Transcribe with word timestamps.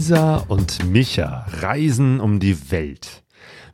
Lisa 0.00 0.38
und 0.48 0.90
Micha 0.90 1.44
reisen 1.60 2.20
um 2.20 2.40
die 2.40 2.70
Welt. 2.70 3.22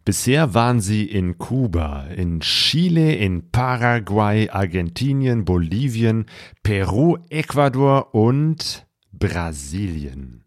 Bisher 0.04 0.54
waren 0.54 0.80
sie 0.80 1.04
in 1.04 1.38
Kuba, 1.38 2.06
in 2.06 2.40
Chile, 2.40 3.14
in 3.14 3.52
Paraguay, 3.52 4.50
Argentinien, 4.50 5.44
Bolivien, 5.44 6.26
Peru, 6.64 7.18
Ecuador 7.30 8.12
und 8.12 8.88
Brasilien. 9.12 10.42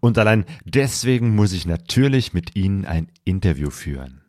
Und 0.00 0.18
allein 0.18 0.46
deswegen 0.64 1.36
muss 1.36 1.52
ich 1.52 1.64
natürlich 1.64 2.34
mit 2.34 2.56
ihnen 2.56 2.84
ein 2.84 3.06
Interview 3.24 3.70
führen. 3.70 4.22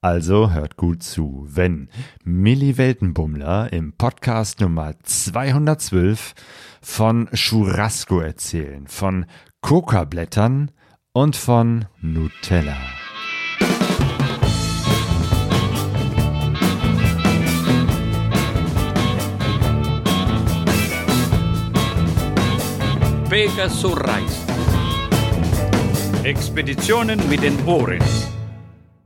Also 0.00 0.50
hört 0.50 0.78
gut 0.78 1.02
zu, 1.02 1.46
wenn 1.46 1.90
Milli 2.24 2.78
Weltenbummler 2.78 3.70
im 3.70 3.92
Podcast 3.92 4.60
Nummer 4.60 4.94
212 5.02 6.34
von 6.80 7.28
Churrasco 7.34 8.18
erzählen, 8.18 8.88
von 8.88 9.26
Coca-Blättern 9.62 10.72
und 11.12 11.36
von 11.36 11.86
Nutella. 12.00 12.76
Pegasus 23.30 23.96
Reis. 23.96 24.44
Expeditionen 26.24 27.20
mit 27.30 27.42
den 27.44 27.56
Ohren. 27.64 28.02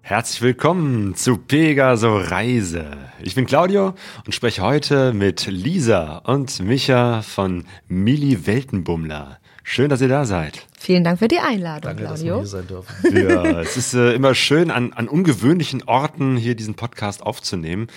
Herzlich 0.00 0.40
willkommen 0.40 1.14
zu 1.14 1.36
Pegaso 1.36 2.16
Reise. 2.16 2.86
Ich 3.22 3.34
bin 3.34 3.44
Claudio 3.44 3.94
und 4.24 4.34
spreche 4.34 4.62
heute 4.62 5.12
mit 5.12 5.46
Lisa 5.46 6.18
und 6.18 6.60
Micha 6.60 7.20
von 7.20 7.64
Milli 7.88 8.46
Weltenbummler. 8.46 9.38
Schön, 9.68 9.90
dass 9.90 10.00
ihr 10.00 10.06
da 10.06 10.24
seid. 10.24 10.64
Vielen 10.78 11.04
Dank 11.04 11.18
für 11.18 11.28
die 11.28 11.38
Einladung, 11.38 11.96
Danke, 11.96 12.02
dass 12.04 12.20
Claudio. 12.20 12.34
wir 12.34 12.40
hier 12.40 12.46
sein 12.46 12.66
dürfen. 12.66 12.96
Ja, 13.16 13.60
es 13.60 13.76
ist 13.76 13.94
äh, 13.94 14.12
immer 14.12 14.34
schön, 14.34 14.70
an, 14.70 14.92
an 14.92 15.08
ungewöhnlichen 15.08 15.82
Orten 15.84 16.36
hier 16.36 16.54
diesen 16.54 16.74
Podcast 16.74 17.22
aufzunehmen. 17.22 17.88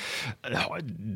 Äh, 0.44 0.55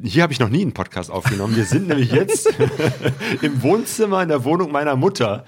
hier 0.03 0.23
habe 0.23 0.33
ich 0.33 0.39
noch 0.39 0.49
nie 0.49 0.61
einen 0.61 0.73
Podcast 0.73 1.09
aufgenommen. 1.09 1.55
Wir 1.55 1.65
sind 1.65 1.87
nämlich 1.87 2.11
jetzt 2.11 2.49
im 3.41 3.63
Wohnzimmer 3.63 4.21
in 4.21 4.29
der 4.29 4.43
Wohnung 4.43 4.71
meiner 4.71 4.95
Mutter. 4.95 5.45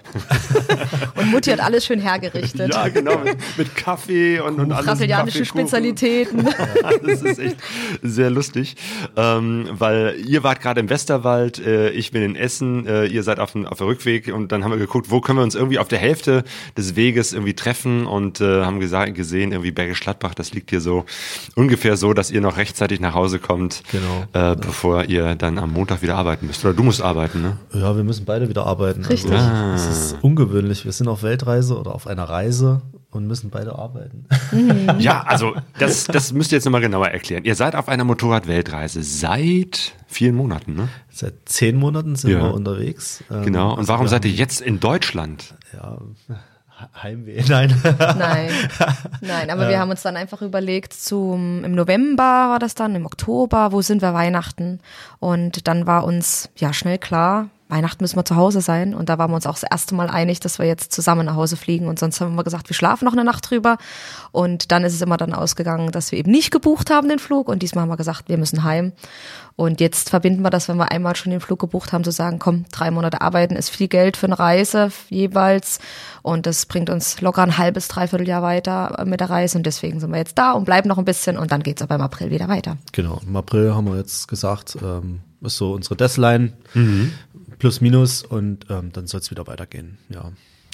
Und 1.16 1.32
Mutti 1.32 1.52
hat 1.52 1.60
alles 1.60 1.86
schön 1.86 2.00
hergerichtet. 2.00 2.74
Ja, 2.74 2.88
genau, 2.88 3.20
mit, 3.20 3.38
mit 3.58 3.76
Kaffee 3.76 4.40
und, 4.40 4.60
und 4.60 4.72
alles. 4.72 4.86
Brasilianische. 4.86 5.46
Spezialitäten. 5.46 6.48
das 7.06 7.22
ist 7.22 7.40
echt 7.40 7.58
sehr 8.02 8.30
lustig, 8.30 8.76
ähm, 9.16 9.70
weil 9.72 10.16
ihr 10.26 10.44
wart 10.44 10.62
gerade 10.62 10.80
im 10.80 10.90
Westerwald, 10.90 11.60
äh, 11.60 11.90
ich 11.92 12.12
bin 12.12 12.22
in 12.24 12.36
Essen, 12.36 12.86
äh, 12.88 13.06
ihr 13.06 13.24
seid 13.24 13.40
auf 13.40 13.52
dem, 13.52 13.66
auf 13.66 13.78
dem 13.78 13.88
Rückweg 13.88 14.34
und 14.34 14.52
dann 14.52 14.64
haben 14.64 14.72
wir 14.72 14.78
geguckt, 14.78 15.10
wo 15.10 15.22
können 15.22 15.40
wir 15.40 15.44
uns 15.44 15.56
irgendwie 15.56 15.80
auf 15.80 15.88
der 15.88 16.00
Hälfte 16.06 16.44
des 16.78 16.96
Weges 16.96 17.34
irgendwie 17.34 17.54
treffen 17.56 18.06
und 18.06 18.42
äh, 18.42 18.64
haben 18.64 18.80
gesagt, 18.80 19.16
gesehen, 19.16 19.52
irgendwie 19.52 19.72
Bergisch 19.72 20.00
Gladbach, 20.02 20.34
das 20.36 20.54
liegt 20.54 20.70
hier 20.70 20.82
so 20.82 21.06
ungefähr 21.56 21.98
so, 21.98 22.14
dass 22.14 22.32
ihr 22.32 22.42
noch 22.42 22.58
rechtzeitig 22.58 23.00
nach 23.00 23.14
Hause 23.14 23.40
kommt, 23.40 23.84
Genau. 23.92 24.26
äh, 24.34 24.56
bevor 24.56 25.06
ihr 25.06 25.36
dann 25.36 25.58
am 25.58 25.72
Montag 25.74 26.02
wieder 26.02 26.16
arbeiten 26.16 26.48
müsst. 26.48 26.64
Oder 26.64 26.74
du 26.74 26.84
musst 26.84 27.02
arbeiten, 27.02 27.42
ne? 27.42 27.58
Ja, 27.74 27.96
wir 27.96 28.04
müssen 28.04 28.26
beide 28.26 28.48
wieder 28.50 28.66
arbeiten. 28.66 29.04
Richtig. 29.06 29.32
Also, 29.32 29.72
das 29.88 29.98
ist 30.12 30.18
ungewöhnlich. 30.22 30.86
Wir 30.86 30.92
sind 30.92 31.08
auf 31.08 31.24
Weltreise 31.24 31.78
oder 31.78 31.94
auf 31.96 32.08
einer 32.08 32.24
Reise 32.24 32.82
und 33.12 33.28
müssen 33.28 33.50
beide 33.50 33.78
arbeiten. 33.78 34.26
Ja, 35.00 35.24
also 35.24 35.56
das, 35.80 36.04
das 36.06 36.34
müsst 36.34 36.52
ihr 36.52 36.58
jetzt 36.58 36.66
nochmal 36.66 36.82
genauer 36.82 37.08
erklären. 37.08 37.46
Ihr 37.46 37.56
seid 37.56 37.76
auf 37.76 37.88
einer 37.88 38.04
Motorrad-Weltreise 38.04 39.04
seit 39.04 39.94
vielen 40.08 40.36
Monaten, 40.36 40.76
ne? 40.76 40.90
Seit 41.10 41.34
zehn 41.46 41.78
Monaten 41.78 42.16
sind 42.18 42.32
Ja. 42.32 42.44
wir 42.44 42.54
unterwegs. 42.54 43.24
Ähm, 43.32 43.44
Genau. 43.44 43.72
Und 43.72 43.80
also 43.80 43.88
warum 43.94 44.08
seid 44.10 44.26
ihr 44.26 44.32
jetzt 44.32 44.60
in 44.62 44.80
Deutschland? 44.82 45.54
Ja, 45.76 45.98
Heimweh. 47.02 47.42
Nein. 47.48 47.74
Nein, 48.18 48.50
nein, 49.22 49.50
aber 49.50 49.70
wir 49.70 49.80
haben 49.80 49.92
uns 49.92 50.02
dann 50.02 50.18
einfach 50.18 50.42
überlegt, 50.42 50.92
zum, 50.92 51.64
im 51.64 51.74
November 51.74 52.50
war 52.50 52.60
das 52.60 52.76
dann, 52.76 52.96
im 52.96 53.06
Oktober, 53.06 53.72
wo 53.72 53.82
sind 53.82 54.02
wir 54.02 54.14
Weihnachten? 54.14 54.82
Und 55.20 55.70
dann 55.70 55.88
war 55.88 56.04
uns 56.04 56.50
ja 56.58 56.74
schnell 56.74 56.98
klar, 56.98 57.50
Weihnachten 57.68 58.04
müssen 58.04 58.18
wir 58.18 58.26
zu 58.26 58.36
Hause 58.36 58.62
sein. 58.62 58.94
Und 58.94 59.10
da 59.10 59.18
waren 59.18 59.32
wir 59.32 59.36
uns 59.36 59.48
auch 59.48 59.58
das 59.58 59.64
erste 59.64 59.96
Mal 59.96 60.10
einig, 60.10 60.40
dass 60.40 60.60
wir 60.60 60.68
jetzt 60.68 60.92
zusammen 60.92 61.26
nach 61.26 61.36
Hause 61.36 61.58
fliegen. 61.58 61.88
Und 61.88 61.98
sonst 61.98 62.22
haben 62.22 62.36
wir 62.36 62.44
gesagt, 62.44 62.70
wir 62.70 62.76
schlafen 62.76 63.06
noch 63.06 63.14
eine 63.14 63.24
Nacht 63.24 63.50
drüber. 63.50 63.78
Und 64.32 64.72
dann 64.72 64.84
ist 64.84 64.94
es 64.94 65.02
immer 65.02 65.18
dann 65.18 65.34
ausgegangen, 65.34 65.92
dass 65.92 66.12
wir 66.12 66.20
eben 66.20 66.30
nicht 66.30 66.52
gebucht 66.52 66.92
haben, 66.92 67.10
den 67.10 67.20
Flug. 67.20 67.48
Und 67.48 67.64
diesmal 67.64 67.84
haben 67.84 67.90
wir 67.90 67.98
gesagt, 67.98 68.30
wir 68.30 68.38
müssen 68.38 68.64
heim. 68.64 68.92
Und 69.58 69.80
jetzt 69.80 70.10
verbinden 70.10 70.42
wir 70.42 70.50
das, 70.50 70.68
wenn 70.68 70.76
wir 70.78 70.92
einmal 70.92 71.16
schon 71.16 71.32
den 71.32 71.40
Flug 71.40 71.60
gebucht 71.60 71.94
haben, 71.94 72.04
zu 72.04 72.12
sagen, 72.12 72.40
komm, 72.40 72.66
drei 72.72 72.92
Monate 72.92 73.22
arbeiten 73.22 73.56
ist 73.56 73.70
viel 73.70 73.88
Geld 73.88 74.18
für 74.18 74.26
eine 74.26 74.38
Reise 74.38 74.92
jeweils. 75.10 75.80
Und 76.24 76.46
das 76.46 76.66
bringt 76.66 76.90
uns 76.90 77.22
locker 77.22 77.44
ein 77.44 77.58
halbes, 77.58 77.88
dreiviertel 77.88 78.28
Jahr 78.28 78.42
weiter 78.42 79.06
mit 79.06 79.22
der 79.22 79.30
Reise. 79.30 79.58
Und 79.58 79.66
deswegen 79.66 80.02
sind 80.02 80.12
wir 80.12 80.18
jetzt 80.18 80.38
da 80.38 80.52
und 80.52 80.66
bleiben 80.66 80.90
noch 80.90 80.98
ein 80.98 81.06
bisschen. 81.06 81.38
Und 81.38 81.54
dann 81.54 81.64
geht's 81.64 81.82
aber 81.82 81.96
im 81.96 82.02
April 82.02 82.32
wieder 82.32 82.50
weiter. 82.50 82.78
Genau, 82.92 83.22
im 83.26 83.36
April 83.36 83.74
haben 83.74 83.88
wir 83.88 83.96
jetzt 83.96 84.28
gesagt, 84.28 84.78
ähm, 84.82 85.22
ist 85.42 85.58
so 85.58 85.74
unsere 85.74 85.96
Deadline, 85.96 86.54
plus 87.60 87.82
minus 87.82 88.24
und 88.24 88.66
ähm, 88.70 88.92
dann 88.92 89.08
soll 89.08 89.22
es 89.22 89.32
wieder 89.32 89.48
weitergehen. 89.48 89.98
Ja, 90.10 90.32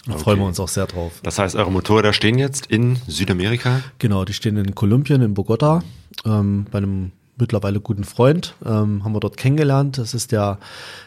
da 0.07 0.17
freuen 0.17 0.39
wir 0.39 0.45
uns 0.45 0.59
auch 0.59 0.67
sehr 0.67 0.87
drauf. 0.87 1.19
Das 1.23 1.37
heißt, 1.37 1.55
eure 1.55 1.71
Motorräder 1.71 2.13
stehen 2.13 2.39
jetzt 2.39 2.67
in 2.67 2.97
Südamerika? 3.07 3.81
Genau, 3.99 4.25
die 4.25 4.33
stehen 4.33 4.57
in 4.57 4.73
Kolumbien, 4.73 5.21
in 5.21 5.33
Bogota, 5.33 5.83
ähm, 6.25 6.65
bei 6.71 6.79
einem 6.79 7.11
mittlerweile 7.37 7.79
guten 7.79 8.03
Freund, 8.03 8.55
ähm, 8.65 9.03
haben 9.03 9.13
wir 9.13 9.19
dort 9.19 9.37
kennengelernt. 9.37 9.97
Das 9.97 10.13
ist 10.13 10.31
der 10.31 10.57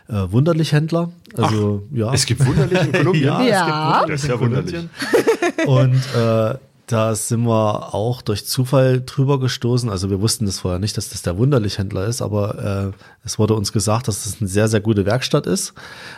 äh, 0.09 0.13
Wunderlich-Händler. 0.31 1.11
Also, 1.37 1.83
ja. 1.93 2.13
Es 2.13 2.27
gibt 2.27 2.45
wunderlich 2.45 2.81
in 2.81 2.93
Kolumbien. 2.93 3.25
Ja, 3.25 3.43
Ja. 3.43 3.91
es 3.95 4.01
gibt 4.07 4.13
Das 4.13 4.23
ist 4.23 4.29
ja 4.29 4.37
Kolumbien. 4.37 4.91
Und 5.67 6.03
äh, 6.17 6.59
da 6.87 7.15
sind 7.15 7.45
wir 7.47 7.95
auch 7.95 8.21
durch 8.21 8.47
Zufall 8.47 9.01
drüber 9.01 9.41
gestoßen. 9.41 9.89
Also 9.89 10.11
wir 10.11 10.21
wussten 10.21 10.45
das 10.45 10.61
vorher 10.61 10.79
nicht, 10.79 10.97
dass 10.97 11.09
das 11.09 11.23
der 11.23 11.39
Wunderlich-Händler 11.39 12.07
ist, 12.07 12.21
aber 12.21 12.93
äh, 12.93 12.97
es 13.25 13.39
wurde 13.39 13.55
uns 13.55 13.73
gesagt, 13.73 14.07
dass 14.07 14.25
das 14.25 14.41
eine 14.41 14.49
sehr, 14.49 14.69
sehr 14.69 14.81
gute 14.81 15.07
Werkstatt 15.07 15.47
ist. 15.47 15.73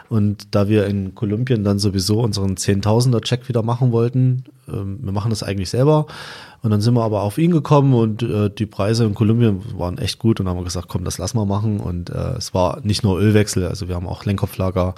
Und 0.09 0.55
da 0.55 0.69
wir 0.69 0.87
in 0.87 1.15
Kolumbien 1.15 1.63
dann 1.63 1.79
sowieso 1.79 2.21
unseren 2.21 2.57
Zehntausender-Check 2.57 3.49
wieder 3.49 3.63
machen 3.63 3.93
wollten, 3.93 4.45
ähm, 4.69 4.99
wir 5.03 5.13
machen 5.13 5.31
das 5.31 5.45
eigentlich 5.45 5.71
selber. 5.71 6.07
Und 6.63 6.71
dann 6.71 6.81
sind 6.81 6.95
wir 6.95 7.05
aber 7.05 7.23
auf 7.23 7.39
ihn 7.39 7.53
gekommen 7.53 7.95
und 7.95 8.25
äh, 8.25 8.51
die 8.51 8.67
Preise 8.67 9.05
in 9.05 9.15
Kolumbien 9.15 9.63
waren 9.79 9.99
echt 9.99 10.19
gut 10.19 10.41
und 10.41 10.49
haben 10.49 10.65
gesagt, 10.65 10.89
komm, 10.89 11.05
das 11.05 11.19
lassen 11.19 11.39
wir 11.39 11.47
machen. 11.47 11.79
Und 11.79 12.11
äh, 12.11 12.35
es 12.39 12.55
war 12.55 12.81
nicht 12.83 13.05
nur 13.05 13.21
Ölwechsel, 13.21 13.67
also 13.67 13.87
wir 13.87 13.95
haben 13.95 14.09
auch 14.09 14.25
Lenkkopflager, 14.25 14.97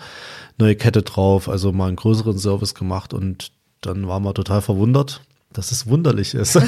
neue 0.56 0.76
Kette 0.76 1.02
drauf, 1.02 1.46
also 1.46 1.72
mal 1.72 1.88
einen 1.88 1.96
größeren 1.96 2.38
Service 2.38 2.74
gemacht 2.74 3.12
und 3.12 3.52
dann 3.80 4.08
waren 4.08 4.24
wir 4.24 4.34
total 4.34 4.60
verwundert, 4.60 5.20
dass 5.52 5.72
es 5.72 5.86
wunderlich 5.86 6.34
ist. 6.34 6.56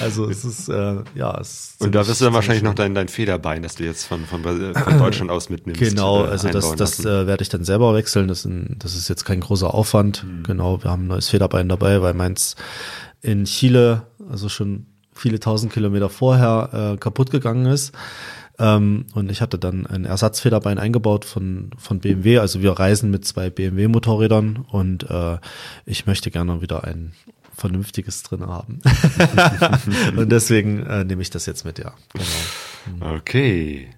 also 0.00 0.28
es 0.28 0.44
ist, 0.44 0.68
äh, 0.68 0.96
ja, 1.14 1.38
es 1.40 1.74
ist 1.74 1.80
Und 1.80 1.94
da 1.94 2.06
wirst 2.06 2.20
du 2.20 2.24
dann 2.24 2.34
wahrscheinlich 2.34 2.64
noch 2.64 2.74
dein, 2.74 2.94
dein 2.94 3.08
Federbein, 3.08 3.62
das 3.62 3.76
du 3.76 3.84
jetzt 3.84 4.04
von, 4.04 4.24
von, 4.26 4.42
von 4.42 4.98
Deutschland 4.98 5.30
aus 5.30 5.50
mitnimmst. 5.50 5.80
Genau, 5.80 6.24
äh, 6.24 6.28
also 6.28 6.48
das, 6.48 6.64
einbauen 6.64 6.78
das 6.78 6.98
lassen. 6.98 7.24
äh, 7.24 7.26
werde 7.28 7.42
ich 7.42 7.48
dann 7.48 7.64
selber 7.64 7.94
wechseln. 7.94 8.26
Das, 8.26 8.42
sind, 8.42 8.76
das 8.80 8.96
ist 8.96 9.08
jetzt 9.08 9.24
kein 9.24 9.40
großer 9.40 9.72
Aufwand. 9.72 10.24
Mhm. 10.24 10.42
Genau, 10.42 10.82
wir 10.82 10.90
haben 10.90 11.04
ein 11.04 11.08
neues 11.08 11.28
Federbein 11.28 11.68
dabei, 11.68 12.02
weil 12.02 12.14
meins 12.14 12.56
in 13.22 13.44
Chile, 13.44 14.02
also 14.28 14.48
schon 14.48 14.86
viele 15.12 15.38
tausend 15.38 15.72
Kilometer 15.72 16.10
vorher, 16.10 16.94
äh, 16.94 16.96
kaputt 16.96 17.30
gegangen 17.30 17.66
ist. 17.66 17.92
Ähm, 18.58 19.06
und 19.14 19.30
ich 19.30 19.40
hatte 19.40 19.58
dann 19.58 19.86
ein 19.86 20.04
Ersatzfederbein 20.04 20.78
eingebaut 20.78 21.24
von, 21.24 21.70
von 21.76 21.98
BMW. 22.00 22.38
Also 22.38 22.62
wir 22.62 22.72
reisen 22.72 23.10
mit 23.10 23.24
zwei 23.24 23.50
BMW-Motorrädern 23.50 24.64
und 24.70 25.10
äh, 25.10 25.38
ich 25.86 26.06
möchte 26.06 26.30
gerne 26.30 26.60
wieder 26.60 26.84
ein 26.84 27.12
vernünftiges 27.56 28.22
drin 28.22 28.46
haben. 28.46 28.80
und 30.16 30.30
deswegen 30.30 30.84
äh, 30.86 31.04
nehme 31.04 31.22
ich 31.22 31.30
das 31.30 31.46
jetzt 31.46 31.64
mit, 31.64 31.78
ja. 31.78 31.94
Genau. 32.86 33.14
Okay. 33.14 33.88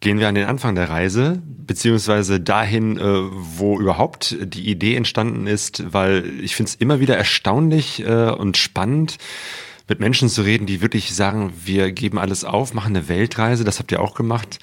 Gehen 0.00 0.18
wir 0.18 0.28
an 0.28 0.34
den 0.34 0.46
Anfang 0.46 0.74
der 0.74 0.90
Reise, 0.90 1.42
beziehungsweise 1.46 2.38
dahin, 2.38 2.98
äh, 2.98 3.02
wo 3.02 3.80
überhaupt 3.80 4.36
die 4.42 4.68
Idee 4.68 4.96
entstanden 4.96 5.46
ist, 5.46 5.94
weil 5.94 6.24
ich 6.42 6.56
finde 6.56 6.70
es 6.70 6.74
immer 6.74 7.00
wieder 7.00 7.16
erstaunlich 7.16 8.04
äh, 8.06 8.30
und 8.30 8.58
spannend, 8.58 9.16
mit 9.86 10.00
Menschen 10.00 10.30
zu 10.30 10.42
reden, 10.42 10.66
die 10.66 10.80
wirklich 10.80 11.14
sagen, 11.14 11.52
wir 11.64 11.92
geben 11.92 12.18
alles 12.18 12.42
auf, 12.44 12.72
machen 12.72 12.96
eine 12.96 13.08
Weltreise, 13.08 13.64
das 13.64 13.78
habt 13.78 13.92
ihr 13.92 14.00
auch 14.00 14.14
gemacht. 14.14 14.58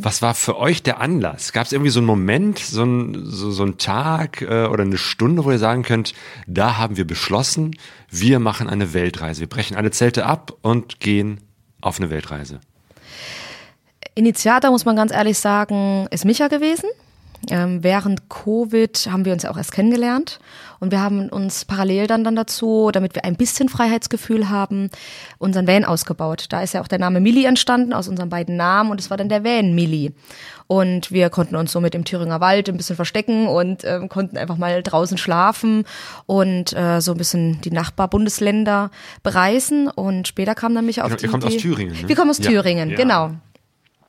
Was 0.00 0.22
war 0.22 0.34
für 0.34 0.56
euch 0.56 0.82
der 0.82 1.00
Anlass? 1.00 1.52
Gab 1.52 1.66
es 1.66 1.72
irgendwie 1.72 1.90
so 1.90 1.98
einen 1.98 2.06
Moment, 2.06 2.60
so 2.60 2.84
ein, 2.84 3.24
so, 3.24 3.50
so 3.50 3.64
einen 3.64 3.78
Tag 3.78 4.42
äh, 4.42 4.66
oder 4.66 4.84
eine 4.84 4.98
Stunde, 4.98 5.44
wo 5.44 5.50
ihr 5.50 5.58
sagen 5.58 5.82
könnt, 5.82 6.14
da 6.46 6.78
haben 6.78 6.96
wir 6.96 7.06
beschlossen, 7.06 7.76
wir 8.08 8.38
machen 8.38 8.68
eine 8.68 8.92
Weltreise. 8.92 9.40
Wir 9.40 9.48
brechen 9.48 9.76
alle 9.76 9.90
Zelte 9.90 10.26
ab 10.26 10.52
und 10.62 11.00
gehen 11.00 11.40
auf 11.80 11.98
eine 11.98 12.10
Weltreise. 12.10 12.60
Initiator, 14.14 14.70
muss 14.70 14.84
man 14.84 14.94
ganz 14.94 15.10
ehrlich 15.10 15.38
sagen, 15.38 16.06
ist 16.10 16.24
Micha 16.24 16.48
gewesen. 16.48 16.88
Ähm, 17.50 17.82
während 17.82 18.28
Covid 18.30 19.08
haben 19.10 19.24
wir 19.24 19.32
uns 19.32 19.42
ja 19.42 19.50
auch 19.50 19.56
erst 19.56 19.72
kennengelernt 19.72 20.38
und 20.78 20.92
wir 20.92 21.00
haben 21.00 21.28
uns 21.28 21.64
parallel 21.64 22.06
dann, 22.06 22.22
dann 22.22 22.36
dazu, 22.36 22.90
damit 22.92 23.16
wir 23.16 23.24
ein 23.24 23.34
bisschen 23.34 23.68
Freiheitsgefühl 23.68 24.48
haben, 24.48 24.90
unseren 25.38 25.66
Van 25.66 25.84
ausgebaut. 25.84 26.46
Da 26.50 26.62
ist 26.62 26.74
ja 26.74 26.80
auch 26.80 26.86
der 26.88 27.00
Name 27.00 27.20
Milli 27.20 27.44
entstanden 27.44 27.92
aus 27.92 28.06
unseren 28.06 28.28
beiden 28.28 28.56
Namen 28.56 28.92
und 28.92 29.00
es 29.00 29.10
war 29.10 29.16
dann 29.16 29.28
der 29.28 29.42
Van 29.44 29.74
Milli. 29.74 30.12
Und 30.68 31.10
wir 31.10 31.30
konnten 31.30 31.56
uns 31.56 31.72
so 31.72 31.80
mit 31.80 31.94
dem 31.94 32.04
Thüringer 32.04 32.40
Wald 32.40 32.68
ein 32.68 32.76
bisschen 32.76 32.96
verstecken 32.96 33.48
und 33.48 33.84
ähm, 33.84 34.08
konnten 34.08 34.38
einfach 34.38 34.56
mal 34.56 34.82
draußen 34.82 35.18
schlafen 35.18 35.84
und 36.26 36.72
äh, 36.74 37.00
so 37.00 37.10
ein 37.12 37.18
bisschen 37.18 37.60
die 37.60 37.72
Nachbarbundesländer 37.72 38.90
bereisen. 39.22 39.88
Und 39.88 40.28
später 40.28 40.54
kam 40.54 40.74
dann 40.74 40.86
mich 40.86 41.02
auf 41.02 41.10
Ihr 41.10 41.16
die 41.16 41.26
kommt 41.26 41.44
aus 41.44 41.56
Thüringen, 41.56 41.92
ne? 42.00 42.08
Wir 42.08 42.16
kommen 42.16 42.30
aus 42.30 42.38
Ja. 42.38 42.50
Thüringen, 42.50 42.90
Ja. 42.90 42.96
genau. 42.96 43.32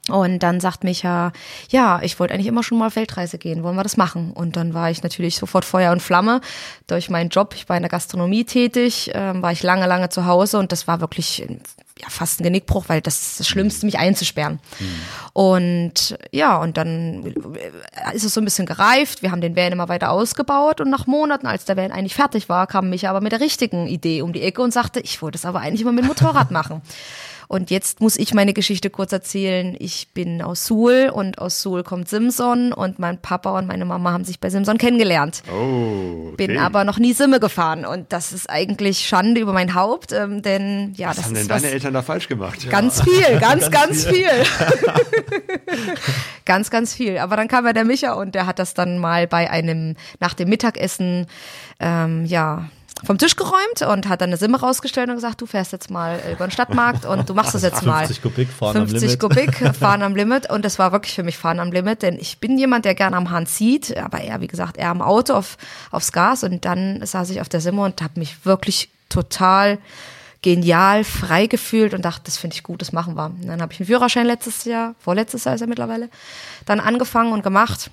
Und 0.10 0.40
dann 0.40 0.60
sagt 0.60 0.84
Micha, 0.84 1.32
ja, 1.70 2.02
ich 2.02 2.20
wollte 2.20 2.34
eigentlich 2.34 2.48
immer 2.48 2.64
schon 2.64 2.78
mal 2.78 2.88
auf 2.88 2.98
Weltreise 2.98 3.38
gehen, 3.38 3.64
wollen 3.64 3.78
wir 3.78 3.84
das 3.84 3.96
machen? 3.96 4.32
Und 4.34 4.58
dann 4.58 4.74
war 4.74 4.92
ich 4.92 5.02
natürlich 5.02 5.38
sofort 5.38 5.64
Feuer 5.64 5.94
und 5.94 6.02
Flamme 6.02 6.42
durch 6.88 7.10
meinen 7.10 7.30
Job. 7.30 7.54
Ich 7.56 7.70
war 7.70 7.78
in 7.78 7.84
der 7.84 7.90
Gastronomie 7.90 8.44
tätig, 8.44 9.12
ähm, 9.14 9.42
war 9.42 9.54
ich 9.54 9.64
lange, 9.64 9.88
lange 9.88 10.10
zu 10.10 10.26
Hause 10.26 10.60
und 10.60 10.74
das 10.74 10.90
war 10.90 11.00
wirklich 11.00 11.48
ja, 12.02 12.10
fast 12.10 12.40
ein 12.40 12.44
Genickbruch, 12.44 12.86
weil 12.88 13.00
das 13.00 13.22
ist 13.22 13.40
das 13.40 13.48
Schlimmste, 13.48 13.86
mich 13.86 13.98
einzusperren. 13.98 14.60
Und 15.32 16.18
ja, 16.32 16.58
und 16.58 16.76
dann 16.76 17.26
äh, 17.26 18.16
ist 18.16 18.26
es 18.26 18.34
so 18.34 18.42
ein 18.42 18.46
bisschen 18.46 18.66
gereift. 18.66 19.22
Wir 19.22 19.32
haben 19.32 19.42
den 19.42 19.56
Van 19.56 19.72
immer 19.72 19.88
weiter 19.88 20.12
ausgebaut 20.12 20.82
und 20.82 20.90
nach 20.90 21.08
Monaten, 21.08 21.48
als 21.48 21.64
der 21.64 21.78
Van 21.78 21.92
eigentlich 21.94 22.16
fertig 22.16 22.50
war, 22.50 22.68
kam 22.68 22.90
Micha 22.90 23.10
aber 23.10 23.22
mit 23.22 23.32
der 23.32 23.40
richtigen 23.40 23.88
Idee 23.88 24.22
um 24.22 24.34
die 24.34 24.42
Ecke 24.42 24.62
und 24.62 24.74
sagte, 24.74 25.00
ich 25.00 25.22
wollte 25.22 25.38
es 25.38 25.46
aber 25.46 25.62
eigentlich 25.62 25.82
immer 25.82 25.94
mit 25.94 26.04
dem 26.04 26.08
Motorrad 26.08 26.52
machen. 26.52 26.82
Und 27.54 27.70
jetzt 27.70 28.02
muss 28.02 28.18
ich 28.18 28.34
meine 28.34 28.52
Geschichte 28.52 28.90
kurz 28.90 29.12
erzählen. 29.12 29.76
Ich 29.78 30.08
bin 30.16 30.42
aus 30.42 30.66
Suhl 30.66 31.12
und 31.14 31.38
aus 31.38 31.62
Suhl 31.62 31.84
kommt 31.84 32.10
Simson 32.10 32.74
und 32.74 32.98
mein 32.98 33.20
Papa 33.20 33.56
und 33.60 33.68
meine 33.68 33.86
Mama 33.86 34.12
haben 34.12 34.24
sich 34.24 34.40
bei 34.40 34.50
Simson 34.50 34.80
kennengelernt. 34.80 35.44
Oh, 35.54 36.30
okay. 36.30 36.48
Bin 36.48 36.58
aber 36.58 36.84
noch 36.84 36.98
nie 36.98 37.14
Simme 37.14 37.40
gefahren 37.40 37.86
und 37.86 38.12
das 38.12 38.34
ist 38.34 38.50
eigentlich 38.50 39.08
Schande 39.08 39.40
über 39.40 39.54
mein 39.54 39.76
Haupt, 39.76 40.14
ähm, 40.14 40.42
denn 40.42 40.94
ja, 40.96 41.10
Was 41.10 41.18
das 41.18 41.26
haben 41.26 41.36
ist 41.36 41.42
denn 41.44 41.56
was, 41.56 41.62
deine 41.62 41.74
Eltern 41.76 41.94
da 41.94 42.02
falsch 42.02 42.28
gemacht? 42.28 42.58
Ganz 42.72 43.04
viel, 43.04 43.24
ganz, 43.40 43.70
ganz 43.70 44.08
viel. 44.08 44.26
ganz, 46.46 46.72
ganz 46.72 46.96
viel. 46.96 47.20
Aber 47.20 47.36
dann 47.36 47.48
kam 47.48 47.68
ja 47.68 47.74
der 47.74 47.86
Micha 47.86 48.14
und 48.14 48.34
der 48.34 48.48
hat 48.48 48.58
das 48.58 48.74
dann 48.74 48.98
mal 48.98 49.28
bei 49.28 49.52
einem, 49.52 49.94
nach 50.20 50.34
dem 50.34 50.50
Mittagessen, 50.50 51.28
ähm, 51.80 52.26
ja, 52.26 52.68
vom 53.04 53.18
Tisch 53.18 53.36
geräumt 53.36 53.82
und 53.88 54.08
hat 54.08 54.22
dann 54.22 54.30
eine 54.30 54.38
Simme 54.38 54.60
rausgestellt 54.60 55.10
und 55.10 55.16
gesagt, 55.16 55.42
du 55.42 55.46
fährst 55.46 55.72
jetzt 55.72 55.90
mal 55.90 56.20
über 56.32 56.48
den 56.48 56.52
Stadtmarkt 56.52 57.06
und 57.06 57.30
du 57.30 57.34
machst 57.34 57.54
das 57.54 57.62
jetzt 57.62 57.86
mal. 57.86 58.06
50 58.08 58.22
Kubik 58.22 58.50
fahren 58.50 58.78
am 58.78 58.88
50 58.88 59.02
Limit. 59.02 59.20
Kubik 59.20 59.76
fahren 59.80 60.02
am 60.02 60.16
Limit 60.16 60.50
und 60.50 60.64
das 60.64 60.80
war 60.80 60.92
wirklich 60.92 61.14
für 61.14 61.24
mich 61.24 61.38
fahren 61.38 61.60
am 61.60 61.72
Limit, 61.72 62.02
denn 62.02 62.18
ich 62.18 62.40
bin 62.40 62.58
jemand, 62.58 62.86
der 62.86 62.96
gerne 62.96 63.18
am 63.18 63.30
Hahn 63.30 63.46
zieht, 63.46 63.96
aber 63.98 64.22
er, 64.22 64.42
wie 64.42 64.48
gesagt, 64.48 64.78
eher 64.78 64.90
am 64.90 65.02
Auto 65.02 65.34
auf, 65.34 65.58
aufs 65.92 66.12
Gas 66.12 66.44
und 66.44 66.66
dann 66.66 67.06
saß 67.06 67.30
ich 67.30 67.42
auf 67.42 67.50
der 67.50 67.62
Simme 67.62 67.82
und 67.82 68.02
habe 68.02 68.20
mich 68.20 68.46
wirklich 68.46 68.90
total 69.10 69.80
genial 70.44 71.04
frei 71.04 71.48
gefühlt 71.48 71.94
und 71.94 72.06
dachte, 72.06 72.24
das 72.26 72.38
finde 72.38 72.56
ich 72.56 72.64
gut, 72.64 72.82
das 72.82 72.92
machen 72.92 73.16
wir. 73.16 73.26
Und 73.28 73.48
dann 73.48 73.62
habe 73.62 73.74
ich 73.74 73.80
einen 73.80 73.88
Führerschein 73.88 74.28
letztes 74.28 74.66
Jahr, 74.66 74.94
vorletztes 75.00 75.46
Jahr 75.46 75.56
ist 75.56 75.62
er 75.62 75.68
mittlerweile, 75.68 76.10
dann 76.66 76.80
angefangen 76.80 77.32
und 77.32 77.44
gemacht. 77.44 77.90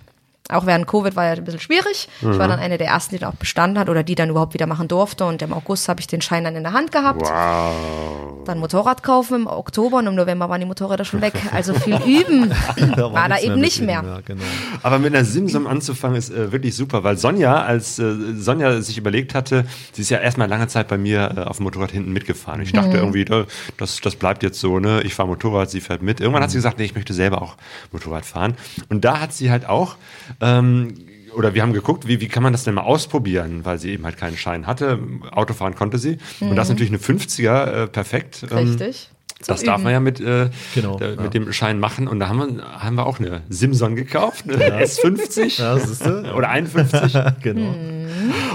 Auch 0.51 0.67
während 0.67 0.87
Covid 0.87 1.17
war 1.17 1.25
ja 1.27 1.33
ein 1.33 1.45
bisschen 1.45 1.61
schwierig. 1.61 2.09
Ich 2.21 2.27
war 2.27 2.49
dann 2.49 2.59
eine 2.59 2.79
der 2.79 2.89
ersten, 2.89 3.15
die 3.15 3.19
dann 3.21 3.31
auch 3.33 3.37
bestanden 3.37 3.79
hat 3.79 3.89
oder 3.89 4.03
die 4.03 4.15
dann 4.15 4.31
überhaupt 4.31 4.55
wieder 4.55 4.67
machen 4.67 4.89
durfte. 4.89 5.25
Und 5.25 5.43
im 5.43 5.53
August 5.53 5.89
habe 5.89 6.01
ich 6.01 6.07
den 6.07 6.21
Schein 6.21 6.45
dann 6.45 6.57
in 6.57 6.63
der 6.63 6.73
Hand 6.73 6.93
gehabt. 6.93 7.23
Wow. 7.23 8.45
Dann 8.47 8.59
Motorrad 8.59 9.03
kaufen 9.03 9.43
im 9.43 9.47
Oktober 9.47 9.99
und 9.99 10.07
im 10.07 10.15
November 10.15 10.49
waren 10.49 10.61
die 10.61 10.67
Motorräder 10.67 11.05
schon 11.05 11.21
weg. 11.21 11.35
Also 11.53 11.75
viel 11.75 11.97
üben 12.07 12.51
war, 12.51 13.29
da 13.29 13.35
nichts 13.35 13.45
eben 13.45 13.61
nicht 13.61 13.81
mehr. 13.83 14.03
Ja, 14.05 14.21
genau. 14.25 14.43
Aber 14.83 14.99
mit 14.99 15.15
einer 15.15 15.25
Simsum 15.25 15.67
anzufangen 15.67 16.17
ist 16.17 16.31
äh, 16.31 16.51
wirklich 16.53 16.75
super, 16.75 17.05
weil 17.05 17.17
Sonja, 17.19 17.63
als 17.63 17.99
äh, 17.99 18.15
Sonja 18.37 18.81
sich 18.81 18.99
überlegt 18.99 19.35
hatte, 19.35 19.67
sie 19.93 20.03
ist 20.03 20.11
ja 20.11 20.19
erstmal 20.19 20.49
lange 20.49 20.69
Zeit 20.69 20.89
bei 20.89 20.99
mir 20.99 21.35
äh, 21.37 21.41
auf 21.43 21.59
dem 21.59 21.65
Motorrad 21.65 21.91
hinten 21.93 22.13
mitgefahren. 22.13 22.61
Ich 22.63 22.73
Mhm. 22.73 22.77
dachte 22.77 22.97
irgendwie, 22.97 23.25
da- 23.25 23.45
das, 23.77 24.01
das 24.01 24.17
bleibt 24.17 24.43
jetzt 24.43 24.59
so, 24.61 24.79
ne? 24.79 25.03
Ich 25.03 25.15
fahre 25.15 25.29
Motorrad, 25.29 25.71
sie 25.71 25.81
fährt 25.81 26.03
mit. 26.03 26.21
Irgendwann 26.21 26.41
Mhm. 26.41 26.45
hat 26.45 26.51
sie 26.51 26.59
gesagt, 26.59 26.79
nee, 26.79 26.85
ich 26.85 26.95
möchte 26.95 27.13
selber 27.13 27.43
auch 27.43 27.57
Motorrad 27.93 28.25
fahren. 28.25 28.55
Und 28.89 29.05
da 29.05 29.21
hat 29.21 29.33
sie 29.33 29.51
halt 29.51 29.69
auch 29.69 29.97
ähm, 30.41 30.95
oder 31.35 31.55
wir 31.55 31.63
haben 31.63 31.73
geguckt, 31.73 32.09
wie, 32.09 32.21
wie 32.21 32.27
kann 32.29 32.43
man 32.43 32.53
das 32.53 32.65
denn 32.65 32.75
mal 32.75 32.83
ausprobieren, 32.83 33.65
weil 33.65 33.79
sie 33.79 33.91
eben 33.93 34.05
halt 34.05 34.17
keinen 34.17 34.37
Schein 34.37 34.67
hatte. 34.67 34.99
Autofahren 35.31 35.77
konnte 35.77 35.97
sie. 35.99 36.19
Und 36.41 36.57
das 36.57 36.69
ist 36.69 36.71
natürlich 36.71 36.91
eine 36.91 36.99
50er, 36.99 37.85
äh, 37.85 37.87
perfekt. 37.87 38.45
Ähm, 38.51 38.65
Mhm. 38.65 38.71
Richtig. 38.71 39.11
Zum 39.11 39.20
das 39.47 39.63
darf 39.63 39.83
man 39.83 39.93
ja 39.93 40.01
mit, 40.01 40.21
äh, 40.21 40.51
Genau, 40.75 40.99
äh, 40.99 41.15
ja. 41.15 41.21
mit 41.23 41.35
dem 41.35 41.53
Schein 41.53 41.79
machen. 41.81 42.09
Und 42.09 42.21
da 42.21 42.29
haben 42.29 42.57
wir, 42.59 42.63
haben 42.81 42.97
wir 42.97 43.07
auch 43.07 43.19
eine 43.19 43.43
Simson 43.49 43.97
gekauft, 43.97 44.45
eine 44.49 44.83
S50 44.85 45.61
Ja, 45.61 45.79
siehst 45.79 46.05
du? 46.07 46.33
oder 46.35 46.49
51. 46.51 47.13
Genau. 47.43 47.75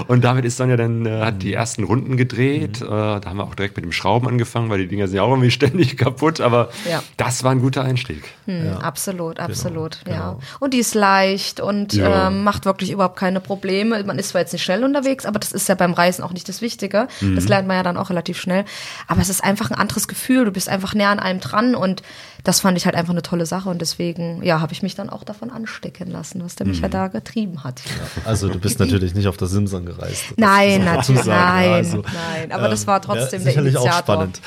Und 0.06 0.22
damit 0.24 0.44
ist 0.44 0.58
Sonja 0.58 0.76
dann, 0.76 1.06
äh, 1.06 1.20
hat 1.22 1.34
Mhm. 1.34 1.38
die 1.40 1.52
ersten 1.52 1.84
Runden 1.84 2.16
gedreht. 2.16 2.80
Äh, 2.82 2.86
da 2.86 3.20
haben 3.24 3.38
wir 3.38 3.44
auch 3.44 3.54
direkt 3.54 3.76
mit 3.76 3.84
dem 3.84 3.92
Schrauben 3.92 4.28
angefangen, 4.28 4.70
weil 4.70 4.78
die 4.78 4.86
Dinger 4.86 5.08
sind 5.08 5.16
ja 5.16 5.22
auch 5.22 5.30
irgendwie 5.30 5.50
ständig 5.60 5.96
kaputt. 5.96 6.40
Aber 6.40 6.70
Ja. 6.88 7.02
das 7.16 7.42
war 7.42 7.50
ein 7.52 7.60
guter 7.60 7.82
Einstieg. 7.82 8.22
Hm, 8.44 8.66
Ja. 8.66 8.76
Absolut, 8.78 9.40
absolut, 9.40 10.00
ja. 10.06 10.12
genau. 10.12 10.40
Und 10.60 10.72
die 10.74 10.78
ist 10.78 10.94
leicht 10.94 11.60
und 11.60 11.94
Ja. 11.94 12.28
ähm, 12.28 12.44
macht 12.44 12.64
wirklich 12.64 12.90
überhaupt 12.92 13.18
keine 13.18 13.40
Probleme. 13.40 14.02
Man 14.04 14.18
ist 14.18 14.28
zwar 14.30 14.40
jetzt 14.42 14.52
nicht 14.52 14.62
schnell 14.62 14.84
unterwegs, 14.84 15.26
aber 15.26 15.38
das 15.38 15.52
ist 15.52 15.68
ja 15.68 15.74
beim 15.74 15.92
Reisen 15.94 16.22
auch 16.22 16.32
nicht 16.32 16.48
das 16.48 16.60
Wichtige. 16.60 17.08
Mhm. 17.20 17.34
Das 17.34 17.48
lernt 17.48 17.66
man 17.66 17.76
ja 17.76 17.82
dann 17.82 17.96
auch 17.96 18.10
relativ 18.10 18.38
schnell. 18.38 18.64
Aber 19.08 19.20
es 19.20 19.28
ist 19.28 19.42
einfach 19.42 19.70
ein 19.70 19.76
anderes 19.76 20.06
Gefühl. 20.06 20.44
Du 20.44 20.52
bist 20.52 20.68
einfach 20.68 20.75
näher 20.94 21.10
an 21.10 21.18
allem 21.18 21.40
dran 21.40 21.74
und 21.74 22.02
das 22.46 22.60
fand 22.60 22.78
ich 22.78 22.86
halt 22.86 22.94
einfach 22.94 23.12
eine 23.12 23.22
tolle 23.22 23.44
Sache 23.46 23.68
und 23.68 23.80
deswegen, 23.80 24.42
ja, 24.42 24.60
habe 24.60 24.72
ich 24.72 24.82
mich 24.82 24.94
dann 24.94 25.10
auch 25.10 25.24
davon 25.24 25.50
anstecken 25.50 26.10
lassen, 26.10 26.42
was 26.44 26.54
der 26.56 26.66
mich 26.66 26.78
Mhm. 26.78 26.82
ja 26.84 26.88
da 26.88 27.08
getrieben 27.08 27.64
hat. 27.64 27.82
Also 28.24 28.48
du 28.48 28.58
bist 28.58 28.78
natürlich 28.80 29.14
nicht 29.14 29.26
auf 29.28 29.36
der 29.36 29.48
Simson 29.48 29.84
gereist. 29.84 30.24
Nein, 30.36 30.84
natürlich, 30.84 31.22
sagen, 31.22 31.30
ja. 31.30 31.46
nein, 31.68 31.72
Also, 31.72 31.96
nein. 31.98 32.52
Aber 32.52 32.68
das 32.68 32.86
war 32.86 33.02
trotzdem 33.02 33.42
ja, 33.44 33.52
der 33.52 33.62
Initiator. 33.62 33.90
auch 33.90 33.98
spannend. 33.98 34.40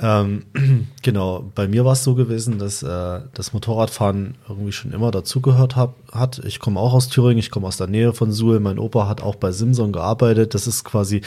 Ähm, 0.00 0.44
genau, 1.02 1.50
bei 1.54 1.66
mir 1.66 1.84
war 1.84 1.92
es 1.94 2.04
so 2.04 2.14
gewesen, 2.14 2.58
dass 2.58 2.82
äh, 2.82 3.20
das 3.34 3.52
Motorradfahren 3.52 4.36
irgendwie 4.48 4.70
schon 4.72 4.92
immer 4.92 5.10
dazugehört 5.10 5.74
hat. 5.76 6.38
Ich 6.44 6.60
komme 6.60 6.78
auch 6.78 6.94
aus 6.94 7.08
Thüringen, 7.08 7.38
ich 7.38 7.50
komme 7.50 7.66
aus 7.66 7.76
der 7.78 7.88
Nähe 7.88 8.12
von 8.12 8.30
Suhl. 8.30 8.60
Mein 8.60 8.78
Opa 8.78 9.08
hat 9.08 9.22
auch 9.22 9.34
bei 9.34 9.50
Simson 9.52 9.92
gearbeitet. 9.92 10.54
Das 10.54 10.66
ist 10.68 10.84
quasi, 10.84 11.22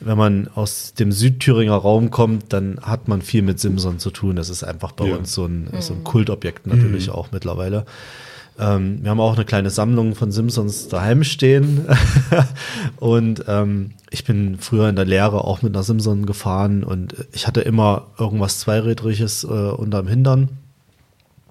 wenn 0.00 0.18
man 0.18 0.48
aus 0.54 0.92
dem 0.94 1.12
Südthüringer 1.12 1.74
Raum 1.74 2.10
kommt, 2.10 2.52
dann 2.52 2.78
hat 2.82 3.08
man 3.08 3.22
viel 3.22 3.40
mit 3.42 3.58
Simson 3.58 3.98
zu 3.98 4.10
tun. 4.10 4.36
Das 4.36 4.50
ist 4.50 4.64
einfach 4.64 4.92
bei 4.92 5.06
Ja. 5.06 5.16
uns 5.16 5.32
so 5.32 5.46
ein, 5.50 5.68
so 5.80 5.94
ein 5.94 6.04
Kultobjekt 6.04 6.66
natürlich 6.66 7.10
auch 7.10 7.32
mittlerweile. 7.32 7.84
Ähm, 8.58 8.98
wir 9.02 9.10
haben 9.10 9.20
auch 9.20 9.34
eine 9.34 9.44
kleine 9.44 9.70
Sammlung 9.70 10.14
von 10.14 10.32
Simpsons 10.32 10.88
daheim 10.88 11.24
stehen. 11.24 11.86
und 12.96 13.44
ähm, 13.48 13.92
ich 14.10 14.24
bin 14.24 14.58
früher 14.58 14.88
in 14.88 14.96
der 14.96 15.06
Lehre 15.06 15.44
auch 15.44 15.62
mit 15.62 15.74
einer 15.74 15.82
Simpson 15.82 16.26
gefahren 16.26 16.84
und 16.84 17.14
ich 17.32 17.46
hatte 17.46 17.62
immer 17.62 18.08
irgendwas 18.18 18.60
Zweirädriges 18.60 19.44
äh, 19.44 19.46
unterm 19.46 20.06
Hintern. 20.08 20.50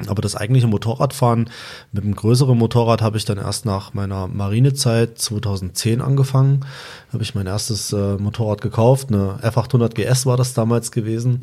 Aber 0.08 0.22
das 0.22 0.36
eigentliche 0.36 0.68
Motorradfahren 0.68 1.50
mit 1.92 2.04
einem 2.04 2.16
größeren 2.16 2.58
Motorrad 2.58 3.02
habe 3.02 3.18
ich 3.18 3.26
dann 3.26 3.38
erst 3.38 3.66
nach 3.66 3.94
meiner 3.94 4.28
Marinezeit 4.28 5.20
2010 5.20 6.02
angefangen. 6.02 6.66
Habe 7.12 7.24
ich 7.24 7.36
mein 7.36 7.48
erstes 7.48 7.92
äh, 7.92 8.16
Motorrad 8.18 8.62
gekauft, 8.62 9.10
eine 9.10 9.40
F800 9.42 9.94
GS 9.94 10.26
war 10.26 10.38
das 10.38 10.54
damals 10.54 10.92
gewesen. 10.92 11.42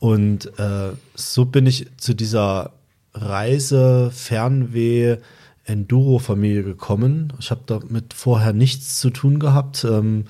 Und 0.00 0.46
äh, 0.58 0.90
so 1.14 1.44
bin 1.44 1.66
ich 1.66 1.86
zu 1.96 2.14
dieser 2.14 2.72
Reise, 3.14 4.10
Fernweh, 4.12 5.18
Enduro-Familie 5.64 6.62
gekommen. 6.62 7.32
Ich 7.38 7.50
habe 7.50 7.62
damit 7.66 8.14
vorher 8.14 8.52
nichts 8.52 8.98
zu 8.98 9.10
tun 9.10 9.38
gehabt. 9.38 9.84
Ähm, 9.84 10.24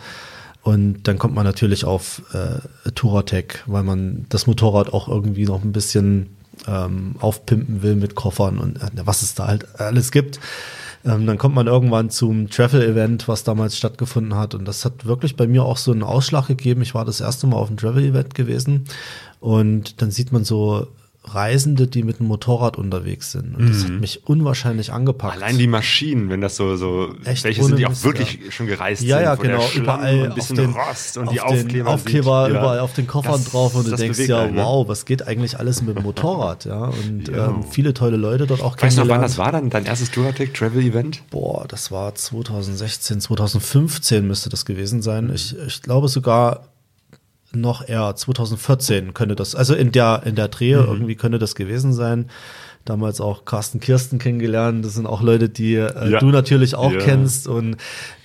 und 0.63 1.05
dann 1.05 1.19
kommt 1.19 1.35
man 1.35 1.45
natürlich 1.45 1.85
auf 1.85 2.23
äh, 2.33 2.91
Touratec, 2.91 3.63
weil 3.67 3.85
man 3.85 4.27
das 4.31 4.47
Motorrad 4.47 4.93
auch 4.93 5.09
irgendwie 5.09 5.45
noch 5.45 5.63
ein 5.63 5.73
bisschen 5.73 6.37
ähm, 6.67 7.17
aufpimpen 7.21 7.83
will 7.83 7.97
mit 7.97 8.15
Koffern 8.15 8.59
und 8.59 8.83
äh, 8.83 8.91
was 9.05 9.23
es 9.23 9.35
da 9.35 9.47
halt 9.47 9.81
alles 9.81 10.11
gibt. 10.11 10.41
Ähm, 11.05 11.27
dann 11.27 11.39
kommt 11.39 11.55
man 11.55 11.69
irgendwann 11.69 12.11
zum 12.11 12.51
Travel-Event, 12.51 13.29
was 13.29 13.45
damals 13.45 13.77
stattgefunden 13.77 14.35
hat. 14.35 14.55
Und 14.55 14.67
das 14.67 14.85
hat 14.85 15.07
wirklich 15.07 15.37
bei 15.37 15.47
mir 15.47 15.65
auch 15.65 15.77
so 15.77 15.93
einen 15.93 16.03
Ausschlag 16.03 16.49
gegeben. 16.49 16.83
Ich 16.83 16.95
war 16.95 17.05
das 17.05 17.21
erste 17.21 17.47
Mal 17.47 17.57
auf 17.57 17.69
einem 17.69 17.77
Travel-Event 17.77 18.35
gewesen. 18.35 18.85
Und 19.39 20.03
dann 20.03 20.11
sieht 20.11 20.33
man 20.33 20.45
so 20.45 20.89
Reisende, 21.35 21.87
die 21.87 22.03
mit 22.03 22.19
dem 22.21 22.27
Motorrad 22.27 22.77
unterwegs 22.79 23.33
sind. 23.33 23.55
Und 23.57 23.69
das 23.69 23.85
hat 23.85 23.91
mich 23.93 24.27
unwahrscheinlich 24.29 24.93
angepackt. 24.93 25.37
Allein 25.37 25.59
die 25.59 25.67
Maschinen, 25.67 26.31
wenn 26.31 26.41
das 26.41 26.57
so, 26.57 26.77
so 26.77 27.15
Echt 27.25 27.45
welche 27.45 27.65
sind, 27.65 27.79
die 27.79 27.87
auch 27.87 28.05
wirklich 28.05 28.39
ja. 28.45 28.51
schon 28.53 28.67
gereist 28.67 29.03
Ja, 29.03 29.17
sind. 29.19 29.25
ja, 29.27 29.39
wo 29.39 29.43
der 29.43 29.57
genau. 29.57 29.69
Überall 29.75 30.23
ein 30.25 30.29
auf 30.31 30.35
bisschen 30.35 30.57
den, 30.57 30.71
Rost 30.73 31.17
und 31.19 31.31
die 31.33 31.41
Aufkleber. 31.41 31.91
Aufkleber 31.91 32.45
sind, 32.47 32.55
ja. 32.55 32.61
überall 32.61 32.79
auf 32.81 32.93
den 32.95 33.07
Koffern 33.07 33.33
Das- 33.33 33.45
drauf 33.51 33.75
und 33.75 33.87
du 33.87 33.97
denkst 33.97 34.19
ja, 34.21 34.43
einen, 34.43 34.55
ne? 34.55 34.63
wow, 34.63 34.87
was 34.89 35.05
geht 35.05 35.27
eigentlich 35.27 35.59
alles 35.59 35.83
mit 35.83 35.97
dem 35.97 36.03
Motorrad, 36.05 36.65
ja? 36.65 36.85
Und 36.87 37.29
Ja. 37.29 37.49
ähm, 37.49 37.65
viele 37.69 37.93
tolle 37.95 38.17
Leute 38.17 38.47
dort 38.47 38.63
auch 38.63 38.77
Weißt 38.81 38.97
du 38.99 39.03
noch, 39.03 39.09
wann 39.09 39.23
das 39.23 39.37
war 39.39 39.53
dann? 39.53 39.69
Dein 39.71 39.85
erstes 39.87 40.11
Touratec 40.11 40.55
Travel 40.55 40.83
Event? 40.83 41.23
Boah, 41.31 41.65
das 41.69 41.91
war 41.91 42.15
2016, 42.15 43.21
2015 43.21 44.27
müsste 44.27 44.49
das 44.49 44.65
gewesen 44.65 45.03
sein. 45.03 45.31
Ich, 45.35 45.57
ich 45.67 45.83
glaube 45.83 46.09
sogar 46.09 46.69
noch 47.53 47.89
eher 47.89 48.15
2014 48.15 49.15
könnte 49.15 49.35
das, 49.35 49.55
also 49.55 49.75
in 49.75 49.93
der, 49.93 50.23
in 50.25 50.35
der 50.35 50.49
Drehe 50.49 50.79
irgendwie 50.79 51.17
könnte 51.17 51.39
das 51.39 51.55
gewesen 51.55 51.93
sein. 51.93 52.29
Damals 52.89 53.21
auch 53.21 53.45
Carsten 53.45 53.81
Kirsten 53.81 54.19
kennengelernt. 54.19 54.85
Das 54.85 54.95
sind 54.95 55.07
auch 55.07 55.21
Leute, 55.23 55.49
die 55.49 55.75
äh, 55.75 56.11
Ja. 56.11 56.19
du 56.21 56.27
natürlich 56.27 56.75
auch 56.75 56.93
Ja. 56.93 56.99
kennst. 56.99 57.47
Und 57.49 57.77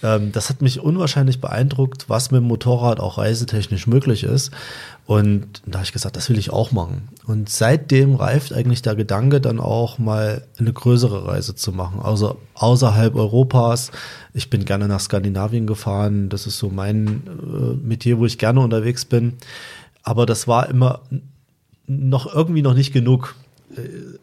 ähm, 0.03 0.32
das 0.32 0.50
hat 0.50 0.62
mich 0.62 0.80
unwahrscheinlich 0.80 1.41
beeindruckt, 1.41 2.10
was 2.10 2.32
mit 2.32 2.39
dem 2.41 2.48
Motorrad 2.48 3.00
auch 3.00 3.18
reisetechnisch 3.18 3.88
möglich 3.88 4.24
ist. 4.24 4.51
Und 5.06 5.62
da 5.65 5.80
habe 5.80 5.86
ich 5.86 5.91
gesagt, 5.91 6.15
das 6.15 6.30
will 6.30 6.38
ich 6.38 6.51
auch 6.53 6.72
machen. 6.72 7.10
Und 7.25 7.50
seitdem 7.50 8.15
reift 8.15 8.53
eigentlich 8.53 8.82
der 8.82 8.96
Gedanke, 8.96 9.41
dann 9.41 9.60
auch 9.60 9.98
mal 9.98 10.44
eine 10.58 10.72
größere 10.72 11.27
Reise 11.27 11.53
zu 11.56 11.72
machen. 11.74 12.00
Also 12.01 12.38
außerhalb 12.53 13.15
Europas. 13.15 13.91
Ich 14.34 14.50
bin 14.50 14.63
gerne 14.63 14.88
nach 14.88 15.01
Skandinavien 15.01 15.68
gefahren. 15.68 16.30
Das 16.30 16.48
ist 16.48 16.58
so 16.60 16.70
mein 16.70 17.24
äh, 17.27 17.86
Metier, 17.86 18.20
wo 18.20 18.25
ich 18.25 18.38
gerne 18.38 18.62
unterwegs 18.62 19.03
bin. 19.06 19.34
Aber 20.03 20.25
das 20.25 20.48
war 20.48 20.70
immer 20.70 21.01
noch 21.88 22.34
irgendwie 22.34 22.62
noch 22.62 22.74
nicht 22.74 22.94
genug, 22.94 23.36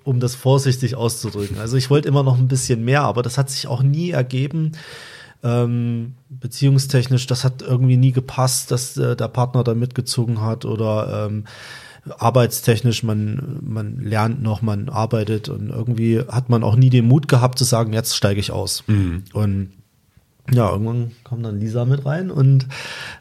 um 0.04 0.20
das 0.20 0.34
vorsichtig 0.34 0.94
auszudrücken. 0.94 1.58
Also 1.58 1.76
ich 1.76 1.90
wollte 1.90 2.08
immer 2.08 2.22
noch 2.22 2.38
ein 2.38 2.48
bisschen 2.48 2.84
mehr, 2.84 3.02
aber 3.02 3.22
das 3.22 3.38
hat 3.38 3.50
sich 3.50 3.66
auch 3.66 3.82
nie 3.82 4.10
ergeben. 4.10 4.72
Ähm, 5.42 6.14
beziehungstechnisch, 6.30 7.26
das 7.26 7.44
hat 7.44 7.62
irgendwie 7.62 7.96
nie 7.96 8.12
gepasst, 8.12 8.70
dass 8.70 8.96
äh, 8.96 9.14
der 9.14 9.28
Partner 9.28 9.62
da 9.62 9.74
mitgezogen 9.74 10.40
hat 10.40 10.64
oder 10.64 11.26
ähm, 11.26 11.44
arbeitstechnisch, 12.18 13.02
man, 13.02 13.58
man 13.62 14.00
lernt 14.00 14.42
noch, 14.42 14.62
man 14.62 14.88
arbeitet 14.88 15.48
und 15.48 15.70
irgendwie 15.70 16.20
hat 16.20 16.48
man 16.48 16.64
auch 16.64 16.74
nie 16.74 16.90
den 16.90 17.06
Mut 17.06 17.28
gehabt 17.28 17.58
zu 17.58 17.64
sagen, 17.64 17.92
jetzt 17.92 18.16
steige 18.16 18.40
ich 18.40 18.50
aus. 18.50 18.82
Und 19.32 19.70
ja, 20.50 20.70
irgendwann 20.70 21.12
kam 21.24 21.42
dann 21.42 21.60
Lisa 21.60 21.84
mit 21.84 22.06
rein 22.06 22.30
und 22.30 22.66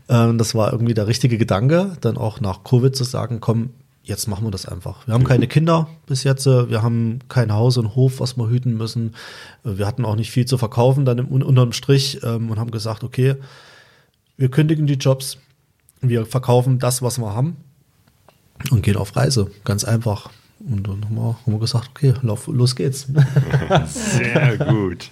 ähm, 0.10 0.38
das 0.38 0.56
war 0.56 0.72
irgendwie 0.72 0.94
der 0.94 1.08
richtige 1.08 1.38
Gedanke, 1.38 1.98
dann 2.02 2.18
auch 2.18 2.40
nach 2.40 2.64
Covid 2.64 2.96
zu 2.96 3.04
sagen, 3.04 3.40
komm, 3.42 3.72
jetzt 4.08 4.28
machen 4.28 4.46
wir 4.46 4.52
das 4.52 4.66
einfach. 4.66 5.06
Wir 5.06 5.14
haben 5.14 5.26
keine 5.26 5.48
Kinder 5.48 5.90
bis 6.06 6.24
jetzt, 6.24 6.48
äh, 6.48 6.70
wir 6.70 6.82
haben 6.82 7.20
kein 7.28 7.54
Haus 7.54 7.78
und 7.78 7.96
Hof, 7.96 8.20
was 8.20 8.38
wir 8.38 8.50
hüten 8.50 8.76
müssen. 8.76 9.14
Äh, 9.66 9.78
Wir 9.78 9.86
hatten 9.86 10.06
auch 10.06 10.16
nicht 10.16 10.32
viel 10.32 10.46
zu 10.46 10.58
verkaufen 10.58 11.06
dann 11.06 11.18
im, 11.18 11.28
unterm 11.28 11.74
Strich 11.74 12.22
ähm, 12.24 12.50
und 12.50 12.60
haben 12.60 12.72
gesagt, 12.72 13.04
okay, 13.04 13.36
wir 14.38 14.50
kündigen 14.50 14.88
die 14.88 14.94
Jobs, 14.94 15.38
wir 16.02 16.26
verkaufen 16.26 16.80
das, 16.80 17.02
was 17.02 17.18
wir 17.18 17.34
haben 17.34 17.58
und 18.72 18.82
gehen 18.82 18.96
auf 18.96 19.16
Reise, 19.16 19.52
ganz 19.66 19.84
einfach. 19.84 20.30
Und 20.70 20.86
dann 20.86 21.06
haben 21.06 21.16
wir, 21.16 21.38
haben 21.46 21.54
wir 21.54 21.60
gesagt, 21.60 21.92
okay, 21.96 22.14
lauf, 22.22 22.48
los 22.48 22.76
geht's. 22.76 23.08
Sehr 23.86 24.58
gut. 24.58 25.10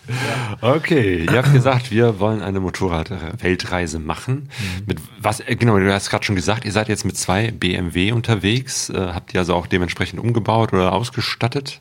Okay, 0.59 1.23
ihr 1.23 1.37
habt 1.37 1.53
gesagt, 1.53 1.91
wir 1.91 2.19
wollen 2.19 2.41
eine 2.41 2.59
Motorrad-Weltreise 2.59 3.99
machen. 3.99 4.49
Mit 4.85 4.99
was, 5.19 5.39
äh, 5.39 5.55
genau, 5.55 5.79
du 5.79 5.93
hast 5.93 6.09
gerade 6.09 6.25
schon 6.25 6.35
gesagt, 6.35 6.65
ihr 6.65 6.73
seid 6.73 6.89
jetzt 6.89 7.05
mit 7.05 7.17
zwei 7.17 7.51
BMW 7.51 8.11
unterwegs. 8.11 8.89
Äh, 8.89 8.97
habt 9.13 9.33
ihr 9.33 9.39
also 9.39 9.53
auch 9.53 9.67
dementsprechend 9.67 10.19
umgebaut 10.19 10.73
oder 10.73 10.91
ausgestattet? 10.91 11.79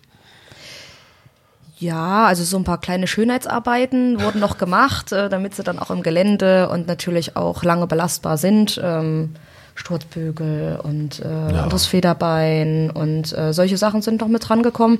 Ja, 1.76 2.26
also 2.26 2.44
so 2.44 2.56
ein 2.56 2.64
paar 2.64 2.80
kleine 2.80 3.08
Schönheitsarbeiten 3.08 4.20
wurden 4.20 4.38
noch 4.38 4.56
gemacht, 4.56 5.10
äh, 5.10 5.28
damit 5.28 5.56
sie 5.56 5.64
dann 5.64 5.80
auch 5.80 5.90
im 5.90 6.04
Gelände 6.04 6.68
und 6.68 6.86
natürlich 6.86 7.36
auch 7.36 7.64
lange 7.64 7.88
belastbar 7.88 8.38
sind. 8.38 8.80
Ähm, 8.82 9.34
Sturzbügel 9.74 10.78
und 10.82 11.20
äh, 11.20 11.26
anderes 11.26 11.86
Federbein 11.86 12.90
und 12.90 13.36
äh, 13.36 13.52
solche 13.52 13.76
Sachen 13.76 14.02
sind 14.02 14.20
noch 14.20 14.28
mit 14.28 14.48
dran 14.48 14.62
gekommen. 14.62 14.98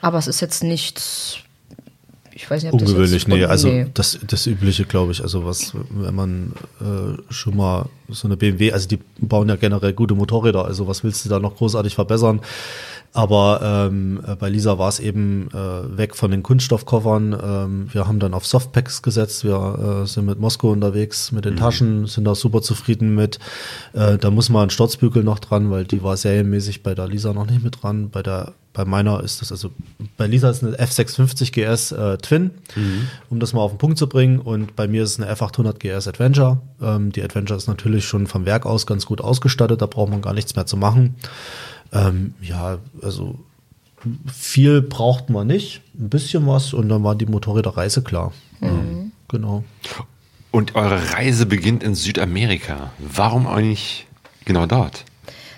Aber 0.00 0.18
es 0.18 0.26
ist 0.26 0.40
jetzt 0.40 0.64
nichts, 0.64 1.38
ich 2.32 2.50
weiß 2.50 2.62
nicht, 2.62 2.72
ob 2.72 2.80
Ungewöhnlich, 2.80 3.24
das 3.24 3.28
jetzt, 3.28 3.28
nee, 3.28 3.44
also 3.44 3.68
nee. 3.68 3.86
das, 3.92 4.18
das 4.26 4.46
Übliche, 4.46 4.84
glaube 4.86 5.12
ich. 5.12 5.20
Also 5.22 5.44
was, 5.44 5.72
wenn 5.90 6.14
man 6.14 6.52
äh, 6.80 7.32
schon 7.32 7.56
mal 7.56 7.86
so 8.08 8.26
eine 8.26 8.36
BMW, 8.36 8.72
also 8.72 8.88
die 8.88 8.98
bauen 9.18 9.48
ja 9.48 9.56
generell 9.56 9.92
gute 9.92 10.14
Motorräder, 10.14 10.64
also 10.64 10.88
was 10.88 11.04
willst 11.04 11.24
du 11.24 11.28
da 11.28 11.38
noch 11.38 11.56
großartig 11.56 11.94
verbessern? 11.94 12.40
Aber 13.16 13.60
ähm, 13.62 14.20
äh, 14.26 14.34
bei 14.34 14.48
Lisa 14.48 14.76
war 14.76 14.88
es 14.88 14.98
eben 14.98 15.48
äh, 15.52 15.96
weg 15.96 16.16
von 16.16 16.32
den 16.32 16.42
Kunststoffkoffern. 16.42 17.32
Ähm, 17.32 17.88
wir 17.92 18.08
haben 18.08 18.18
dann 18.18 18.34
auf 18.34 18.44
Softpacks 18.44 19.02
gesetzt. 19.02 19.44
Wir 19.44 20.02
äh, 20.02 20.06
sind 20.06 20.26
mit 20.26 20.40
Moskau 20.40 20.70
unterwegs, 20.70 21.30
mit 21.30 21.44
den 21.44 21.54
Taschen, 21.54 22.06
sind 22.06 22.24
da 22.24 22.34
super 22.34 22.60
zufrieden 22.60 23.14
mit. 23.14 23.38
Äh, 23.92 24.18
da 24.18 24.32
muss 24.32 24.50
mal 24.50 24.64
ein 24.64 24.70
Sturzbügel 24.70 25.22
noch 25.22 25.38
dran, 25.38 25.70
weil 25.70 25.84
die 25.84 26.02
war 26.02 26.16
serienmäßig 26.16 26.82
bei 26.82 26.96
der 26.96 27.06
Lisa 27.06 27.32
noch 27.32 27.46
nicht 27.46 27.62
mit 27.62 27.82
dran. 27.82 28.10
Bei 28.10 28.22
der 28.24 28.52
bei 28.72 28.84
meiner 28.84 29.22
ist 29.22 29.40
das 29.40 29.52
also 29.52 29.70
bei 30.16 30.26
Lisa 30.26 30.50
ist 30.50 30.64
eine 30.64 30.76
F650 30.76 31.52
GS 31.52 31.92
äh, 31.92 32.18
Twin, 32.18 32.50
um 33.30 33.38
das 33.38 33.52
mal 33.52 33.60
auf 33.60 33.70
den 33.70 33.78
Punkt 33.78 33.98
zu 33.98 34.08
bringen. 34.08 34.40
Und 34.40 34.74
bei 34.74 34.88
mir 34.88 35.04
ist 35.04 35.12
es 35.12 35.20
eine 35.20 35.32
F800 35.32 35.78
GS 35.78 36.08
Adventure. 36.08 36.58
Ähm, 36.82 37.12
die 37.12 37.22
Adventure 37.22 37.56
ist 37.56 37.68
natürlich 37.68 38.04
schon 38.04 38.26
vom 38.26 38.44
Werk 38.44 38.66
aus 38.66 38.84
ganz 38.84 39.06
gut 39.06 39.20
ausgestattet. 39.20 39.80
Da 39.80 39.86
braucht 39.86 40.10
man 40.10 40.22
gar 40.22 40.34
nichts 40.34 40.56
mehr 40.56 40.66
zu 40.66 40.76
machen. 40.76 41.14
Ähm, 41.94 42.34
ja, 42.42 42.78
also 43.02 43.38
viel 44.26 44.82
braucht 44.82 45.30
man 45.30 45.46
nicht, 45.46 45.80
ein 45.98 46.10
bisschen 46.10 46.46
was 46.46 46.74
und 46.74 46.88
dann 46.88 47.02
war 47.04 47.14
die 47.14 47.26
Motorräder 47.26 47.76
reiseklar. 47.76 48.32
Mhm. 48.60 49.12
Genau. 49.28 49.64
Und 50.50 50.74
eure 50.74 51.12
Reise 51.12 51.46
beginnt 51.46 51.82
in 51.82 51.94
Südamerika. 51.94 52.90
Warum 52.98 53.46
eigentlich 53.46 54.06
genau 54.44 54.66
dort? 54.66 55.04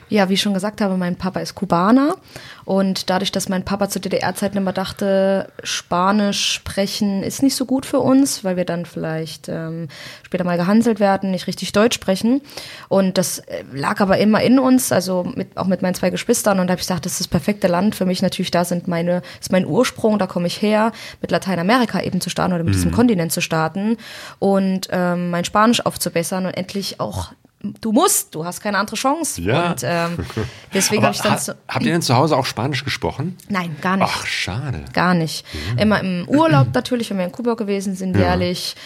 Ja, 0.09 0.29
wie 0.29 0.35
ich 0.35 0.41
schon 0.41 0.55
gesagt 0.55 0.81
habe, 0.81 0.97
mein 0.97 1.17
Papa 1.17 1.41
ist 1.41 1.57
Kubaner 1.57 2.17
und 2.65 3.11
dadurch, 3.11 3.33
dass 3.33 3.49
mein 3.49 3.65
Papa 3.65 3.89
zu 3.89 4.01
DDR-Zeiten 4.01 4.57
immer 4.57 4.73
dachte, 4.73 5.51
Spanisch 5.63 6.53
sprechen 6.53 7.23
ist 7.23 7.43
nicht 7.43 7.57
so 7.57 7.65
gut 7.65 7.87
für 7.87 8.01
uns, 8.01 8.45
weil 8.45 8.57
wir 8.57 8.65
dann 8.65 8.87
vielleicht 8.87 9.49
ähm, 9.49 9.89
später 10.25 10.45
mal 10.45 10.57
gehanselt 10.57 11.01
werden, 11.01 11.31
nicht 11.31 11.47
richtig 11.47 11.73
Deutsch 11.73 11.95
sprechen. 11.95 12.41
Und 12.89 13.19
das 13.19 13.39
äh, 13.39 13.65
lag 13.73 14.01
aber 14.01 14.19
immer 14.19 14.43
in 14.43 14.59
uns, 14.59 14.93
also 14.93 15.25
mit, 15.35 15.57
auch 15.57 15.67
mit 15.67 15.83
meinen 15.83 15.95
zwei 15.95 16.11
Geschwistern. 16.11 16.61
Und 16.61 16.67
da 16.67 16.73
habe 16.73 16.81
ich 16.81 16.87
gesagt, 16.87 17.05
das 17.05 17.13
ist 17.13 17.21
das 17.21 17.29
perfekte 17.29 17.69
Land 17.69 17.95
für 17.95 18.05
mich. 18.05 18.23
Natürlich, 18.23 18.51
da 18.51 18.65
sind 18.65 18.89
meine, 18.89 19.23
ist 19.41 19.53
mein 19.53 19.67
Ursprung, 19.67 20.19
da 20.19 20.27
komme 20.27 20.47
ich 20.47 20.61
her, 20.61 20.93
mit 21.21 21.31
Lateinamerika 21.31 22.01
eben 22.01 22.21
zu 22.21 22.31
starten 22.31 22.53
oder 22.53 22.65
mit 22.65 22.75
diesem 22.75 22.93
Kontinent 22.93 23.33
zu 23.33 23.41
starten 23.41 23.97
und 24.39 24.89
ähm, 24.91 25.31
mein 25.31 25.45
Spanisch 25.45 25.85
aufzubessern 25.85 26.47
und 26.47 26.55
endlich 26.55 27.01
auch 27.01 27.33
du 27.63 27.93
musst, 27.93 28.35
du 28.35 28.45
hast 28.45 28.61
keine 28.61 28.79
andere 28.79 28.97
Chance. 28.97 29.41
Ja. 29.41 29.71
Und 29.71 29.83
ähm, 29.83 30.19
deswegen 30.75 31.03
habe 31.03 31.15
ich 31.15 31.21
dann 31.21 31.33
ha 31.33 31.39
so, 31.39 31.53
habt 31.69 31.85
ihr 31.85 31.93
denn 31.93 32.03
zu 32.03 32.15
Hause 32.17 32.37
auch 32.37 32.47
Spanisch 32.47 32.85
gesprochen? 32.85 33.37
nein, 33.49 33.77
gar 33.81 33.97
nicht. 33.97 34.09
Ach, 34.09 34.27
schade. 34.27 34.85
Gar 34.93 35.15
nicht. 35.15 35.45
Immer 35.77 36.01
im 36.01 36.29
Urlaub 36.29 36.69
natürlich, 36.75 37.11
wenn 37.11 37.19
wir 37.19 37.25
in 37.25 37.33
Kuba 37.33 37.55
gewesen 37.55 37.95
sind, 37.95 38.17
jährlich. 38.17 38.77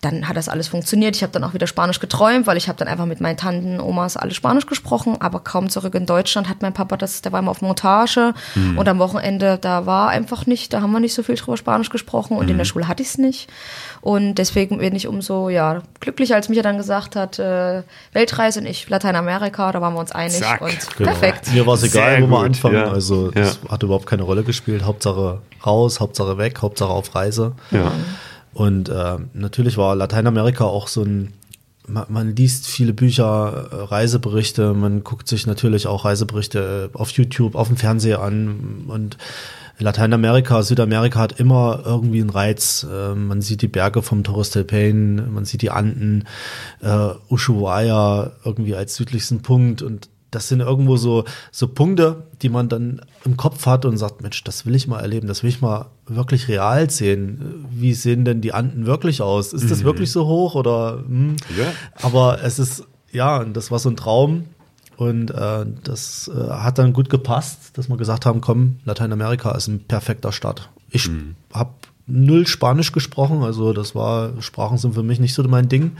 Dann 0.00 0.28
hat 0.28 0.36
das 0.36 0.48
alles 0.48 0.68
funktioniert. 0.68 1.16
Ich 1.16 1.22
habe 1.24 1.32
dann 1.32 1.42
auch 1.42 1.54
wieder 1.54 1.66
Spanisch 1.66 1.98
geträumt, 1.98 2.46
weil 2.46 2.56
ich 2.56 2.68
habe 2.68 2.78
dann 2.78 2.86
einfach 2.86 3.04
mit 3.06 3.20
meinen 3.20 3.36
Tanten, 3.36 3.80
Omas 3.80 4.16
alle 4.16 4.32
Spanisch 4.32 4.66
gesprochen. 4.66 5.16
Aber 5.20 5.40
kaum 5.40 5.68
zurück 5.70 5.94
in 5.96 6.06
Deutschland 6.06 6.48
hat 6.48 6.62
mein 6.62 6.72
Papa 6.72 6.96
das, 6.96 7.20
der 7.20 7.32
war 7.32 7.40
immer 7.40 7.50
auf 7.50 7.62
Montage 7.62 8.32
und 8.76 8.88
am 8.88 8.98
Wochenende, 9.00 9.58
da 9.60 9.86
war 9.86 10.08
einfach 10.10 10.46
nicht, 10.46 10.72
da 10.72 10.82
haben 10.82 10.92
wir 10.92 11.00
nicht 11.00 11.14
so 11.14 11.24
viel 11.24 11.34
drüber 11.34 11.56
Spanisch 11.56 11.90
gesprochen 11.90 12.36
und 12.36 12.48
in 12.48 12.58
der 12.58 12.64
Schule 12.64 12.86
hatte 12.86 13.02
ich 13.02 13.08
es 13.08 13.18
nicht. 13.18 13.48
Und 14.00 14.36
deswegen 14.36 14.78
bin 14.78 14.94
ich 14.94 15.08
umso 15.08 15.48
ja 15.48 15.82
glücklicher, 15.98 16.36
als 16.36 16.48
Micha 16.48 16.62
dann 16.62 16.76
gesagt 16.76 17.16
hat, 17.16 17.40
äh, 17.40 17.82
Weltreise 18.12 18.60
und 18.60 18.66
ich 18.66 18.88
Lateinamerika, 18.88 19.72
da 19.72 19.80
waren 19.80 19.94
wir 19.94 20.00
uns 20.00 20.12
einig 20.12 20.38
Zack. 20.38 20.60
und 20.60 20.96
Genau. 20.96 21.10
perfekt. 21.10 21.52
Mir 21.52 21.66
war 21.66 21.74
es 21.74 21.82
egal, 21.82 22.18
Sehr 22.18 22.22
wo 22.22 22.30
wir 22.30 22.38
anfangen. 22.44 22.74
ja. 22.76 22.84
Also 22.88 23.26
Ja. 23.34 23.40
das 23.42 23.58
hat 23.68 23.82
überhaupt 23.82 24.06
keine 24.06 24.22
Rolle 24.22 24.44
gespielt. 24.44 24.84
Hauptsache 24.84 25.40
raus, 25.66 25.98
Hauptsache 25.98 26.38
weg, 26.38 26.60
Hauptsache 26.62 26.90
auf 26.90 27.12
Reise. 27.16 27.52
Ja. 27.72 27.90
Und 28.52 28.88
äh, 28.88 29.16
natürlich 29.34 29.76
war 29.76 29.94
Lateinamerika 29.94 30.64
auch 30.64 30.88
so 30.88 31.02
ein, 31.02 31.32
man, 31.86 32.06
man 32.08 32.36
liest 32.36 32.66
viele 32.66 32.92
Bücher, 32.92 33.68
äh, 33.70 33.76
Reiseberichte, 33.76 34.74
man 34.74 35.04
guckt 35.04 35.28
sich 35.28 35.46
natürlich 35.46 35.86
auch 35.86 36.04
Reiseberichte 36.04 36.90
äh, 36.94 36.96
auf 36.96 37.10
YouTube, 37.10 37.54
auf 37.54 37.68
dem 37.68 37.76
Fernseher 37.76 38.20
an 38.20 38.84
und 38.88 39.16
Lateinamerika, 39.80 40.62
Südamerika 40.62 41.20
hat 41.20 41.38
immer 41.38 41.82
irgendwie 41.84 42.20
einen 42.20 42.30
Reiz. 42.30 42.84
Äh, 42.90 43.14
man 43.14 43.40
sieht 43.40 43.62
die 43.62 43.68
Berge 43.68 44.02
vom 44.02 44.24
Torres 44.24 44.50
del 44.50 44.64
Paine, 44.64 45.22
man 45.22 45.44
sieht 45.44 45.62
die 45.62 45.70
Anden, 45.70 46.24
äh, 46.82 47.10
Ushuaia 47.28 48.32
irgendwie 48.44 48.74
als 48.74 48.96
südlichsten 48.96 49.40
Punkt 49.42 49.82
und 49.82 50.08
das 50.30 50.48
sind 50.48 50.60
irgendwo 50.60 50.96
so, 50.96 51.24
so 51.50 51.68
Punkte, 51.68 52.24
die 52.42 52.48
man 52.48 52.68
dann 52.68 53.00
im 53.24 53.36
Kopf 53.36 53.66
hat 53.66 53.84
und 53.84 53.96
sagt, 53.96 54.22
Mensch, 54.22 54.44
das 54.44 54.66
will 54.66 54.74
ich 54.74 54.86
mal 54.86 55.00
erleben, 55.00 55.26
das 55.26 55.42
will 55.42 55.50
ich 55.50 55.60
mal 55.60 55.86
wirklich 56.06 56.48
real 56.48 56.90
sehen. 56.90 57.66
Wie 57.70 57.94
sehen 57.94 58.24
denn 58.24 58.40
die 58.40 58.52
Anden 58.52 58.86
wirklich 58.86 59.22
aus? 59.22 59.52
Ist 59.52 59.70
das 59.70 59.84
wirklich 59.84 60.12
so 60.12 60.26
hoch 60.26 60.54
oder? 60.54 61.02
Hm? 61.06 61.36
Ja. 61.56 61.72
Aber 62.02 62.42
es 62.42 62.58
ist, 62.58 62.84
ja, 63.12 63.38
und 63.38 63.56
das 63.56 63.70
war 63.70 63.78
so 63.78 63.88
ein 63.88 63.96
Traum. 63.96 64.44
Und 64.96 65.30
äh, 65.30 65.64
das 65.84 66.28
äh, 66.28 66.50
hat 66.50 66.78
dann 66.78 66.92
gut 66.92 67.08
gepasst, 67.08 67.78
dass 67.78 67.88
wir 67.88 67.96
gesagt 67.96 68.26
haben, 68.26 68.40
komm, 68.40 68.80
Lateinamerika 68.84 69.52
ist 69.52 69.68
ein 69.68 69.84
perfekter 69.84 70.32
Start. 70.32 70.70
Ich 70.90 71.08
habe 71.52 71.70
null 72.08 72.48
Spanisch 72.48 72.90
gesprochen, 72.90 73.44
also 73.44 73.72
das 73.72 73.94
war, 73.94 74.32
Sprachen 74.40 74.76
sind 74.76 74.94
für 74.94 75.04
mich 75.04 75.20
nicht 75.20 75.34
so 75.34 75.44
mein 75.44 75.68
Ding. 75.68 75.92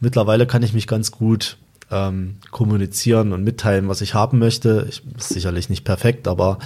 Mittlerweile 0.00 0.46
kann 0.46 0.62
ich 0.62 0.74
mich 0.74 0.86
ganz 0.86 1.10
gut 1.10 1.56
ähm, 1.90 2.36
kommunizieren 2.50 3.32
und 3.32 3.44
mitteilen, 3.44 3.88
was 3.88 4.00
ich 4.00 4.14
haben 4.14 4.38
möchte. 4.38 4.86
Ich 4.88 5.02
ist 5.16 5.30
sicherlich 5.30 5.68
nicht 5.68 5.84
perfekt, 5.84 6.28
aber 6.28 6.58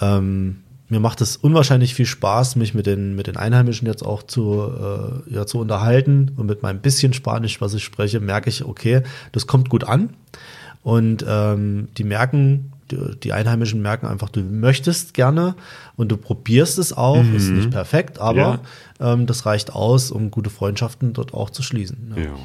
ähm, 0.00 0.62
mir 0.88 1.00
macht 1.00 1.20
es 1.20 1.36
unwahrscheinlich 1.36 1.94
viel 1.94 2.06
Spaß, 2.06 2.56
mich 2.56 2.74
mit 2.74 2.86
den, 2.86 3.16
mit 3.16 3.26
den 3.26 3.36
Einheimischen 3.36 3.88
jetzt 3.88 4.04
auch 4.04 4.22
zu, 4.22 4.70
äh, 5.28 5.34
ja, 5.34 5.46
zu 5.46 5.58
unterhalten. 5.58 6.32
Und 6.36 6.46
mit 6.46 6.62
meinem 6.62 6.80
bisschen 6.80 7.12
Spanisch, 7.12 7.60
was 7.60 7.74
ich 7.74 7.82
spreche, 7.82 8.20
merke 8.20 8.50
ich, 8.50 8.64
okay, 8.64 9.02
das 9.32 9.46
kommt 9.46 9.68
gut 9.68 9.84
an. 9.84 10.10
Und 10.82 11.24
ähm, 11.28 11.88
die 11.96 12.04
merken, 12.04 12.72
die, 12.92 12.98
die 13.20 13.32
Einheimischen 13.32 13.82
merken 13.82 14.06
einfach, 14.06 14.28
du 14.28 14.40
möchtest 14.42 15.14
gerne 15.14 15.56
und 15.96 16.12
du 16.12 16.16
probierst 16.16 16.78
es 16.78 16.92
auch. 16.92 17.24
Ist 17.34 17.50
nicht 17.50 17.72
perfekt, 17.72 18.20
aber 18.20 18.60
ähm, 19.00 19.26
das 19.26 19.44
reicht 19.44 19.72
aus, 19.74 20.12
um 20.12 20.30
gute 20.30 20.50
Freundschaften 20.50 21.12
dort 21.12 21.34
auch 21.34 21.50
zu 21.50 21.64
schließen. 21.64 22.14
Ja. 22.16 22.22
Ja. 22.22 22.36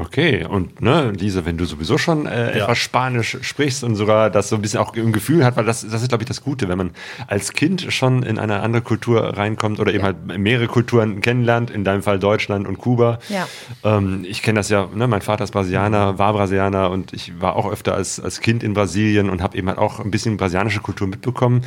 Okay, 0.00 0.46
und 0.48 0.80
ne, 0.80 1.10
Lisa, 1.12 1.44
wenn 1.44 1.58
du 1.58 1.66
sowieso 1.66 1.98
schon 1.98 2.24
äh, 2.24 2.56
Ja. 2.58 2.64
etwas 2.64 2.78
Spanisch 2.78 3.36
sprichst 3.42 3.84
und 3.84 3.96
sogar 3.96 4.30
das 4.30 4.48
so 4.48 4.56
ein 4.56 4.62
bisschen 4.62 4.80
auch 4.80 4.94
im 4.94 5.12
Gefühl 5.12 5.44
hat, 5.44 5.56
weil 5.56 5.66
das, 5.66 5.86
das 5.86 6.00
ist, 6.00 6.08
glaube 6.08 6.22
ich, 6.24 6.28
das 6.28 6.42
Gute, 6.42 6.68
wenn 6.70 6.78
man 6.78 6.90
als 7.26 7.52
Kind 7.52 7.86
schon 7.90 8.22
in 8.22 8.38
eine 8.38 8.60
andere 8.60 8.80
Kultur 8.82 9.36
reinkommt 9.36 9.78
oder 9.78 9.92
eben 9.92 10.02
halt 10.02 10.16
mehrere 10.38 10.68
Kulturen 10.68 11.20
kennenlernt, 11.20 11.70
in 11.70 11.84
deinem 11.84 12.02
Fall 12.02 12.18
Deutschland 12.18 12.66
und 12.66 12.78
Kuba. 12.78 13.18
Ja. 13.28 13.46
Ähm, 13.84 14.24
ich 14.26 14.42
kenne 14.42 14.60
das 14.60 14.70
ja, 14.70 14.88
ne, 14.94 15.06
mein 15.06 15.20
Vater 15.20 15.44
ist 15.44 15.50
Brasilianer, 15.50 16.18
war 16.18 16.32
Brasilianer 16.32 16.90
und 16.90 17.12
ich 17.12 17.38
war 17.40 17.56
auch 17.56 17.70
öfter 17.70 17.94
als, 17.94 18.18
als 18.18 18.40
Kind 18.40 18.62
in 18.62 18.72
Brasilien 18.72 19.28
und 19.28 19.42
habe 19.42 19.58
eben 19.58 19.68
halt 19.68 19.78
auch 19.78 20.00
ein 20.00 20.10
bisschen 20.10 20.38
brasilianische 20.38 20.80
Kultur 20.80 21.08
mitbekommen. 21.08 21.62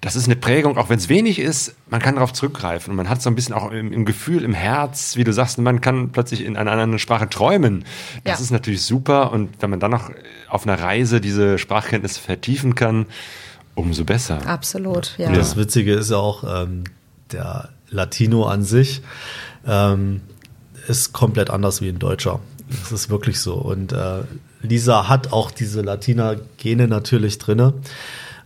Das 0.00 0.14
ist 0.14 0.26
eine 0.26 0.36
Prägung, 0.36 0.76
auch 0.78 0.90
wenn 0.90 0.98
es 0.98 1.08
wenig 1.08 1.40
ist, 1.40 1.74
man 1.90 2.00
kann 2.00 2.14
darauf 2.14 2.32
zurückgreifen. 2.32 2.92
Und 2.92 2.96
man 2.96 3.08
hat 3.08 3.20
so 3.20 3.28
ein 3.30 3.34
bisschen 3.34 3.54
auch 3.54 3.72
im, 3.72 3.92
im 3.92 4.04
Gefühl, 4.04 4.44
im 4.44 4.54
Herz, 4.54 5.16
wie 5.16 5.24
du 5.24 5.32
sagst, 5.32 5.58
man 5.58 5.80
kann 5.80 6.10
plötzlich 6.10 6.44
in 6.44 6.56
einer 6.56 6.70
anderen 6.70 7.00
Sprache 7.00 7.28
träumen. 7.28 7.84
Das 8.22 8.38
Ja. 8.38 8.44
ist 8.44 8.50
natürlich 8.52 8.82
super. 8.82 9.32
Und 9.32 9.50
wenn 9.60 9.70
man 9.70 9.80
dann 9.80 9.90
noch 9.90 10.10
auf 10.48 10.66
einer 10.68 10.80
Reise 10.80 11.20
diese 11.20 11.58
Sprachkenntnisse 11.58 12.20
vertiefen 12.20 12.76
kann, 12.76 13.06
umso 13.74 14.04
besser. 14.04 14.46
Absolut, 14.46 15.14
ja. 15.18 15.28
Und 15.28 15.36
das 15.36 15.56
Witzige 15.56 15.94
ist 15.94 16.10
ja 16.10 16.16
auch, 16.18 16.44
ähm, 16.62 16.84
der 17.32 17.70
Latino 17.90 18.44
an 18.44 18.62
sich 18.62 19.02
ähm, 19.66 20.20
ist 20.86 21.12
komplett 21.12 21.50
anders 21.50 21.80
wie 21.80 21.88
ein 21.88 21.98
Deutscher. 21.98 22.38
Das 22.68 22.92
ist 22.92 23.10
wirklich 23.10 23.40
so. 23.40 23.54
Und 23.54 23.92
äh, 23.92 24.22
Lisa 24.62 25.08
hat 25.08 25.32
auch 25.32 25.50
diese 25.50 25.80
Latina-Gene 25.82 26.86
natürlich 26.86 27.38
drinne. 27.38 27.74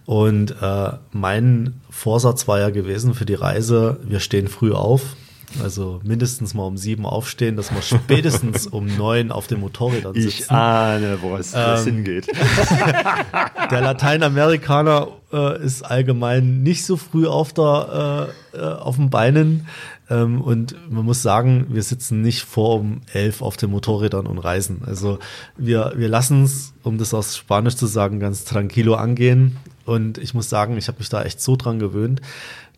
Und 0.05 0.57
äh, 0.61 0.91
mein 1.13 1.81
Vorsatz 1.91 2.49
war 2.49 2.59
ja 2.59 2.71
gewesen 2.71 3.15
für 3.15 3.25
die 3.25 3.35
Reise, 3.35 4.01
wir 4.05 4.21
stehen 4.21 4.49
früh 4.49 4.73
auf. 4.73 5.17
Also 5.63 6.01
mindestens 6.03 6.55
mal 6.55 6.65
um 6.65 6.79
sieben 6.79 7.05
aufstehen, 7.05 7.57
dass 7.57 7.73
wir 7.75 7.83
spätestens 7.83 8.67
um 8.67 8.87
neun 8.97 9.31
auf 9.31 9.47
den 9.47 9.61
Motorrädern 9.61 10.15
sitzen. 10.15 10.29
Ich 10.29 10.51
ahne, 10.51 11.19
wo 11.21 11.37
es, 11.37 11.53
wo 11.53 11.59
es 11.59 11.87
Ähm, 11.87 11.97
hingeht. 11.97 12.27
Der 13.71 13.81
Lateinamerikaner 13.81 15.09
äh, 15.33 15.63
ist 15.63 15.83
allgemein 15.83 16.63
nicht 16.63 16.85
so 16.87 16.97
früh 16.97 17.27
auf, 17.27 17.53
der, 17.53 18.31
äh, 18.55 18.59
äh, 18.59 18.63
auf 18.63 18.97
den 18.97 19.11
Beinen. 19.11 19.67
Ähm, 20.13 20.43
und 20.43 20.77
man 20.91 21.07
muss 21.07 21.23
sagen, 21.23 21.67
wir 21.71 21.83
sitzen 21.83 22.21
nicht 22.21 22.43
vor 22.43 22.79
um 22.81 23.01
elf 23.13 23.41
auf 23.41 23.57
den 23.57 23.71
Motorrädern 23.71 24.27
und 24.27 24.39
reisen. 24.39 24.83
Also 24.85 25.19
wir, 25.57 25.95
wir 25.97 26.09
lassen 26.09 26.45
es, 26.45 26.75
um 26.83 26.99
das 26.99 27.15
aus 27.15 27.37
Spanisch 27.37 27.77
zu 27.77 27.87
sagen, 27.87 28.21
ganz 28.21 28.45
tranquilo 28.45 28.95
angehen. 28.95 29.57
Und 29.87 30.19
ich 30.19 30.35
muss 30.35 30.51
sagen, 30.51 30.77
ich 30.77 30.89
habe 30.89 30.99
mich 30.99 31.09
da 31.09 31.23
echt 31.23 31.41
so 31.41 31.57
dran 31.57 31.79
gewöhnt, 31.79 32.21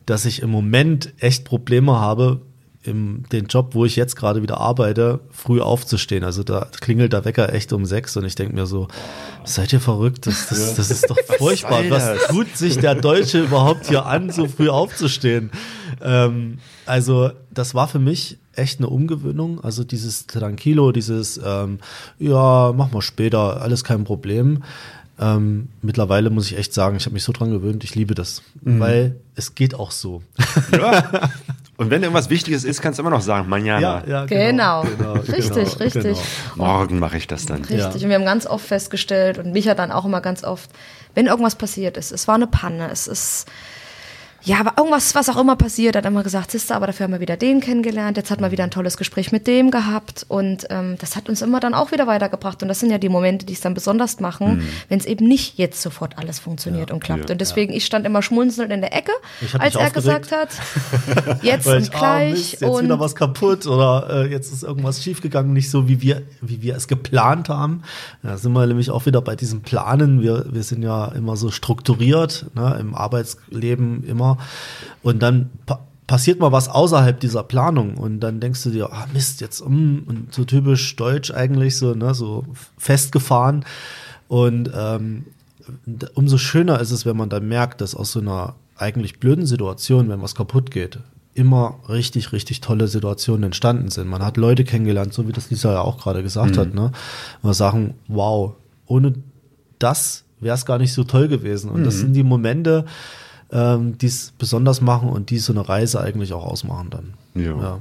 dass 0.07 0.27
ich 0.27 0.43
im 0.43 0.51
Moment 0.51 1.13
echt 1.19 1.45
Probleme 1.45 1.99
habe, 1.99 2.41
im 2.85 3.25
den 3.33 3.47
Job, 3.47 3.75
wo 3.75 3.85
ich 3.85 3.97
jetzt 3.97 4.15
gerade 4.15 4.43
wieder 4.43 4.59
arbeite, 4.61 5.21
früh 5.31 5.61
aufzustehen. 5.61 6.23
Also 6.23 6.43
da 6.43 6.69
klingelt 6.81 7.13
der 7.13 7.25
Wecker 7.25 7.53
echt 7.53 7.73
um 7.73 7.87
sechs 7.87 8.17
und 8.17 8.25
ich 8.25 8.35
denke 8.35 8.55
mir 8.55 8.67
so, 8.67 8.89
seid 9.45 9.73
ihr 9.73 9.81
verrückt? 9.81 10.27
Das, 10.27 10.49
das, 10.49 10.75
das 10.75 10.91
ist 10.91 11.09
doch 11.09 11.17
furchtbar. 11.39 11.83
Was 11.89 12.27
tut 12.29 12.57
sich 12.57 12.79
der 12.79 12.95
Deutsche 12.95 13.43
überhaupt 13.43 13.89
hier 13.89 14.05
an, 14.07 14.31
so 14.31 14.47
früh 14.47 14.69
aufzustehen? 14.69 15.51
Ähm, 16.03 16.59
also 16.87 17.31
das 17.51 17.75
war 17.75 17.89
für 17.89 17.99
mich 17.99 18.37
echt 18.55 18.79
eine 18.81 18.89
Umgewöhnung. 18.89 19.65
Also 19.65 19.83
dieses 19.83 20.27
Tranquilo, 20.27 20.93
dieses, 20.93 21.41
ähm, 21.45 21.79
ja, 22.19 22.73
mach 22.77 22.93
mal 22.93 23.03
später, 23.03 23.63
alles 23.63 23.83
kein 23.83 24.05
Problem. 24.05 24.63
Ähm, 25.19 25.69
mittlerweile 25.81 26.29
muss 26.29 26.51
ich 26.51 26.59
echt 26.59 26.75
sagen, 26.75 26.97
ich 26.97 27.07
habe 27.07 27.15
mich 27.15 27.23
so 27.25 27.33
dran 27.33 27.51
gewöhnt, 27.51 27.85
ich 27.85 27.95
liebe 27.95 28.15
das, 28.15 28.43
Mhm. 28.63 28.81
weil 28.81 29.17
es 29.37 29.55
geht 29.55 29.75
auch 29.75 29.91
so. 29.93 30.23
Ja. 30.73 31.31
Und 31.77 31.91
wenn 31.91 32.03
irgendwas 32.03 32.31
Wichtiges 32.31 32.63
ist, 32.63 32.81
kannst 32.81 32.99
du 32.99 33.03
immer 33.03 33.11
noch 33.11 33.21
sagen, 33.21 33.53
mañana. 33.53 34.27
Genau. 34.27 34.83
Richtig, 34.83 35.81
richtig. 35.81 36.19
Morgen 36.55 36.99
mache 37.01 37.17
ich 37.17 37.27
das 37.27 37.47
dann. 37.47 37.59
Richtig. 37.59 37.79
Ja. 37.79 37.91
Und 37.91 38.09
wir 38.09 38.15
haben 38.15 38.25
ganz 38.25 38.47
oft 38.47 38.67
festgestellt 38.67 39.39
und 39.39 39.53
Micha 39.53 39.75
dann 39.75 39.91
auch 39.91 40.05
immer 40.05 40.21
ganz 40.21 40.45
oft, 40.45 40.71
wenn 41.15 41.27
irgendwas 41.27 41.57
passiert 41.57 41.97
ist, 41.97 42.13
es 42.13 42.29
war 42.29 42.37
eine 42.37 42.47
Panne, 42.47 42.91
es 42.91 43.07
ist, 43.07 43.47
ja, 44.45 44.61
aber 44.61 44.75
irgendwas, 44.77 45.15
was 45.15 45.29
auch 45.29 45.37
immer 45.39 45.57
passiert, 45.57 45.97
hat 45.97 46.05
er 46.05 46.11
immer 46.11 46.23
gesagt, 46.23 46.51
siehste, 46.51 46.75
aber 46.75 46.87
dafür 46.87 47.05
haben 47.05 47.13
wir 47.13 47.21
wieder 47.21 47.37
den 47.37 47.61
kennengelernt, 47.61 48.17
jetzt 48.17 48.31
hat 48.31 48.41
man 48.41 48.51
wieder 48.51 48.65
ein 48.65 48.71
tolles 48.71 48.97
Gespräch 48.97 49.33
mit 49.33 49.47
dem 49.47 49.71
gehabt 49.71 50.25
und 50.29 50.67
ähm, 50.71 50.97
das 51.01 51.17
hat 51.17 51.29
uns 51.29 51.43
immer 51.43 51.61
dann 51.61 51.75
auch 51.75 51.93
wieder 51.93 52.07
weitergebracht 52.07 52.63
und 52.63 52.69
das 52.69 52.81
sind 52.81 52.91
ja 52.91 52.99
die 52.99 53.09
Momente, 53.09 53.47
die 53.47 53.55
es 53.55 53.61
dann 53.61 53.75
besonders 53.75 54.21
machen, 54.21 54.57
Mhm. 54.57 54.69
wenn 54.89 54.99
es 54.99 55.07
eben 55.07 55.27
nicht 55.27 55.59
jetzt 55.59 55.81
sofort 55.81 56.19
alles 56.19 56.39
funktioniert 56.39 56.91
und 56.91 57.01
klappt. 57.03 57.29
Ja. 57.29 57.33
und 57.33 57.41
deswegen, 57.41 57.73
ich 57.73 57.85
stand 57.87 58.05
immer 58.07 58.23
schmunzelnd 58.23 58.73
in 58.73 58.81
der 58.81 58.95
Ecke, 58.95 59.13
als 59.59 59.75
er 59.75 59.91
gesagt 59.91 60.31
hat, 60.33 60.49
jetzt 61.43 61.67
und 61.67 61.83
ich, 61.83 61.91
gleich 61.91 62.31
Mist, 62.33 62.53
jetzt 62.53 62.65
und 62.65 62.85
wieder 62.85 63.01
was 63.01 63.15
kaputt 63.15 63.67
oder 63.67 64.07
äh, 64.11 64.31
jetzt 64.31 64.53
ist 64.53 64.63
irgendwas 64.63 65.03
schiefgegangen, 65.03 65.53
nicht 65.53 65.71
so 65.71 65.89
wie 65.89 66.01
wir, 66.03 66.23
wie 66.41 66.63
wir 66.63 66.77
es 66.77 66.89
geplant 66.89 67.49
haben. 67.49 67.83
Da 68.23 68.37
sind 68.37 68.53
wir 68.53 68.67
nämlich 68.67 68.91
auch 68.91 69.07
wieder 69.07 69.21
bei 69.23 69.37
diesem 69.37 69.63
Planen. 69.63 70.21
Wir, 70.23 70.45
wir 70.51 70.63
sind 70.63 70.83
ja 70.83 71.07
immer 71.09 71.37
so 71.37 71.51
strukturiert, 71.51 72.47
ne, 72.55 72.77
im 72.81 72.95
Arbeitsleben 72.95 74.05
immer. 74.05 74.34
Und 75.03 75.23
dann 75.23 75.51
pa 75.67 75.81
passiert 76.07 76.39
mal 76.39 76.53
was 76.53 76.69
außerhalb 76.69 77.19
dieser 77.19 77.43
Planung 77.43 77.97
und 77.97 78.21
dann 78.21 78.39
denkst 78.39 78.63
du 78.65 78.69
dir, 78.69 78.93
ah 78.93 79.07
Mist, 79.15 79.41
jetzt 79.41 79.67
mm, 79.67 80.01
und 80.07 80.35
so 80.35 80.45
typisch 80.45 80.97
deutsch 80.97 81.31
eigentlich, 81.31 81.79
so, 81.79 81.95
ne, 81.95 82.15
so 82.15 82.45
festgefahren. 82.77 83.65
Und 84.29 84.71
ähm, 84.77 85.25
umso 86.15 86.37
schöner 86.37 86.79
ist 86.81 86.91
es, 86.91 87.07
wenn 87.07 87.17
man 87.17 87.31
dann 87.31 87.49
merkt, 87.49 87.81
dass 87.81 87.95
aus 87.95 88.13
so 88.13 88.21
einer 88.21 88.55
eigentlich 88.77 89.19
blöden 89.19 89.47
Situation, 89.47 90.09
wenn 90.09 90.21
was 90.21 90.35
kaputt 90.35 90.71
geht, 90.71 90.99
immer 91.35 91.81
richtig, 91.89 92.33
richtig 92.33 92.61
tolle 92.61 92.87
Situationen 92.87 93.45
entstanden 93.45 93.91
sind. 93.91 94.09
Man 94.09 94.23
hat 94.23 94.37
Leute 94.37 94.65
kennengelernt, 94.65 95.13
so 95.13 95.27
wie 95.27 95.33
das 95.33 95.51
Lisa 95.51 95.73
ja 95.73 95.81
auch 95.81 95.99
gerade 95.99 96.23
gesagt 96.23 96.57
hat, 96.57 96.75
ne? 96.75 96.93
Und 97.43 97.55
sagen, 97.55 97.95
wow, 98.09 98.55
ohne 98.87 99.15
das 99.79 100.25
wäre 100.41 100.55
es 100.55 100.67
gar 100.67 100.79
nicht 100.79 100.93
so 100.93 101.05
toll 101.05 101.29
gewesen. 101.29 101.71
Und 101.71 101.85
das 101.85 101.99
sind 101.99 102.13
die 102.13 102.23
Momente, 102.23 102.85
ähm, 103.53 103.99
die 103.99 104.07
es 104.07 104.33
besonders 104.39 104.81
machen 104.81 105.09
und 105.09 105.31
die 105.31 105.39
so 105.39 105.53
eine 105.53 105.69
Reise 105.69 106.01
eigentlich 106.01 106.33
auch 106.33 106.45
ausmachen 106.45 106.91
dann. 106.91 107.15
Ja. 107.35 107.61
ja. 107.61 107.81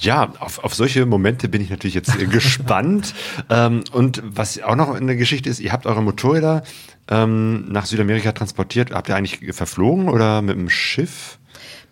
Ja, 0.00 0.32
auf, 0.40 0.64
auf 0.64 0.74
solche 0.74 1.06
Momente 1.06 1.48
bin 1.48 1.62
ich 1.62 1.70
natürlich 1.70 1.94
jetzt 1.94 2.18
gespannt. 2.30 3.14
Ähm, 3.50 3.84
und 3.92 4.20
was 4.24 4.60
auch 4.62 4.74
noch 4.74 4.94
eine 4.94 5.16
Geschichte 5.16 5.48
ist, 5.48 5.60
ihr 5.60 5.72
habt 5.72 5.86
eure 5.86 6.02
Motorräder 6.02 6.64
ähm, 7.08 7.70
nach 7.70 7.86
Südamerika 7.86 8.32
transportiert. 8.32 8.92
Habt 8.92 9.08
ihr 9.08 9.16
eigentlich 9.16 9.54
verflogen 9.54 10.08
oder 10.08 10.42
mit 10.42 10.56
dem 10.56 10.68
Schiff? 10.68 11.38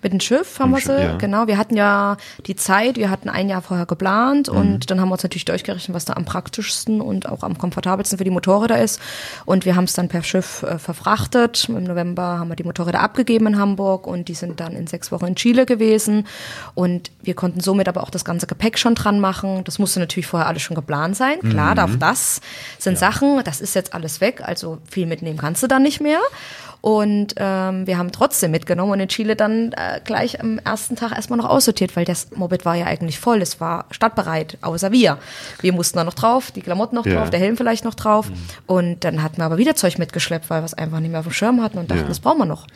Mit 0.03 0.13
dem 0.13 0.21
Schiff 0.21 0.59
haben 0.59 0.71
wir 0.71 0.81
sie, 0.81 0.93
ja. 0.93 1.17
genau. 1.17 1.47
Wir 1.47 1.59
hatten 1.59 1.77
ja 1.77 2.17
die 2.47 2.57
Zeit, 2.57 2.97
wir 2.97 3.11
hatten 3.11 3.29
ein 3.29 3.49
Jahr 3.49 3.61
vorher 3.63 3.87
geplant 3.87 4.51
Mhm. 4.51 4.57
und 4.59 4.91
dann 4.91 5.01
haben 5.01 5.09
wir 5.09 5.13
uns 5.13 5.23
natürlich 5.23 5.45
durchgerechnet, 5.45 5.95
was 5.95 6.05
da 6.07 6.15
am 6.15 6.25
praktischsten 6.25 7.01
und 7.01 7.29
auch 7.29 7.43
am 7.43 7.59
komfortabelsten 7.59 8.17
für 8.19 8.25
die 8.25 8.31
Motorräder 8.31 8.81
ist. 8.81 9.01
Und 9.45 9.65
wir 9.65 9.77
haben 9.77 9.85
es 9.85 9.93
dann 9.93 10.09
per 10.09 10.23
Schiff 10.23 10.63
äh, 10.63 10.79
verfrachtet. 10.79 11.67
Im 11.69 11.85
November 11.85 12.39
haben 12.39 12.49
wir 12.49 12.57
die 12.57 12.65
Motorräder 12.65 13.01
abgegeben 13.01 13.47
in 13.49 13.59
Hamburg 13.59 14.07
und 14.07 14.29
die 14.29 14.35
sind 14.35 14.61
dann 14.61 14.73
in 14.73 14.87
sechs 14.87 15.13
Wochen 15.13 15.27
in 15.27 15.35
Chile 15.37 15.67
gewesen. 15.67 16.27
Und 16.75 17.11
wir 17.23 17.35
konnten 17.35 17.61
somit 17.61 17.89
aber 17.89 18.03
auch 18.03 18.11
das 18.11 18.25
ganze 18.25 18.47
Gepäck 18.47 18.79
schon 18.79 18.95
dran 18.95 19.21
machen. 19.21 19.65
Das 19.65 19.79
musste 19.79 20.01
natürlich 20.01 20.27
vorher 20.27 20.49
alles 20.49 20.63
schon 20.63 20.75
geplant 20.75 21.17
sein. 21.17 21.41
Klar, 21.41 21.75
Mhm. 21.75 21.79
auch 21.81 21.99
das 21.99 22.41
sind 22.79 22.99
Sachen, 22.99 23.43
das 23.45 23.61
ist 23.61 23.75
jetzt 23.75 23.93
alles 23.95 24.21
weg, 24.21 24.43
also 24.45 24.79
viel 24.91 25.07
mitnehmen 25.07 25.39
kannst 25.39 25.63
du 25.63 25.67
dann 25.67 25.83
nicht 25.83 26.01
mehr. 26.01 26.21
Und 26.81 27.35
ähm, 27.37 27.87
wir 27.87 27.99
haben 27.99 28.11
trotzdem 28.11 28.53
mitgenommen 28.53 28.93
und 28.93 29.01
in 29.01 29.09
Chile 29.09 29.37
dann 29.37 29.73
äh, 29.73 30.01
gleich 30.05 30.41
am 30.41 30.59
ersten 30.59 30.97
Tag 30.97 31.13
erstmal 31.13 31.37
noch 31.39 31.49
aussortiert, 31.49 31.95
weil 31.95 32.05
das 32.07 32.29
Moped 32.35 32.65
war 32.65 32.75
ja 32.75 32.87
eigentlich 32.87 33.19
voll. 33.21 33.43
Es 33.43 33.61
war 33.61 33.85
startbereit, 33.91 34.57
außer 34.63 34.91
wir. 34.91 35.19
Wir 35.61 35.73
mussten 35.75 35.99
da 35.99 36.05
noch 36.05 36.15
drauf, 36.15 36.51
die 36.51 36.63
Klamotten 36.63 36.95
noch 36.97 37.05
Ja. 37.07 37.17
drauf, 37.17 37.31
der 37.31 37.39
Helm 37.41 37.57
vielleicht 37.59 37.85
noch 37.85 37.95
drauf. 37.95 38.31
Und 38.67 39.05
dann 39.05 39.23
hatten 39.23 39.37
wir 39.39 39.45
aber 39.45 39.59
wieder 39.59 39.75
Zeug 39.77 39.99
mitgeschleppt, 39.99 40.49
weil 40.49 40.63
wir 40.63 40.67
es 40.67 40.75
einfach 40.75 41.01
nicht 41.01 41.11
mehr 41.11 41.21
auf 41.21 41.27
dem 41.27 41.33
Schirm 41.33 41.63
hatten 41.63 41.77
und 41.79 41.91
dachten, 41.91 42.03
Ja. 42.03 42.09
das 42.09 42.21
brauchen 42.21 42.39
wir 42.39 42.47
noch. 42.47 42.67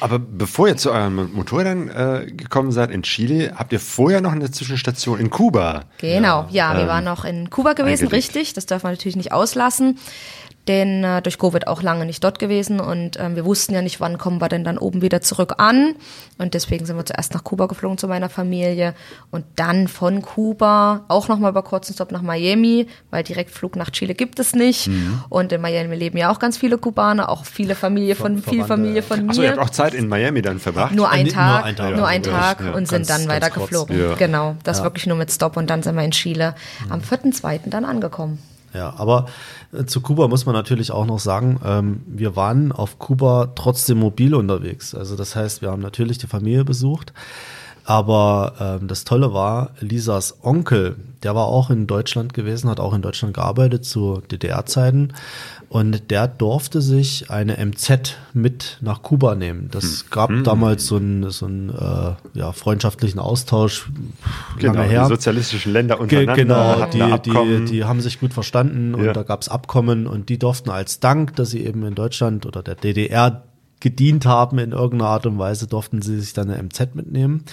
Aber 0.00 0.18
bevor 0.18 0.66
ihr 0.68 0.76
zu 0.76 0.90
euren 0.90 1.32
Motorrädern 1.32 1.88
äh, 1.88 2.26
gekommen 2.32 2.72
seid 2.72 2.90
in 2.90 3.02
Chile, 3.04 3.52
habt 3.56 3.72
ihr 3.72 3.80
vorher 3.80 4.20
noch 4.20 4.32
eine 4.32 4.50
Zwischenstation 4.50 5.20
in 5.20 5.30
Kuba. 5.30 5.84
Genau, 5.98 6.46
ja, 6.50 6.74
wir 6.74 6.82
ähm, 6.82 6.88
waren 6.88 7.04
noch 7.04 7.24
in 7.24 7.48
Kuba 7.50 7.74
gewesen, 7.74 8.08
richtig. 8.08 8.54
Das 8.54 8.66
darf 8.66 8.82
man 8.82 8.92
natürlich 8.92 9.16
nicht 9.16 9.32
auslassen. 9.32 9.98
Denn 10.68 11.02
äh, 11.02 11.20
durch 11.22 11.38
Covid 11.40 11.66
auch 11.66 11.82
lange 11.82 12.06
nicht 12.06 12.22
dort 12.22 12.38
gewesen 12.38 12.78
und 12.78 13.18
ähm, 13.18 13.34
wir 13.34 13.44
wussten 13.44 13.74
ja 13.74 13.82
nicht, 13.82 13.98
wann 13.98 14.16
kommen 14.16 14.40
wir 14.40 14.48
denn 14.48 14.62
dann 14.62 14.78
oben 14.78 15.02
wieder 15.02 15.20
zurück 15.20 15.54
an. 15.58 15.96
Und 16.38 16.54
deswegen 16.54 16.86
sind 16.86 16.96
wir 16.96 17.04
zuerst 17.04 17.34
nach 17.34 17.42
Kuba 17.42 17.66
geflogen 17.66 17.98
zu 17.98 18.06
meiner 18.06 18.28
Familie 18.28 18.94
und 19.32 19.44
dann 19.56 19.88
von 19.88 20.22
Kuba 20.22 21.04
auch 21.08 21.26
nochmal 21.26 21.50
über 21.50 21.64
kurzen 21.64 21.94
Stopp 21.94 22.12
nach 22.12 22.22
Miami, 22.22 22.86
weil 23.10 23.24
Direktflug 23.24 23.74
nach 23.74 23.90
Chile 23.90 24.14
gibt 24.14 24.38
es 24.38 24.54
nicht. 24.54 24.86
Mhm. 24.86 25.24
Und 25.28 25.50
in 25.50 25.60
Miami 25.60 25.96
leben 25.96 26.16
ja 26.16 26.30
auch 26.30 26.38
ganz 26.38 26.56
viele 26.58 26.78
Kubaner, 26.78 27.28
auch 27.28 27.44
viele 27.44 27.74
Familie 27.74 28.14
von, 28.14 28.38
Ver- 28.38 28.50
viel. 28.52 28.64
Familie 28.64 29.02
von 29.02 29.28
Achso, 29.30 29.42
ihr 29.42 29.50
mir. 29.50 29.56
habt 29.56 29.66
auch 29.68 29.70
Zeit 29.70 29.94
in 29.94 30.06
Miami 30.06 30.42
dann 30.42 30.60
verbracht? 30.60 30.94
Nur 30.94 31.10
ein 31.10 31.24
Nur 31.26 31.34
Tag, 31.34 31.64
ein 31.64 31.74
Tag, 31.74 31.90
nur 31.90 31.98
ja. 31.98 32.06
ein 32.06 32.22
Ja, 32.22 32.30
Tag 32.30 32.60
ja. 32.60 32.66
und 32.68 32.74
Ganz- 32.74 32.90
sind 32.90 33.10
dann 33.10 33.26
ganz 33.26 33.28
weiter 33.28 33.50
kurz. 33.50 33.68
geflogen. 33.70 33.98
Ja. 34.00 34.14
Genau, 34.14 34.54
das 34.62 34.78
Ja. 34.78 34.84
wirklich 34.84 35.06
nur 35.06 35.16
mit 35.16 35.32
Stop 35.32 35.56
und 35.56 35.68
dann 35.68 35.82
sind 35.82 35.96
wir 35.96 36.04
in 36.04 36.12
Chile 36.12 36.54
am 36.88 37.00
4.2. 37.00 37.68
dann 37.68 37.84
angekommen. 37.84 38.38
Ja, 38.74 38.94
aber 38.96 39.26
äh, 39.72 39.84
zu 39.84 40.00
Kuba 40.00 40.28
muss 40.28 40.46
man 40.46 40.54
natürlich 40.54 40.92
auch 40.92 41.06
noch 41.06 41.18
sagen, 41.18 41.60
ähm, 41.64 42.02
wir 42.06 42.36
waren 42.36 42.72
auf 42.72 42.98
Kuba 42.98 43.52
trotzdem 43.54 43.98
mobil 43.98 44.34
unterwegs. 44.34 44.94
Also 44.94 45.16
das 45.16 45.36
heißt, 45.36 45.62
wir 45.62 45.70
haben 45.70 45.82
natürlich 45.82 46.18
die 46.18 46.26
Familie 46.26 46.64
besucht. 46.64 47.12
Aber 47.84 48.54
ähm, 48.60 48.88
das 48.88 49.04
Tolle 49.04 49.34
war, 49.34 49.70
Lisas 49.80 50.38
Onkel, 50.42 50.96
der 51.24 51.34
war 51.34 51.46
auch 51.46 51.68
in 51.68 51.86
Deutschland 51.86 52.32
gewesen, 52.32 52.70
hat 52.70 52.78
auch 52.78 52.94
in 52.94 53.02
Deutschland 53.02 53.34
gearbeitet 53.34 53.84
zu 53.84 54.22
DDR-Zeiten. 54.30 55.14
Und 55.72 56.10
der 56.10 56.28
durfte 56.28 56.82
sich 56.82 57.30
eine 57.30 57.56
MZ 57.56 58.18
mit 58.34 58.76
nach 58.82 59.00
Kuba 59.00 59.34
nehmen. 59.34 59.70
Das 59.70 60.02
hm. 60.02 60.10
gab 60.10 60.28
hm. 60.28 60.44
damals 60.44 60.86
so 60.86 60.96
einen, 60.96 61.30
so 61.30 61.46
einen 61.46 61.70
äh, 61.70 62.38
ja, 62.38 62.52
freundschaftlichen 62.52 63.18
Austausch. 63.18 63.88
Genau, 64.58 64.74
lange 64.74 64.86
her. 64.90 65.04
die 65.04 65.08
sozialistischen 65.08 65.72
Länder 65.72 65.98
untereinander. 65.98 66.34
Ge 66.34 66.44
genau, 66.44 67.16
die, 67.16 67.30
die, 67.30 67.64
die 67.72 67.84
haben 67.84 68.02
sich 68.02 68.20
gut 68.20 68.34
verstanden 68.34 68.94
und 68.94 69.02
ja. 69.02 69.14
da 69.14 69.22
gab 69.22 69.40
es 69.40 69.48
Abkommen 69.48 70.06
und 70.06 70.28
die 70.28 70.38
durften 70.38 70.68
als 70.68 71.00
Dank, 71.00 71.36
dass 71.36 71.48
sie 71.48 71.64
eben 71.64 71.86
in 71.86 71.94
Deutschland 71.94 72.44
oder 72.44 72.62
der 72.62 72.74
DDR 72.74 73.44
gedient 73.80 74.26
haben 74.26 74.58
in 74.58 74.72
irgendeiner 74.72 75.08
Art 75.08 75.24
und 75.24 75.38
Weise, 75.38 75.68
durften 75.68 76.02
sie 76.02 76.20
sich 76.20 76.34
dann 76.34 76.50
eine 76.50 76.62
MZ 76.62 76.94
mitnehmen. 76.94 77.44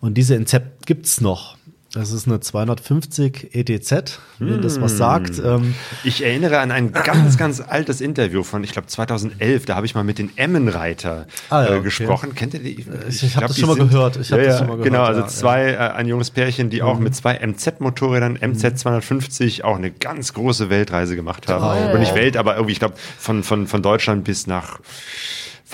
Und 0.00 0.14
diese 0.14 0.38
MZ 0.38 0.62
gibt's 0.86 1.20
noch. 1.20 1.56
Das 1.94 2.10
ist 2.10 2.26
eine 2.26 2.40
250 2.40 3.54
ETZ, 3.54 4.18
wenn 4.40 4.60
das 4.60 4.80
was 4.80 4.92
hm. 4.92 4.98
sagt. 4.98 5.38
Ähm, 5.38 5.74
ich 6.02 6.24
erinnere 6.24 6.58
an 6.58 6.72
ein 6.72 6.92
ganz, 6.92 7.38
ganz 7.38 7.60
altes 7.60 8.00
Interview 8.00 8.42
von, 8.42 8.64
ich 8.64 8.72
glaube, 8.72 8.88
2011. 8.88 9.64
Da 9.64 9.76
habe 9.76 9.86
ich 9.86 9.94
mal 9.94 10.02
mit 10.02 10.18
den 10.18 10.36
Emmenreiter 10.36 11.28
ah, 11.50 11.62
ja, 11.62 11.76
äh, 11.76 11.80
gesprochen. 11.82 12.30
Okay. 12.30 12.38
Kennt 12.40 12.54
ihr 12.54 12.60
die? 12.60 12.84
Ich, 13.08 13.22
ich 13.22 13.36
habe 13.36 13.46
das 13.46 13.60
schon 13.60 13.68
mal 13.68 13.76
gehört. 13.76 14.16
Ich 14.16 14.28
ja, 14.28 14.38
das 14.38 14.58
schon 14.58 14.66
mal 14.66 14.72
gehört. 14.72 14.90
Genau, 14.90 15.04
also 15.04 15.20
ja, 15.20 15.28
zwei, 15.28 15.70
äh, 15.70 15.76
ein 15.76 16.08
junges 16.08 16.32
Pärchen, 16.32 16.68
die 16.68 16.82
mhm. 16.82 16.88
auch 16.88 16.98
mit 16.98 17.14
zwei 17.14 17.38
MZ-Motorrädern, 17.38 18.40
MZ 18.40 18.76
250, 18.76 19.62
auch 19.62 19.76
eine 19.76 19.92
ganz 19.92 20.34
große 20.34 20.70
Weltreise 20.70 21.14
gemacht 21.14 21.46
haben. 21.46 21.90
Oh. 21.90 21.94
Und 21.94 22.00
nicht 22.00 22.16
Welt, 22.16 22.36
aber 22.36 22.56
irgendwie, 22.56 22.72
ich 22.72 22.80
glaube, 22.80 22.96
von, 23.18 23.44
von, 23.44 23.68
von 23.68 23.82
Deutschland 23.82 24.24
bis 24.24 24.48
nach 24.48 24.80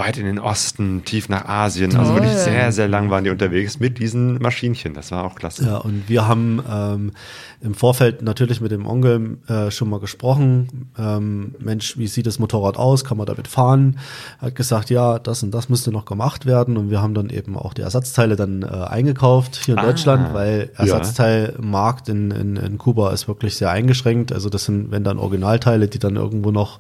weit 0.01 0.19
in 0.19 0.25
den 0.25 0.41
Osten, 0.41 1.05
tief 1.05 1.29
nach 1.29 1.45
Asien. 1.45 1.95
Also 1.95 2.15
wirklich 2.15 2.33
sehr, 2.33 2.73
sehr 2.73 2.89
lang 2.89 3.11
waren 3.11 3.23
die 3.23 3.31
unterwegs 3.31 3.79
mit 3.79 3.99
diesen 3.99 4.41
Maschinchen. 4.43 4.95
Das 4.95 5.13
war 5.13 5.25
auch 5.25 5.37
klasse. 5.37 5.65
Ja, 5.65 5.77
und 5.77 6.09
wir 6.09 6.27
haben 6.27 6.61
ähm, 6.69 7.13
im 7.63 7.75
Vorfeld 7.75 8.23
natürlich 8.23 8.61
mit 8.61 8.71
dem 8.71 8.87
Onkel 8.87 9.39
äh, 9.47 9.71
schon 9.71 9.91
mal 9.91 10.01
gesprochen. 10.01 10.91
Ähm, 10.99 11.55
Mensch, 11.59 11.99
wie 11.99 12.07
sieht 12.07 12.27
das 12.27 12.39
Motorrad 12.39 12.79
aus? 12.79 13.05
Kann 13.05 13.19
man 13.19 13.27
damit 13.27 13.49
fahren? 13.49 13.99
Hat 14.39 14.55
gesagt, 14.55 14.89
ja, 14.89 15.19
das 15.19 15.43
und 15.43 15.51
das 15.51 15.69
müsste 15.69 15.93
noch 15.93 16.07
gemacht 16.07 16.47
werden. 16.47 16.79
Und 16.79 16.91
wir 16.91 17.03
haben 17.03 17.13
dann 17.13 17.29
eben 17.29 17.57
auch 17.57 17.75
die 17.75 17.83
Ersatzteile 17.83 18.37
dann 18.37 18.63
äh, 18.63 18.67
eingekauft 18.67 19.57
hier 19.57 19.75
in 19.75 19.81
ah, 19.81 19.85
Deutschland, 19.85 20.33
weil 20.33 20.71
Ersatzteilmarkt 20.75 22.09
ja. 22.09 22.15
in, 22.15 22.31
in, 22.31 22.57
in 22.57 22.79
Kuba 22.79 23.13
ist 23.13 23.29
wirklich 23.29 23.57
sehr 23.57 23.71
eingeschränkt. 23.71 24.33
Also 24.33 24.49
das 24.49 24.65
sind, 24.65 24.91
wenn 24.91 25.05
dann 25.05 25.19
Originalteile, 25.19 25.89
die 25.89 25.99
dann 25.99 26.17
irgendwo 26.17 26.53
noch 26.53 26.79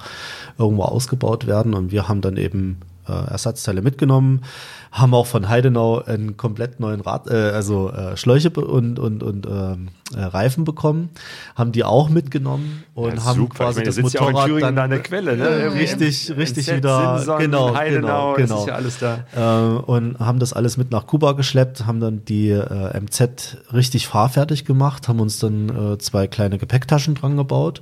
irgendwo 0.56 0.84
ausgebaut 0.84 1.46
werden. 1.46 1.74
Und 1.74 1.92
wir 1.92 2.08
haben 2.08 2.22
dann 2.22 2.38
eben 2.38 2.78
äh, 3.06 3.12
Ersatzteile 3.12 3.82
mitgenommen, 3.82 4.42
haben 4.92 5.14
auch 5.14 5.26
von 5.26 5.48
Heidenau 5.48 6.02
einen 6.02 6.36
komplett 6.36 6.80
neuen 6.80 7.00
Rad, 7.00 7.28
äh, 7.30 7.34
also 7.34 7.90
äh, 7.90 8.16
Schläuche 8.16 8.50
und 8.50 8.98
und 8.98 9.22
und 9.22 9.46
ähm, 9.46 9.88
äh, 10.16 10.22
Reifen 10.22 10.64
bekommen, 10.64 11.10
haben 11.54 11.70
die 11.70 11.84
auch 11.84 12.08
mitgenommen 12.08 12.82
und 12.94 13.14
ja, 13.14 13.24
haben 13.24 13.36
super. 13.36 13.54
quasi 13.54 13.80
meine, 13.80 13.86
das 13.86 13.98
Motorrad 14.00 14.48
ja 14.48 14.58
dann 14.58 14.78
an 14.78 14.90
der 14.90 15.00
Quelle, 15.00 15.36
ne? 15.36 15.48
Äh, 15.48 15.66
richtig, 15.68 16.36
richtig 16.36 16.74
wieder 16.74 17.18
Simson, 17.18 17.38
genau, 17.38 17.74
Heidenau, 17.74 18.34
genau, 18.34 18.34
genau. 18.34 18.54
Das 18.54 18.60
ist 18.60 18.66
ja 18.66 18.74
alles 18.74 18.98
da. 18.98 19.76
Äh, 19.76 19.80
und 19.82 20.18
haben 20.18 20.40
das 20.40 20.52
alles 20.52 20.76
mit 20.76 20.90
nach 20.90 21.06
Kuba 21.06 21.32
geschleppt, 21.32 21.86
haben 21.86 22.00
dann 22.00 22.24
die 22.24 22.50
äh, 22.50 23.00
MZ 23.00 23.58
richtig 23.72 24.08
fahrfertig 24.08 24.64
gemacht, 24.64 25.06
haben 25.06 25.20
uns 25.20 25.38
dann 25.38 25.68
äh, 25.94 25.98
zwei 25.98 26.26
kleine 26.26 26.58
Gepäcktaschen 26.58 27.14
dran 27.14 27.36
gebaut. 27.36 27.80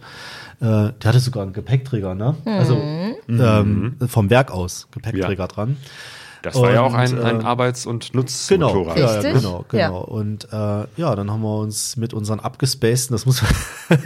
Äh, 0.60 0.64
der 0.64 0.92
hatte 1.04 1.20
sogar 1.20 1.44
einen 1.44 1.52
Gepäckträger, 1.52 2.14
ne? 2.14 2.34
Also, 2.44 2.74
mhm. 2.76 3.14
Also 3.28 3.42
ähm, 3.44 3.96
vom 4.06 4.28
Werk 4.28 4.50
aus 4.50 4.88
Gepäckträger 4.90 5.44
ja. 5.44 5.46
dran. 5.46 5.76
Das 6.48 6.60
war 6.60 6.68
und, 6.68 6.74
ja 6.74 6.82
auch 6.82 6.94
ein, 6.94 7.18
ein 7.18 7.40
äh, 7.40 7.44
Arbeits- 7.44 7.86
und 7.86 8.14
Nutzmotorrad. 8.14 8.96
Genau, 8.96 9.12
ja, 9.12 9.20
genau, 9.20 9.64
genau. 9.68 9.68
Ja. 9.70 9.88
Und 9.90 10.48
äh, 10.52 11.00
ja, 11.00 11.14
dann 11.16 11.30
haben 11.30 11.42
wir 11.42 11.58
uns 11.58 11.96
mit 11.96 12.14
unseren 12.14 12.40
abgespaceden, 12.40 13.14
das 13.14 13.26
muss 13.26 13.42
man, 13.42 13.98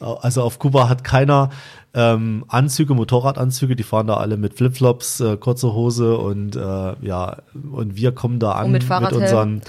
also 0.20 0.42
auf 0.42 0.58
Kuba 0.58 0.88
hat 0.88 1.04
keiner 1.04 1.50
ähm, 1.94 2.44
Anzüge, 2.48 2.94
Motorradanzüge, 2.94 3.76
die 3.76 3.82
fahren 3.82 4.06
da 4.06 4.16
alle 4.16 4.36
mit 4.36 4.54
Flipflops, 4.54 5.20
äh, 5.20 5.36
kurze 5.36 5.74
Hose 5.74 6.16
und 6.16 6.56
äh, 6.56 6.60
ja, 7.00 7.36
und 7.72 7.96
wir 7.96 8.12
kommen 8.12 8.38
da 8.38 8.52
an 8.52 8.70
mit, 8.70 8.88
mit 8.88 9.12
unseren 9.12 9.62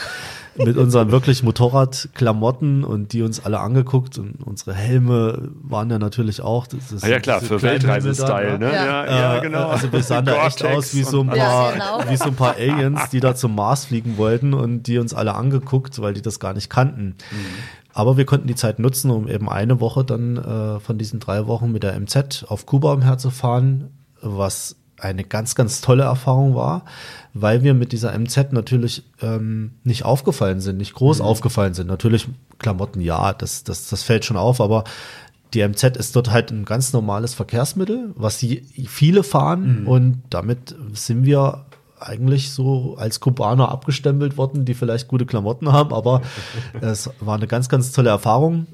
mit 0.56 0.78
unseren 0.78 1.12
wirklich 1.12 1.44
Motorradklamotten 1.44 2.84
und 2.84 3.14
die 3.14 3.22
uns 3.22 3.44
alle 3.44 3.60
angeguckt 3.60 4.18
und 4.18 4.36
unsere 4.44 4.74
Helme 4.74 5.52
waren 5.62 5.90
ja 5.90 6.00
natürlich 6.00 6.42
auch. 6.42 6.68
Das, 6.68 7.04
ah 7.04 7.08
ja 7.08 7.20
klar, 7.20 7.42
für 7.42 7.62
Weltreise-Style, 7.62 8.60
ne? 8.60 8.72
Ja. 8.72 8.86
Ja, 8.86 9.06
ja, 9.06 9.40
genau. 9.40 9.70
Also 9.70 9.92
wir 9.92 10.04
sahen 10.04 10.26
da 10.26 10.46
echt 10.46 10.64
aus 10.64 10.94
wie 10.94 11.04
so, 11.04 11.22
ein 11.22 11.28
paar, 11.28 11.38
ja, 11.38 11.72
genau. 11.72 12.12
wie 12.12 12.18
so 12.18 12.26
ein 12.26 12.36
paar 12.36 12.56
Aliens, 12.56 13.10
die 13.12 13.20
da 13.20 13.36
zum 13.36 13.56
Mars 13.56 13.86
fliegen 13.86 14.18
wollten 14.18 14.54
und 14.54 14.84
die 14.84 14.98
uns 15.00 15.14
alle 15.14 15.36
angeguckt, 15.36 16.02
weil 16.02 16.14
die 16.14 16.22
das 16.22 16.40
gar 16.40 16.54
nicht 16.54 16.70
kannten. 16.70 17.16
Mhm. 17.32 17.46
Aber 17.94 18.18
wir 18.18 18.26
konnten 18.26 18.48
die 18.48 18.56
Zeit 18.56 18.80
nutzen, 18.80 19.12
um 19.12 19.28
eben 19.28 19.50
eine 19.50 19.80
Woche 19.80 20.04
dann 20.04 20.38
äh, 20.38 20.80
von 20.80 20.98
diesen 20.98 21.20
drei 21.20 21.48
Wochen 21.48 21.72
mit 21.72 21.84
der 21.84 22.00
MZ 22.00 22.46
auf 22.48 22.66
Kuba 22.66 22.94
umherzufahren, 22.94 23.92
was 24.22 24.76
eine 25.00 25.24
ganz, 25.24 25.54
ganz 25.56 25.82
tolle 25.82 26.04
Erfahrung 26.04 26.56
war, 26.56 26.86
weil 27.34 27.64
wir 27.64 27.74
mit 27.74 27.92
dieser 27.92 28.18
MZ 28.18 28.52
natürlich 28.52 29.04
ähm, 29.22 29.72
nicht 29.84 30.06
aufgefallen 30.06 30.62
sind, 30.62 30.78
nicht 30.78 30.94
groß 30.94 31.20
mhm. 31.20 31.26
aufgefallen 31.26 31.74
sind. 31.74 31.88
Natürlich 31.88 32.28
Klamotten, 32.60 33.02
ja, 33.02 33.34
das, 33.34 33.64
das, 33.64 33.90
das 33.90 34.04
fällt 34.04 34.26
schon 34.26 34.38
auf, 34.38 34.62
aber 34.62 34.84
die 35.54 35.68
MZ 35.68 35.98
ist 35.98 36.16
dort 36.16 36.32
halt 36.32 36.52
ein 36.52 36.66
ganz 36.66 36.94
normales 36.94 37.34
Verkehrsmittel, 37.34 38.12
was 38.16 38.40
sie 38.40 38.66
viele 38.88 39.24
fahren 39.24 39.82
mhm. 39.82 39.88
und 39.88 40.22
damit 40.30 40.76
sind 40.94 41.26
wir 41.26 41.66
eigentlich 42.00 42.52
so 42.52 42.96
als 42.98 43.20
Kubaner 43.20 43.70
abgestempelt 43.70 44.38
worden, 44.38 44.66
die 44.66 44.74
vielleicht 44.74 45.08
gute 45.08 45.26
Klamotten 45.26 45.72
haben, 45.72 45.94
aber 45.94 46.22
es 46.82 47.10
war 47.20 47.36
eine 47.36 47.48
ganz, 47.48 47.70
ganz 47.70 47.92
tolle 47.92 48.10
Erfahrung. 48.10 48.68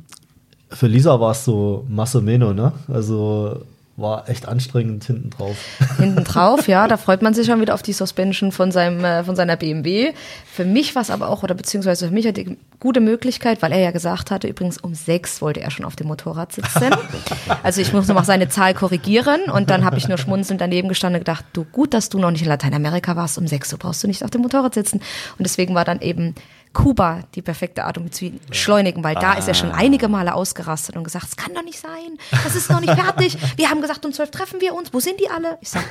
Für 0.70 0.88
Lisa 0.88 1.20
war 1.20 1.32
es 1.32 1.46
so 1.46 1.86
Masse 1.88 2.22
Meno, 2.22 2.54
ne? 2.54 2.74
Also 2.88 3.62
war 4.00 4.30
echt 4.30 4.48
anstrengend 4.48 5.04
hinten 5.04 5.30
drauf. 5.30 5.58
Hinten 5.98 6.24
drauf, 6.24 6.68
ja, 6.68 6.88
da 6.88 6.98
freut 6.98 7.22
man 7.22 7.34
sich 7.34 7.48
schon 7.48 7.62
wieder 7.62 7.74
auf 7.74 7.82
die 7.82 7.94
Suspension 7.94 8.52
von 8.52 8.72
seinem 8.72 9.04
äh, 9.04 9.24
von 9.24 9.36
seiner 9.36 9.56
BMW. 9.56 10.14
Für 10.46 10.66
mich 10.66 10.96
war 10.96 11.02
es 11.02 11.10
aber 11.10 11.30
auch 11.30 11.44
oder 11.44 11.56
beziehungsweise 11.56 12.08
für 12.08 12.14
mich 12.14 12.28
hat 12.28 12.38
die 12.38 12.58
gute 12.80 13.02
Möglichkeit, 13.02 13.62
weil 13.62 13.72
er 13.72 13.80
ja 13.80 13.92
gesagt 13.92 14.32
hatte, 14.32 14.48
übrigens 14.48 14.78
um 14.78 14.94
sechs 14.94 15.42
wollte 15.42 15.62
er 15.62 15.72
schon 15.72 15.86
auf 15.86 15.96
dem 15.96 16.08
Motorrad 16.08 16.54
sitzen. 16.54 16.90
also 17.64 17.82
ich 17.82 17.94
muss 17.94 18.08
noch 18.08 18.16
mal 18.16 18.24
seine 18.24 18.50
Zahl 18.50 18.74
korrigieren 18.74 19.42
und 19.52 19.70
dann 19.70 19.84
habe 19.84 19.98
ich 19.98 20.08
nur 20.08 20.18
schmunzelnd 20.18 20.62
daneben 20.62 20.88
gestanden 20.88 21.20
und 21.20 21.26
gedacht, 21.26 21.46
du 21.54 21.66
gut, 21.66 21.94
dass 21.94 22.10
du 22.10 22.20
noch 22.20 22.32
nicht 22.32 22.42
in 22.42 22.48
Lateinamerika 22.48 23.16
warst. 23.16 23.38
Um 23.38 23.48
sechs 23.48 23.72
Uhr 23.74 23.80
brauchst 23.80 24.04
du 24.04 24.08
nicht 24.08 24.24
auf 24.24 24.30
dem 24.30 24.42
Motorrad 24.42 24.74
sitzen. 24.74 25.02
Und 25.38 25.46
deswegen 25.46 25.76
war 25.76 25.86
dann 25.86 26.02
eben 26.02 26.36
Kuba 26.74 27.22
die 27.36 27.42
perfekte 27.42 27.84
Art, 27.86 27.98
um 27.98 28.12
zu 28.12 28.32
beschleunigen, 28.48 29.04
weil 29.04 29.16
da 29.16 29.34
ist 29.34 29.48
er 29.48 29.54
schon 29.54 29.72
ah. 29.72 29.78
einige 29.78 30.08
Male 30.08 30.34
ausgerastet 30.36 30.96
und 30.96 31.04
gesagt, 31.04 31.26
es 31.30 31.36
kann 31.36 31.54
doch 31.54 31.64
nicht 31.64 31.80
sein, 31.80 32.18
das 32.44 32.56
ist 32.56 32.70
noch 32.70 32.80
nicht 32.80 32.94
fertig. 32.94 33.38
Wir 33.58 33.70
haben 33.70 33.82
gesagt, 33.82 34.06
um 34.06 34.14
zwölf 34.14 34.30
treffen 34.30 34.62
wir 34.62 34.76
uns, 34.76 34.94
wo 34.94 35.00
sind 35.00 35.20
die 35.20 35.30
alle? 35.30 35.58
Ich 35.62 35.70
sag, 35.70 35.84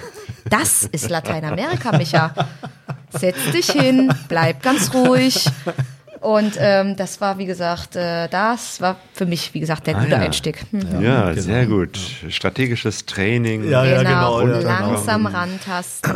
das 0.49 0.85
ist 0.85 1.11
Lateinamerika, 1.11 1.97
Micha. 1.97 2.33
Setz 3.11 3.51
dich 3.53 3.71
hin, 3.71 4.14
bleib 4.29 4.62
ganz 4.62 4.93
ruhig. 4.95 5.47
Und 6.20 6.54
ähm, 6.59 6.96
das 6.96 7.20
war, 7.20 7.38
wie 7.38 7.46
gesagt, 7.46 7.94
äh, 7.94 8.28
das 8.28 8.81
war 8.81 8.96
für 9.12 9.26
mich, 9.26 9.54
wie 9.54 9.61
gesagt, 9.61 9.87
der 9.87 9.96
ah, 9.96 10.00
gute 10.00 10.12
ja. 10.12 10.18
Einstieg. 10.18 10.64
Mhm. 10.72 11.00
Ja, 11.00 11.31
genau. 11.31 11.42
sehr 11.42 11.66
gut. 11.66 11.98
Strategisches 12.28 13.07
Training. 13.07 13.68
Ja, 13.68 13.85
ja 13.85 14.02
genau. 14.02 14.40
genau. 14.40 14.61
Langsam 14.61 15.26
rantasten. 15.26 16.12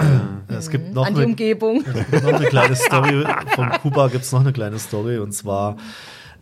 es 0.48 0.70
gibt 0.70 0.92
noch 0.92 1.06
An 1.06 1.14
die 1.14 1.20
eine, 1.20 1.30
Umgebung. 1.30 1.84
noch 2.10 2.32
eine 2.32 2.46
kleine 2.46 2.76
Story. 2.76 3.24
Von 3.54 3.70
Kuba 3.82 4.08
gibt 4.08 4.24
es 4.24 4.32
noch 4.32 4.40
eine 4.40 4.52
kleine 4.52 4.78
Story. 4.78 5.18
Und 5.18 5.32
zwar, 5.32 5.76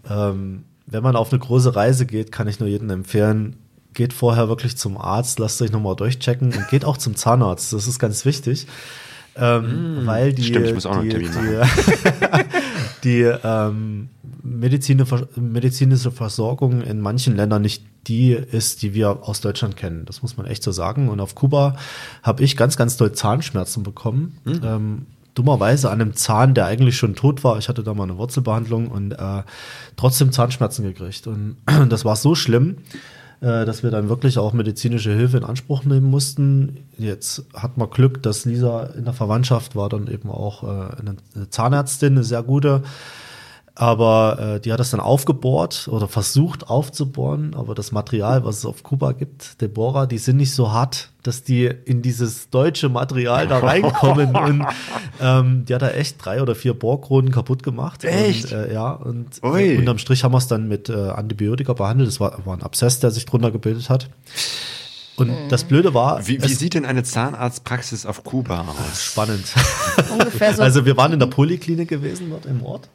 ähm, 0.08 0.64
wenn 0.86 1.02
man 1.02 1.16
auf 1.16 1.32
eine 1.32 1.38
große 1.38 1.76
Reise 1.76 2.06
geht, 2.06 2.32
kann 2.32 2.48
ich 2.48 2.60
nur 2.60 2.68
jedem 2.68 2.88
empfehlen, 2.90 3.56
geht 3.92 4.12
vorher 4.12 4.48
wirklich 4.48 4.76
zum 4.76 4.96
Arzt, 4.96 5.38
lasst 5.38 5.60
euch 5.60 5.72
nochmal 5.72 5.96
durchchecken 5.96 6.52
und 6.52 6.68
geht 6.68 6.84
auch 6.84 6.96
zum 6.96 7.16
Zahnarzt. 7.16 7.72
Das 7.72 7.86
ist 7.86 7.98
ganz 7.98 8.24
wichtig. 8.24 8.66
Ähm, 9.40 10.02
mm, 10.02 10.06
weil 10.06 10.32
die, 10.32 10.44
stimmt, 10.44 10.66
ich 10.66 10.74
muss 10.74 10.86
auch 10.86 10.96
noch 10.96 11.02
die, 11.02 11.08
die, 11.18 11.24
die 13.04 13.22
ähm, 13.22 14.08
medizinische 14.42 16.10
Versorgung 16.10 16.82
in 16.82 17.00
manchen 17.00 17.36
Ländern 17.36 17.62
nicht 17.62 17.84
die 18.06 18.32
ist, 18.32 18.82
die 18.82 18.94
wir 18.94 19.28
aus 19.28 19.40
Deutschland 19.40 19.76
kennen. 19.76 20.04
Das 20.06 20.22
muss 20.22 20.36
man 20.36 20.46
echt 20.46 20.62
so 20.62 20.72
sagen. 20.72 21.08
Und 21.08 21.20
auf 21.20 21.34
Kuba 21.34 21.76
habe 22.22 22.42
ich 22.42 22.56
ganz, 22.56 22.76
ganz 22.76 22.96
doll 22.96 23.12
Zahnschmerzen 23.12 23.82
bekommen. 23.82 24.38
Mm. 24.44 24.52
Ähm, 24.62 25.06
dummerweise 25.34 25.90
an 25.90 26.00
einem 26.00 26.14
Zahn, 26.14 26.54
der 26.54 26.66
eigentlich 26.66 26.96
schon 26.96 27.14
tot 27.14 27.44
war. 27.44 27.58
Ich 27.58 27.68
hatte 27.68 27.82
da 27.82 27.94
mal 27.94 28.04
eine 28.04 28.16
Wurzelbehandlung 28.16 28.88
und 28.88 29.12
äh, 29.12 29.42
trotzdem 29.96 30.32
Zahnschmerzen 30.32 30.84
gekriegt. 30.84 31.26
Und 31.26 31.56
das 31.88 32.04
war 32.04 32.16
so 32.16 32.34
schlimm, 32.34 32.78
äh, 33.40 33.64
dass 33.64 33.82
wir 33.82 33.90
dann 33.90 34.08
wirklich 34.08 34.38
auch 34.38 34.52
medizinische 34.52 35.12
Hilfe 35.12 35.38
in 35.38 35.44
Anspruch 35.44 35.84
nehmen 35.84 36.10
mussten. 36.10 36.78
Jetzt 36.98 37.44
hat 37.54 37.78
man 37.78 37.88
Glück, 37.88 38.22
dass 38.22 38.44
Lisa 38.44 38.84
in 38.84 39.04
der 39.04 39.14
Verwandtschaft 39.14 39.74
war 39.76 39.88
dann 39.88 40.08
eben 40.08 40.30
auch 40.30 40.62
äh, 40.62 40.66
eine 40.66 41.48
Zahnärztin, 41.48 42.14
eine 42.14 42.24
sehr 42.24 42.42
gute. 42.42 42.82
Aber 43.80 44.56
äh, 44.56 44.60
die 44.60 44.74
hat 44.74 44.78
das 44.78 44.90
dann 44.90 45.00
aufgebohrt 45.00 45.88
oder 45.90 46.06
versucht 46.06 46.68
aufzubohren. 46.68 47.54
Aber 47.54 47.74
das 47.74 47.92
Material, 47.92 48.44
was 48.44 48.58
es 48.58 48.66
auf 48.66 48.82
Kuba 48.82 49.12
gibt, 49.12 49.58
Deborah, 49.62 50.04
die 50.04 50.18
sind 50.18 50.36
nicht 50.36 50.54
so 50.54 50.70
hart, 50.70 51.08
dass 51.22 51.44
die 51.44 51.64
in 51.64 52.02
dieses 52.02 52.50
deutsche 52.50 52.90
Material 52.90 53.48
da 53.48 53.58
reinkommen. 53.60 54.36
und 54.36 54.66
ähm, 55.18 55.64
die 55.64 55.74
hat 55.74 55.80
da 55.80 55.88
echt 55.92 56.22
drei 56.22 56.42
oder 56.42 56.54
vier 56.54 56.74
Bohrkronen 56.74 57.30
kaputt 57.30 57.62
gemacht. 57.62 58.04
Echt? 58.04 58.52
Und, 58.52 58.52
äh, 58.52 58.70
ja, 58.74 58.90
und 58.90 59.42
Ui. 59.42 59.78
unterm 59.78 59.96
Strich 59.96 60.24
haben 60.24 60.34
wir 60.34 60.38
es 60.38 60.46
dann 60.46 60.68
mit 60.68 60.90
äh, 60.90 60.92
Antibiotika 60.92 61.72
behandelt. 61.72 62.10
Das 62.10 62.20
war, 62.20 62.44
war 62.44 62.54
ein 62.54 62.62
Abszess, 62.62 63.00
der 63.00 63.10
sich 63.10 63.24
drunter 63.24 63.50
gebildet 63.50 63.88
hat. 63.88 64.10
Und 65.16 65.32
das 65.48 65.64
Blöde 65.64 65.94
war, 65.94 66.26
Wie, 66.28 66.42
wie 66.42 66.52
sieht 66.52 66.74
denn 66.74 66.84
eine 66.84 67.02
Zahnarztpraxis 67.02 68.04
auf 68.04 68.24
Kuba 68.24 68.60
aus? 68.60 69.02
spannend. 69.04 69.44
Ungefähr 70.12 70.52
so. 70.54 70.62
Also 70.62 70.84
wir 70.84 70.98
waren 70.98 71.14
in 71.14 71.18
der 71.18 71.28
Poliklinik 71.28 71.88
gewesen 71.88 72.28
dort 72.28 72.44
im 72.44 72.62
Ort. 72.62 72.90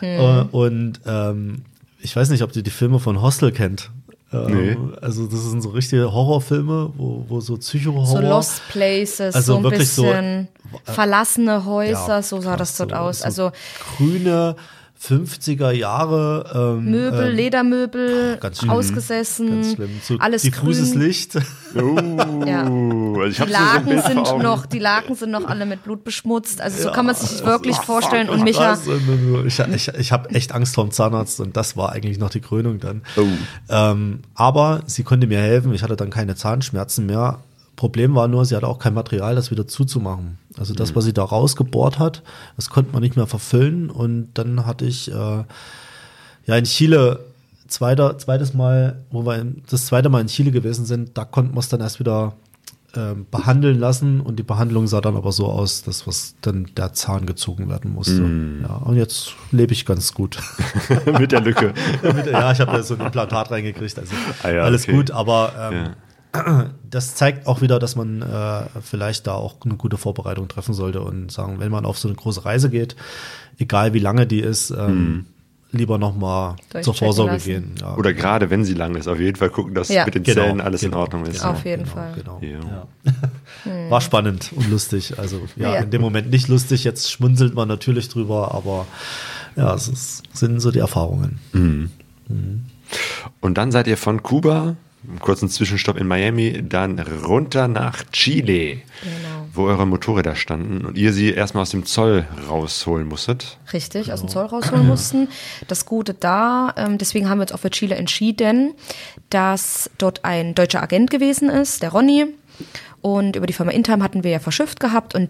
Äh, 0.00 0.44
Und 0.52 1.00
ähm, 1.06 1.62
ich 2.00 2.14
weiß 2.14 2.30
nicht, 2.30 2.42
ob 2.42 2.54
ihr 2.54 2.62
die 2.62 2.70
Filme 2.70 2.98
von 2.98 3.20
Hostel 3.20 3.52
kennt. 3.52 3.90
Ähm, 4.32 4.46
Nee. 4.46 4.76
Also 5.00 5.26
das 5.26 5.42
sind 5.50 5.62
so 5.62 5.70
richtige 5.70 6.12
Horrorfilme, 6.12 6.92
wo, 6.96 7.24
wo 7.28 7.40
so 7.40 7.56
Psycho-Horror. 7.56 8.06
so 8.06 8.20
Lost 8.20 8.62
Places, 8.68 9.34
Also 9.34 9.52
so 9.54 9.56
ein 9.58 9.64
wirklich 9.64 9.88
so, 9.90 10.02
bisschen 10.02 10.48
verlassene 10.84 11.64
Häuser, 11.64 12.08
Ja, 12.08 12.22
so 12.22 12.40
sah 12.40 12.56
krass, 12.56 12.76
das 12.76 12.76
dort 12.76 12.90
so- 12.90 12.96
aus. 12.96 13.18
so 13.20 13.24
Also 13.24 13.52
grüne 13.96 14.54
50er 15.00 15.70
Jahre 15.70 16.74
ähm, 16.78 16.90
Möbel, 16.90 17.30
ähm, 17.30 17.36
Ledermöbel, 17.36 18.36
ganz 18.40 18.58
schlimm. 18.58 18.70
ausgesessen, 18.70 19.48
ganz 19.48 19.74
schlimm. 19.74 19.90
So 20.02 20.16
alles 20.18 20.42
diffuses 20.42 20.92
grün. 20.92 21.02
Licht. 21.02 21.36
Oh, 21.76 21.96
Ja. 22.46 22.62
also 22.64 23.24
ich 23.26 23.36
Die 23.36 23.54
habe 23.56 24.00
so 24.02 24.08
sind 24.08 24.18
Augen. 24.26 24.42
noch, 24.42 24.66
die 24.66 24.78
Laken 24.80 25.14
sind 25.14 25.30
noch 25.30 25.46
alle 25.46 25.66
mit 25.66 25.84
Blut 25.84 26.02
beschmutzt. 26.02 26.60
Also 26.60 26.82
so 26.82 26.90
kann 26.90 27.06
man 27.06 27.14
sich 27.14 27.30
das 27.30 27.44
wirklich 27.44 27.76
vorstellen. 27.76 28.28
Und 28.28 28.42
Micha, 28.42 28.76
Ich, 29.46 29.58
ich, 29.60 29.88
ich 29.88 30.12
habe 30.12 30.30
echt 30.30 30.52
Angst 30.52 30.74
vorm 30.74 30.90
Zahnarzt 30.90 31.40
und 31.40 31.56
das 31.56 31.76
war 31.76 31.92
eigentlich 31.92 32.18
noch 32.18 32.30
die 32.30 32.40
Krönung 32.40 32.80
dann. 32.80 33.02
Oh. 33.16 33.22
Ähm, 33.68 34.20
aber 34.34 34.82
sie 34.86 35.04
konnte 35.04 35.26
mir 35.28 35.38
helfen. 35.38 35.72
Ich 35.74 35.82
hatte 35.84 35.96
dann 35.96 36.10
keine 36.10 36.34
Zahnschmerzen 36.34 37.06
mehr. 37.06 37.38
Problem 37.78 38.16
war 38.16 38.26
nur, 38.26 38.44
sie 38.44 38.56
hatte 38.56 38.66
auch 38.66 38.80
kein 38.80 38.92
Material, 38.92 39.36
das 39.36 39.52
wieder 39.52 39.68
zuzumachen. 39.68 40.36
Also 40.58 40.74
das, 40.74 40.96
was 40.96 41.04
sie 41.04 41.12
da 41.12 41.22
rausgebohrt 41.22 42.00
hat, 42.00 42.24
das 42.56 42.70
konnte 42.70 42.92
man 42.92 43.02
nicht 43.02 43.14
mehr 43.14 43.28
verfüllen. 43.28 43.88
Und 43.88 44.30
dann 44.34 44.66
hatte 44.66 44.84
ich 44.84 45.12
äh, 45.12 45.14
ja 45.14 46.56
in 46.56 46.64
Chile 46.64 47.20
zweiter, 47.68 48.18
zweites 48.18 48.52
Mal, 48.52 49.04
wo 49.12 49.24
wir 49.24 49.46
das 49.70 49.86
zweite 49.86 50.08
Mal 50.08 50.22
in 50.22 50.26
Chile 50.26 50.50
gewesen 50.50 50.86
sind, 50.86 51.16
da 51.16 51.24
konnten 51.24 51.54
wir 51.54 51.60
es 51.60 51.68
dann 51.68 51.80
erst 51.80 52.00
wieder 52.00 52.34
ähm, 52.96 53.26
behandeln 53.30 53.78
lassen 53.78 54.20
und 54.22 54.40
die 54.40 54.42
Behandlung 54.42 54.88
sah 54.88 55.00
dann 55.00 55.16
aber 55.16 55.30
so 55.30 55.46
aus, 55.46 55.84
dass 55.84 56.04
was 56.08 56.34
dann 56.40 56.66
der 56.76 56.94
Zahn 56.94 57.26
gezogen 57.26 57.68
werden 57.68 57.92
musste. 57.92 58.28
Ja, 58.62 58.74
und 58.74 58.96
jetzt 58.96 59.34
lebe 59.52 59.72
ich 59.72 59.86
ganz 59.86 60.14
gut. 60.14 60.40
Mit 61.18 61.30
der 61.30 61.42
Lücke. 61.42 61.74
ja, 62.32 62.50
ich 62.50 62.58
habe 62.58 62.72
da 62.72 62.82
so 62.82 62.94
ein 62.94 63.02
Implantat 63.02 63.52
reingekriegt, 63.52 63.96
also 64.00 64.12
Ah 64.42 64.50
ja, 64.50 64.62
alles 64.62 64.82
okay. 64.82 64.96
gut, 64.96 65.10
aber 65.12 65.52
ähm, 65.70 65.90
das 66.90 67.14
zeigt 67.14 67.46
auch 67.46 67.60
wieder, 67.60 67.78
dass 67.78 67.96
man 67.96 68.22
äh, 68.22 68.62
vielleicht 68.82 69.26
da 69.26 69.34
auch 69.34 69.56
eine 69.64 69.74
gute 69.76 69.96
Vorbereitung 69.96 70.48
treffen 70.48 70.74
sollte 70.74 71.00
und 71.00 71.30
sagen, 71.32 71.60
wenn 71.60 71.70
man 71.70 71.84
auf 71.84 71.98
so 71.98 72.08
eine 72.08 72.16
große 72.16 72.44
Reise 72.44 72.70
geht, 72.70 72.96
egal 73.58 73.92
wie 73.94 73.98
lange 73.98 74.26
die 74.26 74.40
ist, 74.40 74.70
ähm, 74.70 75.26
lieber 75.70 75.98
nochmal 75.98 76.56
zur 76.80 76.94
Vorsorge 76.94 77.32
lassen. 77.34 77.44
gehen. 77.46 77.74
Ja, 77.80 77.94
Oder 77.96 78.14
gerade 78.14 78.48
wenn 78.48 78.64
sie 78.64 78.72
lang 78.72 78.94
ist, 78.94 79.06
auf 79.06 79.20
jeden 79.20 79.36
Fall 79.36 79.50
gucken, 79.50 79.74
dass 79.74 79.88
Ja. 79.90 80.06
mit 80.06 80.14
den 80.14 80.22
Genau, 80.22 80.40
Zellen 80.42 80.60
alles 80.62 80.82
in 80.82 80.90
genau, 80.92 81.02
Ordnung 81.02 81.26
ist. 81.26 81.44
Auf 81.44 81.62
jeden 81.64 81.82
genau, 81.84 81.94
Fall. 81.94 82.12
Genau. 82.16 82.40
Ja. 82.40 82.86
Ja. 83.66 83.90
War 83.90 84.00
spannend 84.00 84.50
und 84.56 84.70
lustig. 84.70 85.18
Also 85.18 85.42
ja, 85.56 85.74
Ja. 85.74 85.80
in 85.80 85.90
dem 85.90 86.00
Moment 86.00 86.30
nicht 86.30 86.48
lustig, 86.48 86.84
jetzt 86.84 87.10
schmunzelt 87.12 87.54
man 87.54 87.68
natürlich 87.68 88.08
drüber, 88.08 88.54
aber 88.54 88.86
ja, 89.56 89.74
es 89.74 89.88
ist, 89.88 90.22
sind 90.32 90.58
so 90.60 90.70
die 90.70 90.78
Erfahrungen. 90.78 91.38
Und 93.40 93.54
dann 93.58 93.70
seid 93.72 93.86
ihr 93.88 93.96
von 93.96 94.22
Kuba, 94.22 94.76
einen 95.08 95.20
kurzen 95.20 95.48
Zwischenstopp 95.48 95.96
in 95.96 96.06
Miami, 96.06 96.62
dann 96.68 96.98
runter 96.98 97.66
nach 97.68 98.04
Chile, 98.12 98.76
Genau. 99.02 99.46
wo 99.54 99.64
eure 99.64 99.86
Motorräder 99.86 100.34
standen 100.36 100.84
und 100.84 100.98
ihr 100.98 101.12
sie 101.12 101.30
erstmal 101.32 101.62
aus 101.62 101.70
dem 101.70 101.86
Zoll 101.86 102.26
rausholen 102.48 103.08
musstet. 103.08 103.58
richtig 103.72 104.12
aus 104.12 104.20
dem 104.20 104.28
Zoll 104.28 104.46
rausholen 104.46 104.86
mussten. 104.86 105.28
Das 105.66 105.86
Gute 105.86 106.14
da, 106.14 106.74
ähm, 106.76 106.98
deswegen 106.98 107.28
haben 107.28 107.38
wir 107.38 107.42
uns 107.42 107.52
auch 107.52 107.60
für 107.60 107.70
Chile 107.70 107.94
entschieden, 107.94 108.74
dass 109.30 109.90
dort 109.98 110.24
ein 110.24 110.54
deutscher 110.54 110.82
Agent 110.82 111.10
gewesen 111.10 111.48
ist, 111.48 111.82
der 111.82 111.90
Ronny. 111.90 112.26
Und 113.00 113.36
über 113.36 113.46
die 113.46 113.52
Firma 113.52 113.72
Intime 113.72 114.02
hatten 114.02 114.24
wir 114.24 114.30
ja 114.32 114.40
verschifft 114.40 114.80
gehabt 114.80 115.14
und 115.14 115.28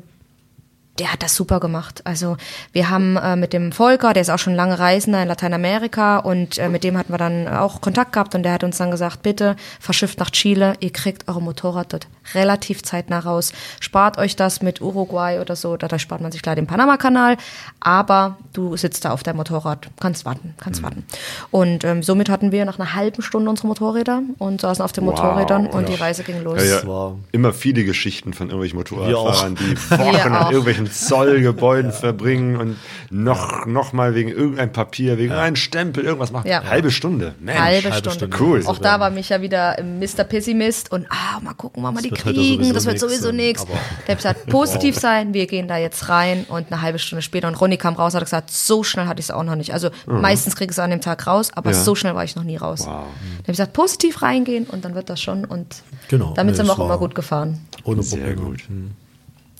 der 0.98 1.12
hat 1.12 1.22
das 1.22 1.34
super 1.34 1.60
gemacht. 1.60 2.02
Also 2.04 2.36
wir 2.72 2.90
haben 2.90 3.16
äh, 3.16 3.36
mit 3.36 3.52
dem 3.52 3.72
Volker, 3.72 4.12
der 4.12 4.22
ist 4.22 4.30
auch 4.30 4.38
schon 4.38 4.54
lange 4.54 4.78
Reisender 4.78 5.22
in 5.22 5.28
Lateinamerika 5.28 6.18
und 6.18 6.58
äh, 6.58 6.68
mit 6.68 6.84
dem 6.84 6.98
hatten 6.98 7.12
wir 7.12 7.18
dann 7.18 7.48
auch 7.48 7.80
Kontakt 7.80 8.12
gehabt 8.12 8.34
und 8.34 8.42
der 8.42 8.52
hat 8.52 8.64
uns 8.64 8.78
dann 8.78 8.90
gesagt, 8.90 9.22
bitte 9.22 9.56
verschifft 9.80 10.18
nach 10.18 10.30
Chile, 10.30 10.74
ihr 10.80 10.92
kriegt 10.92 11.28
eure 11.28 11.42
Motorrad 11.42 11.92
dort 11.92 12.08
relativ 12.34 12.82
zeitnah 12.82 13.20
raus. 13.20 13.52
Spart 13.80 14.18
euch 14.18 14.36
das 14.36 14.62
mit 14.62 14.80
Uruguay 14.80 15.38
oder 15.40 15.56
so, 15.56 15.76
dadurch 15.76 16.02
spart 16.02 16.20
man 16.20 16.32
sich 16.32 16.42
klar 16.42 16.56
den 16.56 16.66
Panama-Kanal, 16.66 17.36
aber 17.80 18.38
du 18.52 18.76
sitzt 18.76 19.04
da 19.04 19.12
auf 19.12 19.22
deinem 19.22 19.36
Motorrad, 19.36 19.88
kannst 20.00 20.24
warten, 20.24 20.54
kannst 20.58 20.82
warten. 20.82 21.04
Und 21.50 21.84
ähm, 21.84 22.02
somit 22.02 22.28
hatten 22.28 22.52
wir 22.52 22.64
nach 22.64 22.78
einer 22.78 22.94
halben 22.94 23.22
Stunde 23.22 23.50
unsere 23.50 23.68
Motorräder 23.68 24.22
und 24.38 24.60
saßen 24.60 24.84
auf 24.84 24.92
den 24.92 25.06
Wow, 25.06 25.14
Motorrädern 25.14 25.66
und 25.66 25.88
ja. 25.88 25.94
die 25.94 26.00
Reise 26.00 26.22
ging 26.22 26.42
los. 26.42 26.62
Ja, 26.62 26.82
ja. 26.82 27.14
Immer 27.32 27.52
viele 27.52 27.84
Geschichten 27.84 28.34
von 28.34 28.48
irgendwelchen. 28.48 28.78
Motorradfahrern, 28.78 29.56
die 29.56 29.76
Wochen 29.90 30.32
an 30.32 30.52
irgendwelchen 30.88 31.08
Zollgebäuden 31.08 31.92
verbringen 31.92 32.56
und 32.56 32.76
noch, 33.10 33.66
noch 33.66 33.92
mal 33.92 34.14
wegen 34.14 34.28
irgendein 34.30 34.72
Papier, 34.72 35.18
wegen 35.18 35.32
einem 35.32 35.56
Stempel, 35.56 36.04
irgendwas 36.04 36.32
machen. 36.32 36.48
Ja. 36.48 36.64
Halbe 36.64 36.90
Stunde. 36.90 37.34
Mensch. 37.40 37.58
Halbe, 37.58 37.90
halbe 37.90 37.96
Stunde. 38.10 38.18
Stunde. 38.18 38.36
Cool. 38.40 38.62
Auch 38.66 38.78
da 38.78 39.00
war 39.00 39.10
Micha 39.10 39.40
wieder 39.40 39.76
Mr. 39.82 40.24
Pessimist 40.24 40.92
und 40.92 41.06
ah, 41.10 41.40
mal 41.40 41.54
gucken, 41.54 41.82
wann 41.82 41.94
wir 41.94 42.02
die 42.02 42.10
kriegen. 42.10 42.72
Das 42.74 42.86
wird 42.86 42.98
sowieso 42.98 43.32
nichts. 43.32 43.64
Der 44.06 44.12
hat 44.14 44.18
gesagt, 44.18 44.46
positiv 44.46 44.96
sein, 44.98 45.34
wir 45.34 45.46
gehen 45.46 45.68
da 45.68 45.76
jetzt 45.76 46.08
rein 46.08 46.44
und 46.48 46.70
eine 46.72 46.82
halbe 46.82 46.98
Stunde 46.98 47.22
später 47.22 47.48
und 47.48 47.54
Ronny 47.60 47.76
kam 47.76 47.94
raus 47.94 48.14
und 48.14 48.20
hat 48.20 48.26
gesagt, 48.26 48.50
so 48.50 48.82
schnell 48.84 49.06
hatte 49.06 49.20
ich 49.20 49.26
es 49.26 49.30
auch 49.30 49.44
noch 49.44 49.56
nicht. 49.56 49.72
Also 49.72 49.90
meistens 50.06 50.56
kriege 50.56 50.70
ich 50.70 50.74
es 50.76 50.78
an 50.78 50.90
dem 50.90 51.00
Tag 51.00 51.26
raus, 51.26 51.50
aber 51.54 51.70
Ja. 51.70 51.76
so 51.76 51.94
schnell 51.94 52.14
war 52.14 52.24
ich 52.24 52.36
noch 52.36 52.44
nie 52.44 52.56
raus. 52.56 52.80
Wow. 52.86 53.04
Der 53.30 53.38
hat 53.38 53.46
gesagt, 53.46 53.72
positiv 53.72 54.22
reingehen 54.22 54.64
und 54.66 54.84
dann 54.84 54.94
wird 54.94 55.08
das 55.10 55.20
schon 55.20 55.44
und 55.44 55.82
Genau. 56.08 56.32
damit 56.34 56.56
sind 56.56 56.66
wir 56.66 56.72
auch 56.72 56.78
immer 56.84 56.98
gut 56.98 57.14
gefahren. 57.14 57.58
Ohne 57.84 58.02
Sehr 58.02 58.18
Probleme. 58.34 58.42
gut. 58.42 58.60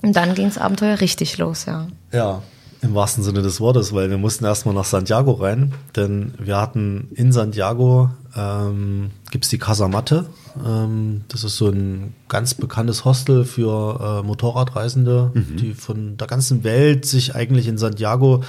Und 0.01 0.15
dann 0.15 0.35
ging 0.35 0.45
das 0.45 0.57
Abenteuer 0.57 0.99
richtig 0.99 1.37
los, 1.37 1.65
ja. 1.65 1.87
Ja, 2.11 2.41
im 2.81 2.95
wahrsten 2.95 3.23
Sinne 3.23 3.41
des 3.41 3.59
Wortes, 3.59 3.93
weil 3.93 4.09
wir 4.09 4.17
mussten 4.17 4.45
erstmal 4.45 4.73
nach 4.73 4.85
Santiago 4.85 5.33
rein, 5.33 5.73
denn 5.95 6.33
wir 6.39 6.57
hatten 6.57 7.09
in 7.13 7.31
Santiago 7.33 8.09
ähm, 8.35 9.11
gibt's 9.31 9.49
die 9.49 9.57
Casamatte. 9.57 10.27
Ähm, 10.65 11.23
das 11.27 11.43
ist 11.43 11.57
so 11.57 11.67
ein 11.69 12.13
ganz 12.29 12.53
bekanntes 12.53 13.03
Hostel 13.03 13.43
für 13.43 14.21
äh, 14.21 14.25
Motorradreisende, 14.25 15.31
die 15.35 15.73
von 15.73 16.15
der 16.15 16.27
ganzen 16.27 16.63
Welt 16.63 17.05
sich 17.05 17.35
eigentlich 17.35 17.67
in 17.67 17.77
Santiago, 17.77 18.43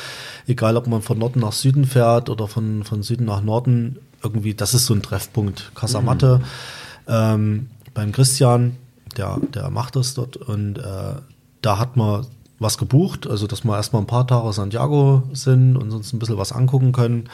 egal 0.47 0.77
ob 0.77 0.87
man 0.87 1.03
von 1.03 1.19
Norden 1.19 1.41
nach 1.41 1.53
Süden 1.53 1.85
fährt 1.85 2.31
oder 2.31 2.47
von, 2.47 2.85
von 2.85 3.03
Süden 3.03 3.25
nach 3.25 3.43
Norden, 3.43 3.99
irgendwie, 4.23 4.55
das 4.55 4.75
ist 4.75 4.87
so 4.87 4.95
ein 4.95 5.03
Treffpunkt. 5.03 5.73
Casamatte 5.75 6.41
ähm, 7.09 7.71
beim 7.95 8.13
Christian, 8.13 8.77
der, 9.17 9.39
der 9.55 9.71
macht 9.71 9.97
das 9.97 10.15
dort 10.15 10.37
und 10.37 10.79
äh, 10.79 11.15
da 11.63 11.79
hat 11.79 11.97
man 11.97 12.27
was 12.59 12.77
gebucht, 12.79 13.27
also 13.27 13.47
dass 13.47 13.65
wir 13.65 13.77
erstmal 13.77 14.03
ein 14.03 14.07
paar 14.07 14.27
Tage 14.27 14.53
Santiago 14.53 15.23
sind 15.33 15.77
und 15.77 15.91
uns 15.93 16.13
ein 16.13 16.19
bisschen 16.19 16.37
was 16.39 16.53
angucken 16.53 16.93
können. 16.93 17.29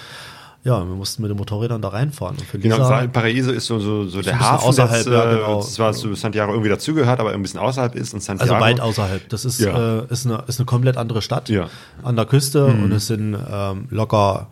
Ja, 0.63 0.79
wir 0.81 0.97
mussten 0.97 1.23
mit 1.23 1.31
den 1.31 1.37
Motorrädern 1.39 1.81
da 1.81 1.89
reinfahren. 1.91 2.37
Genau, 2.53 2.77
Lisa- 2.77 2.91
Valparaiso 2.91 3.53
ist 3.53 3.67
so, 3.67 3.79
so, 3.79 4.07
so 4.09 4.21
der 4.21 4.39
Hafen, 4.41 4.67
außerhalb, 4.67 5.05
das, 5.05 5.13
ja, 5.13 5.33
äh, 5.33 5.37
genau. 5.37 5.61
zwar 5.63 5.93
zu 5.93 6.13
Santiago 6.17 6.51
irgendwie 6.53 6.71
dazugehört, 6.71 7.21
aber 7.21 7.33
ein 7.33 7.43
bisschen 7.43 7.61
außerhalb 7.61 7.95
ist 7.95 8.15
und 8.15 8.21
Santiago. 8.23 8.53
Also 8.55 8.65
weit 8.65 8.81
außerhalb. 8.81 9.29
Das 9.29 9.45
ist, 9.45 9.61
Ja. 9.61 9.99
äh, 10.01 10.07
ist, 10.11 10.27
eine, 10.27 10.43
ist 10.49 10.59
eine 10.59 10.67
komplett 10.67 10.97
andere 10.97 11.23
Stadt 11.23 11.49
Ja. 11.49 11.69
an 12.03 12.17
der 12.17 12.25
Küste 12.25 12.67
und 12.67 12.91
es 12.91 13.07
sind 13.07 13.37
ähm, 13.49 13.87
locker 13.91 14.49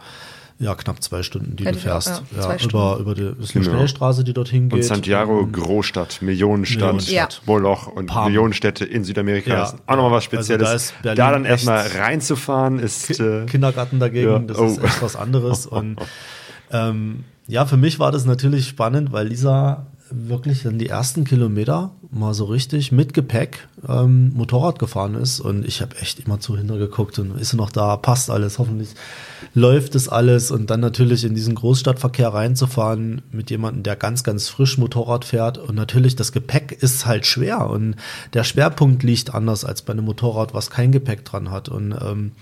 ja, 0.59 0.75
knapp 0.75 1.03
zwei 1.03 1.23
Stunden, 1.23 1.57
die 1.57 1.65
Hätte 1.67 1.79
du 1.79 1.83
fährst. 1.83 2.23
ja, 2.37 2.55
Ja, 2.55 2.57
über, 2.65 2.97
über 2.99 3.15
die 3.15 3.23
das 3.39 3.51
ist 3.51 3.57
eine 3.57 3.65
Genau. 3.65 3.77
Schnellstraße, 3.77 4.23
die 4.25 4.33
dorthin 4.33 4.69
geht. 4.69 4.79
Und 4.79 4.83
Santiago, 4.85 5.47
Großstadt, 5.51 6.23
Millionenstadt, 6.23 6.81
Millionenstadt. 6.95 7.43
Moloch 7.47 7.89
und 7.89 8.07
Palm. 8.07 8.27
Millionenstädte 8.27 8.85
in 8.85 9.03
Südamerika. 9.05 9.51
Ja. 9.51 9.63
ist 9.65 9.77
auch 9.87 9.97
nochmal 9.97 10.13
was 10.13 10.25
Also 10.33 10.37
Spezielles. 10.55 10.69
da 10.69 10.75
ist 10.75 11.03
Berlin 11.03 11.17
da 11.17 11.31
dann 11.33 11.45
erstmal 11.45 11.87
reinzufahren 11.87 12.79
ist. 12.79 13.19
Äh, 13.21 13.47
Kindergarten 13.47 13.99
dagegen, 13.99 14.31
Ja. 14.31 14.39
das 14.39 14.59
Oh. 14.59 14.67
ist 14.67 14.83
echt 14.83 15.03
was 15.03 15.17
anderes. 15.17 15.67
Und 15.67 15.97
ähm, 16.71 17.25
ja, 17.47 17.67
für 17.67 17.77
mich 17.77 17.99
war 17.99 18.11
das 18.13 18.25
natürlich 18.25 18.69
spannend, 18.69 19.13
weil 19.13 19.27
Lisa 19.29 19.87
wirklich 20.15 20.63
dann 20.63 20.79
die 20.79 20.89
ersten 20.89 21.25
Kilometer 21.25 21.93
mal 22.11 22.35
so 22.35 22.45
richtig 22.45 22.93
mit 22.93 23.13
Gepäck 23.13 23.69
ähm, 23.89 24.33
Motorrad 24.35 24.79
gefahren 24.79 25.15
ist 25.15 25.41
und 25.41 25.67
ich 25.67 25.83
habe 25.83 25.97
echt 25.97 26.21
immer 26.21 26.41
zu 26.41 26.57
hintergeguckt 26.57 27.19
und 27.19 27.39
ist 27.39 27.55
noch 27.55 27.71
da, 27.71 27.97
passt 27.97 28.31
alles, 28.31 28.59
hoffentlich 28.59 28.91
läuft 29.55 29.95
es 29.95 30.09
alles 30.09 30.51
und 30.51 30.71
dann 30.71 30.81
natürlich 30.81 31.25
in 31.25 31.35
diesen 31.35 31.55
Großstadtverkehr 31.55 32.29
reinzufahren 32.29 33.23
mit 33.33 33.51
jemandem, 33.51 33.83
der 33.83 33.97
ganz, 33.97 34.23
ganz 34.23 34.49
frisch 34.49 34.79
Motorrad 34.79 35.25
fährt 35.25 35.59
und 35.59 35.75
natürlich 35.75 36.17
das 36.17 36.33
Gepäck 36.33 36.73
ist 36.73 37.07
halt 37.07 37.27
schwer 37.27 37.69
und 37.69 37.97
der 38.33 38.45
Schwerpunkt 38.45 39.03
liegt 39.03 39.35
anders 39.35 39.65
als 39.65 39.83
bei 39.83 39.93
einem 39.93 40.05
Motorrad, 40.05 40.55
was 40.55 40.71
kein 40.71 40.93
Gepäck 40.93 41.25
dran 41.25 41.51
hat 41.51 41.69
und 41.69 41.95
ähm, 42.01 42.33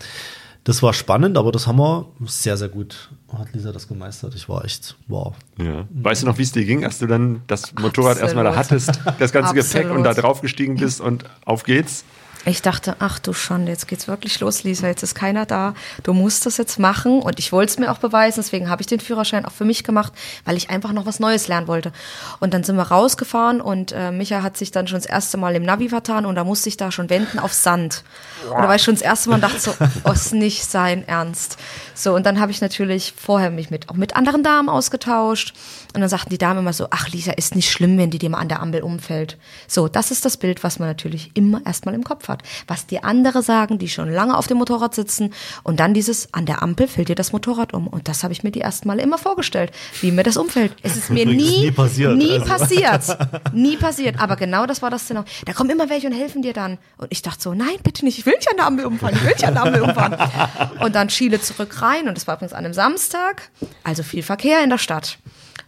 das 0.65 0.83
war 0.83 0.93
spannend, 0.93 1.37
aber 1.37 1.51
das 1.51 1.67
haben 1.67 1.79
wir 1.79 2.07
sehr, 2.27 2.57
sehr 2.57 2.69
gut, 2.69 3.11
hat 3.37 3.53
Lisa 3.53 3.73
das 3.73 3.89
gemeistert. 3.89 4.35
Ich 4.35 4.49
war 4.49 4.65
echt, 4.65 4.97
wow. 5.09 5.35
Ja. 5.59 5.87
Weißt 5.91 6.23
du 6.23 6.27
noch, 6.27 6.39
wie 6.39 6.43
es 6.43 6.53
dir 6.53 6.65
ging, 6.65 6.85
als 6.85 6.99
du 7.01 7.07
dann 7.07 7.43
das 7.49 7.75
Motorrad 7.75 8.21
erstmal 8.21 8.45
da 8.45 8.55
hattest, 8.55 9.01
das 9.19 9.33
ganze 9.33 9.55
Gepäck 9.55 9.91
und 9.91 10.05
da 10.05 10.15
drauf 10.15 10.41
gestiegen 10.41 10.77
bist 10.77 11.01
und 11.01 11.25
auf 11.45 11.65
geht's? 11.65 12.05
Ich 12.45 12.61
dachte, 12.61 12.97
ach 12.99 13.21
du 13.21 13.33
Schande, 13.33 13.71
jetzt 13.71 13.87
geht's 13.87 14.09
wirklich 14.09 14.41
los, 14.41 14.65
Lisa, 14.65 14.89
jetzt 14.89 15.05
ist 15.05 15.15
keiner 15.15 15.47
da. 15.47 15.75
Du 16.03 16.13
musst 16.13 16.45
das 16.45 16.57
jetzt 16.57 16.81
machen 16.81 17.21
und 17.21 17.39
ich 17.39 17.53
wollte 17.53 17.71
es 17.71 17.79
mir 17.79 17.93
auch 17.93 17.99
beweisen, 17.99 18.41
deswegen 18.41 18.69
habe 18.69 18.83
ich 18.83 18.89
den 18.89 18.99
Führerschein 18.99 19.45
auch 19.45 19.53
für 19.53 19.65
mich 19.65 19.85
gemacht, 19.85 20.13
weil 20.45 20.57
ich 20.57 20.69
einfach 20.69 20.93
noch 20.93 21.07
was 21.07 21.21
Neues 21.21 21.47
lernen 21.47 21.69
wollte. 21.69 21.93
Und 22.41 22.53
dann 22.53 22.65
sind 22.65 22.75
wir 22.75 22.83
rausgefahren 22.83 23.61
und 23.61 23.93
äh, 23.93 24.11
Micha 24.11 24.43
hat 24.43 24.57
sich 24.57 24.73
dann 24.73 24.89
schon 24.89 24.99
das 24.99 25.07
erste 25.07 25.37
Mal 25.37 25.55
im 25.55 25.63
Navi 25.63 25.89
vertan 25.89 26.27
und 26.27 26.35
da 26.35 26.43
musste 26.43 26.69
ich 26.69 26.77
da 26.77 26.91
schon 26.91 27.11
wenden 27.11 27.39
auf 27.39 27.53
Sand. 27.53 28.03
Und 28.51 28.59
da 28.59 28.67
war 28.67 28.75
ich 28.75 28.83
schon 28.83 28.95
das 28.95 29.03
erste 29.03 29.29
Mal 29.29 29.37
und 29.37 29.43
dachte 29.43 29.61
so, 29.61 29.75
oh, 30.05 30.11
ist 30.11 30.35
nicht 30.35 30.65
sein 30.65 31.07
Ernst. 31.07 31.59
So, 31.95 32.15
und 32.15 32.27
dann 32.27 32.41
habe 32.41 32.51
ich 32.51 32.61
natürlich 32.61 33.15
vorher 33.17 33.51
mich 33.51 33.71
mit, 33.71 33.89
auch 33.89 33.95
mit 33.95 34.17
anderen 34.17 34.43
Damen 34.43 34.69
ausgetauscht. 34.69 35.55
Und 35.95 36.01
dann 36.01 36.09
sagten 36.09 36.31
die 36.31 36.39
Damen 36.39 36.61
immer 36.61 36.73
so, 36.73 36.89
ach 36.91 37.09
Lisa, 37.11 37.33
ist 37.33 37.55
nicht 37.55 37.71
schlimm, 37.71 37.99
wenn 37.99 38.11
die 38.11 38.19
dir 38.19 38.31
mal 38.31 38.39
an 38.39 38.49
der 38.49 38.61
Ampel 38.61 38.83
umfällt. 38.83 39.37
So, 39.69 39.89
das 39.89 40.11
ist 40.11 40.25
das 40.25 40.39
Bild, 40.39 40.65
was 40.65 40.79
man 40.79 40.89
natürlich 40.89 41.31
immer 41.35 41.61
erstmal 41.67 41.95
im 41.95 42.03
Kopf 42.03 42.29
hat. 42.29 42.32
Was 42.67 42.87
die 42.87 43.03
andere 43.03 43.43
sagen, 43.43 43.79
die 43.79 43.89
schon 43.89 44.11
lange 44.11 44.37
auf 44.37 44.47
dem 44.47 44.59
Motorrad 44.59 44.95
sitzen. 44.95 45.35
Und 45.63 45.81
dann 45.81 45.93
dieses, 45.95 46.33
an 46.33 46.47
der 46.47 46.63
Ampel 46.63 46.89
fällt 46.89 47.09
dir 47.09 47.15
das 47.15 47.33
Motorrad 47.33 47.75
um. 47.75 47.87
Und 47.87 48.09
das 48.09 48.23
habe 48.23 48.33
ich 48.33 48.43
mir 48.43 48.51
die 48.51 48.61
ersten 48.61 48.89
Male 48.89 49.03
immer 49.03 49.19
vorgestellt, 49.19 49.73
wie 50.01 50.13
mir 50.13 50.23
das 50.23 50.37
umfällt. 50.37 50.75
Es 50.83 50.97
ist 50.97 51.11
mir 51.11 51.27
nie, 51.27 51.35
nie 51.35 51.71
passiert. 51.71 52.17
Nie 52.17 52.39
Also. 52.39 52.47
passiert. 52.47 53.03
Nie 53.53 53.77
passiert. 53.77 54.21
Aber 54.21 54.37
genau 54.37 54.67
das 54.67 54.83
war 54.83 54.91
das 54.91 55.03
Szenario. 55.03 55.29
Da 55.45 55.53
kommen 55.53 55.71
immer 55.71 55.91
welche 55.91 56.07
und 56.07 56.13
helfen 56.15 56.43
dir 56.43 56.53
dann. 56.53 56.79
Und 56.97 57.09
ich 57.11 57.23
dachte 57.23 57.43
so, 57.43 57.55
nein, 57.55 57.77
bitte 57.83 58.05
nicht, 58.05 58.19
ich 58.19 58.27
will 58.27 58.35
nicht 58.35 58.51
an 58.51 58.57
der 58.57 58.67
Ampel 58.67 58.87
umfahren, 58.87 59.15
ich 59.17 59.23
will 59.23 59.33
nicht 59.33 59.45
an 59.45 59.55
der 59.55 59.63
Ampel 59.65 59.83
umfahren. 59.83 60.17
Und 60.81 60.95
dann 60.95 61.09
Chile 61.09 61.41
zurück 61.41 61.83
rein 61.83 62.09
und 62.09 62.17
das 62.17 62.27
war 62.27 62.37
übrigens 62.37 62.53
an 62.53 62.65
einem 62.65 62.75
Samstag, 62.75 63.51
also 63.85 64.03
viel 64.03 64.23
Verkehr 64.23 64.63
in 64.65 64.71
der 64.71 64.79
Stadt. 64.79 65.19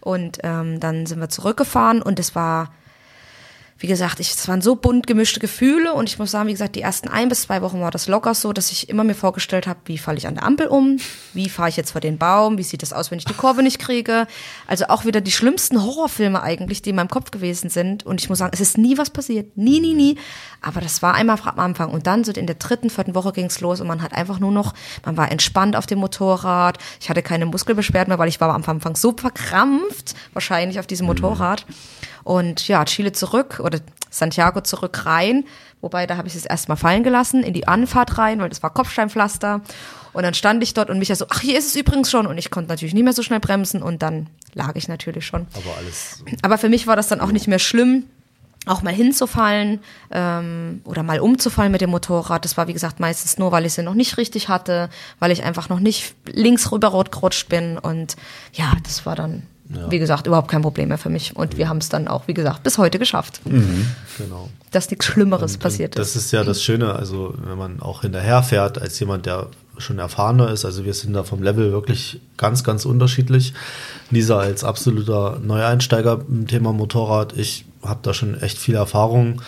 Und 0.01 0.39
ähm, 0.43 0.79
dann 0.79 1.05
sind 1.05 1.19
wir 1.19 1.29
zurückgefahren 1.29 2.01
und 2.01 2.19
es 2.19 2.35
war, 2.35 2.71
wie 3.77 3.87
gesagt, 3.87 4.21
ich, 4.21 4.31
es 4.31 4.47
waren 4.47 4.61
so 4.61 4.75
bunt 4.77 5.05
gemischte 5.05 5.41
Gefühle 5.41 5.93
und 5.93 6.07
ich 6.07 6.17
muss 6.17 6.31
sagen, 6.31 6.47
wie 6.47 6.53
gesagt, 6.53 6.75
die 6.75 6.81
ersten 6.81 7.09
ein 7.09 7.27
bis 7.27 7.41
zwei 7.41 7.61
Wochen 7.61 7.81
war 7.81 7.91
das 7.91 8.07
locker 8.07 8.33
so, 8.33 8.53
dass 8.53 8.71
ich 8.71 8.87
immer 8.87 9.03
mir 9.03 9.15
vorgestellt 9.15 9.67
habe, 9.67 9.79
wie 9.85 9.97
falle 9.97 10.17
ich 10.17 10.27
an 10.27 10.35
der 10.35 10.43
Ampel 10.43 10.67
um, 10.67 10.97
wie 11.33 11.49
fahre 11.49 11.67
ich 11.67 11.75
jetzt 11.75 11.91
vor 11.91 11.99
den 11.99 12.17
Baum, 12.17 12.57
wie 12.57 12.63
sieht 12.63 12.81
das 12.81 12.93
aus, 12.93 13.11
wenn 13.11 13.17
ich 13.17 13.25
die 13.25 13.33
Kurve 13.33 13.63
nicht 13.63 13.79
kriege. 13.79 14.27
Also 14.65 14.85
auch 14.87 15.03
wieder 15.03 15.19
die 15.19 15.31
schlimmsten 15.31 15.83
Horrorfilme 15.83 16.41
eigentlich, 16.41 16.83
die 16.83 16.91
in 16.91 16.95
meinem 16.95 17.09
Kopf 17.09 17.31
gewesen 17.31 17.69
sind. 17.69 18.05
Und 18.05 18.21
ich 18.21 18.29
muss 18.29 18.37
sagen, 18.37 18.51
es 18.53 18.61
ist 18.61 18.77
nie 18.77 18.97
was 18.97 19.09
passiert, 19.09 19.57
nie, 19.57 19.81
nie, 19.81 19.93
nie. 19.93 20.17
Aber 20.61 20.79
das 20.79 21.01
war 21.01 21.13
einmal 21.13 21.37
am 21.43 21.59
Anfang 21.59 21.91
und 21.91 22.07
dann 22.07 22.23
so 22.23 22.31
in 22.31 22.47
der 22.47 22.55
dritten, 22.55 22.89
vierten 22.89 23.13
Woche 23.13 23.33
ging 23.33 23.47
es 23.47 23.59
los 23.59 23.81
und 23.81 23.87
man 23.87 24.01
hat 24.01 24.13
einfach 24.13 24.39
nur 24.39 24.53
noch, 24.53 24.73
man 25.05 25.17
war 25.17 25.29
entspannt 25.29 25.75
auf 25.75 25.85
dem 25.85 25.99
Motorrad. 25.99 26.77
Ich 27.01 27.09
hatte 27.09 27.21
keine 27.21 27.45
Muskelbeschwerden 27.45 28.09
mehr, 28.09 28.19
weil 28.19 28.29
ich 28.29 28.39
war 28.39 28.53
am 28.53 28.63
Anfang 28.65 28.95
so 28.95 29.13
verkrampft, 29.17 30.15
wahrscheinlich 30.31 30.79
auf 30.79 30.87
diesem 30.87 31.07
Motorrad. 31.07 31.65
Und 32.25 32.67
ja, 32.67 32.83
Chile 32.83 33.13
zurück 33.13 33.61
oder 33.63 33.79
Santiago 34.09 34.59
zurück 34.61 35.05
rein. 35.05 35.45
Wobei, 35.79 36.07
da 36.07 36.17
habe 36.17 36.27
ich 36.27 36.35
es 36.35 36.45
erstmal 36.45 36.75
fallen 36.75 37.03
gelassen, 37.03 37.43
in 37.43 37.53
die 37.53 37.67
Anfahrt 37.67 38.17
rein, 38.17 38.39
weil 38.39 38.49
das 38.49 38.63
war 38.63 38.71
Kopfsteinpflaster. 38.71 39.61
Und 40.11 40.23
dann 40.23 40.33
stand 40.33 40.63
ich 40.63 40.73
dort 40.73 40.89
und 40.89 40.97
mich 40.97 41.09
ja 41.09 41.15
so, 41.15 41.27
ach, 41.29 41.41
hier 41.41 41.57
ist 41.57 41.67
es 41.67 41.75
übrigens 41.75 42.09
schon. 42.09 42.25
Und 42.25 42.37
ich 42.37 42.49
konnte 42.49 42.69
natürlich 42.69 42.95
nicht 42.95 43.03
mehr 43.03 43.13
so 43.13 43.21
schnell 43.21 43.39
bremsen 43.39 43.83
und 43.83 44.01
dann 44.01 44.27
lag 44.53 44.75
ich 44.75 44.87
natürlich 44.87 45.25
schon. 45.27 45.45
Aber 45.53 45.77
alles. 45.77 46.23
Aber 46.41 46.57
für 46.57 46.69
mich 46.69 46.87
war 46.87 46.95
das 46.95 47.09
dann 47.09 47.21
auch 47.21 47.31
nicht 47.31 47.47
mehr 47.47 47.59
schlimm, 47.59 48.05
auch 48.65 48.81
mal 48.81 48.93
hinzufallen 48.93 49.79
ähm, 50.09 50.81
oder 50.85 51.03
mal 51.03 51.19
umzufallen 51.19 51.71
mit 51.71 51.81
dem 51.81 51.91
Motorrad. 51.91 52.45
Das 52.45 52.57
war, 52.57 52.67
wie 52.67 52.73
gesagt, 52.73 52.99
meistens 52.99 53.37
nur, 53.37 53.51
weil 53.51 53.65
ich 53.65 53.73
sie 53.73 53.83
noch 53.83 53.93
nicht 53.93 54.17
richtig 54.17 54.49
hatte, 54.49 54.89
weil 55.19 55.31
ich 55.31 55.43
einfach 55.43 55.69
noch 55.69 55.79
nicht 55.79 56.15
links 56.25 56.71
rüber 56.71 56.89
gerutscht 56.89 57.49
bin. 57.49 57.77
Und 57.77 58.15
ja, 58.53 58.71
das 58.83 59.05
war 59.05 59.15
dann, 59.15 59.43
wie 59.89 59.99
gesagt, 59.99 60.27
überhaupt 60.27 60.47
kein 60.49 60.61
Problem 60.61 60.89
mehr 60.89 60.97
für 60.97 61.09
mich. 61.09 61.35
Und 61.35 61.57
wir 61.57 61.67
haben 61.69 61.77
es 61.79 61.89
dann 61.89 62.07
auch, 62.07 62.27
wie 62.27 62.33
gesagt, 62.33 62.63
bis 62.63 62.77
heute 62.77 62.99
geschafft, 62.99 63.41
Genau. 64.17 64.49
dass 64.71 64.89
nichts 64.89 65.05
Schlimmeres 65.05 65.53
Und- 65.53 65.59
passiert 65.59 65.95
und 65.95 66.01
ist. 66.01 66.15
Das 66.15 66.23
ist 66.23 66.31
ja 66.31 66.43
das 66.43 66.61
Schöne, 66.63 66.93
also 66.93 67.33
wenn 67.47 67.57
man 67.57 67.81
auch 67.81 68.01
hinterher 68.01 68.43
fährt, 68.43 68.79
als 68.81 68.99
jemand, 68.99 69.25
der 69.25 69.47
schon 69.77 69.99
erfahrener 69.99 70.51
ist, 70.51 70.63
also 70.65 70.85
wir 70.85 70.93
sind 70.93 71.13
da 71.13 71.23
vom 71.23 71.41
Level 71.43 71.71
wirklich 71.71 72.21
ganz, 72.37 72.63
ganz 72.63 72.85
unterschiedlich. 72.85 73.53
Lisa 74.11 74.37
als 74.39 74.63
absoluter 74.63 75.39
Neueinsteiger 75.43 76.21
im 76.29 76.47
Thema 76.47 76.71
Motorrad, 76.71 77.35
ich 77.35 77.65
habe 77.83 77.99
da 78.03 78.13
schon 78.13 78.39
echt 78.39 78.57
viel 78.57 78.75
Erfahrung. 78.75 79.41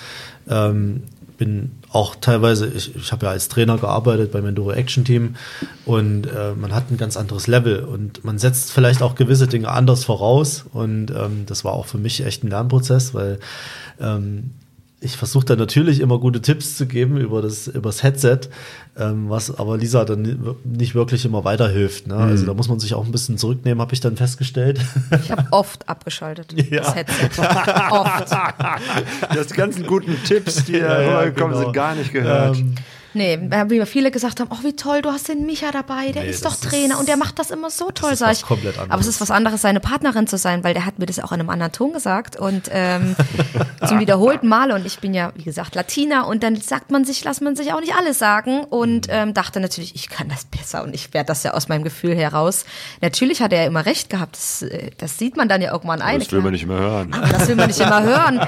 Ähm, 0.49 1.03
bin 1.37 1.71
auch 1.91 2.15
teilweise, 2.15 2.67
ich, 2.67 2.95
ich 2.95 3.11
habe 3.11 3.25
ja 3.25 3.31
als 3.31 3.47
Trainer 3.47 3.77
gearbeitet 3.77 4.31
beim 4.31 4.45
Enduro 4.45 4.71
Action 4.71 5.05
Team 5.05 5.35
und 5.85 6.25
äh, 6.27 6.53
man 6.55 6.73
hat 6.73 6.91
ein 6.91 6.97
ganz 6.97 7.15
anderes 7.15 7.47
Level 7.47 7.83
und 7.83 8.25
man 8.25 8.39
setzt 8.39 8.71
vielleicht 8.71 9.01
auch 9.01 9.15
gewisse 9.15 9.47
Dinge 9.47 9.69
anders 9.69 10.03
voraus 10.03 10.65
und 10.73 11.11
ähm, 11.11 11.45
das 11.45 11.63
war 11.63 11.73
auch 11.73 11.85
für 11.85 11.97
mich 11.97 12.25
echt 12.25 12.43
ein 12.43 12.49
Lernprozess, 12.49 13.13
weil 13.13 13.39
ähm, 13.99 14.51
ich 14.99 15.15
versuche 15.15 15.45
da 15.45 15.55
natürlich 15.55 15.99
immer 15.99 16.17
gute 16.17 16.41
Tipps 16.41 16.75
zu 16.75 16.87
geben 16.87 17.17
über 17.17 17.41
das, 17.43 17.67
über 17.67 17.89
das 17.89 18.01
Headset, 18.01 18.39
ähm, 18.97 19.29
was 19.29 19.55
aber 19.59 19.77
Lisa 19.77 20.05
dann 20.05 20.21
ni- 20.23 20.37
nicht 20.63 20.95
wirklich 20.95 21.23
immer 21.23 21.43
weiterhilft. 21.43 22.07
Ne? 22.07 22.15
Also 22.15 22.47
da 22.47 22.55
muss 22.55 22.67
man 22.67 22.79
sich 22.79 22.95
auch 22.95 23.05
ein 23.05 23.11
bisschen 23.11 23.37
zurücknehmen, 23.37 23.79
habe 23.79 23.93
ich 23.93 23.99
dann 23.99 24.17
festgestellt. 24.17 24.79
Ich 25.23 25.29
habe 25.31 25.45
oft 25.51 25.87
abgeschaltet, 25.87 26.51
Ja. 26.71 26.81
das 26.81 26.95
Headset. 26.95 27.29
oft. 27.91 28.31
Die 29.51 29.53
ganzen 29.53 29.85
guten 29.85 30.15
Tipps, 30.23 30.65
die 30.65 30.73
Ja, 30.73 30.99
ja, 31.01 31.19
rübergekommen 31.19 31.53
genau. 31.53 31.63
sind, 31.65 31.73
gar 31.73 31.95
nicht 31.95 32.11
gehört. 32.11 32.57
Ähm, 32.57 32.73
Nee, 33.17 33.37
mir 33.37 33.85
viele 33.85 34.11
gesagt 34.11 34.39
haben, 34.39 34.49
oh 34.53 34.63
wie 34.63 34.75
toll, 34.75 35.01
du 35.01 35.11
hast 35.11 35.27
den 35.27 35.45
Micha 35.45 35.71
dabei, 35.71 36.11
der 36.11 36.23
Nee, 36.23 36.29
ist 36.29 36.45
doch 36.45 36.55
Trainer 36.55 36.93
ist- 36.95 36.99
und 36.99 37.07
der 37.09 37.17
macht 37.17 37.39
das 37.39 37.51
immer 37.51 37.69
so 37.69 37.89
toll, 37.91 38.13
ist 38.13 38.19
sag 38.19 38.31
ich. 38.33 38.43
komplett 38.43 38.75
anderes. 38.75 38.91
Aber 38.91 39.01
es 39.01 39.07
ist 39.07 39.19
was 39.21 39.31
anderes, 39.31 39.61
seine 39.61 39.79
Partnerin 39.79 40.27
zu 40.27 40.37
sein, 40.37 40.63
weil 40.63 40.73
der 40.73 40.85
hat 40.85 40.99
mir 40.99 41.05
das 41.05 41.19
auch 41.19 41.31
in 41.31 41.39
einem 41.39 41.49
anderen 41.49 41.71
Ton 41.71 41.93
gesagt 41.93 42.35
und 42.37 42.69
ähm, 42.71 43.15
zum 43.87 43.99
wiederholten 43.99 44.47
Male 44.47 44.75
und 44.75 44.85
ich 44.85 44.99
bin 44.99 45.13
ja, 45.13 45.31
wie 45.35 45.43
gesagt, 45.43 45.75
Latina 45.75 46.21
und 46.23 46.43
dann 46.43 46.55
sagt 46.55 46.91
man 46.91 47.05
sich, 47.05 47.23
lässt 47.23 47.41
man 47.41 47.55
sich 47.55 47.73
auch 47.73 47.79
nicht 47.79 47.95
alles 47.95 48.19
sagen 48.19 48.63
und 48.63 49.07
ähm, 49.09 49.33
dachte 49.33 49.59
natürlich, 49.59 49.95
ich 49.95 50.09
kann 50.09 50.29
das 50.29 50.45
besser 50.45 50.83
und 50.83 50.93
ich 50.93 51.13
werde 51.13 51.27
das 51.27 51.43
ja 51.43 51.53
aus 51.53 51.67
meinem 51.67 51.83
Gefühl 51.83 52.15
heraus. 52.15 52.65
Natürlich 53.01 53.41
hat 53.41 53.51
er 53.53 53.61
ja 53.61 53.67
immer 53.67 53.85
recht 53.85 54.09
gehabt, 54.09 54.35
das, 54.35 54.61
äh, 54.61 54.91
das 54.97 55.17
sieht 55.17 55.35
man 55.37 55.49
dann 55.49 55.61
ja 55.61 55.71
irgendwann 55.71 56.01
ein. 56.01 56.19
Das 56.19 56.31
will 56.31 56.41
man 56.41 56.51
nicht 56.51 56.65
mehr 56.67 56.77
hören. 56.77 57.13
Aber 57.13 57.27
das 57.27 57.47
will 57.47 57.55
man 57.55 57.67
nicht 57.67 57.79
immer 57.79 58.03
hören. 58.03 58.39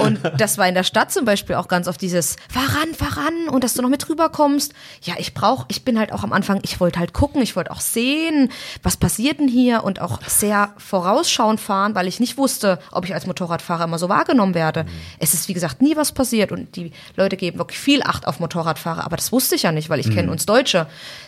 Und 0.00 0.20
das 0.38 0.58
war 0.58 0.66
in 0.68 0.74
der 0.74 0.84
Stadt 0.84 1.12
zum 1.12 1.24
Beispiel 1.24 1.56
auch 1.56 1.68
ganz 1.68 1.88
oft 1.88 2.00
dieses 2.00 2.36
fahr 2.48 2.62
ran, 2.80 2.94
fahr 2.94 3.24
ran 3.24 3.48
und 3.50 3.64
dass 3.64 3.74
du 3.74 3.82
noch 3.82 3.88
mit 3.88 4.07
rüberkommst. 4.08 4.72
Ja, 5.02 5.14
ich 5.18 5.34
brauche, 5.34 5.66
ich 5.68 5.84
bin 5.84 5.98
halt 5.98 6.12
auch 6.12 6.22
am 6.22 6.32
Anfang, 6.32 6.60
ich 6.62 6.80
wollte 6.80 6.98
halt 6.98 7.12
gucken, 7.12 7.42
ich 7.42 7.56
wollte 7.56 7.70
auch 7.70 7.80
sehen, 7.80 8.50
was 8.82 8.96
passiert 8.96 9.40
denn 9.40 9.48
hier 9.48 9.84
und 9.84 10.00
auch 10.00 10.20
sehr 10.26 10.72
vorausschauend 10.76 11.60
fahren, 11.60 11.94
weil 11.94 12.06
ich 12.06 12.20
nicht 12.20 12.38
wusste, 12.38 12.78
ob 12.92 13.04
ich 13.04 13.14
als 13.14 13.26
Motorradfahrer 13.26 13.84
immer 13.84 13.98
so 13.98 14.08
wahrgenommen 14.08 14.54
werde. 14.54 14.86
Es 15.18 15.34
ist, 15.34 15.48
wie 15.48 15.54
gesagt, 15.54 15.82
nie 15.82 15.96
was 15.96 16.12
passiert 16.12 16.52
und 16.52 16.76
die 16.76 16.92
Leute 17.16 17.36
geben 17.36 17.58
wirklich 17.58 17.78
viel 17.78 18.02
Acht 18.02 18.26
auf 18.26 18.40
Motorradfahrer, 18.40 19.04
aber 19.04 19.16
das 19.16 19.32
wusste 19.32 19.54
ich 19.54 19.62
ja 19.62 19.72
nicht, 19.72 19.90
weil 19.90 20.00
ich 20.00 20.10
kenne 20.10 20.30
uns 20.30 20.46
Deutsche. 20.46 20.86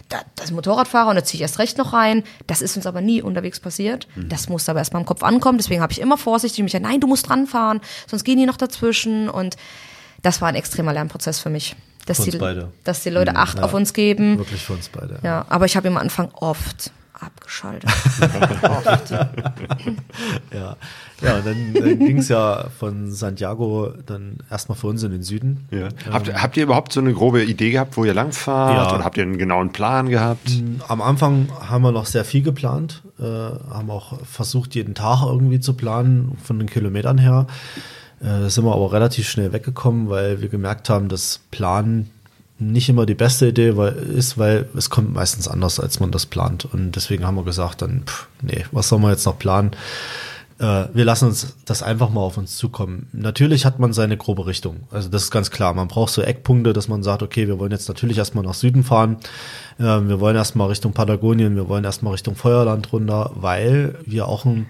Da, 0.09 0.21
das 0.37 0.51
Motorradfahrer 0.51 1.11
und 1.11 1.17
da 1.17 1.25
ziehe 1.25 1.39
ich 1.39 1.43
erst 1.43 1.59
recht 1.59 1.79
noch 1.79 1.93
rein. 1.93 2.25
Das 2.47 2.63
ist 2.63 2.77
uns 2.77 2.87
aber 2.87 3.01
nie 3.01 3.23
unterwegs 3.23 3.61
passiert. 3.61 4.09
Das 4.17 4.49
muss 4.49 4.69
aber 4.69 4.79
erst 4.81 4.93
mal 4.93 5.01
im 5.01 5.07
Kopf 5.07 5.23
ankommen. 5.23 5.59
Deswegen 5.59 5.81
habe 5.81 5.93
ich 5.93 6.01
immer 6.01 6.17
vorsichtig 6.19 6.63
mich, 6.63 6.75
nein, 6.75 7.01
du 7.01 7.07
musst 7.07 7.31
ranfahren, 7.31 7.81
sonst 8.09 8.25
gehen 8.25 8.39
die 8.39 8.47
noch 8.47 8.57
dazwischen. 8.57 9.29
Und 9.29 9.57
das 10.23 10.41
war 10.41 10.49
ein 10.49 10.55
extremer 10.55 10.93
Lernprozess 10.93 11.39
für 11.39 11.51
mich. 11.51 11.77
Dass, 12.19 12.25
die, 12.25 12.37
beide. 12.39 12.69
dass 12.85 13.03
die 13.03 13.11
Leute 13.11 13.37
Acht 13.37 13.59
ja. 13.59 13.65
auf 13.65 13.75
uns 13.75 13.93
geben. 13.93 14.39
wirklich 14.39 14.63
für 14.63 14.75
uns 14.75 14.89
beide. 14.89 15.19
Ja, 15.23 15.47
aber 15.49 15.67
ich 15.67 15.77
habe 15.77 15.89
am 15.89 15.97
Anfang 15.97 16.31
oft 16.35 16.93
abgeschaltet. 17.21 17.91
Ja, 20.53 20.77
ja 21.23 21.37
und 21.37 21.47
dann, 21.47 21.75
dann 21.75 21.99
ging 21.99 22.19
es 22.19 22.29
ja 22.29 22.67
von 22.79 23.11
Santiago 23.13 23.93
dann 24.07 24.39
erstmal 24.51 24.77
für 24.77 24.89
uns 24.89 25.03
in 25.03 25.13
den 25.13 25.23
Süden. 25.23 25.69
Ja. 25.71 25.89
Habt, 26.11 26.33
habt 26.33 26.57
ihr 26.57 26.65
überhaupt 26.65 26.93
so 26.93 27.01
eine 27.01 27.13
grobe 27.13 27.45
Idee 27.45 27.71
gehabt, 27.71 27.97
wo 27.97 28.05
ihr 28.05 28.15
langfahrt? 28.15 28.75
Ja. 28.75 28.95
Oder 28.95 29.05
habt 29.05 29.17
ihr 29.17 29.23
einen 29.23 29.39
genauen 29.39 29.73
Plan 29.73 30.09
gehabt? 30.09 30.51
Am 30.89 31.01
Anfang 31.01 31.49
haben 31.61 31.83
wir 31.83 31.93
noch 31.93 32.07
sehr 32.07 32.25
viel 32.25 32.43
geplant, 32.43 33.03
äh, 33.19 33.23
haben 33.23 33.91
auch 33.91 34.19
versucht, 34.25 34.75
jeden 34.75 34.95
Tag 34.95 35.23
irgendwie 35.23 35.61
zu 35.61 35.75
planen, 35.75 36.37
von 36.43 36.59
den 36.59 36.69
Kilometern 36.69 37.19
her. 37.19 37.47
Äh, 38.21 38.49
sind 38.49 38.65
wir 38.65 38.75
aber 38.75 38.93
relativ 38.93 39.29
schnell 39.29 39.53
weggekommen, 39.53 40.09
weil 40.09 40.41
wir 40.41 40.49
gemerkt 40.49 40.91
haben, 40.91 41.09
dass 41.09 41.41
Planen 41.51 42.11
nicht 42.59 42.89
immer 42.91 43.07
die 43.07 43.15
beste 43.15 43.49
Idee 43.49 43.77
weil, 43.77 43.95
ist, 43.95 44.37
weil 44.37 44.69
es 44.77 44.91
kommt 44.91 45.15
meistens 45.15 45.49
anders, 45.49 45.81
als 45.81 45.99
man 45.99 46.11
das 46.11 46.27
plant. 46.27 46.67
Und 46.67 46.93
deswegen 46.93 47.27
haben 47.27 47.37
wir 47.37 47.45
gesagt, 47.45 47.83
dann, 47.83 48.03
pff, 48.05 48.29
nee, 48.43 48.65
was 48.71 48.89
soll 48.89 48.99
man 48.99 49.13
jetzt 49.13 49.25
noch 49.25 49.39
planen? 49.39 49.71
Äh, 50.59 50.89
wir 50.93 51.07
lassen 51.07 51.29
uns 51.29 51.57
das 51.65 51.83
einfach 51.83 52.11
mal 52.11 52.21
auf 52.21 52.37
uns 52.37 52.59
zukommen. 52.59 53.09
Natürlich 53.13 53.65
hat 53.65 53.79
man 53.79 53.95
seine 53.95 54.19
grobe 54.19 54.47
Richtung. 54.47 54.81
Also 54.91 55.09
das 55.09 55.23
ist 55.23 55.31
ganz 55.31 55.51
klar. 55.51 55.73
Man 55.73 55.89
braucht 55.89 56.13
so 56.13 56.21
Eckpunkte, 56.21 56.75
dass 56.75 56.87
man 56.87 57.03
sagt, 57.03 57.23
okay, 57.23 57.49
wir 57.49 57.59
wollen 57.59 57.73
jetzt 57.73 57.89
natürlich 57.89 58.19
erstmal 58.19 58.45
nach 58.45 58.55
Süden 58.55 58.85
fahren. 58.85 59.17
Äh, 59.79 59.85
wir 59.85 60.21
wollen 60.21 60.37
erstmal 60.37 60.69
Richtung 60.69 60.93
Patagonien, 60.93 61.57
wir 61.57 61.69
wollen 61.69 61.85
erstmal 61.85 62.13
Richtung 62.13 62.37
Feuerland 62.37 62.93
runter, 62.93 63.31
weil 63.37 63.95
wir 64.05 64.29
auch 64.29 64.45
ein 64.45 64.67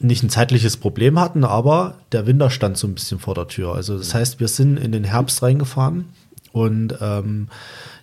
nicht 0.00 0.22
ein 0.22 0.30
zeitliches 0.30 0.76
Problem 0.76 1.20
hatten, 1.20 1.44
aber 1.44 1.94
der 2.12 2.26
Winter 2.26 2.50
stand 2.50 2.76
so 2.76 2.86
ein 2.86 2.94
bisschen 2.94 3.18
vor 3.18 3.34
der 3.34 3.48
Tür. 3.48 3.74
Also 3.74 3.96
das 3.96 4.14
heißt, 4.14 4.40
wir 4.40 4.48
sind 4.48 4.76
in 4.78 4.92
den 4.92 5.04
Herbst 5.04 5.42
reingefahren 5.42 6.06
und 6.52 6.96
ähm, 7.00 7.48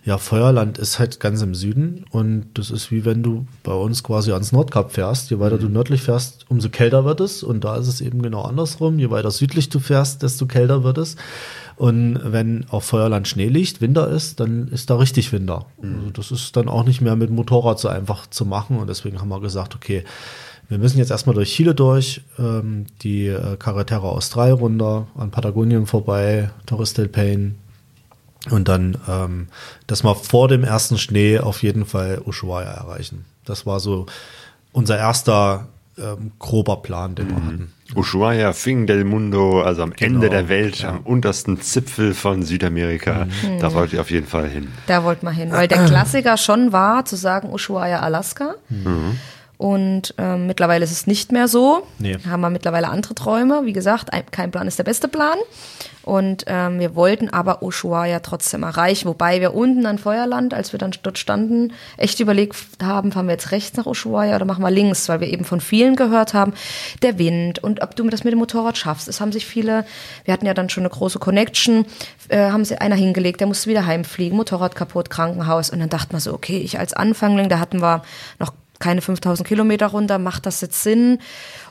Ja, 0.08 0.18
Feuerland 0.18 0.78
ist 0.78 1.00
halt 1.00 1.20
ganz 1.20 1.42
im 1.42 1.54
Süden 1.54 2.06
und 2.12 2.46
das 2.54 2.72
ist 2.72 2.92
wie 2.92 3.04
wenn 3.04 3.24
du 3.24 3.46
bei 3.62 3.74
uns 3.74 4.04
quasi 4.04 4.32
ans 4.32 4.54
Nordkap 4.54 4.94
fährst. 4.94 5.30
Je 5.30 5.40
weiter 5.40 5.58
du 5.58 5.68
nördlich 5.68 6.02
fährst, 6.02 6.46
umso 6.48 6.70
kälter 6.70 7.04
wird 7.04 7.20
es 7.20 7.44
und 7.44 7.66
da 7.66 7.76
ist 7.76 7.90
es 7.90 8.00
eben 8.00 8.22
genau 8.22 8.44
andersrum. 8.44 9.00
Je 9.00 9.10
weiter 9.10 9.32
südlich 9.32 9.68
du 9.68 9.80
fährst, 9.80 10.24
desto 10.24 10.46
kälter 10.46 10.86
wird 10.86 10.98
es. 10.98 11.18
Und 11.76 12.22
wenn 12.24 12.66
auf 12.70 12.86
Feuerland 12.86 13.28
Schnee 13.28 13.50
liegt, 13.50 13.82
Winter 13.82 14.08
ist, 14.08 14.40
dann 14.40 14.70
ist 14.70 14.90
da 14.90 14.96
richtig 14.96 15.34
Winter. 15.34 15.66
Also 15.98 16.10
das 16.12 16.32
ist 16.32 16.56
dann 16.56 16.70
auch 16.70 16.86
nicht 16.86 17.02
mehr 17.02 17.18
mit 17.18 17.30
Motorrad 17.30 17.78
so 17.78 17.90
einfach 17.90 18.28
zu 18.28 18.46
machen 18.46 18.78
und 18.80 18.88
deswegen 18.88 19.20
haben 19.20 19.28
wir 19.28 19.42
gesagt, 19.42 19.76
okay, 19.76 20.06
wir 20.70 20.78
müssen 20.78 20.98
jetzt 20.98 21.12
erstmal 21.12 21.36
durch 21.36 21.54
Chile 21.54 21.74
durch, 21.74 22.22
ähm, 22.38 22.86
die 23.02 23.28
äh, 23.28 23.56
Carretera 23.58 24.08
Austral 24.08 24.52
runter, 24.52 25.08
an 25.18 25.32
Patagonien 25.32 25.86
vorbei, 25.86 26.50
Torres 26.66 26.94
del 26.94 27.08
Paine, 27.08 27.56
und 28.50 28.68
dann, 28.68 28.98
ähm, 29.08 29.48
dass 29.88 30.04
wir 30.04 30.16
vor 30.16 30.48
dem 30.48 30.64
ersten 30.64 30.98
Schnee 30.98 31.40
auf 31.40 31.64
jeden 31.64 31.86
Fall 31.86 32.22
Ushuaia 32.26 32.72
erreichen. 32.72 33.26
Das 33.46 33.66
war 33.66 33.80
so 33.80 34.06
unser 34.72 34.98
erster 34.98 35.68
ähm, 35.98 36.32
grober 36.40 36.78
Plan, 36.78 37.16
den 37.16 37.30
wir 37.30 37.36
hatten. 37.36 37.74
Ushuaia, 37.96 38.54
Fin 38.54 38.86
del 38.86 39.04
Mundo, 39.04 39.62
also 39.62 39.82
am 39.82 39.94
Ende 39.94 40.20
Genau, 40.20 40.32
der 40.32 40.50
Welt, 40.50 40.80
ja. 40.80 40.90
am 40.90 41.00
untersten 41.00 41.62
Zipfel 41.62 42.14
von 42.14 42.44
Südamerika. 42.44 43.28
Da 43.60 43.74
wollt 43.74 43.94
ihr 43.94 44.02
auf 44.02 44.12
jeden 44.12 44.28
Fall 44.28 44.48
hin. 44.50 44.68
Da 44.88 45.04
wollte 45.04 45.26
man 45.26 45.34
hin, 45.34 45.52
weil 45.52 45.68
der 45.68 45.86
Klassiker 45.88 46.38
schon 46.38 46.72
war, 46.72 47.06
zu 47.06 47.16
sagen 47.16 47.50
Ushuaia, 47.52 48.02
Alaska. 48.02 48.56
Und 49.58 50.14
ähm, 50.20 50.46
mittlerweile 50.46 50.84
ist 50.84 50.92
es 50.92 51.08
nicht 51.08 51.32
mehr 51.32 51.48
so. 51.48 51.88
Nee. 51.98 52.18
Haben 52.30 52.42
wir 52.42 52.50
mittlerweile 52.52 52.90
andere 52.90 53.16
Träume. 53.16 53.66
Wie 53.66 53.74
gesagt, 53.74 54.14
ein, 54.14 54.24
kein 54.30 54.52
Plan 54.52 54.68
ist 54.68 54.78
der 54.78 54.84
beste 54.84 55.08
Plan. 55.08 55.38
Und 56.04 56.46
ähm, 56.48 56.80
wir 56.80 56.96
wollten 56.96 57.30
aber 57.32 57.62
Ushuaia 57.62 58.22
trotzdem 58.22 58.64
erreichen. 58.64 59.10
Wobei 59.10 59.42
wir 59.42 59.54
unten 59.54 59.86
an 59.86 59.98
Feuerland, 59.98 60.54
als 60.54 60.72
wir 60.72 60.80
dann 60.80 60.92
dort 61.04 61.18
standen, 61.18 61.74
echt 61.98 62.22
überlegt 62.22 62.56
haben, 62.82 63.12
fahren 63.12 63.26
wir 63.26 63.34
jetzt 63.34 63.52
rechts 63.52 63.76
nach 63.76 63.88
Ushuaia 63.88 64.36
oder 64.38 64.46
machen 64.46 64.64
wir 64.64 64.72
links, 64.72 65.10
weil 65.10 65.20
wir 65.20 65.28
eben 65.28 65.44
von 65.44 65.60
vielen 65.60 65.98
gehört 65.98 66.34
haben, 66.34 66.54
der 67.02 67.20
Wind 67.20 67.62
und 67.62 67.82
ob 67.82 67.98
du 67.98 68.08
das 68.10 68.24
mit 68.24 68.32
dem 68.32 68.40
Motorrad 68.40 68.78
schaffst. 68.78 69.10
Es 69.10 69.20
haben 69.20 69.34
sich 69.34 69.46
viele, 69.46 69.86
wir 70.24 70.34
hatten 70.34 70.46
ja 70.46 70.54
dann 70.54 70.70
schon 70.70 70.84
eine 70.84 70.92
große 70.92 71.20
Connection, 71.20 71.86
äh, 72.30 72.52
haben 72.52 72.64
sie 72.64 72.78
einer 72.80 72.96
hingelegt, 72.96 73.42
der 73.42 73.48
musste 73.48 73.70
wieder 73.70 73.86
heimfliegen, 73.86 74.38
Motorrad 74.38 74.76
kaputt, 74.76 75.10
Krankenhaus. 75.10 75.72
Und 75.72 75.80
dann 75.80 75.90
dachte 75.90 76.14
man 76.14 76.22
so, 76.22 76.34
okay, 76.34 76.60
ich 76.60 76.80
als 76.80 76.94
Anfängling, 76.94 77.50
da 77.50 77.60
hatten 77.60 77.82
wir 77.82 78.04
noch 78.40 78.54
keine 78.80 79.02
5000 79.02 79.48
Kilometer 79.48 79.88
runter, 79.88 80.20
macht 80.20 80.46
das 80.46 80.62
jetzt 80.62 80.84
Sinn? 80.84 81.20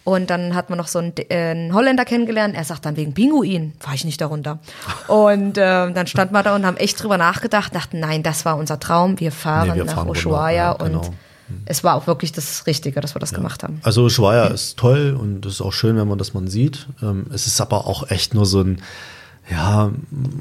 Und 0.05 0.31
dann 0.31 0.55
hat 0.55 0.71
man 0.71 0.79
noch 0.79 0.87
so 0.89 1.01
einen, 1.01 1.13
äh, 1.17 1.51
einen 1.51 1.75
Holländer 1.75 2.05
kennengelernt. 2.05 2.55
Er 2.55 2.65
sagt 2.65 2.87
dann 2.87 2.97
wegen 2.97 3.13
Pinguin 3.13 3.73
fahre 3.81 3.97
ich 3.97 4.05
nicht 4.05 4.21
darunter. 4.21 4.61
Und 5.09 5.59
äh, 5.59 5.93
dann 5.93 6.07
stand 6.07 6.33
man 6.33 6.45
da 6.45 6.55
und 6.55 6.65
haben 6.65 6.77
echt 6.77 7.03
drüber 7.03 7.19
nachgedacht, 7.19 7.75
dachten, 7.75 8.01
nein, 8.01 8.23
das 8.23 8.45
war 8.45 8.57
unser 8.57 8.79
Traum. 8.79 9.19
Wir 9.21 9.33
fahren 9.33 9.71
Nee, 9.71 9.75
wir 9.77 9.85
nach 9.85 9.95
fahren 9.95 10.07
runter, 10.07 10.21
Ushuaia 10.21 10.55
ja, 10.55 10.71
und 10.73 10.93
genau. 10.93 11.15
es 11.65 11.83
war 11.83 11.95
auch 11.95 12.07
wirklich 12.07 12.33
das 12.33 12.67
Richtige, 12.67 13.01
dass 13.01 13.15
wir 13.15 13.21
das 13.21 13.33
gemacht 13.33 13.63
haben. 13.63 13.81
Also 13.83 14.05
Ushuaia 14.05 14.47
ist 14.47 14.77
toll 14.77 15.17
und 15.19 15.45
es 15.47 15.55
ist 15.55 15.61
auch 15.61 15.73
schön, 15.73 15.97
wenn 15.97 16.09
man 16.09 16.19
das 16.19 16.35
man 16.35 16.49
sieht. 16.49 16.87
Ähm, 17.03 17.27
es 17.33 17.47
ist 17.47 17.61
aber 17.61 17.87
auch 17.87 18.11
echt 18.11 18.35
nur 18.35 18.47
so 18.47 18.61
ein, 18.61 18.81
ja, 19.49 19.93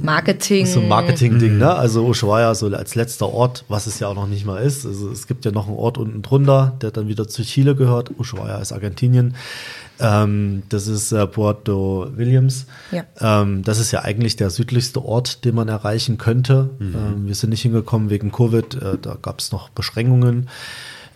Marketing. 0.01 0.66
so 0.66 0.80
ein 0.80 0.88
Marketing-Ding, 0.88 1.58
ne? 1.58 1.74
Also 1.74 2.08
Ushuaia 2.08 2.56
so 2.56 2.68
als 2.68 2.95
letzter 2.95 3.30
Ort, 3.30 3.64
was 3.68 3.86
es 3.86 3.99
ja 3.99 4.08
auch 4.08 4.16
noch 4.16 4.28
nicht 4.28 4.45
mal 4.45 4.58
ist. 4.58 4.86
Also 4.86 5.12
es 5.12 5.28
gibt 5.28 5.45
ja 5.45 5.51
noch 5.51 5.68
einen 5.68 5.78
Ort 5.78 5.97
unten 5.97 6.24
drunter, 6.24 6.76
der 6.82 6.91
dann 6.91 7.08
wieder 7.08 7.28
zu 7.28 7.43
Chile 7.43 7.76
gehört. 7.76 8.12
Ushuaia 8.18 8.58
ist 8.58 8.72
Argentinien. 8.72 9.36
Ähm, 9.99 10.64
das 10.70 10.88
ist 10.88 11.12
äh, 11.12 11.28
Puerto 11.28 12.08
Williams. 12.16 12.66
Ja. 12.91 13.03
Ähm, 13.20 13.64
das 13.64 13.80
ist 13.80 13.91
ja 13.91 14.01
eigentlich 14.01 14.36
der 14.38 14.49
südlichste 14.49 15.06
Ort, 15.06 15.45
den 15.45 15.56
man 15.56 15.68
erreichen 15.68 16.18
könnte. 16.18 16.72
Ähm, 16.80 17.28
wir 17.28 17.36
sind 17.36 17.51
nicht 17.51 17.62
hingekommen 17.62 18.10
wegen 18.10 18.32
Covid. 18.32 18.76
Äh, 18.76 18.97
da 19.01 19.18
gab 19.22 19.39
es 19.39 19.51
noch 19.51 19.70
Beschränkungen. 19.70 20.49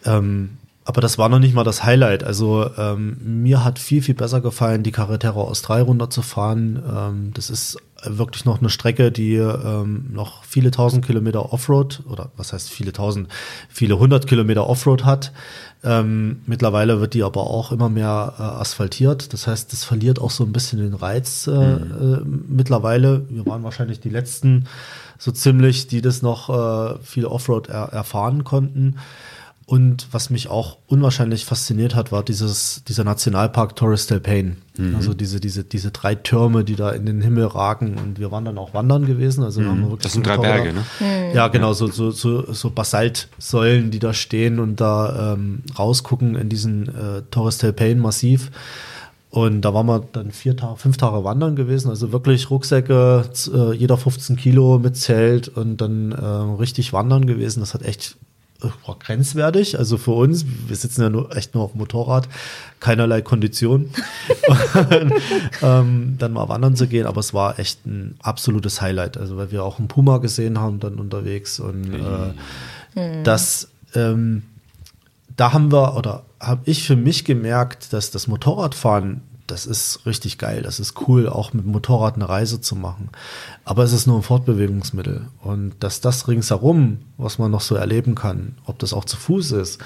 Ähm, 0.06 0.59
aber 0.90 1.02
das 1.02 1.20
war 1.20 1.30
noch 1.30 1.38
nicht 1.38 1.54
mal 1.54 1.64
das 1.64 1.84
Highlight. 1.84 2.24
Also 2.24 2.68
ähm, 2.76 3.18
mir 3.22 3.64
hat 3.64 3.78
viel, 3.78 4.02
viel 4.02 4.16
besser 4.16 4.42
gefallen, 4.42 4.82
die 4.82 4.92
Carretera 4.92 5.40
Austral 5.40 5.84
runterzufahren. 5.84 6.82
Ähm, 6.84 7.32
das 7.36 7.52
ist 7.52 7.78
wirklich 8.04 8.44
noch 8.46 8.60
eine 8.60 8.72
Strecke, 8.72 9.12
die 9.12 9.36
ähm, 9.36 10.08
noch 10.12 10.44
viele 10.44 10.72
tausend 10.72 11.06
Kilometer 11.06 11.54
Offroad 11.54 12.02
oder 12.10 12.32
was 12.38 12.54
heißt 12.54 12.72
viele 12.72 12.92
tausend, 12.92 13.28
viele 13.70 14.00
hundert 14.00 14.26
Kilometer 14.26 14.68
Offroad 14.68 15.06
hat. 15.06 15.32
Ähm, 15.84 16.42
mittlerweile 16.48 17.00
wird 17.00 17.14
die 17.14 17.22
aber 17.22 17.42
auch 17.42 17.72
immer 17.72 17.90
mehr 17.90 18.34
äh, 18.40 18.42
asphaltiert. 18.42 19.32
Das 19.32 19.46
heißt, 19.46 19.72
das 19.72 19.84
verliert 19.84 20.20
auch 20.20 20.32
so 20.32 20.44
ein 20.44 20.52
bisschen 20.52 20.80
den 20.80 20.96
Reiz 20.96 21.46
äh, 21.46 21.52
äh, 21.52 22.22
mittlerweile. 22.26 23.28
Wir 23.30 23.46
waren 23.46 23.62
wahrscheinlich 23.64 24.00
die 24.00 24.10
letzten 24.10 24.66
so 25.20 25.32
ziemlich, 25.32 25.86
die 25.86 26.02
das 26.02 26.24
noch 26.24 26.50
äh, 26.50 26.98
viel 27.04 27.26
Offroad 27.26 27.70
er 27.70 27.90
erfahren 27.94 28.44
konnten. 28.44 28.96
Und 29.70 30.08
was 30.12 30.32
mich 30.32 30.48
auch 30.50 30.78
unwahrscheinlich 30.88 31.46
fasziniert 31.46 31.94
hat, 31.94 32.12
war 32.12 32.24
dieses, 32.24 32.84
dieser 32.88 33.04
Nationalpark 33.04 33.76
Torres 33.76 34.08
del 34.08 34.20
Paine. 34.20 34.56
Also 34.96 35.14
diese, 35.14 35.40
diese, 35.40 35.64
diese 35.64 35.92
drei 35.92 36.16
Türme, 36.16 36.64
die 36.64 36.76
da 36.76 36.90
in 36.90 37.06
den 37.06 37.22
Himmel 37.22 37.46
ragen. 37.46 37.96
Und 38.04 38.18
wir 38.18 38.32
waren 38.32 38.46
dann 38.46 38.58
auch 38.58 38.74
wandern 38.74 39.06
gewesen. 39.06 39.44
Also 39.44 39.62
haben 39.64 39.82
wir 39.82 39.90
wirklich 39.92 40.04
Das 40.04 40.14
sind 40.14 40.26
drei 40.26 40.38
Motorräder- 40.38 40.64
Berge, 40.64 40.74
ne? 40.74 41.34
Ja, 41.36 41.50
genau, 41.50 41.74
so, 41.74 41.86
so, 41.88 42.10
so, 42.10 42.52
so 42.52 42.72
Basaltsäulen, 42.72 43.92
die 43.92 44.00
da 44.00 44.14
stehen 44.14 44.58
und 44.60 44.82
da 44.82 45.34
ähm, 45.34 45.62
rausgucken 45.78 46.36
in 46.36 46.50
diesen 46.50 46.88
äh, 46.88 47.22
Torres 47.30 47.60
del 47.60 47.74
Paine 47.74 48.02
Massiv. 48.02 48.50
Und 49.30 49.62
da 49.62 49.74
waren 49.76 49.86
wir 49.86 50.00
dann 50.14 50.32
vier 50.32 50.58
Tage, 50.58 50.78
fünf 50.78 50.98
Tage 50.98 51.24
wandern 51.24 51.56
gewesen, 51.56 51.90
also 51.90 52.12
wirklich 52.12 52.50
Rucksäcke, 52.50 53.26
äh, 53.54 53.74
jeder 53.76 53.98
15 53.98 54.36
Kilo 54.38 54.80
mit 54.80 54.98
Zelt 54.98 55.48
und 55.50 55.78
dann 55.78 56.12
äh, 56.14 56.26
richtig 56.26 56.92
wandern 56.94 57.28
gewesen. 57.28 57.60
Das 57.60 57.76
hat 57.76 57.84
echt 57.84 58.18
war 58.86 58.98
grenzwertig. 59.00 59.78
Also 59.78 59.98
für 59.98 60.12
uns, 60.12 60.46
wir 60.68 60.76
sitzen 60.76 61.02
ja 61.02 61.10
nur, 61.10 61.36
echt 61.36 61.56
nur 61.56 61.64
auf 61.64 61.72
dem 61.72 61.80
Motorrad, 61.80 62.28
keinerlei 62.80 63.22
Kondition, 63.22 63.90
und, 64.90 65.14
ähm, 65.62 66.16
dann 66.18 66.34
mal 66.34 66.50
wandern 66.50 66.76
zu 66.76 66.88
gehen. 66.88 67.06
Aber 67.06 67.20
es 67.20 67.34
war 67.34 67.60
echt 67.60 67.86
ein 67.86 68.16
absolutes 68.22 68.82
Highlight. 68.82 69.18
Also 69.18 69.38
weil 69.38 69.52
wir 69.52 69.64
auch 69.64 69.80
einen 69.80 69.88
Puma 69.88 70.18
gesehen 70.18 70.60
haben 70.60 70.80
dann 70.80 70.96
unterwegs 70.96 71.60
und 71.60 71.94
äh, 71.94 73.24
das 73.24 73.70
ähm, 73.96 74.44
da 75.40 75.54
haben 75.54 75.72
wir 75.72 75.96
oder 75.96 76.24
habe 76.40 76.62
ich 76.66 76.84
für 76.84 76.96
mich 76.96 77.24
gemerkt, 77.24 77.94
dass 77.94 78.12
das 78.12 78.28
Motorradfahren, 78.28 79.22
das 79.52 79.66
ist 79.66 80.06
richtig 80.06 80.38
geil, 80.38 80.62
das 80.62 80.80
ist 80.80 81.08
cool, 81.08 81.28
auch 81.28 81.54
mit 81.54 81.66
dem 81.66 81.72
Motorrad 81.72 82.16
eine 82.16 82.30
Reise 82.30 82.62
zu 82.62 82.76
machen. 82.76 83.10
Aber 83.66 83.84
es 83.84 83.94
ist 83.94 84.08
nur 84.08 84.18
ein 84.18 84.24
Fortbewegungsmittel 84.24 85.28
und 85.42 85.74
dass 85.80 86.02
das 86.02 86.28
ringsherum, 86.28 87.00
was 87.18 87.40
man 87.40 87.52
noch 87.52 87.62
so 87.62 87.76
erleben 87.76 88.16
kann, 88.16 88.56
ob 88.66 88.80
das 88.80 88.94
auch 88.94 89.06
zu 89.06 89.18
Fuß 89.18 89.52
ist, 89.54 89.80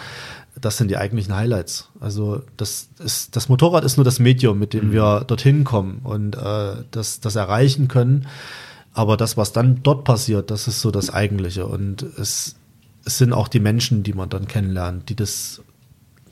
das 0.59 0.78
sind 0.78 0.89
die 0.89 0.97
eigentlichen 0.97 1.36
Highlights. 1.36 1.89
Also 1.99 2.43
das 2.57 2.89
ist 2.99 3.36
das 3.36 3.49
Motorrad 3.49 3.84
ist 3.84 3.97
nur 3.97 4.03
das 4.03 4.20
Medium, 4.20 4.59
mit 4.59 4.74
dem 4.74 4.91
wir 4.91 5.24
dorthin 5.26 5.64
kommen 5.64 6.01
und 6.03 6.36
äh, 6.36 6.76
das 6.91 7.20
das 7.20 7.36
erreichen 7.36 7.88
können. 7.88 8.28
Aber 8.93 9.18
das, 9.18 9.38
was 9.38 9.53
dann 9.53 9.82
dort 9.82 10.03
passiert, 10.03 10.51
das 10.51 10.68
ist 10.68 10.82
so 10.82 10.91
das 10.91 11.11
Eigentliche 11.11 11.66
und 11.66 12.03
es 12.03 12.55
es 13.05 13.18
sind 13.18 13.34
auch 13.34 13.47
die 13.47 13.59
Menschen, 13.59 14.03
die 14.03 14.14
man 14.14 14.30
dann 14.30 14.47
kennenlernt, 14.47 15.09
die 15.09 15.16
das, 15.16 15.61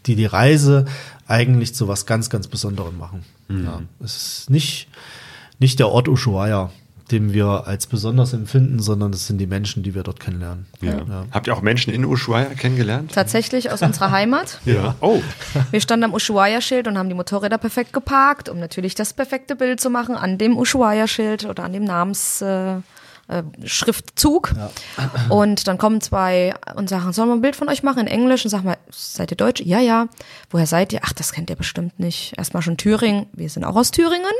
die 0.06 0.16
die 0.16 0.26
Reise 0.26 0.86
eigentlich 1.32 1.74
zu 1.74 1.88
was 1.88 2.06
ganz, 2.06 2.30
ganz 2.30 2.48
Besonderem 2.48 2.98
machen. 2.98 3.24
Ja, 3.50 3.82
es 4.04 4.16
ist 4.40 4.50
nicht, 4.50 4.88
nicht 5.60 5.80
der 5.80 5.90
Ort 5.90 6.08
Ushuaia, 6.08 6.70
den 7.12 7.34
wir 7.34 7.68
als 7.68 7.88
besonders 7.88 8.34
empfinden, 8.34 8.80
sondern 8.80 9.12
es 9.12 9.28
sind 9.28 9.38
die 9.38 9.48
Menschen, 9.48 9.84
die 9.84 9.94
wir 9.94 10.04
dort 10.04 10.20
kennenlernen. 10.20 10.66
Ja. 10.82 11.00
Ja. 11.00 11.26
Habt 11.32 11.48
ihr 11.48 11.54
auch 11.54 11.62
Menschen 11.62 11.94
in 11.94 12.06
Ushuaia 12.06 12.46
kennengelernt? 12.54 13.12
Tatsächlich 13.14 13.72
aus 13.72 13.82
unserer 13.82 14.12
Heimat. 14.12 14.60
Ja. 14.66 14.96
Oh, 15.02 15.22
Wir 15.72 15.82
standen 15.82 16.06
am 16.06 16.14
Ushuaia-Schild 16.14 16.88
und 16.88 16.98
haben 16.98 17.10
die 17.10 17.16
Motorräder 17.16 17.58
perfekt 17.58 17.92
geparkt, 17.92 18.48
um 18.48 18.60
natürlich 18.60 18.96
das 18.96 19.14
perfekte 19.14 19.56
Bild 19.56 19.82
zu 19.82 19.90
machen 19.90 20.16
an 20.16 20.38
dem 20.38 20.58
Ushuaia-Schild 20.58 21.46
oder 21.46 21.64
an 21.64 21.74
dem 21.74 21.84
Namens. 21.84 22.42
Äh, 22.42 22.76
äh, 23.28 23.44
Schriftzug. 23.66 24.54
Und 25.30 25.68
dann 25.68 25.78
kommen 25.78 26.02
zwei 26.02 26.54
und 26.76 26.90
sagen, 26.90 27.14
sollen 27.14 27.30
wir 27.30 27.36
ein 27.36 27.42
Bild 27.42 27.56
von 27.56 27.70
euch 27.70 27.84
machen 27.84 28.00
in 28.02 28.08
Englisch? 28.08 28.44
Und 28.44 28.50
sagen 28.50 28.66
wir, 28.66 28.78
seid 28.90 29.32
ihr 29.32 29.38
Deutsch? 29.38 29.62
Ja, 29.62 29.80
ja. 29.80 30.08
Woher 30.50 30.66
seid 30.66 30.94
ihr? 30.94 31.00
Ach, 31.04 31.14
das 31.14 31.32
kennt 31.32 31.50
ihr 31.50 31.56
bestimmt 31.56 32.00
nicht. 32.00 32.38
Erstmal 32.38 32.62
schon 32.62 32.78
Thüringen. 32.78 33.28
Wir 33.34 33.50
sind 33.50 33.64
auch 33.64 33.76
aus 33.76 33.92
Thüringen. 33.92 34.32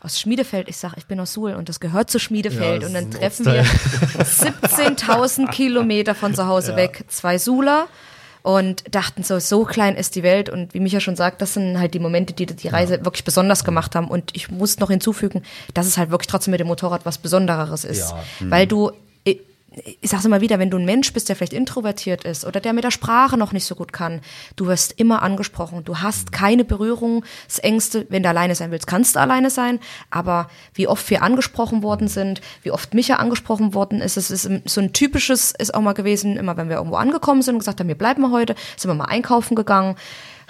Aus 0.00 0.18
Schmiedefeld. 0.18 0.68
Ich 0.68 0.78
sag, 0.78 0.96
ich 0.96 1.06
bin 1.06 1.20
aus 1.20 1.32
Suhl 1.32 1.54
und 1.54 1.68
das 1.68 1.78
gehört 1.78 2.10
zu 2.10 2.18
Schmiedefeld. 2.18 2.82
Ja, 2.82 2.88
und 2.88 2.94
dann 2.94 3.10
treffen 3.10 3.46
wir 3.46 3.62
17.000 3.64 5.48
Kilometer 5.52 6.14
von 6.16 6.34
zu 6.34 6.46
Hause 6.46 6.74
weg. 6.74 7.04
Zwei 7.08 7.38
Suler 7.38 7.86
und 8.42 8.82
dachten 8.94 9.22
so, 9.22 9.38
so 9.38 9.64
klein 9.64 9.94
ist 9.96 10.14
die 10.16 10.22
Welt. 10.22 10.48
Und 10.50 10.74
wie 10.74 10.80
Micha 10.80 11.00
schon 11.00 11.16
sagt, 11.16 11.40
das 11.42 11.54
sind 11.54 11.78
halt 11.78 11.94
die 11.94 11.98
Momente, 12.00 12.32
die 12.32 12.46
die 12.46 12.68
Reise 12.68 13.04
wirklich 13.04 13.24
besonders 13.24 13.64
gemacht 13.64 13.94
haben. 13.94 14.08
Und 14.08 14.30
ich 14.34 14.50
muss 14.50 14.78
noch 14.80 14.90
hinzufügen, 14.90 15.42
dass 15.74 15.86
es 15.86 15.96
halt 15.96 16.10
wirklich 16.10 16.26
trotzdem 16.26 16.50
mit 16.52 16.60
dem 16.60 16.66
Motorrad 16.66 17.06
was 17.06 17.18
Besondereres 17.18 17.84
ist, 17.84 18.10
Ja. 18.10 18.24
weil 18.40 18.66
du 18.66 18.90
äh, 18.90 18.92
ich 20.00 20.10
sag's 20.10 20.24
immer 20.24 20.40
wieder, 20.40 20.58
wenn 20.58 20.70
du 20.70 20.76
ein 20.76 20.84
Mensch 20.84 21.12
bist, 21.12 21.28
der 21.28 21.36
vielleicht 21.36 21.52
introvertiert 21.52 22.24
ist 22.24 22.44
oder 22.44 22.60
der 22.60 22.72
mit 22.72 22.84
der 22.84 22.90
Sprache 22.90 23.36
noch 23.36 23.52
nicht 23.52 23.64
so 23.64 23.74
gut 23.74 23.92
kann, 23.92 24.20
du 24.56 24.66
wirst 24.66 24.98
immer 24.98 25.22
angesprochen. 25.22 25.84
Du 25.84 25.98
hast 25.98 26.32
keine 26.32 26.64
Berührungsängste. 26.64 28.06
Wenn 28.08 28.22
du 28.22 28.28
alleine 28.28 28.54
sein 28.54 28.70
willst, 28.70 28.86
kannst 28.86 29.16
du 29.16 29.20
alleine 29.20 29.50
sein. 29.50 29.80
Aber 30.10 30.48
wie 30.74 30.88
oft 30.88 31.08
wir 31.10 31.22
angesprochen 31.22 31.82
worden 31.82 32.08
sind, 32.08 32.40
wie 32.62 32.70
oft 32.70 32.94
Micha 32.94 33.16
angesprochen 33.16 33.74
worden 33.74 34.00
ist, 34.00 34.16
es 34.16 34.30
ist 34.30 34.50
so 34.64 34.80
ein 34.80 34.92
typisches, 34.92 35.52
ist 35.52 35.74
auch 35.74 35.80
mal 35.80 35.92
gewesen, 35.92 36.36
immer 36.36 36.56
wenn 36.56 36.68
wir 36.68 36.76
irgendwo 36.76 36.96
angekommen 36.96 37.42
sind 37.42 37.54
und 37.54 37.60
gesagt 37.60 37.80
haben, 37.80 37.88
wir 37.88 37.94
bleiben 37.94 38.30
heute, 38.30 38.54
sind 38.76 38.90
wir 38.90 38.94
mal 38.94 39.06
einkaufen 39.06 39.54
gegangen 39.54 39.96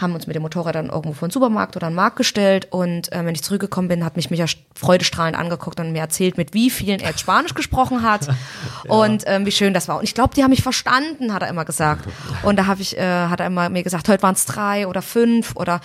haben 0.02 0.14
uns 0.14 0.26
mit 0.26 0.36
dem 0.36 0.42
Motorrad 0.42 0.74
dann 0.74 0.90
irgendwo 0.90 1.12
vor 1.14 1.28
den 1.28 1.32
Supermarkt 1.32 1.76
oder 1.76 1.86
einen 1.86 1.96
Markt 1.96 2.16
gestellt 2.16 2.68
und 2.70 3.12
äh, 3.12 3.24
wenn 3.24 3.34
ich 3.34 3.42
zurückgekommen 3.42 3.88
bin, 3.88 4.04
hat 4.04 4.16
mich 4.16 4.30
Micha 4.30 4.46
freudestrahlend 4.74 5.38
angeguckt 5.38 5.80
und 5.80 5.92
mir 5.92 6.00
erzählt, 6.00 6.36
mit 6.36 6.52
wie 6.52 6.70
vielen 6.70 7.00
er 7.00 7.10
jetzt 7.10 7.20
Spanisch 7.20 7.54
gesprochen 7.54 8.02
hat 8.02 8.26
ja. 8.26 8.34
und 8.88 9.24
ähm, 9.26 9.46
wie 9.46 9.52
schön 9.52 9.72
das 9.72 9.88
war. 9.88 9.98
Und 9.98 10.04
ich 10.04 10.14
glaube, 10.14 10.34
die 10.34 10.42
haben 10.42 10.50
mich 10.50 10.62
verstanden, 10.62 11.32
hat 11.32 11.42
er 11.42 11.48
immer 11.48 11.64
gesagt. 11.64 12.04
Und 12.42 12.56
da 12.58 12.66
habe 12.66 12.82
ich, 12.82 12.98
äh, 12.98 13.26
hat 13.28 13.40
er 13.40 13.46
immer 13.46 13.68
mir 13.68 13.82
gesagt, 13.82 14.08
heute 14.08 14.22
waren 14.22 14.34
es 14.34 14.44
drei 14.44 14.86
oder 14.86 15.00
fünf 15.00 15.56
oder 15.56 15.80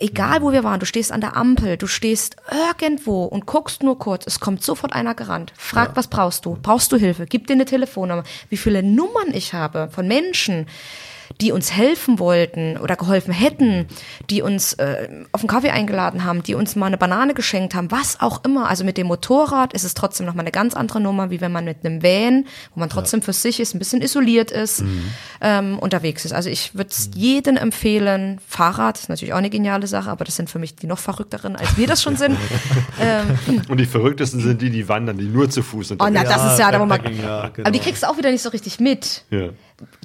egal 0.00 0.42
wo 0.42 0.52
wir 0.52 0.64
waren, 0.64 0.80
du 0.80 0.86
stehst 0.86 1.12
an 1.12 1.20
der 1.20 1.36
Ampel, 1.36 1.76
du 1.76 1.86
stehst 1.86 2.36
irgendwo 2.70 3.24
und 3.24 3.46
guckst 3.46 3.82
nur 3.82 3.98
kurz, 3.98 4.26
es 4.26 4.40
kommt 4.40 4.62
sofort 4.62 4.92
einer 4.92 5.14
gerannt, 5.14 5.52
fragt, 5.56 5.92
ja. 5.92 5.96
was 5.96 6.08
brauchst 6.08 6.44
du? 6.44 6.58
Brauchst 6.62 6.92
du 6.92 6.96
Hilfe? 6.96 7.26
Gib 7.26 7.46
dir 7.46 7.54
eine 7.54 7.64
Telefonnummer. 7.64 8.24
Wie 8.48 8.56
viele 8.56 8.82
Nummern 8.82 9.32
ich 9.32 9.54
habe 9.54 9.88
von 9.90 10.06
Menschen, 10.06 10.66
die 11.40 11.52
uns 11.52 11.72
helfen 11.72 12.18
wollten 12.18 12.76
oder 12.78 12.96
geholfen 12.96 13.32
hätten, 13.32 13.86
die 14.28 14.42
uns 14.42 14.72
äh, 14.74 15.08
auf 15.32 15.40
einen 15.40 15.48
Kaffee 15.48 15.70
eingeladen 15.70 16.24
haben, 16.24 16.42
die 16.42 16.54
uns 16.54 16.74
mal 16.74 16.86
eine 16.86 16.98
Banane 16.98 17.34
geschenkt 17.34 17.74
haben, 17.74 17.90
was 17.90 18.20
auch 18.20 18.44
immer. 18.44 18.68
Also 18.68 18.84
mit 18.84 18.96
dem 18.98 19.06
Motorrad 19.06 19.72
ist 19.72 19.84
es 19.84 19.94
trotzdem 19.94 20.26
nochmal 20.26 20.44
eine 20.44 20.50
ganz 20.50 20.74
andere 20.74 21.00
Nummer, 21.00 21.30
wie 21.30 21.40
wenn 21.40 21.52
man 21.52 21.64
mit 21.64 21.84
einem 21.84 22.02
Van, 22.02 22.44
wo 22.74 22.80
man 22.80 22.90
trotzdem 22.90 23.20
ja. 23.20 23.24
für 23.24 23.32
sich 23.32 23.60
ist, 23.60 23.74
ein 23.74 23.78
bisschen 23.78 24.02
isoliert 24.02 24.50
ist, 24.50 24.82
mhm. 24.82 25.04
ähm, 25.40 25.78
unterwegs 25.78 26.24
ist. 26.24 26.32
Also 26.32 26.50
ich 26.50 26.74
würde 26.74 26.90
es 26.90 27.08
mhm. 27.08 27.12
jedem 27.14 27.56
empfehlen. 27.56 28.40
Fahrrad 28.46 28.98
ist 28.98 29.08
natürlich 29.08 29.32
auch 29.32 29.38
eine 29.38 29.50
geniale 29.50 29.86
Sache, 29.86 30.10
aber 30.10 30.24
das 30.24 30.34
sind 30.34 30.50
für 30.50 30.58
mich 30.58 30.74
die 30.74 30.88
noch 30.88 30.98
verrückteren, 30.98 31.54
als 31.54 31.76
wir 31.76 31.86
das 31.86 32.02
schon 32.02 32.16
sind. 32.16 32.36
ähm, 33.00 33.62
und 33.68 33.78
die 33.78 33.86
verrücktesten 33.86 34.40
sind 34.40 34.60
die, 34.60 34.70
die 34.70 34.88
wandern, 34.88 35.18
die 35.18 35.26
nur 35.26 35.48
zu 35.48 35.62
Fuß 35.62 35.88
sind. 35.88 36.02
Oh, 36.02 36.08
na, 36.10 36.24
das 36.24 36.52
ist 36.52 36.58
ja, 36.58 36.72
da 36.72 36.80
wo 36.80 36.86
man, 36.86 37.00
ja, 37.04 37.48
genau. 37.48 37.66
aber 37.66 37.70
die 37.70 37.78
kriegst 37.78 38.02
du 38.02 38.08
auch 38.08 38.18
wieder 38.18 38.30
nicht 38.32 38.42
so 38.42 38.48
richtig 38.48 38.80
mit. 38.80 39.24
Ja 39.30 39.50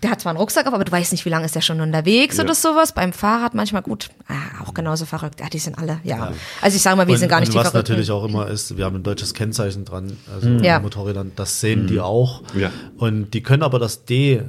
der 0.04 0.12
hat 0.12 0.22
zwar 0.22 0.32
einen 0.32 0.38
Rucksack 0.38 0.68
auf, 0.68 0.74
aber 0.74 0.84
du 0.84 0.92
weißt 0.92 1.12
nicht, 1.14 1.26
wie 1.26 1.30
lange 1.30 1.46
ist 1.46 1.56
der 1.56 1.62
schon 1.62 1.82
unterwegs 1.82 2.38
ja. 2.38 2.44
oder 2.44 2.54
sowas. 2.54 2.92
Beim 2.92 3.12
Fahrrad 3.12 3.56
manchmal 3.56 3.82
gut, 3.82 4.10
ah, 4.28 4.64
auch 4.64 4.74
genauso 4.74 5.06
verrückt. 5.06 5.40
Ja, 5.40 5.50
die 5.50 5.58
sind 5.58 5.80
alle, 5.80 6.00
ja. 6.04 6.18
ja. 6.18 6.34
Also 6.62 6.76
ich 6.76 6.82
sage 6.82 6.96
mal, 6.96 7.08
wir 7.08 7.14
und, 7.14 7.20
sind 7.20 7.30
gar 7.30 7.40
nicht 7.40 7.50
und 7.50 7.54
die 7.54 7.60
was 7.60 7.72
Verrückten. 7.72 7.94
natürlich 7.94 8.12
auch 8.12 8.24
immer 8.24 8.48
ist, 8.48 8.78
wir 8.78 8.86
haben 8.86 8.98
ein 8.98 9.04
deutsches 9.04 9.34
Kennzeichen 9.34 9.86
dran, 9.86 10.18
also 10.34 10.50
mhm. 10.50 10.64
ja. 10.64 10.80
Motorrädern, 10.80 11.32
das 11.36 11.60
sehen 11.60 11.84
mhm. 11.84 11.88
die 11.88 12.00
auch. 12.00 12.44
Ja. 12.56 12.72
Und 12.98 13.34
die 13.34 13.42
können 13.42 13.64
aber 13.64 13.80
das 13.80 14.06
D, 14.06 14.44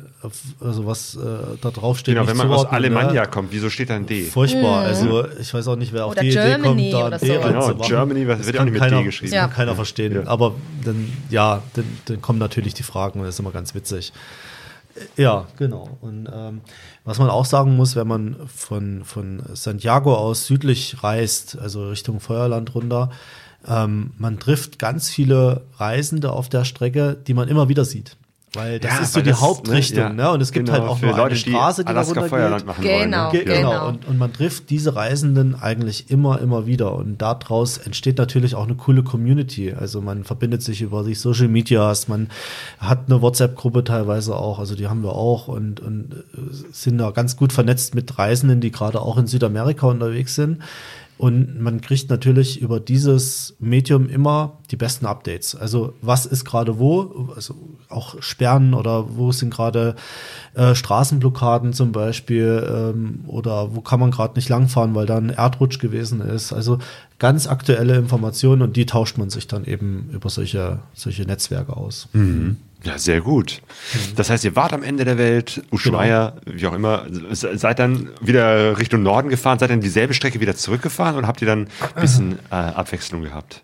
also 0.61 0.87
was 0.87 1.14
äh, 1.14 1.18
da 1.61 1.70
drauf 1.70 1.99
steht, 1.99 2.16
Genau, 2.16 2.27
wenn 2.27 2.37
man 2.37 2.51
aus 2.51 2.66
Alemannia 2.66 3.22
ne? 3.22 3.29
kommt, 3.29 3.53
wieso 3.53 3.70
steht 3.70 3.91
da 3.91 3.97
ein 3.97 4.07
D? 4.07 4.25
Furchtbar. 4.25 4.83
Mhm. 4.83 4.87
Also 4.87 5.29
ich 5.41 5.55
weiß 5.55 5.68
auch 5.68 5.77
nicht, 5.77 5.93
wer 5.93 6.05
auf 6.05 6.12
oder 6.12 6.22
die 6.22 6.31
Germany 6.31 6.89
Idee 6.89 7.01
kommt, 7.01 7.12
da 7.12 7.16
ein 7.16 7.20
D 7.20 7.27
so. 7.27 7.49
Genau, 7.49 7.75
Germany 7.87 8.27
das 8.27 8.47
wird 8.47 8.59
auch 8.59 8.64
nicht 8.64 8.72
mit 8.72 8.83
keiner, 8.83 8.99
D 8.99 9.05
geschrieben. 9.05 9.33
Das 9.33 9.41
kann 9.41 9.53
keiner 9.53 9.75
verstehen. 9.75 10.27
Aber 10.27 10.55
dann, 10.85 11.11
ja, 11.31 11.62
dann, 11.75 11.85
dann 12.07 12.20
kommen 12.20 12.39
natürlich 12.39 12.75
die 12.75 12.83
Fragen 12.83 13.20
und 13.20 13.27
das 13.27 13.37
ist 13.37 13.41
immer 13.41 13.53
ganz 13.53 13.75
witzig. 13.75 14.12
Ja, 15.16 15.47
genau. 15.57 15.99
Und 16.01 16.28
ähm, 16.32 16.61
was 17.05 17.18
man 17.18 17.30
auch 17.30 17.45
sagen 17.45 17.76
muss, 17.76 17.97
wenn 17.97 18.07
man 18.07 18.36
von, 18.47 19.05
von 19.05 19.42
Santiago 19.55 20.14
aus 20.14 20.47
südlich 20.47 21.03
reist, 21.03 21.59
also 21.59 21.88
Richtung 21.88 22.20
Feuerland 22.20 22.74
runter, 22.74 23.11
ähm, 23.66 24.12
man 24.18 24.38
trifft 24.38 24.78
ganz 24.78 25.11
viele 25.11 25.62
Reisende 25.76 26.32
auf 26.32 26.49
der 26.49 26.64
Strecke, 26.64 27.16
die 27.26 27.34
man 27.34 27.49
immer 27.49 27.68
wieder 27.68 27.84
sieht. 27.84 28.16
Weil 28.55 28.78
das 28.78 28.94
ja, 28.94 29.00
ist 29.00 29.12
so 29.12 29.20
die 29.20 29.30
das, 29.30 29.40
ne, 29.40 29.46
Hauptrichtung, 29.46 30.16
ne, 30.16 30.22
ja, 30.22 30.28
ne? 30.28 30.30
Und 30.30 30.40
es 30.40 30.52
gibt 30.52 30.66
genau, 30.66 30.78
halt 30.78 30.88
auch 30.88 31.00
nur 31.00 31.11
Leute, 31.11 31.22
eine 31.22 31.36
Straße, 31.36 31.82
die, 31.82 31.86
die 31.86 31.96
Alaska 31.96 32.22
Feuerland 32.22 32.66
machen 32.66 32.82
genau, 32.82 33.32
wollen. 33.32 33.32
Ne? 33.32 33.44
Genau, 33.44 33.70
genau. 33.70 33.88
Und, 33.88 34.07
und 34.07 34.18
man 34.18 34.32
trifft 34.32 34.70
diese 34.70 34.94
Reisenden 34.96 35.55
eigentlich 35.61 36.11
immer, 36.11 36.40
immer 36.40 36.66
wieder. 36.66 36.94
Und 36.94 37.18
daraus 37.18 37.78
entsteht 37.78 38.18
natürlich 38.18 38.55
auch 38.55 38.64
eine 38.64 38.74
coole 38.74 39.02
Community. 39.02 39.72
Also 39.72 40.00
man 40.00 40.24
verbindet 40.24 40.62
sich 40.62 40.82
über 40.82 41.02
die 41.05 41.14
Social 41.14 41.48
Medias, 41.48 42.09
man 42.09 42.28
hat 42.78 43.00
eine 43.07 43.22
WhatsApp-Gruppe 43.22 43.84
teilweise 43.84 44.36
auch, 44.36 44.59
also 44.59 44.74
die 44.74 44.88
haben 44.88 45.02
wir 45.02 45.14
auch 45.14 45.48
und, 45.48 45.80
und 45.80 46.12
äh, 46.12 46.38
sind 46.72 46.98
da 46.98 47.11
ganz 47.11 47.36
gut 47.36 47.52
vernetzt 47.52 47.94
mit 47.94 48.18
Reisenden, 48.18 48.61
die 48.61 48.70
gerade 48.70 49.00
auch 49.00 49.18
in 49.18 49.26
Südamerika 49.26 49.86
unterwegs 49.86 50.34
sind. 50.34 50.62
Und 51.17 51.61
man 51.61 51.81
kriegt 51.81 52.11
natürlich 52.11 52.61
über 52.61 52.81
dieses 52.81 53.55
Medium 53.61 54.09
immer 54.09 54.59
die 54.73 54.77
besten 54.77 55.07
Updates. 55.07 55.55
Also 55.55 55.95
was 56.03 56.27
ist 56.27 56.45
gerade 56.45 56.79
wo, 56.81 57.33
also 57.37 57.55
auch 57.89 58.21
Sperren 58.21 58.75
oder 58.75 59.17
wo 59.17 59.31
sind 59.31 59.55
gerade 59.55 59.95
äh, 60.55 60.75
Straßenblockaden 60.75 61.73
zum 61.73 61.93
Beispiel 61.93 62.67
ähm, 62.69 63.21
oder 63.29 63.77
wo 63.77 63.81
kann 63.81 64.01
man 64.01 64.11
gerade 64.11 64.35
nicht 64.35 64.49
langfahren, 64.49 64.95
weil 64.97 65.07
da 65.07 65.17
ein 65.17 65.31
Erdrutsch 65.31 65.79
gewesen 65.79 66.21
ist. 66.21 66.53
Also 66.53 66.79
ganz 67.21 67.47
aktuelle 67.47 67.97
Informationen 67.97 68.62
und 68.62 68.77
die 68.77 68.87
tauscht 68.87 69.17
man 69.17 69.31
sich 69.31 69.47
dann 69.47 69.65
eben 69.65 70.11
über 70.12 70.31
solche, 70.31 70.81
solche 70.95 71.23
Netzwerke 71.23 71.77
aus. 71.77 72.09
Mhm. 72.12 72.57
Ja, 72.85 72.99
sehr 72.99 73.20
gut. 73.20 73.62
Das 74.16 74.30
heißt, 74.30 74.45
ihr 74.45 74.55
wart 74.57 74.72
am 74.72 74.82
Ende 74.82 75.05
der 75.05 75.18
Welt, 75.18 75.62
Ushuaia, 75.70 76.35
genau. 76.45 76.59
wie 76.59 76.66
auch 76.66 76.74
immer, 76.74 77.07
seid 77.32 77.78
dann 77.78 78.11
wieder 78.20 78.78
Richtung 78.78 79.03
Norden 79.03 79.30
gefahren, 79.30 79.59
seid 79.59 79.70
dann 79.70 79.80
dieselbe 79.80 80.14
Strecke 80.14 80.41
wieder 80.41 80.55
zurückgefahren 80.55 81.16
und 81.16 81.26
habt 81.26 81.41
ihr 81.41 81.47
dann 81.47 81.68
ein 81.95 82.01
bisschen 82.01 82.39
äh, 82.51 82.55
Abwechslung 82.55 83.22
gehabt? 83.22 83.62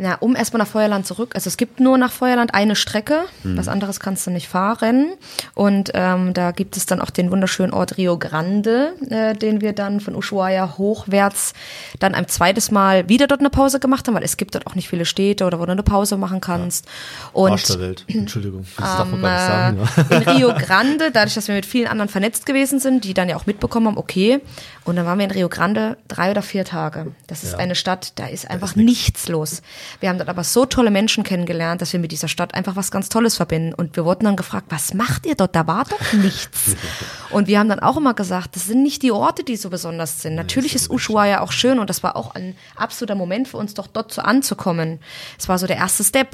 Na, 0.00 0.14
um 0.14 0.36
erstmal 0.36 0.58
nach 0.58 0.68
Feuerland 0.68 1.06
zurück. 1.06 1.32
Also 1.34 1.48
es 1.48 1.56
gibt 1.56 1.80
nur 1.80 1.98
nach 1.98 2.12
Feuerland 2.12 2.54
eine 2.54 2.76
Strecke, 2.76 3.24
mhm. 3.42 3.58
was 3.58 3.66
anderes 3.66 3.98
kannst 3.98 4.26
du 4.28 4.30
nicht 4.30 4.46
fahren. 4.46 5.12
Und 5.54 5.90
ähm, 5.94 6.34
da 6.34 6.52
gibt 6.52 6.76
es 6.76 6.86
dann 6.86 7.00
auch 7.00 7.10
den 7.10 7.32
wunderschönen 7.32 7.72
Ort 7.72 7.96
Rio 7.96 8.16
Grande, 8.16 8.94
äh, 9.10 9.34
den 9.34 9.60
wir 9.60 9.72
dann 9.72 9.98
von 9.98 10.14
Ushuaia 10.14 10.78
hochwärts 10.78 11.52
dann 11.98 12.14
ein 12.14 12.28
zweites 12.28 12.70
Mal 12.70 13.08
wieder 13.08 13.26
dort 13.26 13.40
eine 13.40 13.50
Pause 13.50 13.80
gemacht 13.80 14.06
haben, 14.06 14.14
weil 14.14 14.22
es 14.22 14.36
gibt 14.36 14.54
dort 14.54 14.68
auch 14.68 14.76
nicht 14.76 14.88
viele 14.88 15.04
Städte 15.04 15.44
oder 15.44 15.58
wo 15.58 15.66
du 15.66 15.72
eine 15.72 15.82
Pause 15.82 16.16
machen 16.16 16.40
kannst. 16.40 16.86
Ja. 16.86 17.30
Und 17.32 17.50
Arsch 17.50 17.64
der 17.64 17.80
Welt. 17.80 18.04
Entschuldigung, 18.08 18.66
das 18.76 18.96
darf 18.96 19.10
man 19.10 19.20
gar 19.20 19.74
nicht 19.74 19.88
sagen. 19.88 20.06
Ja. 20.10 20.16
In 20.16 20.22
Rio 20.36 20.54
Grande, 20.58 21.10
dadurch, 21.10 21.34
dass 21.34 21.48
wir 21.48 21.56
mit 21.56 21.66
vielen 21.66 21.88
anderen 21.88 22.08
vernetzt 22.08 22.46
gewesen 22.46 22.78
sind, 22.78 23.02
die 23.02 23.14
dann 23.14 23.28
ja 23.28 23.36
auch 23.36 23.46
mitbekommen 23.46 23.88
haben, 23.88 23.98
okay. 23.98 24.40
Und 24.84 24.96
dann 24.96 25.06
waren 25.06 25.18
wir 25.18 25.24
in 25.24 25.32
Rio 25.32 25.48
Grande 25.48 25.98
drei 26.06 26.30
oder 26.30 26.42
vier 26.42 26.64
Tage. 26.64 27.12
Das 27.26 27.42
ist 27.42 27.52
ja. 27.52 27.58
eine 27.58 27.74
Stadt, 27.74 28.12
da 28.14 28.26
ist 28.26 28.48
einfach 28.48 28.70
ist 28.70 28.76
nichts 28.76 29.28
los. 29.28 29.60
Wir 30.00 30.08
haben 30.08 30.18
dort 30.18 30.28
aber 30.28 30.44
so 30.44 30.66
tolle 30.66 30.90
Menschen 30.90 31.24
kennengelernt, 31.24 31.80
dass 31.82 31.92
wir 31.92 32.00
mit 32.00 32.12
dieser 32.12 32.28
Stadt 32.28 32.54
einfach 32.54 32.76
was 32.76 32.90
ganz 32.90 33.08
Tolles 33.08 33.36
verbinden. 33.36 33.74
Und 33.74 33.96
wir 33.96 34.04
wurden 34.04 34.24
dann 34.24 34.36
gefragt, 34.36 34.66
was 34.70 34.94
macht 34.94 35.26
ihr 35.26 35.34
dort? 35.34 35.54
Da 35.54 35.66
war 35.66 35.84
doch 35.84 36.12
nichts. 36.12 36.76
und 37.30 37.48
wir 37.48 37.58
haben 37.58 37.68
dann 37.68 37.80
auch 37.80 37.96
immer 37.96 38.14
gesagt, 38.14 38.56
das 38.56 38.66
sind 38.66 38.82
nicht 38.82 39.02
die 39.02 39.12
Orte, 39.12 39.44
die 39.44 39.56
so 39.56 39.70
besonders 39.70 40.22
sind. 40.22 40.34
Natürlich 40.34 40.74
ist 40.74 40.90
Ushuaia 40.90 41.40
auch 41.40 41.52
schön 41.52 41.78
und 41.78 41.90
das 41.90 42.02
war 42.02 42.16
auch 42.16 42.34
ein 42.34 42.56
absoluter 42.76 43.14
Moment 43.14 43.48
für 43.48 43.56
uns, 43.56 43.74
doch 43.74 43.86
dort 43.86 44.12
so 44.12 44.22
anzukommen. 44.22 45.00
Es 45.38 45.48
war 45.48 45.58
so 45.58 45.66
der 45.66 45.76
erste 45.76 46.04
Step. 46.04 46.30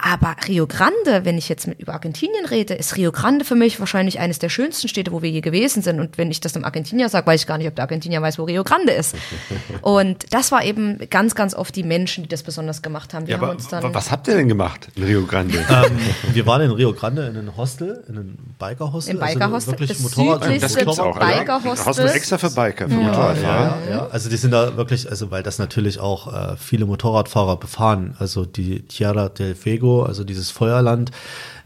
Aber 0.00 0.36
Rio 0.46 0.68
Grande, 0.68 1.24
wenn 1.24 1.36
ich 1.38 1.48
jetzt 1.48 1.66
mit 1.66 1.80
über 1.80 1.92
Argentinien 1.92 2.46
rede, 2.46 2.74
ist 2.74 2.96
Rio 2.96 3.10
Grande 3.10 3.44
für 3.44 3.56
mich 3.56 3.80
wahrscheinlich 3.80 4.20
eines 4.20 4.38
der 4.38 4.48
schönsten 4.48 4.86
Städte, 4.86 5.10
wo 5.10 5.22
wir 5.22 5.30
je 5.30 5.40
gewesen 5.40 5.82
sind. 5.82 5.98
Und 5.98 6.18
wenn 6.18 6.30
ich 6.30 6.40
das 6.40 6.54
einem 6.54 6.64
Argentinier 6.64 7.08
sage, 7.08 7.26
weiß 7.26 7.40
ich 7.40 7.46
gar 7.48 7.58
nicht, 7.58 7.66
ob 7.66 7.74
der 7.74 7.82
Argentinier 7.82 8.22
weiß, 8.22 8.38
wo 8.38 8.44
Rio 8.44 8.62
Grande 8.62 8.92
ist. 8.92 9.16
Und 9.82 10.32
das 10.32 10.52
war 10.52 10.64
eben 10.64 10.98
ganz, 11.10 11.34
ganz 11.34 11.52
oft 11.52 11.74
die 11.74 11.82
Menschen, 11.82 12.22
die 12.22 12.28
das 12.28 12.44
besonders 12.44 12.80
gemacht 12.80 13.12
haben. 13.12 13.26
Die 13.26 13.32
ja, 13.32 13.40
haben 13.40 13.50
uns 13.50 13.68
dann 13.68 13.92
was 13.92 14.12
habt 14.12 14.28
ihr 14.28 14.36
denn 14.36 14.48
gemacht 14.48 14.88
in 14.94 15.02
Rio 15.02 15.24
Grande? 15.24 15.58
ähm, 15.68 15.98
wir 16.32 16.46
waren 16.46 16.62
in 16.62 16.70
Rio 16.70 16.92
Grande 16.92 17.26
in 17.26 17.36
einem 17.36 17.56
Hostel, 17.56 18.04
in 18.08 18.16
einem 18.16 18.38
Biker-Hostel. 18.58 19.14
Im 19.14 19.20
Biker-Hostel, 19.20 19.74
also 19.74 19.86
das 19.86 19.98
Motorrad 19.98 20.44
südlichste 20.44 20.84
Biker-Hostel. 20.84 21.86
Hostel 21.86 22.08
extra 22.08 22.38
für 22.38 22.50
Biker, 22.50 22.88
für 22.88 22.94
ja, 22.94 23.00
Motorradfahrer. 23.00 23.78
Ja, 23.88 23.90
ja, 23.90 24.06
also 24.08 24.30
die 24.30 24.36
sind 24.36 24.52
da 24.52 24.76
wirklich, 24.76 25.10
also 25.10 25.32
weil 25.32 25.42
das 25.42 25.58
natürlich 25.58 25.98
auch 25.98 26.32
äh, 26.32 26.56
viele 26.56 26.86
Motorradfahrer 26.86 27.56
befahren. 27.56 28.14
Also 28.18 28.44
die 28.44 28.82
Tierra 28.82 29.28
del 29.28 29.56
Fuego, 29.56 29.87
also 30.02 30.24
dieses 30.24 30.50
Feuer 30.50 30.68
Feuerland, 30.68 31.10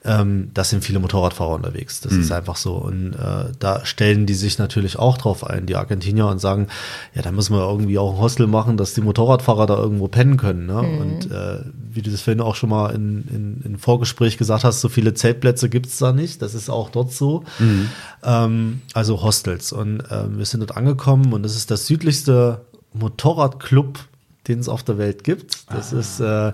ähm, 0.05 0.51
da 0.53 0.64
sind 0.64 0.85
viele 0.85 0.99
Motorradfahrer 0.99 1.55
unterwegs. 1.55 2.01
Das 2.01 2.12
mhm. 2.12 2.23
ist 2.23 2.33
einfach 2.33 2.57
so. 2.57 2.75
Und 2.75 3.12
äh, 3.12 3.53
da 3.59 3.85
stellen 3.85 4.27
die 4.27 4.35
sich 4.35 4.59
natürlich 4.59 4.99
auch 4.99 5.16
drauf 5.16 5.47
ein, 5.47 5.66
die 5.66 5.77
Argentinier, 5.77 6.27
und 6.27 6.41
sagen, 6.41 6.66
ja, 7.14 7.23
da 7.23 7.31
müssen 7.31 7.55
wir 7.55 7.62
irgendwie 7.68 7.99
auch 7.99 8.14
ein 8.14 8.20
Hostel 8.20 8.49
machen, 8.49 8.77
dass 8.77 8.95
die 8.95 9.01
Motorradfahrer 9.01 9.66
da 9.66 9.77
irgendwo 9.77 10.09
pennen 10.09 10.39
können. 10.39 10.66
Ne? 10.66 10.83
Mhm. 10.83 10.99
Und 10.99 11.31
äh, 11.31 11.61
wie 11.93 12.03
du 12.03 12.11
das 12.11 12.23
vorhin 12.23 12.41
auch 12.41 12.57
schon 12.57 12.70
mal 12.70 12.91
in, 12.91 13.29
in, 13.29 13.62
in 13.64 13.79
Vorgespräch 13.79 14.39
gesagt 14.39 14.64
hast, 14.64 14.81
so 14.81 14.89
viele 14.89 15.14
Zeltplätze 15.14 15.68
gibt's 15.68 15.99
da 15.99 16.12
nicht. 16.12 16.43
Das 16.43 16.55
ist 16.55 16.68
auch 16.68 16.91
dort 16.91 17.12
so. 17.12 17.45
Mhm. 17.61 17.89
Ähm, 18.25 18.83
also 18.95 19.23
Hostels. 19.23 19.73
Und 19.73 20.01
äh, 20.11 20.37
wir 20.37 20.47
sind 20.47 20.61
dort 20.61 20.77
angekommen 20.77 21.33
und 21.33 21.45
das 21.45 21.55
ist 21.55 21.70
das 21.70 21.87
südlichste 21.87 22.62
Motorradclub 22.93 24.01
den 24.49 24.59
es 24.59 24.68
auf 24.68 24.83
der 24.83 24.99
Welt 24.99 25.25
gibt. 25.25 25.70
Das 25.70 25.95
ah. 25.95 25.99
ist 25.99 26.20
äh, 26.20 26.53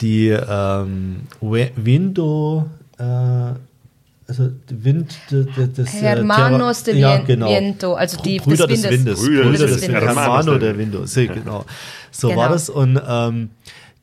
die 0.00 0.28
ähm, 0.28 1.22
Window, 1.40 2.66
äh, 2.98 3.02
also 3.02 4.50
Wind 4.68 5.16
des 5.30 5.94
äh, 5.94 6.00
Hermanos 6.00 6.82
de 6.82 6.96
ja, 6.98 7.18
genau. 7.18 7.48
Viento, 7.48 7.94
also 7.94 8.20
die 8.22 8.38
Brüder 8.38 8.66
des 8.66 8.88
Windes. 8.88 9.20
Brüder, 9.20 9.42
Brüder 9.44 9.66
des, 9.66 9.80
des 9.80 9.88
Windes. 9.88 10.04
Hermano 10.04 10.58
der 10.58 10.76
Window, 10.76 11.04
genau. 11.14 11.64
So 12.10 12.28
genau. 12.28 12.40
war 12.40 12.48
das 12.50 12.68
und 12.68 13.00
ähm, 13.06 13.50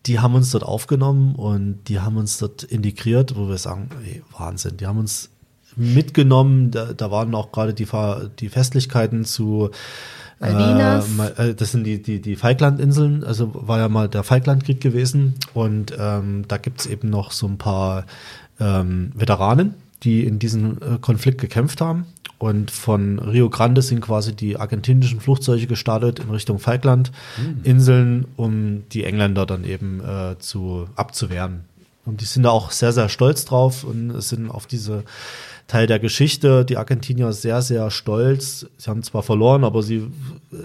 die 0.06 0.20
haben 0.20 0.36
uns 0.36 0.52
dort 0.52 0.64
aufgenommen 0.64 1.36
und 1.36 1.84
die 1.88 2.00
haben 2.00 2.18
uns 2.18 2.38
dort 2.38 2.64
integriert, 2.64 3.36
wo 3.36 3.48
wir 3.50 3.58
sagen, 3.58 3.90
ey, 4.06 4.24
Wahnsinn, 4.38 4.78
die 4.78 4.86
haben 4.88 5.00
uns 5.00 5.30
mitgenommen, 5.76 6.72
da, 6.72 6.94
da 6.94 7.12
waren 7.12 7.34
auch 7.36 7.52
gerade 7.52 7.74
die, 7.74 7.88
die 8.40 8.50
Festlichkeiten 8.50 9.26
zu 9.26 9.72
Malvinas. 10.40 11.08
Äh, 11.38 11.56
das 11.56 11.72
sind 11.72 11.84
die, 11.84 12.02
die, 12.02 12.22
die 12.22 12.36
Falklandinseln, 12.36 13.24
also 13.24 13.52
war 13.54 13.80
ja 13.80 13.90
mal 13.90 14.10
der 14.10 14.24
Falklandkrieg 14.24 14.82
gewesen 14.82 15.36
und 15.54 15.94
ähm, 15.98 16.46
da 16.48 16.58
gibt's 16.58 16.86
eben 16.86 17.10
noch 17.10 17.32
so 17.32 17.48
ein 17.48 17.58
paar 17.58 18.06
ähm, 18.60 19.12
Veteranen, 19.16 19.76
die 20.04 20.26
in 20.26 20.40
diesem 20.40 20.78
äh, 20.78 20.98
Konflikt 21.00 21.40
gekämpft 21.40 21.82
haben. 21.82 22.06
Und 22.38 22.70
von 22.70 23.18
Rio 23.20 23.50
Grande 23.50 23.82
sind 23.82 24.02
quasi 24.02 24.36
die 24.36 24.58
argentinischen 24.58 25.22
Flugzeuge 25.22 25.68
gestartet 25.68 26.20
in 26.20 26.30
Richtung 26.30 26.60
Falklandinseln, 26.60 28.18
mhm. 28.18 28.26
um 28.36 28.84
die 28.90 29.06
Engländer 29.06 29.46
dann 29.46 29.64
eben 29.64 30.02
äh, 30.02 30.38
zu 30.40 30.88
abzuwehren. 30.96 31.62
Und 32.06 32.22
die 32.22 32.26
sind 32.26 32.44
da 32.44 32.50
auch 32.50 32.72
sehr, 32.72 32.92
sehr 32.92 33.10
stolz 33.10 33.46
drauf 33.46 33.84
und 33.84 34.22
sind 34.22 34.52
auf 34.52 34.68
diese 34.68 35.04
Teil 35.68 35.88
der 35.88 36.00
Geschichte. 36.00 36.66
Die 36.66 36.78
Argentinier 36.78 37.34
sehr, 37.34 37.62
sehr 37.62 37.90
stolz. 37.90 38.68
Sie 38.78 38.90
haben 38.90 39.04
zwar 39.04 39.24
verloren, 39.24 39.64
aber 39.64 39.82
sie, 39.82 39.98
äh, 39.98 40.58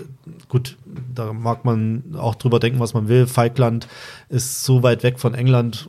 gut, 0.48 0.76
da 1.14 1.32
mag 1.32 1.64
man 1.64 2.14
auch 2.16 2.34
drüber 2.34 2.60
denken, 2.60 2.80
was 2.80 2.94
man 2.94 3.08
will. 3.08 3.26
Falkland 3.26 3.88
ist 4.28 4.64
so 4.64 4.82
weit 4.82 5.02
weg 5.02 5.18
von 5.18 5.34
England. 5.34 5.88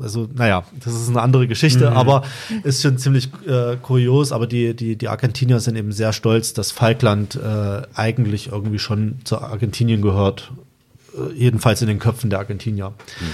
Also, 0.00 0.28
naja, 0.34 0.64
das 0.82 0.94
ist 0.94 1.08
eine 1.10 1.20
andere 1.20 1.46
Geschichte, 1.46 1.90
mhm. 1.90 1.96
aber 1.96 2.24
ist 2.64 2.82
schon 2.82 2.98
ziemlich 2.98 3.28
äh, 3.46 3.76
kurios. 3.76 4.32
Aber 4.32 4.46
die, 4.46 4.74
die, 4.74 4.96
die 4.96 5.08
Argentinier 5.08 5.60
sind 5.60 5.76
eben 5.76 5.92
sehr 5.92 6.12
stolz, 6.12 6.54
dass 6.54 6.72
Falkland 6.72 7.36
äh, 7.36 7.82
eigentlich 7.94 8.50
irgendwie 8.50 8.78
schon 8.78 9.16
zu 9.24 9.38
Argentinien 9.38 10.02
gehört. 10.02 10.50
Äh, 11.14 11.34
jedenfalls 11.34 11.82
in 11.82 11.88
den 11.88 11.98
Köpfen 11.98 12.30
der 12.30 12.40
Argentinier. 12.40 12.90
Mhm. 12.90 13.26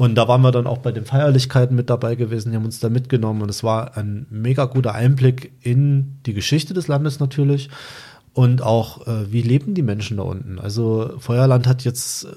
Und 0.00 0.14
da 0.14 0.26
waren 0.28 0.40
wir 0.40 0.50
dann 0.50 0.66
auch 0.66 0.78
bei 0.78 0.92
den 0.92 1.04
Feierlichkeiten 1.04 1.76
mit 1.76 1.90
dabei 1.90 2.14
gewesen, 2.14 2.52
die 2.52 2.56
haben 2.56 2.64
uns 2.64 2.80
da 2.80 2.88
mitgenommen 2.88 3.42
und 3.42 3.50
es 3.50 3.62
war 3.62 3.98
ein 3.98 4.24
mega 4.30 4.64
guter 4.64 4.94
Einblick 4.94 5.52
in 5.60 6.16
die 6.24 6.32
Geschichte 6.32 6.72
des 6.72 6.88
Landes 6.88 7.20
natürlich 7.20 7.68
und 8.32 8.62
auch, 8.62 9.06
äh, 9.06 9.30
wie 9.30 9.42
leben 9.42 9.74
die 9.74 9.82
Menschen 9.82 10.16
da 10.16 10.22
unten. 10.22 10.58
Also 10.58 11.10
Feuerland 11.18 11.66
hat 11.66 11.84
jetzt 11.84 12.24
äh, 12.24 12.28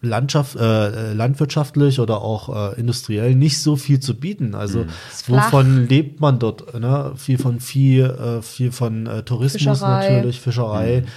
Landschaft, 0.00 0.56
äh, 0.56 1.12
landwirtschaftlich 1.12 2.00
oder 2.00 2.22
auch 2.22 2.72
äh, 2.72 2.80
industriell 2.80 3.34
nicht 3.34 3.60
so 3.60 3.76
viel 3.76 4.00
zu 4.00 4.18
bieten. 4.18 4.54
Also 4.54 4.84
mhm. 4.84 4.88
wovon 5.26 5.88
lebt 5.88 6.22
man 6.22 6.38
dort? 6.38 6.72
Ne? 6.80 7.12
Viel 7.16 7.36
von 7.36 7.60
Vieh, 7.60 8.00
äh, 8.00 8.40
viel 8.40 8.72
von 8.72 9.06
äh, 9.06 9.24
Tourismus 9.24 9.80
Fischerei. 9.80 10.08
natürlich, 10.08 10.40
Fischerei. 10.40 11.02
Mhm. 11.02 11.08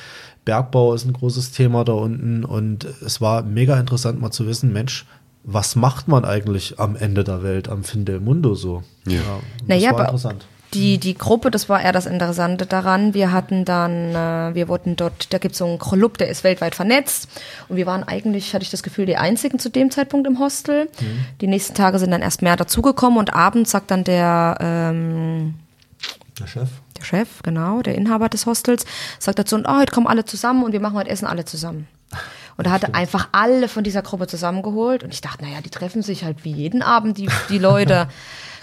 Bergbau 0.44 0.94
ist 0.94 1.06
ein 1.06 1.14
großes 1.14 1.52
Thema 1.52 1.86
da 1.86 1.94
unten 1.94 2.44
und 2.44 2.84
es 3.06 3.22
war 3.22 3.44
mega 3.44 3.80
interessant 3.80 4.20
mal 4.20 4.32
zu 4.32 4.46
wissen, 4.46 4.74
Mensch, 4.74 5.06
was 5.44 5.76
macht 5.76 6.08
man 6.08 6.26
eigentlich 6.26 6.80
am 6.80 6.96
Ende 6.96 7.24
der 7.24 7.44
Welt, 7.44 7.70
am 7.70 7.84
Fin 7.84 8.06
del 8.06 8.20
Mundo 8.20 8.56
so? 8.56 8.84
Ja, 9.06 9.16
ja 9.16 9.40
naja, 9.68 9.92
war 9.94 10.06
interessant. 10.06 10.46
Die, 10.74 10.98
die 10.98 11.16
Gruppe, 11.16 11.52
das 11.52 11.70
war 11.70 11.82
eher 11.82 11.92
das 11.92 12.08
Interessante 12.08 12.66
daran. 12.66 13.14
Wir 13.14 13.32
hatten 13.32 13.64
dann, 13.64 14.16
äh, 14.16 14.56
wir 14.56 14.68
wurden 14.68 14.96
dort, 14.96 15.32
da 15.32 15.38
gibt 15.38 15.52
es 15.52 15.60
so 15.60 15.66
einen 15.66 15.78
Club, 15.78 16.18
der 16.18 16.30
ist 16.30 16.44
weltweit 16.44 16.74
vernetzt. 16.74 17.28
Und 17.70 17.76
wir 17.76 17.86
waren 17.86 18.04
eigentlich, 18.04 18.56
hatte 18.56 18.64
ich 18.64 18.72
das 18.72 18.82
Gefühl, 18.82 19.06
die 19.06 19.18
einzigen 19.18 19.60
zu 19.60 19.70
dem 19.70 19.92
Zeitpunkt 19.92 20.26
im 20.26 20.40
Hostel. 20.40 20.86
Mhm. 21.00 21.26
Die 21.42 21.48
nächsten 21.48 21.76
Tage 21.76 22.00
sind 22.00 22.10
dann 22.10 22.24
erst 22.24 22.42
mehr 22.42 22.56
dazugekommen 22.56 23.20
und 23.20 23.36
abends 23.36 23.70
sagt 23.70 23.92
dann 23.92 24.04
der, 24.04 24.58
ähm, 24.62 25.54
der 26.40 26.48
Chef. 26.48 26.70
Der 26.98 27.04
Chef, 27.04 27.44
genau, 27.44 27.82
der 27.84 27.94
Inhaber 27.94 28.30
des 28.30 28.48
Hostels, 28.48 28.86
sagt 29.20 29.38
dazu, 29.38 29.58
oh, 29.58 29.78
heute 29.78 29.92
kommen 29.92 30.08
alle 30.08 30.26
zusammen 30.26 30.64
und 30.64 30.72
wir 30.72 30.80
machen 30.80 30.96
heute 30.96 31.10
Essen 31.10 31.28
alle 31.28 31.46
zusammen. 31.46 31.88
Und 32.58 32.66
er 32.66 32.72
hatte 32.72 32.94
einfach 32.94 33.30
alle 33.32 33.68
von 33.68 33.84
dieser 33.84 34.02
Gruppe 34.02 34.28
zusammengeholt. 34.28 35.04
Und 35.04 35.14
ich 35.14 35.22
dachte, 35.22 35.44
naja, 35.44 35.62
die 35.62 35.70
treffen 35.70 36.02
sich 36.02 36.24
halt 36.24 36.44
wie 36.44 36.52
jeden 36.52 36.82
Abend, 36.82 37.18
die, 37.18 37.30
die 37.50 37.60
Leute. 37.60 38.08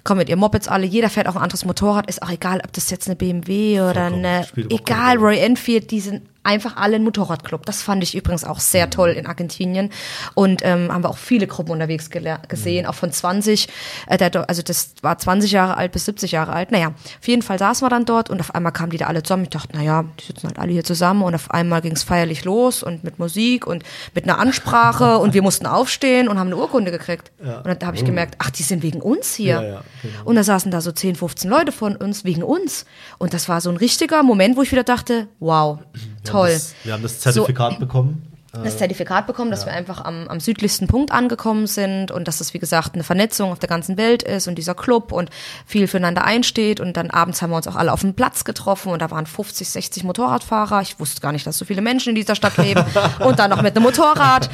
kommen 0.04 0.18
mit 0.18 0.28
ihren 0.28 0.38
Mopeds 0.38 0.68
alle, 0.68 0.86
jeder 0.86 1.10
fährt 1.10 1.28
auch 1.28 1.36
ein 1.36 1.42
anderes 1.42 1.64
Motorrad, 1.64 2.08
ist 2.08 2.22
auch 2.22 2.30
egal, 2.30 2.60
ob 2.64 2.72
das 2.72 2.90
jetzt 2.90 3.06
eine 3.06 3.16
BMW 3.16 3.80
oder 3.82 4.06
eine, 4.06 4.46
egal, 4.70 5.18
Roy 5.18 5.38
Enfield, 5.38 5.90
die 5.90 6.00
sind 6.00 6.22
einfach 6.42 6.76
alle 6.76 6.96
ein 6.96 7.04
Motorradclub. 7.04 7.66
Das 7.66 7.82
fand 7.82 8.02
ich 8.02 8.14
übrigens 8.14 8.44
auch 8.44 8.60
sehr 8.60 8.86
mhm. 8.86 8.90
toll 8.90 9.10
in 9.10 9.26
Argentinien. 9.26 9.90
Und 10.34 10.62
ähm, 10.64 10.92
haben 10.92 11.04
wir 11.04 11.10
auch 11.10 11.18
viele 11.18 11.46
Gruppen 11.46 11.72
unterwegs 11.72 12.10
gesehen, 12.10 12.84
mhm. 12.84 12.88
auch 12.88 12.94
von 12.94 13.12
20, 13.12 13.68
äh, 14.06 14.16
der, 14.16 14.48
also 14.48 14.62
das 14.62 14.94
war 15.02 15.18
20 15.18 15.52
Jahre 15.52 15.76
alt 15.76 15.92
bis 15.92 16.06
70 16.06 16.32
Jahre 16.32 16.52
alt. 16.52 16.70
Naja, 16.70 16.88
auf 16.88 17.28
jeden 17.28 17.42
Fall 17.42 17.58
saßen 17.58 17.84
wir 17.84 17.90
dann 17.90 18.04
dort 18.04 18.30
und 18.30 18.40
auf 18.40 18.54
einmal 18.54 18.72
kamen 18.72 18.90
die 18.90 18.96
da 18.96 19.06
alle 19.06 19.22
zusammen. 19.22 19.44
Ich 19.44 19.50
dachte, 19.50 19.76
naja, 19.76 20.04
die 20.18 20.24
sitzen 20.24 20.48
halt 20.48 20.58
alle 20.58 20.72
hier 20.72 20.84
zusammen 20.84 21.22
und 21.22 21.34
auf 21.34 21.50
einmal 21.50 21.82
ging 21.82 21.92
es 21.92 22.02
feierlich 22.02 22.44
los 22.44 22.82
und 22.82 23.04
mit 23.04 23.18
Musik 23.18 23.66
und 23.66 23.82
mit 24.14 24.24
einer 24.24 24.38
Ansprache 24.38 25.18
und 25.18 25.34
wir 25.34 25.42
mussten 25.42 25.66
aufstehen 25.66 26.28
und 26.28 26.38
haben 26.38 26.48
eine 26.48 26.56
Urkunde 26.56 26.90
gekriegt. 26.90 27.32
Ja. 27.44 27.58
Und 27.58 27.66
dann 27.66 27.86
habe 27.86 27.96
ich 27.96 28.02
oh. 28.02 28.06
gemerkt, 28.06 28.36
ach, 28.38 28.50
die 28.50 28.62
sind 28.62 28.82
wegen 28.82 29.02
uns 29.02 29.34
hier. 29.34 29.54
Ja, 29.54 29.62
ja, 29.62 29.84
genau. 30.02 30.24
Und 30.24 30.36
da 30.36 30.42
saßen 30.42 30.70
da 30.70 30.80
so 30.80 30.92
10, 30.92 31.16
15 31.16 31.50
Leute 31.50 31.72
von 31.72 31.96
uns 31.96 32.24
wegen 32.24 32.42
uns. 32.42 32.86
Und 33.18 33.34
das 33.34 33.48
war 33.48 33.60
so 33.60 33.70
ein 33.70 33.76
richtiger 33.76 34.22
Moment, 34.22 34.56
wo 34.56 34.62
ich 34.62 34.72
wieder 34.72 34.84
dachte, 34.84 35.28
wow, 35.38 35.78
toll. 36.24 36.48
Wir 36.48 36.52
haben 36.52 36.54
das, 36.54 36.74
wir 36.84 36.92
haben 36.92 37.02
das 37.02 37.20
Zertifikat 37.20 37.74
so, 37.74 37.78
bekommen 37.80 38.29
das 38.52 38.78
Zertifikat 38.78 39.26
bekommen, 39.26 39.50
dass 39.50 39.60
ja. 39.60 39.66
wir 39.66 39.72
einfach 39.74 40.04
am, 40.04 40.26
am 40.28 40.40
südlichsten 40.40 40.88
Punkt 40.88 41.12
angekommen 41.12 41.66
sind 41.66 42.10
und 42.10 42.26
dass 42.26 42.38
das, 42.38 42.52
wie 42.52 42.58
gesagt, 42.58 42.94
eine 42.94 43.04
Vernetzung 43.04 43.52
auf 43.52 43.58
der 43.58 43.68
ganzen 43.68 43.96
Welt 43.96 44.22
ist 44.22 44.48
und 44.48 44.56
dieser 44.56 44.74
Club 44.74 45.12
und 45.12 45.30
viel 45.66 45.86
füreinander 45.86 46.24
einsteht. 46.24 46.80
Und 46.80 46.96
dann 46.96 47.10
abends 47.10 47.42
haben 47.42 47.50
wir 47.50 47.56
uns 47.56 47.68
auch 47.68 47.76
alle 47.76 47.92
auf 47.92 48.00
dem 48.00 48.14
Platz 48.14 48.44
getroffen 48.44 48.92
und 48.92 49.00
da 49.00 49.10
waren 49.10 49.26
50, 49.26 49.68
60 49.68 50.04
Motorradfahrer. 50.04 50.82
Ich 50.82 50.98
wusste 50.98 51.20
gar 51.20 51.32
nicht, 51.32 51.46
dass 51.46 51.58
so 51.58 51.64
viele 51.64 51.80
Menschen 51.80 52.10
in 52.10 52.14
dieser 52.16 52.34
Stadt 52.34 52.56
leben 52.56 52.84
und 53.20 53.38
dann 53.38 53.50
noch 53.50 53.62
mit 53.62 53.76
einem 53.76 53.84
Motorrad. 53.84 54.50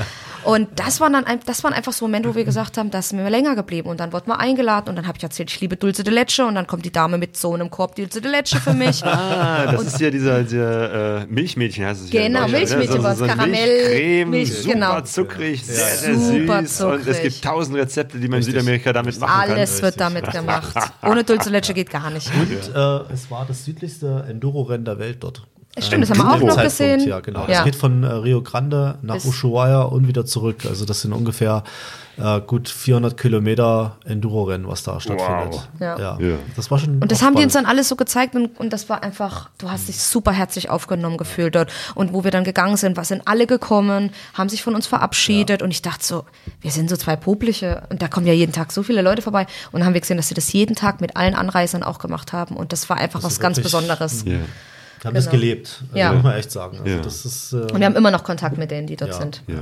Und 0.46 0.68
das 0.78 1.00
waren 1.00 1.12
dann 1.12 1.24
das 1.44 1.64
waren 1.64 1.72
einfach 1.72 1.92
so 1.92 2.04
Momente, 2.04 2.28
wo 2.28 2.36
wir 2.36 2.44
gesagt 2.44 2.78
haben, 2.78 2.92
das 2.92 3.08
sind 3.08 3.18
wir 3.18 3.28
länger 3.28 3.56
geblieben. 3.56 3.88
Und 3.88 3.98
dann 3.98 4.12
wurden 4.12 4.28
wir 4.28 4.38
eingeladen 4.38 4.90
und 4.90 4.94
dann 4.94 5.08
habe 5.08 5.18
ich 5.18 5.24
erzählt, 5.24 5.50
ich 5.50 5.60
liebe 5.60 5.76
Dulce 5.76 6.04
de 6.04 6.14
Leche 6.14 6.46
und 6.46 6.54
dann 6.54 6.68
kommt 6.68 6.84
die 6.84 6.92
Dame 6.92 7.18
mit 7.18 7.36
so 7.36 7.52
einem 7.52 7.68
Korb 7.68 7.96
Dulce 7.96 8.20
de 8.20 8.30
Leche 8.30 8.60
für 8.60 8.72
mich. 8.72 9.04
ah, 9.04 9.66
das 9.72 9.80
und 9.80 9.88
ist 9.88 10.00
ja 10.00 10.08
dieser, 10.08 10.44
dieser 10.44 11.22
äh, 11.22 11.26
Milchmädchen 11.26 11.84
heißt 11.84 12.04
es 12.04 12.10
Genau, 12.10 12.42
ja 12.42 12.46
Milchmädchen, 12.46 13.02
was 13.02 13.18
Karamell. 13.18 13.85
Creme, 13.86 14.30
Milch, 14.30 14.52
super 14.52 14.72
genau. 14.74 15.00
zuckrig, 15.02 15.64
sehr, 15.64 15.74
sehr 15.96 16.18
super 16.18 16.62
süß. 16.62 16.76
Zuckrig. 16.76 17.00
Und 17.00 17.08
es 17.08 17.22
gibt 17.22 17.44
tausend 17.44 17.76
Rezepte, 17.76 18.18
die 18.18 18.28
man 18.28 18.38
Richtig. 18.38 18.54
in 18.54 18.60
Südamerika 18.60 18.92
damit 18.92 19.18
machen 19.18 19.30
Alles 19.32 19.48
kann. 19.48 19.58
Alles 19.58 19.82
wird 19.82 20.00
damit 20.00 20.30
gemacht. 20.30 20.76
Ohne 21.02 21.24
Dulce 21.24 21.50
Leche 21.50 21.74
geht 21.74 21.90
gar 21.90 22.10
nicht. 22.10 22.30
Und 22.34 22.74
äh, 22.74 23.12
es 23.12 23.30
war 23.30 23.44
das 23.46 23.64
südlichste 23.64 24.24
Enduro-Rennen 24.28 24.84
der 24.84 24.98
Welt 24.98 25.18
dort. 25.20 25.46
Stimmt, 25.78 26.02
das 26.02 26.10
haben 26.10 26.18
wir 26.18 26.32
auch 26.32 26.56
noch 26.56 26.62
gesehen. 26.62 27.06
Ja, 27.06 27.20
genau. 27.20 27.46
Ja. 27.46 27.58
Es 27.58 27.64
geht 27.64 27.76
von 27.76 28.02
äh, 28.02 28.06
Rio 28.06 28.42
Grande 28.42 28.98
nach 29.02 29.16
Bis 29.16 29.26
Ushuaia 29.26 29.82
und 29.82 30.08
wieder 30.08 30.24
zurück. 30.24 30.64
Also 30.66 30.86
das 30.86 31.02
sind 31.02 31.12
ungefähr 31.12 31.64
äh, 32.16 32.40
gut 32.40 32.68
400 32.68 33.16
Kilometer 33.16 33.96
Enduro-Rennen, 34.06 34.66
was 34.66 34.82
da 34.82 34.98
stattfindet. 35.00 35.52
Wow. 35.52 35.68
Ja. 35.80 35.98
ja. 35.98 36.18
ja. 36.18 36.36
Das 36.56 36.70
war 36.70 36.78
schon. 36.78 37.02
Und 37.02 37.12
das 37.12 37.20
haben 37.20 37.32
spannend. 37.32 37.38
die 37.38 37.44
uns 37.44 37.52
dann 37.52 37.66
alles 37.66 37.88
so 37.88 37.96
gezeigt 37.96 38.34
und, 38.34 38.58
und 38.58 38.72
das 38.72 38.88
war 38.88 39.02
einfach, 39.02 39.50
du 39.58 39.70
hast 39.70 39.88
dich 39.88 40.00
super 40.00 40.32
herzlich 40.32 40.70
aufgenommen 40.70 41.18
gefühlt 41.18 41.54
dort. 41.54 41.70
Und 41.94 42.14
wo 42.14 42.24
wir 42.24 42.30
dann 42.30 42.44
gegangen 42.44 42.78
sind, 42.78 42.96
was 42.96 43.08
sind 43.08 43.22
alle 43.26 43.46
gekommen, 43.46 44.10
haben 44.32 44.48
sich 44.48 44.62
von 44.62 44.74
uns 44.74 44.86
verabschiedet 44.86 45.60
und 45.60 45.70
ich 45.70 45.82
dachte 45.82 46.04
so, 46.04 46.24
wir 46.62 46.70
sind 46.70 46.88
so 46.88 46.96
zwei 46.96 47.16
Publiche 47.16 47.82
und 47.90 48.00
da 48.00 48.08
kommen 48.08 48.26
ja 48.26 48.32
jeden 48.32 48.52
Tag 48.52 48.72
so 48.72 48.82
viele 48.82 49.02
Leute 49.02 49.20
vorbei 49.20 49.46
und 49.72 49.80
dann 49.80 49.86
haben 49.86 49.94
wir 49.94 50.00
gesehen, 50.00 50.16
dass 50.16 50.28
sie 50.28 50.34
das 50.34 50.52
jeden 50.54 50.74
Tag 50.74 51.02
mit 51.02 51.16
allen 51.16 51.34
Anreisern 51.34 51.82
auch 51.82 51.98
gemacht 51.98 52.32
haben 52.32 52.56
und 52.56 52.72
das 52.72 52.88
war 52.88 52.96
einfach 52.96 53.20
das 53.20 53.32
was 53.32 53.40
ganz 53.40 53.60
Besonderes. 53.60 54.24
Yeah 54.26 54.40
haben 55.06 55.14
genau. 55.14 55.24
das 55.24 55.30
gelebt, 55.30 55.82
also 55.88 55.98
ja. 55.98 56.12
muss 56.12 56.22
man 56.22 56.34
echt 56.34 56.50
sagen. 56.50 56.78
Also 56.78 56.96
ja. 56.96 57.00
das 57.00 57.24
ist, 57.24 57.52
äh, 57.52 57.56
und 57.56 57.78
wir 57.78 57.86
haben 57.86 57.96
immer 57.96 58.10
noch 58.10 58.24
Kontakt 58.24 58.58
mit 58.58 58.70
denen, 58.70 58.86
die 58.86 58.96
dort 58.96 59.12
ja, 59.12 59.16
sind. 59.18 59.42
Ja, 59.46 59.54
ja, 59.54 59.60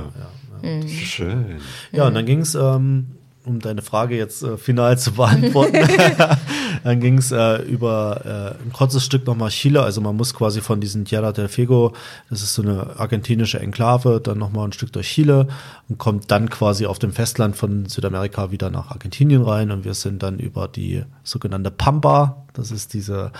ja. 0.63 0.69
Mhm. 0.69 0.87
Schön. 0.87 1.45
Ja, 1.91 2.07
und 2.07 2.13
dann 2.13 2.25
ging 2.25 2.41
es, 2.41 2.55
ähm, 2.55 3.07
um 3.45 3.59
deine 3.59 3.81
Frage 3.81 4.17
jetzt 4.17 4.43
äh, 4.43 4.57
final 4.57 4.97
zu 4.97 5.13
beantworten, 5.13 5.77
dann 6.83 6.99
ging 6.99 7.17
es 7.17 7.31
äh, 7.31 7.61
über 7.63 8.55
äh, 8.59 8.63
ein 8.63 8.71
kurzes 8.73 9.05
Stück 9.05 9.25
nochmal 9.25 9.49
Chile. 9.49 9.83
Also 9.83 10.01
man 10.01 10.15
muss 10.15 10.33
quasi 10.33 10.61
von 10.61 10.81
diesem 10.81 11.05
Tierra 11.05 11.31
del 11.31 11.47
Fuego, 11.47 11.93
das 12.29 12.41
ist 12.41 12.55
so 12.55 12.61
eine 12.61 12.97
argentinische 12.97 13.59
Enklave, 13.59 14.19
dann 14.21 14.37
nochmal 14.37 14.67
ein 14.67 14.73
Stück 14.73 14.91
durch 14.93 15.07
Chile 15.07 15.47
und 15.89 15.97
kommt 15.97 16.31
dann 16.31 16.49
quasi 16.49 16.85
auf 16.85 16.99
dem 16.99 17.13
Festland 17.13 17.55
von 17.55 17.85
Südamerika 17.85 18.51
wieder 18.51 18.69
nach 18.69 18.91
Argentinien 18.91 19.43
rein. 19.43 19.71
Und 19.71 19.85
wir 19.85 19.93
sind 19.93 20.23
dann 20.23 20.39
über 20.39 20.67
die 20.67 21.03
sogenannte 21.23 21.71
Pampa, 21.71 22.45
das 22.53 22.71
ist 22.71 22.93
diese 22.93 23.31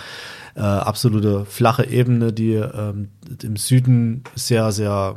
äh, 0.54 0.60
absolute 0.60 1.44
flache 1.44 1.86
Ebene, 1.86 2.32
die 2.32 2.54
ähm, 2.54 3.08
im 3.42 3.56
Süden 3.56 4.24
sehr, 4.34 4.72
sehr 4.72 5.16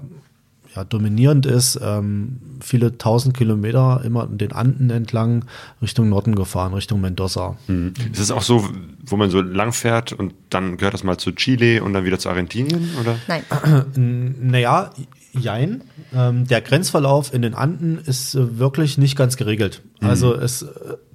ja, 0.76 0.84
dominierend 0.84 1.46
ist, 1.46 1.80
ähm, 1.82 2.40
viele 2.62 2.98
tausend 2.98 3.36
Kilometer 3.36 4.02
immer 4.04 4.28
in 4.30 4.38
den 4.38 4.52
Anden 4.52 4.90
entlang 4.90 5.46
Richtung 5.82 6.10
Norden 6.10 6.36
gefahren, 6.36 6.74
Richtung 6.74 7.02
Mendoza. 7.02 7.58
Mhm. 7.68 7.94
Ist 8.12 8.20
es 8.20 8.32
auch 8.32 8.44
so, 8.44 8.68
wo 9.06 9.18
man 9.18 9.32
so 9.32 9.42
lang 9.42 9.74
fährt 9.74 10.14
und 10.14 10.34
dann 10.50 10.78
gehört 10.78 10.94
das 10.94 11.04
mal 11.04 11.18
zu 11.18 11.32
Chile 11.32 11.84
und 11.84 11.94
dann 11.94 12.06
wieder 12.06 12.20
zu 12.20 12.30
Argentinien, 12.30 12.90
oder? 13.00 13.18
Nein. 13.28 14.36
naja, 14.42 14.92
jein. 15.34 15.84
Ähm, 16.14 16.48
der 16.48 16.62
Grenzverlauf 16.62 17.34
in 17.34 17.42
den 17.42 17.54
Anden 17.56 18.00
ist 18.06 18.36
äh, 18.36 18.60
wirklich 18.60 18.98
nicht 18.98 19.16
ganz 19.16 19.38
geregelt. 19.38 19.82
Mhm. 20.02 20.08
Also 20.08 20.36
es, 20.36 20.64
äh, 20.64 20.68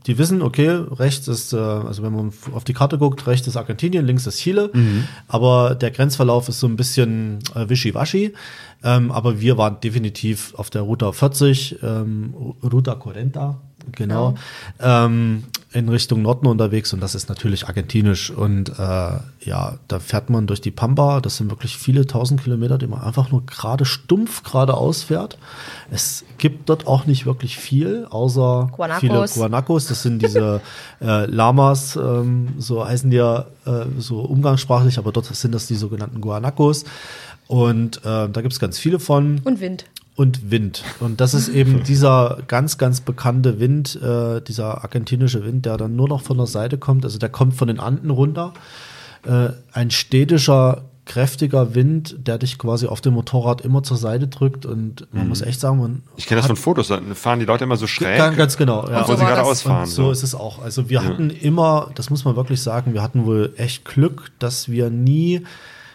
die 0.07 0.19
wissen, 0.19 0.43
okay, 0.43 0.69
rechts 0.69 1.29
ist, 1.29 1.53
äh, 1.53 1.57
also 1.57 2.03
wenn 2.03 2.15
man 2.15 2.33
auf 2.53 2.65
die 2.65 2.75
Karte 2.75 2.99
guckt, 2.99 3.27
rechts 3.27 3.47
ist 3.47 3.57
Argentinien, 3.57 4.05
links 4.05 4.27
ist 4.27 4.39
Chile, 4.41 4.71
aber 5.29 5.75
der 5.75 5.91
Grenzverlauf 5.91 6.49
ist 6.49 6.61
so 6.61 6.67
ein 6.67 6.77
bisschen 6.77 7.39
äh, 7.55 7.69
wischiwaschi. 7.69 8.35
Ähm, 8.83 9.11
aber 9.11 9.41
wir 9.41 9.57
waren 9.57 9.81
definitiv 9.81 10.55
auf 10.57 10.69
der 10.69 10.83
Ruta 10.83 11.11
40, 11.11 11.79
ähm, 11.83 12.35
Ruta 12.63 13.01
40, 13.01 13.35
genau, 13.93 14.35
ähm, 14.81 15.45
in 15.73 15.89
Richtung 15.89 16.23
Norden 16.23 16.47
unterwegs 16.47 16.93
und 16.93 17.01
das 17.01 17.15
ist 17.15 17.29
natürlich 17.29 17.67
argentinisch 17.67 18.31
und 18.31 18.71
äh, 18.79 19.19
ja, 19.41 19.79
da 19.89 19.99
fährt 19.99 20.31
man 20.31 20.47
durch 20.47 20.61
die 20.61 20.71
Pampa, 20.71 21.21
das 21.21 21.37
sind 21.37 21.51
wirklich 21.51 21.77
viele 21.77 22.07
tausend 22.07 22.43
Kilometer, 22.43 22.79
die 22.79 22.87
man 22.87 23.01
einfach 23.01 23.31
nur 23.31 23.45
gerade 23.45 23.85
stumpf 23.85 24.45
geradeaus 24.45 25.03
fährt. 25.03 25.37
Es 25.91 26.25
gibt 26.39 26.69
dort 26.69 26.87
auch 26.87 27.07
nicht 27.07 27.27
wirklich 27.27 27.57
viel, 27.59 28.07
außer 28.09 28.71
Guanacos. 28.71 29.01
viele 29.01 29.27
Guanacos, 29.27 29.87
das 29.87 30.03
sind 30.03 30.23
diese 30.23 30.61
äh, 31.01 31.27
Lamas, 31.27 31.97
ähm, 31.97 32.55
so 32.59 32.87
heißen 32.87 33.11
die 33.11 33.17
ja 33.17 33.47
äh, 33.67 33.87
so 33.99 34.21
umgangssprachlich, 34.21 34.99
aber 34.99 35.11
dort 35.11 35.27
sind 35.27 35.55
das 35.55 35.67
die 35.67 35.75
sogenannten 35.75 36.21
Guanacos 36.21 36.85
und 37.47 37.99
äh, 37.99 38.29
da 38.29 38.41
gibt 38.41 38.53
es 38.53 38.61
ganz 38.61 38.79
viele 38.79 38.99
von 38.99 39.41
Und 39.45 39.61
Wind. 39.61 39.85
Und 40.17 40.51
Wind. 40.51 40.85
Und 41.01 41.21
das 41.21 41.35
ist 41.35 41.49
eben 41.49 41.83
dieser 41.85 42.39
ganz, 42.47 42.79
ganz 42.79 43.01
bekannte 43.01 43.59
Wind, 43.59 44.01
äh, 44.01 44.41
dieser 44.41 44.83
argentinische 44.83 45.45
Wind, 45.45 45.67
der 45.67 45.77
dann 45.77 45.97
nur 45.97 46.09
noch 46.09 46.23
von 46.23 46.37
der 46.37 46.47
Seite 46.47 46.79
kommt. 46.79 47.05
Also 47.05 47.19
der 47.19 47.29
kommt 47.29 47.55
von 47.55 47.69
den 47.69 47.81
Anden 47.81 48.11
runter. 48.11 48.53
Äh, 49.25 49.51
ein 49.73 49.91
städtischer, 49.91 50.83
kräftiger 51.07 51.75
Wind, 51.75 52.17
der 52.27 52.39
dich 52.39 52.59
quasi 52.59 52.87
auf 52.87 53.01
dem 53.01 53.15
Motorrad 53.15 53.61
immer 53.61 53.83
zur 53.83 53.97
Seite 53.97 54.29
drückt. 54.29 54.65
Und 54.65 55.07
man 55.13 55.29
muss 55.29 55.43
echt 55.43 55.61
sagen, 55.61 55.79
man 55.79 55.91
Mhm. 55.93 56.03
Ich 56.17 56.27
kenne 56.27 56.41
das 56.41 56.47
von 56.47 56.57
Fotos, 56.57 56.89
da 56.89 57.01
fahren 57.15 57.41
die 57.41 57.45
Leute 57.45 57.65
immer 57.65 57.77
so 57.77 57.87
schräg. 57.87 58.17
Ganz, 58.17 58.37
ganz 58.37 58.57
genau. 58.57 58.89
Ja. 58.89 59.01
Und 59.01 59.07
so 59.07 59.17
sie 59.17 59.21
gerade 59.21 59.41
das. 59.41 59.49
ausfahren. 59.49 59.83
Und 59.83 59.91
so 59.91 60.11
ist 60.11 60.23
es 60.23 60.35
auch. 60.35 60.63
Also 60.63 60.89
wir 60.89 61.05
hatten 61.05 61.31
immer, 61.31 61.91
das 61.95 62.09
muss 62.11 62.25
man 62.25 62.37
wirklich 62.37 62.63
sagen, 62.63 62.95
wir 62.95 63.03
hatten 63.03 63.27
wohl 63.27 63.53
echt 63.57 63.85
Glück, 63.85 64.31
dass 64.39 64.69
wir 64.69 64.91
nie 64.91 65.45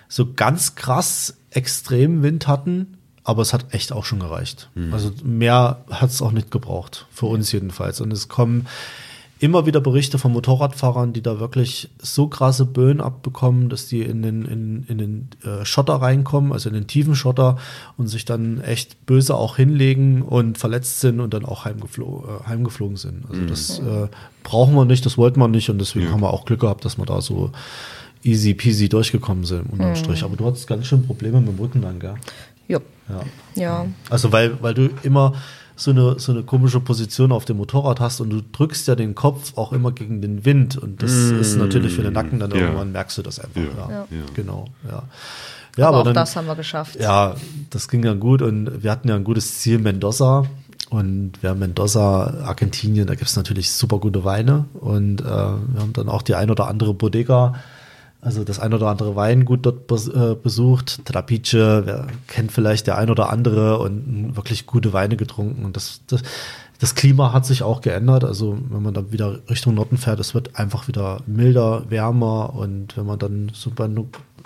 so 0.09 0.33
ganz 0.33 0.75
krass 0.75 1.37
extrem 1.51 2.21
Wind 2.21 2.47
hatten, 2.47 2.98
aber 3.23 3.41
es 3.41 3.53
hat 3.53 3.73
echt 3.73 3.91
auch 3.91 4.05
schon 4.05 4.19
gereicht. 4.19 4.69
Also 4.91 5.11
mehr 5.23 5.81
hat 5.89 6.09
es 6.09 6.21
auch 6.21 6.31
nicht 6.31 6.51
gebraucht, 6.51 7.05
für 7.11 7.27
uns 7.27 7.51
jedenfalls. 7.51 8.01
Und 8.01 8.11
es 8.11 8.27
kommen 8.27 8.67
immer 9.39 9.65
wieder 9.65 9.79
Berichte 9.79 10.17
von 10.17 10.33
Motorradfahrern, 10.33 11.13
die 11.13 11.21
da 11.21 11.39
wirklich 11.39 11.89
so 11.97 12.27
krasse 12.27 12.65
Böen 12.65 12.99
abbekommen, 12.99 13.69
dass 13.69 13.87
die 13.87 14.01
in 14.01 14.21
den, 14.21 14.43
in, 14.45 14.83
in 14.87 14.97
den 14.97 15.29
äh, 15.43 15.63
Schotter 15.63 15.95
reinkommen, 15.95 16.51
also 16.51 16.67
in 16.69 16.75
den 16.75 16.87
tiefen 16.87 17.15
Schotter 17.15 17.57
und 17.97 18.07
sich 18.07 18.25
dann 18.25 18.59
echt 18.59 19.05
böse 19.05 19.35
auch 19.35 19.55
hinlegen 19.55 20.23
und 20.23 20.57
verletzt 20.57 20.99
sind 20.99 21.21
und 21.21 21.33
dann 21.33 21.45
auch 21.45 21.63
heimgeflo 21.63 22.25
äh, 22.27 22.49
heimgeflogen 22.49 22.97
sind. 22.97 23.23
Also 23.29 23.45
das 23.45 23.79
äh, 23.79 24.09
brauchen 24.43 24.75
wir 24.75 24.85
nicht, 24.85 25.05
das 25.05 25.17
wollten 25.17 25.39
wir 25.39 25.47
nicht 25.47 25.69
und 25.69 25.79
deswegen 25.79 26.11
haben 26.11 26.21
wir 26.21 26.33
auch 26.33 26.43
Glück 26.43 26.59
gehabt, 26.61 26.83
dass 26.83 26.97
wir 26.97 27.05
da 27.05 27.21
so 27.21 27.51
easy 28.23 28.53
peasy 28.53 28.89
durchgekommen 28.89 29.45
sind 29.45 29.71
unterm 29.71 29.95
Strich. 29.95 30.23
Aber 30.23 30.35
du 30.35 30.45
hattest 30.45 30.67
ganz 30.67 30.85
schön 30.85 31.05
Probleme 31.05 31.39
mit 31.39 31.49
dem 31.49 31.59
Rücken 31.59 31.81
dann, 31.81 31.99
gell? 31.99 32.15
Ja. 32.69 32.79
Ja. 33.55 33.85
Also 34.09 34.31
weil, 34.31 34.61
weil 34.61 34.73
du 34.73 34.89
immer 35.03 35.33
so 35.75 35.91
eine, 35.91 36.19
so 36.19 36.31
eine 36.31 36.43
komische 36.43 36.79
Position 36.79 37.31
auf 37.31 37.45
dem 37.45 37.57
Motorrad 37.57 37.99
hast 37.99 38.21
und 38.21 38.29
du 38.29 38.41
drückst 38.41 38.87
ja 38.87 38.95
den 38.95 39.15
Kopf 39.15 39.57
auch 39.57 39.71
immer 39.73 39.91
gegen 39.91 40.21
den 40.21 40.45
Wind 40.45 40.77
und 40.77 41.01
das 41.01 41.11
ist 41.11 41.57
natürlich 41.57 41.93
für 41.95 42.03
den 42.03 42.13
Nacken 42.13 42.39
dann 42.39 42.51
Ja. 42.51 42.57
irgendwann 42.57 42.91
merkst 42.91 43.17
du 43.17 43.21
das 43.21 43.39
einfach. 43.39 43.61
Ja, 43.61 43.89
Ja. 43.89 44.05
genau. 44.33 44.65
Ja, 44.89 45.03
ja 45.77 45.87
aber, 45.87 45.99
auch 45.99 46.03
dann, 46.03 46.13
das 46.13 46.35
haben 46.35 46.47
wir 46.47 46.55
geschafft. 46.55 46.97
ja, 46.99 47.35
das 47.69 47.87
ging 47.87 48.01
dann 48.01 48.19
gut 48.19 48.41
und 48.41 48.83
wir 48.83 48.91
hatten 48.91 49.07
ja 49.09 49.15
ein 49.15 49.23
gutes 49.23 49.59
Ziel, 49.59 49.79
Mendoza. 49.79 50.45
Und 50.89 51.33
wir 51.41 51.51
haben 51.51 51.59
Mendoza, 51.59 52.41
Argentinien, 52.45 53.05
da 53.05 53.13
gibt 53.13 53.29
es 53.29 53.35
natürlich 53.35 53.71
super 53.71 53.99
gute 53.99 54.23
Weine. 54.25 54.65
Und 54.73 55.21
äh, 55.21 55.25
wir 55.25 55.79
haben 55.79 55.93
dann 55.93 56.09
auch 56.09 56.23
die 56.23 56.33
ein 56.33 56.49
oder 56.49 56.67
andere 56.67 56.95
Bodega, 56.95 57.53
also 58.21 58.43
das 58.43 58.59
ein 58.59 58.73
oder 58.73 58.87
andere 58.87 59.15
Weingut 59.15 59.65
dort 59.65 59.89
äh, 60.07 60.35
besucht. 60.35 61.05
Trapiche, 61.05 61.83
wer 61.85 62.07
kennt 62.27 62.51
vielleicht 62.51 62.87
der 62.87 62.97
ein 62.97 63.09
oder 63.09 63.29
andere 63.29 63.79
und 63.79 64.35
wirklich 64.35 64.65
gute 64.65 64.91
Weine 64.91 65.15
getrunken. 65.15 65.63
Und 65.63 65.77
das, 65.77 66.01
das, 66.07 66.23
das 66.79 66.95
Klima 66.95 67.31
hat 67.31 67.45
sich 67.45 67.63
auch 67.63 67.79
geändert. 67.79 68.25
Also 68.25 68.57
wenn 68.69 68.83
man 68.83 68.93
dann 68.93 69.11
wieder 69.13 69.39
Richtung 69.49 69.75
Norden 69.75 69.97
fährt, 69.97 70.19
es 70.19 70.33
wird 70.33 70.57
einfach 70.57 70.89
wieder 70.89 71.21
milder, 71.27 71.89
wärmer. 71.89 72.53
Und 72.55 72.97
wenn 72.97 73.05
man 73.05 73.19
dann 73.19 73.51
so 73.53 73.71
bei, 73.73 73.89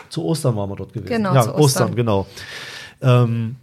zu 0.09 0.23
Ostern 0.23 0.55
waren 0.55 0.69
wir 0.69 0.75
dort 0.75 0.93
gewesen. 0.93 1.09
Genau, 1.09 1.33
ja, 1.33 1.41
Ostern, 1.41 1.55
Ostern. 1.55 1.95
genau. 1.95 2.27
Ähm, 3.01 3.55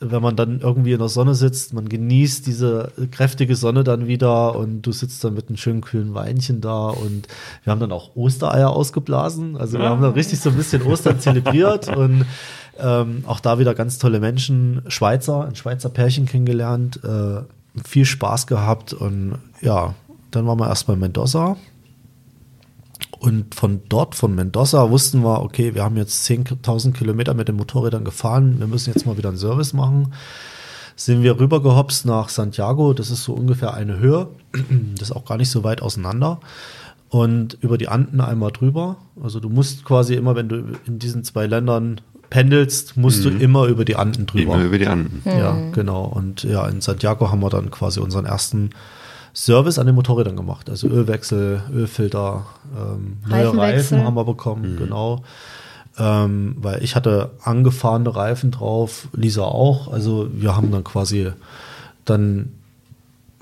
wenn 0.00 0.22
man 0.22 0.36
dann 0.36 0.60
irgendwie 0.60 0.92
in 0.92 0.98
der 0.98 1.08
Sonne 1.08 1.34
sitzt, 1.34 1.72
man 1.72 1.88
genießt 1.88 2.46
diese 2.46 2.92
kräftige 3.10 3.56
Sonne 3.56 3.84
dann 3.84 4.06
wieder 4.06 4.56
und 4.56 4.82
du 4.82 4.92
sitzt 4.92 5.24
dann 5.24 5.34
mit 5.34 5.48
einem 5.48 5.56
schönen 5.56 5.80
kühlen 5.80 6.14
Weinchen 6.14 6.60
da 6.60 6.88
und 6.88 7.26
wir 7.64 7.70
haben 7.70 7.80
dann 7.80 7.92
auch 7.92 8.14
Ostereier 8.14 8.70
ausgeblasen. 8.70 9.56
Also 9.56 9.78
wir 9.78 9.88
haben 9.88 10.02
dann 10.02 10.12
richtig 10.12 10.40
so 10.40 10.50
ein 10.50 10.56
bisschen 10.56 10.82
Ostern 10.82 11.20
zelebriert 11.20 11.94
und 11.94 12.24
ähm, 12.78 13.24
auch 13.26 13.40
da 13.40 13.58
wieder 13.58 13.74
ganz 13.74 13.98
tolle 13.98 14.20
Menschen, 14.20 14.82
Schweizer, 14.88 15.46
ein 15.46 15.56
Schweizer 15.56 15.88
Pärchen 15.88 16.26
kennengelernt, 16.26 17.00
äh, 17.02 17.42
viel 17.84 18.04
Spaß 18.04 18.46
gehabt 18.46 18.92
und 18.92 19.38
ja, 19.60 19.94
dann 20.30 20.46
waren 20.46 20.58
wir 20.58 20.68
erst 20.68 20.86
bei 20.86 20.96
Mendoza 20.96 21.56
und 23.18 23.54
von 23.54 23.80
dort, 23.88 24.14
von 24.14 24.34
Mendoza, 24.34 24.90
wussten 24.90 25.22
wir, 25.22 25.42
okay, 25.42 25.74
wir 25.74 25.82
haben 25.82 25.96
jetzt 25.96 26.28
10.000 26.28 26.92
Kilometer 26.92 27.34
mit 27.34 27.48
den 27.48 27.56
Motorrädern 27.56 28.04
gefahren, 28.04 28.58
wir 28.58 28.66
müssen 28.66 28.92
jetzt 28.94 29.06
mal 29.06 29.16
wieder 29.16 29.30
einen 29.30 29.38
Service 29.38 29.72
machen. 29.72 30.12
Sind 30.94 31.22
wir 31.22 31.38
rübergehopst 31.38 32.06
nach 32.06 32.28
Santiago, 32.28 32.92
das 32.92 33.10
ist 33.10 33.24
so 33.24 33.32
ungefähr 33.32 33.74
eine 33.74 33.98
Höhe, 33.98 34.28
das 34.96 35.10
ist 35.10 35.16
auch 35.16 35.24
gar 35.24 35.36
nicht 35.36 35.50
so 35.50 35.64
weit 35.64 35.82
auseinander. 35.82 36.40
Und 37.08 37.56
über 37.60 37.78
die 37.78 37.88
Anden 37.88 38.20
einmal 38.20 38.52
drüber. 38.52 38.96
Also 39.22 39.40
du 39.40 39.48
musst 39.48 39.84
quasi 39.84 40.14
immer, 40.14 40.36
wenn 40.36 40.48
du 40.48 40.62
in 40.86 40.98
diesen 40.98 41.24
zwei 41.24 41.46
Ländern 41.46 42.02
pendelst, 42.28 42.96
musst 42.96 43.24
du 43.24 43.30
immer 43.30 43.66
über 43.66 43.84
die 43.84 43.96
Anden 43.96 44.26
drüber. 44.26 44.54
Immer 44.54 44.64
über 44.64 44.78
die 44.78 44.86
Anden. 44.86 45.22
Ja, 45.24 45.56
genau. 45.72 46.04
Und 46.04 46.42
ja, 46.42 46.66
in 46.68 46.82
Santiago 46.82 47.30
haben 47.30 47.40
wir 47.40 47.48
dann 47.48 47.70
quasi 47.70 48.00
unseren 48.00 48.26
ersten 48.26 48.70
Service 49.34 49.78
an 49.78 49.86
den 49.86 49.94
Motorrädern 49.94 50.36
gemacht. 50.36 50.68
Also 50.70 50.88
Ölwechsel, 50.88 51.62
Ölfilter, 51.72 52.46
ähm, 52.76 53.18
neue. 53.28 53.56
Reifen 53.56 54.04
haben 54.04 54.14
wir 54.14 54.24
bekommen, 54.24 54.76
genau. 54.76 55.22
Ähm, 55.98 56.56
weil 56.58 56.82
ich 56.82 56.94
hatte 56.94 57.30
angefahrene 57.42 58.14
Reifen 58.14 58.50
drauf, 58.50 59.08
Lisa 59.12 59.42
auch. 59.42 59.92
Also 59.92 60.28
wir 60.32 60.56
haben 60.56 60.70
dann 60.70 60.84
quasi 60.84 61.32
dann 62.04 62.52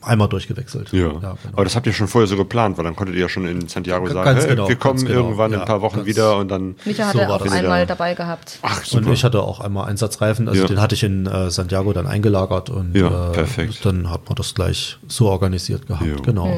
einmal 0.07 0.29
durchgewechselt. 0.29 0.93
Ja. 0.93 1.09
genau. 1.09 1.37
Aber 1.53 1.65
das 1.65 1.75
habt 1.77 1.87
ihr 1.87 1.93
schon 1.93 2.09
vorher 2.09 2.27
so 2.29 2.37
geplant, 2.37 2.77
weil 2.79 2.85
dann 2.85 2.97
konntet 2.97 3.17
ihr 3.17 3.23
ja 3.23 3.29
schon 3.29 3.47
in 3.47 3.69
Santiago 3.69 4.05
Ganz 4.05 4.15
sagen, 4.15 4.39
hey, 4.41 4.49
genau, 4.49 4.69
wir 4.69 4.77
kommen 4.77 4.95
ganz 4.99 5.07
genau. 5.09 5.21
irgendwann 5.25 5.53
in 5.53 5.59
Ja, 5.59 5.65
ein 5.65 5.67
paar 5.69 5.81
Wochen 5.83 5.97
ganz- 5.97 6.07
wieder 6.07 6.37
und 6.39 6.49
dann. 6.49 6.77
Micha 6.85 7.05
So 7.13 7.19
hatte 7.21 7.29
war 7.29 7.37
auch 7.37 7.43
das. 7.45 7.53
einmal 7.53 7.81
Ja. 7.81 7.87
dabei 7.87 8.15
gehabt. 8.15 8.59
Ach, 8.63 8.79
Und 8.79 8.87
super. 8.87 9.13
ich 9.13 9.25
hatte 9.25 9.43
auch 9.43 9.61
einmal 9.61 9.89
Einsatzreifen, 9.89 10.49
also 10.49 10.63
Ja. 10.63 10.67
den 10.69 10.81
hatte 10.81 10.95
ich 10.95 11.03
in 11.03 11.27
äh, 11.27 11.51
Santiago 11.51 11.93
dann 11.93 12.07
eingelagert 12.07 12.71
und 12.71 12.95
Ja, 12.97 13.31
äh, 13.31 13.33
perfekt. 13.33 13.85
dann 13.85 14.11
hat 14.11 14.27
man 14.27 14.35
das 14.37 14.55
gleich 14.55 14.99
so 15.09 15.29
organisiert 15.29 15.87
gehabt. 15.87 16.07
Ja. 16.07 16.17
Genau. 16.23 16.49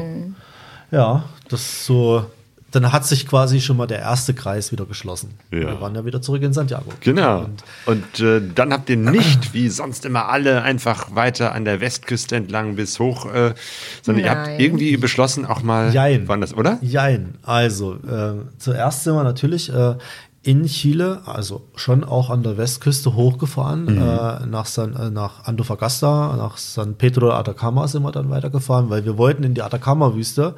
Ja, 0.91 1.23
das 1.49 1.61
ist 1.61 1.85
so. 1.85 2.25
Dann 2.71 2.91
hat 2.91 3.05
sich 3.05 3.27
quasi 3.27 3.61
schon 3.61 3.77
mal 3.77 3.87
der 3.87 3.99
erste 3.99 4.33
Kreis 4.33 4.71
wieder 4.71 4.85
geschlossen. 4.85 5.35
Ja. 5.51 5.59
Wir 5.59 5.81
waren 5.81 5.95
ja 5.95 6.05
wieder 6.05 6.21
zurück 6.21 6.41
in 6.43 6.53
Santiago. 6.53 6.91
Genau. 7.01 7.47
Und 7.85 7.99
Und 7.99 8.19
äh, 8.19 8.41
dann 8.53 8.73
habt 8.73 8.89
ihr 8.89 8.97
nicht, 8.97 9.53
wie 9.53 9.69
sonst 9.69 10.05
immer 10.05 10.29
alle, 10.29 10.61
einfach 10.61 11.15
weiter 11.15 11.53
an 11.53 11.65
der 11.65 11.81
Westküste 11.81 12.35
entlang 12.35 12.75
bis 12.75 12.99
hoch, 12.99 13.25
äh, 13.25 13.53
sondern 14.01 14.23
ihr 14.23 14.31
habt 14.31 14.47
Nein. 14.47 14.59
irgendwie 14.59 14.97
beschlossen, 14.97 15.45
auch 15.45 15.63
mal. 15.63 15.93
Jein. 15.93 16.27
Wann 16.27 16.41
das, 16.41 16.53
oder? 16.53 16.79
Jein. 16.81 17.35
Also, 17.43 17.95
äh, 17.95 18.33
zuerst 18.57 19.03
sind 19.03 19.15
wir 19.15 19.23
natürlich 19.23 19.73
äh, 19.73 19.95
in 20.41 20.65
Chile, 20.67 21.21
also 21.25 21.63
schon 21.75 22.03
auch 22.05 22.29
an 22.29 22.43
der 22.43 22.57
Westküste 22.57 23.13
hochgefahren, 23.13 23.83
Mhm. 23.83 24.01
äh, 24.01 24.45
nach, 24.45 24.65
San, 24.67 24.95
äh, 24.95 25.09
nach 25.09 25.43
Antofagasta, 25.45 26.35
nach 26.37 26.57
San 26.57 26.95
Pedro 26.95 27.27
de 27.27 27.35
Atacama 27.35 27.87
sind 27.87 28.03
wir 28.03 28.11
dann 28.13 28.29
weitergefahren, 28.29 28.89
weil 28.89 29.03
wir 29.03 29.17
wollten 29.17 29.43
in 29.43 29.53
die 29.53 29.61
Atacama-Wüste. 29.61 30.55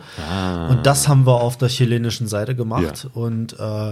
Und 0.70 0.86
das 0.86 1.08
haben 1.08 1.26
wir 1.26 1.42
auf 1.42 1.58
der 1.58 1.70
chilenischen 1.70 2.28
Seite 2.28 2.56
gemacht. 2.56 3.08
Ja. 3.16 3.22
Und 3.22 3.60
äh, 3.60 3.92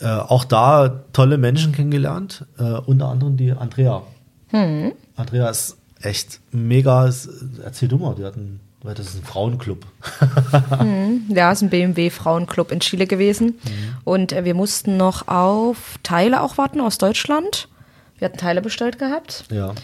äh, 0.00 0.06
auch 0.06 0.44
da 0.44 0.88
tolle 1.14 1.38
Menschen 1.38 1.72
kennengelernt, 1.72 2.44
äh, 2.58 2.62
unter 2.64 3.08
anderem 3.08 3.36
die 3.38 3.52
Andrea. 3.52 4.02
Andrea 5.16 5.48
ist 5.48 5.76
echt 6.00 6.40
mega. 6.52 7.06
ist- 7.06 7.28
Erzähl 7.64 7.88
du 7.88 7.96
mal, 7.98 8.14
die 8.14 8.24
hatten, 8.24 8.60
weil 8.82 8.94
das 8.94 9.08
ist 9.08 9.16
ein 9.16 9.24
Frauenclub. 9.24 9.84
Ja, 11.28 11.52
ist 11.52 11.62
ein 11.62 11.70
BMW 11.70 12.10
Frauenclub 12.10 12.72
in 12.72 12.80
Chile 12.80 13.06
gewesen. 13.06 13.58
Und 14.04 14.32
äh, 14.32 14.44
wir 14.44 14.54
mussten 14.54 14.96
noch 14.96 15.28
auf 15.28 15.98
Teile 16.02 16.42
auch 16.42 16.58
warten 16.58 16.80
aus 16.80 16.98
Deutschland. 16.98 17.68
Wir 18.18 18.26
hatten 18.26 18.38
Teile 18.38 18.62
bestellt 18.62 18.98
gehabt. 18.98 19.44
Ja. 19.50 19.74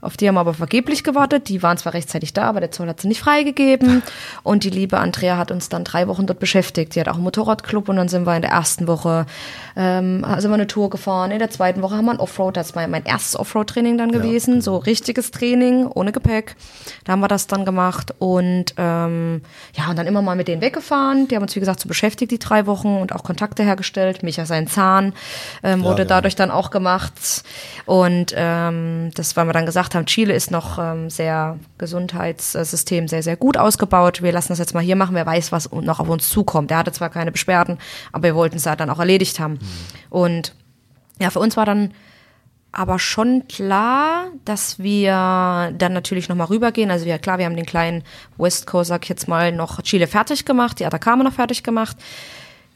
Auf 0.00 0.16
die 0.16 0.28
haben 0.28 0.34
wir 0.36 0.40
aber 0.40 0.54
vergeblich 0.54 1.04
gewartet. 1.04 1.48
Die 1.48 1.62
waren 1.62 1.76
zwar 1.76 1.94
rechtzeitig 1.94 2.32
da, 2.32 2.44
aber 2.44 2.60
der 2.60 2.70
Zoll 2.70 2.88
hat 2.88 3.00
sie 3.00 3.08
nicht 3.08 3.20
freigegeben. 3.20 4.02
Und 4.42 4.64
die 4.64 4.70
liebe 4.70 4.98
Andrea 4.98 5.36
hat 5.36 5.50
uns 5.50 5.68
dann 5.68 5.84
drei 5.84 6.08
Wochen 6.08 6.26
dort 6.26 6.38
beschäftigt. 6.38 6.92
Sie 6.92 7.00
hat 7.00 7.08
auch 7.08 7.14
einen 7.14 7.24
Motorradclub 7.24 7.88
und 7.88 7.96
dann 7.96 8.08
sind 8.08 8.26
wir 8.26 8.36
in 8.36 8.42
der 8.42 8.50
ersten 8.50 8.86
Woche 8.86 9.26
ähm, 9.76 10.24
sind 10.38 10.50
wir 10.50 10.54
eine 10.54 10.66
Tour 10.66 10.90
gefahren. 10.90 11.30
In 11.30 11.38
der 11.38 11.50
zweiten 11.50 11.82
Woche 11.82 11.96
haben 11.96 12.06
wir 12.06 12.12
ein 12.12 12.20
Offroad. 12.20 12.56
Das 12.56 12.74
war 12.74 12.86
mein 12.88 13.04
erstes 13.04 13.38
Offroad-Training 13.38 13.96
dann 13.96 14.10
gewesen. 14.10 14.54
genau. 14.54 14.64
So 14.64 14.76
richtiges 14.76 15.30
Training, 15.30 15.86
ohne 15.86 16.12
Gepäck. 16.12 16.56
Da 17.04 17.12
haben 17.12 17.20
wir 17.20 17.28
das 17.28 17.46
dann 17.46 17.64
gemacht. 17.64 18.12
Und 18.18 18.74
ähm, 18.76 19.42
ja, 19.74 19.88
und 19.88 19.96
dann 19.96 20.06
immer 20.06 20.20
mal 20.20 20.34
mit 20.36 20.48
denen 20.48 20.60
weggefahren. 20.60 21.28
Die 21.28 21.36
haben 21.36 21.42
uns, 21.42 21.54
wie 21.54 21.60
gesagt, 21.60 21.80
so 21.80 21.88
beschäftigt, 21.88 22.32
die 22.32 22.38
drei 22.38 22.66
Wochen 22.66 22.96
und 22.96 23.12
auch 23.12 23.22
Kontakte 23.22 23.62
hergestellt. 23.62 24.22
Micha 24.22 24.46
sein 24.46 24.66
Zahn 24.66 25.12
ähm, 25.62 25.84
wurde 25.84 26.02
ja. 26.02 26.08
dadurch 26.08 26.34
dann 26.34 26.50
auch 26.50 26.70
gemacht. 26.70 27.12
Und 27.86 28.34
ähm, 28.36 29.10
das, 29.14 29.36
weil 29.36 29.46
wir 29.46 29.52
dann 29.52 29.66
gesagt 29.66 29.87
haben, 29.94 30.06
Chile 30.06 30.34
ist 30.34 30.50
noch 30.50 30.78
ähm, 30.78 31.10
sehr 31.10 31.58
Gesundheitssystem 31.78 33.08
sehr, 33.08 33.22
sehr 33.22 33.36
gut 33.36 33.56
ausgebaut. 33.56 34.22
Wir 34.22 34.32
lassen 34.32 34.48
das 34.48 34.58
jetzt 34.58 34.74
mal 34.74 34.82
hier 34.82 34.96
machen. 34.96 35.14
Wer 35.14 35.26
weiß, 35.26 35.52
was 35.52 35.70
noch 35.72 36.00
auf 36.00 36.08
uns 36.08 36.28
zukommt. 36.28 36.70
Er 36.70 36.78
hatte 36.78 36.92
zwar 36.92 37.10
keine 37.10 37.32
Beschwerden, 37.32 37.78
aber 38.12 38.24
wir 38.24 38.34
wollten 38.34 38.56
es 38.56 38.66
halt 38.66 38.80
dann 38.80 38.90
auch 38.90 38.98
erledigt 38.98 39.40
haben. 39.40 39.58
Und 40.10 40.54
ja, 41.20 41.30
für 41.30 41.40
uns 41.40 41.56
war 41.56 41.66
dann 41.66 41.92
aber 42.70 42.98
schon 42.98 43.48
klar, 43.48 44.26
dass 44.44 44.78
wir 44.78 45.72
dann 45.76 45.92
natürlich 45.92 46.28
nochmal 46.28 46.48
rübergehen. 46.48 46.90
Also 46.90 47.06
ja 47.06 47.18
klar, 47.18 47.38
wir 47.38 47.46
haben 47.46 47.56
den 47.56 47.66
kleinen 47.66 48.04
West 48.36 48.66
Coast, 48.66 48.88
sag 48.88 49.04
ich 49.04 49.08
jetzt 49.08 49.26
mal, 49.26 49.52
noch 49.52 49.82
Chile 49.82 50.06
fertig 50.06 50.44
gemacht, 50.44 50.78
die 50.78 50.86
Atacama 50.86 51.24
noch 51.24 51.32
fertig 51.32 51.62
gemacht. 51.62 51.96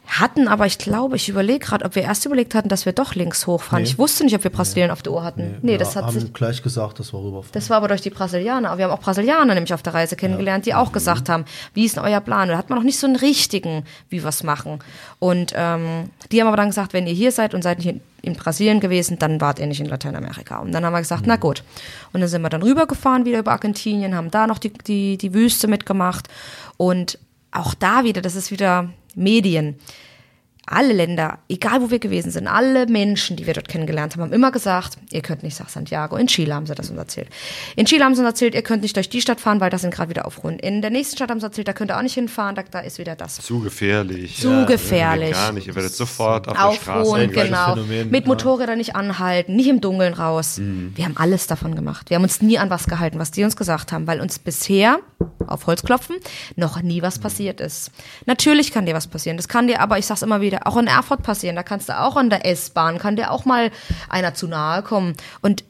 Hatten 0.07 0.48
aber, 0.48 0.66
ich 0.66 0.78
glaube, 0.78 1.16
ich 1.16 1.28
überlege 1.28 1.61
gerade, 1.61 1.84
ob 1.84 1.94
wir 1.94 2.03
erst 2.03 2.26
überlegt 2.26 2.55
hatten, 2.55 2.68
dass 2.68 2.84
wir 2.86 2.92
doch 2.92 3.14
links 3.14 3.46
hochfahren. 3.46 3.84
Nee. 3.84 3.88
Ich 3.88 3.98
wusste 3.98 4.24
nicht, 4.24 4.34
ob 4.34 4.42
wir 4.42 4.50
Brasilien 4.50 4.90
auf 4.90 5.00
der 5.00 5.12
Uhr 5.12 5.22
hatten. 5.22 5.59
Nee, 5.62 5.72
wir 5.72 5.78
das 5.78 5.94
hat 5.96 6.05
haben 6.07 6.18
sich. 6.18 6.32
gleich 6.32 6.62
gesagt, 6.62 6.98
dass 6.98 7.12
wir 7.14 7.18
rüberfahren. 7.20 7.53
Das 7.53 7.70
war 7.70 7.78
aber 7.78 7.88
durch 7.88 8.00
die 8.03 8.11
Brasilianer. 8.11 8.70
Aber 8.70 8.78
wir 8.78 8.84
haben 8.86 8.92
auch 8.92 9.00
Brasilianer 9.00 9.55
nämlich 9.55 9.72
auf 9.72 9.82
der 9.82 9.94
Reise 9.94 10.16
kennengelernt, 10.16 10.66
die 10.66 10.74
auch 10.74 10.92
gesagt 10.92 11.28
haben, 11.28 11.44
wie 11.72 11.84
ist 11.84 11.96
denn 11.96 12.03
euer 12.05 12.20
Plan? 12.20 12.48
Da 12.48 12.59
hat 12.59 12.68
man 12.68 12.78
noch 12.78 12.84
nicht 12.84 12.98
so 12.98 13.07
einen 13.07 13.16
richtigen, 13.16 13.84
wie 14.11 14.22
wir 14.22 14.28
es 14.28 14.42
machen. 14.42 14.80
Und 15.18 15.53
ähm, 15.57 16.11
die 16.30 16.40
haben 16.40 16.48
aber 16.48 16.57
dann 16.57 16.68
gesagt, 16.68 16.92
wenn 16.92 17.07
ihr 17.07 17.14
hier 17.14 17.30
seid 17.32 17.55
und 17.55 17.62
seid 17.62 17.78
nicht 17.78 17.88
in, 17.88 18.00
in 18.22 18.34
Brasilien 18.34 18.80
gewesen, 18.80 19.18
dann 19.18 19.40
wart 19.40 19.61
ihr 19.61 19.66
nicht 19.66 19.80
in 19.80 19.86
Lateinamerika. 19.86 20.59
Und 20.59 20.72
dann 20.72 20.84
haben 20.84 20.92
wir 20.92 21.00
gesagt, 21.00 21.24
na 21.26 21.36
gut. 21.36 21.62
Und 22.12 22.20
dann 22.20 22.28
sind 22.28 22.42
wir 22.42 22.50
dann 22.50 22.62
rübergefahren 22.62 23.24
wieder 23.24 23.38
über 23.38 23.53
Argentinien, 23.53 24.16
haben 24.16 24.30
da 24.30 24.46
noch 24.46 24.59
die, 24.59 24.72
die, 24.72 25.16
die 25.16 25.32
Wüste 25.32 25.68
mitgemacht. 25.68 26.28
Und 26.76 27.18
auch 27.53 27.74
da 27.74 28.05
wieder, 28.05 28.20
das 28.20 28.34
ist 28.34 28.50
wieder 28.50 28.88
Medien 29.17 29.77
alle 30.67 30.93
Länder, 30.93 31.39
egal 31.49 31.83
wo 31.83 31.91
wir 31.91 31.99
gewesen 31.99 32.31
sind, 32.31 32.47
alle 32.47 32.87
Menschen, 32.87 33.37
die 33.37 33.47
wir 33.47 33.55
dort 33.55 33.69
kennengelernt 33.69 34.15
haben, 34.15 34.23
haben 34.23 34.33
immer 34.33 34.53
gesagt, 34.53 34.97
ihr 35.11 35.21
könnt 35.21 35.43
nicht 35.43 35.59
nach 35.59 35.69
Santiago. 35.69 36.17
In 36.17 36.29
Chile 36.29 36.55
haben 36.55 36.67
sie 36.67 36.75
das 36.75 36.89
uns 36.89 36.99
erzählt. 36.99 37.29
In 37.75 37.85
Chile 37.85 38.05
haben 38.05 38.15
sie 38.15 38.21
uns 38.21 38.29
erzählt, 38.29 38.55
ihr 38.55 38.63
könnt 38.63 38.83
nicht 38.83 38.95
durch 38.95 39.09
die 39.09 39.21
Stadt 39.21 39.41
fahren, 39.41 39.61
weil 39.61 39.71
da 39.71 39.79
sind 39.79 39.93
gerade 39.93 40.11
wieder 40.11 40.25
Aufruhen. 40.25 40.61
In 40.61 40.81
der 40.81 40.91
nächsten 40.91 41.17
Stadt 41.17 41.31
haben 41.31 41.41
sie 41.41 41.47
erzählt, 41.47 41.67
da 41.67 41.73
könnt 41.73 41.91
ihr 41.91 41.99
auch 41.99 42.03
nicht 42.03 42.15
hinfahren, 42.15 42.55
da, 42.55 42.63
da 42.63 42.79
ist 42.81 42.99
wieder 42.99 43.17
das. 43.17 43.37
Zu 43.37 43.61
gefährlich. 43.61 44.39
Zu 44.39 44.65
gefährlich. 44.67 45.33
Gar 45.33 45.53
nicht. 45.53 45.67
Ihr 45.67 45.75
werdet 45.75 45.95
sofort 45.95 46.47
auf 46.47 46.57
der 46.57 46.81
Straße. 46.81 47.01
Aufruhen, 47.01 47.33
genau. 47.33 47.75
Phänomen, 47.75 48.11
Mit 48.11 48.25
ja. 48.25 48.29
Motorrädern 48.29 48.79
nicht 48.79 48.95
anhalten, 48.95 49.57
nicht 49.57 49.69
im 49.69 49.81
Dunkeln 49.81 50.15
raus. 50.15 50.61
Wir 50.95 51.05
haben 51.05 51.17
alles 51.17 51.49
davon 51.49 51.75
gemacht. 51.75 52.09
Wir 52.09 52.17
haben 52.17 52.23
uns 52.23 52.41
nie 52.41 52.59
an 52.59 52.71
was 52.71 52.87
gehalten, 52.87 53.19
was 53.19 53.33
die 53.33 53.43
uns 53.43 53.57
gesagt 53.57 53.91
haben, 53.91 54.07
weil 54.07 54.21
uns 54.21 54.39
bisher, 54.39 55.01
auf 55.47 55.67
Holz 55.67 55.83
klopfen, 55.83 56.17
noch 56.57 56.81
nie 56.83 57.03
was 57.03 57.19
passiert 57.19 57.61
ist. 57.61 57.91
Natürlich 58.27 58.73
kann 58.73 58.87
dir 58.87 58.95
was 58.95 59.09
passieren. 59.09 59.37
Das 59.37 59.49
kann 59.49 59.67
dir 59.67 59.81
aber, 59.81 59.99
ich 59.99 60.07
sag's 60.07 60.23
immer 60.23 60.41
wieder, 60.41 60.51
auch 60.66 60.76
in 60.76 60.86
Erfurt 60.86 61.22
passieren. 61.22 61.57
Da 61.57 61.62
kannst 61.62 61.88
du 61.88 61.98
auch 61.98 62.16
an 62.16 62.30
der 62.30 62.46
S-Bahn, 62.46 62.98
kann 62.98 63.16
dir 63.16 63.30
auch 63.30 63.44
mal 63.44 63.70
einer 64.09 64.34
zu 64.34 64.46
nahe 64.46 64.82
kommen. 64.82 65.14
Und 65.40 65.64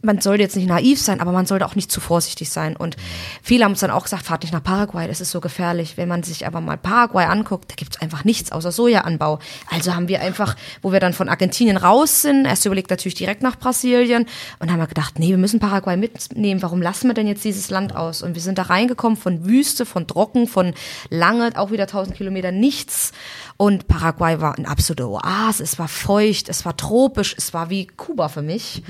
man 0.00 0.20
sollte 0.20 0.42
jetzt 0.42 0.56
nicht 0.56 0.68
naiv 0.68 1.00
sein, 1.00 1.20
aber 1.20 1.32
man 1.32 1.44
sollte 1.46 1.66
auch 1.66 1.74
nicht 1.74 1.92
zu 1.92 2.00
vorsichtig 2.00 2.50
sein. 2.50 2.74
Und 2.74 2.96
viele 3.42 3.64
haben 3.64 3.72
uns 3.72 3.80
dann 3.80 3.90
auch 3.90 4.04
gesagt, 4.04 4.24
fahrt 4.24 4.42
nicht 4.42 4.52
nach 4.52 4.62
Paraguay, 4.62 5.06
das 5.06 5.20
ist 5.20 5.30
so 5.30 5.40
gefährlich. 5.40 5.96
Wenn 5.96 6.08
man 6.08 6.22
sich 6.22 6.46
aber 6.46 6.60
mal 6.60 6.78
Paraguay 6.78 7.24
anguckt, 7.26 7.70
da 7.70 7.74
gibt's 7.74 8.00
einfach 8.00 8.24
nichts 8.24 8.50
außer 8.50 8.72
Sojaanbau. 8.72 9.40
Also 9.70 9.94
haben 9.94 10.08
wir 10.08 10.22
einfach, 10.22 10.56
wo 10.80 10.92
wir 10.92 11.00
dann 11.00 11.12
von 11.12 11.28
Argentinien 11.28 11.76
raus 11.76 12.22
sind, 12.22 12.46
erst 12.46 12.64
überlegt 12.64 12.90
natürlich 12.90 13.14
direkt 13.14 13.42
nach 13.42 13.56
Brasilien 13.58 14.26
und 14.58 14.72
haben 14.72 14.78
wir 14.78 14.86
gedacht, 14.86 15.18
nee, 15.18 15.28
wir 15.28 15.38
müssen 15.38 15.60
Paraguay 15.60 15.96
mitnehmen. 15.96 16.62
Warum 16.62 16.80
lassen 16.80 17.08
wir 17.08 17.14
denn 17.14 17.26
jetzt 17.26 17.44
dieses 17.44 17.68
Land 17.68 17.94
aus? 17.94 18.22
Und 18.22 18.34
wir 18.34 18.42
sind 18.42 18.56
da 18.56 18.62
reingekommen 18.62 19.18
von 19.18 19.44
Wüste, 19.44 19.84
von 19.84 20.06
Trocken, 20.06 20.46
von 20.46 20.72
lange, 21.10 21.50
auch 21.56 21.70
wieder 21.70 21.84
1000 21.84 22.16
Kilometer 22.16 22.52
nichts. 22.52 23.12
Und 23.58 23.86
Paraguay 23.86 24.40
war 24.40 24.56
eine 24.56 24.66
absolute 24.66 25.08
Oase. 25.08 25.62
Es 25.62 25.78
war 25.78 25.88
feucht, 25.88 26.48
es 26.48 26.64
war 26.64 26.76
tropisch, 26.76 27.34
es 27.36 27.52
war 27.52 27.68
wie 27.68 27.86
Kuba 27.86 28.28
für 28.28 28.42
mich. 28.42 28.82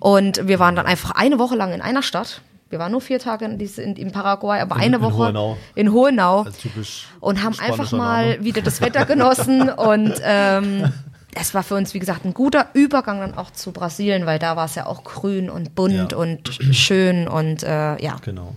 Und 0.00 0.46
wir 0.48 0.58
waren 0.58 0.76
dann 0.76 0.86
einfach 0.86 1.10
eine 1.12 1.38
Woche 1.38 1.56
lang 1.56 1.72
in 1.72 1.80
einer 1.82 2.02
Stadt. 2.02 2.42
Wir 2.70 2.78
waren 2.78 2.92
nur 2.92 3.02
vier 3.02 3.18
Tage 3.18 3.44
in, 3.44 3.60
in, 3.60 3.96
in 3.96 4.12
Paraguay, 4.12 4.60
aber 4.60 4.76
eine 4.76 4.96
in 4.96 5.02
Woche 5.02 5.26
Hohenau. 5.28 5.58
in 5.74 5.92
Hohenau 5.92 6.42
Als 6.44 6.56
typisch 6.58 7.06
und 7.20 7.42
haben 7.42 7.58
einfach 7.58 7.92
mal 7.92 8.30
Name. 8.30 8.44
wieder 8.44 8.62
das 8.62 8.80
Wetter 8.80 9.04
genossen 9.04 9.68
und 9.68 10.14
ähm, 10.22 10.90
es 11.34 11.52
war 11.54 11.62
für 11.62 11.74
uns, 11.74 11.92
wie 11.92 11.98
gesagt, 11.98 12.24
ein 12.24 12.32
guter 12.34 12.68
Übergang 12.72 13.20
dann 13.20 13.34
auch 13.36 13.50
zu 13.50 13.72
Brasilien, 13.72 14.24
weil 14.24 14.38
da 14.38 14.56
war 14.56 14.64
es 14.66 14.74
ja 14.74 14.86
auch 14.86 15.04
grün 15.04 15.50
und 15.50 15.74
bunt 15.74 16.12
Ja. 16.12 16.16
und 16.18 16.48
schön 16.74 17.28
und 17.28 17.62
äh, 17.62 18.02
ja, 18.02 18.16
Genau. 18.22 18.54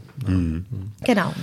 genau. 1.03 1.33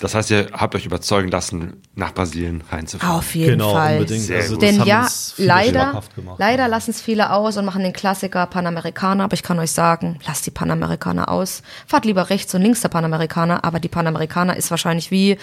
Das 0.00 0.14
heißt, 0.14 0.30
ihr 0.30 0.48
habt 0.52 0.74
euch 0.74 0.86
überzeugen 0.86 1.28
lassen, 1.28 1.80
nach 1.94 2.12
Brasilien 2.12 2.62
reinzufahren. 2.70 3.16
Auf 3.16 3.34
jeden 3.34 3.52
Genau, 3.52 3.72
Fall. 3.72 3.94
unbedingt. 3.98 4.22
Sehr 4.24 4.38
Also 4.42 4.56
Denn 4.56 4.82
ja, 4.84 5.08
leider, 5.36 6.02
gemacht. 6.14 6.36
leider 6.38 6.68
lassen 6.68 6.90
es 6.90 7.00
viele 7.00 7.30
aus 7.32 7.56
und 7.56 7.64
machen 7.64 7.82
den 7.82 7.92
Klassiker 7.92 8.46
Panamerikaner, 8.46 9.24
aber 9.24 9.34
ich 9.34 9.42
kann 9.42 9.58
euch 9.58 9.70
sagen, 9.72 10.18
lasst 10.26 10.46
die 10.46 10.50
Panamerikaner 10.50 11.28
aus. 11.28 11.62
Fahrt 11.86 12.04
lieber 12.04 12.30
rechts 12.30 12.54
und 12.54 12.62
links 12.62 12.80
der 12.80 12.88
Panamerikaner, 12.88 13.64
aber 13.64 13.80
die 13.80 13.88
Panamerikaner 13.88 14.56
ist 14.56 14.70
wahrscheinlich 14.70 15.10
wie 15.10 15.38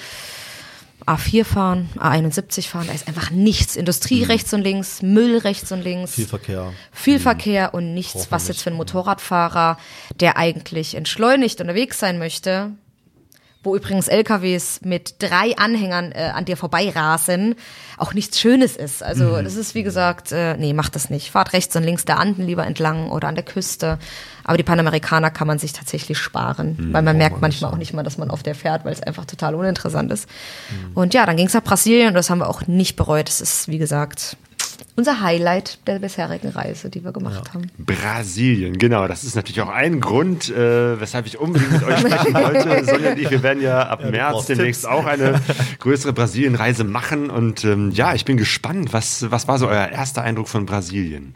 A4 1.07 1.43
fahren, 1.45 1.89
A71 1.97 2.67
fahren, 2.67 2.85
da 2.87 2.93
ist 2.93 3.07
einfach 3.07 3.31
nichts. 3.31 3.75
Industrie 3.75 4.23
rechts 4.23 4.53
und 4.53 4.61
links, 4.61 5.01
Müll 5.01 5.37
rechts 5.39 5.71
und 5.71 5.81
links. 5.81 6.11
Mhm. 6.11 6.21
Viel 6.21 6.27
Verkehr. 6.27 6.73
Viel 6.91 7.19
Verkehr 7.19 7.73
und 7.73 7.93
nichts, 7.95 8.27
was 8.29 8.47
jetzt 8.47 8.61
für 8.61 8.69
einen 8.69 8.77
Motorradfahrer, 8.77 9.77
der 10.19 10.37
eigentlich 10.37 10.93
entschleunigt 10.95 11.59
unterwegs 11.59 11.97
sein 11.99 12.19
möchte, 12.19 12.71
wo 13.63 13.75
übrigens 13.75 14.07
LKWs 14.07 14.81
mit 14.83 15.15
drei 15.19 15.55
Anhängern 15.57 16.11
äh, 16.13 16.31
an 16.33 16.45
dir 16.45 16.57
vorbeirasen, 16.57 17.55
auch 17.97 18.13
nichts 18.13 18.39
Schönes 18.39 18.75
ist. 18.75 19.03
Also 19.03 19.25
Mhm. 19.25 19.43
das 19.43 19.55
ist 19.55 19.75
wie 19.75 19.83
gesagt, 19.83 20.31
äh, 20.31 20.57
nee, 20.57 20.73
macht 20.73 20.95
das 20.95 21.09
nicht. 21.11 21.29
Fahrt 21.31 21.53
rechts 21.53 21.75
und 21.75 21.83
links 21.83 22.05
der 22.05 22.19
Anden 22.19 22.45
lieber 22.47 22.65
entlang 22.65 23.09
oder 23.11 23.27
an 23.27 23.35
der 23.35 23.43
Küste. 23.45 23.99
Aber 24.43 24.57
die 24.57 24.63
Panamerikaner 24.63 25.29
kann 25.29 25.45
man 25.47 25.59
sich 25.59 25.73
tatsächlich 25.73 26.17
sparen, 26.17 26.75
Mhm, 26.79 26.93
weil 26.93 27.03
man 27.03 27.17
merkt 27.17 27.39
manchmal 27.41 27.71
auch 27.71 27.77
nicht 27.77 27.93
mal, 27.93 28.01
dass 28.03 28.17
man 28.17 28.31
auf 28.31 28.41
der 28.41 28.55
fährt, 28.55 28.83
weil 28.83 28.93
es 28.93 29.03
einfach 29.03 29.25
total 29.25 29.53
uninteressant 29.53 30.11
ist. 30.11 30.27
Und 30.95 31.13
ja, 31.13 31.25
dann 31.27 31.37
ging 31.37 31.45
es 31.47 31.53
nach 31.53 31.63
Brasilien 31.63 32.07
und 32.09 32.13
das 32.15 32.29
haben 32.31 32.39
wir 32.39 32.49
auch 32.49 32.65
nicht 32.67 32.95
bereut. 32.95 33.27
Das 33.27 33.41
ist, 33.41 33.67
wie 33.67 33.77
gesagt, 33.77 34.37
unser 34.95 35.21
Highlight 35.21 35.79
der 35.87 35.99
bisherigen 35.99 36.49
Reise, 36.49 36.89
die 36.89 37.03
wir 37.03 37.11
gemacht 37.11 37.53
haben. 37.53 37.69
Brasilien, 37.77 38.77
genau. 38.77 39.07
Das 39.07 39.23
ist 39.23 39.35
natürlich 39.35 39.61
auch 39.61 39.69
ein 39.69 39.99
Grund, 40.01 40.49
äh, 40.49 40.99
weshalb 40.99 41.25
ich 41.25 41.39
unbedingt 41.39 41.71
mit 41.71 41.83
euch 41.83 41.99
sprechen 41.99 42.33
wollte. 42.33 42.85
Sonja 42.85 43.11
und 43.11 43.19
ich, 43.19 43.29
wir 43.29 43.43
werden 43.43 43.61
ja 43.61 43.87
ab 43.87 44.03
März 44.03 44.33
brauchst 44.33 44.49
demnächst 44.49 44.81
Tipps. 44.81 44.93
auch 44.93 45.05
eine 45.05 45.41
größere 45.79 46.13
Brasilienreise 46.13 46.83
machen. 46.83 47.29
Und 47.29 47.63
ähm, 47.63 47.91
ja, 47.91 48.13
ich 48.13 48.25
bin 48.25 48.37
gespannt. 48.37 48.93
Was, 48.93 49.29
was 49.31 49.47
war 49.47 49.57
so 49.57 49.67
euer 49.67 49.87
erster 49.87 50.21
Eindruck 50.21 50.47
von 50.47 50.65
Brasilien? 50.65 51.35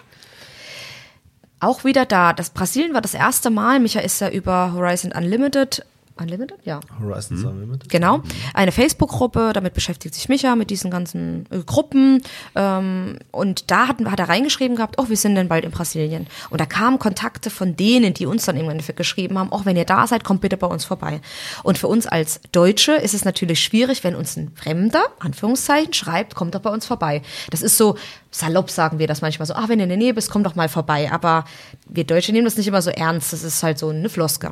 Auch 1.59 1.83
wieder 1.83 2.05
da. 2.05 2.33
Das 2.33 2.49
Brasilien 2.49 2.93
war 2.93 3.01
das 3.01 3.13
erste 3.13 3.49
Mal. 3.49 3.79
Micha 3.79 3.99
ist 3.99 4.21
ja 4.21 4.29
über 4.29 4.73
Horizon 4.73 5.11
Unlimited. 5.11 5.85
Unlimited? 6.17 6.57
Ja. 6.63 6.79
Horizons 6.99 7.43
Unlimited. 7.43 7.89
Genau. 7.89 8.21
Eine 8.53 8.71
Facebook-Gruppe, 8.71 9.51
damit 9.53 9.73
beschäftigt 9.73 10.15
sich 10.15 10.29
Micha 10.29 10.55
mit 10.55 10.69
diesen 10.69 10.89
ganzen 10.89 11.45
äh, 11.49 11.59
Gruppen. 11.59 12.21
Ähm, 12.55 13.19
und 13.31 13.69
da 13.69 13.89
hat, 13.89 14.03
hat 14.05 14.19
er 14.19 14.29
reingeschrieben 14.29 14.77
gehabt, 14.77 14.95
oh, 14.97 15.09
wir 15.09 15.17
sind 15.17 15.35
denn 15.35 15.49
bald 15.49 15.65
in 15.65 15.71
Brasilien. 15.71 16.27
Und 16.49 16.61
da 16.61 16.65
kamen 16.65 16.99
Kontakte 16.99 17.49
von 17.49 17.75
denen, 17.75 18.13
die 18.13 18.25
uns 18.25 18.45
dann 18.45 18.55
im 18.55 18.69
Endeffekt 18.69 18.97
geschrieben 18.97 19.37
haben, 19.37 19.49
oh, 19.51 19.61
wenn 19.65 19.75
ihr 19.75 19.85
da 19.85 20.07
seid, 20.07 20.23
kommt 20.23 20.41
bitte 20.41 20.55
bei 20.55 20.67
uns 20.67 20.85
vorbei. 20.85 21.19
Und 21.63 21.77
für 21.77 21.87
uns 21.87 22.07
als 22.07 22.39
Deutsche 22.53 22.93
ist 22.93 23.13
es 23.13 23.25
natürlich 23.25 23.61
schwierig, 23.61 24.03
wenn 24.05 24.15
uns 24.15 24.37
ein 24.37 24.51
Fremder, 24.55 25.03
Anführungszeichen, 25.19 25.93
schreibt, 25.93 26.35
kommt 26.35 26.55
doch 26.55 26.61
bei 26.61 26.69
uns 26.69 26.85
vorbei. 26.85 27.23
Das 27.49 27.61
ist 27.61 27.77
so, 27.77 27.97
salopp 28.39 28.69
sagen 28.69 28.99
wir 28.99 29.07
das 29.07 29.21
manchmal 29.21 29.45
so, 29.45 29.53
ah, 29.53 29.65
wenn 29.67 29.79
ihr 29.79 29.83
in 29.83 29.89
der 29.89 29.97
Nähe 29.97 30.13
bist, 30.13 30.29
komm 30.29 30.43
doch 30.43 30.55
mal 30.55 30.67
vorbei. 30.67 31.09
Aber 31.11 31.45
wir 31.87 32.03
Deutsche 32.03 32.31
nehmen 32.31 32.45
das 32.45 32.57
nicht 32.57 32.67
immer 32.67 32.81
so 32.81 32.89
ernst. 32.89 33.31
Das 33.33 33.43
ist 33.43 33.63
halt 33.63 33.79
so 33.79 33.89
eine 33.89 34.09
Floske. 34.09 34.51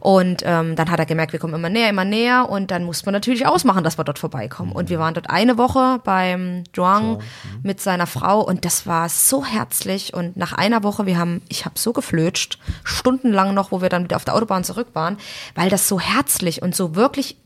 Und 0.00 0.42
ähm, 0.44 0.74
dann 0.76 0.90
hat 0.90 0.98
er 0.98 1.06
gemerkt, 1.06 1.32
wir 1.32 1.40
kommen 1.40 1.54
immer 1.54 1.68
näher, 1.68 1.90
immer 1.90 2.04
näher. 2.04 2.48
Und 2.48 2.70
dann 2.70 2.84
musste 2.84 3.06
man 3.06 3.12
natürlich 3.14 3.46
ausmachen, 3.46 3.84
dass 3.84 3.98
wir 3.98 4.04
dort 4.04 4.18
vorbeikommen. 4.18 4.72
Und 4.72 4.90
wir 4.90 4.98
waren 4.98 5.14
dort 5.14 5.30
eine 5.30 5.58
Woche 5.58 6.00
beim 6.04 6.64
Joang 6.74 7.20
mit 7.62 7.80
seiner 7.80 8.06
Frau. 8.06 8.40
Und 8.40 8.64
das 8.64 8.86
war 8.86 9.08
so 9.08 9.44
herzlich. 9.44 10.12
Und 10.12 10.36
nach 10.36 10.52
einer 10.52 10.82
Woche, 10.82 11.06
wir 11.06 11.16
haben, 11.16 11.42
ich 11.48 11.64
habe 11.64 11.78
so 11.78 11.92
geflötscht, 11.92 12.58
stundenlang 12.82 13.54
noch, 13.54 13.70
wo 13.70 13.80
wir 13.80 13.88
dann 13.88 14.04
wieder 14.04 14.16
auf 14.16 14.24
der 14.24 14.34
Autobahn 14.34 14.64
zurück 14.64 14.88
waren, 14.94 15.18
weil 15.54 15.70
das 15.70 15.88
so 15.88 16.00
herzlich 16.00 16.62
und 16.62 16.74
so 16.74 16.96
wirklich 16.96 17.36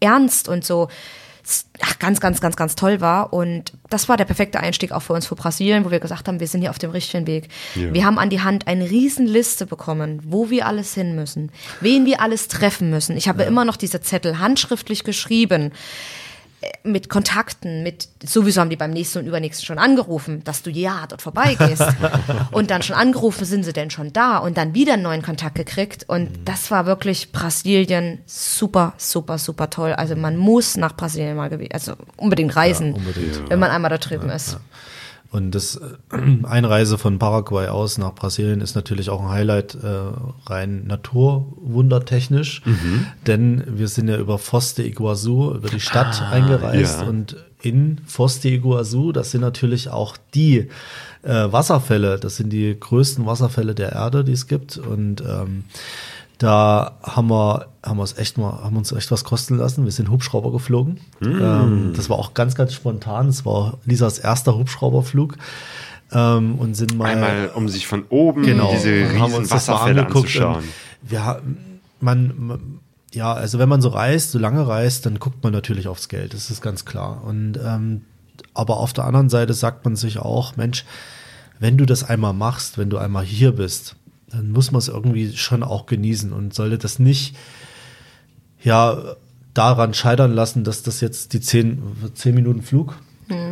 ernst 0.00 0.48
und 0.48 0.64
so 0.64 0.88
ach, 1.80 1.98
ganz, 1.98 2.20
ganz, 2.20 2.40
ganz, 2.40 2.56
ganz 2.56 2.74
toll 2.74 3.00
war. 3.00 3.32
Und 3.32 3.72
das 3.90 4.08
war 4.08 4.16
der 4.16 4.24
perfekte 4.24 4.60
Einstieg 4.60 4.92
auch 4.92 5.02
für 5.02 5.12
uns 5.12 5.26
für 5.26 5.34
Brasilien, 5.34 5.84
wo 5.84 5.90
wir 5.90 6.00
gesagt 6.00 6.28
haben, 6.28 6.40
wir 6.40 6.46
sind 6.46 6.60
hier 6.60 6.70
auf 6.70 6.78
dem 6.78 6.90
richtigen 6.90 7.26
Weg. 7.26 7.48
Ja. 7.74 7.92
Wir 7.92 8.04
haben 8.04 8.18
an 8.18 8.30
die 8.30 8.40
Hand 8.40 8.66
eine 8.66 8.88
Riesenliste 8.88 9.66
bekommen, 9.66 10.20
wo 10.24 10.50
wir 10.50 10.66
alles 10.66 10.94
hin 10.94 11.14
müssen, 11.14 11.50
wen 11.80 12.06
wir 12.06 12.20
alles 12.20 12.48
treffen 12.48 12.90
müssen. 12.90 13.16
Ich 13.16 13.28
habe 13.28 13.42
immer 13.44 13.64
noch 13.64 13.76
diese 13.76 14.00
Zettel 14.00 14.38
handschriftlich 14.38 15.04
geschrieben 15.04 15.72
mit 16.84 17.08
Kontakten, 17.08 17.82
mit 17.82 18.08
sowieso 18.24 18.60
haben 18.60 18.70
die 18.70 18.76
beim 18.76 18.90
nächsten 18.90 19.18
und 19.20 19.26
übernächsten 19.26 19.66
schon 19.66 19.78
angerufen, 19.78 20.42
dass 20.44 20.62
du 20.62 20.70
ja 20.70 21.06
dort 21.08 21.22
vorbeigehst. 21.22 21.84
und 22.52 22.70
dann 22.70 22.82
schon 22.82 22.96
angerufen, 22.96 23.44
sind 23.44 23.64
sie 23.64 23.72
denn 23.72 23.90
schon 23.90 24.12
da 24.12 24.38
und 24.38 24.56
dann 24.56 24.74
wieder 24.74 24.94
einen 24.94 25.02
neuen 25.02 25.22
Kontakt 25.22 25.54
gekriegt. 25.54 26.04
Und 26.08 26.30
das 26.44 26.70
war 26.70 26.86
wirklich 26.86 27.32
Brasilien 27.32 28.20
super, 28.26 28.94
super, 28.96 29.38
super 29.38 29.70
toll. 29.70 29.92
Also 29.92 30.16
man 30.16 30.36
muss 30.36 30.76
nach 30.76 30.96
Brasilien 30.96 31.36
mal 31.36 31.48
gewesen, 31.48 31.72
also 31.72 31.94
unbedingt 32.16 32.54
reisen, 32.56 32.94
unbedingt. 32.94 33.50
wenn 33.50 33.58
man 33.58 33.70
einmal 33.70 33.90
da 33.90 33.98
drüben 33.98 34.30
ist. 34.30 34.58
Und 35.32 35.54
das 35.54 35.76
äh, 35.76 36.16
Einreise 36.44 36.98
von 36.98 37.18
Paraguay 37.18 37.68
aus 37.68 37.98
nach 37.98 38.14
Brasilien 38.14 38.60
ist 38.60 38.74
natürlich 38.74 39.10
auch 39.10 39.22
ein 39.22 39.30
Highlight 39.30 39.74
äh, 39.74 39.88
rein 40.46 40.86
naturwundertechnisch, 40.86 42.62
denn 43.26 43.64
wir 43.66 43.88
sind 43.88 44.08
ja 44.08 44.18
über 44.18 44.38
Foz 44.38 44.74
de 44.74 44.86
Iguazu, 44.86 45.54
über 45.54 45.70
die 45.70 45.80
Stadt 45.80 46.22
eingereist 46.22 47.00
ja. 47.00 47.08
und 47.08 47.36
in 47.62 47.98
Foz 48.06 48.40
de 48.40 48.54
Iguazu, 48.54 49.12
das 49.12 49.30
sind 49.30 49.40
natürlich 49.40 49.88
auch 49.88 50.16
die 50.34 50.68
äh, 51.22 51.52
Wasserfälle, 51.52 52.18
das 52.18 52.36
sind 52.36 52.50
die 52.52 52.78
größten 52.78 53.24
Wasserfälle 53.24 53.74
der 53.74 53.92
Erde, 53.92 54.24
die 54.24 54.32
es 54.32 54.46
gibt. 54.48 54.76
Und 54.76 55.22
ähm, 55.22 55.64
da 56.42 56.98
haben 57.02 57.30
wir, 57.30 57.68
haben 57.84 57.98
wir 57.98 58.18
echt 58.18 58.36
mal, 58.36 58.64
haben 58.64 58.76
uns 58.76 58.90
echt 58.90 59.10
was 59.10 59.22
kosten 59.22 59.56
lassen. 59.56 59.84
Wir 59.84 59.92
sind 59.92 60.10
Hubschrauber 60.10 60.50
geflogen. 60.50 61.00
Ähm, 61.22 61.92
das 61.94 62.10
war 62.10 62.18
auch 62.18 62.34
ganz, 62.34 62.54
ganz 62.54 62.74
spontan. 62.74 63.28
Es 63.28 63.46
war 63.46 63.78
Lisas 63.84 64.18
erster 64.18 64.56
Hubschrauberflug. 64.56 65.36
Ähm, 66.10 66.56
und 66.56 66.74
sind 66.74 66.98
mal 66.98 67.12
Einmal, 67.12 67.50
um 67.54 67.68
sich 67.68 67.86
von 67.86 68.04
oben 68.08 68.42
genau, 68.42 68.72
diese 68.72 68.90
riesen 68.90 69.50
Wasserfälle 69.50 70.06
anzuschauen. 70.06 70.64
Wir, 71.02 71.40
man, 72.00 72.80
ja, 73.12 73.32
also 73.32 73.58
wenn 73.58 73.68
man 73.68 73.80
so 73.80 73.90
reist, 73.90 74.32
so 74.32 74.38
lange 74.38 74.66
reist, 74.66 75.06
dann 75.06 75.18
guckt 75.18 75.42
man 75.44 75.52
natürlich 75.52 75.86
aufs 75.86 76.08
Geld. 76.08 76.34
Das 76.34 76.50
ist 76.50 76.60
ganz 76.60 76.84
klar. 76.84 77.22
Und 77.24 77.58
ähm, 77.64 78.02
aber 78.52 78.78
auf 78.78 78.92
der 78.92 79.04
anderen 79.04 79.28
Seite 79.28 79.54
sagt 79.54 79.84
man 79.84 79.96
sich 79.96 80.18
auch, 80.18 80.56
Mensch, 80.56 80.84
wenn 81.60 81.78
du 81.78 81.86
das 81.86 82.02
einmal 82.02 82.32
machst, 82.32 82.78
wenn 82.78 82.90
du 82.90 82.98
einmal 82.98 83.24
hier 83.24 83.52
bist, 83.52 83.96
dann 84.32 84.50
muss 84.50 84.72
man 84.72 84.78
es 84.78 84.88
irgendwie 84.88 85.36
schon 85.36 85.62
auch 85.62 85.86
genießen 85.86 86.32
und 86.32 86.54
sollte 86.54 86.78
das 86.78 86.98
nicht 86.98 87.36
ja 88.62 89.16
daran 89.54 89.92
scheitern 89.94 90.32
lassen, 90.32 90.64
dass 90.64 90.82
das 90.82 91.00
jetzt 91.00 91.32
die 91.34 91.40
zehn, 91.40 91.82
zehn 92.14 92.34
Minuten 92.34 92.62
Flug, 92.62 92.96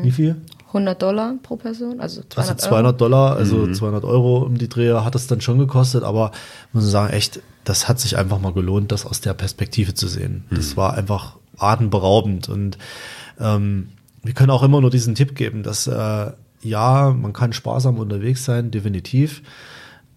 wie 0.02 0.10
viel? 0.10 0.36
100 0.68 1.00
Dollar 1.02 1.34
pro 1.42 1.56
Person, 1.56 2.00
also 2.00 2.22
200 2.28 2.38
Also 2.38 2.52
Euro. 2.52 2.68
200 2.68 3.00
Dollar, 3.00 3.36
also 3.36 3.72
200 3.72 4.04
Euro 4.04 4.38
um 4.38 4.56
die 4.56 4.68
Dreher 4.68 5.04
hat 5.04 5.14
es 5.14 5.26
dann 5.26 5.40
schon 5.40 5.58
gekostet, 5.58 6.04
aber 6.04 6.30
muss 6.72 6.84
man 6.84 6.90
sagen, 6.90 7.12
echt, 7.12 7.40
das 7.64 7.88
hat 7.88 7.98
sich 7.98 8.16
einfach 8.16 8.38
mal 8.40 8.52
gelohnt, 8.52 8.92
das 8.92 9.04
aus 9.04 9.20
der 9.20 9.34
Perspektive 9.34 9.94
zu 9.94 10.06
sehen. 10.06 10.44
Das 10.50 10.76
war 10.76 10.94
einfach 10.94 11.36
atemberaubend 11.58 12.48
und 12.48 12.78
ähm, 13.40 13.88
wir 14.22 14.32
können 14.32 14.50
auch 14.50 14.62
immer 14.62 14.80
nur 14.80 14.90
diesen 14.90 15.14
Tipp 15.14 15.34
geben, 15.34 15.62
dass 15.62 15.86
äh, 15.86 16.30
ja, 16.62 17.10
man 17.18 17.32
kann 17.32 17.52
sparsam 17.52 17.98
unterwegs 17.98 18.44
sein, 18.44 18.70
definitiv, 18.70 19.42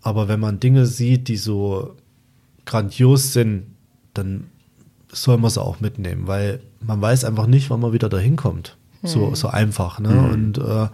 aber 0.04 0.28
wenn 0.28 0.40
man 0.40 0.60
Dinge 0.60 0.86
sieht, 0.86 1.28
die 1.30 1.38
so 1.38 1.96
grandios 2.66 3.34
sind, 3.34 3.64
dann 4.14 4.46
soll 5.12 5.38
man 5.38 5.50
sie 5.52 5.62
auch 5.62 5.80
mitnehmen, 5.80 6.28
weil 6.28 6.60
man 6.82 7.02
weiß 7.02 7.24
einfach 7.26 7.48
nicht, 7.48 7.70
wann 7.70 7.80
man 7.80 7.94
wieder 7.94 8.10
dahin 8.10 8.36
kommt. 8.36 8.78
So, 9.06 9.36
so 9.36 9.50
einfach. 9.50 10.00
Ne? 10.00 10.10
Und 10.32 10.58
äh, 10.60 10.88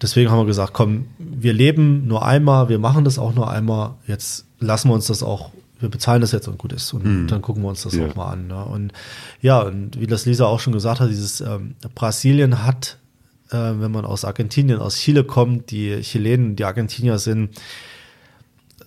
deswegen 0.00 0.30
haben 0.30 0.38
wir 0.38 0.46
gesagt, 0.46 0.72
komm, 0.72 1.06
wir 1.18 1.52
leben 1.52 2.06
nur 2.06 2.24
einmal, 2.24 2.68
wir 2.68 2.78
machen 2.78 3.04
das 3.04 3.18
auch 3.18 3.34
nur 3.34 3.50
einmal, 3.50 3.94
jetzt 4.06 4.46
lassen 4.60 4.88
wir 4.88 4.94
uns 4.94 5.08
das 5.08 5.22
auch, 5.24 5.50
wir 5.80 5.88
bezahlen 5.88 6.20
das 6.20 6.30
jetzt 6.30 6.46
und 6.46 6.58
gut 6.58 6.72
ist. 6.72 6.92
Und 6.92 7.26
dann 7.26 7.42
gucken 7.42 7.62
wir 7.64 7.70
uns 7.70 7.82
das 7.82 7.94
Ja. 7.94 8.06
auch 8.06 8.14
mal 8.14 8.30
an. 8.30 8.46
Ne? 8.46 8.64
Und 8.64 8.92
ja, 9.40 9.60
und 9.62 9.98
wie 9.98 10.06
das 10.06 10.26
Lisa 10.26 10.46
auch 10.46 10.60
schon 10.60 10.72
gesagt 10.72 11.00
hat, 11.00 11.10
dieses 11.10 11.40
ähm, 11.40 11.74
Brasilien 11.96 12.64
hat, 12.64 12.98
äh, 13.52 13.80
wenn 13.80 13.90
man 13.90 14.04
aus 14.04 14.24
Argentinien, 14.24 14.78
aus 14.78 14.96
Chile 14.96 15.24
kommt, 15.24 15.70
die 15.70 16.00
Chilenen, 16.00 16.56
die 16.56 16.64
Argentinier 16.64 17.18
sind, 17.18 17.50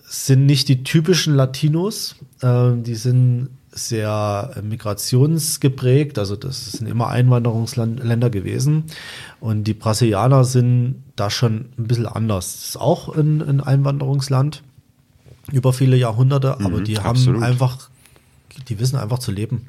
sind 0.04 0.46
nicht 0.46 0.68
die 0.68 0.82
typischen 0.82 1.34
Latinos, 1.34 2.16
ähm, 2.42 2.82
die 2.82 2.94
sind 2.94 3.50
sehr 3.70 4.52
äh, 4.56 4.62
migrationsgeprägt, 4.62 6.18
also 6.18 6.34
das 6.36 6.72
sind 6.72 6.86
immer 6.86 7.08
Einwanderungsländer 7.08 8.30
gewesen 8.30 8.84
und 9.40 9.64
die 9.64 9.74
Brasilianer 9.74 10.44
sind 10.44 11.02
da 11.14 11.28
schon 11.30 11.66
ein 11.78 11.86
bisschen 11.86 12.06
anders. 12.06 12.54
Das 12.54 12.68
ist 12.70 12.76
auch 12.80 13.14
ein, 13.14 13.42
ein 13.42 13.60
Einwanderungsland 13.60 14.62
über 15.52 15.72
viele 15.72 15.96
Jahrhunderte, 15.96 16.58
aber 16.60 16.80
die 16.80 16.98
haben 16.98 17.10
absolut. 17.10 17.42
einfach, 17.42 17.90
die 18.68 18.78
wissen 18.80 18.96
einfach 18.96 19.18
zu 19.18 19.30
leben. 19.30 19.68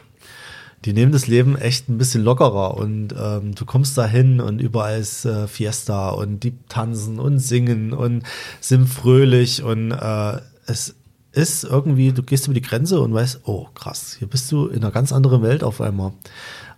Die 0.88 0.94
nehmen 0.94 1.12
das 1.12 1.28
Leben 1.28 1.58
echt 1.58 1.90
ein 1.90 1.98
bisschen 1.98 2.24
lockerer 2.24 2.78
und 2.78 3.14
ähm, 3.22 3.54
du 3.54 3.66
kommst 3.66 3.98
da 3.98 4.08
hin 4.08 4.40
und 4.40 4.62
überall 4.62 4.98
ist 4.98 5.26
äh, 5.26 5.46
Fiesta 5.46 6.12
und 6.12 6.46
die 6.46 6.54
tanzen 6.70 7.20
und 7.20 7.40
singen 7.40 7.92
und 7.92 8.24
sind 8.62 8.88
fröhlich 8.88 9.62
und 9.62 9.92
äh, 9.92 10.38
es 10.66 10.96
ist 11.34 11.66
irgendwie, 11.66 12.14
du 12.14 12.24
gehst 12.24 12.48
über 12.48 12.54
die 12.54 12.62
Grenze 12.62 13.02
und 13.02 13.14
weißt, 13.14 13.42
oh 13.44 13.68
krass, 13.76 14.16
hier 14.18 14.30
bist 14.30 14.50
du 14.50 14.68
in 14.68 14.78
einer 14.78 14.92
ganz 14.92 15.12
anderen 15.12 15.42
Welt 15.42 15.62
auf 15.62 15.82
einmal. 15.82 16.14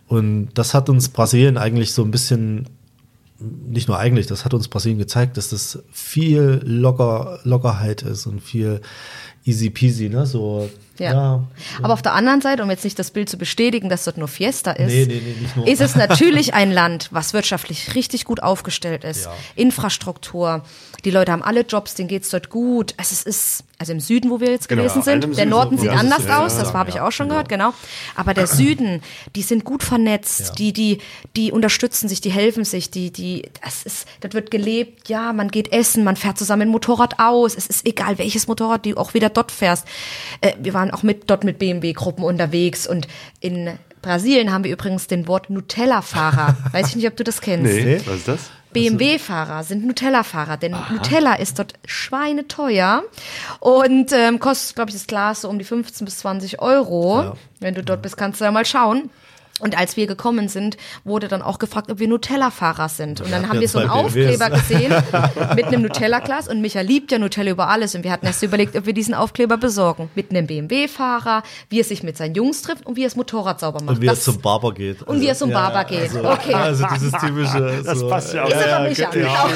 Und 0.08 0.48
das 0.54 0.74
hat 0.74 0.88
uns 0.88 1.10
Brasilien 1.10 1.56
eigentlich 1.56 1.92
so 1.92 2.02
ein 2.02 2.10
bisschen, 2.10 2.68
nicht 3.38 3.86
nur 3.86 4.00
eigentlich, 4.00 4.26
das 4.26 4.44
hat 4.44 4.54
uns 4.54 4.66
Brasilien 4.66 4.98
gezeigt, 4.98 5.36
dass 5.36 5.50
das 5.50 5.84
viel 5.92 6.60
locker, 6.64 7.38
Lockerheit 7.44 8.02
ist 8.02 8.26
und 8.26 8.40
viel 8.40 8.80
easy 9.44 9.70
peasy, 9.70 10.08
ne? 10.08 10.26
So, 10.26 10.68
Ja. 11.00 11.12
ja 11.12 11.44
Aber 11.82 11.94
auf 11.94 12.02
der 12.02 12.12
anderen 12.14 12.40
Seite, 12.40 12.62
um 12.62 12.70
jetzt 12.70 12.84
nicht 12.84 12.98
das 12.98 13.10
Bild 13.10 13.28
zu 13.28 13.38
bestätigen, 13.38 13.88
dass 13.88 14.04
dort 14.04 14.18
nur 14.18 14.28
Fiesta 14.28 14.70
ist, 14.72 14.86
Nee, 14.92 15.06
nee, 15.08 15.22
nee, 15.24 15.40
nicht 15.40 15.56
nur. 15.56 15.66
ist 15.66 15.80
es 15.80 15.96
natürlich 15.96 16.54
ein 16.54 16.70
Land, 16.70 17.08
was 17.10 17.32
wirtschaftlich 17.32 17.94
richtig 17.94 18.24
gut 18.24 18.42
aufgestellt 18.42 19.02
ist. 19.04 19.24
Ja. 19.24 19.32
Infrastruktur, 19.56 20.62
die 21.04 21.10
Leute 21.10 21.32
haben 21.32 21.42
alle 21.42 21.62
Jobs, 21.62 21.94
denen 21.94 22.08
geht's 22.08 22.28
dort 22.30 22.50
gut. 22.50 22.94
Es 22.98 23.10
ist, 23.12 23.26
ist 23.26 23.64
also 23.78 23.92
im 23.92 24.00
Süden, 24.00 24.30
wo 24.30 24.40
wir 24.40 24.50
jetzt 24.50 24.68
Genau, 24.68 24.82
gewesen 24.82 24.98
ja, 24.98 25.04
sind, 25.04 25.24
der 25.24 25.34
Süden, 25.34 25.48
Norden 25.48 25.78
sieht 25.78 25.90
ist- 25.90 25.96
anders 25.98 26.26
ja, 26.26 26.44
aus, 26.44 26.52
ja, 26.54 26.60
das 26.64 26.74
habe 26.74 26.90
ich 26.90 26.96
ja, 26.96 27.06
auch 27.08 27.12
schon 27.12 27.30
gehört, 27.30 27.48
genau. 27.48 27.72
Aber 28.14 28.34
der 28.34 28.46
Süden, 28.46 29.00
die 29.34 29.40
sind 29.42 29.64
gut 29.64 29.82
vernetzt, 29.82 30.48
Ja. 30.48 30.54
die, 30.56 30.72
die, 30.74 30.98
die 31.36 31.50
unterstützen 31.50 32.06
sich, 32.08 32.20
die 32.20 32.30
helfen 32.30 32.64
sich, 32.64 32.90
die, 32.90 33.10
die, 33.10 33.48
das 33.64 33.84
ist, 33.84 34.06
das 34.20 34.34
wird 34.34 34.50
gelebt, 34.50 35.08
ja, 35.08 35.32
man 35.32 35.50
geht 35.50 35.72
essen, 35.72 36.04
man 36.04 36.16
fährt 36.16 36.36
zusammen 36.36 36.62
ein 36.62 36.68
Motorrad 36.68 37.18
aus, 37.18 37.54
es 37.56 37.66
ist 37.68 37.86
egal, 37.86 38.18
welches 38.18 38.46
Motorrad 38.48 38.84
du 38.84 38.96
auch 38.98 39.14
wieder 39.14 39.30
dort 39.30 39.50
fährst. 39.50 39.86
Äh, 40.42 40.52
wir 40.60 40.74
waren 40.74 40.89
auch 40.92 41.02
mit, 41.02 41.30
dort 41.30 41.44
mit 41.44 41.58
BMW-Gruppen 41.58 42.24
unterwegs 42.24 42.86
und 42.86 43.06
in 43.40 43.78
Brasilien 44.02 44.52
haben 44.52 44.64
wir 44.64 44.72
übrigens 44.72 45.06
den 45.06 45.28
Wort 45.28 45.50
Nutella-Fahrer. 45.50 46.56
Weiß 46.72 46.88
ich 46.88 46.96
nicht, 46.96 47.06
ob 47.06 47.16
du 47.16 47.24
das 47.24 47.40
kennst. 47.40 47.72
Nee, 47.72 48.00
was 48.06 48.16
ist 48.16 48.28
das? 48.28 48.50
BMW-Fahrer 48.72 49.64
sind 49.64 49.84
Nutella-Fahrer, 49.84 50.56
denn 50.56 50.76
Nutella 50.90 51.34
ist 51.34 51.58
dort 51.58 51.74
schweineteuer 51.86 53.02
und 53.58 54.12
ähm, 54.12 54.38
kostet, 54.38 54.76
glaube 54.76 54.90
ich, 54.90 54.94
das 54.96 55.08
Glas 55.08 55.40
so 55.40 55.48
um 55.48 55.58
die 55.58 55.64
15 55.64 56.04
bis 56.04 56.18
20 56.18 56.62
Euro. 56.62 57.20
Ja. 57.20 57.34
Wenn 57.58 57.74
du 57.74 57.82
dort 57.82 58.02
bist, 58.02 58.16
kannst 58.16 58.40
du 58.40 58.44
ja 58.44 58.52
mal 58.52 58.64
schauen. 58.64 59.10
Und 59.60 59.78
als 59.78 59.96
wir 59.96 60.06
gekommen 60.06 60.48
sind, 60.48 60.76
wurde 61.04 61.28
dann 61.28 61.42
auch 61.42 61.58
gefragt, 61.58 61.90
ob 61.90 61.98
wir 61.98 62.08
Nutella-Fahrer 62.08 62.88
sind. 62.88 63.20
Und 63.20 63.30
dann 63.30 63.48
haben 63.48 63.56
ja 63.56 63.60
wir 63.60 63.68
so 63.68 63.78
einen 63.78 63.88
zwei 63.90 64.02
BMWs. 64.02 64.40
Aufkleber 64.40 64.50
gesehen 64.56 64.94
mit 65.56 65.66
einem 65.66 65.82
Nutella-Glas. 65.82 66.48
Und 66.48 66.60
Micha 66.60 66.80
liebt 66.80 67.12
ja 67.12 67.18
Nutella 67.18 67.50
über 67.50 67.68
alles. 67.68 67.94
Und 67.94 68.04
wir 68.04 68.10
hatten 68.12 68.26
erst 68.26 68.42
überlegt, 68.42 68.76
ob 68.76 68.86
wir 68.86 68.92
diesen 68.94 69.14
Aufkleber 69.14 69.56
besorgen. 69.58 70.10
Mit 70.14 70.30
einem 70.30 70.46
BMW-Fahrer, 70.46 71.42
wie 71.68 71.80
er 71.80 71.84
sich 71.84 72.02
mit 72.02 72.16
seinen 72.16 72.34
Jungs 72.34 72.62
trifft 72.62 72.86
und 72.86 72.96
wie 72.96 73.02
er 73.02 73.08
das 73.08 73.16
Motorrad 73.16 73.60
sauber 73.60 73.80
macht. 73.82 73.96
Und 73.96 74.02
wie 74.02 74.06
er 74.06 74.12
Das- 74.14 74.24
zum 74.24 74.40
Barber 74.40 74.72
geht. 74.72 75.02
Und 75.02 75.20
wie 75.20 75.26
er 75.26 75.34
zum 75.34 75.50
Barber 75.50 75.84
geht. 75.84 76.00
Also, 76.02 76.20
Okay. 76.30 76.54
Also 76.54 76.86
dieses 76.94 77.12
typische. 77.12 77.82
Das 77.84 77.98
so, 77.98 78.08
passt 78.08 78.32
ja 78.34 78.44
auch. 78.44 78.48
Ist 78.48 78.68
aber 78.68 78.88
Micha. 78.88 79.10
genau. 79.10 79.48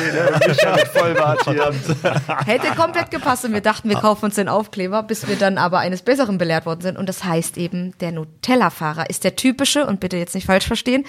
Micha 0.47 0.75
mit 0.77 0.89
Vollbart 0.89 1.45
hier. 1.45 1.73
Hätte 2.47 2.67
komplett 2.77 3.11
gepasst 3.11 3.45
und 3.45 3.53
wir 3.53 3.61
dachten, 3.61 3.89
wir 3.89 3.97
kaufen 3.97 4.27
uns 4.27 4.35
den 4.35 4.49
Aufkleber, 4.49 5.03
bis 5.03 5.27
wir 5.29 5.37
dann 5.37 5.57
aber 5.59 5.79
eines 5.79 6.03
Besseren 6.03 6.39
belehrt 6.39 6.67
worden 6.67 6.81
sind. 6.83 6.99
Und 6.99 7.09
das 7.09 7.25
heißt 7.25 7.57
eben, 7.57 7.97
der 8.01 8.13
Nutella-Fahrer 8.13 9.09
ist 9.11 9.25
der 9.25 9.37
typische, 9.37 9.87
und 9.95 10.01
bitte 10.01 10.17
jetzt 10.17 10.35
nicht 10.35 10.47
falsch 10.47 10.67
verstehen, 10.67 11.05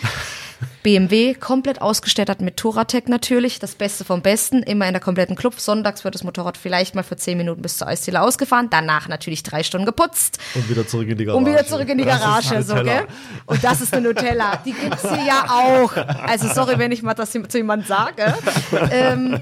BMW 0.83 1.33
komplett 1.33 1.81
ausgestattet 1.81 2.41
mit 2.41 2.57
Touratec 2.57 3.09
natürlich, 3.09 3.57
das 3.57 3.73
Beste 3.73 4.05
vom 4.05 4.21
Besten, 4.21 4.61
immer 4.61 4.85
in 4.87 4.93
der 4.93 5.01
kompletten 5.01 5.35
Club. 5.35 5.59
Sonntags 5.59 6.03
wird 6.03 6.13
das 6.13 6.23
Motorrad 6.23 6.57
vielleicht 6.57 6.93
mal 6.93 7.01
für 7.03 7.17
zehn 7.17 7.37
Minuten 7.39 7.63
bis 7.63 7.77
zur 7.79 7.87
Eisdiele 7.87 8.21
ausgefahren, 8.21 8.67
danach 8.69 9.07
natürlich 9.07 9.41
drei 9.41 9.63
Stunden 9.63 9.87
geputzt. 9.87 10.37
Und 10.53 10.69
wieder 10.69 10.87
zurück 10.87 11.07
in 11.09 11.17
die 11.17 11.25
Garage. 11.25 11.39
Und 11.39 11.51
wieder 11.51 11.65
zurück 11.65 11.89
in 11.89 11.97
die 11.97 12.05
Garage, 12.05 12.61
so, 12.61 12.75
gell? 12.75 13.07
Und 13.47 13.63
das 13.63 13.81
ist 13.81 13.93
eine 13.95 14.07
Nutella. 14.07 14.57
Die 14.63 14.73
gibt's 14.73 15.01
hier 15.01 15.25
ja 15.25 15.45
auch. 15.49 15.91
Also 16.27 16.47
sorry, 16.53 16.77
wenn 16.77 16.91
ich 16.91 17.01
mal 17.01 17.15
das 17.15 17.31
zu 17.31 17.57
jemandem 17.57 17.87
sage. 17.87 18.35
Ähm, 18.91 19.41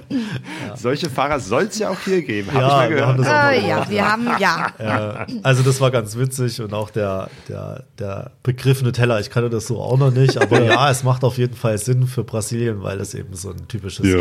Solche 0.76 1.10
Fahrer 1.10 1.40
soll 1.42 1.64
es 1.64 1.78
ja 1.78 1.90
auch 1.90 2.00
hier 2.06 2.22
geben, 2.22 2.52
habe 2.54 2.60
Ja, 2.60 2.68
ich 2.68 2.74
mal 2.74 2.90
wir 2.90 2.96
gehört. 2.96 3.10
haben 3.10 3.18
das 3.18 3.28
auch 3.28 3.52
äh, 3.52 3.68
ja, 3.68 3.90
wir 3.90 4.12
haben, 4.12 4.28
ja. 4.40 5.26
Äh, 5.28 5.40
also 5.44 5.62
das 5.64 5.82
war 5.82 5.92
ganz 5.92 6.16
witzig 6.18 6.62
und 6.62 6.74
auch 6.74 6.90
der, 6.90 7.30
der, 7.50 7.84
der 8.00 8.32
Begriff 8.44 8.82
Nutella, 8.82 9.20
ich 9.20 9.30
kannte 9.34 9.50
das 9.50 9.68
so 9.68 9.82
auch 9.82 9.98
noch 9.98 10.12
nicht, 10.12 10.38
aber 10.38 10.62
ja, 10.64 10.90
es 10.90 11.04
macht 11.04 11.24
auf 11.24 11.38
jeden 11.38 11.56
Fall 11.56 11.78
Sinn 11.78 12.08
für 12.08 12.24
Brasilien, 12.24 12.84
weil 12.84 13.00
es 13.02 13.14
eben 13.14 13.34
so 13.36 13.50
ein 13.50 13.68
typisches 13.68 14.08
Ja. 14.08 14.20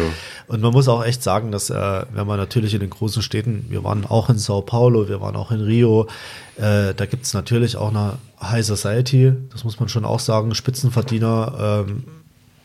und 0.49 0.61
man 0.63 0.73
muss 0.73 0.89
auch 0.89 1.05
echt 1.05 1.23
sagen, 1.23 1.53
dass 1.53 1.71
äh, 1.71 2.03
wenn 2.13 2.27
man 2.27 2.39
natürlich 2.39 2.75
in 2.75 2.81
den 2.81 2.91
großen 2.91 3.23
Städten, 3.23 3.67
wir 3.69 3.85
waren 3.85 4.07
auch 4.07 4.31
in 4.31 4.39
Sao 4.39 4.63
Paulo, 4.63 5.09
wir 5.09 5.21
waren 5.21 5.37
auch 5.37 5.51
in 5.53 5.61
Rio, 5.61 6.09
äh, 6.57 6.95
da 6.95 7.07
gibt 7.07 7.25
es 7.27 7.35
natürlich 7.35 7.77
auch 7.77 7.91
eine 7.91 8.15
High 8.43 8.65
Society, 8.65 9.33
das 9.53 9.65
muss 9.65 9.79
man 9.79 9.89
schon 9.89 10.05
auch 10.05 10.21
sagen, 10.21 10.55
Spitzenverdiener, 10.55 11.85
ähm, 11.89 12.05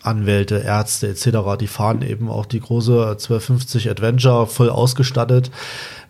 Anwälte, 0.02 0.60
Ärzte 0.60 1.10
etc., 1.10 1.58
die 1.60 1.68
fahren 1.68 2.02
eben 2.02 2.30
auch 2.30 2.46
die 2.46 2.62
große 2.62 2.94
1250 2.94 3.90
Adventure 3.90 4.48
voll 4.48 4.70
ausgestattet. 4.70 5.52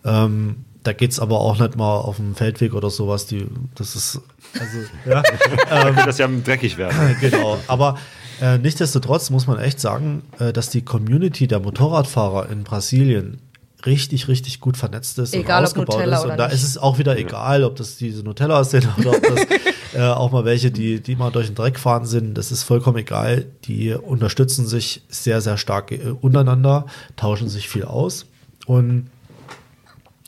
Ähm, 0.04 0.64
da 0.88 0.94
geht's 0.94 1.20
aber 1.20 1.38
auch 1.38 1.58
nicht 1.58 1.76
mal 1.76 1.98
auf 1.98 2.16
dem 2.16 2.34
Feldweg 2.34 2.72
oder 2.72 2.88
sowas. 2.88 3.26
Die, 3.26 3.46
das 3.74 3.94
ist, 3.94 4.22
also, 4.54 4.78
ja, 5.04 5.22
wird 5.96 6.06
das 6.06 6.16
ja 6.16 6.26
dreckig 6.26 6.78
werden. 6.78 7.14
genau. 7.20 7.58
Aber 7.66 7.98
äh, 8.40 8.56
nichtsdestotrotz 8.56 9.28
muss 9.28 9.46
man 9.46 9.58
echt 9.58 9.80
sagen, 9.80 10.22
äh, 10.38 10.50
dass 10.50 10.70
die 10.70 10.80
Community 10.80 11.46
der 11.46 11.60
Motorradfahrer 11.60 12.48
in 12.48 12.64
Brasilien 12.64 13.42
richtig, 13.84 14.28
richtig 14.28 14.60
gut 14.60 14.78
vernetzt 14.78 15.18
ist 15.18 15.34
Egal, 15.34 15.58
und 15.58 15.64
ob 15.64 15.64
ausgebaut 15.66 15.94
Nutella 15.96 16.16
ist. 16.16 16.22
oder 16.24 16.32
Und 16.32 16.38
da 16.38 16.46
nicht. 16.46 16.54
ist 16.54 16.64
es 16.64 16.78
auch 16.78 16.98
wieder 16.98 17.18
egal, 17.18 17.64
ob 17.64 17.76
das 17.76 17.98
diese 17.98 18.22
Nutellas 18.22 18.70
sind 18.70 18.88
oder 18.98 19.10
ob 19.10 19.22
das 19.22 19.46
äh, 19.94 20.00
auch 20.00 20.32
mal 20.32 20.46
welche, 20.46 20.70
die, 20.70 21.02
die 21.02 21.16
mal 21.16 21.30
durch 21.30 21.48
den 21.48 21.54
Dreck 21.54 21.78
fahren 21.78 22.06
sind. 22.06 22.32
Das 22.38 22.50
ist 22.50 22.62
vollkommen 22.62 22.96
egal. 22.96 23.44
Die 23.64 23.92
unterstützen 23.92 24.66
sich 24.66 25.02
sehr, 25.10 25.42
sehr 25.42 25.58
stark 25.58 25.92
äh, 25.92 26.14
untereinander, 26.18 26.86
tauschen 27.16 27.50
sich 27.50 27.68
viel 27.68 27.84
aus. 27.84 28.24
Und 28.64 29.08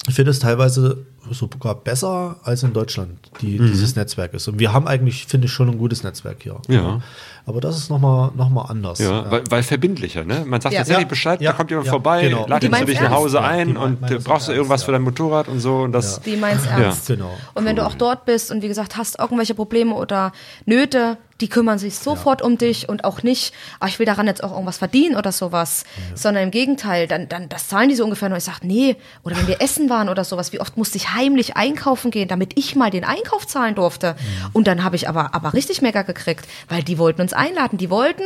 ich 0.09 0.15
finde 0.15 0.31
es 0.31 0.39
teilweise 0.39 1.05
sogar 1.31 1.75
besser 1.75 2.37
als 2.43 2.63
in 2.63 2.73
Deutschland, 2.73 3.31
die, 3.43 3.59
dieses 3.59 3.97
Netzwerk 3.97 4.33
ist. 4.35 4.49
Und 4.49 4.59
wir 4.59 4.73
haben 4.73 4.89
eigentlich, 4.89 5.27
finde 5.27 5.47
ich, 5.47 5.53
schon 5.53 5.69
ein 5.69 5.79
gutes 5.79 6.03
Netzwerk 6.03 6.43
hier. 6.43 6.61
Ja. 6.69 7.03
Aber 7.51 7.61
das 7.61 7.77
ist 7.77 7.91
nochmal 7.91 8.31
noch 8.37 8.49
mal 8.49 8.63
anders. 8.63 9.01
Ja, 9.01 9.29
weil, 9.29 9.43
weil 9.51 9.63
verbindlicher, 9.65 10.25
ne? 10.25 10.45
Man 10.47 10.61
sagt 10.61 10.73
Ja. 10.73 10.81
tatsächlich 10.81 11.03
Ja. 11.03 11.09
Bescheid, 11.09 11.41
Ja. 11.41 11.51
da 11.51 11.57
kommt 11.57 11.71
jemand 11.71 11.87
Ja. 11.87 11.93
vorbei, 11.93 12.29
Genau. 12.29 12.45
zu 12.45 12.85
dich 12.85 13.01
nach 13.01 13.11
Hause. 13.11 13.39
Ja, 13.39 13.43
ein 13.45 13.77
und 13.77 14.09
äh, 14.09 14.19
brauchst 14.19 14.23
du 14.23 14.31
ernst, 14.31 14.49
irgendwas 14.51 14.83
ja. 14.83 14.85
für 14.87 14.93
dein 14.93 15.03
Motorrad 15.03 15.49
und 15.49 15.59
so 15.59 15.79
und 15.79 15.91
das. 15.91 16.21
Die 16.21 16.37
meint's 16.37 16.65
ernst. 16.67 17.09
Genau. 17.09 17.37
Und 17.55 17.65
wenn 17.65 17.75
du 17.75 17.85
auch 17.85 17.95
dort 17.95 18.25
bist 18.25 18.53
und 18.53 18.63
wie 18.63 18.69
gesagt 18.69 18.97
hast 18.97 19.19
irgendwelche 19.19 19.55
Probleme 19.57 19.95
oder 19.97 20.31
Nöte, 20.65 21.17
die 21.41 21.49
kümmern 21.49 21.79
sich 21.79 21.99
sofort 21.99 22.43
um 22.43 22.59
dich 22.59 22.89
und 22.91 23.05
auch 23.05 23.23
nicht, 23.23 23.55
ah, 23.81 23.87
ich 23.87 23.99
will 23.99 24.05
daran 24.05 24.27
jetzt 24.27 24.45
auch 24.45 24.51
irgendwas 24.53 24.77
verdienen 24.77 25.17
oder 25.17 25.33
sowas, 25.33 25.85
sondern 26.15 26.43
im 26.45 26.51
Gegenteil, 26.51 27.07
dann, 27.07 27.31
dann 27.31 27.49
das 27.49 27.69
zahlen 27.69 27.89
die 27.89 27.95
so 27.95 28.05
ungefähr 28.05 28.29
nur. 28.29 28.37
Ich 28.37 28.45
sag, 28.45 28.63
nee, 28.63 28.97
oder 29.23 29.39
wenn 29.39 29.47
wir 29.49 29.63
essen 29.63 29.89
waren 29.89 30.11
oder 30.11 30.25
sowas, 30.25 30.53
wie 30.53 30.61
oft 30.61 30.77
musste 30.77 30.99
ich 30.99 31.15
heimlich 31.15 31.57
einkaufen 31.57 32.11
gehen, 32.11 32.29
damit 32.29 32.59
ich 32.59 32.77
mal 32.77 32.91
den 32.91 33.05
Einkauf 33.05 33.47
zahlen 33.47 33.75
durfte. 33.75 34.17
Und 34.53 34.67
dann 34.67 34.85
habe 34.85 34.97
ich 34.97 35.09
aber, 35.09 35.35
aber 35.35 35.55
richtig 35.55 35.81
Mecker 35.81 36.05
gekriegt, 36.05 36.47
weil 36.69 36.83
die 36.83 36.99
wollten 36.99 37.23
uns 37.23 37.33
einladen, 37.41 37.79
die 37.79 37.91
wollten, 37.91 38.25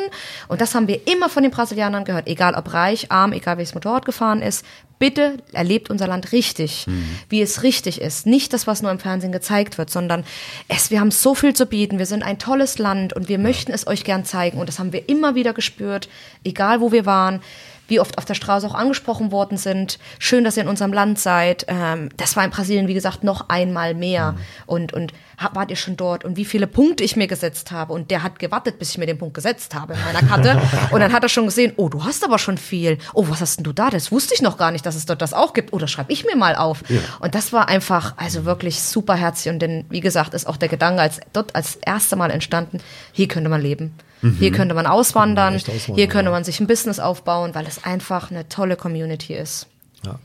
und 0.48 0.60
das 0.60 0.74
haben 0.74 0.88
wir 0.88 1.06
immer 1.08 1.28
von 1.28 1.42
den 1.42 1.52
Brasilianern 1.52 2.04
gehört, 2.04 2.26
egal 2.26 2.54
ob 2.54 2.72
reich, 2.74 3.10
arm, 3.10 3.32
egal 3.32 3.56
welches 3.56 3.74
Motorrad 3.74 4.04
gefahren 4.04 4.42
ist, 4.42 4.64
bitte 4.98 5.38
erlebt 5.52 5.90
unser 5.90 6.06
Land 6.06 6.32
richtig, 6.32 6.86
wie 7.28 7.42
es 7.42 7.62
richtig 7.62 8.00
ist. 8.00 8.26
Nicht 8.26 8.52
das, 8.52 8.66
was 8.66 8.80
nur 8.80 8.90
im 8.90 8.98
Fernsehen 8.98 9.32
gezeigt 9.32 9.76
wird, 9.76 9.90
sondern 9.90 10.24
es, 10.68 10.90
wir 10.90 11.00
haben 11.00 11.10
so 11.10 11.34
viel 11.34 11.54
zu 11.54 11.66
bieten. 11.66 11.98
Wir 11.98 12.06
sind 12.06 12.22
ein 12.22 12.38
tolles 12.38 12.78
Land 12.78 13.12
und 13.12 13.28
wir 13.28 13.38
möchten 13.38 13.72
es 13.72 13.86
euch 13.86 14.04
gern 14.04 14.24
zeigen. 14.24 14.58
Und 14.58 14.68
das 14.68 14.78
haben 14.78 14.92
wir 14.92 15.08
immer 15.08 15.34
wieder 15.34 15.52
gespürt, 15.52 16.08
egal 16.44 16.80
wo 16.80 16.92
wir 16.92 17.06
waren. 17.06 17.42
Wie 17.86 18.00
oft 18.00 18.16
auf 18.16 18.24
der 18.24 18.34
Straße 18.34 18.66
auch 18.66 18.74
angesprochen 18.74 19.30
worden 19.30 19.58
sind. 19.58 19.98
Schön, 20.18 20.42
dass 20.44 20.56
ihr 20.56 20.62
in 20.62 20.68
unserem 20.68 20.92
Land 20.92 21.18
seid. 21.18 21.66
Ähm, 21.68 22.08
das 22.16 22.34
war 22.34 22.42
in 22.44 22.50
Brasilien, 22.50 22.88
wie 22.88 22.94
gesagt, 22.94 23.24
noch 23.24 23.50
einmal 23.50 23.92
mehr. 23.94 24.36
Und, 24.64 24.92
und 24.94 25.12
hab- 25.36 25.54
wart 25.54 25.70
ihr 25.70 25.76
schon 25.76 25.96
dort? 25.96 26.24
Und 26.24 26.36
wie 26.38 26.46
viele 26.46 26.66
Punkte 26.66 27.04
ich 27.04 27.14
mir 27.16 27.26
gesetzt 27.26 27.72
habe. 27.72 27.92
Und 27.92 28.10
der 28.10 28.22
hat 28.22 28.38
gewartet, 28.38 28.78
bis 28.78 28.90
ich 28.92 28.98
mir 28.98 29.04
den 29.06 29.18
Punkt 29.18 29.34
gesetzt 29.34 29.74
habe 29.74 29.92
in 29.92 29.98
meiner 30.04 30.26
Karte. 30.26 30.60
und 30.92 31.00
dann 31.00 31.12
hat 31.12 31.22
er 31.24 31.28
schon 31.28 31.44
gesehen, 31.44 31.74
oh, 31.76 31.88
du 31.90 32.04
hast 32.04 32.24
aber 32.24 32.38
schon 32.38 32.56
viel. 32.56 32.96
Oh, 33.12 33.26
was 33.28 33.40
hast 33.42 33.56
denn 33.58 33.64
du 33.64 33.72
da? 33.72 33.90
Das 33.90 34.10
wusste 34.10 34.32
ich 34.34 34.40
noch 34.40 34.56
gar 34.56 34.70
nicht, 34.70 34.86
dass 34.86 34.94
es 34.94 35.04
dort 35.04 35.20
das 35.20 35.34
auch 35.34 35.52
gibt. 35.52 35.72
Oh, 35.74 35.78
das 35.78 35.90
schreibe 35.90 36.10
ich 36.12 36.24
mir 36.24 36.36
mal 36.36 36.56
auf. 36.56 36.82
Und 37.20 37.34
das 37.34 37.52
war 37.52 37.68
einfach, 37.68 38.14
also 38.16 38.46
wirklich 38.46 38.80
super 38.82 39.14
herzlich. 39.14 39.52
Und 39.52 39.58
denn, 39.60 39.84
wie 39.90 40.00
gesagt, 40.00 40.32
ist 40.32 40.46
auch 40.46 40.56
der 40.56 40.68
Gedanke 40.68 41.02
als, 41.02 41.20
dort 41.34 41.54
als 41.54 41.76
erste 41.76 42.16
Mal 42.16 42.30
entstanden, 42.30 42.78
hier 43.12 43.28
könnte 43.28 43.50
man 43.50 43.60
leben. 43.60 43.94
Hier 44.38 44.52
könnte 44.52 44.74
man 44.74 44.86
auswandern. 44.86 45.54
auswandern, 45.54 45.94
Hier 45.96 46.06
könnte 46.08 46.26
ja. 46.26 46.30
man 46.30 46.44
sich 46.44 46.60
ein 46.60 46.66
Business 46.66 46.98
aufbauen, 47.00 47.54
weil 47.54 47.66
es 47.66 47.84
einfach 47.84 48.30
eine 48.30 48.48
tolle 48.48 48.76
Community 48.76 49.34
ist. 49.34 49.66
Ja. 50.04 50.18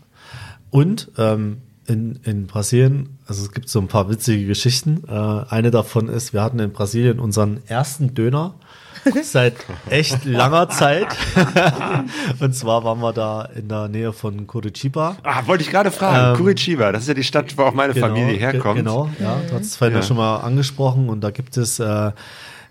Und 0.72 1.12
ähm, 1.18 1.62
in, 1.88 2.20
in 2.24 2.46
Brasilien, 2.48 3.18
also 3.28 3.42
es 3.44 3.52
gibt 3.52 3.68
so 3.70 3.80
ein 3.80 3.88
paar 3.88 4.10
witzige 4.10 4.46
Geschichten. 4.46 5.04
Äh, 5.08 5.52
eine 5.54 5.72
davon 5.72 6.08
ist, 6.08 6.34
wir 6.34 6.44
hatten 6.44 6.60
in 6.60 6.72
Brasilien 6.72 7.20
unseren 7.20 7.62
ersten 7.68 8.14
Döner 8.14 8.54
seit 9.24 9.56
echt 9.90 10.26
langer 10.26 10.70
Zeit. 10.70 11.08
Und 12.40 12.54
zwar 12.54 12.84
waren 12.84 13.00
wir 13.00 13.14
da 13.14 13.44
in 13.56 13.68
der 13.70 13.88
Nähe 13.88 14.14
von 14.14 14.46
Curitiba. 14.46 15.16
Ah, 15.24 15.44
wollte 15.48 15.64
ich 15.64 15.70
gerade 15.72 15.90
fragen. 15.90 16.38
Curitiba, 16.38 16.92
das 16.92 17.04
ist 17.04 17.08
ja 17.08 17.14
die 17.14 17.24
Stadt, 17.24 17.58
wo 17.58 17.64
auch 17.64 17.74
meine 17.74 17.96
Familie 17.96 18.34
ge- 18.34 18.40
herkommt. 18.40 18.78
Genau, 18.78 19.10
ja, 19.20 19.40
du 19.50 19.56
hast 19.56 19.62
es 19.66 19.76
vorhin 19.76 19.96
ja. 19.96 20.02
Ja. 20.02 20.06
schon 20.08 20.18
mal 20.18 20.38
angesprochen 20.38 21.10
und 21.10 21.22
da 21.22 21.32
gibt 21.32 21.58
es 21.58 21.80
äh, 21.80 22.12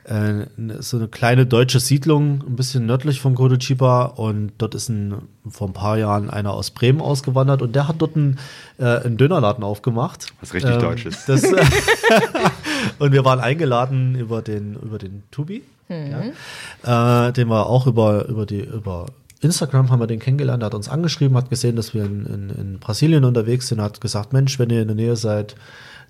äh, 0.09 0.47
so 0.81 0.97
eine 0.97 1.09
kleine 1.09 1.47
deutsche 1.47 1.81
Siedlung, 1.81 2.43
ein 2.47 2.57
bisschen 2.57 2.87
nördlich 2.87 3.21
von 3.21 3.35
Curitiba 3.35 4.05
und 4.05 4.53
dort 4.59 4.75
ist 4.75 4.89
ein, 4.89 5.15
vor 5.49 5.69
ein 5.69 5.73
paar 5.73 5.99
Jahren 5.99 6.31
einer 6.31 6.53
aus 6.53 6.71
Bremen 6.71 7.01
ausgewandert 7.01 7.63
und 7.63 7.75
der 7.75 7.89
hat 7.89 7.97
dort 7.99 8.17
einen, 8.17 8.39
äh, 8.79 8.85
einen 8.85 9.17
Dönerladen 9.17 9.63
aufgemacht. 9.65 10.33
Was 10.41 10.55
richtig 10.55 10.79
Deutsches. 10.79 11.27
Das, 11.27 11.43
und 12.99 13.13
wir 13.13 13.25
waren 13.25 13.41
eingeladen 13.41 14.15
über 14.15 14.41
den, 14.41 14.75
über 14.75 14.99
den 14.99 15.25
Tubi, 15.31 15.63
ja, 15.89 17.27
äh, 17.29 17.33
den 17.33 17.49
wir 17.49 17.67
auch 17.67 17.87
über, 17.87 18.27
über 18.29 18.47
die, 18.47 18.61
über 18.61 19.07
Instagram 19.41 19.91
haben 19.91 20.01
wir 20.01 20.07
den 20.07 20.19
kennengelernt, 20.19 20.63
er 20.63 20.67
hat 20.67 20.75
uns 20.75 20.89
angeschrieben, 20.89 21.37
hat 21.37 21.51
gesehen, 21.51 21.77
dass 21.77 21.95
wir 21.95 22.05
in, 22.05 22.27
in, 22.27 22.51
in 22.51 22.79
Brasilien 22.81 23.25
unterwegs 23.25 23.69
sind, 23.69 23.81
hat 23.81 24.01
gesagt, 24.01 24.33
Mensch, 24.33 24.59
wenn 24.59 24.71
ihr 24.71 24.83
in 24.83 24.89
der 24.89 24.97
Nähe 24.97 25.17
seid, 25.17 25.55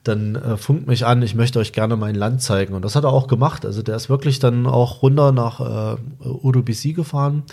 dann 0.08 0.34
äh, 0.34 0.56
funkt 0.56 0.86
mich 0.86 1.06
an, 1.06 1.22
ich 1.22 1.34
möchte 1.34 1.58
euch 1.58 1.72
gerne 1.72 1.96
mein 1.96 2.14
Land 2.14 2.42
zeigen. 2.42 2.74
Und 2.74 2.84
das 2.84 2.96
hat 2.96 3.04
er 3.04 3.12
auch 3.12 3.26
gemacht. 3.28 3.64
Also 3.66 3.82
der 3.82 3.96
ist 3.96 4.08
wirklich 4.08 4.38
dann 4.38 4.66
auch 4.66 5.02
runter 5.02 5.30
nach 5.32 5.60
äh, 5.60 5.96
Urubici 6.26 6.94
gefahren, 6.94 7.44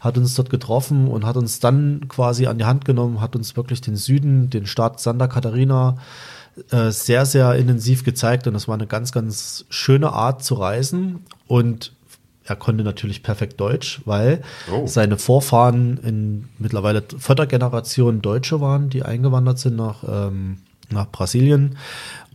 hat 0.00 0.18
uns 0.18 0.34
dort 0.34 0.50
getroffen 0.50 1.08
und 1.08 1.24
hat 1.24 1.36
uns 1.36 1.60
dann 1.60 2.08
quasi 2.08 2.46
an 2.46 2.58
die 2.58 2.64
Hand 2.64 2.84
genommen, 2.84 3.20
hat 3.20 3.36
uns 3.36 3.56
wirklich 3.56 3.80
den 3.80 3.96
Süden, 3.96 4.50
den 4.50 4.66
Staat 4.66 5.00
Santa 5.00 5.26
Catarina 5.28 5.96
äh, 6.70 6.90
sehr, 6.90 7.24
sehr 7.26 7.54
intensiv 7.54 8.04
gezeigt. 8.04 8.46
Und 8.46 8.54
das 8.54 8.68
war 8.68 8.74
eine 8.74 8.86
ganz, 8.86 9.12
ganz 9.12 9.64
schöne 9.70 10.12
Art 10.12 10.42
zu 10.44 10.54
reisen. 10.54 11.20
Und 11.46 11.92
er 12.44 12.56
konnte 12.56 12.82
natürlich 12.82 13.22
perfekt 13.22 13.60
Deutsch, 13.60 14.00
weil 14.06 14.42
Oh. 14.72 14.86
seine 14.86 15.18
Vorfahren 15.18 15.98
in 15.98 16.48
mittlerweile 16.58 17.04
vierter 17.18 17.46
Generation 17.46 18.22
Deutsche 18.22 18.60
waren, 18.60 18.90
die 18.90 19.04
eingewandert 19.04 19.60
sind 19.60 19.76
nach, 19.76 20.02
ähm, 20.08 20.58
nach 20.92 21.10
Brasilien. 21.10 21.76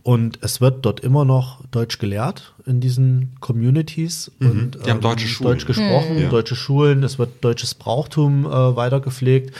Und 0.02 0.38
es 0.42 0.60
wird 0.60 0.84
dort 0.86 1.00
immer 1.00 1.24
noch 1.24 1.64
Deutsch 1.72 1.98
gelehrt 1.98 2.54
in 2.64 2.80
diesen 2.80 3.34
Communities. 3.40 4.30
Und, 4.38 4.76
Mhm. 4.76 4.82
Die 4.84 4.90
haben 4.90 5.00
deutsche 5.00 5.26
Schulen. 5.26 5.50
Deutsch 5.52 5.66
gesprochen, 5.66 6.18
Ja. 6.18 6.28
deutsche 6.28 6.54
Schulen, 6.54 7.02
es 7.02 7.18
wird 7.18 7.44
deutsches 7.44 7.74
Brauchtum 7.74 8.46
äh, 8.46 8.76
weiter 8.76 9.00
gepflegt. 9.00 9.54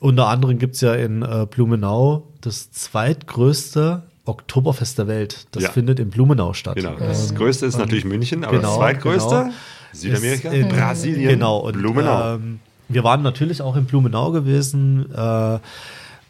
Unter 0.00 0.28
anderem 0.28 0.58
gibt 0.58 0.74
es 0.76 0.80
ja 0.80 0.94
in 0.94 1.22
äh, 1.22 1.46
Blumenau 1.50 2.26
das 2.40 2.70
zweitgrößte 2.72 4.02
Oktoberfest 4.26 4.98
der 4.98 5.06
Welt. 5.06 5.46
Das 5.52 5.64
Ja. 5.64 5.70
findet 5.70 6.00
in 6.00 6.08
Blumenau 6.10 6.54
statt. 6.54 6.76
Genau. 6.76 6.94
Das 6.98 7.34
größte 7.34 7.66
ist 7.66 7.76
natürlich 7.76 8.04
München, 8.06 8.42
aber 8.44 8.54
das 8.56 8.62
genau, 8.62 8.76
zweitgrößte 8.78 9.34
genau. 9.34 9.52
Südamerika, 9.92 10.50
in- 10.50 10.68
Brasilien, 10.68 11.28
genau, 11.28 11.58
und, 11.58 11.74
Blumenau. 11.76 12.34
Ähm, 12.36 12.60
wir 12.88 13.04
waren 13.04 13.22
natürlich 13.22 13.60
auch 13.62 13.76
in 13.76 13.84
Blumenau 13.84 14.30
gewesen 14.32 15.06
äh, 15.14 15.58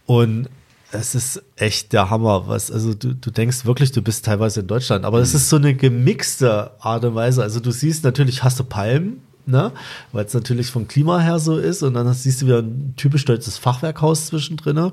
und 0.06 0.48
es 0.94 1.14
ist 1.14 1.42
echt 1.56 1.92
der 1.92 2.10
Hammer. 2.10 2.44
Was, 2.46 2.70
also 2.70 2.94
du, 2.94 3.14
du 3.14 3.30
denkst 3.30 3.64
wirklich, 3.64 3.92
du 3.92 4.02
bist 4.02 4.24
teilweise 4.24 4.60
in 4.60 4.66
Deutschland, 4.66 5.04
aber 5.04 5.18
es 5.20 5.34
ist 5.34 5.48
so 5.48 5.56
eine 5.56 5.74
gemixte 5.74 6.70
Art 6.80 7.04
und 7.04 7.14
Weise. 7.14 7.42
Also 7.42 7.60
du 7.60 7.70
siehst 7.70 8.04
natürlich, 8.04 8.42
hast 8.42 8.58
du 8.60 8.64
Palmen, 8.64 9.20
ne? 9.46 9.72
weil 10.12 10.24
es 10.24 10.34
natürlich 10.34 10.68
vom 10.70 10.88
Klima 10.88 11.20
her 11.20 11.38
so 11.38 11.58
ist 11.58 11.82
und 11.82 11.94
dann 11.94 12.12
siehst 12.14 12.42
du 12.42 12.46
wieder 12.46 12.60
ein 12.60 12.94
typisch 12.96 13.24
deutsches 13.24 13.58
Fachwerkhaus 13.58 14.26
zwischendrin. 14.26 14.92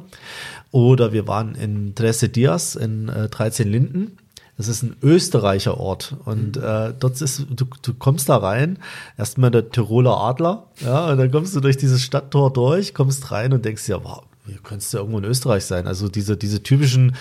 Oder 0.72 1.14
wir 1.14 1.28
waren 1.28 1.56
in 1.56 1.95
Trece 1.95 2.32
Dias 2.32 2.76
in 2.76 3.10
äh, 3.10 3.30
13 3.30 3.68
Linden. 3.68 4.18
Das 4.58 4.68
ist 4.68 4.84
ein 4.84 4.95
Österreicher 5.02 5.80
Ort. 5.80 6.16
Und 6.26 6.58
äh, 6.58 6.93
dort 6.97 7.20
ist, 7.22 7.45
du, 7.49 7.66
du 7.82 7.93
kommst 7.93 8.30
da 8.30 8.38
rein, 8.38 8.78
erstmal 9.18 9.49
der 9.49 9.70
Tiroler 9.70 10.18
Adler, 10.18 10.68
ja, 10.80 11.10
und 11.10 11.18
dann 11.18 11.32
kommst 11.32 11.56
du 11.56 11.62
durch 11.62 11.78
dieses 11.78 12.02
Stadttor 12.02 12.54
durch, 12.54 12.93
kommst 12.93 13.32
rein 13.32 13.54
und 13.54 13.66
denkst 13.66 13.86
dir, 13.86 14.04
wow, 14.04 14.24
hier 14.52 14.60
könntest 14.62 14.93
du 14.93 14.97
irgendwo 14.97 15.18
in 15.20 15.24
Österreich 15.24 15.66
sein. 15.66 15.88
Also 15.88 16.10
diese, 16.10 16.36
diese 16.36 16.62
typischen 16.62 17.16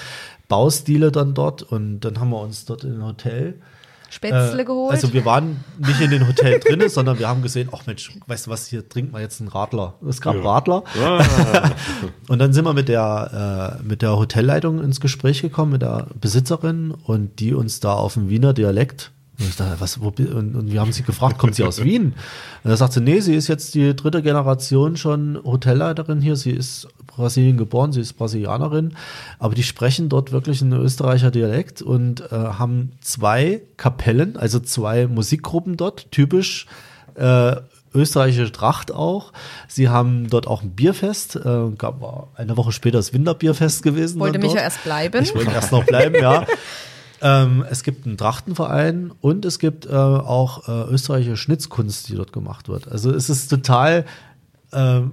Baustile 0.49 1.13
dann 1.13 1.35
dort. 1.35 1.63
Und 1.63 2.01
dann 2.01 2.19
haben 2.19 2.31
wir 2.31 2.41
uns 2.41 2.65
dort 2.65 2.83
in 2.83 2.97
ein 2.97 3.05
Hotel 3.05 3.61
Spätzle 4.09 4.63
äh, 4.63 4.65
geholt. 4.65 4.91
Also 4.91 5.13
wir 5.13 5.25
waren 5.25 5.65
nicht 5.79 6.01
in 6.01 6.11
dem 6.11 6.27
Hotel 6.27 6.59
drin, 6.59 6.83
sondern 6.89 7.21
wir 7.21 7.29
haben 7.29 7.43
gesehen, 7.43 7.69
ach 7.73 7.87
Mensch, 7.87 8.11
weißt 8.27 8.47
du 8.47 8.51
was, 8.51 8.67
hier 8.67 8.89
trinkt 8.89 9.13
man 9.13 9.23
jetzt 9.23 9.41
einen 9.41 9.49
Radler. 9.49 9.95
Es 10.09 10.21
gab 10.21 10.45
Radler. 10.45 10.83
und 12.29 12.41
dann 12.41 12.53
sind 12.53 12.65
wir 12.65 12.75
mit 12.75 12.89
der, 12.89 13.79
äh, 13.81 13.87
mit 13.87 14.03
der 14.03 14.17
Hotelleitung 14.17 14.83
ins 14.83 15.01
Gespräch 15.01 15.43
gekommen, 15.43 15.73
mit 15.73 15.83
der 15.83 16.09
Besitzerin 16.21 16.91
und 16.91 17.39
die 17.39 17.55
uns 17.55 17.79
da 17.79 17.93
auf 17.93 18.15
dem 18.15 18.29
Wiener 18.29 18.53
Dialekt 18.53 19.13
und 19.41 19.49
ich 19.49 19.57
dachte, 19.57 19.77
was, 19.81 20.01
wo, 20.01 20.09
und, 20.09 20.55
und 20.55 20.71
wir 20.71 20.81
haben 20.81 20.93
sie 20.93 21.03
gefragt, 21.03 21.39
kommt 21.39 21.55
sie 21.55 21.65
aus 21.65 21.83
Wien? 21.83 22.15
Und 22.63 22.71
da 22.71 22.77
sagt 22.77 22.93
sie, 22.93 23.01
nee, 23.01 23.21
sie 23.21 23.35
ist 23.35 23.49
jetzt 23.49 23.75
die 23.75 23.97
dritte 23.97 24.23
Generation 24.23 24.97
schon 24.97 25.41
Hotelleiterin 25.43 26.21
hier. 26.21 26.37
Sie 26.37 26.51
ist 26.51 26.89
Brasilien 27.07 27.57
geboren, 27.57 27.93
sie 27.93 28.01
ist 28.01 28.15
Brasilianerin, 28.15 28.95
aber 29.39 29.55
die 29.55 29.63
sprechen 29.63 30.09
dort 30.09 30.33
wirklich 30.33 30.63
einen 30.63 30.73
Österreicher 30.73 31.31
Dialekt 31.31 31.83
und 31.83 32.21
äh, 32.21 32.35
haben 32.35 32.93
zwei 33.01 33.63
Kapellen, 33.77 34.37
also 34.37 34.61
zwei 34.61 35.07
Musikgruppen 35.07 35.77
dort, 35.77 36.11
typisch 36.13 36.67
äh, 37.15 37.57
österreichische 37.95 38.53
Tracht 38.53 38.93
auch. 38.93 39.33
Sie 39.69 39.89
haben 39.89 40.29
dort 40.31 40.47
auch 40.47 40.63
ein 40.63 40.71
Bierfest. 40.71 41.37
Äh, 41.37 41.71
gab 41.77 42.01
war 42.01 42.29
eine 42.37 42.57
Woche 42.57 42.73
später 42.73 42.99
das 42.99 43.13
Winterbierfest 43.13 43.83
gewesen. 43.83 44.21
Wollte 44.21 44.39
mich 44.39 44.49
dort. 44.49 44.59
ja 44.59 44.63
erst 44.63 44.85
bleiben. 44.85 45.23
Ich 45.23 45.35
wollte 45.35 45.51
erst 45.51 45.73
noch 45.73 45.85
bleiben, 45.85 46.15
ja. 46.21 46.47
Ähm, 47.23 47.65
es 47.69 47.83
gibt 47.83 48.07
einen 48.07 48.17
Trachtenverein 48.17 49.13
und 49.21 49.45
es 49.45 49.59
gibt 49.59 49.87
äh, 49.87 49.91
auch 49.91 50.69
äh, 50.69 50.93
österreichische 50.93 51.37
Schnitzkunst, 51.37 52.09
die 52.09 52.15
dort 52.15 52.33
gemacht 52.33 52.69
wird. 52.69 52.89
Also 52.89 53.13
es 53.13 53.29
ist 53.29 53.49
total, 53.49 54.07
ähm, 54.73 55.13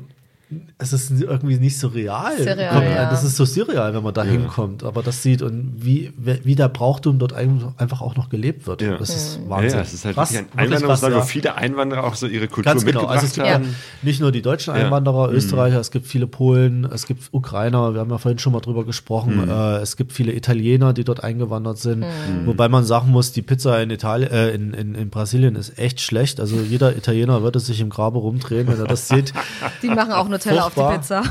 es 0.78 0.94
ist 0.94 1.12
irgendwie 1.12 1.58
nicht 1.58 1.78
so 1.78 1.90
real. 1.90 2.38
Surreal, 2.38 2.84
ja. 2.90 3.10
Das 3.10 3.24
ist 3.26 3.36
so 3.36 3.44
surreal, 3.44 3.94
wenn 3.94 4.02
man 4.04 4.14
da 4.14 4.24
hinkommt. 4.24 4.84
Aber 4.84 5.04
das 5.04 5.22
sieht 5.22 5.42
und 5.42 5.74
wie, 5.78 6.14
wie 6.18 6.56
der 6.56 6.70
Brauchtum 6.70 7.20
dort 7.20 7.34
ein- 7.34 7.74
einfach 7.78 8.00
auch 8.02 8.16
noch 8.16 8.30
gelebt 8.30 8.66
wird. 8.66 8.82
Ja. 8.82 8.98
Das 8.98 9.10
ist 9.10 9.40
Ja, 9.44 9.50
Wahnsinn. 9.50 9.72
ja, 9.80 9.82
es 9.82 9.94
ist 9.94 10.06
halt 10.06 10.16
Krass, 10.16 10.32
wirklich 10.34 10.54
ein 10.56 10.82
krass, 10.84 11.02
wo 11.04 11.08
ja. 11.08 11.22
viele 11.24 11.56
Einwanderer 11.56 12.06
auch 12.06 12.16
so 12.16 12.28
ihre 12.28 12.48
Kultur 12.48 12.72
Ganz 12.72 12.86
genau. 12.86 13.02
mitgebracht 13.02 13.16
Also 13.16 13.26
es 13.28 13.34
gibt 13.34 13.48
haben. 13.48 13.64
ja 13.66 13.70
nicht 14.04 14.22
nur 14.22 14.32
die 14.32 14.42
deutschen 14.42 14.74
Ja. 14.74 14.86
Einwanderer, 14.86 15.28
Mhm. 15.30 15.36
Österreicher, 15.36 15.80
es 15.82 15.92
gibt 15.92 16.08
viele 16.08 16.28
Polen, 16.28 16.86
es 16.94 17.08
gibt 17.08 17.24
Ukrainer, 17.32 17.94
wir 17.94 18.00
haben 18.00 18.10
ja 18.10 18.18
vorhin 18.18 18.40
schon 18.40 18.54
mal 18.54 18.62
drüber 18.62 18.86
gesprochen, 18.86 19.44
Mhm. 19.44 19.50
äh, 19.50 19.78
es 19.80 19.98
gibt 19.98 20.14
viele 20.14 20.32
Italiener, 20.34 20.94
die 20.94 21.04
dort 21.04 21.24
eingewandert 21.26 21.78
sind. 21.78 22.00
Mhm. 22.00 22.46
Wobei 22.46 22.70
man 22.70 22.86
sagen 22.86 23.12
muss, 23.12 23.34
die 23.34 23.42
Pizza 23.42 23.82
in 23.84 23.90
Italien, 23.90 24.32
äh, 24.32 24.52
in, 24.52 24.74
in, 24.74 24.96
in 24.96 25.10
Brasilien 25.10 25.58
ist 25.58 25.78
echt 25.78 26.00
schlecht. 26.00 26.40
Also 26.40 26.56
jeder 26.58 26.96
Italiener 26.96 27.44
würde 27.44 27.60
sich 27.60 27.82
im 27.82 27.90
Grabe 27.90 28.20
rumdrehen, 28.20 28.68
wenn 28.70 28.80
er 28.80 28.86
das 28.88 29.10
sieht. 29.10 29.34
Die 29.82 29.88
machen 29.90 30.14
auch 30.14 30.30
Nutella 30.46 30.66
auf 30.68 30.74
Furchtbar. 30.74 30.92
die 30.92 30.98
Pizza. 31.00 31.24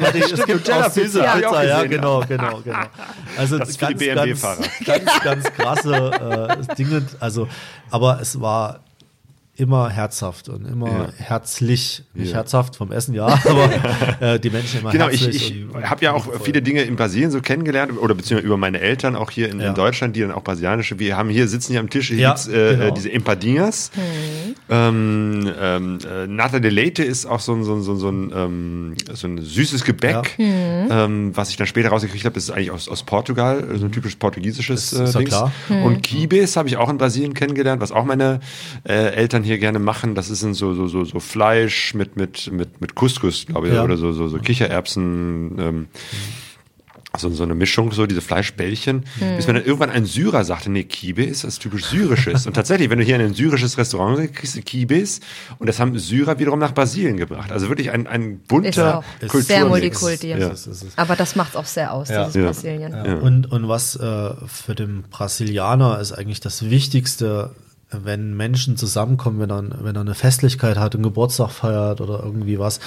Ja, 0.00 0.10
die, 0.12 0.18
es 0.20 0.34
gibt 0.34 0.48
Nutella 0.48 0.88
Pizza, 0.88 1.00
Pizza, 1.00 1.50
auch 1.50 1.62
ja, 1.62 1.82
genau, 1.84 2.20
genau, 2.20 2.60
genau. 2.62 2.78
Also 3.36 3.58
Das 3.58 3.78
ganz, 3.78 3.98
ganz, 4.00 4.42
ganz, 4.84 5.20
ganz 5.22 5.44
krasse 5.52 6.58
äh, 6.70 6.74
Dinge. 6.74 7.06
Also, 7.20 7.48
aber 7.90 8.20
es 8.20 8.40
war 8.40 8.80
immer 9.60 9.90
herzhaft 9.90 10.48
und 10.48 10.64
immer 10.66 10.88
Ja. 10.88 11.08
herzlich. 11.16 12.02
Nicht 12.14 12.30
Ja. 12.30 12.36
herzhaft 12.38 12.76
vom 12.76 12.90
Essen, 12.92 13.14
ja, 13.14 13.26
aber 13.48 13.70
äh, 14.20 14.40
die 14.40 14.50
Menschen 14.50 14.80
immer 14.80 14.90
Genau, 14.90 15.08
ich, 15.08 15.20
herzlich. 15.22 15.52
ich 15.54 15.62
und- 15.64 15.74
und 15.76 15.90
habe 15.90 16.04
ja 16.04 16.12
auch 16.12 16.26
viele 16.42 16.62
Dinge 16.62 16.82
in 16.82 16.96
Brasilien 16.96 17.30
so 17.30 17.40
kennengelernt 17.40 17.92
oder 17.96 18.14
beziehungsweise 18.14 18.46
über 18.46 18.56
meine 18.56 18.80
Eltern 18.80 19.14
auch 19.16 19.30
hier 19.30 19.50
in, 19.50 19.60
Ja. 19.60 19.68
in 19.68 19.74
Deutschland, 19.74 20.16
die 20.16 20.20
dann 20.20 20.32
auch 20.32 20.42
brasilianische. 20.42 20.98
Wir 20.98 21.16
haben 21.16 21.28
hier 21.28 21.46
sitzen 21.46 21.72
hier 21.72 21.80
am 21.80 21.90
Tisch, 21.90 22.08
hier 22.08 22.16
Ja, 22.18 22.28
gibt's 22.30 22.48
äh, 22.48 22.72
genau. 22.76 22.84
äh, 22.86 22.92
diese 22.92 23.12
Empadinhas. 23.12 23.90
Ähm, 24.68 25.50
ähm, 25.60 25.98
äh, 26.08 26.26
Nata 26.26 26.58
de 26.58 26.70
Leite 26.70 27.02
ist 27.02 27.26
auch 27.26 27.40
so 27.40 27.52
ein, 27.54 27.64
so 27.64 27.74
ein, 27.74 27.82
so 27.82 27.92
ein, 27.92 27.98
so 27.98 28.08
ein, 28.08 28.32
ähm, 28.34 28.94
so 29.12 29.26
ein 29.26 29.38
süßes 29.38 29.84
Gebäck, 29.84 30.36
ähm, 30.38 31.32
was 31.34 31.50
ich 31.50 31.56
dann 31.56 31.66
später 31.66 31.88
rausgekriegt 31.90 32.24
habe, 32.24 32.36
ist 32.38 32.50
eigentlich 32.50 32.70
aus, 32.70 32.88
aus 32.88 33.02
Portugal, 33.02 33.66
so 33.76 33.84
ein 33.86 33.92
typisch 33.92 34.16
portugiesisches 34.16 34.92
Ist- 34.92 35.00
ist 35.00 35.14
ja 35.14 35.18
Dings. 35.20 35.30
klar. 35.30 35.52
Und 35.84 36.02
Kibes 36.02 36.56
habe 36.56 36.68
ich 36.68 36.76
auch 36.76 36.88
in 36.88 36.98
Brasilien 36.98 37.34
kennengelernt, 37.34 37.80
was 37.82 37.90
auch 37.92 38.04
meine 38.04 38.40
äh, 38.88 38.92
Eltern 39.14 39.42
hier 39.42 39.49
gerne 39.58 39.78
machen. 39.78 40.14
Das 40.14 40.30
ist 40.30 40.42
in 40.42 40.54
so, 40.54 40.74
so, 40.74 40.86
so, 40.88 41.04
so 41.04 41.20
Fleisch 41.20 41.94
mit, 41.94 42.16
mit, 42.16 42.50
mit, 42.52 42.80
mit 42.80 42.94
Couscous, 42.94 43.46
glaube 43.46 43.68
ich, 43.68 43.74
Ja. 43.74 43.84
oder 43.84 43.96
so, 43.96 44.12
so, 44.12 44.28
so 44.28 44.38
Kichererbsen. 44.38 45.58
Ähm, 45.58 45.88
so, 47.18 47.28
so 47.28 47.42
eine 47.42 47.56
Mischung, 47.56 47.90
so 47.90 48.06
diese 48.06 48.20
Fleischbällchen, 48.20 49.04
bis 49.36 49.48
man 49.48 49.56
dann 49.56 49.64
irgendwann 49.64 49.90
ein 49.90 50.04
Syrer 50.04 50.44
sagte, 50.44 50.70
nee, 50.70 50.84
Kibe 50.84 51.24
ist 51.24 51.44
was 51.44 51.58
typisch 51.58 51.86
Syrisches. 51.86 52.46
und 52.46 52.52
tatsächlich, 52.54 52.88
wenn 52.88 53.00
du 53.00 53.04
hier 53.04 53.16
in 53.16 53.22
ein 53.22 53.34
syrisches 53.34 53.76
Restaurant 53.78 54.16
gehst, 54.20 54.34
kriegst 54.36 54.56
du 54.56 54.62
Kibes 54.62 55.18
und 55.58 55.66
das 55.66 55.80
haben 55.80 55.98
Syrer 55.98 56.38
wiederum 56.38 56.60
nach 56.60 56.72
Brasilien 56.72 57.16
gebracht. 57.16 57.50
Also 57.50 57.68
wirklich 57.68 57.90
ein, 57.90 58.06
ein 58.06 58.38
bunter 58.38 58.98
auch 58.98 59.04
Kulturmix. 59.18 59.46
sehr 59.48 59.64
multikulti. 59.66 60.28
Ja. 60.28 60.52
Aber 60.94 61.16
das 61.16 61.34
macht 61.34 61.50
es 61.50 61.56
auch 61.56 61.66
sehr 61.66 61.92
aus, 61.92 62.10
Ja. 62.10 62.26
dieses 62.26 62.34
Ja. 62.36 62.42
Brasilien. 62.44 62.92
Ja. 62.92 63.14
Und, 63.16 63.50
und 63.50 63.66
was 63.66 63.96
äh, 63.96 64.30
für 64.46 64.76
den 64.76 65.02
Brasilianer 65.10 65.98
ist 65.98 66.12
eigentlich 66.12 66.38
das 66.38 66.70
Wichtigste, 66.70 67.50
wenn 67.90 68.36
Menschen 68.36 68.76
zusammenkommen, 68.76 69.40
wenn 69.40 69.50
er, 69.50 69.84
wenn 69.84 69.96
er 69.96 70.02
eine 70.02 70.14
Festlichkeit 70.14 70.76
hat, 70.78 70.94
einen 70.94 71.02
Geburtstag 71.02 71.50
feiert 71.50 72.00
oder 72.00 72.22
irgendwie 72.22 72.58
was, 72.58 72.80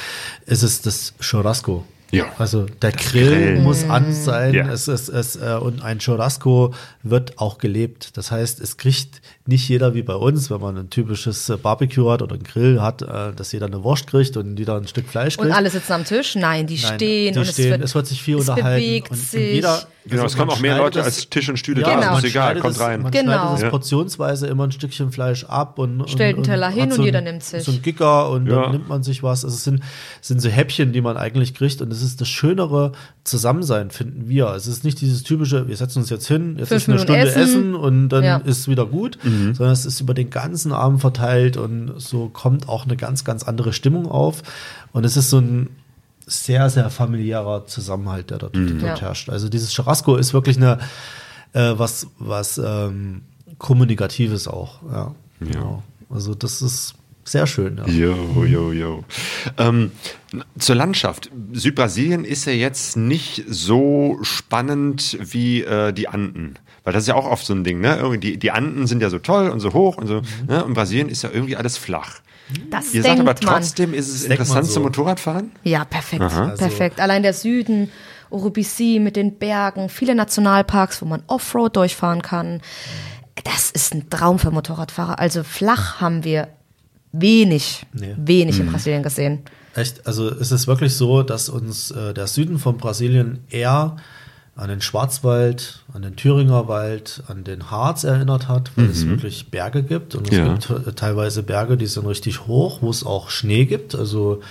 ist 0.45 0.63
es 0.63 0.81
das 0.81 1.13
Churrasco. 1.19 1.85
Ja. 2.13 2.25
Also 2.37 2.67
der 2.81 2.91
Grill 2.91 3.29
Grillen. 3.29 3.63
muss 3.63 3.89
an 3.89 4.13
sein 4.13 4.53
Ja. 4.53 4.71
es, 4.71 4.87
es, 4.87 5.09
es, 5.09 5.35
äh, 5.35 5.57
und 5.59 5.81
ein 5.81 5.97
Churrasco 5.97 6.73
wird 7.01 7.39
auch 7.39 7.57
gelebt. 7.57 8.15
Das 8.17 8.29
heißt, 8.29 8.61
es 8.61 8.77
kriegt 8.77 9.21
nicht 9.45 9.67
jeder 9.67 9.93
wie 9.93 10.03
bei 10.03 10.15
uns, 10.15 10.49
wenn 10.49 10.61
man 10.61 10.77
ein 10.77 10.89
typisches 10.89 11.49
äh, 11.49 11.57
Barbecue 11.57 12.09
hat 12.09 12.21
oder 12.21 12.35
einen 12.35 12.43
Grill 12.43 12.81
hat, 12.81 13.01
äh, 13.01 13.33
dass 13.35 13.51
jeder 13.51 13.65
eine 13.65 13.83
Wurst 13.83 14.07
kriegt 14.07 14.37
und 14.37 14.57
jeder 14.57 14.77
ein 14.77 14.87
Stück 14.87 15.07
Fleisch 15.09 15.35
kriegt. 15.35 15.47
Und 15.49 15.53
alle 15.55 15.69
sitzen 15.69 15.91
am 15.93 16.05
Tisch? 16.05 16.35
Nein, 16.35 16.65
die 16.65 16.79
Nein, 16.81 16.93
stehen 16.95 17.33
die 17.33 17.39
und 17.39 17.45
stehen, 17.47 17.81
es 17.81 17.93
wird, 17.93 18.07
sich 18.07 18.21
viel 18.23 18.37
es 18.37 18.47
unterhalten. 18.47 18.79
bewegt 18.85 19.11
und, 19.11 19.17
und 19.17 19.23
sich. 19.23 19.53
jeder, 19.55 19.83
Genau, 20.05 20.23
also 20.23 20.33
es 20.33 20.37
kommen 20.37 20.51
auch 20.51 20.59
mehr 20.59 20.77
Leute 20.77 20.99
es- 20.99 21.05
als 21.05 21.29
Tisch 21.29 21.47
und 21.47 21.57
Stühle 21.57 21.81
Genau. 21.81 21.99
da. 22.01 22.11
man 22.11 22.17
Ist 22.23 22.29
egal, 22.29 22.59
kommt 22.59 22.77
rein. 22.79 23.01
Man 23.03 23.11
Genau. 23.11 23.31
schneidet 23.33 23.55
es 23.55 23.61
Ja. 23.63 23.69
portionsweise 23.69 24.47
immer 24.47 24.65
ein 24.65 24.71
Stückchen 24.73 25.11
Fleisch 25.13 25.45
ab 25.45 25.79
und 25.79 26.09
Stellt 26.09 26.29
einen 26.31 26.37
und, 26.39 26.43
Teller 26.43 26.67
und 26.67 26.73
hin 26.73 26.81
hat 26.83 26.89
und 26.91 26.95
so 26.97 27.03
jeder 27.05 27.17
ein- 27.19 27.23
nimmt 27.23 27.43
sich. 27.43 27.63
So 27.63 27.71
ein 27.71 27.81
Gicker 27.81 28.29
und 28.29 28.47
Ja. 28.47 28.63
dann 28.63 28.71
nimmt 28.71 28.89
man 28.89 29.03
sich 29.03 29.23
was. 29.23 29.45
Also 29.45 29.55
es 29.55 29.63
sind, 29.63 29.81
sind 30.19 30.41
so 30.41 30.49
Häppchen, 30.49 30.91
die 30.91 30.99
man 31.01 31.15
eigentlich 31.15 31.53
kriegt 31.53 31.81
und 31.81 31.91
es 31.91 32.01
ist 32.01 32.19
das 32.19 32.27
schönere 32.27 32.91
Zusammensein, 33.23 33.91
finden 33.91 34.27
wir. 34.27 34.47
Es 34.47 34.67
ist 34.67 34.83
nicht 34.83 34.99
dieses 34.99 35.23
typische, 35.23 35.67
wir 35.69 35.77
setzen 35.77 35.99
uns 35.99 36.09
jetzt 36.09 36.27
hin, 36.27 36.57
jetzt 36.57 36.67
Fünf 36.69 36.81
ist 36.81 36.89
eine 36.89 36.95
Minuten 36.99 37.13
Stunde 37.13 37.29
essen. 37.41 37.41
essen, 37.41 37.75
und 37.75 38.09
dann 38.09 38.23
Ja. 38.25 38.37
ist 38.37 38.67
wieder 38.67 38.85
gut, 38.85 39.17
sondern 39.53 39.71
es 39.73 39.85
ist 39.85 39.99
über 40.01 40.13
den 40.13 40.29
ganzen 40.29 40.71
Abend 40.71 41.01
verteilt 41.01 41.57
und 41.57 41.93
so 41.97 42.29
kommt 42.29 42.69
auch 42.69 42.85
eine 42.85 42.95
ganz, 42.97 43.23
ganz 43.23 43.43
andere 43.43 43.73
Stimmung 43.73 44.07
auf. 44.09 44.43
Und 44.91 45.05
es 45.05 45.17
ist 45.17 45.29
so 45.29 45.39
ein 45.39 45.69
sehr, 46.25 46.69
sehr 46.69 46.89
familiärer 46.89 47.65
Zusammenhalt, 47.67 48.29
der 48.29 48.37
dort, 48.37 48.55
der 48.55 48.63
dort 48.65 48.81
Ja. 48.81 49.01
herrscht. 49.01 49.29
Also 49.29 49.49
dieses 49.49 49.73
Churrasco 49.73 50.15
ist 50.15 50.33
wirklich 50.33 50.57
eine, 50.57 50.79
äh, 51.53 51.73
was, 51.77 52.07
was 52.19 52.57
ähm, 52.57 53.23
Kommunikatives 53.57 54.47
auch. 54.47 54.81
Ja, 54.91 55.15
genau. 55.39 55.83
Also 56.09 56.33
das 56.35 56.61
ist 56.61 56.95
sehr 57.25 57.47
schön. 57.47 57.77
Ja. 57.77 57.87
Jo, 57.87 58.43
jo, 58.45 58.71
jo. 58.71 59.03
Ähm, 59.57 59.91
zur 60.59 60.75
Landschaft. 60.75 61.29
Südbrasilien 61.53 62.25
ist 62.25 62.45
ja 62.45 62.51
jetzt 62.53 62.97
nicht 62.97 63.43
so 63.47 64.17
spannend 64.23 65.17
wie 65.21 65.61
äh, 65.61 65.93
die 65.93 66.07
Anden. 66.09 66.55
Weil 66.83 66.93
das 66.93 67.03
ist 67.03 67.07
ja 67.07 67.15
auch 67.15 67.25
oft 67.25 67.45
so 67.45 67.53
ein 67.53 67.63
Ding, 67.63 67.79
ne? 67.79 67.95
Irgendwie 67.97 68.17
die, 68.19 68.37
die 68.37 68.51
Anden 68.51 68.87
sind 68.87 69.01
ja 69.01 69.09
so 69.09 69.19
toll 69.19 69.49
und 69.49 69.59
so 69.61 69.73
hoch 69.73 69.97
und 69.97 70.07
so. 70.07 70.21
Ne? 70.47 70.63
Und 70.65 70.73
Brasilien 70.73 71.07
ist 71.09 71.23
ja 71.23 71.29
irgendwie 71.31 71.55
alles 71.55 71.77
flach. 71.77 72.19
das 72.69 72.93
Ihr 72.93 73.03
sagt 73.03 73.15
aber 73.19 73.23
man. 73.33 73.35
trotzdem, 73.37 73.93
ist 73.93 74.09
es 74.09 74.23
man 74.23 74.31
interessant 74.31 74.65
so. 74.67 74.73
zum 74.73 74.83
Motorradfahren? 74.83 75.51
Ja, 75.63 75.85
perfekt. 75.85 76.21
Also- 76.21 76.57
perfekt. 76.57 76.99
Allein 76.99 77.23
der 77.23 77.33
Süden, 77.33 77.89
Urubici 78.29 78.99
mit 78.99 79.15
den 79.15 79.37
Bergen, 79.37 79.87
viele 79.89 80.13
Nationalparks, 80.15 81.01
wo 81.01 81.05
man 81.05 81.23
Offroad 81.27 81.75
durchfahren 81.77 82.21
kann. 82.21 82.61
Das 83.45 83.71
ist 83.71 83.93
ein 83.93 84.09
Traum 84.09 84.37
für 84.39 84.51
Motorradfahrer. 84.51 85.19
Also 85.19 85.43
flach 85.43 86.01
haben 86.01 86.23
wir 86.23 86.49
wenig, 87.11 87.85
Nee. 87.93 88.15
wenig 88.17 88.57
Mhm. 88.59 88.65
in 88.67 88.71
Brasilien 88.71 89.03
gesehen. 89.03 89.39
Echt, 89.75 90.05
also 90.05 90.29
ist 90.29 90.51
es 90.51 90.67
wirklich 90.67 90.95
so, 90.95 91.23
dass 91.23 91.49
uns 91.49 91.91
äh, 91.91 92.13
der 92.13 92.27
Süden 92.27 92.59
von 92.59 92.77
Brasilien 92.77 93.43
eher 93.49 93.95
an 94.55 94.69
den 94.69 94.81
Schwarzwald, 94.81 95.83
an 95.93 96.03
den 96.03 96.15
Thüringer 96.15 96.67
Wald, 96.67 97.23
an 97.27 97.43
den 97.43 97.71
Harz 97.71 98.03
erinnert 98.03 98.47
hat, 98.47 98.69
weil 98.75 98.85
es 98.85 99.07
wirklich 99.07 99.49
Berge 99.49 99.81
gibt 99.81 100.13
und 100.13 100.29
es 100.29 100.37
Ja. 100.37 100.53
gibt 100.53 100.69
äh, 100.69 100.93
teilweise 100.93 101.41
Berge, 101.41 101.75
die 101.75 101.87
sind 101.87 102.05
richtig 102.05 102.45
hoch, 102.45 102.77
wo 102.81 102.91
es 102.91 103.03
auch 103.03 103.31
Schnee 103.31 103.65
gibt. 103.65 103.95
Also 103.95 104.41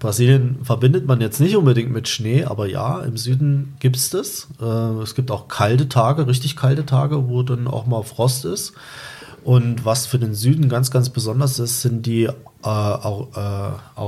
Brasilien 0.00 0.60
verbindet 0.64 1.06
man 1.06 1.20
jetzt 1.20 1.38
nicht 1.38 1.54
unbedingt 1.56 1.90
mit 1.92 2.08
Schnee, 2.08 2.44
aber 2.44 2.66
ja, 2.66 3.00
im 3.00 3.18
Süden 3.18 3.74
gibt 3.78 3.96
es 3.96 4.08
das. 4.08 4.48
Äh, 4.60 4.64
es 5.02 5.14
gibt 5.14 5.30
auch 5.30 5.48
kalte 5.48 5.86
Tage, 5.88 6.26
richtig 6.26 6.56
kalte 6.56 6.86
Tage, 6.86 7.28
wo 7.28 7.42
dann 7.42 7.66
auch 7.68 7.84
mal 7.86 8.02
Frost 8.02 8.46
ist. 8.46 8.72
Und 9.44 9.84
was 9.84 10.06
für 10.06 10.18
den 10.18 10.34
Süden 10.34 10.68
ganz, 10.68 10.90
ganz 10.90 11.08
besonders 11.08 11.58
ist, 11.58 11.82
sind 11.82 12.06
die 12.06 12.24
äh, 12.24 12.32
Au- 12.62 13.28
äh, 13.34 13.98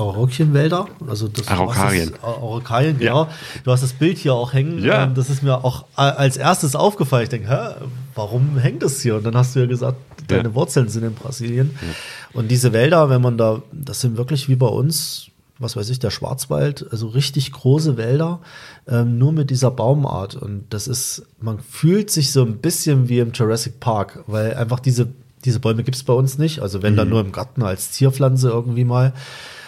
Araukienwälder. 0.00 0.86
Also 1.08 1.28
das, 1.28 1.48
Araukarien. 1.48 2.12
Araukarien, 2.22 2.98
genau. 2.98 3.28
Du 3.64 3.72
hast 3.72 3.82
das 3.82 3.92
Bild 3.92 4.18
hier 4.18 4.34
auch 4.34 4.52
hängen. 4.52 4.82
Ja. 4.84 5.04
Ähm, 5.04 5.14
Das 5.14 5.30
ist 5.30 5.42
mir 5.42 5.64
auch 5.64 5.84
a- 5.96 6.10
als 6.10 6.36
erstes 6.36 6.76
aufgefallen. 6.76 7.24
Ich 7.24 7.28
denke, 7.30 7.48
hä, 7.48 7.84
warum 8.14 8.56
hängt 8.58 8.82
das 8.82 9.00
hier? 9.00 9.16
Und 9.16 9.24
dann 9.24 9.36
hast 9.36 9.56
du 9.56 9.60
ja 9.60 9.66
gesagt, 9.66 9.96
deine 10.28 10.48
Ja. 10.50 10.54
Wurzeln 10.54 10.88
sind 10.88 11.02
in 11.04 11.14
Brasilien. 11.14 11.76
Und 12.32 12.48
diese 12.50 12.72
Wälder, 12.72 13.10
wenn 13.10 13.20
man 13.22 13.36
da, 13.36 13.62
das 13.72 14.00
sind 14.00 14.16
wirklich 14.16 14.48
wie 14.48 14.56
bei 14.56 14.66
uns, 14.68 15.26
was 15.64 15.76
weiß 15.76 15.90
ich, 15.90 15.98
der 15.98 16.10
Schwarzwald, 16.10 16.86
also 16.90 17.08
richtig 17.08 17.50
große 17.50 17.96
Wälder, 17.96 18.40
ähm, 18.86 19.18
nur 19.18 19.32
mit 19.32 19.50
dieser 19.50 19.70
Baumart. 19.70 20.36
Und 20.36 20.66
das 20.70 20.86
ist, 20.86 21.26
man 21.40 21.58
fühlt 21.58 22.10
sich 22.10 22.30
so 22.30 22.42
ein 22.42 22.58
bisschen 22.58 23.08
wie 23.08 23.18
im 23.18 23.32
Jurassic 23.32 23.80
Park, 23.80 24.22
weil 24.28 24.54
einfach 24.54 24.78
diese, 24.78 25.08
diese 25.44 25.58
Bäume 25.58 25.82
gibt 25.82 25.96
es 25.96 26.04
bei 26.04 26.12
uns 26.12 26.38
nicht. 26.38 26.60
Also 26.60 26.82
wenn 26.82 26.96
dann 26.96 27.08
nur 27.08 27.20
im 27.20 27.32
Garten 27.32 27.62
als 27.62 27.90
Zierpflanze 27.90 28.48
irgendwie 28.48 28.84
mal. 28.84 29.12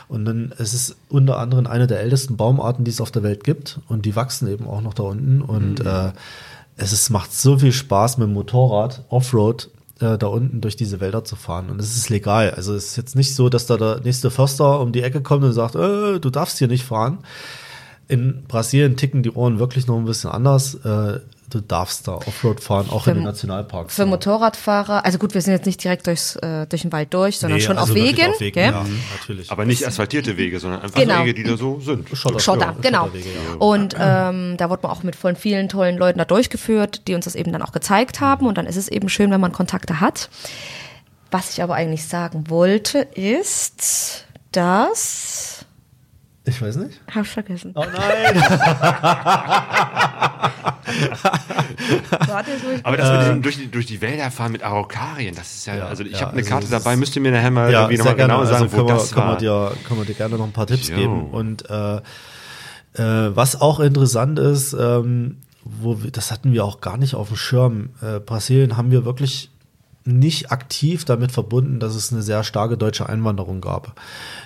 Und 0.09 0.25
dann 0.25 0.53
es 0.59 0.73
ist 0.73 0.91
es 0.91 0.97
unter 1.09 1.39
anderem 1.39 1.67
eine 1.67 1.89
der 1.89 1.99
ältesten 1.99 2.37
Baumarten, 2.37 2.85
die 2.85 2.93
es 2.93 3.01
auf 3.01 3.11
der 3.11 3.25
Welt 3.25 3.43
gibt. 3.43 3.81
Und 3.89 4.07
die 4.07 4.15
wachsen 4.15 4.49
eben 4.49 4.69
auch 4.69 4.81
noch 4.81 4.95
da 4.95 5.03
unten. 5.03 5.43
Und 5.43 5.81
äh, 5.81 6.13
es 6.77 6.93
ist, 6.93 7.11
macht 7.11 7.33
so 7.33 7.59
viel 7.59 7.73
Spaß 7.73 8.19
mit 8.19 8.29
dem 8.29 8.35
Motorrad, 8.35 9.03
Offroad, 9.09 9.71
äh, 10.01 10.19
da 10.19 10.27
unten 10.27 10.61
durch 10.61 10.77
diese 10.77 11.01
Wälder 11.01 11.25
zu 11.25 11.37
fahren. 11.37 11.71
Und 11.71 11.81
es 11.81 11.97
ist 11.97 12.09
legal. 12.09 12.51
Also 12.51 12.75
es 12.75 12.89
ist 12.89 12.97
jetzt 12.97 13.17
nicht 13.17 13.35
so, 13.35 13.49
dass 13.49 13.67
da 13.67 13.77
der 13.77 14.01
nächste 14.01 14.31
Förster 14.31 14.81
um 14.81 14.93
die 14.93 15.03
Ecke 15.03 15.23
kommt 15.23 15.45
und 15.45 15.53
sagt, 15.53 15.75
äh, 15.75 16.19
du 16.19 16.31
darfst 16.31 16.59
hier 16.59 16.69
nicht 16.69 16.85
fahren. 16.85 17.19
In 18.09 18.45
Brasilien 18.47 18.97
ticken 18.97 19.23
die 19.23 19.33
Ohren 19.33 19.59
wirklich 19.59 19.87
noch 19.87 19.97
ein 19.97 20.05
bisschen 20.05 20.31
anders. 20.31 20.75
Äh, 20.77 21.21
du 21.51 21.61
darfst 21.61 22.09
da 22.09 22.15
Offroad 22.15 22.61
fahren, 22.61 22.89
auch 22.91 23.05
Für 23.05 23.11
in 23.11 23.17
den 23.17 23.25
Nationalparks. 23.25 23.95
Für 23.95 24.07
Motorradfahrer, 24.07 25.05
also 25.05 25.19
gut, 25.19 25.35
wir 25.35 25.41
sind 25.43 25.53
jetzt 25.53 25.67
nicht 25.67 25.83
direkt 25.83 26.07
durchs, 26.07 26.37
äh, 26.37 26.67
durch 26.67 26.83
den 26.83 26.93
Wald 26.93 27.13
durch, 27.15 27.39
sondern 27.39 27.59
Nee, 27.59 27.65
schon 27.65 27.79
also 27.79 27.93
auf 27.93 27.99
Wegen. 27.99 28.31
Auf 28.31 28.41
Wegen 28.41 28.55
gell? 28.55 28.73
ja, 28.73 28.87
natürlich. 29.19 29.51
Aber 29.51 29.65
nicht 29.65 29.87
asphaltierte 29.87 30.37
Wege, 30.37 30.61
sondern 30.61 30.83
einfach 30.83 31.01
Genau. 31.01 31.21
Wege, 31.21 31.35
die 31.35 31.45
da 31.45 31.57
so 31.57 31.81
sind. 31.81 32.09
Schotter, 32.17 32.41
Schotter, 32.41 32.67
ja, 32.67 32.77
genau. 32.81 33.11
Und 33.59 33.95
ähm, 33.99 34.57
da 34.57 34.71
wurde 34.71 34.83
man 34.83 34.93
auch 34.93 35.03
mit 35.03 35.17
von 35.17 35.37
vielen 35.37 35.69
tollen 35.69 35.97
Leuten 35.97 36.19
da 36.19 36.25
durchgeführt, 36.25 37.07
die 37.09 37.15
uns 37.15 37.25
das 37.25 37.35
eben 37.35 37.53
dann 37.53 37.63
auch 37.63 37.73
gezeigt 37.73 38.21
haben. 38.21 38.47
Und 38.47 38.59
dann 38.59 38.67
ist 38.67 38.77
es 38.77 38.89
eben 38.89 39.09
schön, 39.09 39.31
wenn 39.31 39.41
man 39.41 39.53
Kontakte 39.53 40.01
hat. 40.01 40.29
Was 41.31 41.51
ich 41.51 41.63
aber 41.63 41.75
eigentlich 41.75 42.07
sagen 42.07 42.51
wollte, 42.51 42.99
ist, 43.01 44.25
dass. 44.53 45.56
Ich 46.49 46.63
weiß 46.63 46.77
nicht. 46.77 47.01
Hab 47.13 47.25
ich 47.25 47.31
vergessen. 47.31 47.73
Oh 47.75 47.85
nein! 47.85 48.37
Warte, 52.29 52.51
Aber 52.85 52.97
das 52.97 53.11
mit 53.11 53.21
diesem 53.23 53.43
durch 53.43 53.57
die, 53.57 53.71
durch 53.71 53.87
die 53.87 54.01
Wälder 54.01 54.31
fahren 54.31 54.53
mit 54.53 54.63
Araukarien, 54.63 55.35
das 55.35 55.55
ist 55.57 55.67
ja, 55.67 55.77
Ja, 55.77 55.87
also 55.89 56.05
ich 56.05 56.13
ja, 56.13 56.21
habe 56.21 56.31
eine 56.33 56.39
also 56.43 56.51
Karte 56.51 56.69
dabei, 56.71 56.97
müsst 56.97 57.17
ihr 57.17 57.23
mir 57.23 57.33
nachher 57.33 57.51
mal 57.51 57.73
ja, 57.73 57.81
irgendwie 57.83 57.99
nochmal 57.99 58.15
genau 58.15 58.45
sagen, 58.45 58.63
also 58.65 58.73
wo 58.73 58.77
können 58.77 58.89
wir, 58.89 58.95
das 58.95 59.13
können, 59.13 59.27
wir 59.27 59.51
war. 59.51 59.71
dir, 59.71 59.77
können 59.87 60.01
wir 60.01 60.07
dir 60.07 60.15
gerne 60.15 60.37
noch 60.39 60.45
ein 60.45 60.53
paar 60.53 60.67
Tipps 60.69 60.89
Jo. 60.89 60.97
geben. 60.97 61.31
Und 61.31 61.69
äh, 61.69 61.97
äh, 61.97 62.03
was 63.37 63.61
auch 63.61 63.81
interessant 63.81 64.39
ist, 64.39 64.73
ähm, 64.79 65.39
wo 65.65 66.03
wir, 66.05 66.13
das 66.13 66.31
hatten 66.31 66.53
wir 66.53 66.65
auch 66.65 66.81
gar 66.81 66.97
nicht 66.97 67.15
auf 67.15 67.29
dem 67.29 67.37
Schirm. 67.37 67.91
Äh, 68.01 68.21
Brasilien 68.21 68.77
haben 68.77 68.93
wir 68.93 69.05
wirklich 69.05 69.51
nicht 70.07 70.53
aktiv 70.53 71.05
damit 71.05 71.33
verbunden, 71.33 71.81
dass 71.81 71.95
es 71.95 72.13
eine 72.13 72.23
sehr 72.23 72.45
starke 72.45 72.77
deutsche 72.77 73.09
Einwanderung 73.09 73.61
gab. 73.61 74.01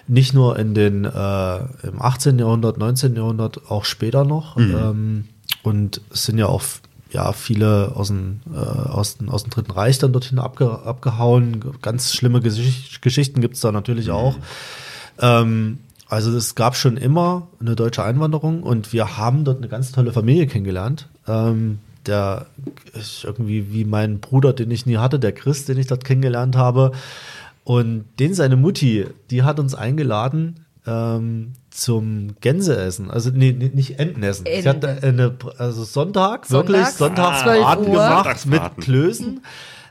Nicht 0.08 0.34
nur 0.34 0.58
in 0.58 0.74
den 0.74 1.04
äh, 1.04 1.56
im 1.86 2.00
18. 2.00 2.38
Jahrhundert, 2.38 2.78
19. 2.78 3.14
Jahrhundert, 3.14 3.70
auch 3.70 3.84
später 3.84 4.24
noch. 4.24 4.56
Ähm, 4.56 5.28
und 5.62 6.00
es 6.10 6.24
sind 6.24 6.38
ja 6.38 6.46
auch 6.46 6.62
ja, 7.12 7.32
viele 7.32 7.92
aus 7.94 8.08
dem, 8.08 8.40
äh, 8.52 8.56
aus, 8.56 9.18
dem, 9.18 9.28
aus 9.28 9.42
dem 9.42 9.50
Dritten 9.50 9.72
Reich 9.72 9.98
dann 9.98 10.12
dorthin 10.12 10.38
abge, 10.38 10.82
abgehauen. 10.84 11.60
Ganz 11.82 12.14
schlimme 12.14 12.40
Geschicht, 12.40 13.02
Geschichten 13.02 13.40
gibt 13.40 13.56
es 13.56 13.60
da 13.60 13.72
natürlich 13.72 14.10
auch. 14.10 14.36
Ähm, 15.18 15.78
also 16.08 16.36
es 16.36 16.54
gab 16.54 16.76
schon 16.76 16.96
immer 16.96 17.48
eine 17.60 17.76
deutsche 17.76 18.02
Einwanderung 18.02 18.62
und 18.62 18.92
wir 18.92 19.16
haben 19.16 19.44
dort 19.44 19.58
eine 19.58 19.68
ganz 19.68 19.92
tolle 19.92 20.12
Familie 20.12 20.46
kennengelernt. 20.46 21.08
Ähm, 21.28 21.78
der 22.06 22.46
ist 22.92 23.24
irgendwie 23.24 23.72
wie 23.72 23.84
mein 23.84 24.20
Bruder, 24.20 24.52
den 24.52 24.70
ich 24.70 24.86
nie 24.86 24.96
hatte, 24.96 25.18
der 25.18 25.32
Chris, 25.32 25.64
den 25.64 25.78
ich 25.78 25.86
dort 25.86 26.04
kennengelernt 26.04 26.56
habe. 26.56 26.92
Und 27.64 28.04
den 28.18 28.34
seine 28.34 28.56
Mutti, 28.56 29.06
die 29.30 29.42
hat 29.42 29.60
uns 29.60 29.74
eingeladen 29.74 30.64
ähm, 30.86 31.52
zum 31.70 32.36
Gänseessen. 32.40 33.10
Also 33.10 33.30
nee, 33.32 33.54
nee, 33.56 33.70
nicht 33.72 33.98
Entenessen. 33.98 34.46
Sie 34.46 34.68
hat 34.68 34.84
eine, 34.84 35.36
also 35.58 35.84
Sonntag, 35.84 36.46
Sonntag, 36.46 36.68
wirklich 36.68 36.86
Sonntag 36.86 37.42
12 37.42 37.62
Braten 37.62 37.86
Uhr. 37.86 37.92
gemacht 37.92 38.26
mit 38.26 38.38
Sonntagsbraten. 38.38 38.82
Klößen. 38.82 39.40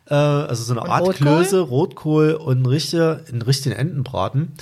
Äh, 0.09 0.15
also 0.15 0.63
so 0.63 0.73
eine 0.73 0.81
Und 0.81 0.89
Art 0.89 1.01
Rotkohl? 1.01 1.27
Klöße, 1.27 1.59
Rotkohl 1.59 2.33
und 2.33 2.57
einen 2.57 2.65
richtigen, 2.65 3.19
einen 3.31 3.41
richtigen 3.41 3.75
Entenbraten. 3.75 4.53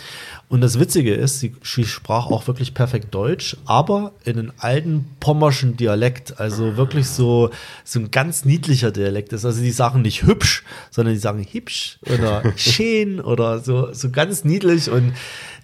Und 0.50 0.62
das 0.62 0.80
Witzige 0.80 1.14
ist, 1.14 1.42
sie, 1.42 1.56
sie 1.62 1.84
sprach 1.84 2.28
auch 2.28 2.48
wirklich 2.48 2.74
perfekt 2.74 3.14
Deutsch, 3.14 3.58
aber 3.66 4.14
in 4.24 4.40
einem 4.40 4.54
alten 4.58 5.06
pommerschen 5.20 5.76
Dialekt. 5.76 6.40
Also 6.40 6.78
wirklich 6.78 7.08
so, 7.08 7.50
so 7.84 8.00
ein 8.00 8.12
ganz 8.12 8.46
niedlicher 8.46 8.92
Dialekt 8.92 9.34
ist. 9.34 9.44
Also 9.44 9.62
die 9.62 9.72
sagen 9.72 10.04
nicht 10.04 10.24
hübsch, 10.24 10.64
sondern 10.90 11.16
die 11.16 11.20
sagen 11.20 11.46
hübsch 11.52 12.00
oder 12.04 12.44
schön 12.56 13.20
oder 13.20 13.60
so, 13.60 13.94
so 13.94 14.10
ganz 14.10 14.46
niedlich. 14.46 14.90
Und 14.90 15.12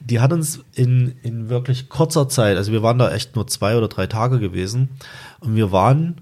die 0.02 0.20
hat 0.20 0.34
uns 0.34 0.60
in, 0.76 1.16
in 1.24 1.48
wirklich 1.48 1.88
kurzer 1.88 2.28
Zeit, 2.28 2.58
also 2.58 2.74
wir 2.74 2.84
waren 2.84 2.98
da 2.98 3.10
echt 3.14 3.38
nur 3.38 3.48
zwei 3.48 3.78
oder 3.78 3.88
drei 3.88 4.08
Tage 4.08 4.40
gewesen. 4.40 4.90
Und 5.40 5.56
wir 5.56 5.72
waren, 5.72 6.20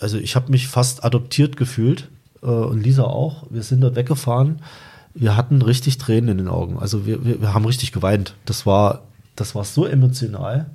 also 0.00 0.18
ich 0.18 0.34
habe 0.34 0.50
mich 0.50 0.66
fast 0.66 1.04
adoptiert 1.04 1.56
gefühlt 1.56 2.08
äh, 2.42 2.46
und 2.46 2.82
Lisa 2.82 3.04
auch. 3.04 3.46
Wir 3.50 3.62
sind 3.62 3.82
dort 3.82 3.94
weggefahren. 3.94 4.62
Wir 5.14 5.36
hatten 5.36 5.60
richtig 5.62 5.98
Tränen 5.98 6.30
in 6.30 6.38
den 6.38 6.48
Augen. 6.48 6.78
Also 6.78 7.06
wir, 7.06 7.24
wir, 7.24 7.40
wir 7.40 7.54
haben 7.54 7.64
richtig 7.64 7.92
geweint. 7.92 8.34
Das 8.44 8.64
war, 8.66 9.02
das 9.36 9.54
war 9.54 9.64
so 9.64 9.84
emotional. 9.86 10.70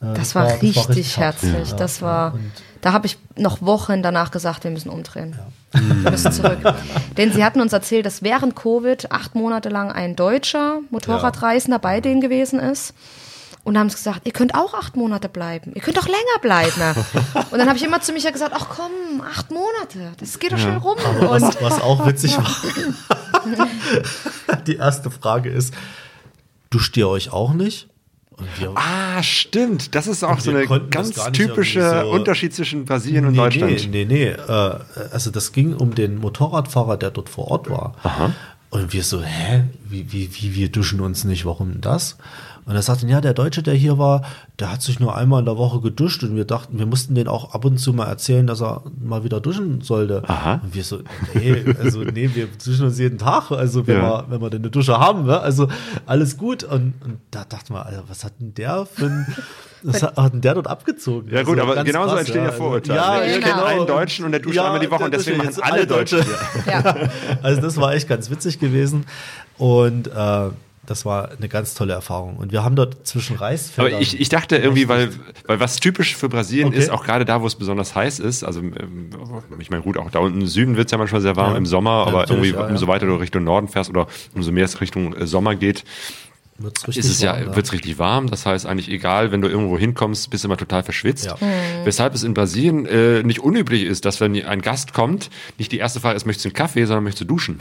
Äh, 0.00 0.14
Das 0.14 0.34
war 0.34 0.46
richtig 0.62 1.16
hart. 1.16 1.42
herzlich. 1.42 1.70
Ja, 1.70 1.76
das 1.76 2.00
ja. 2.00 2.06
war, 2.06 2.34
Und 2.34 2.52
da 2.80 2.92
habe 2.92 3.06
ich 3.06 3.18
noch 3.36 3.60
Wochen 3.62 4.02
danach 4.02 4.30
gesagt, 4.30 4.64
wir 4.64 4.70
müssen 4.70 4.88
umdrehen. 4.90 5.36
Wir 5.72 6.10
müssen 6.10 6.32
zurück. 6.32 6.58
Denn 7.16 7.32
sie 7.32 7.44
hatten 7.44 7.60
uns 7.60 7.72
erzählt, 7.72 8.06
dass 8.06 8.22
während 8.22 8.54
Covid 8.54 9.10
acht 9.10 9.34
Monate 9.34 9.68
lang 9.68 9.90
ein 9.90 10.14
deutscher 10.16 10.78
Motorradreisender 10.90 11.78
bei 11.78 12.00
denen 12.00 12.20
gewesen 12.20 12.60
ist. 12.60 12.94
Und 13.64 13.76
haben 13.76 13.90
sie 13.90 13.96
gesagt, 13.96 14.20
ihr 14.24 14.32
könnt 14.32 14.54
auch 14.54 14.72
acht 14.72 14.96
Monate 14.96 15.28
bleiben. 15.28 15.72
Ihr 15.74 15.82
könnt 15.82 15.98
auch 15.98 16.06
länger 16.06 16.38
bleiben. 16.40 16.80
Und 17.50 17.58
dann 17.58 17.68
habe 17.68 17.76
ich 17.76 17.84
immer 17.84 18.00
zu 18.00 18.12
Micha 18.12 18.30
gesagt, 18.30 18.52
ach 18.54 18.68
komm, 18.70 19.20
acht 19.20 19.50
Monate, 19.50 20.12
das 20.18 20.38
geht 20.38 20.52
doch 20.52 20.58
schnell 20.58 20.78
rum. 20.78 20.96
Und 21.20 21.28
was, 21.28 21.60
was 21.60 21.80
auch 21.82 22.06
witzig 22.06 22.38
war, 22.38 22.46
die 24.66 24.76
erste 24.76 25.10
Frage 25.10 25.50
ist, 25.50 25.74
duscht 26.70 26.96
ihr 26.96 27.08
euch 27.08 27.32
auch 27.32 27.52
nicht? 27.52 27.88
Und 28.30 28.46
wir, 28.60 28.72
Ah, 28.76 29.20
stimmt. 29.22 29.94
Das 29.96 30.06
ist 30.06 30.22
auch 30.22 30.38
so 30.38 30.50
eine 30.50 30.66
ganz 30.90 31.14
typische 31.32 32.02
so- 32.02 32.10
Unterschied 32.10 32.54
zwischen 32.54 32.84
Brasilien 32.84 33.26
und 33.26 33.32
nee, 33.32 33.38
Deutschland. 33.38 33.88
Nee, 33.90 34.04
nee, 34.04 34.04
nee. 34.04 34.26
Äh, 34.28 34.78
also 35.12 35.30
das 35.32 35.52
ging 35.52 35.74
um 35.74 35.94
den 35.94 36.18
Motorradfahrer, 36.18 36.96
der 36.96 37.10
dort 37.10 37.28
vor 37.28 37.50
Ort 37.50 37.68
war. 37.68 37.94
Und 38.70 38.92
wir 38.92 39.02
so, 39.02 39.22
hä? 39.22 39.64
Wie, 39.84 40.12
wie, 40.12 40.30
wie, 40.36 40.54
wir 40.54 40.68
duschen 40.70 41.00
uns 41.00 41.24
nicht, 41.24 41.46
warum 41.46 41.80
das? 41.80 42.16
Und 42.68 42.74
er 42.74 42.82
sagte, 42.82 43.06
ja, 43.06 43.22
der 43.22 43.32
Deutsche, 43.32 43.62
der 43.62 43.72
hier 43.72 43.96
war, 43.96 44.22
der 44.58 44.70
hat 44.70 44.82
sich 44.82 45.00
nur 45.00 45.16
einmal 45.16 45.40
in 45.40 45.46
der 45.46 45.56
Woche 45.56 45.80
geduscht 45.80 46.22
und 46.22 46.36
wir 46.36 46.44
dachten, 46.44 46.78
wir 46.78 46.84
mussten 46.84 47.14
den 47.14 47.26
auch 47.26 47.54
ab 47.54 47.64
und 47.64 47.78
zu 47.78 47.94
mal 47.94 48.04
erzählen, 48.04 48.46
dass 48.46 48.60
er 48.60 48.82
mal 49.00 49.24
wieder 49.24 49.40
duschen 49.40 49.80
sollte. 49.80 50.22
Aha. 50.28 50.60
Und 50.62 50.74
wir 50.74 50.84
so, 50.84 50.98
nee, 51.32 51.64
also 51.80 52.00
nee, 52.02 52.28
wir 52.34 52.46
duschen 52.62 52.84
uns 52.84 52.98
jeden 52.98 53.16
Tag, 53.16 53.50
also 53.50 53.86
wenn, 53.86 53.96
Ja. 53.96 54.02
wir, 54.02 54.24
wenn 54.28 54.40
wir 54.42 54.50
denn 54.50 54.60
eine 54.60 54.70
Dusche 54.70 54.98
haben, 54.98 55.24
ne? 55.24 55.40
also 55.40 55.68
alles 56.04 56.36
gut. 56.36 56.62
Und, 56.62 56.92
und 57.02 57.18
da 57.30 57.44
dachten 57.48 57.72
wir, 57.72 57.86
Alter, 57.86 58.04
was 58.06 58.22
hat 58.22 58.34
denn 58.38 58.52
der 58.52 58.84
für 58.84 59.06
ein, 59.06 59.26
was 59.82 60.02
hat, 60.02 60.16
hat 60.18 60.34
denn 60.34 60.42
der 60.42 60.52
dort 60.52 60.66
abgezogen? 60.66 61.30
Ja 61.32 61.44
gut, 61.44 61.58
Also 61.58 61.72
aber 61.72 61.82
genauso 61.84 62.10
krass, 62.10 62.18
entstehen 62.20 62.42
ja 62.42 62.50
Also, 62.50 62.58
Vorurteile. 62.62 62.98
Ja, 63.00 63.22
ich 63.24 63.34
genau. 63.42 63.46
kenne 63.46 63.64
einen 63.64 63.86
Deutschen 63.86 64.24
und 64.26 64.32
der 64.32 64.40
duscht 64.40 64.56
Ja, 64.56 64.64
einmal 64.66 64.80
die 64.80 64.90
Woche 64.90 65.04
und 65.04 65.14
deswegen 65.14 65.38
machen 65.38 65.54
alle 65.62 65.86
Deutsche. 65.86 66.22
ja. 66.66 66.96
Also 67.42 67.62
das 67.62 67.78
war 67.78 67.94
echt 67.94 68.08
ganz 68.08 68.28
witzig 68.30 68.58
gewesen 68.60 69.06
und 69.56 70.08
äh, 70.08 70.48
das 70.88 71.04
war 71.04 71.30
eine 71.30 71.48
ganz 71.48 71.74
tolle 71.74 71.92
Erfahrung. 71.92 72.36
Und 72.38 72.50
wir 72.52 72.64
haben 72.64 72.74
dort 72.76 73.06
zwischen 73.06 73.36
Reisfeldern. 73.36 73.94
Aber 73.94 74.02
ich, 74.02 74.18
ich 74.20 74.28
dachte 74.28 74.56
irgendwie, 74.56 74.88
weil, 74.88 75.10
weil 75.46 75.60
was 75.60 75.76
typisch 75.76 76.16
für 76.16 76.28
Brasilien 76.28 76.68
Okay. 76.68 76.78
ist, 76.78 76.90
auch 76.90 77.04
gerade 77.04 77.24
da, 77.24 77.42
wo 77.42 77.46
es 77.46 77.54
besonders 77.54 77.94
heiß 77.94 78.18
ist, 78.20 78.42
also 78.44 78.60
ähm, 78.60 79.10
ich 79.58 79.70
meine, 79.70 79.82
gut, 79.82 79.98
auch 79.98 80.10
da 80.10 80.18
unten 80.20 80.40
im 80.40 80.46
Süden 80.46 80.76
wird 80.76 80.86
es 80.86 80.92
ja 80.92 80.98
manchmal 80.98 81.20
sehr 81.20 81.36
warm 81.36 81.52
Ja. 81.52 81.58
im 81.58 81.66
Sommer, 81.66 81.90
Ja, 81.90 82.06
aber 82.06 82.30
irgendwie 82.30 82.50
ja, 82.50 82.66
umso 82.66 82.86
ja. 82.86 82.92
weiter 82.92 83.06
du 83.06 83.14
Richtung 83.16 83.44
Norden 83.44 83.68
fährst 83.68 83.90
oder 83.90 84.06
umso 84.34 84.50
mehr 84.52 84.64
es 84.64 84.80
Richtung 84.80 85.14
äh, 85.14 85.26
Sommer 85.26 85.54
geht, 85.54 85.84
wird's 86.60 86.88
richtig 86.88 87.04
ist 87.04 87.10
es 87.10 87.20
ja, 87.20 87.34
warm, 87.40 87.54
wird's 87.56 87.72
richtig 87.72 87.98
warm. 87.98 88.28
Das 88.30 88.44
heißt 88.46 88.66
eigentlich 88.66 88.88
egal, 88.90 89.30
wenn 89.30 89.40
du 89.42 89.48
irgendwo 89.48 89.78
hinkommst, 89.78 90.30
bist 90.30 90.42
du 90.44 90.48
immer 90.48 90.56
total 90.56 90.82
verschwitzt. 90.82 91.26
Ja. 91.26 91.36
Weshalb 91.84 92.14
es 92.14 92.24
in 92.24 92.34
Brasilien 92.34 92.84
äh, 92.86 93.22
nicht 93.22 93.40
unüblich 93.40 93.82
ist, 93.84 94.04
dass 94.04 94.20
wenn 94.20 94.34
ein 94.44 94.60
Gast 94.62 94.92
kommt, 94.92 95.30
nicht 95.58 95.70
die 95.70 95.78
erste 95.78 96.00
Frage 96.00 96.16
ist, 96.16 96.26
möchtest 96.26 96.46
du 96.46 96.48
einen 96.48 96.54
Kaffee, 96.54 96.84
sondern 96.84 97.04
möchtest 97.04 97.20
du 97.22 97.26
duschen? 97.26 97.58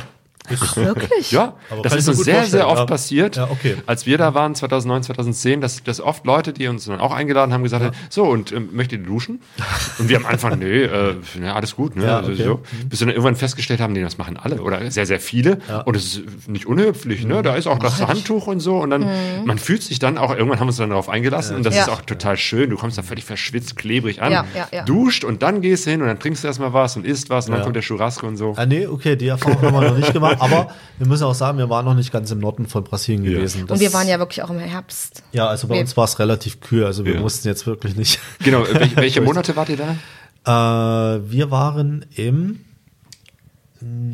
Wirklich? 0.49 1.31
Ja, 1.31 1.53
Aber 1.69 1.81
das 1.81 1.95
ist 1.95 2.07
uns 2.07 2.23
sehr, 2.23 2.45
sehr 2.45 2.67
oft 2.67 2.79
ja. 2.79 2.85
passiert. 2.85 3.35
Ja, 3.35 3.49
okay. 3.49 3.75
Als 3.85 4.05
wir 4.05 4.17
da 4.17 4.33
waren, 4.33 4.55
2009, 4.55 5.03
2010, 5.03 5.61
dass, 5.61 5.83
dass 5.83 5.99
oft 6.01 6.25
Leute, 6.25 6.53
die 6.53 6.67
uns 6.67 6.85
dann 6.85 6.99
auch 6.99 7.13
eingeladen 7.13 7.53
haben, 7.53 7.63
gesagt 7.63 7.83
haben, 7.83 7.95
so, 8.09 8.23
und 8.23 8.51
ähm, 8.51 8.69
möchtet 8.73 9.01
ihr 9.01 9.05
duschen? 9.05 9.41
Und 9.99 10.09
wir 10.09 10.17
am 10.17 10.25
Anfang, 10.25 10.59
nee, 10.59 10.83
äh, 10.83 11.15
ja, 11.41 11.55
alles 11.55 11.75
gut. 11.75 11.95
Ne? 11.95 12.05
Ja, 12.05 12.17
also, 12.17 12.31
okay. 12.31 12.43
so. 12.43 12.61
Bis 12.87 12.99
wir 12.99 13.07
dann 13.07 13.15
irgendwann 13.15 13.35
festgestellt 13.35 13.79
haben, 13.79 13.93
nee, 13.93 14.01
das 14.01 14.17
machen 14.17 14.37
alle 14.37 14.61
oder 14.61 14.89
sehr, 14.91 15.05
sehr 15.05 15.19
viele. 15.19 15.59
Und 15.85 15.95
es 15.95 16.17
ist 16.17 16.47
nicht 16.47 16.65
unhöflich. 16.67 17.25
Ne? 17.25 17.41
Da 17.41 17.55
ist 17.55 17.67
auch 17.67 17.79
das 17.79 18.05
Handtuch 18.05 18.47
und 18.47 18.59
so. 18.59 18.77
Und 18.77 18.91
dann, 18.91 19.07
man 19.45 19.57
fühlt 19.57 19.81
sich 19.83 19.99
dann 19.99 20.17
auch, 20.17 20.31
irgendwann 20.31 20.59
haben 20.59 20.67
wir 20.67 20.71
uns 20.71 20.77
dann 20.77 20.89
darauf 20.91 21.09
eingelassen. 21.09 21.55
Und 21.57 21.65
das 21.65 21.75
Ja. 21.75 21.83
ist 21.83 21.89
auch 21.89 22.01
total 22.01 22.37
schön. 22.37 22.69
Du 22.69 22.77
kommst 22.77 22.97
da 22.97 23.03
völlig 23.03 23.25
verschwitzt, 23.25 23.75
klebrig 23.75 24.21
an, 24.21 24.31
Ja, 24.31 24.45
ja, 24.55 24.67
ja. 24.71 24.83
duscht 24.83 25.23
und 25.23 25.41
dann 25.43 25.61
gehst 25.61 25.85
du 25.85 25.91
hin 25.91 26.01
und 26.01 26.07
dann 26.07 26.19
trinkst 26.19 26.43
du 26.43 26.47
erstmal 26.47 26.73
was 26.73 26.95
und 26.95 27.05
isst 27.05 27.29
was 27.29 27.45
und 27.45 27.51
dann 27.51 27.59
Ja. 27.61 27.63
kommt 27.63 27.75
der 27.75 27.83
Churrasco 27.83 28.27
und 28.27 28.37
so. 28.37 28.53
Ah, 28.55 28.65
nee, 28.65 28.85
okay, 28.87 29.15
die 29.15 29.27
Erfahrung 29.27 29.61
haben 29.61 29.73
wir 29.73 29.89
noch 29.89 29.97
nicht 29.97 30.13
gemacht. 30.13 30.36
Aber 30.41 30.71
wir 30.97 31.07
müssen 31.07 31.23
auch 31.23 31.35
sagen, 31.35 31.57
wir 31.57 31.69
waren 31.69 31.85
noch 31.85 31.93
nicht 31.95 32.11
ganz 32.11 32.31
im 32.31 32.39
Norden 32.39 32.67
von 32.67 32.83
Brasilien 32.83 33.23
gewesen. 33.23 33.63
Und 33.69 33.79
wir 33.79 33.93
waren 33.93 34.07
ja 34.07 34.19
wirklich 34.19 34.41
auch 34.43 34.49
im 34.49 34.59
Herbst. 34.59 35.23
Ja, 35.31 35.47
also 35.47 35.67
bei 35.67 35.75
wir- 35.75 35.81
uns 35.81 35.95
war 35.97 36.05
es 36.05 36.19
relativ 36.19 36.59
kühl. 36.61 36.85
Also 36.85 37.05
wir 37.05 37.15
Ja. 37.15 37.19
mussten 37.21 37.47
jetzt 37.47 37.65
wirklich 37.67 37.95
nicht. 37.95 38.19
Genau, 38.39 38.63
welche, 38.71 38.95
welche 38.97 39.21
Monate 39.21 39.55
wart 39.55 39.69
ihr 39.69 39.77
da? 39.77 41.15
Äh, 41.15 41.31
wir 41.31 41.51
waren 41.51 42.05
im 42.15 42.59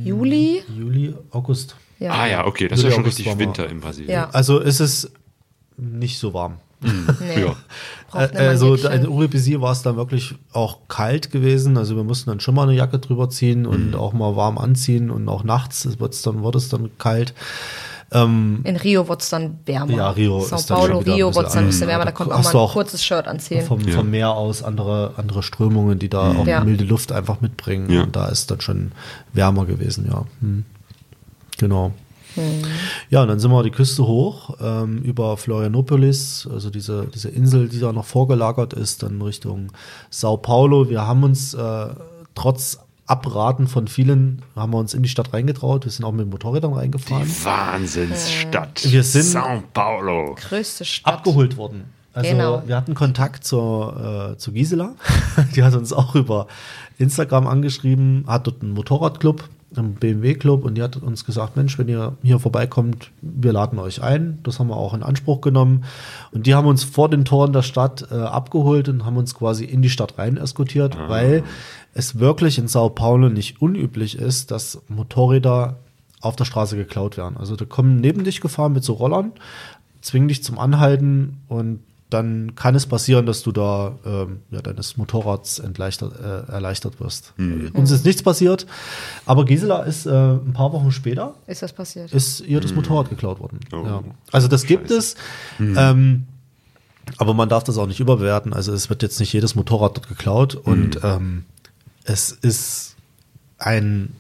Juli? 0.04 0.64
Juli, 0.78 1.16
August. 1.32 1.76
Ja. 2.00 2.12
Ah 2.12 2.28
ja, 2.28 2.46
okay, 2.46 2.68
das 2.68 2.80
ist 2.80 2.86
ja 2.86 2.92
schon 2.92 3.04
August 3.04 3.20
richtig. 3.20 3.38
Winter 3.40 3.70
in 3.70 3.80
Brasilien. 3.80 4.12
Ja. 4.12 4.30
Also 4.32 4.60
ist 4.60 4.80
es 4.82 5.12
nicht 5.78 6.20
so 6.20 6.34
warm. 6.34 6.58
Nee. 7.20 7.42
Ja. 7.46 7.56
Äh, 8.20 8.38
also 8.48 8.76
in 8.76 9.08
Uribisi 9.08 9.60
war 9.60 9.72
es 9.72 9.82
dann 9.82 9.96
wirklich 9.96 10.36
auch 10.52 10.80
kalt 10.88 11.32
gewesen. 11.32 11.78
Also 11.78 11.96
wir 11.96 12.04
mussten 12.04 12.30
dann 12.30 12.40
schon 12.40 12.54
mal 12.56 12.64
eine 12.64 12.74
Jacke 12.76 13.00
drüber 13.00 13.30
ziehen 13.30 13.66
und 13.66 13.96
auch 13.96 14.14
mal 14.14 14.36
warm 14.36 14.58
anziehen 14.58 15.10
und 15.10 15.28
auch 15.30 15.44
nachts 15.44 15.88
wird's 16.00 16.22
dann, 16.22 16.44
wird 16.44 16.56
es 16.56 16.70
dann 16.70 16.92
kalt. 17.00 17.34
Ähm, 18.12 18.60
In 18.66 18.76
Rio 18.76 19.08
wird 19.10 19.24
es 19.24 19.30
dann 19.30 19.58
wärmer. 19.66 19.94
Ja, 19.94 20.10
Rio 20.12 20.42
Sao 20.42 20.60
ist 20.60 20.70
dann 20.70 20.78
Paulo, 20.78 20.94
schon 20.94 21.02
wieder 21.06 21.14
ein 21.14 21.16
Rio 21.16 21.28
bisschen 21.30 21.36
wird 21.42 21.48
es 21.48 21.54
dann 21.54 21.64
ein 21.64 21.68
bisschen 21.68 21.88
wärmer. 21.88 22.06
Da 22.06 22.12
kommt 22.12 22.32
auch 22.32 22.38
hast 22.38 22.46
mal 22.46 22.52
du 22.52 22.58
ein 22.60 22.64
auch 22.66 22.74
kurzes 22.74 23.04
Shirt 23.04 23.28
anziehen. 23.28 23.66
vom, 23.66 23.80
Ja. 23.82 23.96
vom 23.96 24.12
Meer 24.12 24.30
aus 24.32 24.62
andere, 24.62 25.14
andere 25.18 25.42
Strömungen, 25.42 25.98
die 25.98 26.10
da 26.10 26.32
auch 26.36 26.46
Ja. 26.46 26.64
milde 26.64 26.84
Luft 26.84 27.12
einfach 27.12 27.42
mitbringen. 27.42 27.90
Ja. 27.92 28.04
Und 28.04 28.16
da 28.16 28.28
ist 28.28 28.52
dann 28.52 28.62
schon 28.62 28.92
wärmer 29.34 29.66
gewesen, 29.66 30.08
ja. 30.12 30.26
Hm. 30.42 30.66
Genau. 31.58 31.94
Ja, 33.10 33.22
und 33.22 33.28
dann 33.28 33.40
sind 33.40 33.52
wir 33.52 33.64
die 33.64 33.72
Küste 33.72 34.06
hoch 34.06 34.56
ähm, 34.62 35.00
über 35.04 35.38
Florianopolis, 35.38 36.48
also 36.52 36.70
diese, 36.70 37.08
diese 37.14 37.30
Insel, 37.30 37.70
die 37.70 37.80
da 37.80 37.92
noch 37.94 38.06
vorgelagert 38.06 38.74
ist, 38.74 39.04
dann 39.04 39.22
Richtung 39.22 39.72
Sao 40.10 40.38
Paulo. 40.38 40.90
Wir 40.90 41.06
haben 41.08 41.24
uns 41.24 41.54
äh, 41.54 41.88
trotz 42.36 42.80
Abraten 43.06 43.68
von 43.68 43.88
vielen, 43.88 44.42
haben 44.56 44.72
wir 44.74 44.78
uns 44.80 44.94
in 44.94 45.04
die 45.04 45.10
Stadt 45.10 45.34
reingetraut. 45.34 45.84
Wir 45.86 45.92
sind 45.92 46.06
auch 46.06 46.12
mit 46.14 46.30
Motorrädern 46.30 46.74
reingefahren. 46.74 47.26
Die 47.28 47.46
Wahnsinnsstadt. 47.46 48.82
Wir 48.92 49.04
sind- 49.04 49.24
Sao 49.24 49.62
Paulo. 49.74 50.36
Größte 50.36 50.86
Stadt. 50.86 51.14
abgeholt 51.14 51.58
worden. 51.58 51.86
Also 52.14 52.30
Genau. 52.30 52.62
wir 52.66 52.76
hatten 52.78 52.94
Kontakt 52.94 53.44
zur, 53.44 54.34
äh, 54.34 54.38
zu 54.38 54.52
Gisela. 54.52 54.94
Die 55.56 55.64
hat 55.64 55.74
uns 55.74 55.92
auch 55.92 56.14
über 56.16 56.48
Instagram 57.00 57.48
angeschrieben, 57.48 58.24
hat 58.28 58.46
dort 58.48 58.62
einen 58.62 58.72
Motorradclub, 58.74 59.44
einen 59.78 59.96
BMW-Club 59.96 60.64
und 60.64 60.76
die 60.76 60.82
hat 60.82 60.98
uns 60.98 61.26
gesagt, 61.26 61.56
Mensch, 61.56 61.78
wenn 61.78 61.88
ihr 61.88 62.16
hier 62.22 62.40
vorbeikommt, 62.40 63.12
wir 63.22 63.54
laden 63.54 63.80
euch 63.80 64.02
ein. 64.02 64.40
Das 64.44 64.60
haben 64.60 64.68
wir 64.68 64.78
auch 64.78 64.94
in 64.94 65.04
Anspruch 65.04 65.42
genommen. 65.42 65.86
Und 66.32 66.48
die 66.48 66.56
haben 66.56 66.68
uns 66.68 66.84
vor 66.84 67.10
den 67.10 67.26
Toren 67.26 67.54
der 67.54 67.62
Stadt 67.62 68.08
äh, 68.12 68.16
abgeholt 68.16 68.90
und 68.90 69.06
haben 69.06 69.18
uns 69.18 69.36
quasi 69.36 69.66
in 69.66 69.82
die 69.82 69.90
Stadt 69.90 70.18
rein 70.18 70.38
eskortiert, 70.38 70.98
weil 71.08 71.44
es 71.94 72.20
wirklich 72.20 72.58
in 72.58 72.68
Sao 72.68 72.90
Paulo 72.90 73.30
nicht 73.30 73.62
unüblich 73.62 74.18
ist, 74.18 74.52
dass 74.52 74.82
Motorräder 74.88 75.78
auf 76.22 76.36
der 76.36 76.46
Straße 76.46 76.78
geklaut 76.78 77.18
werden. 77.18 77.38
Also 77.38 77.56
da 77.56 77.66
kommen 77.66 77.98
neben 77.98 78.24
dich 78.24 78.42
gefahren 78.42 78.74
mit 78.74 78.84
so 78.84 78.94
Rollern, 78.94 79.34
zwingen 80.02 80.30
dich 80.30 80.44
zum 80.44 80.58
Anhalten 80.58 81.42
und 81.48 81.80
dann 82.14 82.56
kann 82.56 82.76
es 82.76 82.86
passieren, 82.86 83.26
dass 83.26 83.44
du 83.44 83.52
da 83.52 83.98
ähm, 84.06 84.40
ja, 84.52 84.62
deines 84.62 84.98
Motorrads 84.98 85.60
entleichtert, 85.60 86.14
äh, 86.20 86.52
erleichtert 86.52 87.00
wirst. 87.00 87.34
Uns 87.74 87.92
ist 87.92 88.06
nichts 88.06 88.22
passiert, 88.24 88.66
aber 89.26 89.46
Gisela 89.46 89.84
ist 89.84 90.06
äh, 90.06 90.12
ein 90.12 90.54
paar 90.54 90.72
Wochen 90.74 90.92
später 90.92 91.36
Ist 91.48 91.62
das 91.62 91.74
passiert? 91.74 92.12
ist 92.14 92.42
ihr 92.42 92.60
das 92.60 92.74
Motorrad 92.74 93.10
geklaut 93.10 93.40
worden. 93.40 93.60
Oh, 93.72 93.84
ja. 93.86 94.04
Also 94.32 94.48
das 94.48 94.66
gibt 94.66 94.92
es, 94.92 95.16
ähm, 95.60 96.28
aber 97.18 97.34
man 97.34 97.50
darf 97.50 97.64
das 97.64 97.78
auch 97.78 97.88
nicht 97.88 98.00
überbewerten. 98.00 98.54
Also 98.54 98.74
es 98.74 98.90
wird 98.90 99.02
jetzt 99.02 99.20
nicht 99.20 99.34
jedes 99.34 99.56
Motorrad 99.56 99.98
dort 99.98 100.08
geklaut 100.08 100.56
und 100.56 101.00
ähm, 101.04 101.46
es 102.06 102.32
ist 102.32 102.96
ein 103.58 104.14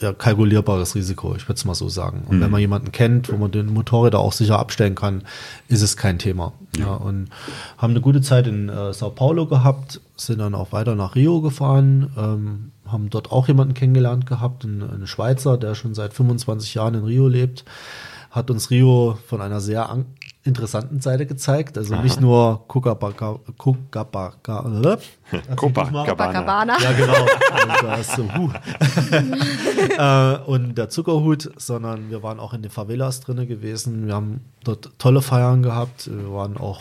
ja, 0.00 0.12
kalkulierbares 0.12 0.94
Risiko, 0.94 1.34
ich 1.36 1.44
würde 1.44 1.58
es 1.58 1.64
mal 1.64 1.74
so 1.74 1.88
sagen. 1.88 2.22
Und 2.26 2.40
wenn 2.40 2.50
man 2.50 2.60
jemanden 2.60 2.90
kennt, 2.90 3.30
wo 3.30 3.36
man 3.36 3.50
den 3.50 3.66
Motorräder 3.66 4.18
auch 4.18 4.32
sicher 4.32 4.58
abstellen 4.58 4.94
kann, 4.94 5.22
ist 5.68 5.82
es 5.82 5.96
kein 5.96 6.18
Thema. 6.18 6.52
Ja. 6.76 6.94
und 6.94 7.30
haben 7.78 7.90
eine 7.90 8.00
gute 8.00 8.20
Zeit 8.20 8.46
in 8.46 8.68
äh, 8.68 8.92
Sao 8.92 9.10
Paulo 9.10 9.46
gehabt, 9.46 10.00
sind 10.16 10.38
dann 10.38 10.54
auch 10.54 10.72
weiter 10.72 10.94
nach 10.94 11.16
Rio 11.16 11.40
gefahren, 11.40 12.12
ähm, 12.16 12.72
haben 12.86 13.10
dort 13.10 13.32
auch 13.32 13.48
jemanden 13.48 13.74
kennengelernt 13.74 14.26
gehabt, 14.26 14.64
einen, 14.64 14.82
einen 14.82 15.06
Schweizer, 15.06 15.58
der 15.58 15.74
schon 15.74 15.94
seit 15.94 16.12
25 16.12 16.74
Jahren 16.74 16.94
in 16.94 17.04
Rio 17.04 17.28
lebt, 17.28 17.64
hat 18.30 18.50
uns 18.50 18.70
Rio 18.70 19.18
von 19.26 19.40
einer 19.40 19.60
sehr 19.60 19.88
interessanten 20.42 21.00
Seite 21.00 21.26
gezeigt. 21.26 21.76
Also 21.76 21.96
nicht 21.96 22.20
nur 22.20 22.66
Copacabana, 22.66 23.40
Copacabana, 23.58 24.98
Copacabana. 26.06 26.80
ja, 26.80 26.92
genau. 26.92 27.22
Und, 27.22 27.82
da 27.82 27.94
ist 27.96 28.12
so, 28.12 28.24
huh. 28.34 28.50
äh, 29.98 30.50
und 30.50 30.78
der 30.78 30.88
Zuckerhut, 30.88 31.50
sondern 31.56 32.10
wir 32.10 32.22
waren 32.22 32.40
auch 32.40 32.54
in 32.54 32.62
den 32.62 32.70
Favelas 32.70 33.20
drinne 33.20 33.46
gewesen. 33.46 34.06
Wir 34.06 34.14
haben 34.14 34.40
dort 34.64 34.90
tolle 34.98 35.20
Feiern 35.20 35.62
gehabt. 35.62 36.10
Wir 36.10 36.32
waren 36.32 36.56
auch 36.56 36.80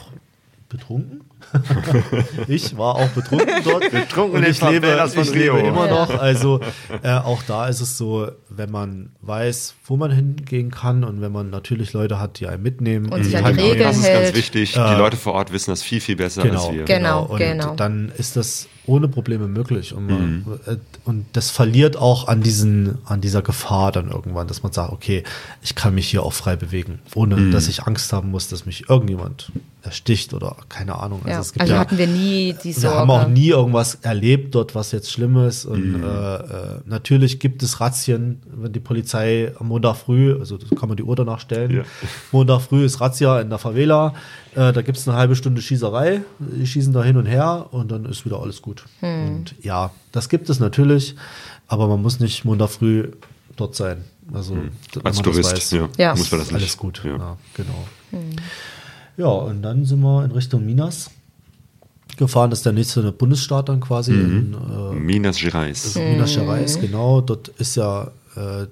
betrunken. 0.69 1.21
ich 2.47 2.77
war 2.77 2.95
auch 2.95 3.09
betrunken 3.09 3.55
dort. 3.63 3.91
Betrunken 3.91 4.37
und 4.39 4.47
ich 4.47 4.61
lebe, 4.61 4.87
ich 5.15 5.33
lebe 5.33 5.59
immer 5.59 5.87
noch. 5.87 6.09
Also 6.19 6.59
äh, 7.03 7.11
auch 7.11 7.43
da 7.43 7.67
ist 7.67 7.81
es 7.81 7.97
so, 7.97 8.29
wenn 8.49 8.71
man 8.71 9.11
weiß, 9.21 9.75
wo 9.85 9.97
man 9.97 10.11
hingehen 10.11 10.71
kann 10.71 11.03
und 11.03 11.21
wenn 11.21 11.31
man 11.31 11.49
natürlich 11.49 11.93
Leute 11.93 12.19
hat, 12.19 12.39
die 12.39 12.47
einen 12.47 12.63
mitnehmen. 12.63 13.09
Und 13.09 13.23
sich 13.23 13.37
an 13.37 13.45
halt 13.45 13.57
die 13.57 13.61
Regeln 13.61 13.83
Das 13.83 13.97
ist 13.97 14.07
hält. 14.07 14.23
ganz 14.25 14.35
wichtig. 14.35 14.73
Die 14.73 14.79
Leute 14.79 15.17
vor 15.17 15.33
Ort 15.33 15.51
wissen 15.51 15.71
das 15.71 15.81
viel, 15.81 16.01
viel 16.01 16.15
besser 16.15 16.43
Genau, 16.43 16.67
als 16.67 16.73
wir. 16.73 16.85
Genau. 16.85 17.23
Und 17.23 17.37
genau. 17.39 17.75
dann 17.75 18.11
ist 18.17 18.35
das 18.35 18.67
ohne 18.89 19.07
Probleme 19.07 19.47
möglich. 19.47 19.93
Und, 19.93 20.07
man, 20.07 20.59
äh, 20.65 20.77
und 21.05 21.25
das 21.33 21.51
verliert 21.51 21.95
auch 21.95 22.27
an, 22.27 22.41
diesen, 22.41 22.97
an 23.05 23.21
dieser 23.21 23.41
Gefahr 23.41 23.91
dann 23.91 24.09
irgendwann, 24.09 24.47
dass 24.47 24.63
man 24.63 24.71
sagt, 24.71 24.91
okay, 24.91 25.23
ich 25.61 25.75
kann 25.75 25.93
mich 25.95 26.09
hier 26.09 26.23
auch 26.23 26.33
frei 26.33 26.55
bewegen, 26.55 26.99
ohne 27.15 27.51
dass 27.51 27.67
ich 27.67 27.83
Angst 27.83 28.11
haben 28.11 28.31
muss, 28.31 28.47
dass 28.47 28.65
mich 28.65 28.89
irgendjemand 28.89 29.51
ersticht 29.83 30.33
oder 30.33 30.57
keine 30.67 30.99
Ahnung. 30.99 31.21
Ja. 31.29 31.39
es 31.39 31.53
gibt 31.53 31.61
Also 31.61 31.73
ja, 31.73 31.79
hatten 31.79 31.97
wir 31.97 32.07
nie 32.07 32.53
die 32.63 32.65
wir 32.67 32.73
Sorge. 32.73 32.97
haben 32.97 33.09
auch 33.11 33.27
nie 33.27 33.49
irgendwas 33.49 33.95
erlebt 34.01 34.55
dort, 34.55 34.75
was 34.75 34.91
jetzt 34.91 35.11
schlimm 35.11 35.37
ist. 35.37 35.65
Und 35.65 35.93
Mhm. 35.99 36.03
äh, 36.03 36.07
äh, 36.35 36.41
natürlich 36.85 37.39
gibt 37.39 37.63
es 37.63 37.79
Razzien, 37.79 38.41
wenn 38.55 38.71
die 38.73 38.79
Polizei 38.79 39.53
am 39.59 39.67
Montag 39.67 39.95
früh, 39.97 40.33
also 40.39 40.57
das 40.57 40.69
kann 40.77 40.89
man 40.89 40.97
die 40.97 41.03
Uhr 41.03 41.15
danach 41.15 41.39
stellen, 41.39 41.77
Ja. 41.77 41.83
Montag 42.31 42.61
früh 42.61 42.83
ist 42.85 42.99
Razzia 43.01 43.39
in 43.41 43.49
der 43.49 43.59
Favela, 43.59 44.13
äh, 44.55 44.71
da 44.73 44.81
gibt 44.81 44.97
es 44.97 45.07
eine 45.07 45.17
halbe 45.17 45.35
Stunde 45.35 45.61
Schießerei, 45.61 46.21
die 46.39 46.65
schießen 46.67 46.93
da 46.93 47.03
hin 47.03 47.17
und 47.17 47.25
her 47.25 47.67
und 47.71 47.91
dann 47.91 48.05
ist 48.05 48.25
wieder 48.25 48.41
alles 48.41 48.61
gut. 48.61 48.85
Und 49.01 49.55
ja, 49.61 49.91
das 50.11 50.29
gibt 50.29 50.49
es 50.49 50.59
natürlich, 50.59 51.15
aber 51.67 51.87
man 51.87 52.01
muss 52.01 52.19
nicht 52.19 52.45
Montag 52.45 52.69
früh 52.69 53.11
dort 53.55 53.75
sein. 53.75 54.03
Also 54.33 54.53
Mhm. 54.55 54.69
Als 55.03 55.21
Tourist, 55.23 55.51
weiß, 55.53 55.71
ja, 55.71 55.89
Ja. 55.97 56.15
muss 56.15 56.31
man 56.31 56.39
das 56.41 56.51
nicht. 56.51 56.61
alles 56.61 56.77
gut. 56.77 57.01
Ja. 57.03 57.17
Ja, 57.17 57.37
genau. 57.55 57.87
Ja, 59.17 59.27
und 59.27 59.61
dann 59.61 59.85
sind 59.85 59.99
wir 60.01 60.23
in 60.23 60.31
Richtung 60.31 60.65
Minas 60.65 61.09
gefahren. 62.19 62.51
Das 62.51 62.59
ist 62.59 62.65
der 62.65 62.73
nächste 62.73 63.11
Bundesstaat 63.11 63.69
dann 63.69 63.79
quasi. 63.79 64.11
In, 64.11 64.53
äh, 64.53 64.93
Minas 64.93 65.39
Gerais. 65.39 65.95
Minas 65.95 66.35
Gerais, 66.35 66.79
genau. 66.79 67.21
Dort 67.21 67.47
ist 67.47 67.75
ja, 67.75 68.11
äh, 68.35 68.67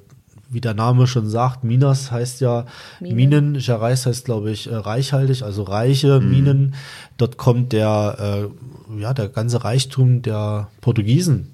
wie 0.49 0.61
der 0.61 0.75
Name 0.75 1.07
schon 1.07 1.27
sagt, 1.27 1.63
Minas 1.63 2.11
heißt 2.11 2.41
ja 2.41 2.65
Minen. 2.99 3.15
Minen. 3.15 3.53
Gerais 3.59 4.05
heißt, 4.05 4.25
glaube 4.25 4.51
ich, 4.51 4.69
äh, 4.69 4.75
reichhaltig, 4.75 5.41
also 5.41 5.63
reiche 5.63 6.19
Minen. 6.19 6.75
Dort 7.17 7.37
kommt 7.37 7.73
der, 7.73 8.49
äh, 8.93 9.01
ja, 9.01 9.13
der 9.15 9.29
ganze 9.29 9.63
Reichtum 9.63 10.21
der 10.21 10.69
Portugiesen 10.81 11.53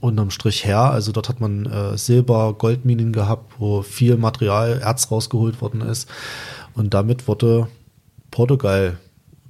unterm 0.00 0.30
Strich 0.30 0.64
her. 0.64 0.90
Also 0.90 1.12
dort 1.12 1.28
hat 1.28 1.40
man 1.40 1.66
äh, 1.66 1.98
Silber, 1.98 2.54
Goldminen 2.54 3.12
gehabt, 3.12 3.54
wo 3.58 3.82
viel 3.82 4.16
Material, 4.16 4.80
Erz 4.82 5.10
rausgeholt 5.10 5.60
worden 5.60 5.80
ist. 5.82 6.08
Und 6.74 6.94
damit 6.94 7.28
wurde 7.28 7.68
Portugal 8.30 8.96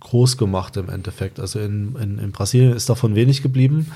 groß 0.00 0.36
gemacht 0.36 0.76
im 0.76 0.88
Endeffekt. 0.88 1.38
Also 1.38 1.58
in, 1.60 1.96
in, 1.96 2.18
in 2.18 2.32
Brasilien 2.32 2.74
ist 2.74 2.88
davon 2.88 3.14
wenig 3.14 3.42
geblieben. 3.42 3.92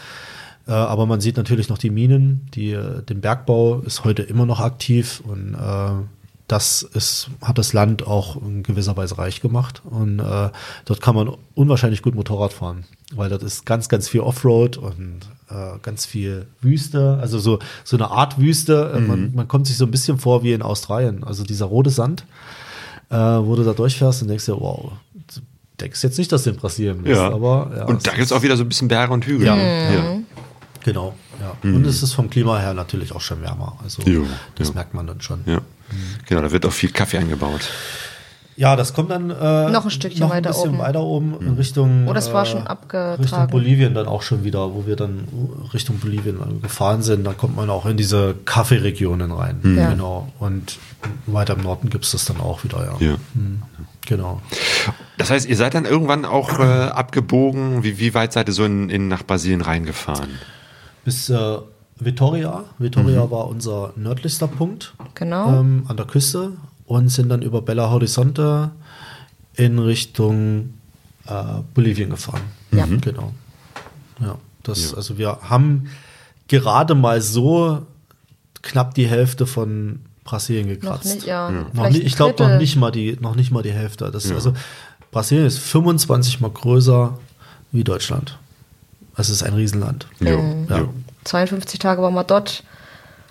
Äh, 0.66 0.72
aber 0.72 1.06
man 1.06 1.20
sieht 1.20 1.36
natürlich 1.36 1.68
noch 1.68 1.78
die 1.78 1.90
Minen, 1.90 2.48
die, 2.54 2.72
äh, 2.72 3.02
den 3.02 3.20
Bergbau 3.20 3.80
ist 3.80 4.04
heute 4.04 4.22
immer 4.22 4.46
noch 4.46 4.60
aktiv 4.60 5.22
und 5.26 5.54
äh, 5.54 6.04
das 6.46 6.82
ist, 6.82 7.30
hat 7.40 7.56
das 7.56 7.72
Land 7.72 8.06
auch 8.06 8.40
in 8.42 8.62
gewisser 8.62 8.96
Weise 8.96 9.16
reich 9.16 9.40
gemacht. 9.40 9.82
Und 9.84 10.18
äh, 10.18 10.50
dort 10.84 11.00
kann 11.00 11.14
man 11.14 11.30
unwahrscheinlich 11.54 12.02
gut 12.02 12.14
Motorrad 12.14 12.52
fahren, 12.52 12.84
weil 13.14 13.30
dort 13.30 13.42
ist 13.42 13.64
ganz, 13.64 13.88
ganz 13.88 14.08
viel 14.08 14.20
Offroad 14.20 14.76
und 14.76 15.20
äh, 15.48 15.78
ganz 15.80 16.04
viel 16.04 16.46
Wüste, 16.60 17.18
also 17.20 17.38
so, 17.38 17.60
so 17.82 17.96
eine 17.96 18.10
Art 18.10 18.38
Wüste. 18.38 18.92
Äh, 18.94 19.00
Man, 19.00 19.34
man 19.34 19.48
kommt 19.48 19.66
sich 19.66 19.78
so 19.78 19.86
ein 19.86 19.90
bisschen 19.90 20.18
vor 20.18 20.42
wie 20.42 20.52
in 20.52 20.62
Australien. 20.62 21.24
Also 21.24 21.44
dieser 21.44 21.66
rote 21.66 21.90
Sand, 21.90 22.26
äh, 23.08 23.16
wo 23.16 23.56
du 23.56 23.64
da 23.64 23.72
durchfährst 23.72 24.20
und 24.22 24.28
denkst 24.28 24.44
dir, 24.44 24.60
wow, 24.60 24.92
denkst 25.80 26.02
jetzt 26.02 26.18
nicht, 26.18 26.30
dass 26.32 26.46
in 26.46 26.56
Brasilien 26.56 27.02
bist, 27.02 27.16
Ja. 27.20 27.32
aber 27.32 27.70
ja, 27.76 27.84
und 27.84 28.06
da 28.06 28.12
gibt 28.12 28.24
es 28.24 28.32
auch 28.32 28.42
wieder 28.42 28.56
so 28.56 28.62
ein 28.64 28.68
bisschen 28.68 28.88
Berge 28.88 29.12
und 29.12 29.24
Hügel. 29.26 29.46
Ja. 29.46 29.56
ja. 29.56 30.18
Genau, 30.84 31.14
ja. 31.40 31.54
Und 31.70 31.86
es 31.86 32.02
ist 32.02 32.12
vom 32.12 32.28
Klima 32.30 32.58
her 32.58 32.74
natürlich 32.74 33.12
auch 33.12 33.20
schon 33.20 33.40
wärmer. 33.42 33.78
Also 33.82 34.02
Jo, 34.02 34.24
das 34.56 34.68
jo. 34.68 34.74
merkt 34.74 34.92
man 34.94 35.06
dann 35.06 35.20
schon. 35.20 35.40
Ja. 35.46 35.60
Genau, 36.26 36.42
da 36.42 36.50
wird 36.52 36.66
auch 36.66 36.72
viel 36.72 36.90
Kaffee 36.90 37.18
angebaut. 37.18 37.68
Ja, 38.56 38.76
das 38.76 38.94
kommt 38.94 39.10
dann 39.10 39.30
äh, 39.30 39.70
Noch 39.70 39.84
ein 39.84 39.90
Stückchen 39.90 40.20
noch 40.20 40.30
weiter 40.30 40.50
ein 40.50 40.52
bisschen 40.54 40.68
oben. 40.70 40.78
weiter 40.78 41.00
oben 41.02 41.34
in 41.40 41.54
Richtung. 41.54 42.06
Oh, 42.06 42.12
das 42.12 42.32
war 42.32 42.44
äh, 42.44 42.46
schon 42.46 42.66
abgetragen. 42.66 43.22
Richtung 43.22 43.46
Bolivien 43.48 43.94
dann 43.94 44.06
auch 44.06 44.22
schon 44.22 44.44
wieder, 44.44 44.72
wo 44.74 44.86
wir 44.86 44.94
dann 44.94 45.26
Richtung 45.72 45.98
Bolivien 45.98 46.38
gefahren 46.62 47.02
sind. 47.02 47.24
Da 47.24 47.32
kommt 47.32 47.56
man 47.56 47.68
auch 47.68 47.84
in 47.86 47.96
diese 47.96 48.36
Kaffeeregionen 48.44 49.32
rein. 49.32 49.58
Ja. 49.76 49.90
Genau. 49.90 50.30
Und 50.38 50.78
weiter 51.26 51.54
im 51.54 51.62
Norden 51.62 51.90
gibt 51.90 52.04
es 52.04 52.12
das 52.12 52.26
dann 52.26 52.40
auch 52.40 52.62
wieder, 52.62 52.96
ja. 53.00 53.06
Ja. 53.08 53.16
Mhm. 53.34 53.62
Genau. 54.06 54.42
Das 55.16 55.30
heißt, 55.30 55.48
ihr 55.48 55.56
seid 55.56 55.74
dann 55.74 55.84
irgendwann 55.84 56.24
auch 56.24 56.58
äh, 56.58 56.62
abgebogen. 56.62 57.84
Wie, 57.84 57.98
wie 57.98 58.14
weit 58.14 58.32
seid 58.32 58.48
ihr 58.48 58.52
so 58.52 58.64
in, 58.64 58.90
in, 58.90 59.08
nach 59.08 59.24
Brasilien 59.24 59.60
reingefahren? 59.60 60.38
Bis 61.04 61.30
äh, 61.30 61.58
Vitoria. 61.98 62.64
Vitoria 62.78 63.30
war 63.30 63.48
unser 63.48 63.92
nördlichster 63.96 64.48
Punkt. 64.48 64.94
Genau. 65.14 65.60
ähm, 65.60 65.84
an 65.88 65.96
der 65.96 66.06
Küste 66.06 66.52
und 66.86 67.08
sind 67.08 67.28
dann 67.28 67.42
über 67.42 67.62
Belo 67.62 67.90
Horizonte 67.90 68.72
in 69.54 69.78
Richtung 69.78 70.74
äh, 71.26 71.62
Bolivien 71.72 72.10
gefahren. 72.10 72.42
Ja. 72.72 72.86
Mhm. 72.86 73.00
Genau. 73.00 73.32
Ja, 74.20 74.36
das, 74.62 74.94
also 74.94 75.18
wir 75.18 75.38
haben 75.42 75.88
gerade 76.48 76.94
mal 76.94 77.20
so 77.20 77.86
knapp 78.62 78.94
die 78.94 79.06
Hälfte 79.06 79.46
von 79.46 80.00
Brasilien 80.24 80.66
Noch 80.68 80.80
gekratzt. 80.80 81.14
nicht, 81.14 81.26
ja. 81.26 81.50
Noch 81.50 81.66
vielleicht 81.72 81.92
nicht, 81.92 82.06
ich 82.06 82.16
glaube 82.16 82.42
noch 82.42 82.58
nicht 82.58 82.76
mal 82.76 82.90
die, 82.90 83.16
noch 83.20 83.36
nicht 83.36 83.50
mal 83.50 83.62
die 83.62 83.72
Hälfte. 83.72 84.10
Das 84.10 84.24
ist 84.24 84.32
also 84.32 84.54
Brasilien 85.10 85.46
ist 85.46 85.58
25 85.58 86.40
mal 86.40 86.50
größer 86.50 87.18
wie 87.70 87.84
Deutschland. 87.84 88.38
Es 89.16 89.28
ist 89.30 89.42
ein 89.42 89.54
Riesenland. 89.54 90.08
Ja. 90.20 90.32
jo. 90.32 90.88
52 91.24 91.78
Tage 91.78 92.02
waren 92.02 92.14
wir 92.14 92.24
dort. 92.24 92.64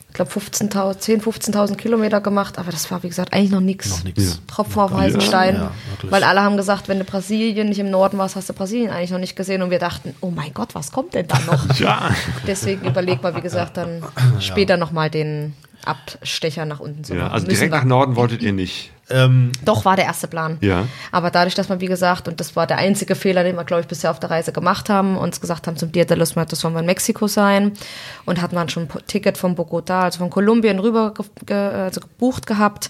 Ich 0.10 0.16
glaube 0.16 0.30
15.000, 0.30 1.00
10.000, 1.00 1.24
15.000 1.24 1.76
Kilometer 1.76 2.22
gemacht, 2.22 2.60
aber 2.60 2.72
das 2.72 2.92
war, 2.92 3.02
wie 3.02 3.10
gesagt, 3.10 3.34
eigentlich 3.34 3.50
noch 3.50 3.62
nichts. 3.62 3.90
Noch 3.90 4.04
nichts. 4.04 4.40
Tropfen 4.46 4.80
auf 4.80 4.94
heißen 4.94 5.22
Stein. 5.22 5.56
Ja, 5.56 5.72
weil 6.04 6.24
alle 6.24 6.42
haben 6.42 6.56
gesagt, 6.56 6.88
wenn 6.88 7.00
du 7.00 7.04
Brasilien 7.04 7.68
nicht 7.68 7.80
im 7.80 7.90
Norden 7.90 8.20
warst, 8.20 8.36
hast 8.36 8.48
du 8.48 8.54
Brasilien 8.54 8.92
eigentlich 8.92 9.10
noch 9.10 9.18
nicht 9.18 9.36
gesehen. 9.36 9.64
Und 9.64 9.72
wir 9.72 9.80
dachten, 9.80 10.14
oh 10.22 10.30
mein 10.30 10.54
Gott, 10.54 10.76
was 10.76 10.92
kommt 10.92 11.16
denn 11.16 11.28
da 11.28 11.40
noch? 11.40 11.68
Ja. 11.80 12.12
Deswegen 12.46 12.86
überlegt 12.88 13.24
mal, 13.24 13.36
wie 13.36 13.42
gesagt, 13.42 13.78
dann 13.78 14.04
später 14.40 14.78
nochmal 14.78 15.10
den 15.10 15.54
Abstecher 15.86 16.66
nach 16.66 16.80
unten 16.80 17.04
zu 17.04 17.14
ja. 17.14 17.24
machen. 17.24 17.34
Also 17.34 17.46
Müssen 17.48 17.56
direkt 17.56 17.74
wir. 17.74 17.78
nach 17.80 17.86
Norden 17.86 18.16
wolltet 18.16 18.42
ihr 18.42 18.54
nicht. 18.54 18.92
Ähm, 19.10 19.52
Doch, 19.66 19.84
war 19.84 19.96
der 19.96 20.06
erste 20.06 20.28
Plan. 20.28 20.58
Ja. 20.62 20.88
Aber 21.12 21.30
dadurch, 21.30 21.56
dass 21.56 21.68
man, 21.68 21.82
wie 21.82 21.88
gesagt, 21.88 22.28
und 22.28 22.40
das 22.40 22.56
war 22.56 22.68
der 22.68 22.78
einzige 22.78 23.16
Fehler, 23.16 23.44
den 23.44 23.56
wir, 23.56 23.66
glaube 23.66 23.82
ich, 23.82 23.88
bisher 23.88 24.10
auf 24.12 24.20
der 24.20 24.32
Reise 24.32 24.54
gemacht 24.54 24.90
haben, 24.90 25.18
uns 25.18 25.42
gesagt 25.42 25.68
haben, 25.68 25.76
zum 25.76 25.92
Dia 25.92 26.06
de 26.06 26.18
los 26.18 26.36
Muertos 26.36 26.64
wollen 26.64 26.74
wir 26.74 26.80
in 26.80 26.86
Mexiko 26.86 27.28
sein 27.28 27.74
und 28.26 28.42
hatten 28.42 28.56
dann 28.56 28.70
schon 28.70 28.84
ein 28.84 29.08
Ticket 29.08 29.38
von 29.38 29.56
Bogota, 29.56 30.04
also 30.04 30.20
von 30.20 30.30
Kolumbien 30.30 30.80
rüber 30.80 31.14
ge 31.14 31.26
ge 31.46 31.56
also 31.56 32.00
gebucht 32.00 32.48
gehabt. 32.48 32.90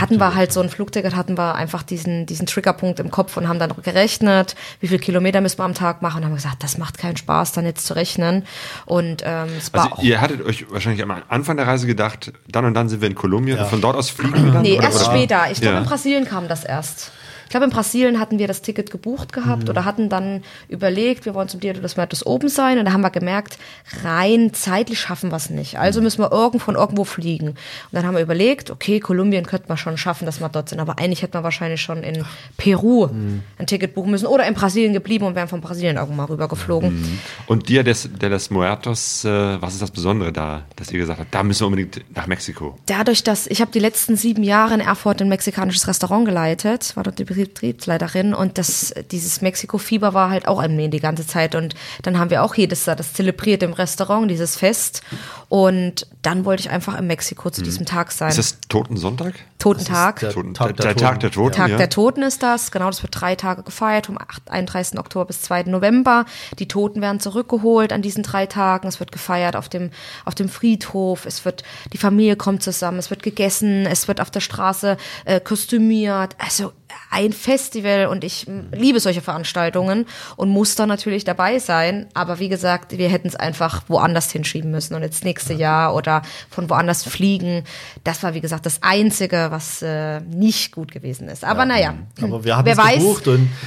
Hatten 0.00 0.18
wir 0.18 0.34
halt 0.34 0.52
so 0.52 0.60
ein 0.60 0.68
Flugticket, 0.68 1.16
hatten 1.16 1.36
wir 1.38 1.54
einfach 1.54 1.82
diesen, 1.82 2.26
diesen 2.26 2.46
Triggerpunkt 2.46 3.00
im 3.00 3.10
Kopf 3.10 3.36
und 3.36 3.48
haben 3.48 3.58
dann 3.58 3.72
gerechnet, 3.82 4.54
wie 4.80 4.88
viele 4.88 5.00
Kilometer 5.00 5.40
müssen 5.40 5.58
wir 5.58 5.64
am 5.64 5.74
Tag 5.74 6.02
machen 6.02 6.18
und 6.18 6.24
haben 6.26 6.34
gesagt, 6.34 6.62
das 6.62 6.76
macht 6.78 6.98
keinen 6.98 7.16
Spaß, 7.16 7.52
dann 7.52 7.64
jetzt 7.64 7.86
zu 7.86 7.96
rechnen. 7.96 8.44
Und 8.84 9.22
ähm, 9.24 9.48
es 9.58 9.72
war 9.72 9.84
Also 9.84 9.94
auch 9.96 10.02
ihr 10.02 10.20
hattet 10.20 10.42
euch 10.44 10.70
wahrscheinlich 10.70 11.02
am 11.02 11.12
Anfang 11.28 11.56
der 11.56 11.66
Reise 11.66 11.86
gedacht, 11.86 12.32
dann 12.48 12.64
und 12.64 12.74
dann 12.74 12.88
sind 12.88 13.00
wir 13.00 13.08
in 13.08 13.14
Kolumbien 13.14 13.58
und 13.58 13.66
von 13.68 13.80
dort 13.80 13.96
aus 13.96 14.10
fliegen 14.10 14.44
wir 14.44 14.52
dann? 14.52 14.62
Nee, 14.62 14.74
oder, 14.78 14.84
erst 14.84 15.02
oder? 15.06 15.14
später. 15.16 15.50
Ich 15.50 15.60
glaube, 15.60 15.76
Ja. 15.76 15.82
in 15.82 15.86
Brasilien 15.88 16.24
kam 16.26 16.46
das 16.48 16.64
erst. 16.64 17.10
Ich 17.46 17.50
glaube, 17.50 17.64
in 17.64 17.70
Brasilien 17.70 18.20
hatten 18.20 18.38
wir 18.38 18.46
das 18.46 18.60
Ticket 18.62 18.90
gebucht 18.90 19.32
gehabt 19.32 19.64
Mhm. 19.64 19.68
oder 19.70 19.84
hatten 19.84 20.08
dann 20.08 20.42
überlegt, 20.68 21.24
wir 21.26 21.34
wollen 21.34 21.48
zum 21.48 21.60
Dia 21.60 21.72
de 21.72 21.80
los 21.82 21.96
Muertos 21.96 22.26
oben 22.26 22.48
sein. 22.48 22.78
Und 22.78 22.84
da 22.84 22.92
haben 22.92 23.00
wir 23.00 23.10
gemerkt, 23.10 23.58
rein 24.02 24.52
zeitlich 24.52 25.00
schaffen 25.00 25.30
wir 25.30 25.36
es 25.36 25.48
nicht. 25.50 25.78
Also 25.78 26.02
müssen 26.02 26.20
wir 26.20 26.32
irgend 26.32 26.62
von 26.62 26.74
irgendwo 26.74 27.04
fliegen. 27.04 27.48
Und 27.50 27.56
dann 27.92 28.04
haben 28.04 28.14
wir 28.14 28.22
überlegt, 28.22 28.70
okay, 28.70 29.00
Kolumbien 29.00 29.46
könnte 29.46 29.66
man 29.68 29.76
schon 29.78 29.96
schaffen, 29.96 30.26
dass 30.26 30.40
wir 30.40 30.48
dort 30.48 30.68
sind. 30.68 30.80
Aber 30.80 30.98
eigentlich 30.98 31.22
hätten 31.22 31.34
wir 31.34 31.42
wahrscheinlich 31.42 31.80
schon 31.80 32.02
in 32.02 32.24
Peru 32.56 33.06
Mhm. 33.06 33.42
ein 33.58 33.66
Ticket 33.66 33.94
buchen 33.94 34.10
müssen 34.10 34.26
oder 34.26 34.46
in 34.46 34.54
Brasilien 34.54 34.92
geblieben 34.92 35.24
und 35.26 35.34
wären 35.34 35.48
von 35.48 35.60
Brasilien 35.60 35.96
irgendwann 35.96 36.16
mal 36.16 36.24
rübergeflogen. 36.24 37.20
Und 37.46 37.68
Dia 37.68 37.82
des, 37.82 38.08
de 38.20 38.28
los 38.28 38.50
Muertos, 38.50 39.24
äh, 39.24 39.60
was 39.62 39.74
ist 39.74 39.82
das 39.82 39.90
Besondere 39.90 40.32
da, 40.32 40.62
dass 40.76 40.90
ihr 40.90 40.98
gesagt 40.98 41.20
habt, 41.20 41.34
da 41.34 41.42
müssen 41.42 41.60
wir 41.62 41.66
unbedingt 41.66 42.04
nach 42.16 42.26
Mexiko? 42.26 42.76
dadurch, 42.86 43.22
dass 43.22 43.46
ich 43.46 43.60
habe 43.60 43.70
die 43.70 43.78
letzten 43.78 44.16
sieben 44.16 44.42
Jahre 44.42 44.74
in 44.74 44.80
Erfurt 44.80 45.20
ein 45.20 45.28
mexikanisches 45.28 45.86
Restaurant 45.86 46.24
geleitet, 46.26 46.96
war 46.96 47.02
dort 47.04 47.18
die 47.18 47.24
Betriebsleiterin 47.44 48.34
und 48.34 48.58
das, 48.58 48.94
dieses 49.10 49.40
Mexiko-Fieber 49.40 50.14
war 50.14 50.30
halt 50.30 50.48
auch 50.48 50.60
an 50.60 50.76
mir 50.76 50.88
die 50.88 51.00
ganze 51.00 51.26
Zeit 51.26 51.54
und 51.54 51.74
dann 52.02 52.18
haben 52.18 52.30
wir 52.30 52.42
auch 52.42 52.54
jedes 52.54 52.86
Jahr 52.86 52.96
das 52.96 53.12
zelebriert 53.12 53.62
im 53.62 53.72
Restaurant, 53.72 54.30
dieses 54.30 54.56
Fest 54.56 55.02
und 55.48 56.06
dann 56.22 56.44
wollte 56.44 56.62
ich 56.62 56.70
einfach 56.70 56.98
in 56.98 57.06
Mexiko 57.06 57.50
zu 57.50 57.62
diesem 57.62 57.86
Tag 57.86 58.10
sein. 58.10 58.30
Ist 58.30 58.38
das 58.38 58.58
Totensonntag? 58.68 59.34
Totentag. 59.58 60.20
der 60.20 60.30
Toten, 60.30 60.54
Tag 60.54 60.76
der, 60.76 60.86
der 60.86 60.96
Tag 60.96 61.20
der 61.20 61.30
Toten, 61.30 61.52
Tag 61.52 61.70
ja. 61.70 61.76
der 61.76 61.88
Toten 61.88 62.22
ist 62.22 62.42
das, 62.42 62.70
genau, 62.70 62.86
das 62.86 63.02
wird 63.02 63.20
drei 63.20 63.36
Tage 63.36 63.62
gefeiert, 63.62 64.06
vom 64.06 64.18
8 64.18 64.50
31. 64.50 64.98
Oktober 64.98 65.26
bis 65.26 65.42
2. 65.42 65.64
November. 65.64 66.24
Die 66.58 66.68
Toten 66.68 67.00
werden 67.00 67.20
zurückgeholt 67.20 67.92
an 67.92 68.02
diesen 68.02 68.22
drei 68.22 68.46
Tagen. 68.46 68.88
Es 68.88 69.00
wird 69.00 69.12
gefeiert 69.12 69.56
auf 69.56 69.68
dem, 69.68 69.90
auf 70.24 70.34
dem 70.34 70.48
Friedhof, 70.48 71.26
es 71.26 71.44
wird, 71.44 71.62
die 71.92 71.98
Familie 71.98 72.36
kommt 72.36 72.62
zusammen, 72.62 72.98
es 72.98 73.10
wird 73.10 73.22
gegessen, 73.22 73.86
es 73.86 74.08
wird 74.08 74.20
auf 74.20 74.30
der 74.30 74.40
Straße 74.40 74.96
äh, 75.24 75.40
kostümiert. 75.40 76.36
Also 76.38 76.72
ein 77.10 77.25
Festival 77.32 78.06
und 78.06 78.24
ich 78.24 78.46
liebe 78.72 79.00
solche 79.00 79.20
Veranstaltungen 79.20 80.06
und 80.36 80.48
muss 80.48 80.74
da 80.74 80.86
natürlich 80.86 81.24
dabei 81.24 81.58
sein. 81.58 82.06
Aber 82.14 82.38
wie 82.38 82.48
gesagt, 82.48 82.96
wir 82.98 83.08
hätten 83.08 83.28
es 83.28 83.36
einfach 83.36 83.82
woanders 83.88 84.30
hinschieben 84.30 84.70
müssen 84.70 84.94
und 84.94 85.02
jetzt 85.02 85.24
nächste 85.24 85.54
Jahr 85.54 85.94
oder 85.94 86.22
von 86.50 86.68
woanders 86.70 87.04
fliegen. 87.04 87.64
Das 88.04 88.22
war, 88.22 88.34
wie 88.34 88.40
gesagt, 88.40 88.66
das 88.66 88.82
Einzige, 88.82 89.48
was 89.50 89.82
äh, 89.82 90.20
nicht 90.20 90.72
gut 90.72 90.92
gewesen 90.92 91.28
ist. 91.28 91.44
Aber 91.44 91.64
naja, 91.64 91.94
Aber 92.20 92.44
wir 92.44 92.56
haben 92.56 92.66
wer 92.66 92.72
es 92.72 92.78
weiß, 92.78 93.02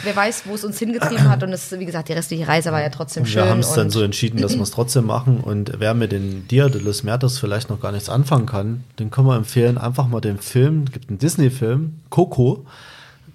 wer 0.04 0.16
weiß, 0.16 0.44
wo 0.46 0.56
es 0.56 0.64
uns 0.64 0.80
hingetrieben 0.80 1.30
hat. 1.30 1.44
Und 1.44 1.54
es, 1.54 1.72
wie 1.78 1.86
gesagt, 1.86 2.10
die 2.10 2.14
restliche 2.14 2.48
Reise 2.48 2.72
war 2.72 2.82
ja 2.82 2.90
trotzdem 2.90 3.26
schön. 3.26 3.44
Wir 3.44 3.50
haben 3.50 3.60
es 3.60 3.74
dann 3.74 3.90
so 3.90 4.02
entschieden, 4.02 4.42
dass 4.42 4.56
wir 4.56 4.62
es 4.62 4.72
trotzdem 4.72 5.06
machen. 5.06 5.40
Und 5.40 5.74
wer 5.80 5.94
mit 5.94 6.12
den 6.12 6.48
Dia 6.48 6.70
de 6.70 6.82
los 6.82 7.04
Muertos 7.04 7.40
vielleicht 7.40 7.70
noch 7.70 7.80
gar 7.80 7.92
nichts 7.92 8.10
anfangen 8.10 8.46
kann, 8.46 8.84
den 9.00 9.12
können 9.12 9.28
wir 9.28 9.36
empfehlen, 9.36 9.78
einfach 9.78 10.08
mal 10.08 10.22
den 10.22 10.40
Film, 10.40 10.86
es 10.86 10.92
gibt 10.92 11.10
einen 11.10 11.20
Disney-Film, 11.20 12.00
Coco, 12.10 12.66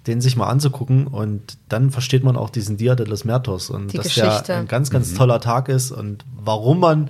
den 0.07 0.21
sich 0.21 0.35
mal 0.35 0.47
anzugucken 0.47 1.07
und 1.07 1.57
dann 1.69 1.91
versteht 1.91 2.23
man 2.23 2.35
auch 2.37 2.49
diesen 2.49 2.77
Dia 2.77 2.95
de 2.95 3.07
los 3.07 3.25
Muertos 3.25 3.69
und 3.69 3.91
Die 3.91 3.97
dass 3.97 4.07
Geschichte. 4.07 4.43
der 4.47 4.57
ein 4.57 4.67
ganz, 4.67 4.89
ganz 4.89 5.13
toller 5.13 5.39
Tag 5.39 5.69
ist 5.69 5.91
und 5.91 6.23
warum 6.35 6.79
man 6.79 7.09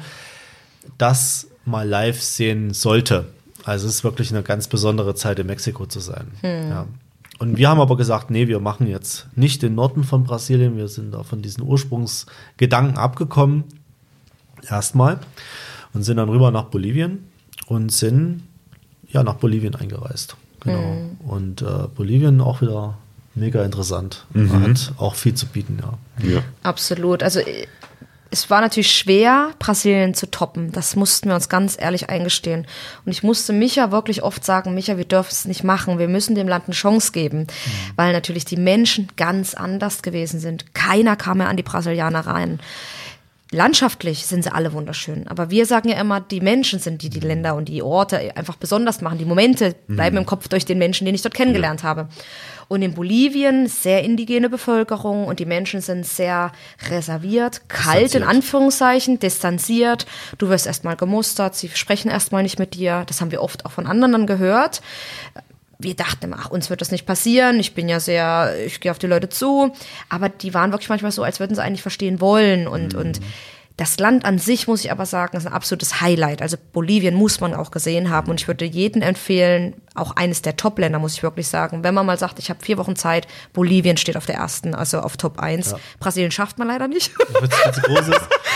das 0.97 1.47
mal 1.65 1.87
live 1.87 2.21
sehen 2.21 2.73
sollte. 2.73 3.27
Also 3.63 3.87
es 3.87 3.95
ist 3.95 4.03
wirklich 4.03 4.31
eine 4.31 4.43
ganz 4.43 4.67
besondere 4.67 5.15
Zeit 5.15 5.39
in 5.39 5.47
Mexiko 5.47 5.85
zu 5.87 5.99
sein. 5.99 6.27
Ja. 6.43 6.87
Und 7.39 7.57
wir 7.57 7.69
haben 7.69 7.81
aber 7.81 7.97
gesagt, 7.97 8.29
nee, 8.29 8.47
wir 8.47 8.59
machen 8.59 8.87
jetzt 8.87 9.27
nicht 9.35 9.61
den 9.61 9.75
Norden 9.75 10.03
von 10.03 10.23
Brasilien, 10.23 10.77
wir 10.77 10.87
sind 10.87 11.11
da 11.11 11.23
von 11.23 11.41
diesen 11.41 11.63
Ursprungsgedanken 11.63 12.97
abgekommen, 12.97 13.65
erstmal, 14.69 15.19
und 15.93 16.03
sind 16.03 16.17
dann 16.17 16.29
rüber 16.29 16.51
nach 16.51 16.65
Bolivien 16.65 17.27
und 17.67 17.91
sind 17.91 18.43
ja 19.09 19.23
nach 19.23 19.35
Bolivien 19.35 19.75
eingereist. 19.75 20.37
Genau. 20.65 20.97
Und 21.27 21.61
äh, 21.61 21.87
Bolivien 21.95 22.41
auch 22.41 22.61
wieder 22.61 22.97
mega 23.35 23.63
interessant. 23.63 24.25
Hat 24.33 24.93
auch 24.97 25.15
viel 25.15 25.33
zu 25.33 25.45
bieten, 25.47 25.79
ja. 25.81 26.27
Ja. 26.27 26.41
Absolut. 26.63 27.23
Also 27.23 27.39
äh, 27.39 27.67
es 28.31 28.49
war 28.49 28.59
natürlich 28.59 28.91
schwer, 28.91 29.51
Brasilien 29.59 30.13
zu 30.13 30.29
toppen. 30.29 30.71
Das 30.71 30.95
mussten 30.95 31.29
wir 31.29 31.35
uns 31.35 31.47
ganz 31.47 31.77
ehrlich 31.79 32.09
eingestehen. 32.09 32.67
Und 33.05 33.11
ich 33.11 33.23
musste 33.23 33.53
Micha 33.53 33.91
wirklich 33.91 34.23
oft 34.23 34.43
sagen, 34.43 34.73
Micha, 34.73 34.97
wir 34.97 35.05
dürfen 35.05 35.31
es 35.31 35.45
nicht 35.45 35.63
machen. 35.63 35.99
Wir 35.99 36.09
müssen 36.09 36.35
dem 36.35 36.47
Land 36.47 36.65
eine 36.65 36.73
Chance 36.73 37.11
geben. 37.11 37.47
Weil 37.95 38.13
natürlich 38.13 38.43
die 38.43 38.57
Menschen 38.57 39.07
ganz 39.15 39.53
anders 39.53 40.01
gewesen 40.01 40.39
sind. 40.39 40.73
Keiner 40.73 41.15
kam 41.15 41.37
mehr 41.37 41.49
an 41.49 41.57
die 41.57 41.63
Brasilianer 41.63 42.27
rein. 42.27 42.59
Landschaftlich 43.55 44.25
sind 44.25 44.43
sie 44.43 44.53
alle 44.53 44.73
wunderschön. 44.73 45.27
Aber 45.27 45.49
wir 45.49 45.65
sagen 45.65 45.89
ja 45.89 45.99
immer, 45.99 46.21
die 46.21 46.41
Menschen 46.41 46.79
sind 46.79 47.01
die, 47.01 47.09
die 47.09 47.19
Länder 47.19 47.55
und 47.55 47.69
die 47.69 47.81
Orte 47.81 48.35
einfach 48.35 48.57
besonders 48.57 49.01
machen. 49.01 49.17
Die 49.17 49.25
Momente 49.25 49.75
bleiben 49.87 50.17
im 50.17 50.25
Kopf 50.25 50.47
durch 50.47 50.65
den 50.65 50.77
Menschen, 50.77 51.05
den 51.05 51.15
ich 51.15 51.21
dort 51.21 51.33
kennengelernt 51.33 51.83
habe. 51.83 52.07
Und 52.67 52.81
in 52.81 52.93
Bolivien 52.93 53.67
sehr 53.67 54.03
indigene 54.03 54.49
Bevölkerung 54.49 55.25
und 55.25 55.39
die 55.39 55.45
Menschen 55.45 55.81
sind 55.81 56.05
sehr 56.05 56.51
reserviert, 56.89 57.69
kalt 57.69 58.15
in. 58.15 58.23
Anführungszeichen, 58.23 59.19
distanziert. 59.19 60.05
Du 60.37 60.49
wirst 60.49 60.65
erstmal 60.65 60.95
gemustert, 60.95 61.55
sie 61.55 61.69
sprechen 61.69 62.09
erstmal 62.09 62.43
nicht 62.43 62.59
mit 62.59 62.73
dir. 62.73 63.03
Das 63.07 63.21
haben 63.21 63.31
wir 63.31 63.41
oft 63.41 63.65
auch 63.65 63.71
von 63.71 63.85
anderen 63.85 64.13
dann 64.13 64.27
gehört. 64.27 64.81
Wir 65.79 65.95
dachten 65.95 66.25
immer, 66.25 66.37
ach, 66.39 66.49
uns 66.49 66.69
wird 66.69 66.81
das 66.81 66.91
nicht 66.91 67.05
passieren. 67.05 67.59
Ich 67.59 67.73
bin 67.75 67.89
ja 67.89 67.99
sehr, 67.99 68.53
ich 68.65 68.79
gehe 68.79 68.91
auf 68.91 68.99
die 68.99 69.07
Leute 69.07 69.29
zu. 69.29 69.71
Aber 70.09 70.29
die 70.29 70.53
waren 70.53 70.71
wirklich 70.71 70.89
manchmal 70.89 71.11
so, 71.11 71.23
als 71.23 71.39
würden 71.39 71.55
sie 71.55 71.61
eigentlich 71.63 71.81
verstehen 71.81 72.21
wollen. 72.21 72.67
Und, 72.67 72.93
und 72.95 73.19
das 73.77 73.99
Land 73.99 74.23
an 74.23 74.39
sich, 74.39 74.69
muss 74.69 74.85
ich 74.85 74.91
aber 74.91 75.05
sagen, 75.05 75.35
ist 75.35 75.45
ein 75.45 75.51
absolutes 75.51 75.99
Highlight. 75.99 76.41
Also 76.41 76.55
Bolivien 76.71 77.13
muss 77.13 77.41
man 77.41 77.53
auch 77.53 77.71
gesehen 77.71 78.09
haben. 78.09 78.29
Und 78.31 78.39
ich 78.39 78.47
würde 78.47 78.63
jedem 78.63 79.01
empfehlen, 79.01 79.73
auch 79.95 80.15
eines 80.15 80.41
der 80.41 80.55
Top-Länder, 80.55 80.97
muss 80.97 81.15
ich 81.15 81.23
wirklich 81.23 81.49
sagen. 81.49 81.83
Wenn 81.83 81.93
man 81.93 82.05
mal 82.05 82.17
sagt, 82.17 82.39
ich 82.39 82.49
habe 82.49 82.63
vier 82.63 82.77
Wochen 82.77 82.95
Zeit, 82.95 83.27
Bolivien 83.51 83.97
steht 83.97 84.15
auf 84.15 84.25
der 84.25 84.35
ersten, 84.35 84.75
also 84.75 84.99
auf 85.01 85.17
Top 85.17 85.39
1. 85.39 85.75
Brasilien 85.99 86.31
schafft 86.31 86.57
man 86.57 86.69
leider 86.69 86.87
nicht. 86.87 87.11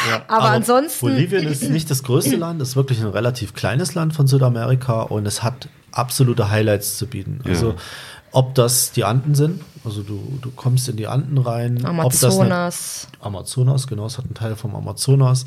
Ja. 0.09 0.23
Aber 0.29 0.51
ansonsten- 0.51 1.01
Bolivien 1.07 1.45
ist 1.45 1.63
nicht 1.63 1.89
das 1.91 2.03
größte 2.03 2.37
Land, 2.37 2.61
ist 2.61 2.77
wirklich 2.77 3.01
ein 3.01 3.07
relativ 3.07 3.53
kleines 3.53 3.95
Land 3.95 4.13
von 4.13 4.27
Südamerika 4.27 5.01
und 5.01 5.25
es 5.25 5.43
hat 5.43 5.67
absolute 5.91 6.49
Highlights 6.49 6.97
zu 6.97 7.07
bieten. 7.07 7.41
Also, 7.45 7.75
ob 8.31 8.53
das 8.55 8.91
die 8.91 9.05
Anden 9.05 9.33
sind, 9.33 9.61
also 9.83 10.03
du, 10.03 10.37
du 10.41 10.51
kommst 10.51 10.87
in 10.89 10.97
die 10.97 11.07
Anden 11.07 11.37
rein. 11.37 11.83
Ob 11.85 12.11
das 12.11 12.23
eine, 12.23 12.33
Amazonas. 12.33 13.07
Amazonas, 13.21 13.87
genau, 13.87 14.05
es 14.05 14.17
hat 14.17 14.25
einen 14.25 14.35
Teil 14.35 14.55
vom 14.55 14.75
Amazonas. 14.75 15.45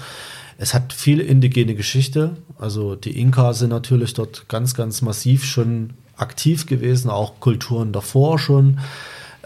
Es 0.59 0.75
hat 0.75 0.93
viel 0.93 1.21
indigene 1.21 1.75
Geschichte. 1.75 2.37
Also 2.59 2.97
die 2.97 3.19
Inka 3.21 3.53
sind 3.53 3.71
natürlich 3.71 4.15
dort 4.15 4.49
ganz, 4.49 4.75
ganz 4.75 5.03
massiv 5.03 5.45
schon 5.45 5.91
aktiv 6.17 6.67
gewesen, 6.67 7.11
auch 7.11 7.41
Kulturen 7.41 7.93
davor 7.93 8.39
schon. 8.39 8.81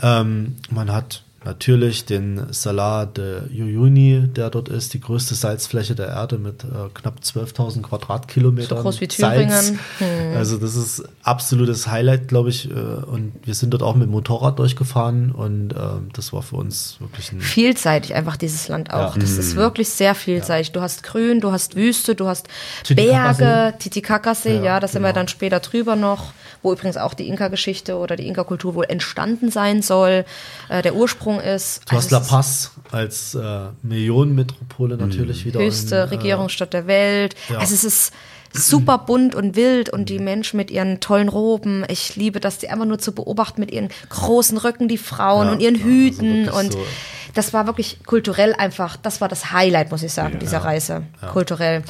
Ähm, 0.02 0.56
man 0.70 0.92
hat 0.92 1.22
natürlich 1.46 2.04
den 2.04 2.52
Salar 2.52 3.06
de 3.06 3.40
Uyuni, 3.50 4.28
der 4.28 4.50
dort 4.50 4.68
ist, 4.68 4.92
die 4.92 5.00
größte 5.00 5.34
Salzfläche 5.34 5.94
der 5.94 6.08
Erde 6.08 6.36
mit 6.38 6.64
äh, 6.64 6.66
knapp 6.92 7.20
12.000 7.22 7.82
Quadratkilometern. 7.82 8.78
So 8.78 8.82
groß 8.82 9.00
wie 9.00 9.08
Salz. 9.10 9.34
Thüringen. 9.66 9.78
Hm. 9.98 10.36
Also 10.36 10.58
das 10.58 10.76
ist 10.76 11.04
absolutes 11.22 11.86
Highlight, 11.86 12.28
glaube 12.28 12.50
ich. 12.50 12.68
äh, 12.70 12.74
Und 12.74 13.32
wir 13.44 13.54
sind 13.54 13.70
dort 13.70 13.82
auch 13.82 13.94
mit 13.94 14.08
dem 14.08 14.10
Motorrad 14.12 14.58
durchgefahren 14.58 15.32
und 15.32 15.72
ähm, 15.72 16.08
das 16.12 16.32
war 16.32 16.42
für 16.42 16.56
uns 16.56 16.96
wirklich 17.00 17.32
ein 17.32 17.40
vielseitig 17.40 18.14
einfach 18.14 18.36
dieses 18.36 18.68
Land 18.68 18.92
auch. 18.92 19.14
Ja. 19.16 19.20
Das 19.22 19.30
ist 19.38 19.56
wirklich 19.56 19.88
sehr 19.88 20.14
vielseitig. 20.14 20.72
Du 20.72 20.80
hast 20.82 21.02
Grün, 21.04 21.40
du 21.40 21.52
hast 21.52 21.76
Wüste, 21.76 22.14
du 22.14 22.26
hast 22.26 22.48
Titicacasee. 22.84 23.42
Berge, 23.44 23.78
Titicacasee, 23.78 24.56
ja, 24.56 24.64
Ja, 24.64 24.80
da 24.80 24.88
sind 24.88 25.02
wir 25.02 25.08
genau. 25.08 25.20
dann 25.20 25.28
später 25.28 25.60
drüber 25.60 25.94
noch, 25.96 26.32
wo 26.66 26.72
übrigens 26.72 26.96
auch 26.96 27.14
die 27.14 27.28
Inka-Geschichte 27.28 27.96
oder 27.96 28.16
die 28.16 28.26
Inka-Kultur 28.26 28.74
wohl 28.74 28.86
entstanden 28.88 29.50
sein 29.52 29.82
soll, 29.82 30.24
äh, 30.68 30.82
der 30.82 30.96
Ursprung 30.96 31.40
ist. 31.40 31.82
Du 31.88 31.96
hast 31.96 32.12
Also 32.12 32.16
La 32.16 32.20
Paz 32.20 32.72
als 32.90 33.34
äh, 33.36 33.66
Millionenmetropole 33.82 34.96
natürlich 34.96 35.44
wieder. 35.44 35.60
höchste 35.60 35.94
in, 35.94 36.00
äh, 36.00 36.04
Regierungsstadt 36.04 36.72
der 36.72 36.86
Welt. 36.88 37.36
ja. 37.48 37.58
Also 37.58 37.74
es 37.74 37.84
ist 37.84 38.12
super 38.52 38.98
bunt 38.98 39.34
und 39.34 39.54
wild 39.54 39.90
und 39.90 40.08
die 40.08 40.18
Menschen 40.18 40.56
mit 40.56 40.70
ihren 40.70 40.98
tollen 41.00 41.28
Roben. 41.28 41.84
Ich 41.88 42.16
liebe 42.16 42.40
das, 42.40 42.58
die 42.58 42.68
einfach 42.68 42.86
nur 42.86 42.98
zu 42.98 43.12
beobachten 43.12 43.60
mit 43.60 43.70
ihren 43.70 43.88
großen 44.08 44.58
Röcken, 44.58 44.88
die 44.88 44.98
Frauen 44.98 45.46
Ja, 45.46 45.52
und 45.52 45.60
ihren 45.60 45.74
ja, 45.76 45.82
also 45.84 45.88
Hüten 45.92 46.46
wirklich 46.46 46.52
und 46.54 46.72
so. 46.72 46.86
das 47.34 47.52
war 47.52 47.66
wirklich 47.66 47.98
kulturell 48.06 48.54
einfach, 48.54 48.96
das 48.96 49.20
war 49.20 49.28
das 49.28 49.52
Highlight, 49.52 49.90
muss 49.92 50.02
ich 50.02 50.12
sagen, 50.12 50.38
dieser 50.40 50.58
Reise, 50.58 51.02
kulturell. 51.32 51.82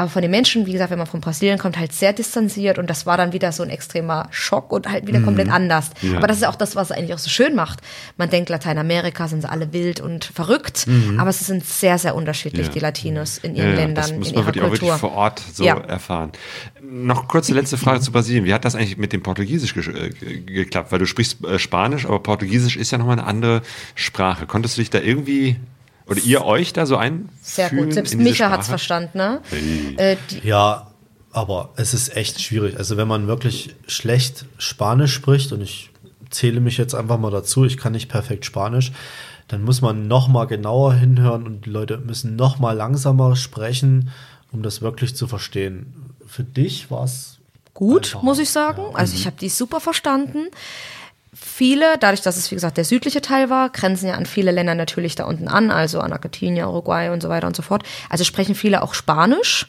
Aber 0.00 0.08
von 0.08 0.22
den 0.22 0.30
Menschen, 0.30 0.64
wie 0.64 0.72
gesagt, 0.72 0.90
wenn 0.90 0.96
man 0.98 1.06
von 1.06 1.20
Brasilien 1.20 1.58
kommt, 1.58 1.76
halt 1.78 1.92
sehr 1.92 2.14
distanziert 2.14 2.78
und 2.78 2.88
das 2.88 3.04
war 3.04 3.18
dann 3.18 3.34
wieder 3.34 3.52
so 3.52 3.62
ein 3.62 3.68
extremer 3.68 4.28
Schock 4.30 4.72
und 4.72 4.88
halt 4.88 5.06
wieder 5.06 5.20
komplett 5.20 5.50
anders. 5.50 5.90
Aber 6.16 6.26
das 6.26 6.38
ist 6.38 6.44
auch 6.46 6.54
das, 6.54 6.74
was 6.74 6.88
es 6.90 6.96
eigentlich 6.96 7.12
auch 7.12 7.18
so 7.18 7.28
schön 7.28 7.54
macht. 7.54 7.80
Man 8.16 8.30
denkt, 8.30 8.48
Lateinamerika 8.48 9.28
sind 9.28 9.42
sie 9.42 9.48
alle 9.50 9.74
wild 9.74 10.00
und 10.00 10.24
verrückt, 10.24 10.86
aber 11.18 11.30
sie 11.34 11.44
sind 11.44 11.66
sehr, 11.66 11.98
sehr 11.98 12.14
unterschiedlich, 12.14 12.68
Ja. 12.68 12.72
die 12.72 12.78
Latinos 12.78 13.36
in 13.36 13.54
Ja, 13.54 13.64
ihren 13.64 13.72
ja, 13.72 13.76
Ländern, 13.80 13.94
das 13.96 14.12
muss 14.14 14.28
in 14.30 14.36
man 14.36 14.46
wirklich 14.46 14.64
auch 14.64 14.70
wirklich 14.70 14.90
vor 14.92 15.12
Ort 15.12 15.42
so 15.52 15.64
Ja. 15.64 15.76
erfahren. 15.80 16.32
Noch 16.80 17.28
kurze 17.28 17.52
letzte 17.52 17.76
Frage 17.76 18.00
zu 18.00 18.10
Brasilien. 18.10 18.46
Wie 18.46 18.54
hat 18.54 18.64
das 18.64 18.74
eigentlich 18.76 18.96
mit 18.96 19.12
dem 19.12 19.22
Portugiesisch 19.22 19.76
äh, 19.76 20.08
ge- 20.10 20.40
geklappt? 20.40 20.92
Weil 20.92 20.98
du 21.00 21.06
sprichst 21.06 21.44
äh, 21.44 21.58
Spanisch, 21.58 22.06
aber 22.06 22.20
Portugiesisch 22.20 22.76
ist 22.76 22.90
ja 22.90 22.96
nochmal 22.96 23.18
eine 23.18 23.26
andere 23.26 23.60
Sprache. 23.94 24.46
Konntest 24.46 24.78
du 24.78 24.80
dich 24.80 24.88
da 24.88 24.98
irgendwie 24.98 25.56
oder 26.10 26.20
ihr 26.20 26.44
euch 26.44 26.72
da 26.72 26.86
so 26.86 26.96
einfühlen? 26.96 27.28
Sehr 27.40 27.70
gut. 27.70 27.92
Selbst 27.94 28.16
Micha 28.16 28.50
hat's 28.50 28.66
Sprache? 28.66 28.78
verstanden, 28.78 29.18
ne? 29.18 29.40
Hey. 29.50 29.94
Äh, 29.96 30.16
Ja, 30.42 30.88
aber 31.32 31.70
es 31.76 31.94
ist 31.94 32.16
echt 32.16 32.40
schwierig. 32.40 32.76
Also 32.76 32.96
wenn 32.96 33.08
man 33.08 33.26
wirklich 33.28 33.74
schlecht 33.86 34.46
Spanisch 34.58 35.14
spricht 35.14 35.52
und 35.52 35.60
ich 35.62 35.90
zähle 36.30 36.60
mich 36.60 36.76
jetzt 36.76 36.94
einfach 36.94 37.18
mal 37.18 37.30
dazu, 37.30 37.64
ich 37.64 37.76
kann 37.76 37.92
nicht 37.92 38.08
perfekt 38.08 38.44
Spanisch, 38.44 38.92
dann 39.48 39.62
muss 39.64 39.80
man 39.80 40.06
noch 40.08 40.28
mal 40.28 40.44
genauer 40.46 40.94
hinhören 40.94 41.44
und 41.44 41.66
die 41.66 41.70
Leute 41.70 41.98
müssen 41.98 42.36
noch 42.36 42.58
mal 42.58 42.72
langsamer 42.72 43.34
sprechen, 43.36 44.10
um 44.52 44.62
das 44.62 44.80
wirklich 44.80 45.16
zu 45.16 45.26
verstehen. 45.26 46.14
Für 46.26 46.44
dich 46.44 46.90
war 46.90 47.04
es 47.04 47.38
gut, 47.74 48.06
einfacher. 48.06 48.24
muss 48.24 48.38
ich 48.38 48.50
sagen. 48.50 48.82
Also 48.94 49.14
ich 49.14 49.26
habe 49.26 49.36
die 49.40 49.48
super 49.48 49.80
verstanden. 49.80 50.48
Viele, 51.42 51.96
dadurch, 51.98 52.20
dass 52.20 52.36
es 52.36 52.50
wie 52.50 52.54
gesagt 52.54 52.76
der 52.76 52.84
südliche 52.84 53.22
Teil 53.22 53.50
war, 53.50 53.70
grenzen 53.70 54.08
ja 54.08 54.14
an 54.14 54.26
viele 54.26 54.50
Länder 54.50 54.74
natürlich 54.74 55.14
da 55.14 55.24
unten 55.24 55.48
an, 55.48 55.70
also 55.70 56.00
an 56.00 56.12
Argentinien, 56.12 56.66
Uruguay 56.66 57.10
und 57.10 57.22
so 57.22 57.28
weiter 57.28 57.46
und 57.46 57.56
so 57.56 57.62
fort. 57.62 57.82
Also 58.08 58.24
sprechen 58.24 58.54
viele 58.54 58.82
auch 58.82 58.94
Spanisch 58.94 59.66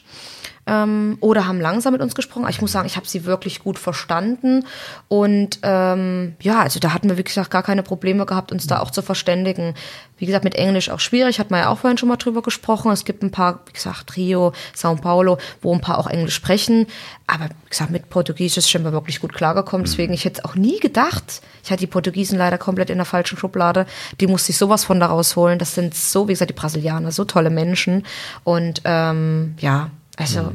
ähm, 0.66 1.16
oder 1.20 1.46
haben 1.46 1.60
langsam 1.60 1.92
mit 1.92 2.02
uns 2.02 2.14
gesprochen. 2.14 2.46
Ich 2.48 2.60
muss 2.60 2.72
sagen, 2.72 2.86
ich 2.86 2.96
habe 2.96 3.06
sie 3.06 3.24
wirklich 3.24 3.60
gut 3.60 3.78
verstanden 3.78 4.64
und 5.08 5.58
ähm, 5.62 6.36
ja, 6.40 6.60
also 6.60 6.78
da 6.78 6.94
hatten 6.94 7.08
wir 7.08 7.18
wie 7.18 7.24
gesagt 7.24 7.50
gar 7.50 7.62
keine 7.62 7.82
Probleme 7.82 8.26
gehabt, 8.26 8.52
uns 8.52 8.66
da 8.66 8.80
auch 8.80 8.90
zu 8.90 9.02
verständigen. 9.02 9.74
Wie 10.18 10.26
gesagt, 10.26 10.44
mit 10.44 10.54
Englisch 10.54 10.88
auch 10.88 11.00
schwierig, 11.00 11.40
hat 11.40 11.50
man 11.50 11.60
ja 11.60 11.68
auch 11.68 11.78
vorhin 11.78 11.98
schon 11.98 12.08
mal 12.08 12.16
drüber 12.16 12.42
gesprochen. 12.42 12.92
Es 12.92 13.04
gibt 13.04 13.24
ein 13.24 13.32
paar, 13.32 13.60
wie 13.66 13.72
gesagt, 13.72 14.16
Rio, 14.16 14.52
Sao 14.72 14.94
Paulo, 14.94 15.38
wo 15.62 15.74
ein 15.74 15.80
paar 15.80 15.98
auch 15.98 16.06
Englisch 16.06 16.34
sprechen. 16.36 16.86
Aber 17.26 17.46
wie 17.46 17.70
gesagt, 17.70 17.90
mit 17.90 18.08
Portugiesisch 18.08 18.70
sind 18.70 18.84
wir 18.84 18.92
wirklich 18.92 19.20
gut 19.20 19.32
klargekommen. 19.32 19.84
Deswegen, 19.84 20.12
ich 20.12 20.24
hätte 20.24 20.38
es 20.38 20.44
auch 20.44 20.54
nie 20.54 20.78
gedacht. 20.78 21.42
Ich 21.64 21.72
hatte 21.72 21.80
die 21.80 21.88
Portugiesen 21.88 22.38
leider 22.38 22.56
komplett 22.56 22.90
in 22.90 22.98
der 22.98 23.04
falschen 23.04 23.36
Schublade. 23.36 23.84
Die 24.20 24.28
musste 24.28 24.52
ich 24.52 24.58
sowas 24.58 24.84
von 24.84 25.00
da 25.00 25.06
rausholen. 25.06 25.58
Das 25.58 25.74
sind 25.74 25.92
so, 25.92 26.28
wie 26.28 26.34
gesagt, 26.34 26.50
die 26.50 26.54
Brasilianer, 26.54 27.10
so 27.10 27.24
tolle 27.24 27.50
Menschen. 27.50 28.04
Und 28.44 28.82
ähm, 28.84 29.56
ja, 29.58 29.90
also 30.16 30.52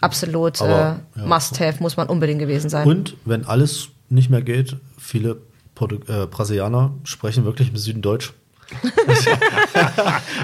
absolut 0.00 0.60
Aber, 0.60 1.00
äh, 1.16 1.20
ja. 1.20 1.26
Must-Have, 1.26 1.82
muss 1.82 1.96
man 1.96 2.08
unbedingt 2.08 2.40
gewesen 2.40 2.70
sein. 2.70 2.86
Und 2.86 3.16
wenn 3.24 3.44
alles 3.44 3.88
nicht 4.08 4.30
mehr 4.30 4.42
geht, 4.42 4.76
viele 4.98 5.38
Portu 5.74 5.96
äh, 6.06 6.26
Brasilianer 6.26 6.94
sprechen 7.04 7.44
wirklich 7.44 7.68
im 7.70 7.76
Süden 7.76 8.02
Deutsch. 8.02 8.32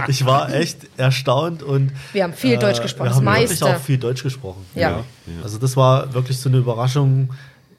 ich 0.08 0.24
war 0.24 0.54
echt 0.54 0.86
erstaunt 0.96 1.62
und 1.64 1.88
äh, 1.88 1.92
Wir 2.12 2.22
haben 2.24 2.34
viel 2.34 2.56
Deutsch 2.56 2.80
gesprochen, 2.80 3.06
Wir 3.06 3.08
das 3.10 3.16
haben 3.16 3.26
wirklich 3.26 3.60
meiste. 3.60 3.76
auch 3.76 3.80
viel 3.80 3.98
Deutsch 3.98 4.22
gesprochen. 4.22 4.64
Ja. 4.76 5.04
Also 5.42 5.58
das 5.58 5.76
war 5.76 6.14
wirklich 6.14 6.38
so 6.38 6.48
eine 6.48 6.58
Überraschung, 6.58 7.30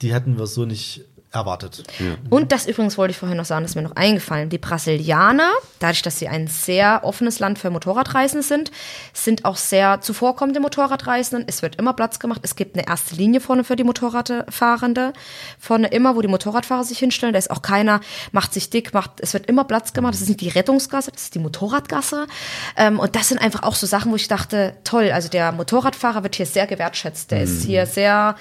die 0.02 0.12
hätten 0.12 0.38
wir 0.38 0.46
so 0.46 0.66
nicht 0.66 1.02
erwartet. 1.34 1.82
Und 2.30 2.52
das 2.52 2.66
übrigens 2.66 2.96
wollte 2.96 3.12
ich 3.12 3.18
vorhin 3.18 3.36
noch 3.36 3.44
sagen, 3.44 3.62
das 3.62 3.72
ist 3.72 3.76
mir 3.76 3.82
noch 3.82 3.96
eingefallen. 3.96 4.48
Die 4.48 4.58
Brasilianer, 4.58 5.50
dadurch, 5.78 6.02
dass 6.02 6.18
sie 6.18 6.28
ein 6.28 6.46
sehr 6.46 7.00
offenes 7.02 7.38
Land 7.38 7.58
für 7.58 7.70
Motorradreisende 7.70 8.46
sind, 8.46 8.70
sind 9.12 9.44
auch 9.44 9.56
sehr 9.56 10.00
zuvorkommende 10.00 10.60
Motorradreisenden. 10.60 11.46
Es 11.48 11.62
wird 11.62 11.76
immer 11.76 11.92
Platz 11.92 12.18
gemacht. 12.18 12.40
Es 12.42 12.56
gibt 12.56 12.76
eine 12.76 12.86
erste 12.86 13.14
Linie 13.16 13.40
vorne 13.40 13.64
für 13.64 13.76
die 13.76 13.84
Motorradfahrende. 13.84 15.12
Vorne 15.58 15.88
immer, 15.88 16.16
wo 16.16 16.22
die 16.22 16.28
Motorradfahrer 16.28 16.84
sich 16.84 16.98
hinstellen. 16.98 17.32
Da 17.32 17.38
ist 17.38 17.50
auch 17.50 17.62
keiner, 17.62 18.00
macht 18.32 18.54
sich 18.54 18.70
dick, 18.70 18.94
macht, 18.94 19.20
es 19.20 19.34
wird 19.34 19.46
immer 19.46 19.64
Platz 19.64 19.92
gemacht. 19.92 20.14
Das 20.14 20.20
ist 20.20 20.28
nicht 20.28 20.40
die 20.40 20.48
Rettungsgasse, 20.48 21.10
das 21.10 21.22
ist 21.22 21.34
die 21.34 21.40
Motorradgasse. 21.40 22.26
Ähm, 22.76 22.98
und 22.98 23.16
das 23.16 23.28
sind 23.28 23.38
einfach 23.38 23.62
auch 23.62 23.74
so 23.74 23.86
Sachen, 23.86 24.12
wo 24.12 24.16
ich 24.16 24.28
dachte, 24.28 24.76
toll, 24.84 25.10
also 25.12 25.28
der 25.28 25.52
Motorradfahrer 25.52 26.22
wird 26.22 26.36
hier 26.36 26.46
sehr 26.46 26.66
gewertschätzt. 26.66 27.30
Der 27.30 27.42
ist 27.42 27.64
hier 27.64 27.86
sehr, 27.86 28.36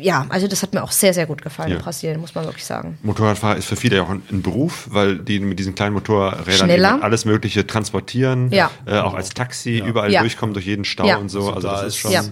ja, 0.00 0.26
also 0.28 0.46
das 0.48 0.62
hat 0.62 0.72
mir 0.74 0.82
auch 0.82 0.92
sehr, 0.92 1.12
sehr 1.14 1.26
gut 1.26 1.42
gefallen 1.42 1.70
Ja. 1.70 1.76
in 1.76 1.82
Brasilien, 1.82 2.20
muss 2.20 2.34
man 2.34 2.44
wirklich 2.44 2.64
sagen. 2.64 2.98
Motorradfahrer 3.02 3.56
ist 3.56 3.66
für 3.66 3.76
viele 3.76 3.96
ja 3.96 4.02
auch 4.02 4.10
ein, 4.10 4.22
ein 4.30 4.42
Beruf, 4.42 4.88
weil 4.90 5.18
die 5.18 5.40
mit 5.40 5.58
diesen 5.58 5.74
kleinen 5.74 5.94
Motorrädern 5.94 7.02
alles 7.02 7.24
Mögliche 7.24 7.66
transportieren, 7.66 8.50
Ja. 8.50 8.70
äh, 8.86 8.98
auch 8.98 9.14
als 9.14 9.30
Taxi 9.30 9.78
überall 9.78 10.10
Ja. 10.12 10.20
durchkommen 10.20 10.54
durch 10.54 10.66
jeden 10.66 10.84
Stau 10.84 11.06
Ja. 11.06 11.16
und 11.18 11.28
so. 11.30 11.48
Also 11.52 11.68
da 11.68 11.74
das 11.82 11.88
ist 11.88 11.96
schon. 11.96 12.12
Ja. 12.12 12.22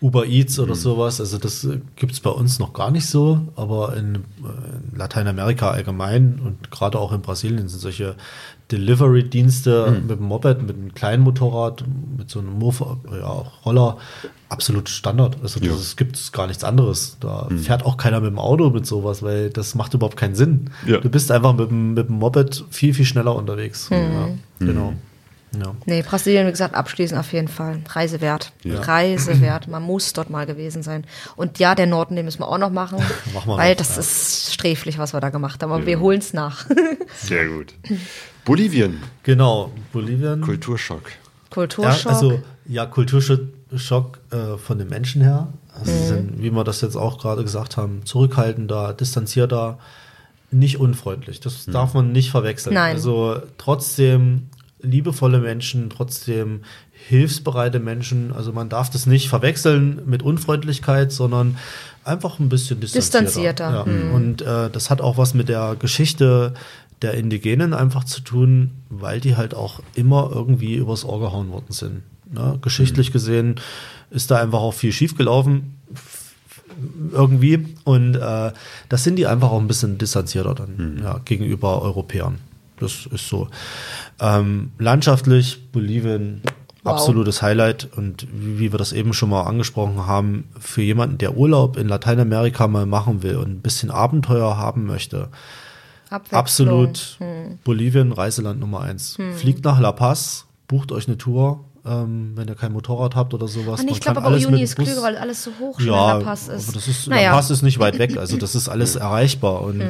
Uber 0.00 0.26
Eats 0.26 0.58
oder 0.58 0.74
sowas, 0.74 1.18
also 1.20 1.38
das 1.38 1.66
gibt 1.96 2.12
es 2.12 2.20
bei 2.20 2.28
uns 2.28 2.58
noch 2.58 2.74
gar 2.74 2.90
nicht 2.90 3.06
so, 3.06 3.40
aber 3.56 3.96
in, 3.96 4.16
äh, 4.16 4.18
in 4.92 4.98
Lateinamerika 4.98 5.70
allgemein 5.70 6.40
und 6.44 6.70
gerade 6.70 6.98
auch 6.98 7.12
in 7.12 7.22
Brasilien 7.22 7.68
sind 7.68 7.78
solche 7.78 8.14
Delivery-Dienste 8.72 10.02
mit 10.06 10.18
dem 10.18 10.26
Moped, 10.26 10.62
mit 10.62 10.76
einem 10.76 10.94
kleinen 10.94 11.22
Motorrad, 11.22 11.84
mit 12.16 12.30
so 12.30 12.40
einem 12.40 12.58
Mofa, 12.58 12.96
ja, 13.12 13.26
auch 13.26 13.66
Roller, 13.66 13.98
absolut 14.48 14.88
Standard. 14.88 15.36
Also 15.42 15.60
das 15.60 15.80
es 15.80 15.96
gibt 15.96 16.32
gar 16.32 16.46
nichts 16.46 16.64
anderes. 16.64 17.18
Da 17.20 17.48
fährt 17.62 17.84
auch 17.84 17.96
keiner 17.96 18.20
mit 18.20 18.30
dem 18.30 18.38
Auto 18.38 18.70
mit 18.70 18.86
sowas, 18.86 19.22
weil 19.22 19.50
das 19.50 19.74
macht 19.74 19.92
überhaupt 19.94 20.16
keinen 20.16 20.34
Sinn. 20.34 20.70
Ja. 20.86 20.98
Du 20.98 21.10
bist 21.10 21.30
einfach 21.30 21.54
mit 21.54 21.70
dem, 21.70 21.94
mit 21.94 22.08
dem 22.08 22.16
Moped 22.16 22.64
viel, 22.70 22.94
viel 22.94 23.04
schneller 23.04 23.36
unterwegs. 23.36 23.88
Ja, 23.90 24.28
genau. 24.58 24.94
Ja. 25.60 25.74
Nee, 25.86 26.02
Brasilien, 26.02 26.46
wie 26.46 26.50
gesagt, 26.50 26.74
abschließend 26.74 27.18
auf 27.18 27.32
jeden 27.32 27.48
Fall. 27.48 27.80
Reise 27.88 28.20
wert. 28.20 28.52
Reise 28.64 29.40
wert. 29.40 29.68
Man 29.68 29.82
muss 29.82 30.12
dort 30.12 30.30
mal 30.30 30.46
gewesen 30.46 30.82
sein. 30.82 31.04
Und 31.36 31.58
ja, 31.58 31.74
der 31.74 31.86
Norden, 31.86 32.16
den 32.16 32.24
müssen 32.24 32.40
wir 32.40 32.48
auch 32.48 32.58
noch 32.58 32.70
machen. 32.70 32.98
Machen 33.34 33.48
wir 33.48 33.56
weil 33.56 33.70
noch, 33.70 33.78
das 33.78 33.94
ja. 33.94 34.00
ist 34.00 34.52
sträflich, 34.52 34.98
was 34.98 35.12
wir 35.12 35.20
da 35.20 35.30
gemacht 35.30 35.62
haben. 35.62 35.72
Aber 35.72 35.86
wir 35.86 36.00
holen 36.00 36.18
es 36.18 36.32
nach. 36.32 36.66
Sehr 37.22 37.48
gut. 37.48 37.74
Bolivien, 38.44 39.02
Genau, 39.22 39.72
Bolivien. 39.92 40.40
Kulturschock. 40.40 41.10
Ja, 41.10 41.50
Kulturschock. 41.50 42.12
also 42.12 42.42
ja, 42.66 42.86
Kulturschock 42.86 44.18
äh, 44.30 44.56
von 44.58 44.78
den 44.78 44.88
Menschen 44.88 45.22
her. 45.22 45.48
Also 45.72 45.90
sie 45.90 46.06
sind, 46.06 46.42
wie 46.42 46.50
wir 46.50 46.64
das 46.64 46.80
jetzt 46.80 46.96
auch 46.96 47.18
gerade 47.18 47.42
gesagt 47.42 47.76
haben, 47.76 48.04
zurückhaltender, 48.04 48.92
distanzierter, 48.92 49.78
nicht 50.50 50.78
unfreundlich. 50.78 51.40
Das 51.40 51.66
darf 51.66 51.94
man 51.94 52.12
nicht 52.12 52.30
verwechseln. 52.30 52.74
Nein. 52.74 52.94
Also 52.94 53.42
trotzdem 53.58 54.48
liebevolle 54.84 55.38
Menschen, 55.38 55.90
trotzdem 55.90 56.62
hilfsbereite 57.08 57.80
Menschen. 57.80 58.32
Also 58.32 58.52
man 58.52 58.68
darf 58.68 58.90
das 58.90 59.06
nicht 59.06 59.28
verwechseln 59.28 60.02
mit 60.06 60.22
Unfreundlichkeit, 60.22 61.12
sondern 61.12 61.56
einfach 62.04 62.38
ein 62.38 62.48
bisschen 62.48 62.80
distanzierter. 62.80 63.24
Distanzierter, 63.24 63.86
Ja. 63.86 64.14
Und 64.14 64.42
äh, 64.42 64.70
das 64.70 64.90
hat 64.90 65.00
auch 65.00 65.18
was 65.18 65.34
mit 65.34 65.48
der 65.48 65.76
Geschichte 65.78 66.54
der 67.02 67.14
Indigenen 67.14 67.74
einfach 67.74 68.04
zu 68.04 68.20
tun, 68.20 68.70
weil 68.88 69.20
die 69.20 69.36
halt 69.36 69.54
auch 69.54 69.80
immer 69.94 70.30
irgendwie 70.32 70.76
übers 70.76 71.04
Ohr 71.04 71.20
gehauen 71.20 71.50
worden 71.50 71.70
sind. 71.70 72.02
Ne? 72.32 72.58
Geschichtlich 72.62 73.12
gesehen 73.12 73.56
ist 74.10 74.30
da 74.30 74.40
einfach 74.40 74.60
auch 74.60 74.74
viel 74.74 74.92
schiefgelaufen 74.92 75.74
irgendwie 77.12 77.76
und 77.84 78.16
äh, 78.16 78.52
das 78.88 79.04
sind 79.04 79.16
die 79.16 79.26
einfach 79.26 79.50
auch 79.50 79.60
ein 79.60 79.68
bisschen 79.68 79.98
distanzierter 79.98 80.54
dann 80.54 81.00
ja, 81.02 81.20
gegenüber 81.24 81.82
Europäern. 81.82 82.38
Das 82.78 83.06
ist 83.06 83.28
so. 83.28 83.48
Ähm, 84.20 84.72
landschaftlich 84.78 85.70
Bolivien 85.70 86.42
Wow. 86.84 86.92
absolutes 86.92 87.40
Highlight 87.40 87.88
und 87.96 88.26
wie, 88.30 88.70
wir 88.70 88.78
das 88.78 88.92
eben 88.92 89.14
schon 89.14 89.30
mal 89.30 89.44
angesprochen 89.44 90.06
haben, 90.06 90.50
für 90.60 90.82
jemanden, 90.82 91.16
der 91.16 91.34
Urlaub 91.34 91.78
in 91.78 91.88
Lateinamerika 91.88 92.68
mal 92.68 92.84
machen 92.84 93.22
will 93.22 93.36
und 93.36 93.48
ein 93.48 93.60
bisschen 93.62 93.90
Abenteuer 93.90 94.58
haben 94.58 94.84
möchte, 94.84 95.30
absolut 96.30 97.16
Hm. 97.20 97.58
Bolivien, 97.64 98.12
Reiseland 98.12 98.60
Nummer 98.60 98.82
eins. 98.82 99.16
Fliegt 99.36 99.64
nach 99.64 99.80
La 99.80 99.92
Paz, 99.92 100.44
bucht 100.68 100.92
euch 100.92 101.08
eine 101.08 101.16
Tour, 101.16 101.64
ähm, 101.86 102.32
wenn 102.34 102.48
ihr 102.48 102.54
kein 102.54 102.72
Motorrad 102.72 103.14
habt 103.14 103.34
oder 103.34 103.46
sowas. 103.46 103.80
Ah, 103.80 103.82
Man 103.84 103.94
ich 103.94 104.00
glaube 104.00 104.18
aber 104.18 104.28
alles 104.28 104.46
Uni 104.46 104.62
ist 104.62 104.76
klüger, 104.76 105.02
weil 105.02 105.16
alles 105.16 105.44
so 105.44 105.50
hoch 105.60 105.78
schon 105.78 105.88
ja, 105.88 106.12
in 106.14 106.18
La 106.20 106.24
Paz 106.24 106.48
ist. 106.48 106.64
aber 106.68 106.72
das 106.72 106.88
ist, 106.88 107.08
naja, 107.08 107.30
La 107.30 107.36
Paz 107.36 107.50
ist 107.50 107.62
nicht 107.62 107.78
weit 107.78 107.98
weg, 107.98 108.16
also 108.18 108.36
das 108.36 108.54
ist 108.54 108.68
alles 108.68 108.96
erreichbar 108.96 109.60
und 109.62 109.82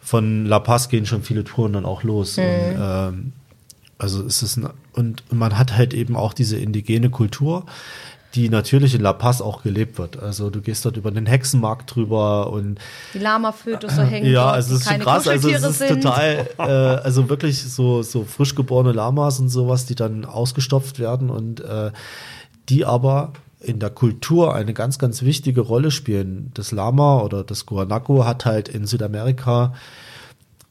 von 0.00 0.46
La 0.46 0.60
Paz 0.60 0.88
gehen 0.88 1.04
schon 1.06 1.22
viele 1.22 1.44
Touren 1.44 1.74
dann 1.74 1.84
auch 1.84 2.02
los. 2.02 2.38
Und, 2.38 2.44
ähm, 2.44 3.32
also 3.98 4.24
es 4.24 4.42
ist 4.42 4.56
ein, 4.56 4.68
und 4.94 5.22
man 5.30 5.58
hat 5.58 5.76
halt 5.76 5.94
eben 5.94 6.16
auch 6.16 6.32
diese 6.32 6.56
indigene 6.58 7.10
Kultur, 7.10 7.66
die 8.34 8.48
natürlich 8.48 8.94
in 8.94 9.02
La 9.02 9.12
Paz 9.12 9.40
auch 9.40 9.62
gelebt 9.62 9.98
wird. 9.98 10.20
Also 10.22 10.48
du 10.48 10.60
gehst 10.60 10.84
dort 10.84 10.96
über 10.96 11.10
den 11.10 11.26
Hexenmarkt 11.26 11.94
drüber 11.94 12.50
und 12.50 12.78
die 13.12 13.18
Lama-Fötus 13.18 13.96
so 13.96 14.02
hängen 14.02 14.30
ja, 14.30 14.50
also 14.50 14.74
es 14.74 14.82
ist 14.82 14.88
schon 14.88 15.00
krass, 15.00 15.28
also 15.28 15.50
es 15.50 15.62
ist 15.62 15.78
sind. 15.78 16.02
total, 16.02 16.48
äh, 16.58 16.62
also 16.62 17.28
wirklich 17.28 17.62
so, 17.62 18.02
so 18.02 18.24
frisch 18.24 18.54
geborene 18.54 18.92
Lamas 18.92 19.38
und 19.38 19.48
sowas, 19.48 19.86
die 19.86 19.94
dann 19.94 20.24
ausgestopft 20.24 20.98
werden 20.98 21.28
und 21.28 21.60
äh, 21.60 21.90
die 22.68 22.84
aber 22.84 23.32
in 23.60 23.78
der 23.78 23.90
Kultur 23.90 24.54
eine 24.54 24.74
ganz, 24.74 24.98
ganz 24.98 25.22
wichtige 25.22 25.60
Rolle 25.60 25.90
spielen. 25.90 26.50
Das 26.54 26.72
Lama 26.72 27.20
oder 27.20 27.44
das 27.44 27.66
Guanaco 27.66 28.24
hat 28.24 28.44
halt 28.44 28.68
in 28.68 28.86
Südamerika 28.86 29.74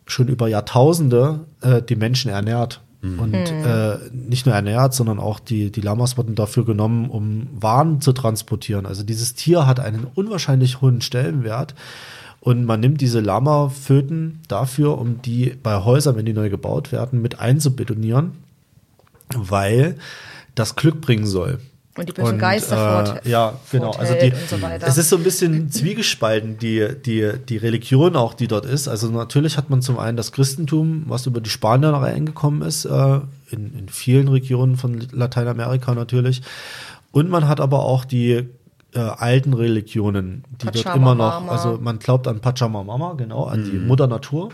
schon 0.06 0.28
über 0.28 0.48
Jahrtausende 0.48 1.42
äh, 1.62 1.82
die 1.82 1.96
Menschen 1.96 2.32
ernährt. 2.32 2.82
Und 3.04 3.34
äh, 3.34 3.98
nicht 4.12 4.46
nur 4.46 4.54
ernährt, 4.54 4.94
sondern 4.94 5.20
auch 5.20 5.40
die, 5.40 5.72
die 5.72 5.82
Lamas 5.82 6.18
wurden 6.18 6.36
dafür 6.36 6.66
genommen, 6.66 7.10
um 7.10 7.48
Waren 7.60 8.00
zu 8.00 8.14
transportieren. 8.14 8.86
Also 8.86 9.02
dieses 9.04 9.34
Tier 9.34 9.66
hat 9.66 9.80
einen 9.80 10.06
unwahrscheinlich 10.14 10.82
hohen 10.82 11.02
Stellenwert. 11.02 11.74
Und 12.42 12.66
man 12.66 12.80
nimmt 12.80 13.02
diese 13.02 13.20
Lama-Föten 13.20 14.40
dafür, 14.48 14.98
um 14.98 15.22
die 15.22 15.56
bei 15.62 15.84
Häusern, 15.84 16.16
wenn 16.16 16.26
die 16.26 16.34
neu 16.34 16.50
gebaut 16.50 16.92
werden, 16.92 17.22
mit 17.22 17.40
einzubetonieren, 17.40 18.34
weil 19.36 19.96
das 20.54 20.76
Glück 20.76 21.02
bringen 21.02 21.26
soll. 21.26 21.60
Und 21.98 22.08
die 22.08 22.14
bösen 22.14 22.38
Geister 22.38 23.04
fort- 23.06 23.26
äh, 23.26 23.30
Ja, 23.30 23.54
genau. 23.70 23.92
Also 23.92 24.14
die, 24.14 24.32
und 24.32 24.50
so 24.50 24.62
weiter. 24.62 24.88
es 24.88 24.98
ist 24.98 25.10
so 25.10 25.18
ein 25.18 25.24
bisschen 25.24 25.70
zwiegespalten, 25.70 26.58
die, 26.58 26.88
die, 27.06 27.34
die 27.50 27.58
Religion 27.58 28.16
auch, 28.16 28.34
die 28.34 28.48
dort 28.48 28.66
ist. 28.66 28.88
Also 28.88 29.10
natürlich 29.10 29.58
hat 29.58 29.70
man 29.70 29.82
zum 29.82 30.00
einen 30.00 30.16
das 30.16 30.32
Christentum, 30.32 31.04
was 31.08 31.26
über 31.26 31.42
die 31.42 31.50
Spanier 31.50 31.90
reingekommen 31.90 32.62
ist, 32.62 32.86
äh, 32.86 33.20
in, 33.50 33.78
in 33.78 33.90
vielen 33.90 34.30
Regionen 34.30 34.78
von 34.78 35.06
Lateinamerika 35.12 35.94
natürlich. 35.94 36.42
Und 37.12 37.30
man 37.30 37.48
hat 37.50 37.60
aber 37.60 37.80
auch 37.84 38.06
die 38.06 38.48
äh, 38.94 39.00
alten 39.00 39.54
Religionen, 39.54 40.44
die 40.62 40.66
dort 40.68 40.96
immer 40.96 41.14
noch, 41.16 41.32
Pachamama. 41.32 41.52
also 41.52 41.80
man 41.82 42.00
glaubt 42.00 42.28
an 42.28 42.40
Pachamama, 42.40 43.14
genau, 43.18 43.46
an 43.46 43.62
Mhm. 43.62 43.72
die 43.72 43.78
Mutter 43.80 44.08
Natur. 44.08 44.50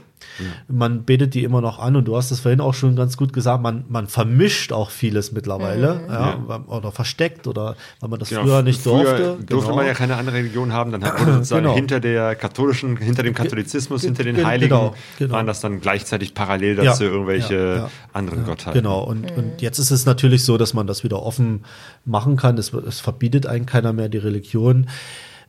Man 0.68 1.04
betet 1.04 1.34
die 1.34 1.44
immer 1.44 1.62
noch 1.62 1.80
an 1.80 1.96
und 1.96 2.06
du 2.06 2.16
hast 2.18 2.32
es 2.32 2.40
vorhin 2.40 2.60
auch 2.62 2.74
schon 2.74 2.96
ganz 2.96 3.18
gut 3.18 3.34
gesagt, 3.34 3.62
man, 3.62 3.86
man 3.88 4.08
vermischt 4.08 4.72
auch 4.74 4.90
vieles 4.90 5.32
mittlerweile, 5.32 5.96
Mhm. 5.96 6.10
ja, 6.12 6.64
oder 6.68 6.92
versteckt 6.92 7.48
oder 7.48 7.76
weil 8.00 8.10
man 8.10 8.20
das 8.20 8.30
Genau, 8.30 8.42
früher 8.44 8.62
nicht 8.64 8.82
früher 8.82 9.04
durfte. 9.04 9.24
durfte 9.46 9.66
genau. 9.68 9.76
man 9.76 9.86
ja 9.86 9.94
keine 9.94 10.16
andere 10.16 10.38
Religion 10.38 10.74
haben, 10.74 10.92
dann 10.92 11.04
hat 11.04 11.20
man 11.20 11.34
sozusagen 11.34 11.64
Genau. 11.64 11.76
hinter 11.76 12.00
der 12.00 12.36
katholischen, 12.36 12.98
hinter 12.98 13.24
dem 13.24 13.34
Katholizismus, 13.34 14.02
ge- 14.02 14.10
hinter 14.10 14.24
den 14.24 14.36
ge- 14.36 14.46
Heiligen, 14.46 14.70
genau, 14.70 14.96
genau. 15.20 15.34
waren 15.34 15.48
das 15.48 15.62
dann 15.62 15.82
gleichzeitig 15.82 16.34
parallel 16.34 16.78
Ja, 16.78 16.84
dazu 16.86 17.04
irgendwelche 17.04 17.56
ja, 17.56 17.76
ja. 17.76 17.90
anderen 18.14 18.44
Gottheiten. 18.46 18.82
Genau, 18.82 19.02
und, 19.04 19.32
und 19.38 19.62
jetzt 19.62 19.80
ist 19.80 19.92
es 19.92 20.06
natürlich 20.06 20.44
so, 20.44 20.58
dass 20.58 20.74
man 20.74 20.88
das 20.88 21.04
wieder 21.04 21.22
offen 21.24 21.64
machen 22.06 22.36
kann. 22.38 22.58
Es, 22.58 22.74
es 22.74 23.00
verbietet 23.00 23.46
einen 23.46 23.66
keiner 23.66 23.94
mehr 23.94 24.10
die 24.10 24.18
Religion. 24.18 24.88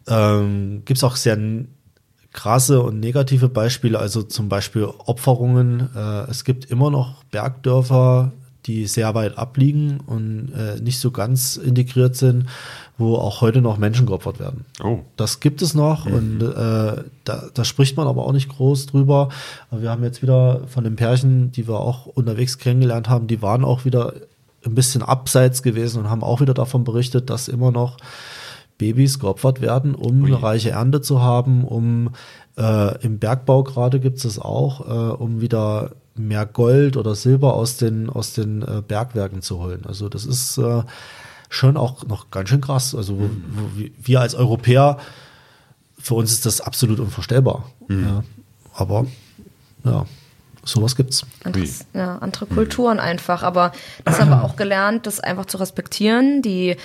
Ähm, 0.07 0.83
Gibt 0.85 0.99
es 0.99 1.05
auch 1.05 1.17
sehr 1.17 1.37
krasse 2.33 2.83
und 2.83 3.01
negative 3.01 3.49
Beispiele, 3.49 3.99
also 3.99 4.23
zum 4.23 4.49
Beispiel 4.49 4.85
Opferungen. 4.85 5.89
Äh, 5.95 6.31
es 6.31 6.45
gibt 6.45 6.67
immer 6.67 6.91
noch 6.91 7.25
Bergdörfer, 7.25 8.33
die 8.67 8.87
sehr 8.87 9.15
weit 9.15 9.39
abliegen 9.39 10.01
und 10.07 10.53
äh, 10.53 10.81
nicht 10.81 11.01
so 11.01 11.11
ganz 11.11 11.57
integriert 11.57 12.17
sind, 12.17 12.47
wo 12.99 13.17
auch 13.17 13.41
heute 13.41 13.63
noch 13.63 13.79
Menschen 13.79 14.07
geopfert 14.07 14.39
werden. 14.39 14.67
Oh. 14.85 14.99
Das 15.17 15.41
gibt 15.41 15.63
es 15.63 15.75
noch 15.75 16.05
und 16.05 16.43
äh, 16.43 17.03
da, 17.25 17.49
da 17.53 17.65
spricht 17.65 17.97
man 17.97 18.07
aber 18.07 18.27
auch 18.27 18.33
nicht 18.33 18.51
groß 18.51 18.87
drüber. 18.87 19.31
Aber 19.71 19.81
wir 19.83 19.91
haben 19.91 20.05
jetzt 20.05 20.21
wieder 20.23 20.63
von 20.69 20.85
den 20.85 20.97
Pärchen, 20.97 21.51
die 21.51 21.67
wir 21.67 21.81
auch 21.81 22.07
unterwegs 22.07 22.59
kennengelernt 22.59 23.09
haben, 23.09 23.27
die 23.27 23.41
waren 23.41 23.65
auch 23.65 23.87
wieder 23.87 24.13
ein 24.67 24.75
bisschen 24.75 25.03
abseits 25.03 25.63
gewesen 25.63 26.01
und 26.01 26.11
haben 26.11 26.23
auch 26.23 26.41
wieder 26.41 26.55
davon 26.55 26.85
berichtet, 26.85 27.31
dass 27.31 27.49
immer 27.49 27.71
noch 27.71 27.97
Babys 28.79 29.19
geopfert 29.19 29.61
werden, 29.61 29.95
um 29.95 30.25
eine 30.25 30.43
reiche 30.43 30.71
Ernte 30.71 31.01
zu 31.01 31.21
haben, 31.21 31.65
um 31.65 32.11
äh, 32.57 33.05
im 33.05 33.19
Bergbau 33.19 33.63
gerade 33.65 34.01
gibt 34.01 34.19
es 34.19 34.23
das 34.23 34.39
auch, 34.39 34.81
äh, 34.87 35.13
um 35.15 35.41
wieder 35.41 35.93
mehr 36.15 36.47
Gold 36.47 36.97
oder 36.97 37.15
Silber 37.15 37.55
aus 37.55 37.77
den, 37.77 38.09
aus 38.11 38.33
den 38.33 38.63
äh, 38.63 38.83
Bergwerken 38.87 39.43
zu 39.43 39.59
holen. 39.61 39.83
Also 39.87 40.09
das 40.09 40.25
ist 40.25 40.59
äh, 40.59 40.83
schon 41.49 41.77
auch 41.77 42.05
noch 42.07 42.31
ganz 42.31 42.49
schön 42.49 42.61
krass. 42.61 42.95
Also 42.95 43.19
wo, 43.19 43.23
wo 43.25 43.83
wir- 44.03 44.21
als 44.21 44.35
Europäer, 44.35 44.99
für 45.99 46.15
uns 46.15 46.33
ist 46.33 46.47
das 46.47 46.61
absolut 46.61 47.01
unvorstellbar. 47.01 47.65
Ja. 47.89 48.23
Aber 48.75 49.07
ja, 49.85 50.07
sowas 50.69 50.95
gibt's. 50.97 51.25
Anderes, 51.45 51.87
ja, 51.95 52.19
andere 52.19 52.47
Kulturen 52.47 53.01
einfach. 53.01 53.43
Aber 53.43 53.73
das 54.05 54.21
haben 54.21 54.31
wir 54.31 54.45
auch 54.45 54.57
gelernt, 54.57 55.07
das 55.07 55.21
einfach 55.21 55.47
zu 55.47 55.57
respektieren. 55.59 56.43
Die 56.43 56.71
äh, 56.71 56.77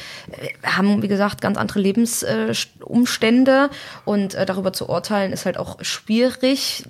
haben, 0.64 1.02
wie 1.02 1.08
gesagt, 1.08 1.42
ganz 1.42 1.58
andere 1.58 1.80
Lebensumstände 1.80 3.70
und 4.06 4.34
äh, 4.36 4.46
darüber 4.46 4.74
zu 4.74 4.90
urteilen 4.90 5.34
ist 5.34 5.46
halt 5.46 5.58
auch 5.58 5.78
schwierig. 5.84 6.84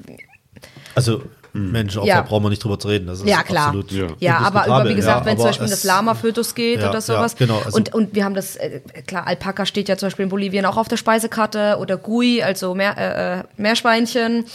Also 0.95 1.23
Menschenopfer 1.55 2.07
Ja. 2.09 2.21
brauchen 2.21 2.43
wir 2.45 2.49
nicht 2.49 2.63
drüber 2.63 2.79
zu 2.79 2.87
reden. 2.87 3.05
Das 3.05 3.19
ist 3.19 3.27
Ja, 3.27 3.43
klar. 3.43 3.67
absolut 3.67 3.91
Ja. 3.91 4.07
Ja, 4.19 4.37
aber 4.39 4.65
über, 4.65 4.89
wie 4.89 4.95
gesagt, 4.95 5.19
Ja, 5.19 5.25
wenn 5.25 5.37
zum 5.37 5.45
Beispiel 5.45 5.65
um 5.65 5.69
das 5.69 5.83
Lama-Fötus 5.83 6.55
geht 6.55 6.79
Ja, 6.81 6.85
oder 6.89 6.97
ja, 6.97 7.01
sowas. 7.01 7.35
genau, 7.35 7.59
also- 7.63 7.77
und, 7.77 7.93
und 7.93 8.15
wir 8.15 8.25
haben 8.25 8.33
das, 8.33 8.55
äh, 8.55 8.79
klar, 9.05 9.27
Alpaka 9.27 9.67
steht 9.67 9.87
ja 9.87 9.95
zum 9.95 10.07
Beispiel 10.07 10.23
in 10.23 10.29
Bolivien 10.29 10.65
auch 10.65 10.77
auf 10.77 10.87
der 10.87 10.97
Speisekarte 10.97 11.77
oder 11.79 11.97
Gui, 11.97 12.41
also 12.41 12.73
Meer, 12.73 12.97
äh, 12.97 13.39
äh, 13.39 13.43
Meerschweinchen. 13.57 14.45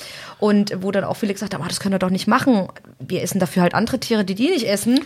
Und 0.41 0.73
wo 0.83 0.93
dann 0.93 1.03
auch 1.05 1.17
viele 1.17 1.33
gesagt 1.33 1.53
haben, 1.55 1.63
ah, 1.63 1.69
das 1.69 1.81
können 1.81 1.95
wir 1.95 1.99
doch 1.99 2.11
nicht 2.11 2.29
machen. 2.29 2.69
Wir 3.01 3.23
essen 3.23 3.41
dafür 3.41 3.63
halt 3.63 3.75
andere 3.75 3.99
Tiere, 3.99 4.25
die 4.25 4.37
die 4.37 4.51
nicht 4.51 4.67
essen. 4.67 5.01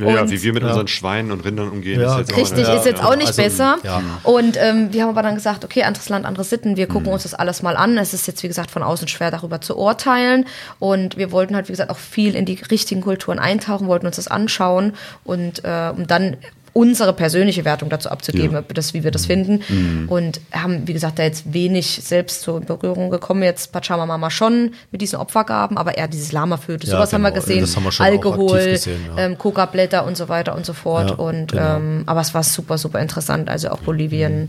Ja, 0.00 0.08
ja, 0.10 0.30
wie 0.30 0.42
wir 0.42 0.52
mit 0.54 0.62
unseren 0.62 0.88
Schweinen 0.88 1.30
und 1.30 1.44
Rindern 1.44 1.68
umgehen, 1.68 2.00
Ja, 2.00 2.12
ist 2.18 2.28
jetzt 2.28 2.32
auch 2.32 2.36
Richtig, 2.38 2.66
eine- 2.66 2.78
ist 2.78 2.86
jetzt 2.86 3.02
ja, 3.02 3.08
auch 3.08 3.16
nicht 3.16 3.28
also, 3.28 3.42
besser. 3.42 3.78
ja. 3.84 4.02
Und 4.22 4.56
ähm, 4.58 4.92
wir 4.92 5.02
haben 5.02 5.10
aber 5.10 5.22
dann 5.22 5.34
gesagt, 5.34 5.64
okay, 5.64 5.82
anderes 5.82 6.08
Land, 6.08 6.24
andere 6.24 6.44
Sitten, 6.44 6.76
wir 6.76 6.86
Mhm. 6.88 6.92
gucken 6.92 7.12
uns 7.12 7.24
das 7.24 7.34
alles 7.34 7.62
mal 7.62 7.76
an. 7.76 7.98
Es 7.98 8.14
ist 8.14 8.26
jetzt, 8.26 8.42
wie 8.42 8.48
gesagt, 8.48 8.70
von 8.70 8.82
außen 8.82 9.08
schwer 9.08 9.30
darüber 9.30 9.60
zu 9.60 9.76
urteilen. 9.76 10.46
Und 10.78 11.16
wir 11.18 11.32
wollten 11.32 11.54
halt, 11.54 11.68
wie 11.68 11.72
gesagt, 11.72 11.90
auch 11.90 11.98
viel 11.98 12.34
in 12.34 12.46
die 12.46 12.58
richtigen 12.70 13.02
Kulturen 13.02 13.38
eintauchen, 13.38 13.88
wollten 13.88 14.06
uns 14.06 14.16
das 14.16 14.28
anschauen 14.28 14.94
und 15.24 15.64
äh, 15.64 15.92
um 15.94 16.06
dann 16.06 16.36
unsere 16.72 17.12
persönliche 17.12 17.64
Wertung 17.64 17.88
dazu 17.88 18.10
abzugeben, 18.10 18.52
ja. 18.52 18.62
das, 18.74 18.94
wie 18.94 19.04
wir 19.04 19.10
das 19.10 19.26
finden. 19.26 19.62
Mhm. 19.68 20.08
Und 20.08 20.40
haben, 20.52 20.86
wie 20.86 20.92
gesagt, 20.92 21.18
da 21.18 21.22
jetzt 21.22 21.52
wenig 21.52 22.00
selbst 22.02 22.46
in 22.48 22.64
Berührung 22.64 23.10
gekommen. 23.10 23.42
Jetzt 23.42 23.72
Pachamama 23.72 24.30
schon 24.30 24.72
mit 24.90 25.00
diesen 25.00 25.18
Opfergaben, 25.18 25.76
aber 25.78 25.96
eher 25.96 26.08
dieses 26.08 26.32
Lama-Föte, 26.32 26.86
ja, 26.86 26.92
sowas 26.92 27.10
genau. 27.10 27.26
haben 27.26 27.34
wir 27.34 27.40
gesehen. 27.40 27.60
Das 27.60 27.76
haben 27.76 27.84
wir 27.84 28.00
Alkohol, 28.00 28.64
gesehen, 28.70 29.00
ja. 29.16 29.24
ähm, 29.24 29.38
Coca-Blätter 29.38 30.06
und 30.06 30.16
so 30.16 30.28
weiter 30.28 30.54
und 30.54 30.66
so 30.66 30.72
fort. 30.72 31.18
und 31.18 31.52
genau. 31.52 31.76
ähm, 31.76 32.02
aber 32.06 32.20
es 32.20 32.34
war 32.34 32.42
super, 32.42 32.78
super 32.78 33.00
interessant. 33.00 33.48
Also 33.48 33.70
auch 33.70 33.78
Bolivien. 33.78 34.42
Mhm 34.42 34.48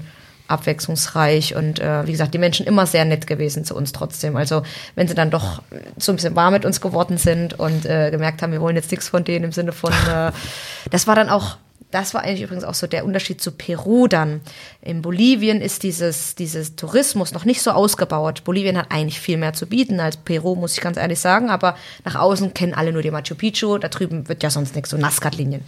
abwechslungsreich 0.49 1.55
und 1.55 1.79
äh, 1.79 2.05
wie 2.05 2.11
gesagt, 2.11 2.33
die 2.33 2.39
Menschen 2.39 2.65
immer 2.65 2.85
sehr 2.85 3.05
nett 3.05 3.27
gewesen 3.27 3.63
zu 3.63 3.75
uns 3.75 3.91
trotzdem. 3.91 4.35
Also 4.35 4.63
wenn 4.95 5.07
sie 5.07 5.13
dann 5.13 5.29
doch 5.29 5.61
so 5.97 6.11
ein 6.11 6.15
bisschen 6.15 6.35
warm 6.35 6.53
mit 6.53 6.65
uns 6.65 6.81
geworden 6.81 7.17
sind 7.17 7.57
und 7.57 7.85
äh, 7.85 8.09
gemerkt 8.11 8.41
haben, 8.41 8.51
wir 8.51 8.61
wollen 8.61 8.75
jetzt 8.75 8.91
nichts 8.91 9.07
von 9.07 9.23
denen 9.23 9.45
im 9.45 9.51
Sinne 9.51 9.71
von, 9.71 9.93
äh, 10.11 10.31
das 10.89 11.07
war 11.07 11.15
dann 11.15 11.29
auch 11.29 11.57
das 11.91 12.13
war 12.13 12.21
eigentlich 12.21 12.43
übrigens 12.43 12.63
auch 12.63 12.75
so 12.75 12.85
der 12.85 13.03
Unterschied 13.03 13.41
zu 13.41 13.51
Peru 13.51 14.07
dann. 14.07 14.41
In 14.81 15.01
Bolivien 15.01 15.59
ist 15.59 15.81
dieses, 15.81 16.35
dieses 16.35 16.75
Tourismus 16.75 17.31
noch 17.31 17.45
nicht 17.45 17.63
so 17.63 17.71
ausgebaut. 17.71 18.43
Bolivien 18.43 18.77
hat 18.77 18.91
eigentlich 18.91 19.19
viel 19.19 19.37
mehr 19.37 19.53
zu 19.53 19.65
bieten 19.65 19.99
als 19.99 20.17
Peru, 20.17 20.55
muss 20.55 20.73
ich 20.73 20.81
ganz 20.81 20.97
ehrlich 20.97 21.19
sagen. 21.19 21.49
Aber 21.49 21.75
nach 22.05 22.15
außen 22.15 22.53
kennen 22.53 22.75
alle 22.75 22.93
nur 22.93 23.01
die 23.01 23.09
Machu 23.09 23.33
Picchu. 23.33 23.79
Da 23.79 23.87
drüben 23.87 24.27
wird 24.29 24.43
ja 24.43 24.51
sonst 24.51 24.75
nichts, 24.75 24.91
so 24.91 24.97
Nazca-Linien. 24.97 25.61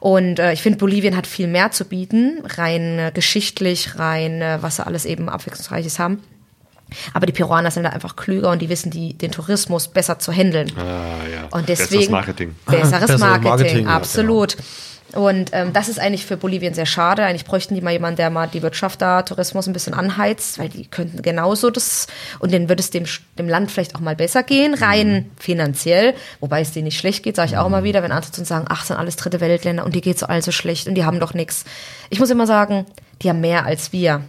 Und 0.00 0.38
äh, 0.38 0.54
ich 0.54 0.62
finde, 0.62 0.78
Bolivien 0.78 1.14
hat 1.14 1.26
viel 1.26 1.46
mehr 1.46 1.70
zu 1.72 1.84
bieten, 1.84 2.42
rein 2.56 2.98
äh, 2.98 3.10
geschichtlich, 3.12 3.98
rein, 3.98 4.40
äh, 4.40 4.58
was 4.62 4.76
sie 4.76 4.86
alles 4.86 5.04
eben 5.04 5.28
abwechslungsreiches 5.28 5.98
haben. 5.98 6.22
Aber 7.12 7.26
die 7.26 7.32
Peruaner 7.32 7.70
sind 7.70 7.84
da 7.84 7.90
einfach 7.90 8.16
klüger 8.16 8.50
und 8.50 8.62
die 8.62 8.68
wissen 8.68 8.90
die, 8.90 9.14
den 9.14 9.30
Tourismus 9.30 9.88
besser 9.88 10.18
zu 10.18 10.32
handeln. 10.32 10.72
Ah, 10.76 11.26
ja. 11.30 11.48
Und 11.50 11.68
deswegen 11.68 11.88
besseres 11.88 12.08
Marketing. 12.08 12.54
Besseres 12.66 13.18
Marketing, 13.18 13.48
Marketing 13.48 13.86
absolut. 13.86 14.52
Ja, 14.52 14.58
genau. 14.58 14.89
Und 15.14 15.50
ähm, 15.52 15.72
das 15.72 15.88
ist 15.88 15.98
eigentlich 15.98 16.24
für 16.24 16.36
Bolivien 16.36 16.74
sehr 16.74 16.86
schade. 16.86 17.24
Eigentlich 17.24 17.44
bräuchten 17.44 17.74
die 17.74 17.80
mal 17.80 17.90
jemanden, 17.92 18.16
der 18.16 18.30
mal 18.30 18.46
die 18.46 18.62
Wirtschaft 18.62 19.02
da, 19.02 19.22
Tourismus 19.22 19.66
ein 19.66 19.72
bisschen 19.72 19.94
anheizt, 19.94 20.58
weil 20.58 20.68
die 20.68 20.86
könnten 20.86 21.22
genauso 21.22 21.70
das, 21.70 22.06
und 22.38 22.52
denen 22.52 22.68
würde 22.68 22.80
es 22.80 22.90
dem, 22.90 23.04
dem 23.38 23.48
Land 23.48 23.70
vielleicht 23.70 23.96
auch 23.96 24.00
mal 24.00 24.16
besser 24.16 24.42
gehen, 24.42 24.74
rein 24.74 25.12
mhm. 25.12 25.30
finanziell, 25.38 26.14
wobei 26.38 26.60
es 26.60 26.72
denen 26.72 26.84
nicht 26.84 26.98
schlecht 26.98 27.22
geht, 27.22 27.36
sage 27.36 27.50
ich 27.50 27.58
auch 27.58 27.66
immer 27.66 27.82
wieder, 27.82 28.02
wenn 28.02 28.12
andere 28.12 28.32
zu 28.32 28.40
uns 28.40 28.48
sagen, 28.48 28.66
ach, 28.68 28.84
sind 28.84 28.96
alles 28.96 29.16
dritte 29.16 29.40
Weltländer 29.40 29.84
und 29.84 29.94
die 29.94 30.00
geht 30.00 30.18
so 30.18 30.26
all 30.26 30.42
so 30.42 30.52
schlecht 30.52 30.86
und 30.86 30.94
die 30.94 31.04
haben 31.04 31.20
doch 31.20 31.34
nichts. 31.34 31.64
Ich 32.10 32.20
muss 32.20 32.30
immer 32.30 32.46
sagen, 32.46 32.86
die 33.22 33.28
haben 33.28 33.40
mehr 33.40 33.64
als 33.66 33.92
wir 33.92 34.22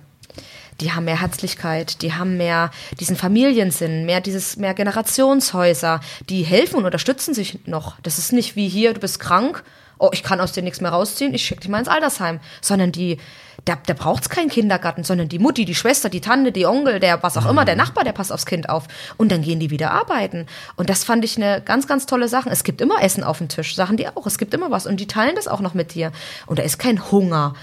die 0.80 0.92
haben 0.92 1.06
mehr 1.06 1.22
Herzlichkeit, 1.22 2.02
die 2.02 2.14
haben 2.14 2.38
mehr 2.38 2.72
diesen 3.00 3.16
Familiensinn, 3.16 4.06
mehr 4.06 4.20
dieses, 4.20 4.58
mehr 4.58 4.74
Generationshäuser, 4.74 6.02
die 6.28 6.42
helfen 6.42 6.78
und 6.78 6.86
unterstützen 6.86 7.36
sich 7.36 7.60
noch. 7.68 8.00
Das 8.02 8.18
ist 8.18 8.34
nicht 8.34 8.56
wie 8.56 8.68
hier, 8.68 8.94
du 8.94 9.00
bist 9.00 9.20
krank, 9.20 9.64
oh, 10.02 10.10
ich 10.12 10.24
kann 10.24 10.42
aus 10.42 10.52
dir 10.52 10.64
nichts 10.64 10.82
mehr 10.82 10.92
rausziehen, 10.92 11.34
ich 11.34 11.46
schicke 11.46 11.62
dich 11.62 11.70
mal 11.70 11.80
ins 11.80 11.88
Altersheim. 11.88 12.40
Sondern 12.60 12.92
die, 12.92 13.18
da, 13.66 13.78
da 13.86 13.94
braucht 13.94 14.24
es 14.24 14.30
keinen 14.30 14.50
Kindergarten, 14.50 15.04
sondern 15.04 15.30
die 15.30 15.40
Mutti, 15.40 15.66
die 15.66 15.76
Schwester, 15.76 16.10
die 16.10 16.22
Tante, 16.22 16.52
die 16.52 16.66
Onkel, 16.66 17.00
der 17.00 17.22
was 17.22 17.38
auch 17.38 17.50
immer, 17.50 17.66
der 17.66 17.76
Nachbar, 17.76 18.04
der 18.04 18.12
passt 18.12 18.32
aufs 18.32 18.46
Kind 18.46 18.70
auf. 18.70 18.88
Und 19.18 19.32
dann 19.32 19.42
gehen 19.42 19.60
die 19.60 19.70
wieder 19.70 19.92
arbeiten. 19.92 20.48
Und 20.76 20.90
das 20.90 21.04
fand 21.04 21.24
ich 21.24 21.38
eine 21.38 21.62
ganz, 21.62 21.88
ganz 21.88 22.06
tolle 22.08 22.28
Sache. 22.28 22.50
Es 22.50 22.64
gibt 22.64 22.82
immer 22.82 23.02
Essen 23.04 23.24
auf 23.24 23.38
dem 23.38 23.48
Tisch, 23.48 23.76
sagen 23.76 23.98
die 23.98 24.08
auch. 24.08 24.26
Es 24.26 24.38
gibt 24.38 24.54
immer 24.54 24.72
was. 24.72 24.88
Und 24.88 25.00
die 25.00 25.08
teilen 25.08 25.36
das 25.36 25.48
auch 25.48 25.62
noch 25.62 25.76
mit 25.76 25.94
dir. 25.94 26.12
Und 26.48 26.60
da 26.60 26.64
ist 26.64 26.80
kein 26.80 27.12
Hunger 27.12 27.54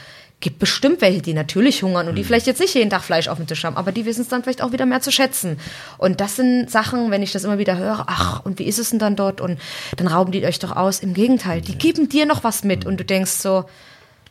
gibt 0.41 0.61
bestimmt 0.61 1.01
welche, 1.01 1.21
die 1.21 1.35
natürlich 1.35 1.83
hungern 1.83 2.09
und 2.09 2.15
die 2.15 2.23
mhm. 2.23 2.27
vielleicht 2.27 2.47
jetzt 2.47 2.61
nicht 2.61 2.75
jeden 2.75 2.91
Tag 2.91 3.03
Fleisch 3.03 3.29
auf 3.29 3.39
dem 3.39 3.47
Tisch 3.47 3.65
haben, 3.65 3.77
aber 3.77 3.91
die 3.91 4.05
wissen 4.05 4.21
es 4.21 4.29
dann 4.29 4.43
vielleicht 4.43 4.63
auch 4.63 4.73
wieder 4.73 4.87
mehr 4.87 5.01
zu 5.01 5.11
schätzen. 5.11 5.59
Und 5.99 6.21
das 6.21 6.37
sind 6.37 6.71
Sachen, 6.71 7.11
wenn 7.11 7.23
ich 7.23 7.33
das 7.33 7.45
immer 7.45 7.59
wieder 7.59 7.77
höre, 7.77 8.05
ach, 8.07 8.45
und 8.45 8.59
wie 8.59 8.65
ist 8.65 8.79
es 8.79 8.91
denn 8.91 9.01
dann 9.01 9.17
dort? 9.17 9.41
Und 9.41 9.59
dann 9.97 10.07
rauben 10.07 10.31
die 10.31 10.45
euch 10.45 10.61
doch 10.61 10.77
aus. 10.77 11.01
Im 11.01 11.13
Gegenteil, 11.13 11.61
die 11.61 11.77
geben 11.77 12.09
dir 12.09 12.25
noch 12.25 12.45
was 12.45 12.63
mit 12.63 12.87
und 12.87 13.01
du 13.01 13.05
denkst 13.05 13.33
so, 13.33 13.65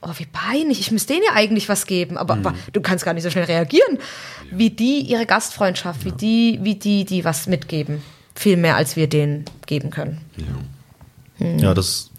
oh, 0.02 0.12
wie 0.18 0.26
peinlich, 0.26 0.80
ich 0.80 0.92
müsste 0.92 1.14
denen 1.14 1.26
ja 1.26 1.34
eigentlich 1.34 1.68
was 1.68 1.86
geben, 1.86 2.18
aber, 2.18 2.36
mhm. 2.36 2.48
aber, 2.48 2.58
du 2.72 2.80
kannst 2.80 3.04
gar 3.04 3.14
nicht 3.14 3.24
so 3.24 3.30
schnell 3.30 3.46
reagieren. 3.46 4.00
Wie 4.50 4.70
die 4.70 5.02
ihre 5.02 5.26
Gastfreundschaft, 5.26 6.06
wie 6.06 6.14
die, 6.14 6.60
wie 6.62 6.76
die, 6.76 7.04
die 7.04 7.26
was 7.26 7.48
mitgeben. 7.48 8.02
Viel 8.34 8.56
mehr, 8.56 8.78
als 8.78 8.96
wir 8.96 9.08
denen 9.08 9.46
geben 9.66 9.90
können. 9.90 10.22
Ja. 10.38 11.46
Mhm. 11.46 11.60
ja, 11.60 11.74
das 11.74 12.12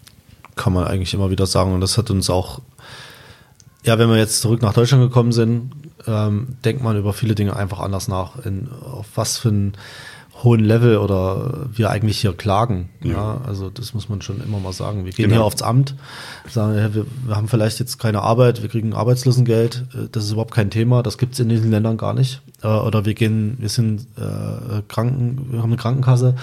kann 0.56 0.74
man 0.74 0.86
eigentlich 0.86 1.15
immer 1.15 1.31
wieder 1.31 1.47
sagen 1.47 1.73
und 1.73 1.81
das 1.81 1.97
hat 1.97 2.10
uns 2.10 2.28
auch 2.28 2.60
ja, 3.89 3.98
wenn 3.98 4.10
wir 4.10 4.19
jetzt 4.19 4.43
zurück 4.43 4.60
nach 4.60 4.74
Deutschland 4.74 5.02
gekommen 5.02 5.32
sind, 5.32 5.70
ähm, 6.06 6.48
denkt 6.62 6.82
man 6.82 6.98
über 6.98 7.15
viele 7.15 7.35
Dinge 7.35 7.56
einfach 7.56 7.81
anders 7.81 8.06
nach, 8.06 8.44
in, 8.44 8.69
auf 8.69 9.06
was 9.15 9.39
für 9.39 9.48
ein 9.48 9.73
hohen 10.44 10.60
Level 10.60 10.98
oder 10.98 11.66
wir 11.73 11.89
eigentlich 11.89 12.20
hier 12.20 12.35
klagen. 12.35 12.90
Ja. 13.02 13.12
ja. 13.12 13.40
also 13.47 13.70
das 13.70 13.94
muss 13.94 14.10
man 14.10 14.20
schon 14.20 14.43
immer 14.44 14.60
mal 14.60 14.74
sagen. 14.74 15.06
Wir 15.06 15.12
gehen 15.12 15.31
genau. 15.31 15.36
hier 15.36 15.44
aufs 15.47 15.62
Amt, 15.62 15.94
sagen, 16.51 16.77
ja, 16.77 16.94
wir, 16.94 17.06
wir, 17.24 17.35
haben 17.35 17.48
vielleicht 17.48 17.81
jetzt 17.81 17.98
keine 17.98 18.20
Arbeit, 18.20 18.60
wir 18.60 18.69
kriegen 18.69 18.93
Arbeitslosengeld, 18.93 19.86
äh, 19.94 20.09
das 20.12 20.27
ist 20.27 20.32
überhaupt 20.32 20.52
kein 20.52 20.69
Thema, 20.69 21.02
das 21.02 21.16
gibt 21.16 21.32
es 21.32 21.40
in 21.40 21.48
diesen 21.48 21.70
Ländern 21.70 21.97
gar 21.97 22.12
nicht. 22.12 22.43
Äh, 22.62 22.69
oder 22.69 23.06
wir 23.06 23.15
gehen, 23.15 23.56
wir 23.59 23.70
sind 23.70 24.02
äh, 24.19 24.82
Kranken, 24.86 25.47
wir 25.51 25.62
haben 25.62 25.70
eine 25.70 25.81
Krankenkasse, 25.81 26.36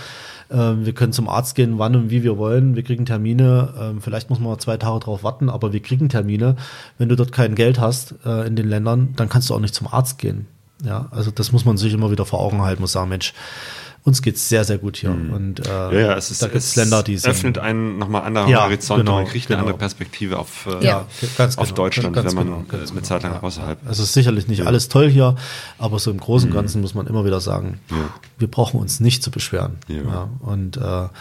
wir 0.50 0.94
können 0.94 1.14
zum 1.14 1.28
Arzt 1.28 1.56
gehen, 1.56 1.80
wann 1.80 1.96
und 1.96 2.10
wie 2.10 2.24
wir 2.24 2.38
wollen. 2.38 2.76
Wir 2.76 2.84
kriegen 2.84 3.06
Termine. 3.06 3.74
Ähm, 3.80 4.02
vielleicht 4.02 4.30
muss 4.30 4.40
man 4.40 4.60
zwei 4.60 4.78
Tage 4.78 5.00
drauf 5.00 5.24
warten, 5.24 5.50
aber 5.50 5.74
wir 5.74 5.80
kriegen 5.80 6.10
Termine. 6.10 6.56
Wenn 6.98 7.10
du 7.10 7.16
dort 7.16 7.32
kein 7.32 7.56
Geld 7.56 7.80
hast 7.80 8.16
äh, 8.26 8.46
in 8.48 8.56
den 8.56 8.68
Ländern, 8.68 9.14
dann 9.16 9.30
kannst 9.30 9.50
du 9.50 9.56
auch 9.56 9.60
nicht 9.60 9.74
zum 9.74 9.88
Arzt 9.88 10.18
gehen. 10.20 10.48
Ja, 10.84 11.08
also 11.12 11.32
das 11.32 11.52
muss 11.52 11.66
man 11.66 11.78
sich 11.78 11.94
immer 11.94 12.12
wieder 12.12 12.26
vor 12.26 12.42
Augen 12.42 12.62
halten, 12.62 12.82
muss 12.82 12.92
sagen, 12.92 13.10
Mensch, 13.10 13.34
uns 14.06 14.22
geht's 14.22 14.48
sehr, 14.48 14.64
sehr 14.64 14.78
gut 14.78 14.98
hier. 14.98 15.10
Mhm. 15.10 15.34
Und 15.34 15.68
äh, 15.68 16.02
ja, 16.02 16.16
es 16.16 16.30
ist, 16.30 16.44
da 16.44 16.48
gibt's 16.48 16.70
es 16.70 16.76
Länder, 16.76 17.02
die 17.02 17.18
sind, 17.18 17.32
öffnet 17.32 17.58
einen 17.58 17.98
nochmal 17.98 18.22
anderen 18.22 18.50
ja, 18.50 18.64
Horizont 18.64 19.00
genau, 19.00 19.18
und 19.18 19.24
man 19.24 19.32
kriegt 19.32 19.48
genau. 19.48 19.58
eine 19.58 19.66
andere 19.66 19.80
Perspektive 19.80 20.38
auf, 20.38 20.68
äh, 20.68 20.86
ja, 20.86 21.08
ganz 21.38 21.58
auf 21.58 21.70
genau, 21.70 21.76
Deutschland, 21.76 22.16
ganz 22.16 22.30
wenn 22.30 22.36
man 22.36 22.46
genau, 22.46 22.66
ganz 22.70 22.92
eine 22.92 23.02
Zeit 23.02 23.24
lang 23.24 23.34
ja. 23.34 23.42
außerhalb 23.42 23.80
Also 23.88 24.04
es 24.04 24.10
ist 24.10 24.14
sicherlich 24.14 24.48
nicht 24.48 24.68
alles 24.68 24.90
toll 24.90 25.10
hier, 25.10 25.36
aber 25.80 25.98
so 25.98 26.12
im 26.12 26.20
Großen 26.20 26.50
und 26.50 26.54
mhm. 26.54 26.60
Ganzen 26.60 26.82
muss 26.82 26.94
man 26.94 27.08
immer 27.08 27.26
wieder 27.26 27.42
sagen, 27.42 27.80
wir 28.38 28.48
brauchen 28.48 28.80
uns 28.80 29.00
nicht 29.00 29.24
zu 29.24 29.32
beschweren. 29.32 29.78
Ja. 29.88 30.30
Und 30.40 30.78
äh, 30.78 30.82
wir 30.82 31.12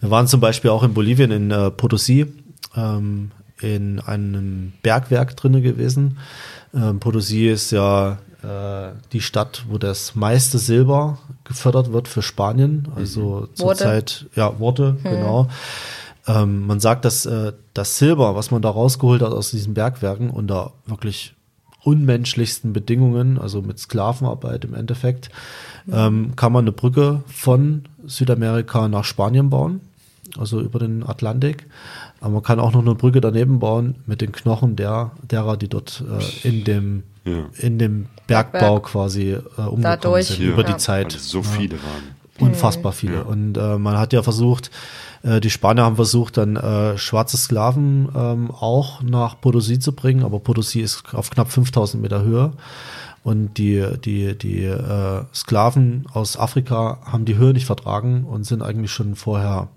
waren 0.00 0.26
zum 0.26 0.40
Beispiel 0.40 0.70
auch 0.70 0.82
in 0.82 0.92
Bolivien, 0.92 1.30
in 1.30 1.52
äh, 1.52 1.70
Potosí, 1.70 2.26
ähm, 2.74 3.30
in 3.60 4.00
einem 4.00 4.72
Bergwerk 4.82 5.36
drinne 5.36 5.62
gewesen. 5.62 6.18
Ähm, 6.74 6.98
Potosí 6.98 7.48
ist 7.48 7.70
ja 7.70 8.18
die 9.12 9.20
Stadt, 9.20 9.64
wo 9.68 9.78
das 9.78 10.14
meiste 10.14 10.58
Silber 10.58 11.18
gefördert 11.44 11.92
wird 11.92 12.08
für 12.08 12.22
Spanien. 12.22 12.88
Also 12.96 13.48
mhm. 13.48 13.56
zurzeit, 13.56 14.26
ja, 14.34 14.58
Worte, 14.58 14.96
hm. 15.02 15.10
genau. 15.10 15.48
Ähm, 16.26 16.66
man 16.66 16.80
sagt, 16.80 17.04
dass 17.04 17.26
äh, 17.26 17.52
das 17.74 17.98
Silber, 17.98 18.34
was 18.34 18.50
man 18.50 18.62
da 18.62 18.70
rausgeholt 18.70 19.22
hat 19.22 19.32
aus 19.32 19.50
diesen 19.50 19.74
Bergwerken, 19.74 20.30
unter 20.30 20.72
wirklich 20.86 21.34
unmenschlichsten 21.82 22.72
Bedingungen, 22.72 23.38
also 23.38 23.60
mit 23.60 23.78
Sklavenarbeit 23.78 24.64
im 24.64 24.74
Endeffekt, 24.74 25.28
ähm, 25.92 26.34
kann 26.34 26.52
man 26.52 26.64
eine 26.64 26.72
Brücke 26.72 27.22
von 27.26 27.84
Südamerika 28.06 28.88
nach 28.88 29.04
Spanien 29.04 29.50
bauen, 29.50 29.82
also 30.38 30.60
über 30.60 30.78
den 30.78 31.06
Atlantik. 31.06 31.66
Aber 32.20 32.34
man 32.34 32.42
kann 32.42 32.58
auch 32.58 32.72
noch 32.72 32.80
eine 32.80 32.94
Brücke 32.94 33.20
daneben 33.20 33.58
bauen 33.58 33.96
mit 34.06 34.22
den 34.22 34.32
Knochen 34.32 34.76
der, 34.76 35.10
derer, 35.30 35.58
die 35.58 35.68
dort 35.68 36.02
äh, 36.08 36.48
in 36.48 36.64
dem 36.64 37.02
ja. 37.24 37.46
in 37.58 37.78
dem 37.78 38.06
Bergbau 38.26 38.58
Bergwerk. 38.58 38.84
quasi 38.84 39.32
äh, 39.32 39.36
umgekommen 39.36 39.82
Dadurch, 39.82 40.26
sind 40.28 40.42
ja. 40.42 40.52
über 40.52 40.64
die 40.64 40.76
Zeit. 40.76 41.14
Weil 41.14 41.20
so 41.20 41.42
viele 41.42 41.74
waren. 41.74 42.14
Unfassbar 42.40 42.92
viele. 42.92 43.24
Und 43.24 43.56
äh, 43.56 43.78
man 43.78 43.96
hat 43.96 44.12
ja 44.12 44.22
versucht, 44.22 44.70
äh, 45.22 45.40
die 45.40 45.50
Spanier 45.50 45.84
haben 45.84 45.96
versucht, 45.96 46.36
dann 46.36 46.56
äh, 46.56 46.98
schwarze 46.98 47.36
Sklaven 47.36 48.08
ähm, 48.14 48.50
auch 48.50 49.02
nach 49.02 49.36
Potosí 49.40 49.78
zu 49.78 49.92
bringen, 49.92 50.24
aber 50.24 50.38
Potosí 50.38 50.82
ist 50.82 51.14
auf 51.14 51.30
knapp 51.30 51.50
5000 51.52 52.02
Meter 52.02 52.22
Höhe. 52.22 52.52
Und 53.22 53.56
die, 53.56 53.82
die, 54.04 54.36
die 54.36 54.64
äh, 54.64 55.22
Sklaven 55.32 56.06
aus 56.12 56.38
Afrika 56.38 56.98
haben 57.04 57.24
die 57.24 57.36
Höhe 57.36 57.52
nicht 57.54 57.66
vertragen 57.66 58.24
und 58.24 58.44
sind 58.44 58.62
eigentlich 58.62 58.92
schon 58.92 59.14
vorher 59.14 59.68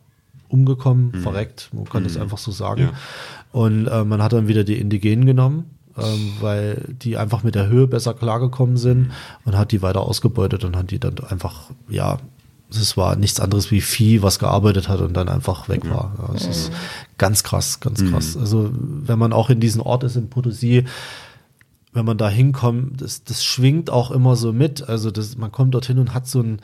umgekommen, 0.49 1.11
mhm. 1.13 1.21
verreckt, 1.21 1.69
man 1.71 1.85
kann 1.85 2.03
mhm. 2.03 2.07
das 2.07 2.17
einfach 2.17 2.37
so 2.37 2.51
sagen. 2.51 2.81
Ja. 2.81 2.91
Und 3.51 3.87
äh, 3.87 4.03
man 4.03 4.21
hat 4.21 4.33
dann 4.33 4.47
wieder 4.47 4.63
die 4.63 4.79
Indigenen 4.79 5.25
genommen 5.25 5.76
ähm, 5.97 6.33
weil 6.39 6.95
die 7.01 7.17
einfach 7.17 7.43
mit 7.43 7.55
der 7.55 7.67
Höhe 7.67 7.87
besser 7.87 8.13
klargekommen 8.13 8.77
sind 8.77 9.11
und 9.45 9.57
hat 9.57 9.71
die 9.71 9.81
weiter 9.81 10.01
ausgebeutet 10.01 10.63
und 10.63 10.75
hat 10.75 10.91
die 10.91 10.99
dann 10.99 11.15
einfach, 11.29 11.71
ja, 11.89 12.19
es 12.69 12.97
war 12.97 13.15
nichts 13.15 13.39
anderes 13.39 13.71
wie 13.71 13.81
Vieh, 13.81 14.21
was 14.21 14.39
gearbeitet 14.39 14.89
hat 14.89 14.99
und 14.99 15.13
dann 15.13 15.29
einfach 15.29 15.69
weg 15.69 15.89
war. 15.89 16.13
Ja, 16.17 16.33
das 16.33 16.45
ist 16.45 16.71
ganz 17.17 17.43
krass, 17.43 17.79
ganz 17.79 18.01
mhm. 18.01 18.11
krass. 18.11 18.35
Also 18.35 18.69
wenn 18.73 19.17
man 19.17 19.31
auch 19.33 19.49
in 19.49 19.59
diesem 19.59 19.81
Ort 19.81 20.03
ist, 20.03 20.17
in 20.17 20.29
Potosí, 20.29 20.85
wenn 21.93 22.05
man 22.05 22.17
da 22.17 22.29
hinkommt, 22.29 23.01
das, 23.01 23.23
das 23.23 23.43
schwingt 23.43 23.89
auch 23.89 24.11
immer 24.11 24.35
so 24.35 24.51
mit. 24.51 24.87
Also 24.87 25.11
das, 25.11 25.37
man 25.37 25.51
kommt 25.51 25.73
dorthin 25.73 25.97
und 25.97 26.13
hat 26.13 26.27
so 26.27 26.41
ein, 26.41 26.59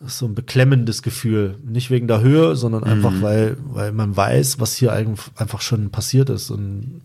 so 0.00 0.26
ein 0.26 0.34
beklemmendes 0.34 1.02
Gefühl. 1.02 1.58
Nicht 1.64 1.90
wegen 1.90 2.06
der 2.06 2.20
Höhe, 2.20 2.54
sondern 2.54 2.84
einfach, 2.84 3.10
mhm. 3.10 3.22
weil, 3.22 3.56
weil 3.64 3.92
man 3.92 4.16
weiß, 4.16 4.60
was 4.60 4.76
hier 4.76 4.92
einfach 4.92 5.60
schon 5.60 5.90
passiert 5.90 6.30
ist. 6.30 6.50
Und 6.50 7.02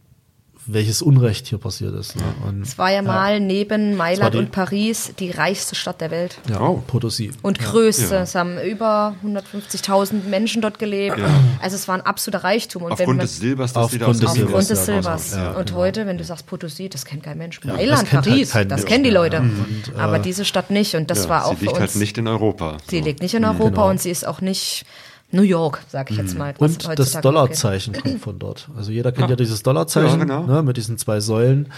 welches 0.68 1.02
Unrecht 1.02 1.48
hier 1.48 1.58
passiert 1.60 1.94
ist. 1.96 2.16
Ne? 2.16 2.24
Und, 2.48 2.62
Es 2.64 2.78
war 2.78 2.92
ja 2.92 3.02
mal 3.02 3.40
neben 3.40 3.96
Mailand 3.96 4.34
die- 4.34 4.38
und 4.40 4.52
Paris 4.52 5.12
die 5.20 5.30
reichste 5.32 5.76
Stadt 5.76 6.02
der 6.02 6.10
Welt. 6.12 6.38
ja, 6.50 6.60
Oh. 6.60 6.82
Potosí. 6.92 7.32
Und 7.44 7.60
größte. 7.60 8.16
Ja. 8.16 8.22
Es 8.24 8.34
haben 8.36 8.58
über 8.60 9.16
150.000 9.24 10.28
Menschen 10.28 10.62
dort 10.62 10.80
gelebt. 10.80 11.18
Also 11.62 11.76
es 11.76 11.88
war 11.88 11.96
ein 11.96 12.02
absoluter 12.02 12.44
Reichtum. 12.44 12.84
Und 12.84 12.90
wenn 12.90 12.94
Aufgrund 12.94 13.18
man, 13.18 13.26
des 13.26 13.38
Silbers, 13.38 13.74
das 13.74 13.84
Aufgrund 13.84 14.02
des 14.02 14.08
ausgewiesen 14.26 14.44
aufgrund 14.46 14.70
des 14.70 14.80
ja, 14.80 14.86
Silbers. 14.86 15.32
Ja, 15.36 15.52
und 15.52 15.66
genau. 15.68 15.80
heute, 15.80 16.06
wenn 16.08 16.18
du 16.18 16.24
sagst 16.24 16.48
Potosí, 16.50 16.90
das 16.90 17.06
kennt 17.06 17.24
kein 17.24 17.38
Mensch. 17.38 17.64
Mailand, 17.64 18.02
kennt 18.10 18.14
halt 18.14 18.26
Paris, 18.26 18.52
kein 18.52 18.70
das 18.70 18.86
kennen 18.86 19.04
die 19.04 19.10
Leute. 19.12 19.38
ja. 19.38 19.42
Und, 19.42 19.94
äh, 19.96 20.00
Aber 20.00 20.20
diese 20.20 20.46
Stadt 20.46 20.72
nicht. 20.72 20.96
Und 20.96 21.10
das 21.12 21.24
Ja, 21.24 21.30
war 21.30 21.46
auch 21.46 21.52
sie 21.52 21.56
für 21.58 21.66
liegt 21.66 21.74
uns. 21.74 21.80
halt 21.82 21.96
nicht 21.98 22.18
in 22.18 22.28
Europa. 22.28 22.78
sie 22.90 23.00
So. 23.00 23.06
liegt 23.06 23.22
nicht 23.22 23.34
in 23.34 23.46
Europa 23.46 23.70
Genau. 23.70 23.90
und 23.90 24.02
sie 24.02 24.10
ist 24.10 24.26
auch 24.28 24.42
nicht 24.42 24.86
New 25.32 25.42
York, 25.42 25.82
sag 25.90 26.12
ich 26.12 26.18
jetzt 26.18 26.38
mal. 26.38 26.54
was 26.58 26.72
Und 26.72 27.00
das. 27.00 27.20
Dollarzeichen 27.20 27.94
kommt 27.94 28.22
von 28.22 28.40
dort. 28.40 28.70
Also 28.78 28.92
jeder 28.92 29.12
kennt 29.12 29.30
ja 29.30 29.36
dieses 29.36 29.64
Dollarzeichen 29.64 30.20
Ja, 30.20 30.26
genau. 30.26 30.44
ne, 30.44 30.64
mit 30.64 30.78
diesen 30.78 30.98
zwei 30.98 31.20
Säulen. 31.20 31.72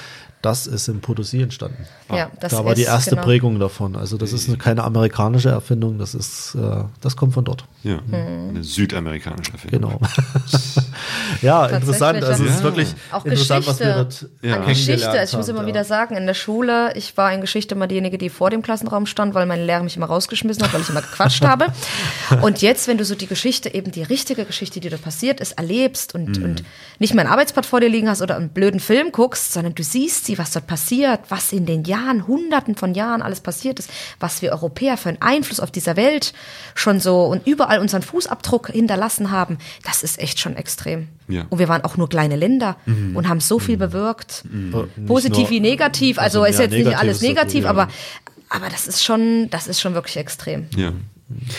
Das 0.44 0.68
ist 0.68 0.88
in 0.88 1.02
Potosí 1.02 1.42
entstanden. 1.42 1.84
Ja, 2.14 2.30
das 2.40 2.52
da 2.52 2.64
war 2.64 2.76
die 2.76 2.84
ist, 2.84 2.88
erste 2.90 3.12
genau. 3.12 3.24
Prägung 3.24 3.60
davon. 3.60 3.96
Also 3.96 4.18
das 4.18 4.34
ist 4.34 4.48
eine, 4.48 4.58
keine 4.60 4.84
amerikanische 4.84 5.50
Erfindung, 5.50 5.98
das 5.98 6.14
ist, 6.14 6.54
äh, 6.54 6.84
das 7.02 7.16
kommt 7.16 7.34
von 7.34 7.44
dort. 7.44 7.66
Ja, 7.82 7.98
Hm. 8.08 8.50
eine 8.50 8.64
südamerikanische 8.64 9.54
Erfindung. 9.54 9.98
Genau. 9.98 10.00
ja, 11.42 11.66
interessant. 11.66 12.24
Also 12.24 12.44
es 12.44 12.50
Ja. 12.50 12.56
ist 12.58 12.64
wirklich 12.64 12.94
Auch 13.12 13.26
interessant, 13.26 13.66
was 13.68 13.80
wir 13.80 14.04
Geschichte. 14.06 14.30
dort 14.40 14.44
Ja. 14.44 14.56
An 14.62 14.68
Geschichte, 14.68 15.10
also 15.10 15.32
ich 15.34 15.38
muss 15.38 15.48
haben, 15.48 15.56
immer 15.56 15.62
ja. 15.64 15.68
wieder 15.74 15.84
sagen, 15.84 16.16
in 16.16 16.28
der 16.28 16.34
Schule, 16.36 16.92
ich 16.96 17.18
war 17.18 17.34
in 17.34 17.42
Geschichte 17.42 17.74
immer 17.76 17.88
diejenige, 17.88 18.18
die 18.20 18.30
vor 18.30 18.52
dem 18.52 18.62
Klassenraum 18.62 19.08
stand, 19.08 19.34
weil 19.34 19.48
mein 19.48 19.66
Lehrer 19.66 19.82
mich 19.84 19.98
immer 19.98 20.06
rausgeschmissen 20.06 20.64
hat, 20.64 20.72
weil 20.74 20.82
ich 20.82 20.90
immer 20.90 21.02
gequatscht 21.02 21.44
habe. 21.46 21.68
Und 22.42 22.62
jetzt, 22.62 22.88
wenn 22.88 22.98
du 23.00 23.06
so 23.06 23.16
die 23.16 23.28
Geschichte, 23.38 23.72
eben 23.72 23.92
die 23.92 24.02
richtige 24.02 24.46
Geschichte, 24.46 24.80
die 24.80 24.90
dort 24.90 25.04
passiert 25.04 25.40
ist, 25.40 25.60
erlebst 25.60 26.16
und, 26.16 26.42
und 26.44 26.64
nicht 26.98 27.14
mehr 27.14 27.24
ein 27.24 27.32
Arbeitsblatt 27.32 27.68
vor 27.68 27.80
dir 27.80 27.88
liegen 27.88 28.10
hast 28.10 28.24
oder 28.24 28.36
einen 28.36 28.50
blöden 28.50 28.80
Film 28.80 29.12
guckst, 29.12 29.54
sondern 29.54 29.76
du 29.76 29.84
siehst 29.84 30.26
sie, 30.26 30.40
was 30.40 30.52
dort 30.52 30.66
passiert, 30.66 31.20
was 31.30 31.54
in 31.54 31.68
den 31.68 31.84
Jahren, 31.84 32.26
hunderten 32.26 32.76
von 32.76 32.96
Jahren 32.96 33.22
alles 33.22 33.40
passiert 33.40 33.78
ist, 33.78 33.92
was 34.20 34.42
wir 34.42 34.54
Europäer 34.54 34.98
für 34.98 35.10
einen 35.10 35.22
Einfluss 35.22 35.60
auf 35.60 35.70
dieser 35.70 35.96
Welt 35.96 36.34
schon 36.74 37.00
so 37.00 37.26
und 37.26 37.46
überall 37.46 37.78
unseren 37.78 38.02
Fußabdruck 38.02 38.72
hinterlassen 38.72 39.30
haben, 39.30 39.60
das 39.84 40.02
ist 40.02 40.18
echt 40.18 40.40
schon 40.40 40.56
extrem. 40.56 41.08
Ja. 41.28 41.46
Und 41.52 41.60
wir 41.60 41.68
waren 41.68 41.84
auch 41.84 41.96
nur 41.96 42.10
kleine 42.10 42.38
Länder 42.38 42.78
und 42.88 43.28
haben 43.28 43.40
so 43.40 43.60
viel 43.60 43.78
bewirkt. 43.78 44.46
Äh, 44.46 44.78
nicht 44.78 45.06
Positiv 45.06 45.52
wie 45.52 45.60
negativ. 45.60 46.18
Also, 46.18 46.42
also 46.42 46.52
ist 46.52 46.58
ja, 46.58 46.76
jetzt 46.76 46.88
nicht 46.88 46.98
alles 46.98 47.22
negativ, 47.22 47.66
Problem. 47.66 47.82
aber, 47.84 47.92
aber 48.50 48.70
das 48.70 48.88
ist 48.88 49.04
schon, 49.04 49.48
das 49.52 49.68
ist 49.68 49.80
schon 49.80 49.94
wirklich 49.94 50.18
extrem. 50.18 50.66
Ja. 50.76 50.94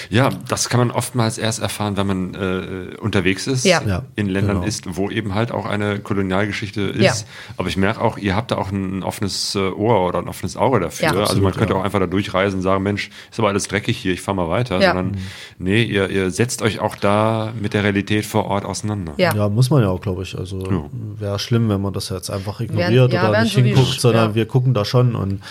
Ja, 0.09 0.31
das 0.49 0.70
kann 0.70 0.81
man 0.81 0.90
oftmals 0.90 1.36
erst 1.36 1.61
erfahren, 1.61 1.99
wenn 1.99 2.07
man 2.07 2.35
äh, 2.35 2.97
unterwegs 2.97 3.47
ist, 3.47 3.65
Ja. 3.65 3.82
Ja, 3.86 4.05
in 4.16 4.27
Ländern 4.27 4.57
genau. 4.57 4.66
ist, 4.66 4.97
wo 4.97 5.11
eben 5.11 5.35
halt 5.35 5.53
auch 5.53 5.66
eine 5.66 5.99
Kolonialgeschichte 5.99 6.81
ist. 6.81 7.03
Ja. 7.03 7.27
Aber 7.59 7.69
ich 7.69 7.77
merke 7.77 8.01
auch, 8.01 8.16
ihr 8.16 8.35
habt 8.35 8.51
da 8.51 8.57
auch 8.57 8.70
ein 8.70 9.03
offenes 9.03 9.55
äh, 9.55 9.59
Ohr 9.59 10.07
oder 10.07 10.20
ein 10.20 10.28
offenes 10.28 10.57
Auge 10.57 10.81
dafür. 10.81 11.05
Ja. 11.05 11.11
also 11.11 11.20
man 11.20 11.24
Absolut, 11.24 11.57
könnte 11.57 11.74
ja. 11.74 11.81
auch 11.81 11.85
einfach 11.85 12.01
da 12.01 12.07
durchreisen 12.07 12.59
und 12.59 12.62
sagen, 12.62 12.82
Mensch, 12.82 13.11
ist 13.31 13.39
aber 13.39 13.49
alles 13.49 13.69
dreckig 13.69 13.99
hier, 13.99 14.15
ich 14.15 14.23
fahre 14.23 14.36
mal 14.36 14.49
weiter. 14.49 14.81
Ja. 14.81 14.95
Sondern 14.95 15.19
nee, 15.59 15.82
ihr, 15.82 16.09
ihr 16.09 16.31
setzt 16.31 16.62
euch 16.62 16.81
auch 16.81 16.97
da 16.97 17.53
mit 17.61 17.74
der 17.74 17.85
Realität 17.85 18.24
vor 18.24 18.47
Ort 18.47 18.65
auseinander. 18.65 19.12
Ja. 19.19 19.35
Ja, 19.35 19.51
muss 19.51 19.69
man 19.69 19.82
ja 19.82 19.90
auch, 19.90 20.01
glaube 20.01 20.23
ich. 20.23 20.36
Also 20.39 20.61
Ja. 20.61 20.85
wäre 21.19 21.39
schlimm, 21.39 21.69
wenn 21.69 21.82
man 21.82 21.93
das 21.93 22.09
jetzt 22.09 22.31
einfach 22.31 22.61
ignoriert 22.61 23.12
ja, 23.12 23.20
oder 23.23 23.32
wären 23.32 23.45
nicht 23.45 23.55
hinguckt, 23.55 24.01
sondern 24.01 24.31
ja. 24.31 24.35
wir 24.35 24.47
gucken 24.47 24.73
da 24.73 24.86
schon 24.86 25.15
und 25.15 25.43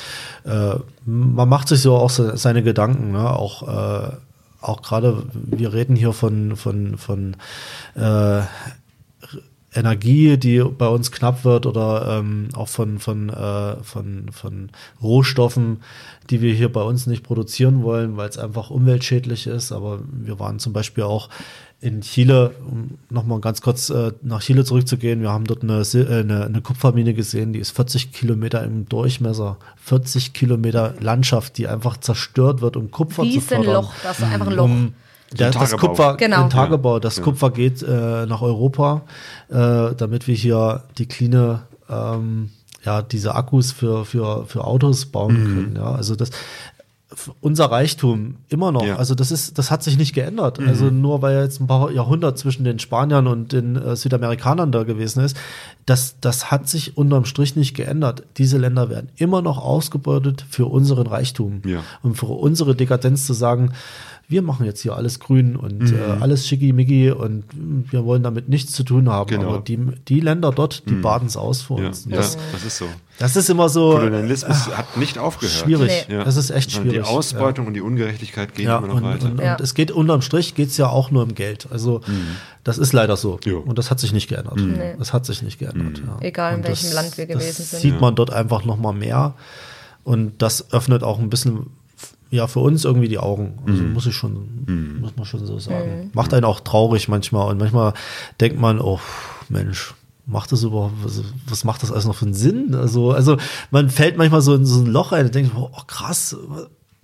äh, 0.45 0.75
man 1.07 1.49
macht 1.49 1.67
sich 1.69 1.81
so 1.81 1.95
auch 1.95 2.09
se- 2.11 2.37
seine 2.37 2.61
Gedanken, 2.61 3.11
ne? 3.13 3.29
auch 3.31 3.67
äh, 3.67 4.11
auch 4.61 4.81
gerade, 4.81 5.23
wir 5.33 5.73
reden 5.73 5.95
hier 5.95 6.13
von 6.13 6.55
von 6.55 6.97
von 6.97 7.35
äh, 7.95 8.41
Energie, 9.73 10.37
die 10.37 10.63
bei 10.63 10.87
uns 10.87 11.11
knapp 11.11 11.43
wird 11.45 11.65
oder 11.67 12.17
ähm, 12.19 12.47
auch 12.55 12.67
von, 12.67 12.97
von, 12.99 13.29
äh, 13.29 13.75
von, 13.83 14.31
von 14.31 14.69
Rohstoffen, 15.03 15.81
die 16.29 16.41
wir 16.41 16.53
hier 16.53 16.71
bei 16.71 16.81
uns 16.81 17.05
nicht 17.05 17.21
produzieren 17.23 17.83
wollen, 17.83 18.17
weil 18.17 18.29
es 18.29 18.37
einfach 18.39 18.69
umweltschädlich 18.71 19.45
ist. 19.45 19.71
Aber 19.71 19.99
wir 20.09 20.39
waren 20.39 20.57
zum 20.57 20.73
Beispiel 20.73 21.03
auch 21.03 21.29
in 21.79 22.01
Chile, 22.01 22.51
um 22.67 22.97
nochmal 23.09 23.39
ganz 23.39 23.61
kurz 23.61 23.89
äh, 23.89 24.11
nach 24.23 24.41
Chile 24.41 24.65
zurückzugehen, 24.65 25.21
wir 25.21 25.29
haben 25.31 25.45
dort 25.45 25.61
eine, 25.61 25.81
äh, 25.81 26.19
eine, 26.19 26.45
eine 26.45 26.61
Kupfermine 26.61 27.13
gesehen, 27.13 27.53
die 27.53 27.59
ist 27.59 27.71
40 27.71 28.11
Kilometer 28.11 28.63
im 28.63 28.89
Durchmesser, 28.89 29.57
40 29.83 30.33
Kilometer 30.33 30.95
Landschaft, 30.99 31.57
die 31.57 31.67
einfach 31.67 31.97
zerstört 31.97 32.61
wird, 32.61 32.77
um 32.77 32.89
Kupfer 32.89 33.21
zu 33.21 33.29
Wie 33.29 33.37
ist 33.37 33.53
ein 33.53 33.63
fördern. 33.63 33.83
Loch? 33.83 33.93
Das 34.01 34.17
ist 34.19 34.25
einfach 34.25 34.47
ein 34.47 34.53
Loch. 34.55 34.63
Um, 34.65 34.93
der, 35.37 35.51
das 35.51 35.71
Tagebau. 35.71 35.87
Kupfer, 35.87 36.17
Genau. 36.17 36.43
ein 36.45 36.49
Tagebau, 36.49 36.99
das 36.99 37.21
Kupfer 37.21 37.51
geht 37.51 37.83
äh, 37.83 38.25
nach 38.25 38.41
Europa, 38.41 39.01
äh, 39.49 39.93
damit 39.95 40.27
wir 40.27 40.35
hier 40.35 40.83
die 40.97 41.05
kleine, 41.05 41.63
ähm, 41.89 42.49
ja, 42.85 43.01
diese 43.01 43.35
Akkus 43.35 43.71
für, 43.71 44.05
für, 44.05 44.45
für 44.47 44.63
Autos 44.63 45.05
bauen 45.07 45.35
können. 45.35 45.73
Ja, 45.75 45.91
also 45.91 46.15
das, 46.15 46.31
unser 47.39 47.65
Reichtum 47.65 48.35
immer 48.49 48.71
noch. 48.71 48.85
Ja. 48.85 48.97
Also 48.97 49.15
das 49.15 49.31
ist, 49.31 49.57
das 49.57 49.71
hat 49.71 49.81
sich 49.81 49.97
nicht 49.97 50.13
geändert. 50.13 50.59
Also 50.59 50.85
nur 50.85 51.21
weil 51.21 51.41
jetzt 51.41 51.61
ein 51.61 51.67
paar 51.67 51.89
Jahrhundert 51.91 52.37
zwischen 52.37 52.65
den 52.65 52.79
Spaniern 52.79 53.27
und 53.27 53.53
den 53.53 53.75
äh, 53.77 53.95
Südamerikanern 53.95 54.71
da 54.71 54.83
gewesen 54.83 55.23
ist, 55.23 55.37
das, 55.87 56.17
das 56.21 56.51
hat 56.51 56.67
sich 56.69 56.97
unterm 56.97 57.25
Strich 57.25 57.55
nicht 57.55 57.73
geändert. 57.73 58.21
Diese 58.37 58.57
Länder 58.59 58.89
werden 58.89 59.09
immer 59.15 59.41
noch 59.41 59.57
ausgebeutet 59.57 60.45
für 60.49 60.65
unseren 60.65 61.07
Reichtum 61.07 61.61
Ja. 61.65 61.81
und 62.03 62.15
für 62.15 62.25
unsere 62.27 62.75
Dekadenz 62.75 63.25
zu 63.25 63.33
sagen, 63.33 63.71
wir 64.29 64.41
machen 64.41 64.65
jetzt 64.65 64.81
hier 64.81 64.93
alles 64.97 65.21
grün 65.21 65.55
und 65.55 65.89
äh, 65.93 65.95
alles 66.19 66.45
schickimicki 66.45 67.11
und 67.11 67.45
wir 67.89 68.03
wollen 68.03 68.23
damit 68.23 68.49
nichts 68.49 68.73
zu 68.73 68.83
tun 68.83 69.07
haben. 69.07 69.29
Genau. 69.29 69.47
Aber 69.53 69.59
die, 69.61 69.79
die 70.09 70.19
Länder 70.19 70.51
dort, 70.51 70.83
die 70.89 70.95
baden 70.95 71.27
es 71.29 71.37
aus 71.37 71.61
für 71.61 71.79
Ja, 71.79 71.87
uns. 71.87 72.03
ja, 72.09 72.17
Das, 72.17 72.37
das 72.51 72.65
ist 72.65 72.77
so. 72.79 72.85
das 73.19 73.37
ist 73.37 73.49
immer 73.49 73.69
so 73.69 73.91
Kolonialismus 73.91 74.67
hat 74.75 74.97
nicht 74.97 75.17
aufgehört. 75.17 75.55
schwierig. 75.55 76.07
Nee. 76.09 76.15
Das 76.25 76.35
ist 76.35 76.49
echt 76.49 76.73
schwierig. 76.73 76.91
Die 76.95 77.01
Ausbeutung 77.03 77.67
und 77.67 77.73
die 77.73 77.79
Ungerechtigkeit 77.79 78.53
gehen 78.53 78.65
ja, 78.65 78.79
immer 78.79 78.87
noch 78.87 78.95
und, 78.95 79.03
weiter. 79.03 79.27
und, 79.31 79.39
Ja. 79.39 79.53
und 79.55 79.61
es 79.61 79.73
geht 79.73 79.91
unterm 79.91 80.21
Strich 80.21 80.55
geht's 80.55 80.75
ja 80.75 80.89
auch 80.89 81.09
nur 81.09 81.23
um 81.23 81.33
Geld. 81.33 81.69
Also 81.71 82.01
das 82.65 82.77
ist 82.77 82.91
leider 82.91 83.15
so. 83.15 83.39
Jo. 83.45 83.59
Und 83.59 83.77
das 83.77 83.91
hat 83.91 84.01
sich 84.01 84.11
nicht 84.11 84.27
geändert. 84.27 84.57
Nee. 84.57 84.95
Das 84.99 85.13
hat 85.13 85.25
sich 85.25 85.41
nicht 85.41 85.57
geändert. 85.57 85.76
Ja. 85.79 86.17
Egal, 86.21 86.53
in 86.53 86.59
Und 86.59 86.67
welchem 86.67 86.93
Land 86.93 87.17
wir 87.17 87.25
gewesen 87.25 87.55
das 87.57 87.71
sind. 87.71 87.81
Sieht 87.81 88.01
man 88.01 88.15
dort 88.15 88.31
einfach 88.31 88.65
noch 88.65 88.77
mal 88.77 88.93
mehr. 88.93 89.33
Und 90.03 90.41
das 90.41 90.71
öffnet 90.71 91.03
auch 91.03 91.19
ein 91.19 91.29
bisschen 91.29 91.67
ja 92.29 92.47
für 92.47 92.59
uns 92.59 92.85
irgendwie 92.85 93.07
die 93.07 93.19
Augen. 93.19 93.57
Also 93.65 93.83
muss 93.83 94.05
ich 94.05 94.15
schon, 94.15 94.99
muss 94.99 95.15
man 95.15 95.25
schon 95.25 95.45
so 95.45 95.59
sagen. 95.59 96.11
Macht 96.13 96.33
einen 96.33 96.45
auch 96.45 96.59
traurig 96.59 97.07
manchmal. 97.07 97.49
Und 97.49 97.57
manchmal 97.57 97.93
denkt 98.39 98.59
man, 98.59 98.81
oh 98.81 98.99
Mensch, 99.49 99.93
macht 100.25 100.51
das 100.51 100.63
überhaupt, 100.63 100.93
was, 101.03 101.21
was 101.47 101.63
macht 101.63 101.83
das 101.83 101.91
alles 101.91 102.05
noch 102.05 102.15
für 102.15 102.25
einen 102.25 102.33
Sinn? 102.33 102.75
Also, 102.75 103.11
also 103.11 103.37
man 103.71 103.89
fällt 103.89 104.17
manchmal 104.17 104.41
so 104.41 104.55
in 104.55 104.65
so 104.65 104.81
ein 104.81 104.87
Loch 104.87 105.13
rein 105.13 105.25
und 105.25 105.35
denkt, 105.35 105.53
oh 105.55 105.69
krass, 105.87 106.35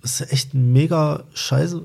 das 0.02 0.20
ist 0.20 0.32
echt 0.32 0.54
mega 0.54 1.24
scheiße, 1.32 1.82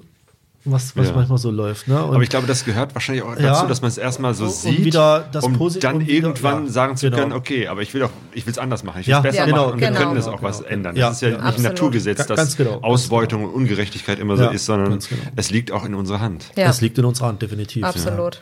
was, 0.66 0.96
was 0.98 1.08
Ja. 1.08 1.14
manchmal 1.16 1.38
so 1.38 1.52
läuft. 1.52 1.88
Ne? 1.88 2.04
Und 2.04 2.14
Aber 2.16 2.22
ich 2.24 2.30
glaube, 2.30 2.46
das 2.46 2.66
gehört 2.66 2.94
wahrscheinlich 2.94 3.24
auch 3.24 3.32
dazu, 3.36 3.44
Ja. 3.64 3.66
dass 3.66 3.82
man 3.82 3.88
es 3.90 3.98
erstmal 3.98 4.34
so 4.34 4.48
sieht, 4.48 4.84
wieder 4.84 5.28
das 5.32 5.46
um 5.46 5.56
Posi- 5.56 5.80
dann 5.80 6.02
wieder- 6.02 6.12
irgendwann 6.12 6.66
ja, 6.66 6.72
sagen 6.72 6.98
zu 6.98 7.06
genau. 7.10 7.22
können, 7.22 7.34
okay, 7.34 7.68
aber 7.68 7.82
ich 7.82 7.94
will 7.94 8.02
doch, 8.02 8.10
ich 8.34 8.46
will 8.46 8.52
es 8.52 8.58
anders 8.58 8.84
machen, 8.84 9.00
ich 9.02 9.08
will 9.08 9.12
Ja, 9.14 9.18
es 9.20 9.24
besser 9.24 9.36
Ja, 9.38 9.42
machen 9.48 9.54
genau, 9.54 9.72
und 9.72 9.80
wir 9.80 9.88
genau. 9.88 10.00
können 10.00 10.16
das 10.16 10.28
auch 10.28 10.36
Genau, 10.38 10.44
was 10.50 10.58
genau. 10.60 10.70
ändern. 10.70 10.96
Ja, 10.98 11.08
das 11.08 11.16
ist 11.18 11.22
ja 11.22 11.28
ja. 11.30 11.34
nicht 11.36 11.44
ein 11.44 11.48
Absolut. 11.50 11.72
Naturgesetz, 11.72 12.26
dass 12.28 12.38
ganz 12.38 12.58
genau, 12.58 12.72
ganz 12.72 12.84
Ausbeutung 12.84 13.44
und 13.46 13.52
Ungerechtigkeit 13.54 14.20
immer 14.20 14.36
so 14.38 14.50
ist, 14.50 14.66
sondern 14.66 15.00
genau. 15.00 15.22
es 15.38 15.50
liegt 15.50 15.72
auch 15.72 15.86
in 15.86 15.96
unserer 15.96 16.20
Hand. 16.20 16.46
Ja, 16.58 16.68
Das 16.68 16.82
liegt 16.82 16.98
in 16.98 17.06
unserer 17.06 17.28
Hand, 17.30 17.42
definitiv. 17.42 17.84
absolut. 17.86 18.42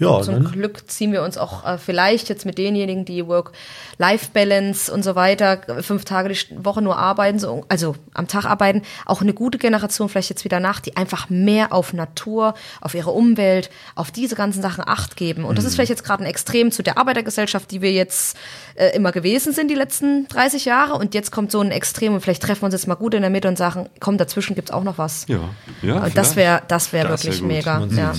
Ja, 0.00 0.20
Zum 0.22 0.34
dann, 0.44 0.52
Glück 0.52 0.90
ziehen 0.90 1.12
wir 1.12 1.22
uns 1.22 1.36
auch 1.38 1.64
äh, 1.66 1.76
vielleicht 1.78 2.28
jetzt 2.30 2.46
mit 2.46 2.56
denjenigen, 2.58 3.04
die 3.04 3.26
Work-Life-Balance 3.26 4.92
und 4.92 5.02
so 5.02 5.14
weiter, 5.14 5.60
fünf 5.82 6.04
Tage 6.04 6.30
die 6.32 6.64
Woche 6.64 6.80
nur 6.82 6.96
arbeiten, 6.96 7.38
so, 7.38 7.64
also 7.68 7.94
am 8.14 8.26
Tag 8.26 8.46
arbeiten, 8.46 8.82
auch 9.06 9.20
eine 9.20 9.34
gute 9.34 9.58
Generation 9.58 10.08
vielleicht 10.08 10.30
jetzt 10.30 10.44
wieder 10.44 10.58
nach, 10.58 10.80
die 10.80 10.96
einfach 10.96 11.28
mehr 11.28 11.72
auf 11.72 11.92
Natur, 11.92 12.54
auf 12.80 12.94
ihre 12.94 13.10
Umwelt, 13.10 13.70
auf 13.94 14.10
diese 14.10 14.34
ganzen 14.36 14.62
Sachen 14.62 14.84
Acht 14.86 15.16
geben. 15.16 15.44
Und 15.44 15.56
das 15.58 15.64
Mhm. 15.64 15.68
ist 15.68 15.74
vielleicht 15.74 15.90
jetzt 15.90 16.04
gerade 16.04 16.24
ein 16.24 16.26
Extrem 16.26 16.72
zu 16.72 16.82
der 16.82 16.96
Arbeitergesellschaft, 16.98 17.70
die 17.70 17.82
wir 17.82 17.92
jetzt 17.92 18.36
äh, 18.76 18.96
immer 18.96 19.12
gewesen 19.12 19.52
sind 19.52 19.68
die 19.70 19.74
letzten 19.74 20.26
30 20.28 20.64
Jahre. 20.64 20.94
Und 20.94 21.14
jetzt 21.14 21.30
kommt 21.30 21.52
so 21.52 21.60
ein 21.60 21.70
Extrem 21.70 22.14
und 22.14 22.20
vielleicht 22.22 22.42
treffen 22.42 22.62
wir 22.62 22.66
uns 22.66 22.74
jetzt 22.74 22.86
mal 22.86 22.94
gut 22.94 23.12
in 23.14 23.20
der 23.20 23.30
Mitte 23.30 23.48
und 23.48 23.58
sagen, 23.58 23.88
komm, 24.00 24.16
dazwischen 24.16 24.54
gibt's 24.54 24.70
auch 24.70 24.82
noch 24.84 24.96
was. 24.98 25.26
Ja, 25.28 25.40
ja. 25.82 25.96
Und 26.04 26.16
das 26.16 26.36
wäre 26.36 26.62
das 26.68 26.92
wär 26.92 27.04
Das 27.04 27.24
wär 27.24 27.32
wirklich 27.34 27.40
gut. 27.40 27.48
mega. 27.48 27.86
Ja. 27.90 28.12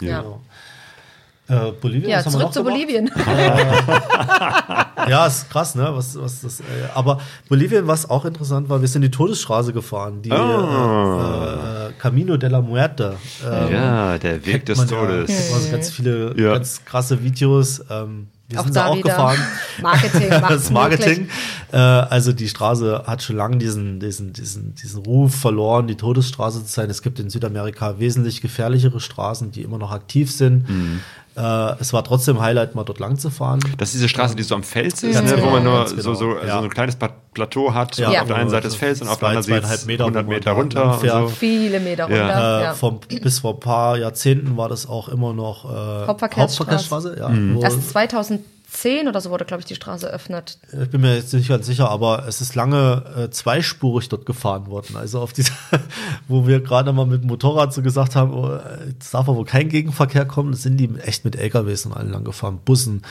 ja. 0.00 0.22
Ja. 0.22 0.24
Äh, 1.48 1.72
Bolivien, 1.80 2.08
Ja, 2.10 2.18
was 2.18 2.26
haben 2.26 2.32
wir 2.34 2.38
zurück 2.40 2.44
noch 2.46 2.52
zu 2.52 2.62
gemacht? 2.64 2.76
Bolivien. 2.80 3.10
Ja, 5.08 5.26
ist 5.26 5.50
krass, 5.50 5.74
ne? 5.74 5.88
Was, 5.92 6.16
was 6.20 6.42
das, 6.42 6.60
äh, 6.60 6.64
aber 6.94 7.18
Bolivien, 7.48 7.88
was 7.88 8.08
auch 8.08 8.24
interessant 8.24 8.68
war, 8.68 8.80
wir 8.80 8.86
sind 8.86 9.02
die 9.02 9.10
Todesstraße 9.10 9.72
gefahren, 9.72 10.22
die 10.22 10.30
Ah. 10.30 11.88
äh, 11.88 11.92
Camino 12.00 12.36
de 12.36 12.48
la 12.48 12.60
Muerte. 12.60 13.16
Ähm, 13.44 13.72
Ja, 13.72 14.18
der 14.18 14.46
Weg 14.46 14.64
des 14.66 14.78
man 14.78 14.88
ja. 14.88 14.96
Todes. 15.00 15.52
Also 15.52 15.70
ganz 15.72 15.90
viele, 15.90 16.34
Ja. 16.40 16.52
ganz 16.54 16.84
krasse 16.84 17.20
Videos. 17.24 17.82
Ähm, 17.90 18.28
wir 18.48 18.60
Auch 18.60 18.64
sind 18.64 18.74
sie 18.74 18.78
da 18.80 18.86
auch 18.86 18.96
wieder 18.96 19.08
gefahren. 19.08 19.38
Marketing 19.82 20.30
das 20.48 20.70
Marketing. 20.70 21.28
Äh, 21.72 21.76
also 21.78 22.32
die 22.32 22.48
Straße 22.48 23.02
hat 23.06 23.22
schon 23.22 23.36
lange 23.36 23.56
diesen, 23.56 23.98
diesen, 23.98 24.32
diesen, 24.34 24.74
diesen 24.76 25.02
Ruf 25.02 25.34
verloren, 25.34 25.86
die 25.88 25.96
Todesstraße 25.96 26.64
zu 26.64 26.70
sein. 26.72 26.90
Es 26.90 27.02
gibt 27.02 27.18
in 27.18 27.28
Südamerika 27.30 27.98
wesentlich 27.98 28.40
gefährlichere 28.40 29.00
Straßen, 29.00 29.50
die 29.50 29.62
immer 29.62 29.78
noch 29.78 29.90
aktiv 29.90 30.30
sind. 30.30 30.68
Mhm. 30.68 31.00
Äh, 31.36 31.40
es 31.80 31.92
war 31.92 32.04
trotzdem 32.04 32.40
Highlight, 32.40 32.74
mal 32.74 32.84
dort 32.84 32.98
lang 32.98 33.18
zu 33.18 33.30
fahren. 33.30 33.60
Das 33.78 33.88
ist 33.88 33.94
diese 33.94 34.08
Straße, 34.08 34.34
die 34.36 34.42
so 34.42 34.54
am 34.54 34.62
Fels 34.62 35.02
ist, 35.02 35.14
Ganz 35.14 35.30
ne, 35.30 35.38
wo 35.38 35.40
genau, 35.42 35.52
man 35.52 35.64
nur 35.64 35.86
so, 35.88 35.96
genau. 35.96 36.02
so, 36.02 36.14
so 36.14 36.46
Ja. 36.46 36.60
ein 36.60 36.68
kleines 36.68 36.96
Plateau 37.32 37.72
hat. 37.72 37.96
Ja. 37.96 38.08
auf 38.20 38.26
der 38.26 38.36
einen 38.36 38.46
Wo 38.48 38.50
Seite 38.50 38.68
ist 38.68 38.76
Fels 38.76 39.00
und 39.00 39.08
auf 39.08 39.18
der 39.18 39.28
anderen 39.28 39.42
Seite 39.44 39.60
zweieinhalb 39.62 39.86
Meter, 39.86 40.04
100 40.04 40.24
wo 40.26 40.28
man 40.30 40.36
Meter 40.38 40.52
runter. 40.52 40.98
So. 41.02 41.28
Viele 41.28 41.80
Meter 41.80 42.04
runter. 42.04 42.70
Äh, 42.72 42.74
vom, 42.74 43.00
bis 43.22 43.38
vor 43.38 43.54
ein 43.54 43.60
paar 43.60 43.96
Jahrzehnten 43.96 44.56
war 44.56 44.68
das 44.68 44.86
auch 44.88 45.08
immer 45.08 45.32
noch 45.32 45.64
äh, 45.64 46.06
Hauptverkehrsstraße. 46.06 47.16
ja, 47.18 47.30
wo- 47.54 47.62
Erst 47.62 47.80
2010 48.72 49.08
oder 49.08 49.20
so 49.20 49.30
wurde, 49.30 49.44
glaube 49.44 49.60
ich, 49.60 49.66
die 49.66 49.74
Straße 49.74 50.06
eröffnet. 50.06 50.58
Ich 50.72 50.90
bin 50.90 51.02
mir 51.02 51.14
jetzt 51.14 51.32
nicht 51.32 51.48
ganz 51.48 51.66
sicher, 51.66 51.90
aber 51.90 52.26
es 52.26 52.40
ist 52.40 52.54
lange 52.54 53.04
äh, 53.16 53.30
zweispurig 53.30 54.08
dort 54.08 54.26
gefahren 54.26 54.66
worden. 54.66 54.96
Also 54.96 55.20
auf 55.20 55.32
dieser, 55.32 55.52
wo 56.28 56.46
wir 56.46 56.60
gerade 56.60 56.92
mal 56.92 57.06
mit 57.06 57.22
dem 57.22 57.28
Motorrad 57.28 57.72
so 57.72 57.82
gesagt 57.82 58.16
haben, 58.16 58.32
oh, 58.32 58.58
darf 59.12 59.28
aber 59.28 59.44
kein 59.44 59.68
Gegenverkehr 59.68 60.24
kommen, 60.24 60.54
sind 60.54 60.78
die 60.78 60.90
echt 61.00 61.24
mit 61.24 61.36
LKWs 61.36 61.86
und 61.86 61.92
allen 61.92 62.10
lang 62.10 62.24
gefahren, 62.24 62.60
Bussen. 62.64 63.02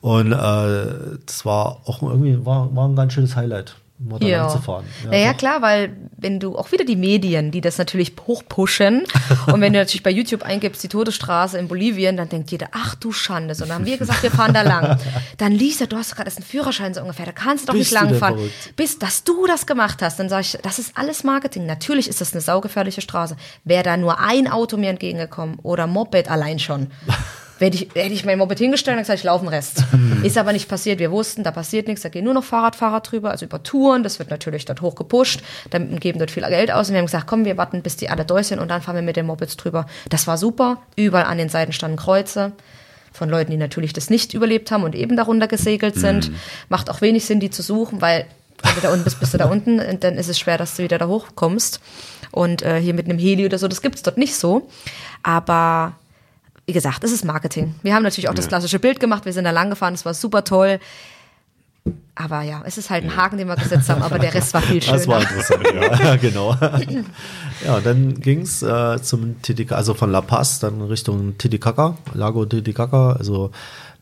Und 0.00 0.32
äh, 0.32 1.16
das 1.26 1.44
war 1.44 1.82
auch 1.84 2.02
irgendwie 2.02 2.44
war, 2.44 2.74
war 2.74 2.88
ein 2.88 2.96
ganz 2.96 3.12
schönes 3.12 3.36
Highlight, 3.36 3.76
lang 3.98 4.50
zu 4.50 4.58
fahren. 4.58 4.84
naja, 5.08 5.32
doch. 5.32 5.38
klar, 5.38 5.62
weil 5.62 5.96
wenn 6.16 6.40
du 6.40 6.56
auch 6.56 6.72
wieder 6.72 6.84
die 6.84 6.96
Medien, 6.96 7.50
die 7.50 7.60
das 7.60 7.78
natürlich 7.78 8.12
hochpushen 8.26 9.04
und 9.46 9.60
wenn 9.60 9.72
du 9.72 9.78
natürlich 9.78 10.02
bei 10.02 10.10
YouTube 10.10 10.42
eingibst, 10.42 10.82
die 10.82 10.88
Todesstraße 10.88 11.58
in 11.58 11.68
Bolivien, 11.68 12.16
dann 12.16 12.28
denkt 12.28 12.50
jeder, 12.50 12.68
ach 12.72 12.94
du 12.96 13.12
Schande. 13.12 13.54
So, 13.54 13.64
dann 13.64 13.74
haben 13.74 13.86
wir 13.86 13.96
gesagt, 13.96 14.22
wir 14.22 14.30
fahren 14.30 14.52
da 14.52 14.62
lang. 14.62 14.98
Dann 15.38 15.52
Lisa, 15.52 15.86
du 15.86 15.96
hast 15.96 16.14
gerade 16.14 16.28
erst 16.28 16.38
einen 16.38 16.46
Führerschein 16.46 16.94
so 16.94 17.00
ungefähr, 17.00 17.26
da 17.26 17.32
kannst 17.32 17.64
du 17.64 17.66
doch 17.68 17.74
Bist 17.74 17.90
nicht 17.90 18.00
du 18.00 18.04
lang 18.04 18.08
denn 18.12 18.18
fahren. 18.18 18.34
verrückt? 18.36 18.76
Bis, 18.76 18.98
dass 18.98 19.24
du 19.24 19.46
das 19.46 19.66
gemacht 19.66 20.00
hast, 20.02 20.18
dann 20.18 20.28
sage 20.28 20.42
ich, 20.42 20.58
das 20.62 20.78
ist 20.78 20.96
alles 20.96 21.24
Marketing. 21.24 21.66
Natürlich 21.66 22.08
ist 22.08 22.20
das 22.20 22.32
eine 22.32 22.40
saugefährliche 22.40 23.00
Straße. 23.00 23.36
Wäre 23.64 23.82
da 23.82 23.96
nur 23.96 24.20
ein 24.20 24.48
Auto 24.48 24.76
mir 24.76 24.90
entgegengekommen 24.90 25.58
oder 25.62 25.86
Moped 25.86 26.28
allein 26.30 26.58
schon. 26.58 26.90
Hätte 27.58 27.76
ich, 27.76 27.88
hätte 27.94 28.12
ich 28.12 28.24
mein 28.24 28.38
Moped 28.38 28.58
hingestellt 28.58 28.96
und 28.96 29.02
gesagt, 29.02 29.20
ich 29.20 29.24
laufe 29.24 29.44
den 29.44 29.48
Rest. 29.48 29.84
Ist 30.22 30.36
aber 30.36 30.52
nicht 30.52 30.68
passiert. 30.68 30.98
Wir 30.98 31.10
wussten, 31.10 31.44
da 31.44 31.52
passiert 31.52 31.86
nichts. 31.86 32.02
Da 32.02 32.08
gehen 32.08 32.24
nur 32.24 32.34
noch 32.34 32.42
Fahrradfahrer 32.42 33.00
drüber, 33.00 33.30
also 33.30 33.46
über 33.46 33.62
Touren. 33.62 34.02
Das 34.02 34.18
wird 34.18 34.30
natürlich 34.30 34.64
dort 34.64 34.80
hoch 34.80 34.96
gepusht. 34.96 35.40
Dann 35.70 36.00
geben 36.00 36.18
dort 36.18 36.32
viel 36.32 36.42
Geld 36.44 36.72
aus. 36.72 36.88
Und 36.88 36.94
wir 36.94 36.98
haben 36.98 37.06
gesagt, 37.06 37.26
komm, 37.26 37.44
wir 37.44 37.56
warten, 37.56 37.82
bis 37.82 37.96
die 37.96 38.10
alle 38.10 38.24
durch 38.24 38.48
sind 38.48 38.58
und 38.58 38.68
dann 38.68 38.82
fahren 38.82 38.96
wir 38.96 39.02
mit 39.02 39.16
den 39.16 39.26
Mopeds 39.26 39.56
drüber. 39.56 39.86
Das 40.08 40.26
war 40.26 40.36
super. 40.36 40.78
Überall 40.96 41.26
an 41.26 41.38
den 41.38 41.48
Seiten 41.48 41.72
standen 41.72 41.96
Kreuze 41.96 42.52
von 43.12 43.30
Leuten, 43.30 43.52
die 43.52 43.56
natürlich 43.56 43.92
das 43.92 44.10
nicht 44.10 44.34
überlebt 44.34 44.72
haben 44.72 44.82
und 44.82 44.96
eben 44.96 45.16
darunter 45.16 45.46
gesegelt 45.46 45.94
sind. 45.94 46.32
Macht 46.68 46.90
auch 46.90 47.00
wenig 47.00 47.24
Sinn, 47.24 47.38
die 47.38 47.50
zu 47.50 47.62
suchen, 47.62 48.00
weil 48.00 48.26
wenn 48.62 48.74
du 48.74 48.80
da 48.80 48.92
unten 48.92 49.04
bist, 49.04 49.20
bist 49.20 49.32
du 49.32 49.38
da 49.38 49.44
unten 49.50 49.78
und 49.78 50.02
dann 50.02 50.16
ist 50.16 50.28
es 50.28 50.38
schwer, 50.38 50.58
dass 50.58 50.76
du 50.76 50.82
wieder 50.82 50.98
da 50.98 51.06
hochkommst. 51.06 51.80
Und 52.32 52.62
äh, 52.62 52.80
hier 52.80 52.94
mit 52.94 53.06
einem 53.06 53.18
Heli 53.18 53.46
oder 53.46 53.58
so, 53.58 53.68
das 53.68 53.80
gibt's 53.80 54.02
dort 54.02 54.18
nicht 54.18 54.34
so. 54.34 54.68
Aber 55.22 55.92
wie 56.66 56.72
gesagt, 56.72 57.04
das 57.04 57.12
ist 57.12 57.24
Marketing. 57.24 57.74
Wir 57.82 57.94
haben 57.94 58.02
natürlich 58.02 58.28
auch 58.28 58.34
das 58.34 58.48
klassische 58.48 58.78
Bild 58.78 59.00
gemacht, 59.00 59.24
wir 59.24 59.32
sind 59.32 59.44
da 59.44 59.50
lang 59.50 59.70
gefahren, 59.70 59.94
das 59.94 60.04
war 60.04 60.14
super 60.14 60.44
toll. 60.44 60.78
Aber 62.14 62.42
ja, 62.42 62.62
es 62.64 62.78
ist 62.78 62.88
halt 62.90 63.04
ein 63.04 63.16
Haken, 63.16 63.36
den 63.36 63.48
wir 63.48 63.56
gesetzt 63.56 63.90
haben, 63.90 64.00
aber 64.00 64.18
der 64.18 64.32
Rest 64.32 64.54
war 64.54 64.62
viel 64.62 64.80
schöner. 64.80 64.96
Das 64.98 65.08
war 65.08 65.20
interessant, 65.20 65.66
ja, 65.74 66.16
genau. 66.16 66.56
Ja, 67.64 67.80
dann 67.80 68.20
ging's 68.20 68.62
äh, 68.62 69.02
zum 69.02 69.42
Titicaca, 69.42 69.76
also 69.76 69.94
von 69.94 70.10
La 70.10 70.20
Paz 70.20 70.60
dann 70.60 70.80
Richtung 70.80 71.36
Titicaca, 71.36 71.98
Lago 72.14 72.46
Titicaca, 72.46 73.12
also 73.12 73.50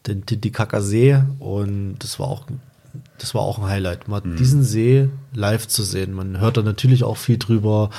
den 0.06 0.26
Titicaca-See 0.26 1.22
und 1.38 1.96
das 1.98 2.18
war 2.18 2.28
auch 2.28 2.44
das 3.18 3.34
war 3.34 3.42
auch 3.42 3.58
ein 3.58 3.64
Highlight, 3.64 4.08
mal 4.08 4.20
diesen 4.20 4.62
See 4.62 5.08
live 5.32 5.66
zu 5.66 5.82
sehen. 5.82 6.12
Man 6.12 6.40
hört 6.40 6.56
da 6.56 6.62
natürlich 6.62 7.04
auch 7.04 7.16
viel 7.16 7.38
drüber 7.38 7.90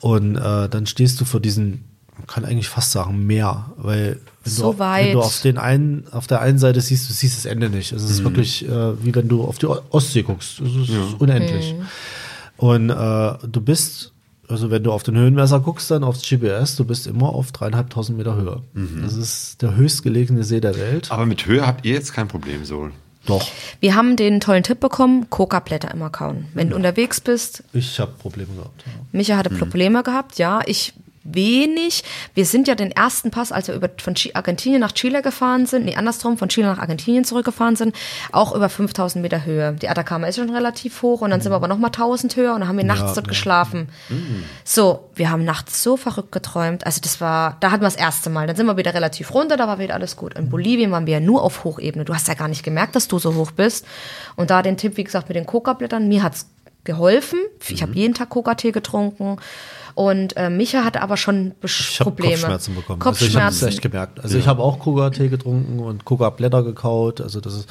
und 0.00 0.36
äh, 0.36 0.68
dann 0.68 0.86
stehst 0.86 1.20
du 1.20 1.24
vor 1.24 1.40
diesem, 1.40 1.82
man 2.20 2.26
kann 2.26 2.44
eigentlich 2.44 2.68
fast 2.68 2.92
sagen 2.92 3.26
Meer, 3.26 3.66
weil 3.76 4.20
wenn, 4.44 4.52
So 4.52 4.72
du, 4.72 4.78
weit. 4.78 5.06
wenn 5.06 5.12
du 5.14 5.20
auf 5.20 5.40
den 5.40 5.58
einen, 5.58 6.04
auf 6.12 6.26
der 6.26 6.40
einen 6.40 6.58
Seite 6.58 6.80
siehst, 6.80 7.08
du 7.08 7.12
siehst 7.14 7.36
das 7.38 7.44
Ende 7.46 7.70
nicht. 7.70 7.92
Es 7.92 8.02
ist 8.02 8.22
wirklich 8.24 8.66
äh, 8.68 9.04
wie 9.04 9.14
wenn 9.14 9.28
du 9.28 9.44
auf 9.44 9.58
die 9.58 9.66
Ostsee 9.66 10.22
guckst. 10.22 10.60
Es 10.60 10.74
ist 10.88 10.90
unendlich. 11.18 11.74
Und 12.56 12.90
äh, 12.90 13.32
du 13.50 13.60
bist, 13.60 14.12
also 14.48 14.70
wenn 14.70 14.82
du 14.82 14.92
auf 14.92 15.02
den 15.02 15.16
Höhenmesser 15.16 15.60
guckst, 15.60 15.90
dann 15.90 16.04
aufs 16.04 16.28
GPS, 16.28 16.76
du 16.76 16.84
bist 16.84 17.06
immer 17.06 17.30
auf 17.30 17.52
dreieinhalbtausend 17.52 18.18
Meter 18.18 18.36
Höhe. 18.36 18.62
Das 19.02 19.14
ist 19.14 19.62
der 19.62 19.74
höchstgelegene 19.76 20.44
See 20.44 20.60
der 20.60 20.76
Welt. 20.76 21.10
Aber 21.10 21.24
mit 21.26 21.46
Höhe 21.46 21.66
habt 21.66 21.84
ihr 21.86 21.94
jetzt 21.94 22.12
kein 22.12 22.28
Problem 22.28 22.64
so. 22.64 22.90
Doch, 23.26 23.46
Wir 23.80 23.94
haben 23.96 24.16
den 24.16 24.40
tollen 24.40 24.62
Tipp 24.62 24.80
bekommen, 24.80 25.28
Coca-Blätter 25.28 25.90
immer 25.92 26.08
kauen. 26.08 26.46
Wenn 26.54 26.70
du 26.70 26.76
unterwegs 26.76 27.20
bist, 27.20 27.62
ich 27.74 28.00
habe 28.00 28.12
Probleme 28.18 28.48
gehabt. 28.56 28.82
Ja. 28.86 28.92
Micha 29.12 29.36
hatte 29.36 29.50
Probleme 29.50 30.02
gehabt, 30.02 30.38
ja. 30.38 30.60
Ich 30.64 30.94
wenig. 31.22 32.04
Wir 32.34 32.46
sind 32.46 32.68
ja 32.68 32.74
den 32.74 32.90
ersten 32.90 33.30
Pass, 33.30 33.52
als 33.52 33.68
wir 33.68 33.74
über, 33.74 33.90
von 33.98 34.14
Argentinien 34.34 34.80
nach 34.80 34.92
Chile 34.92 35.22
gefahren 35.22 35.66
sind, 35.66 35.84
nee, 35.84 35.96
andersrum, 35.96 36.38
von 36.38 36.48
Chile 36.48 36.66
nach 36.68 36.78
Argentinien 36.78 37.24
zurückgefahren 37.24 37.76
sind, 37.76 37.94
auch 38.32 38.54
über 38.54 38.68
5000 38.68 39.22
Meter 39.22 39.44
Höhe. 39.44 39.72
Die 39.74 39.88
Atacama 39.88 40.26
ist 40.26 40.36
schon 40.36 40.50
relativ 40.50 41.02
hoch 41.02 41.20
und 41.20 41.30
dann 41.30 41.40
sind 41.40 41.52
wir 41.52 41.56
aber 41.56 41.68
noch 41.68 41.78
mal 41.78 41.88
1000 41.88 42.36
höher 42.36 42.54
und 42.54 42.60
dann 42.60 42.68
haben 42.68 42.78
wir 42.78 42.84
nachts 42.84 43.00
Ja, 43.02 43.14
dort 43.14 43.26
ja. 43.26 43.30
geschlafen. 43.30 43.88
So, 44.64 45.10
wir 45.14 45.30
haben 45.30 45.44
nachts 45.44 45.82
so 45.82 45.96
verrückt 45.96 46.32
geträumt. 46.32 46.86
Also 46.86 47.00
das 47.02 47.20
war, 47.20 47.56
da 47.60 47.70
hatten 47.70 47.82
wir 47.82 47.86
das 47.88 47.96
erste 47.96 48.30
Mal. 48.30 48.46
Dann 48.46 48.56
sind 48.56 48.66
wir 48.66 48.76
wieder 48.76 48.94
relativ 48.94 49.34
runter, 49.34 49.56
da 49.56 49.66
war 49.68 49.78
wieder 49.78 49.94
alles 49.94 50.16
gut. 50.16 50.34
In 50.38 50.48
Bolivien 50.48 50.90
waren 50.90 51.06
wir 51.06 51.14
ja 51.14 51.20
nur 51.20 51.42
auf 51.42 51.64
Hochebene. 51.64 52.04
Du 52.04 52.14
hast 52.14 52.28
ja 52.28 52.34
gar 52.34 52.48
nicht 52.48 52.62
gemerkt, 52.62 52.96
dass 52.96 53.08
du 53.08 53.18
so 53.18 53.34
hoch 53.34 53.50
bist. 53.50 53.86
Und 54.36 54.50
da 54.50 54.62
den 54.62 54.76
Tipp, 54.76 54.96
wie 54.96 55.04
gesagt, 55.04 55.28
mit 55.28 55.36
den 55.36 55.46
Coca-Blättern, 55.46 56.08
mir 56.08 56.22
hat's 56.22 56.46
geholfen. 56.84 57.38
Ich 57.68 57.82
habe 57.82 57.92
jeden 57.94 58.14
Tag 58.14 58.30
Coca-Tee 58.30 58.72
getrunken. 58.72 59.36
Und 59.94 60.36
äh, 60.36 60.50
Micha 60.50 60.84
hatte 60.84 61.02
aber 61.02 61.16
schon 61.16 61.52
Besch 61.60 61.90
Ich 61.92 61.98
Probleme. 61.98 62.32
Kopfschmerzen 62.34 62.74
bekommen. 62.74 63.02
Also 63.02 63.24
ich 63.26 63.34
habe 63.36 63.46
es 63.46 63.60
Kopfschmerzen. 63.60 63.68
echt 63.68 63.82
gemerkt. 63.82 64.20
Also 64.20 64.38
ich 64.38 64.46
habe 64.46 64.62
auch 64.62 64.78
Coca-Tee 64.78 65.28
getrunken 65.28 65.80
und 65.80 66.04
Coca-Blätter 66.04 66.62
gekaut. 66.62 67.20
Also 67.20 67.40
das 67.40 67.54
ist, 67.54 67.68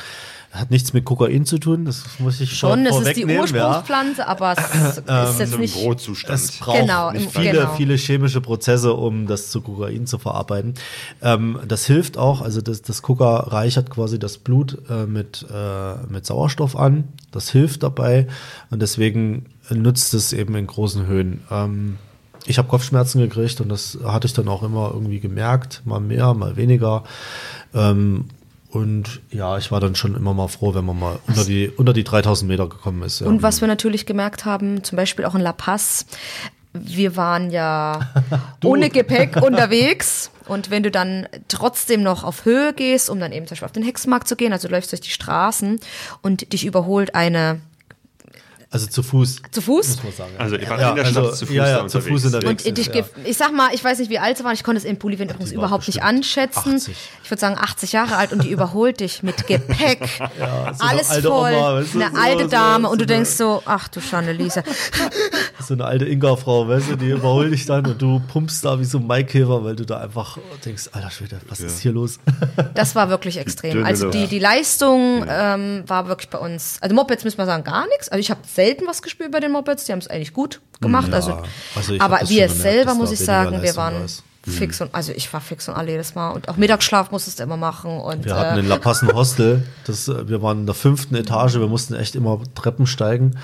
hat 0.51 0.71
nichts 0.71 0.93
mit 0.93 1.05
Kokain 1.05 1.45
zu 1.45 1.59
tun. 1.59 1.85
Das 1.85 2.03
muss 2.17 2.41
ich 2.41 2.57
schon 2.57 2.69
schon, 2.71 2.85
es 2.87 2.95
ist 3.07 3.15
die 3.17 3.21
vorwegnehmen, 3.21 3.55
ja. 3.55 3.67
Ursprungspflanze, 3.69 4.27
aber 4.27 4.53
es 4.53 4.97
ist 4.97 5.39
jetzt 5.39 5.49
So 5.51 5.55
ein 5.57 5.61
nicht. 5.61 5.75
Brotzustand. 5.75 6.39
Es 6.39 6.51
braucht 6.57 6.79
Genau, 6.79 7.09
im- 7.11 7.29
viele, 7.29 7.51
genau. 7.51 7.73
viele 7.75 7.95
chemische 7.95 8.41
Prozesse, 8.41 8.93
um 8.93 9.27
das 9.27 9.51
zu 9.51 9.61
Kokain 9.61 10.07
zu 10.07 10.17
verarbeiten. 10.17 10.73
Ähm, 11.21 11.59
das 11.67 11.85
hilft 11.85 12.17
auch, 12.17 12.41
also 12.41 12.61
das, 12.61 12.81
das 12.81 13.01
Coca 13.03 13.37
reichert 13.41 13.89
quasi 13.91 14.17
das 14.17 14.37
Blut 14.39 14.77
äh, 14.89 15.05
mit, 15.05 15.45
äh, 15.53 15.95
mit 16.11 16.25
Sauerstoff 16.25 16.75
an. 16.75 17.03
Das 17.31 17.49
hilft 17.51 17.83
dabei 17.83 18.27
und 18.71 18.81
deswegen 18.81 19.45
nutzt 19.69 20.15
es 20.15 20.33
eben 20.33 20.55
in 20.55 20.65
großen 20.65 21.05
Höhen. 21.05 21.41
Ähm, 21.51 21.97
ich 22.45 22.57
habe 22.57 22.67
Kopfschmerzen 22.67 23.19
gekriegt 23.21 23.61
und 23.61 23.69
das 23.69 23.99
hatte 24.03 24.25
ich 24.25 24.33
dann 24.33 24.47
auch 24.47 24.63
immer 24.63 24.89
irgendwie 24.93 25.19
gemerkt, 25.19 25.83
mal 25.85 25.99
mehr, 25.99 26.33
mal 26.33 26.55
weniger. 26.55 27.03
Ähm, 27.75 28.25
und 28.71 29.21
ja, 29.31 29.57
ich 29.57 29.71
war 29.71 29.79
dann 29.79 29.95
schon 29.95 30.15
immer 30.15 30.33
mal 30.33 30.47
froh, 30.47 30.75
wenn 30.75 30.85
man 30.85 30.99
mal 30.99 31.19
unter 31.27 31.43
die, 31.43 31.69
unter 31.69 31.93
die 31.93 32.03
3000 32.03 32.47
Meter 32.47 32.67
gekommen 32.67 33.01
ist. 33.01 33.21
Ja. 33.21 33.27
Und 33.27 33.41
was 33.41 33.61
wir 33.61 33.67
natürlich 33.67 34.05
gemerkt 34.05 34.45
haben, 34.45 34.83
zum 34.83 34.95
Beispiel 34.95 35.25
auch 35.25 35.33
in 35.33 35.41
La 35.41 35.53
Paz, 35.53 36.05
wir 36.73 37.15
waren 37.15 37.49
ja 37.49 38.11
ohne 38.63 38.89
Gepäck 38.89 39.37
unterwegs. 39.41 40.29
Und 40.47 40.69
wenn 40.69 40.83
du 40.83 40.91
dann 40.91 41.27
trotzdem 41.47 42.03
noch 42.03 42.23
auf 42.23 42.45
Höhe 42.45 42.73
gehst, 42.73 43.09
um 43.09 43.19
dann 43.19 43.31
eben 43.31 43.47
zum 43.47 43.55
Beispiel 43.55 43.65
auf 43.65 43.71
den 43.71 43.83
Hexenmarkt 43.83 44.27
zu 44.27 44.35
gehen, 44.35 44.53
also 44.53 44.67
du 44.67 44.73
läufst 44.73 44.91
durch 44.91 45.01
die 45.01 45.09
Straßen 45.09 45.79
und 46.21 46.53
dich 46.53 46.65
überholt 46.65 47.15
eine 47.15 47.61
also 48.71 48.85
zu 48.85 49.01
Fuß. 49.01 49.41
zu 49.51 49.61
Fuß. 49.61 49.87
Muss 49.87 50.03
man 50.03 50.13
sagen. 50.13 50.31
Also 50.37 50.55
ihr 50.55 50.69
wart 50.69 50.79
Ja, 50.79 50.89
in 50.89 50.95
der 50.97 51.05
also, 51.05 51.21
Stadt 51.23 51.35
zu 51.37 51.45
Fuß 51.47 51.55
ja, 51.55 51.67
ja, 51.67 51.87
zu 51.87 52.01
Fuß 52.01 52.25
unterwegs. 52.25 52.65
Und 52.65 52.77
ich, 52.77 52.85
ja. 52.87 52.91
ge- 52.93 53.03
ich 53.25 53.35
sag 53.37 53.51
mal, 53.51 53.69
ich 53.73 53.83
weiß 53.83 53.97
nicht, 53.99 54.11
wie 54.11 54.19
alt 54.19 54.37
sie 54.37 54.43
waren. 54.43 54.53
Ich 54.53 54.63
konnte 54.63 54.77
es 54.77 54.85
in 54.85 54.97
Bolivien 54.97 55.27
übrigens 55.29 55.49
war 55.51 55.57
überhaupt 55.57 55.87
nicht 55.87 56.03
anschätzen. 56.03 56.75
80. 56.75 56.95
Ich 57.23 57.31
würde 57.31 57.41
sagen 57.41 57.57
80 57.59 57.91
Jahre 57.93 58.15
alt 58.17 58.31
und 58.31 58.43
die 58.43 58.51
überholt 58.51 58.99
dich 58.99 59.23
mit 59.23 59.47
Gepäck. 59.47 60.07
so 60.77 60.85
Alles 60.85 61.07
voll. 61.07 61.53
Oma, 61.53 61.75
weißt 61.75 61.95
du, 61.95 61.99
eine 62.01 62.11
so- 62.11 62.21
alte 62.21 62.43
so- 62.43 62.49
Dame 62.49 62.83
so 62.85 62.91
und 62.91 63.01
du 63.01 63.05
denkst 63.07 63.29
so, 63.31 63.63
ach 63.65 63.87
du 63.87 64.01
Schande, 64.01 64.33
Lisa. 64.33 64.63
So 65.61 65.73
eine 65.73 65.85
alte 65.85 66.05
Inga-Frau, 66.05 66.67
weißt 66.67 66.91
du, 66.91 66.95
die 66.95 67.09
überholt 67.09 67.51
dich 67.53 67.65
dann 67.65 67.85
und 67.85 68.01
du 68.01 68.21
pumpst 68.31 68.63
da 68.65 68.79
wie 68.79 68.85
so 68.85 68.97
ein 68.97 69.05
Maikäfer, 69.05 69.63
weil 69.63 69.75
du 69.75 69.85
da 69.85 69.99
einfach 69.99 70.37
denkst, 70.65 70.89
alter 70.93 71.11
Schwede, 71.11 71.39
was 71.47 71.59
ist 71.59 71.81
hier 71.81 71.91
los? 71.91 72.17
Das 72.75 72.95
war 72.95 73.09
wirklich 73.09 73.37
extrem. 73.37 73.83
Also 73.85 74.09
die, 74.09 74.27
die 74.27 74.39
Leistung 74.39 75.25
ähm, 75.27 75.83
war 75.85 76.07
wirklich 76.07 76.29
bei 76.29 76.37
uns. 76.37 76.77
Also 76.81 76.95
Mopeds 76.95 77.23
müssen 77.25 77.37
wir 77.37 77.45
sagen 77.45 77.63
gar 77.65 77.87
nichts. 77.87 78.07
Also 78.09 78.19
ich 78.19 78.31
habe 78.31 78.39
selten 78.59 78.87
was 78.87 79.01
gespürt 79.01 79.31
bei 79.31 79.39
den 79.39 79.51
Mopeds. 79.53 79.85
Die 79.85 79.91
haben 79.93 79.99
es 79.99 80.07
eigentlich 80.07 80.33
gut 80.33 80.59
gemacht. 80.81 81.13
also, 81.13 81.41
also 81.75 81.93
hab 81.93 82.01
aber 82.01 82.19
wir 82.29 82.47
gemerkt, 82.47 82.61
selber 82.61 82.93
muss 82.93 83.11
ich 83.11 83.19
sagen, 83.19 83.61
wir 83.61 83.75
waren 83.77 83.95
da 83.95 84.05
ist. 84.05 84.23
fix 84.47 84.81
und 84.81 84.93
also 84.93 85.13
ich 85.13 85.31
war 85.31 85.39
fix 85.39 85.69
und 85.69 85.75
alle 85.75 85.91
jedes 85.91 86.15
Mal 86.15 86.31
und 86.31 86.49
auch 86.49 86.57
Mittagsschlaf 86.57 87.09
musstest 87.11 87.39
du 87.39 87.43
immer 87.43 87.57
machen 87.57 87.91
und 87.99 88.25
Wir 88.25 88.35
hatten 88.35 88.57
äh, 88.57 88.59
in 88.61 88.67
La 88.67 88.77
Paz 88.77 89.01
ein 89.01 89.13
Hostel, 89.13 89.63
das, 89.85 90.07
äh, 90.09 90.27
wir 90.27 90.41
waren 90.41 90.59
in 90.61 90.65
der 90.65 90.75
fünften 90.75 91.15
Etage, 91.15 91.55
wir 91.55 91.67
mussten 91.67 91.93
echt 91.93 92.15
immer 92.15 92.41
Treppen 92.55 92.85
steigen. 92.85 93.37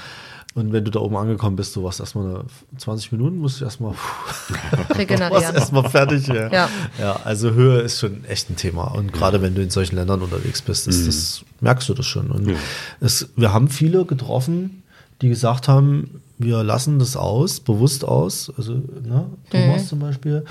Und 0.54 0.72
wenn 0.72 0.86
du 0.86 0.92
da 0.92 1.02
oben 1.02 1.18
angekommen 1.18 1.58
bist, 1.58 1.76
du 1.76 1.84
warst 1.84 2.00
erstmal 2.00 2.28
eine 2.28 2.46
20 2.78 3.12
Minuten, 3.12 3.40
musst 3.40 3.60
du 3.60 3.66
erstmal 3.66 3.94
regenerieren. 4.98 5.54
erstmal 5.54 5.90
fertig. 5.90 6.28
Ja. 6.28 6.50
Ja. 6.50 6.70
ja, 6.98 7.20
also 7.26 7.52
Höhe 7.52 7.82
ist 7.82 8.00
schon 8.00 8.24
echt 8.24 8.50
ein 8.50 8.56
Thema. 8.56 8.86
Und 8.96 9.12
gerade 9.12 9.42
wenn 9.42 9.54
du 9.54 9.62
in 9.62 9.70
solchen 9.70 9.98
Ländern 9.98 10.22
unterwegs 10.22 10.62
bist, 10.62 10.88
ist 10.88 11.08
das, 11.08 11.44
merkst 11.60 11.90
du 11.90 11.94
das 11.94 12.06
schon. 12.06 12.32
Und 12.32 12.56
es, 13.02 13.28
wir 13.36 13.52
haben 13.52 13.68
viele 13.68 14.06
getroffen, 14.06 14.84
die 15.22 15.30
gesagt 15.30 15.68
haben, 15.68 16.22
wir 16.38 16.64
lassen 16.64 17.00
das 17.00 17.16
aus, 17.16 17.60
bewusst 17.60 18.04
aus, 18.04 18.52
also 18.58 18.74
ne, 18.74 19.30
Thomas 19.50 19.88
zum 19.88 20.00
Beispiel, 20.00 20.44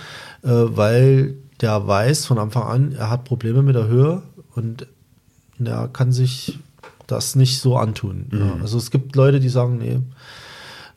äh, 0.42 0.48
weil 0.48 1.36
der 1.60 1.86
weiß 1.86 2.26
von 2.26 2.38
Anfang 2.38 2.62
an, 2.64 2.92
er 2.92 3.10
hat 3.10 3.24
Probleme 3.24 3.62
mit 3.62 3.74
der 3.74 3.86
Höhe 3.86 4.22
und 4.54 4.86
er 5.62 5.88
kann 5.88 6.12
sich 6.12 6.58
das 7.06 7.36
nicht 7.36 7.60
so 7.60 7.76
antun. 7.76 8.26
Ja, 8.32 8.56
also 8.62 8.78
es 8.78 8.90
gibt 8.90 9.14
Leute, 9.14 9.40
die 9.40 9.48
sagen, 9.48 9.78
nee, 9.78 10.00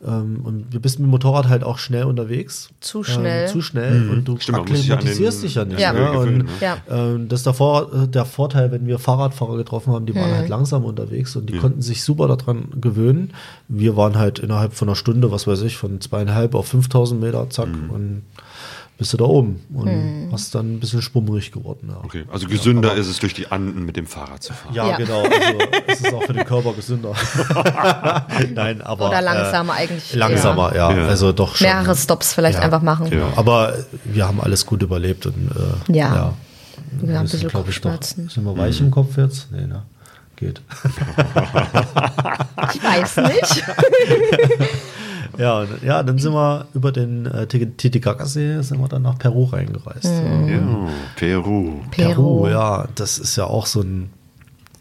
ähm, 0.06 0.40
und 0.44 0.72
du 0.72 0.80
bist 0.80 0.98
mit 0.98 1.06
dem 1.06 1.10
Motorrad 1.10 1.48
halt 1.48 1.64
auch 1.64 1.78
schnell 1.78 2.04
unterwegs. 2.04 2.70
Zu 2.80 3.02
schnell. 3.02 3.46
Ähm, 3.46 3.52
zu 3.52 3.62
schnell. 3.62 4.10
Und 4.10 4.28
du 4.28 4.38
Stimmt, 4.38 4.58
akklimatisierst 4.58 5.42
dich 5.42 5.56
ja 5.56 5.64
nicht. 5.64 5.80
Ja. 5.80 5.92
Ne? 5.92 6.12
Und, 6.12 6.38
ne? 6.38 6.44
Ja. 6.60 6.76
ähm, 6.88 7.28
das 7.28 7.40
ist 7.40 7.46
der, 7.46 7.54
Vor 7.54 8.06
der 8.06 8.24
Vorteil, 8.24 8.70
wenn 8.70 8.86
wir 8.86 8.98
Fahrradfahrer 8.98 9.56
getroffen 9.56 9.92
haben, 9.92 10.06
die 10.06 10.14
waren 10.14 10.32
halt 10.32 10.48
langsam 10.48 10.84
unterwegs 10.84 11.34
und 11.34 11.50
die 11.50 11.58
konnten 11.58 11.82
sich 11.82 12.04
super 12.04 12.28
daran 12.28 12.68
gewöhnen. 12.80 13.32
Wir 13.66 13.96
waren 13.96 14.16
halt 14.16 14.38
innerhalb 14.38 14.74
von 14.74 14.88
einer 14.88 14.96
Stunde, 14.96 15.32
was 15.32 15.46
weiß 15.46 15.62
ich, 15.62 15.76
von 15.76 16.00
zweieinhalb 16.00 16.54
auf 16.54 16.68
5000 16.68 17.20
Meter, 17.20 17.50
zack, 17.50 17.68
und 17.92 18.22
bist 18.98 19.12
du 19.12 19.16
da 19.16 19.24
oben 19.24 19.60
und 19.72 20.28
hast 20.32 20.54
dann 20.56 20.74
ein 20.74 20.80
bisschen 20.80 21.00
schwummrig 21.02 21.52
geworden. 21.52 21.88
Ja. 21.90 22.00
Okay, 22.04 22.24
also 22.32 22.48
gesünder 22.48 22.94
ist 22.94 23.06
es, 23.06 23.20
durch 23.20 23.32
die 23.32 23.46
Anden 23.50 23.84
mit 23.86 23.96
dem 23.96 24.06
Fahrrad 24.06 24.42
zu 24.42 24.52
fahren. 24.52 24.74
Ja, 24.74 24.88
Ja. 24.90 24.96
genau. 24.96 25.22
Also 25.22 25.58
es 25.86 26.00
ist 26.00 26.12
auch 26.12 26.24
für 26.24 26.32
den 26.32 26.44
Körper 26.44 26.72
gesünder. 26.72 27.12
Nein, 28.54 28.82
aber. 28.82 29.08
Oder 29.08 29.22
langsamer 29.22 29.74
äh, 29.74 29.82
eigentlich. 29.82 30.14
Langsamer, 30.14 30.74
ja. 30.74 30.90
Ja. 30.92 31.06
Also 31.06 31.30
doch 31.32 31.54
schon. 31.56 31.68
Mehrere 31.68 31.94
Stops 31.94 32.34
vielleicht 32.34 32.58
Ja. 32.58 32.64
einfach 32.64 32.82
machen. 32.82 33.12
Ja. 33.12 33.28
Aber 33.36 33.74
wir 34.04 34.26
haben 34.26 34.40
alles 34.40 34.66
gut 34.66 34.82
überlebt 34.82 35.26
und 35.26 35.50
äh, 35.88 35.92
Ja. 35.96 36.34
Wir 37.00 37.14
haben 37.14 37.20
ein 37.20 37.22
bisschen 37.30 37.42
doch- 37.48 37.52
Kopfschmerzen. 37.52 38.28
Sind 38.28 38.44
wir 38.44 38.56
weich 38.58 38.80
im 38.80 38.90
Kopf 38.90 39.16
jetzt? 39.16 39.48
Nee, 39.52 39.66
ne? 39.66 39.82
Geht. 40.36 40.60
Ich 42.74 42.82
weiß 42.82 43.16
nicht. 43.18 43.64
Ja, 45.38 45.60
und, 45.60 45.82
ja, 45.84 46.02
dann 46.02 46.18
sind 46.18 46.32
wir 46.32 46.66
über 46.74 46.90
den 46.92 47.26
äh, 47.26 47.46
Titicaca-See 47.46 48.60
sind 48.62 48.80
wir 48.80 48.88
dann 48.88 49.02
nach 49.02 49.18
Peru 49.18 49.44
reingereist. 49.44 50.04
Mhm. 50.06 50.48
Ja, 50.48 50.88
Peru. 51.16 51.72
Peru. 51.90 52.48
ja, 52.48 52.88
das 52.96 53.18
ist 53.18 53.36
ja 53.36 53.44
auch 53.44 53.66
so 53.66 53.80
ein, 53.82 54.10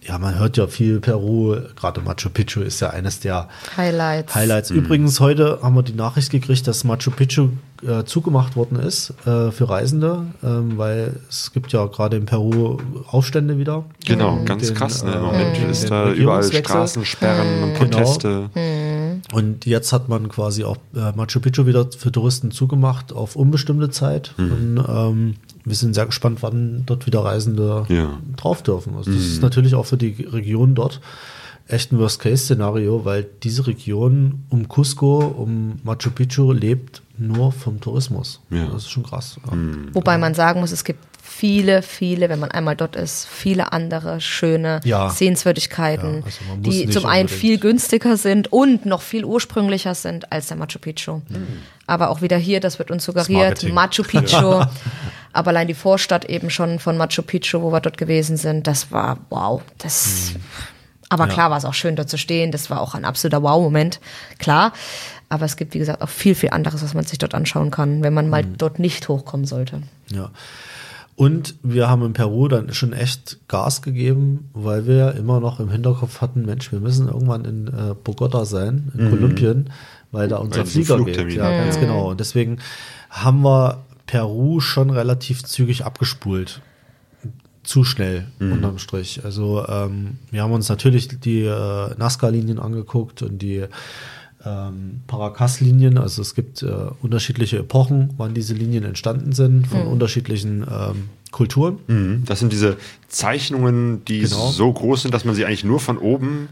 ja, 0.02 0.18
man 0.18 0.40
hört 0.40 0.58
ja 0.58 0.68
viel 0.68 1.00
Peru, 1.00 1.58
gerade 1.76 2.02
Machu 2.02 2.30
Picchu 2.30 2.62
ist 2.62 2.80
ja 2.80 2.90
eines 2.90 3.20
der 3.20 3.50
Highlights. 3.76 4.34
Highlights. 4.34 4.70
Übrigens, 4.72 5.20
heute 5.20 5.60
haben 5.62 5.76
wir 5.76 5.84
die 5.84 5.94
Nachricht 5.94 6.32
gekriegt, 6.32 6.66
dass 6.68 6.84
Machu 6.84 7.12
Picchu 7.12 7.50
äh, 7.86 8.06
zugemacht 8.06 8.56
worden 8.56 8.80
ist 8.80 9.14
äh, 9.28 9.52
für 9.52 9.70
Reisende, 9.70 10.24
ähm, 10.44 10.78
weil 10.78 11.20
es 11.30 11.52
gibt 11.52 11.72
ja 11.74 11.86
gerade 11.86 12.18
in 12.18 12.26
Peru 12.26 12.78
Aufstände 13.12 13.58
wieder. 13.60 13.84
Genau, 14.06 14.38
Ähm, 14.38 14.46
ganz 14.46 14.66
den, 14.66 14.76
krass. 14.76 15.04
Ne? 15.04 15.12
Im 15.12 15.18
äh, 15.18 15.22
Moment 15.22 15.58
den 15.58 15.70
ist 15.70 15.92
da 15.92 16.12
überall. 16.12 16.44
Straßensperren 16.44 17.64
und 17.64 17.80
Genau. 17.80 18.00
Und 19.34 19.66
jetzt 19.66 19.94
hat 19.94 20.10
man 20.10 20.30
quasi 20.30 20.64
auch 20.64 20.78
äh, 20.96 21.12
Machu 21.16 21.40
Picchu 21.40 21.66
wieder 21.66 21.88
für 21.92 22.12
Touristen 22.12 22.52
zugemacht 22.52 23.12
auf 23.14 23.36
unbestimmte 23.36 23.90
Zeit. 23.90 24.34
Und 24.38 24.84
ähm, 24.88 25.36
wir 25.66 25.76
sind 25.76 25.94
sehr 25.94 26.06
gespannt, 26.06 26.40
wann 26.42 26.84
dort 26.86 27.06
wieder 27.06 27.24
Reisende 27.26 27.86
Ja. 27.90 28.18
drauf 28.36 28.62
dürfen. 28.64 28.96
Also 28.96 29.12
das 29.12 29.22
ist 29.22 29.42
natürlich 29.42 29.76
auch 29.76 29.86
für 29.86 29.98
die 29.98 30.24
Region 30.24 30.76
dort 30.76 31.02
echt 31.68 31.92
ein 31.92 32.00
Worst-Case-Szenario, 32.00 33.04
weil 33.04 33.26
diese 33.44 33.68
Region 33.68 34.44
um 34.50 34.68
Cusco, 34.70 35.18
um 35.20 35.80
Machu 35.84 36.12
Picchu 36.12 36.52
lebt 36.54 37.02
nur 37.18 37.52
vom 37.52 37.82
Tourismus. 37.82 38.40
Ja. 38.50 38.68
Das 38.68 38.84
ist 38.84 38.90
schon 38.90 39.04
krass. 39.04 39.38
Ja. 39.46 39.58
Wobei 39.94 40.18
man 40.18 40.34
sagen 40.34 40.62
muss, 40.62 40.72
es 40.72 40.84
gibt 40.86 41.00
viele, 41.38 41.82
viele, 41.84 42.30
wenn 42.30 42.40
man 42.40 42.50
einmal 42.52 42.76
dort 42.76 42.96
ist, 42.96 43.28
viele 43.28 43.72
andere 43.72 44.20
schöne 44.22 44.80
Ja. 44.84 45.10
Sehenswürdigkeiten, 45.10 46.20
Ja, 46.20 46.24
also 46.26 46.40
die 46.58 46.90
zum 46.90 47.06
einen 47.06 47.22
unbedingt- 47.28 47.40
viel 47.42 47.58
günstiger 47.60 48.18
sind 48.18 48.52
und 48.52 48.86
noch 48.86 49.02
viel 49.02 49.24
ursprünglicher 49.24 49.94
sind 49.94 50.32
als 50.32 50.48
der 50.48 50.58
Machu 50.58 50.80
Picchu. 50.80 51.22
Aber 51.86 52.10
auch 52.10 52.22
wieder 52.22 52.38
hier, 52.38 52.60
das 52.60 52.80
wird 52.80 52.90
uns 52.92 53.06
suggeriert. 53.06 53.64
Machu 53.72 54.04
Picchu. 54.04 54.66
Aber 55.34 55.50
allein 55.50 55.68
die 55.68 55.76
Vorstadt 55.76 56.26
eben 56.26 56.50
schon 56.50 56.80
von 56.80 56.98
Machu 56.98 57.22
Picchu, 57.22 57.62
wo 57.62 57.72
wir 57.72 57.80
dort 57.82 57.98
gewesen 57.98 58.38
sind, 58.38 58.66
das 58.66 58.92
war 58.92 59.20
wow. 59.30 59.62
Das, 59.78 60.32
aber 61.10 61.28
klar 61.28 61.52
war 61.52 61.58
es 61.58 61.66
auch 61.66 61.76
schön, 61.76 61.96
dort 61.96 62.10
zu 62.10 62.18
stehen. 62.18 62.52
Das 62.52 62.70
war 62.72 62.82
auch 62.82 62.96
ein 62.96 63.06
absoluter 63.06 63.44
Wow-Moment, 63.44 64.00
klar. 64.40 64.74
Aber 65.30 65.46
es 65.46 65.56
gibt, 65.56 65.74
wie 65.76 65.80
gesagt, 65.80 66.02
auch 66.02 66.10
viel, 66.10 66.34
viel 66.36 66.50
anderes, 66.50 66.82
was 66.82 66.94
man 66.96 67.06
sich 67.06 67.20
dort 67.20 67.36
anschauen 67.36 67.70
kann, 67.70 68.02
wenn 68.02 68.14
man 68.14 68.30
mal 68.30 68.44
dort 68.44 68.80
nicht 68.80 69.08
hochkommen 69.10 69.46
sollte. 69.46 69.82
Ja. 70.10 70.32
Und 71.18 71.56
wir 71.64 71.90
haben 71.90 72.06
in 72.06 72.14
Peru 72.14 72.48
dann 72.48 72.72
schon 72.76 72.94
echt 72.94 73.40
Gas 73.48 73.82
gegeben, 73.82 74.52
weil 74.54 74.86
wir 74.86 74.96
ja 74.96 75.10
immer 75.10 75.40
noch 75.40 75.60
im 75.60 75.72
Hinterkopf 75.72 76.22
hatten, 76.22 76.46
Mensch, 76.46 76.72
wir 76.72 76.80
müssen 76.80 77.08
irgendwann 77.08 77.44
in 77.44 77.68
äh, 77.70 77.96
Bogota 78.04 78.46
sein, 78.46 78.92
in 78.96 79.10
Kolumbien, 79.10 79.72
weil 80.12 80.28
da 80.28 80.38
unser 80.38 80.60
Weil 80.60 80.66
Flieger 80.68 81.04
geht. 81.04 81.34
Ja, 81.34 81.46
hat. 81.46 81.58
ganz 81.58 81.80
genau. 81.80 82.12
Und 82.12 82.20
deswegen 82.20 82.60
haben 83.10 83.42
wir 83.42 83.80
Peru 84.06 84.60
schon 84.60 84.92
relativ 84.92 85.44
zügig 85.44 85.86
abgespult. 85.86 86.62
Zu 87.64 87.84
schnell, 87.84 88.28
unterm 88.40 88.78
Strich. 88.78 89.26
Also 89.26 89.66
ähm, 89.68 90.20
wir 90.30 90.44
haben 90.44 90.54
uns 90.54 90.70
natürlich 90.70 91.08
die 91.20 91.42
äh, 91.42 91.96
Nazca-Linien 91.98 92.60
angeguckt 92.60 93.24
und 93.24 93.42
die 93.42 93.66
ähm, 94.48 95.02
Paracas-Linien. 95.08 95.98
Also 95.98 96.22
es 96.22 96.36
gibt 96.36 96.64
äh, 96.64 96.68
unterschiedliche 97.02 97.58
Epochen, 97.60 98.14
wann 98.18 98.34
diese 98.34 98.54
Linien 98.54 98.84
entstanden 98.84 99.32
sind, 99.34 99.68
von 99.68 99.82
unterschiedlichen 99.88 100.62
ähm, 100.70 101.10
Kulturen. 101.32 101.80
Mhm. 101.88 102.24
Das 102.26 102.40
sind 102.40 102.54
diese 102.54 102.78
Zeichnungen, 103.10 104.06
die 104.06 104.20
Genau. 104.22 104.48
so 104.50 104.72
groß 104.72 105.02
sind, 105.04 105.14
dass 105.14 105.26
man 105.26 105.36
sie 105.36 105.44
eigentlich 105.46 105.66
nur 105.66 105.80
von 105.82 105.98
oben 105.98 106.48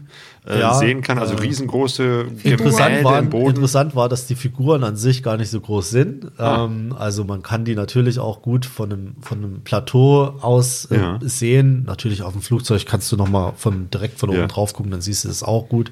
äh, 0.46 0.60
Ja, 0.60 0.74
sehen 0.74 1.00
kann. 1.00 1.18
Also 1.18 1.34
äh, 1.34 1.38
riesengroße 1.40 2.26
Interessant 2.44 3.02
war, 3.02 3.18
im 3.18 3.30
Boden. 3.30 3.54
interessant 3.56 3.94
war, 3.96 4.08
dass 4.10 4.26
die 4.26 4.34
Figuren 4.34 4.84
an 4.84 4.96
sich 4.96 5.22
gar 5.22 5.38
nicht 5.38 5.50
so 5.50 5.60
groß 5.60 5.88
sind. 5.90 6.30
Ah. 6.38 6.64
Ähm, 6.66 6.94
also 6.98 7.24
man 7.24 7.42
kann 7.42 7.64
die 7.64 7.74
natürlich 7.74 8.18
auch 8.18 8.42
gut 8.42 8.66
von 8.66 8.92
einem, 8.92 9.14
von 9.22 9.38
einem 9.38 9.60
Plateau 9.62 10.34
aus 10.42 10.84
äh, 10.90 10.96
Ja. 10.98 11.18
sehen. 11.22 11.84
Natürlich 11.86 12.22
auf 12.22 12.32
dem 12.34 12.42
Flugzeug 12.42 12.84
kannst 12.86 13.10
du 13.10 13.16
noch 13.16 13.28
mal 13.30 13.54
von 13.56 13.88
direkt 13.90 14.18
von 14.18 14.28
oben 14.28 14.40
Ja. 14.40 14.46
drauf 14.46 14.74
gucken, 14.74 14.90
dann 14.92 15.00
siehst 15.00 15.24
du 15.24 15.28
das 15.28 15.42
auch 15.42 15.68
gut. 15.70 15.90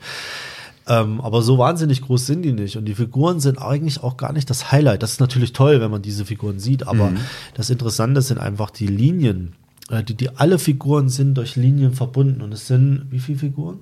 Ähm, 0.86 1.20
aber 1.23 1.40
so 1.43 1.56
wahnsinnig 1.59 2.02
groß 2.02 2.27
sind 2.27 2.43
die 2.43 2.52
nicht. 2.52 2.77
Und 2.77 2.85
die 2.85 2.94
Figuren 2.94 3.40
sind 3.40 3.59
eigentlich 3.61 4.02
auch 4.02 4.16
gar 4.19 4.32
nicht 4.35 4.51
das 4.51 4.70
Highlight. 4.70 5.02
Das 5.02 5.12
ist 5.12 5.20
natürlich 5.20 5.52
toll, 5.55 5.81
wenn 5.81 5.90
man 5.90 6.02
diese 6.02 6.24
Figuren 6.27 6.59
sieht. 6.59 6.86
Aber 6.86 7.11
Mhm. 7.11 7.19
das 7.55 7.70
Interessante 7.70 8.20
sind 8.23 8.39
einfach 8.39 8.70
die 8.70 8.86
Linien. 8.86 9.55
Äh, 9.90 10.02
die, 10.05 10.15
die 10.15 10.31
alle 10.36 10.59
Figuren 10.59 11.09
sind 11.09 11.35
durch 11.39 11.56
Linien 11.56 11.93
verbunden. 11.94 12.43
Und 12.43 12.52
es 12.52 12.66
sind 12.66 13.06
wie 13.11 13.19
viele 13.19 13.39
Figuren? 13.39 13.78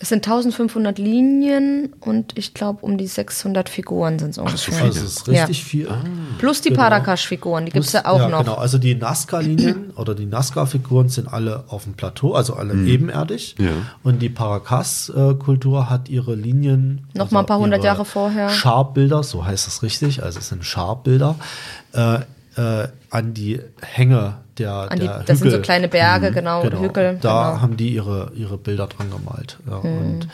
Es 0.00 0.10
sind 0.10 0.24
1500 0.24 0.96
Linien 0.98 1.92
und 2.00 2.38
ich 2.38 2.54
glaube 2.54 2.78
um 2.82 2.98
die 2.98 3.08
600 3.08 3.68
Figuren 3.68 4.20
sind 4.20 4.30
es 4.30 4.36
so 4.36 4.42
ungefähr. 4.42 4.74
viele. 4.74 4.86
Also 4.86 5.00
es 5.04 5.16
ist 5.16 5.28
richtig 5.28 5.58
Ja. 5.58 5.64
viel. 5.68 5.88
Plus 6.38 6.60
die 6.60 6.68
Genau. 6.68 6.82
Parakash-Figuren, 6.82 7.66
die 7.66 7.72
gibt 7.72 7.84
es 7.84 7.92
ja 7.94 8.04
auch 8.06 8.28
noch. 8.28 8.38
Genau, 8.44 8.54
also 8.54 8.78
die 8.78 8.94
Nazca-Linien 8.94 9.90
oder 9.96 10.14
die 10.14 10.26
Nazca-Figuren 10.26 11.08
sind 11.08 11.32
alle 11.32 11.64
auf 11.66 11.82
dem 11.82 11.94
Plateau, 11.94 12.34
also 12.34 12.54
alle 12.54 12.74
ebenerdig. 12.74 13.56
Ja. 13.58 13.70
Und 14.04 14.20
die 14.22 14.28
Paracas-Kultur 14.28 15.90
hat 15.90 16.08
ihre 16.08 16.34
Linien. 16.36 17.06
also 17.14 17.24
Noch 17.24 17.30
mal 17.32 17.40
ein 17.40 17.46
paar 17.46 17.58
hundert 17.58 17.82
Jahre 17.82 18.04
vorher. 18.04 18.50
Scharbilder, 18.50 19.22
so 19.24 19.44
heißt 19.44 19.66
es 19.66 19.82
richtig, 19.82 20.22
also 20.22 20.38
es 20.38 20.48
sind 20.48 20.64
Scharbilder, 20.64 21.34
äh, 21.92 22.20
äh, 22.58 22.88
an 23.10 23.32
die 23.34 23.60
Hänge 23.80 24.34
der, 24.58 24.88
die, 24.88 24.98
der 25.00 25.22
das 25.24 25.38
sind 25.38 25.50
so 25.50 25.60
kleine 25.60 25.88
Berge, 25.88 26.32
genau, 26.32 26.62
Genau, 26.62 26.80
Hügel. 26.80 27.18
da 27.22 27.50
genau. 27.50 27.60
haben 27.62 27.76
die 27.76 27.90
ihre, 27.94 28.32
ihre 28.34 28.58
Bilder 28.58 28.88
dran 28.88 29.10
gemalt. 29.10 29.58
Ja, 29.70 29.78
Mhm. 29.78 29.98
und, 29.98 30.28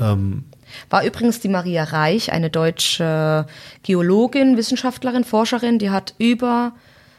ähm, 0.00 0.44
War 0.88 1.04
übrigens 1.04 1.40
die 1.40 1.48
Maria 1.48 1.84
Reich, 1.84 2.32
eine 2.32 2.48
deutsche 2.48 3.44
Geologin, 3.82 4.56
Wissenschaftlerin, 4.56 5.24
Forscherin, 5.24 5.78
die 5.78 5.90
hat 5.90 6.14
über 6.18 6.72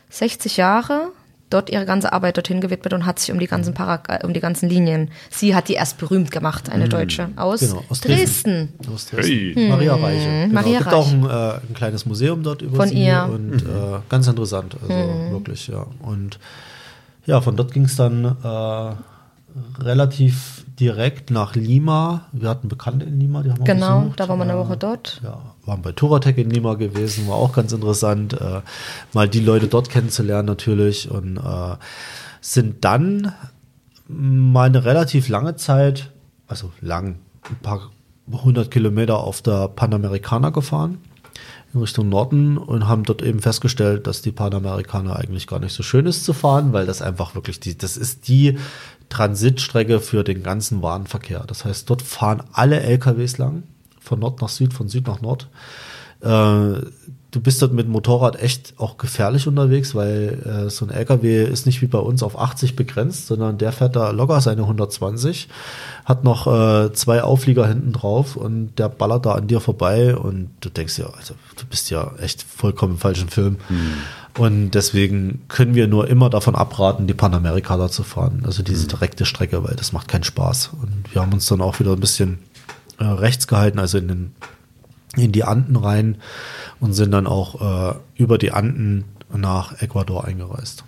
60 0.09 0.57
Jahre 0.57 1.09
dort 1.53 1.69
ihre 1.69 1.86
ganze 1.86 2.11
Arbeit 2.14 2.38
dorthin 2.38 2.61
gewidmet 2.61 2.94
und 2.94 3.06
hat 3.06 3.19
sich 3.19 3.32
um 3.32 3.40
die 3.40 3.48
ganzen 3.48 3.73
Para 3.73 4.02
äh, 4.07 4.26
um 4.26 4.34
die 4.34 4.40
ganzen 4.40 4.68
Linien. 4.69 5.10
Sie 5.30 5.53
hat 5.56 5.68
die 5.68 5.73
erst 5.73 5.98
berühmt 5.98 6.32
gemacht, 6.32 6.69
eine 6.69 6.90
Deutsche 6.90 7.30
aus, 7.36 7.60
Genau, 7.60 7.84
aus 7.90 8.02
Dresden. 8.02 8.73
Aus 8.94 9.07
Dresden. 9.07 9.53
Hey. 9.56 9.69
Maria 9.69 9.95
Reiche. 9.95 10.26
Genau. 10.26 10.48
Mhm. 10.48 10.53
Maria 10.53 10.78
gibt 10.80 10.88
Reich. 10.88 10.94
auch 10.95 11.11
ein, 11.11 11.23
äh, 11.26 11.60
ein 11.69 11.73
kleines 11.76 12.06
Museum 12.06 12.44
dort 12.44 12.61
über 12.61 12.78
Von 12.78 12.90
sie 12.90 13.03
ihr. 13.06 13.26
Mhm. 13.28 13.34
und 13.34 13.61
äh, 13.64 13.99
ganz 14.10 14.28
interessant, 14.28 14.76
also 14.82 15.32
wirklich, 15.32 15.68
ja. 15.68 15.86
Und 16.02 16.40
ja, 17.26 17.40
von 17.41 17.56
dort 17.56 17.72
ging 17.72 17.86
es 17.86 17.95
dann 17.95 18.26
äh, 18.26 19.82
relativ 19.84 20.65
direkt 20.80 21.30
nach 21.30 21.56
Lima. 21.56 22.26
Wir 22.32 22.49
hatten 22.49 22.68
Bekannte 22.68 23.06
in 23.06 23.19
Lima, 23.19 23.44
die 23.44 23.52
haben 23.52 23.60
wir 23.60 23.65
Genau, 23.73 24.11
da 24.15 24.28
waren 24.28 24.40
wir 24.40 24.45
eine 24.45 24.57
Woche 24.57 24.78
dort. 24.78 25.22
Ja, 25.23 25.40
waren 25.65 25.81
bei 25.81 25.91
Touratec 25.91 26.38
in 26.38 26.49
Lima 26.49 26.73
gewesen, 26.75 27.27
war 27.27 27.35
auch 27.35 27.53
ganz 27.53 27.71
interessant, 27.71 28.33
äh, 28.33 28.61
mal 29.13 29.29
die 29.29 29.39
Leute 29.39 29.67
dort 29.67 29.89
kennenzulernen 29.89 30.47
natürlich 30.47 31.09
und 31.09 31.38
äh, 31.38 31.75
sind 32.41 32.83
dann 32.83 33.33
mal 34.07 34.67
eine 34.67 34.83
relativ 34.83 35.29
lange 35.29 35.55
Zeit, 35.55 36.11
also 36.47 36.71
lang, 36.81 37.19
ein 37.49 37.57
paar 37.61 37.91
hundert 38.31 38.71
Kilometer 38.71 39.19
auf 39.19 39.41
der 39.41 39.67
Panamericana 39.67 40.49
gefahren 40.49 40.99
in 41.73 41.79
Richtung 41.79 42.09
Norden 42.09 42.57
und 42.57 42.88
haben 42.88 43.03
dort 43.03 43.21
eben 43.21 43.39
festgestellt, 43.39 44.07
dass 44.07 44.21
die 44.21 44.31
Panamericana 44.31 45.15
eigentlich 45.15 45.47
gar 45.47 45.59
nicht 45.59 45.73
so 45.73 45.83
schön 45.83 46.05
ist 46.05 46.25
zu 46.25 46.33
fahren, 46.33 46.73
weil 46.73 46.85
das 46.85 47.01
einfach 47.01 47.35
wirklich 47.35 47.59
die, 47.59 47.77
das 47.77 47.97
ist 47.97 48.27
die 48.27 48.57
Transitstrecke 49.09 49.99
für 49.99 50.23
den 50.23 50.43
ganzen 50.43 50.81
Warenverkehr. 50.81 51.43
Das 51.47 51.65
heißt, 51.65 51.89
dort 51.89 52.01
fahren 52.01 52.43
alle 52.51 52.81
LKWs 52.81 53.38
lang, 53.38 53.63
von 54.11 54.19
Nord 54.19 54.41
nach 54.41 54.49
Süd, 54.49 54.73
von 54.73 54.89
Süd 54.89 55.07
nach 55.07 55.21
Nord. 55.21 55.47
Äh, 56.19 56.27
du 57.31 57.39
bist 57.39 57.61
dort 57.61 57.71
mit 57.71 57.85
dem 57.85 57.93
Motorrad 57.93 58.41
echt 58.41 58.73
auch 58.77 58.97
gefährlich 58.97 59.47
unterwegs, 59.47 59.95
weil 59.95 60.38
äh, 60.45 60.69
so 60.69 60.85
ein 60.85 60.91
LKW 60.91 61.45
ist 61.45 61.65
nicht 61.65 61.81
wie 61.81 61.88
bei 61.88 61.97
uns 61.97 62.23
auf 62.23 62.38
80 62.38 62.75
begrenzt, 62.75 63.27
sondern 63.27 63.57
der 63.57 63.71
fährt 63.71 63.95
da 63.95 64.11
locker 64.11 64.41
seine 64.41 64.63
120, 64.63 65.47
hat 66.03 66.25
noch 66.25 66.45
äh, 66.45 66.91
zwei 66.91 67.23
Auflieger 67.23 67.65
hinten 67.65 67.93
drauf 67.93 68.35
und 68.35 68.77
der 68.77 68.89
ballert 68.89 69.25
da 69.25 69.31
an 69.31 69.47
dir 69.47 69.61
vorbei 69.61 70.13
und 70.13 70.49
du 70.59 70.69
denkst 70.69 70.99
ja, 70.99 71.05
also, 71.17 71.35
du 71.57 71.65
bist 71.67 71.89
ja 71.89 72.11
echt 72.19 72.43
vollkommen 72.43 72.93
im 72.93 72.99
falschen 72.99 73.29
Film. 73.29 73.57
Und 74.38 74.71
deswegen 74.71 75.41
können 75.49 75.75
wir 75.75 75.88
nur 75.88 76.07
immer 76.07 76.29
davon 76.29 76.55
abraten, 76.55 77.05
die 77.05 77.13
Panamerika 77.13 77.75
da 77.75 77.89
zu 77.89 78.03
fahren. 78.03 78.43
Also 78.45 78.63
diese 78.63 78.88
direkte 78.88 79.25
Strecke, 79.25 79.63
weil 79.63 79.75
das 79.75 79.91
macht 79.91 80.07
keinen 80.07 80.23
Spaß. 80.23 80.71
Und 80.81 81.13
wir 81.13 81.21
haben 81.21 81.33
uns 81.33 81.47
dann 81.47 81.61
auch 81.61 81.79
wieder 81.81 81.91
ein 81.91 81.99
bisschen 81.99 82.39
äh, 82.99 83.03
rechts 83.03 83.47
gehalten, 83.47 83.80
also 83.80 83.97
in, 83.97 84.07
den, 84.07 84.35
in 85.15 85.31
die 85.31 85.43
Anden 85.43 85.76
rein 85.76 86.18
und 86.80 86.93
sind 86.93 87.11
dann 87.11 87.27
auch 87.27 87.93
äh, 87.93 87.95
über 88.15 88.38
die 88.38 88.51
Anden 88.51 89.05
nach 89.34 89.81
Ecuador 89.81 90.26
eingereist. 90.26 90.84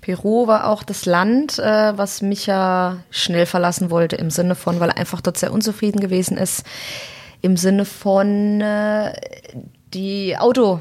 Peru 0.00 0.48
war 0.48 0.68
auch 0.68 0.82
das 0.82 1.06
Land, 1.06 1.58
äh, 1.58 1.96
was 1.96 2.22
Micha 2.22 2.98
schnell 3.10 3.46
verlassen 3.46 3.90
wollte, 3.90 4.16
im 4.16 4.30
Sinne 4.30 4.56
von, 4.56 4.80
weil 4.80 4.90
er 4.90 4.96
einfach 4.96 5.20
dort 5.20 5.38
sehr 5.38 5.52
unzufrieden 5.52 6.00
gewesen 6.00 6.36
ist, 6.36 6.64
im 7.40 7.56
Sinne 7.56 7.84
von 7.84 8.60
äh, 8.60 9.14
die 9.94 10.36
Auto. 10.36 10.80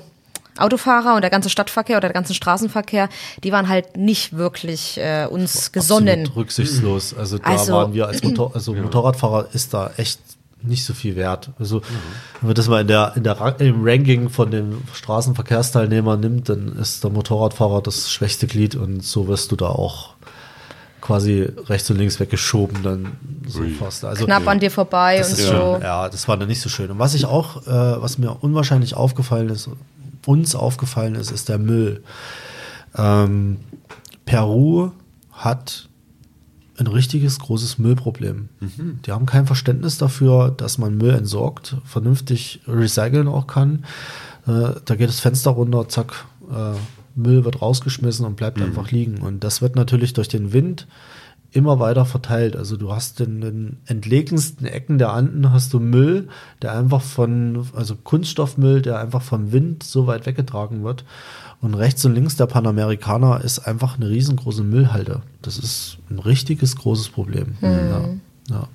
Autofahrer 0.58 1.16
und 1.16 1.22
der 1.22 1.30
ganze 1.30 1.50
Stadtverkehr 1.50 1.98
oder 1.98 2.08
der 2.10 2.14
ganze 2.14 2.34
Straßenverkehr, 2.34 3.10
die 3.44 3.52
waren 3.52 3.68
halt 3.70 3.98
nicht 3.98 4.34
wirklich 4.38 4.98
äh, 4.98 5.26
uns 5.30 5.72
gesonnen. 5.72 6.22
Absolut 6.22 6.36
rücksichtslos. 6.36 7.14
Also 7.14 7.38
da 7.38 7.46
Also- 7.46 7.74
waren 7.74 7.94
wir 7.94 8.08
als 8.08 8.24
Motor 8.24 8.52
also 8.54 8.74
Motorradfahrer 8.74 9.48
ist 9.54 9.74
da 9.74 9.92
echt 9.98 10.20
nicht 10.64 10.86
so 10.86 10.94
viel 10.94 11.16
wert. 11.16 11.50
Also 11.58 11.82
wenn 12.40 12.48
man 12.50 12.54
das 12.54 12.68
mal 12.68 12.82
in 12.82 12.88
der, 12.88 13.14
in 13.16 13.24
der 13.24 13.56
im 13.60 13.82
Ranking 13.84 14.30
von 14.30 14.52
den 14.52 14.78
Straßenverkehrsteilnehmern 14.94 16.20
nimmt, 16.20 16.50
dann 16.50 16.76
ist 16.78 17.04
der 17.04 17.10
Motorradfahrer 17.12 17.82
das 17.82 18.12
schwächste 18.12 18.46
Glied 18.48 18.76
und 18.76 19.04
so 19.04 19.28
wirst 19.28 19.52
du 19.52 19.56
da 19.56 19.68
auch 19.68 20.14
quasi 21.02 21.50
rechts 21.68 21.90
und 21.90 21.98
links 21.98 22.20
weggeschoben 22.20 22.84
dann 22.84 23.14
so 23.48 23.64
fast. 23.80 24.06
Also 24.06 24.26
Knapp 24.26 24.48
an 24.48 24.60
dir 24.60 24.70
vorbei 24.70 25.18
das 25.18 25.30
und 25.30 25.40
ist 25.40 25.46
so. 25.48 25.52
schon, 25.54 25.82
ja, 25.82 26.08
das 26.10 26.28
war 26.28 26.38
dann 26.38 26.48
nicht 26.48 26.62
so 26.62 26.70
schön. 26.70 26.92
Und 26.92 27.00
was 27.00 27.16
ich 27.16 27.26
auch, 27.26 27.66
äh, 27.66 28.02
was 28.02 28.20
mir 28.20 28.38
unwahrscheinlich 28.42 28.94
aufgefallen 28.94 29.50
ist, 29.50 29.68
uns 30.26 30.56
aufgefallen 30.56 31.16
ist, 31.16 31.32
ist 31.32 31.50
der 31.50 31.58
Müll. 31.58 32.04
Ähm, 32.96 33.58
Peru 34.26 34.92
hat 35.32 35.90
ein 36.78 36.88
richtiges 36.88 37.40
großes 37.40 37.78
Müllproblem. 37.78 38.50
Die 39.06 39.12
haben 39.12 39.26
kein 39.26 39.46
Verständnis 39.46 39.98
dafür, 39.98 40.52
dass 40.56 40.78
man 40.78 40.98
Müll 40.98 41.14
entsorgt, 41.14 41.78
vernünftig 41.86 42.62
recyceln 42.68 43.28
auch 43.28 43.48
kann. 43.48 43.86
Äh, 44.48 44.74
da 44.86 44.96
geht 44.96 45.10
das 45.10 45.20
Fenster 45.20 45.52
runter, 45.52 45.88
zack, 45.90 46.26
äh, 46.50 46.74
Müll 47.16 47.46
wird 47.46 47.62
rausgeschmissen 47.62 48.26
und 48.26 48.36
bleibt 48.36 48.62
einfach 48.62 48.90
liegen. 48.92 49.20
Und 49.20 49.44
das 49.44 49.62
wird 49.62 49.76
natürlich 49.76 50.14
durch 50.14 50.28
den 50.28 50.54
Wind 50.54 50.88
immer 51.52 51.80
weiter 51.80 52.06
verteilt. 52.06 52.56
Also 52.56 52.78
du 52.78 52.92
hast 52.94 53.20
in 53.20 53.42
den 53.42 53.78
entlegensten 53.86 54.66
Ecken 54.66 54.98
der 54.98 55.14
Anden 55.14 55.52
hast 55.52 55.74
du 55.74 55.80
Müll, 55.80 56.30
der 56.62 56.74
einfach 56.74 57.02
von, 57.02 57.68
also 57.76 57.96
Kunststoffmüll, 57.96 58.82
der 58.82 59.00
einfach 59.00 59.22
vom 59.22 59.52
Wind 59.52 59.84
so 59.84 60.08
weit 60.08 60.26
weggetragen 60.26 60.84
wird. 60.84 61.04
Und 61.60 61.76
rechts 61.76 62.04
und 62.06 62.16
links 62.16 62.38
der 62.38 62.48
Panamerikaner 62.48 63.42
ist 63.44 63.60
einfach 63.60 63.98
eine 63.98 64.10
riesengroße 64.10 64.64
Müllhalde. 64.64 65.22
Das 65.42 65.58
ist 65.58 65.98
ein 66.10 66.20
richtiges 66.20 66.76
großes 66.76 67.10
Problem. 67.10 67.58
Ja, 67.62 68.10
ja. 68.50 68.68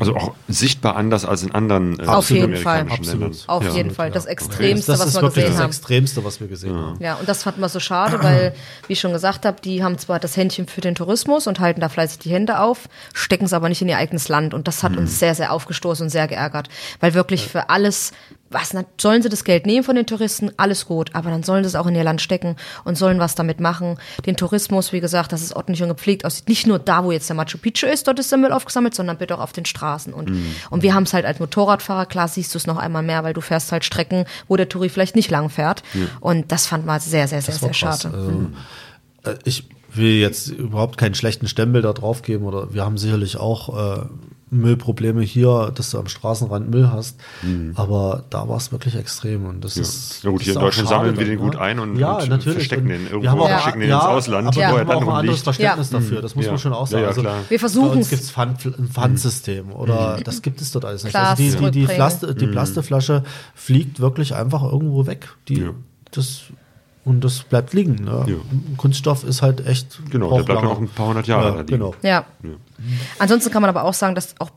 Also 0.00 0.16
auch 0.16 0.34
sichtbar 0.48 0.96
anders 0.96 1.24
als 1.24 1.42
in 1.42 1.52
anderen 1.52 1.98
äh, 2.00 2.06
Auf 2.06 2.30
jeden 2.30 2.56
Fall. 2.56 2.86
Ländern. 3.02 3.32
Auf 3.46 3.64
Ja. 3.64 3.70
jeden 3.72 3.90
Fall. 3.90 4.10
Das 4.10 4.24
Ja. 4.24 4.30
Extremste, 4.30 4.92
das 4.92 5.00
was 5.00 5.06
ist 5.08 5.14
wir 5.22 5.28
gesehen 5.28 5.44
das 5.50 5.56
haben. 5.58 5.66
Extremste, 5.70 6.24
was 6.24 6.40
wir 6.40 6.48
gesehen 6.48 6.74
haben. 6.74 6.96
Ja, 7.00 7.14
und 7.16 7.28
das 7.28 7.42
fand 7.42 7.58
man 7.58 7.68
so 7.68 7.80
schade, 7.80 8.22
weil, 8.22 8.54
wie 8.86 8.92
ich 8.94 9.00
schon 9.00 9.12
gesagt 9.12 9.44
habe, 9.44 9.60
die 9.62 9.82
haben 9.84 9.98
zwar 9.98 10.18
das 10.20 10.36
Händchen 10.36 10.66
für 10.66 10.80
den 10.80 10.94
Tourismus 10.94 11.46
und 11.46 11.60
halten 11.60 11.80
da 11.80 11.88
fleißig 11.88 12.18
die 12.20 12.30
Hände 12.30 12.60
auf, 12.60 12.88
stecken 13.12 13.44
es 13.44 13.52
aber 13.52 13.68
nicht 13.68 13.82
in 13.82 13.88
ihr 13.88 13.96
eigenes 13.98 14.28
Land. 14.28 14.54
Und 14.54 14.68
das 14.68 14.82
hat 14.82 14.96
uns 14.96 15.18
sehr, 15.18 15.34
sehr 15.34 15.52
aufgestoßen 15.52 16.04
und 16.06 16.10
sehr 16.10 16.28
geärgert. 16.28 16.68
Weil 17.00 17.14
wirklich 17.14 17.46
für 17.48 17.68
alles, 17.70 18.12
was 18.52 18.74
sollen 19.00 19.22
sie 19.22 19.28
das 19.28 19.44
Geld 19.44 19.66
nehmen 19.66 19.84
von 19.84 19.96
den 19.96 20.06
Touristen, 20.06 20.50
alles 20.56 20.86
gut, 20.86 21.14
aber 21.14 21.30
dann 21.30 21.42
sollen 21.42 21.64
sie 21.64 21.68
es 21.68 21.74
auch 21.74 21.86
in 21.86 21.94
ihr 21.94 22.04
Land 22.04 22.20
stecken 22.20 22.56
und 22.84 22.96
sollen 22.96 23.18
was 23.18 23.34
damit 23.34 23.60
machen. 23.60 23.98
Den 24.26 24.36
Tourismus, 24.36 24.92
wie 24.92 25.00
gesagt, 25.00 25.32
dass 25.32 25.42
es 25.42 25.54
ordentlich 25.54 25.82
und 25.82 25.88
gepflegt 25.88 26.24
aussieht. 26.24 26.48
Nicht 26.48 26.66
nur 26.66 26.78
da, 26.78 27.04
wo 27.04 27.12
jetzt 27.12 27.28
der 27.28 27.36
Machu 27.36 27.58
Picchu 27.58 27.86
ist, 27.86 28.06
dort 28.06 28.18
ist 28.18 28.30
der 28.30 28.38
Müll 28.38 28.52
aufgesammelt, 28.52 28.94
sondern 28.94 29.18
bitte 29.18 29.36
auch 29.36 29.42
auf 29.42 29.52
den 29.52 29.64
Straßen. 29.64 30.12
Und, 30.12 30.30
und 30.70 30.82
wir 30.82 30.94
haben 30.94 31.04
es 31.04 31.12
halt 31.12 31.24
als 31.24 31.40
Motorradfahrer, 31.40 32.06
klar 32.06 32.28
siehst 32.28 32.54
du 32.54 32.58
es 32.58 32.66
noch 32.66 32.78
einmal 32.78 33.02
mehr, 33.02 33.24
weil 33.24 33.34
du 33.34 33.40
fährst 33.40 33.72
halt 33.72 33.84
Strecken, 33.84 34.24
wo 34.48 34.56
der 34.56 34.68
Touri 34.68 34.88
vielleicht 34.88 35.16
nicht 35.16 35.30
lang 35.30 35.48
fährt. 35.48 35.82
Und 36.20 36.52
das 36.52 36.66
fand 36.66 36.86
man 36.86 37.00
sehr, 37.00 37.28
sehr, 37.28 37.42
sehr, 37.42 37.54
Das 37.54 37.60
sehr 37.60 37.74
schade. 37.74 38.10
Also, 38.12 38.50
äh, 39.24 39.38
ich 39.44 39.68
will 39.94 40.14
jetzt 40.14 40.48
überhaupt 40.48 40.96
keinen 40.96 41.14
schlechten 41.14 41.48
Stempel 41.48 41.82
da 41.82 41.92
drauf 41.92 42.22
geben 42.22 42.44
oder 42.44 42.72
wir 42.72 42.84
haben 42.84 42.98
sicherlich 42.98 43.36
auch 43.36 44.00
äh, 44.00 44.06
Müllprobleme 44.52 45.22
hier, 45.22 45.72
dass 45.74 45.90
du 45.90 45.98
am 45.98 46.06
Straßenrand 46.08 46.70
Müll 46.70 46.90
hast, 46.92 47.18
aber 47.74 48.24
da 48.30 48.48
war 48.48 48.58
es 48.58 48.70
wirklich 48.70 48.94
extrem 48.96 49.46
und 49.46 49.64
das 49.64 49.76
ist 49.76 50.22
Ja 50.22 50.30
gut, 50.30 50.40
das 50.40 50.44
hier 50.44 50.52
ist 50.52 50.56
in 50.56 50.62
Deutschland 50.62 50.88
sammeln 50.90 51.18
wir 51.18 51.24
den 51.26 51.38
gut 51.38 51.54
ne? 51.54 51.60
ein 51.60 51.78
und- 51.78 51.98
ja, 51.98 52.18
und 52.18 52.28
natürlich. 52.28 52.56
verstecken 52.58 52.82
Und 52.82 52.88
den 52.90 53.02
irgendwo, 53.06 53.22
wir 53.22 53.30
haben 53.30 53.40
auch, 53.40 53.64
schicken 53.64 53.80
den 53.80 53.90
ins 53.90 54.00
Ausland, 54.02 54.46
aber 54.48 54.54
wo 54.56 54.58
wir 54.60 54.62
er 54.64 54.70
haben 54.80 54.88
dann 54.88 54.96
auch 54.98 55.02
ein 55.02 55.08
anderes. 55.20 55.42
Verständnis 55.42 55.90
Ja. 55.90 55.98
dafür, 55.98 56.22
das 56.22 56.34
muss 56.34 56.44
Ja. 56.44 56.50
man 56.52 56.58
schon 56.60 56.72
auch 56.74 56.80
Ja, 56.80 56.86
sagen. 56.86 57.02
ja, 57.02 57.08
also, 57.08 57.20
klar. 57.22 57.36
Wir 57.48 57.58
versuchen's. 57.58 57.90
Bei 57.92 57.96
uns 57.98 58.10
gibt 58.10 58.22
es 58.22 58.78
ein 58.78 58.88
Pfandsystem 58.88 59.72
oder 59.72 60.18
das 60.22 60.42
gibt 60.42 60.60
es 60.60 60.70
dort 60.70 60.84
alles 60.84 61.04
nicht. 61.04 61.16
Also 61.16 61.42
die, 61.42 61.50
die, 61.50 61.70
die. 61.70 61.86
Plaste, 61.86 62.34
die 62.34 62.46
Plasteflasche 62.46 63.22
fliegt 63.54 64.00
wirklich 64.00 64.34
einfach 64.34 64.62
irgendwo 64.62 65.06
weg. 65.06 65.28
Die, 65.48 65.60
Ja. 65.60 65.70
das, 66.10 66.42
und 67.04 67.22
das 67.22 67.40
bleibt 67.40 67.72
liegen. 67.72 67.96
Ne? 68.04 68.24
Ja. 68.28 68.36
Kunststoff 68.76 69.24
ist 69.24 69.42
halt 69.42 69.66
echt. 69.66 70.00
Genau, 70.10 70.28
der 70.36 70.44
bleibt 70.44 70.62
lange. 70.62 70.72
noch 70.74 70.80
ein 70.80 70.88
paar 70.88 71.08
hundert 71.08 71.26
Jahre 71.26 71.44
Ja, 71.46 71.50
da 71.50 71.58
liegen. 71.60 71.66
genau. 71.72 71.94
Ja. 72.02 72.24
Ansonsten 73.18 73.50
kann 73.50 73.62
man 73.62 73.68
aber 73.70 73.84
auch 73.84 73.94
sagen, 73.94 74.14
dass 74.14 74.34
auch 74.38 74.50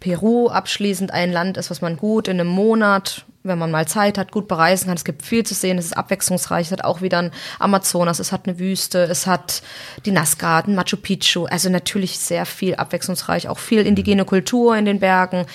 Peru 0.00 0.48
abschließend 0.48 1.10
ein 1.12 1.32
Land 1.32 1.56
ist, 1.56 1.70
was 1.70 1.80
man 1.80 1.96
gut 1.96 2.28
in 2.28 2.38
einem 2.38 2.50
Monat, 2.50 3.24
wenn 3.42 3.58
man 3.58 3.70
mal 3.70 3.88
Zeit 3.88 4.18
hat, 4.18 4.30
gut 4.30 4.46
bereisen 4.48 4.86
kann. 4.88 4.96
Es 4.96 5.04
gibt 5.04 5.22
viel 5.22 5.44
zu 5.44 5.54
sehen, 5.54 5.78
es 5.78 5.86
ist 5.86 5.96
abwechslungsreich, 5.96 6.66
es 6.66 6.72
hat 6.72 6.84
auch 6.84 7.00
wieder 7.00 7.18
ein 7.18 7.30
Amazonas, 7.58 8.18
es 8.18 8.30
hat 8.32 8.46
eine 8.46 8.58
Wüste, 8.58 9.04
es 9.04 9.26
hat 9.26 9.62
die 10.04 10.10
Nazca, 10.10 10.58
ein 10.60 10.74
Machu 10.74 10.96
Picchu, 10.98 11.46
also 11.46 11.70
natürlich 11.70 12.18
sehr 12.18 12.44
viel 12.44 12.74
abwechslungsreich, 12.74 13.48
auch 13.48 13.58
viel 13.58 13.86
indigene 13.86 14.24
Kultur 14.26 14.76
in 14.76 14.84
den 14.84 15.00
Bergen. 15.00 15.46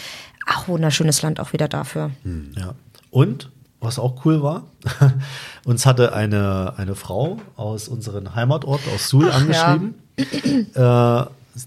Ach, 0.48 0.68
wunderschönes 0.68 1.22
Land 1.22 1.40
auch 1.40 1.54
wieder 1.54 1.68
dafür. 1.68 2.10
Ja. 2.58 2.74
Und, 3.12 3.52
was 3.82 4.00
auch 4.00 4.24
cool 4.26 4.42
war, 4.42 4.64
uns 5.66 5.86
hatte 5.86 6.14
eine, 6.14 6.74
eine 6.78 6.96
Frau 6.96 7.38
aus 7.58 7.88
unserem 7.88 8.36
Heimatort, 8.36 8.82
aus 8.94 9.10
Suhl, 9.10 9.30
Ach, 9.30 9.42
angeschrieben, 9.42 9.96
äh, 10.76 11.24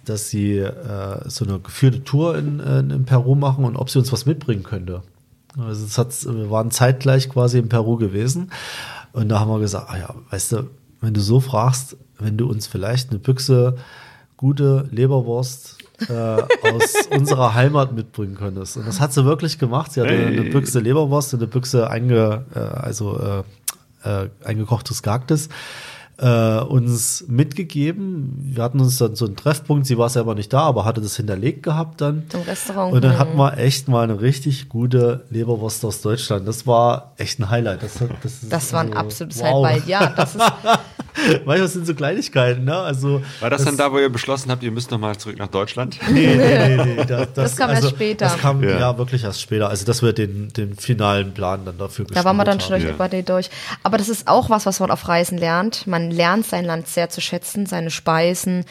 dass 0.06 0.30
sie 0.30 0.58
äh, 0.58 1.28
so 1.28 1.44
eine 1.44 1.58
geführte 1.58 2.04
Tour 2.04 2.38
in, 2.38 2.60
in, 2.60 2.90
in 2.90 3.04
Peru 3.04 3.34
machen 3.34 3.64
und 3.64 3.76
ob 3.76 3.90
sie 3.90 3.98
uns 3.98 4.12
was 4.12 4.26
mitbringen 4.26 4.62
könnte. 4.62 5.02
Also 5.58 5.84
es 5.84 5.98
hat, 5.98 6.24
wir 6.24 6.50
waren 6.50 6.70
zeitgleich 6.70 7.28
quasi 7.28 7.58
in 7.58 7.68
Peru 7.68 7.96
gewesen. 7.96 8.50
Und 9.12 9.28
da 9.28 9.40
haben 9.40 9.50
wir 9.50 9.60
gesagt, 9.60 9.90
ah 9.90 9.98
ja, 9.98 10.14
weißt 10.30 10.52
du, 10.52 10.70
wenn 11.00 11.14
du 11.14 11.20
so 11.20 11.40
fragst, 11.40 11.96
wenn 12.18 12.36
du 12.36 12.48
uns 12.48 12.66
vielleicht 12.66 13.10
eine 13.10 13.18
Büchse 13.18 13.76
gute 14.36 14.88
Leberwurst 14.90 15.78
äh, 16.08 16.12
aus 16.12 16.94
unserer 17.10 17.54
Heimat 17.54 17.92
mitbringen 17.92 18.34
könntest. 18.36 18.76
Und 18.76 18.86
das 18.86 19.00
hat 19.00 19.12
sie 19.12 19.24
wirklich 19.24 19.58
gemacht. 19.58 19.92
Sie 19.92 20.00
hatte 20.00 20.10
Hey. 20.12 20.26
eine 20.26 20.50
Büchse 20.50 20.80
Leberwurst 20.80 21.34
eine 21.34 21.46
Büchse 21.46 21.88
einge, 21.90 22.44
äh, 22.54 22.58
also, 22.58 23.18
äh, 23.20 23.42
äh, 24.24 24.28
eingekochtes 24.44 25.02
Gehacktes 25.02 25.48
äh, 26.18 26.60
uns 26.60 27.24
mitgegeben. 27.28 28.34
Wir 28.38 28.62
hatten 28.62 28.80
uns 28.80 28.98
dann 28.98 29.16
so 29.16 29.26
einen 29.26 29.36
Treffpunkt, 29.36 29.86
sie 29.86 29.98
war 29.98 30.08
selber 30.08 30.34
nicht 30.34 30.52
da, 30.52 30.60
aber 30.60 30.84
hatte 30.84 31.00
das 31.00 31.16
hinterlegt 31.16 31.62
gehabt 31.62 32.00
dann. 32.00 32.24
Im 32.32 32.40
Restaurant. 32.42 32.92
Und 32.94 33.02
dann 33.04 33.14
Mhm. 33.14 33.18
hatten 33.18 33.36
wir 33.36 33.58
echt 33.58 33.88
mal 33.88 34.02
eine 34.04 34.20
richtig 34.20 34.68
gute 34.68 35.24
Leberwurst 35.30 35.84
aus 35.84 36.00
Deutschland. 36.02 36.46
Das 36.46 36.66
war 36.66 37.12
echt 37.16 37.38
ein 37.40 37.50
Highlight. 37.50 37.82
Das, 37.82 37.94
das, 38.22 38.32
ist 38.42 38.52
Das 38.52 38.72
war 38.72 38.80
ein 38.82 38.88
also, 38.92 38.98
absolutes 39.00 39.40
wow. 39.40 39.66
Highlight. 39.66 39.86
Ja, 39.88 40.06
das 40.16 40.34
ist, 40.36 40.42
Manchmal 41.44 41.68
sind 41.68 41.86
so 41.86 41.94
Kleinigkeiten, 41.94 42.64
ne? 42.64 42.76
Also, 42.76 43.22
War 43.40 43.48
das, 43.48 43.64
dann 43.64 43.76
da, 43.76 43.92
wo 43.92 43.98
ihr 43.98 44.08
beschlossen 44.10 44.50
habt, 44.50 44.64
ihr 44.64 44.72
müsst 44.72 44.90
nochmal 44.90 45.16
zurück 45.16 45.38
nach 45.38 45.46
Deutschland? 45.46 45.96
Nee, 46.10 46.34
nee, 46.36 46.76
nee, 46.76 46.94
nee. 46.96 47.04
Das, 47.06 47.32
Das 47.34 47.56
kam 47.56 47.70
erst 47.70 47.88
später. 47.90 48.24
Das 48.26 48.38
kam 48.38 48.62
Ja. 48.64 48.78
ja. 48.80 48.98
wirklich 48.98 49.22
erst 49.22 49.40
später. 49.40 49.68
Also, 49.68 49.84
dass 49.86 50.02
wir 50.02 50.12
den, 50.12 50.52
den 50.52 50.74
finalen 50.74 51.32
Plan 51.32 51.60
dann 51.64 51.78
dafür 51.78 52.04
Da 52.12 52.24
waren 52.24 52.36
wir 52.36 52.44
dann 52.44 52.58
schon 52.60 52.70
durch 52.72 52.82
Ja. 52.84 52.90
über 52.90 53.08
die 53.08 53.22
durch. 53.22 53.48
Aber 53.84 53.96
das 53.96 54.08
ist 54.08 54.26
auch 54.26 54.50
was, 54.50 54.66
was 54.66 54.80
man 54.80 54.90
auf 54.90 55.06
Reisen 55.06 55.38
lernt. 55.38 55.86
Man 55.86 56.03
lernt 56.10 56.46
sein 56.46 56.64
Land 56.64 56.88
sehr 56.88 57.08
zu 57.10 57.20
schätzen, 57.20 57.66
seine 57.66 57.90
Speisen, 57.90 58.64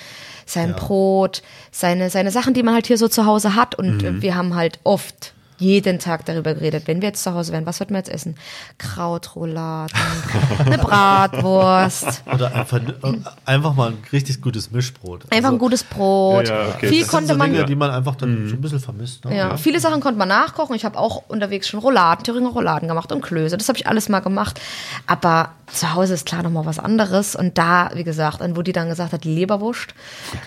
sein 0.45 0.69
Ja. 0.72 0.76
Brot, 0.76 1.41
seine, 1.72 2.10
seine 2.10 2.31
Sachen, 2.31 2.53
die 2.53 2.64
man 2.64 2.73
halt 2.76 2.88
hier 2.88 2.97
so 2.97 3.07
zu 3.07 3.26
Hause 3.26 3.55
hat. 3.55 3.76
Und 3.76 4.01
Mhm. 4.03 4.22
wir 4.22 4.35
haben 4.35 4.55
halt 4.55 4.80
oft 4.84 5.34
jeden 5.64 5.99
Tag 5.99 6.26
darüber 6.26 6.53
geredet. 6.53 6.84
Wenn 6.88 7.02
wir 7.02 7.10
jetzt 7.10 7.23
zu 7.23 7.34
Hause 7.34 7.53
wären, 7.53 7.65
was 7.65 7.80
würden 7.80 7.91
wir 7.91 7.99
jetzt 7.99 8.10
essen? 8.10 8.35
Krautrouladen, 8.77 9.95
eine 10.65 10.77
Bratwurst, 10.77 12.23
Oder 12.31 12.53
einfach, 12.53 12.77
äh, 12.80 13.14
einfach 13.45 13.73
mal 13.73 13.91
ein 13.91 13.98
richtig 14.11 14.41
gutes 14.41 14.72
Mischbrot. 14.72 15.26
einfach 15.31 15.52
ein 15.52 15.57
gutes 15.57 15.84
Brot. 15.84 16.49
Ja, 16.49 16.64
ja, 16.64 16.69
okay. 16.76 16.88
Viel 16.90 17.02
das 17.02 17.10
konnte 17.10 17.27
sind 17.27 17.35
so 17.35 17.40
man 17.40 17.52
Dinge, 17.53 17.65
die 17.65 17.76
man 17.76 17.91
einfach 17.91 18.15
dann 18.15 18.48
so 18.49 18.56
ein 18.56 18.61
bisschen 18.61 18.80
vermisst. 18.80 19.26
Ne? 19.26 19.38
Ja, 19.38 19.57
viele 19.57 19.80
Sachen 19.80 20.02
konnte 20.02 20.19
man 20.19 20.27
nachkochen. 20.27 20.76
Ich 20.76 20.85
habe 20.85 20.99
auch 20.99 21.23
unterwegs 21.30 21.68
schon 21.68 21.80
Rouladen, 21.80 22.23
Thüringer 22.23 22.49
Rouladen 22.49 22.88
gemacht 22.88 23.11
und 23.11 23.22
Klöße. 23.22 23.57
Das 23.57 23.69
habe 23.69 23.77
ich 23.77 23.88
alles 23.88 24.10
mal 24.10 24.19
gemacht. 24.19 24.60
Aber 25.07 25.52
zu 25.68 25.94
Hause 25.94 26.14
ist 26.14 26.26
klar 26.26 26.44
nochmal 26.44 26.65
was 26.65 26.80
anderes. 26.80 27.35
Und 27.35 27.57
da, 27.57 27.91
wie 27.94 28.03
gesagt, 28.03 28.41
an 28.41 28.57
wo 28.57 28.61
die 28.61 28.73
dann 28.73 28.90
gesagt 28.90 29.14
hat, 29.14 29.26
Leberwurst, 29.26 29.94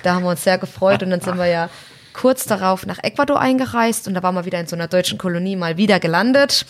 da 0.03 0.15
haben 0.15 0.25
wir 0.25 0.31
uns 0.31 0.45
sehr 0.45 0.59
gefreut. 0.59 1.03
Und 1.03 1.11
dann 1.11 1.21
sind 1.21 1.39
wir 1.39 1.47
ja 1.47 1.71
kurz 2.17 2.47
darauf 2.47 2.87
nach 2.87 2.99
Ecuador 3.03 3.39
eingereist 3.39 4.09
und 4.09 4.15
da 4.15 4.23
waren 4.23 4.35
wir 4.35 4.47
wieder 4.47 4.59
in 4.59 4.67
so 4.67 4.75
einer 4.75 4.89
deutschen 4.89 5.19
Kolonie 5.19 5.55
mal 5.55 5.77
wieder 5.77 6.01
gelandet. 6.01 6.65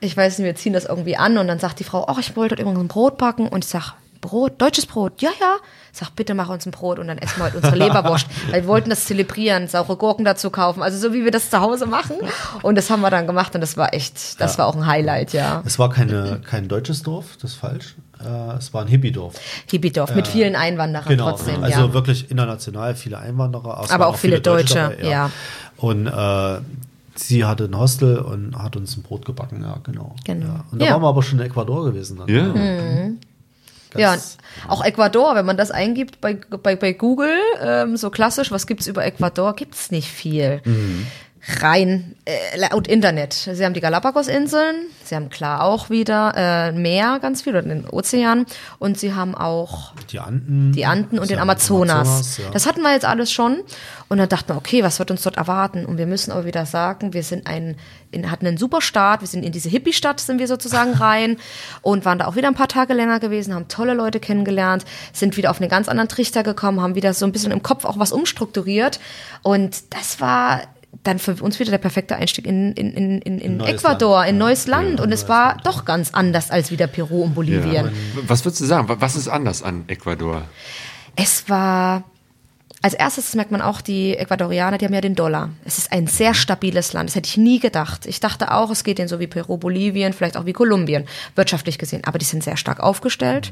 Ich 0.00 0.16
weiß 0.16 0.38
nicht, 0.38 0.46
wir 0.46 0.54
ziehen 0.54 0.72
das 0.72 0.86
irgendwie 0.86 1.16
an 1.16 1.36
und 1.36 1.46
dann 1.48 1.58
sagt 1.58 1.80
die 1.80 1.84
Frau, 1.84 2.06
ach, 2.08 2.18
ich 2.18 2.34
wollte 2.34 2.56
dort 2.56 2.66
irgendein 2.66 2.88
Brot 2.88 3.18
backen 3.18 3.48
und 3.48 3.64
ich 3.64 3.70
sag, 3.70 3.94
Brot, 4.22 4.60
deutsches 4.60 4.86
Brot, 4.86 5.20
ja, 5.20 5.30
ja. 5.38 5.56
Sag, 5.92 6.16
bitte 6.16 6.34
mach 6.34 6.48
uns 6.48 6.66
ein 6.66 6.72
Brot 6.72 6.98
und 6.98 7.06
dann 7.06 7.18
essen 7.18 7.38
wir 7.38 7.44
heute 7.44 7.58
unsere 7.58 7.76
Leberwurst. 7.84 8.26
Weil 8.50 8.62
wir 8.62 8.68
wollten 8.68 8.90
das 8.90 9.04
zelebrieren, 9.04 9.68
saure 9.68 9.96
Gurken 9.96 10.24
dazu 10.24 10.50
kaufen. 10.50 10.82
Also 10.82 10.98
so 10.98 11.14
wie 11.14 11.24
wir 11.24 11.30
das 11.30 11.50
zu 11.50 11.60
Hause 11.60 11.86
machen. 11.86 12.16
Und 12.62 12.76
das 12.76 12.90
haben 12.90 13.02
wir 13.02 13.10
dann 13.10 13.26
gemacht 13.26 13.54
und 13.54 13.60
das 13.60 13.76
war 13.76 13.94
echt, 13.94 14.40
das 14.40 14.58
war 14.58 14.66
auch 14.66 14.74
ein 14.74 14.86
Highlight, 14.86 15.32
ja. 15.32 15.62
Es 15.64 15.78
war 15.78 15.90
keine, 15.90 16.40
kein 16.40 16.68
deutsches 16.68 17.02
Dorf, 17.02 17.36
das 17.40 17.52
ist 17.52 17.56
falsch. 17.56 17.94
Äh, 18.26 18.56
es 18.58 18.74
war 18.74 18.82
ein 18.82 18.88
Hippie-Dorf. 18.88 19.34
Hippidorf 19.70 20.14
mit 20.14 20.26
vielen 20.26 20.56
Einwanderern 20.56 21.08
Genau, 21.08 21.30
trotzdem, 21.30 21.62
also 21.62 21.80
ja. 21.86 21.92
wirklich 21.92 22.30
international 22.30 22.94
viele 22.94 23.18
Einwanderer. 23.18 23.80
es 23.84 23.90
Aber 23.90 24.04
waren 24.06 24.14
auch 24.14 24.18
viele 24.18 24.40
Deutsche, 24.40 24.74
dabei, 24.74 25.08
ja. 25.08 25.30
Und 25.76 26.06
äh, 26.06 26.58
sie 27.14 27.44
hatte 27.44 27.64
ein 27.64 27.78
Hostel 27.78 28.18
und 28.18 28.56
hat 28.60 28.76
uns 28.76 28.96
ein 28.96 29.02
Brot 29.02 29.24
gebacken, 29.24 29.62
ja, 29.62 29.78
genau. 29.82 30.14
Genau. 30.24 30.46
Ja. 30.46 30.64
Und 30.70 30.80
da 30.80 30.86
Ja. 30.86 30.92
waren 30.94 31.02
wir 31.02 31.08
aber 31.08 31.22
schon 31.22 31.38
in 31.38 31.46
Ecuador 31.46 31.84
gewesen. 31.84 32.18
Dann. 32.18 32.28
Ja. 32.28 32.52
Ganz- 33.90 34.36
Ja, 34.58 34.68
auch 34.70 34.84
Ecuador, 34.84 35.34
wenn 35.36 35.46
man 35.46 35.56
das 35.56 35.70
eingibt 35.70 36.20
bei, 36.20 36.34
bei, 36.62 36.76
bei 36.76 36.92
Google, 36.92 37.34
ähm, 37.62 37.96
so 37.96 38.10
klassisch, 38.10 38.50
was 38.50 38.66
gibt's 38.66 38.86
über 38.88 39.04
Ecuador, 39.04 39.54
gibt's 39.54 39.90
nicht 39.90 40.08
viel. 40.08 40.60
Rein 41.48 42.16
äh, 42.24 42.58
laut 42.58 42.88
Internet. 42.88 43.32
Sie 43.32 43.64
haben 43.64 43.72
die 43.72 43.80
Galapagos-Inseln, 43.80 44.86
sie 45.04 45.14
haben 45.14 45.30
klar 45.30 45.62
auch 45.62 45.90
wieder 45.90 46.32
äh, 46.36 46.72
Meer, 46.72 47.20
ganz 47.20 47.42
viel, 47.42 47.52
oder 47.52 47.62
den 47.62 47.88
Ozean, 47.88 48.46
und 48.80 48.98
sie 48.98 49.14
haben 49.14 49.36
auch 49.36 49.92
Die 50.10 50.18
Anden. 50.18 50.72
die 50.72 50.86
Anden 50.86 51.20
und 51.20 51.30
den 51.30 51.38
Amazonas. 51.38 52.38
ja. 52.38 52.50
Das 52.52 52.66
hatten 52.66 52.82
wir 52.82 52.92
jetzt 52.92 53.04
alles 53.04 53.30
schon. 53.30 53.62
Und 54.08 54.18
dann 54.18 54.28
dachten 54.28 54.48
wir, 54.50 54.56
okay, 54.56 54.82
was 54.82 54.98
wird 54.98 55.10
uns 55.10 55.22
dort 55.22 55.36
erwarten? 55.36 55.86
Und 55.86 55.98
wir 55.98 56.06
müssen 56.06 56.32
aber 56.32 56.44
wieder 56.44 56.66
sagen, 56.66 57.12
wir 57.12 57.22
sind 57.22 57.46
ein, 57.46 57.76
in, 58.10 58.30
hatten 58.30 58.46
einen 58.46 58.56
super 58.56 58.80
Start. 58.80 59.20
Wir 59.20 59.28
sind 59.28 59.44
in 59.44 59.52
diese 59.52 59.68
Hippie-Stadt, 59.68 60.18
sind 60.20 60.38
wir 60.40 60.48
sozusagen 60.48 60.94
rein 61.00 61.38
und 61.82 62.04
waren 62.04 62.18
da 62.18 62.26
auch 62.26 62.34
wieder 62.36 62.48
ein 62.48 62.54
paar 62.54 62.68
Tage 62.68 62.92
länger 62.92 63.20
gewesen, 63.20 63.54
haben 63.54 63.68
tolle 63.68 63.94
Leute 63.94 64.18
kennengelernt, 64.18 64.84
sind 65.12 65.36
wieder 65.36 65.50
auf 65.50 65.60
einen 65.60 65.70
ganz 65.70 65.88
anderen 65.88 66.08
Trichter 66.08 66.42
gekommen, 66.42 66.80
haben 66.80 66.96
wieder 66.96 67.14
so 67.14 67.24
ein 67.24 67.32
bisschen 67.32 67.52
im 67.52 67.62
Kopf 67.62 67.84
auch 67.84 67.98
was 67.98 68.10
umstrukturiert. 68.10 68.98
Und 69.42 69.94
das 69.94 70.20
war 70.20 70.62
dann 71.02 71.18
für 71.18 71.34
uns 71.42 71.58
wieder 71.58 71.70
der 71.70 71.78
perfekte 71.78 72.16
Einstieg 72.16 72.46
in, 72.46 72.72
in, 72.72 72.92
in, 72.92 73.20
in, 73.22 73.38
in 73.38 73.60
Ecuador, 73.60 74.18
Land. 74.18 74.30
in 74.30 74.36
Ja. 74.36 74.44
neues 74.44 74.66
Land. 74.66 75.00
und 75.00 75.12
es 75.12 75.28
war 75.28 75.56
doch 75.64 75.84
ganz 75.84 76.10
anders 76.12 76.50
als 76.50 76.70
wieder 76.70 76.86
Peru 76.86 77.22
und 77.24 77.34
Bolivien. 77.34 77.90
Was 78.26 78.44
würdest 78.44 78.60
du 78.62 78.66
sagen? 78.66 78.86
Was 78.88 79.16
ist 79.16 79.28
anders 79.28 79.62
an 79.62 79.84
Ecuador? 79.88 80.42
Es 81.16 81.48
war, 81.48 82.04
als 82.86 82.94
erstes 82.94 83.34
merkt 83.34 83.50
man 83.50 83.62
auch, 83.62 83.80
die 83.80 84.16
Ecuadorianer, 84.16 84.78
die 84.78 84.84
haben 84.84 84.94
ja 84.94 85.00
den 85.00 85.16
Dollar. 85.16 85.50
Es 85.64 85.76
ist 85.76 85.90
ein 85.90 86.06
sehr 86.06 86.34
stabiles 86.34 86.92
Land. 86.92 87.08
Das 87.08 87.16
hätte 87.16 87.26
ich 87.26 87.36
nie 87.36 87.58
gedacht. 87.58 88.06
Ich 88.06 88.20
dachte 88.20 88.52
auch, 88.52 88.70
es 88.70 88.84
geht 88.84 88.98
denen 88.98 89.08
so 89.08 89.18
wie 89.18 89.26
Peru, 89.26 89.56
Bolivien, 89.56 90.12
vielleicht 90.12 90.36
auch 90.36 90.46
wie 90.46 90.52
Kolumbien, 90.52 91.04
wirtschaftlich 91.34 91.78
gesehen. 91.78 92.02
Aber 92.04 92.18
die 92.18 92.24
sind 92.24 92.44
sehr 92.44 92.56
stark 92.56 92.78
aufgestellt. 92.78 93.50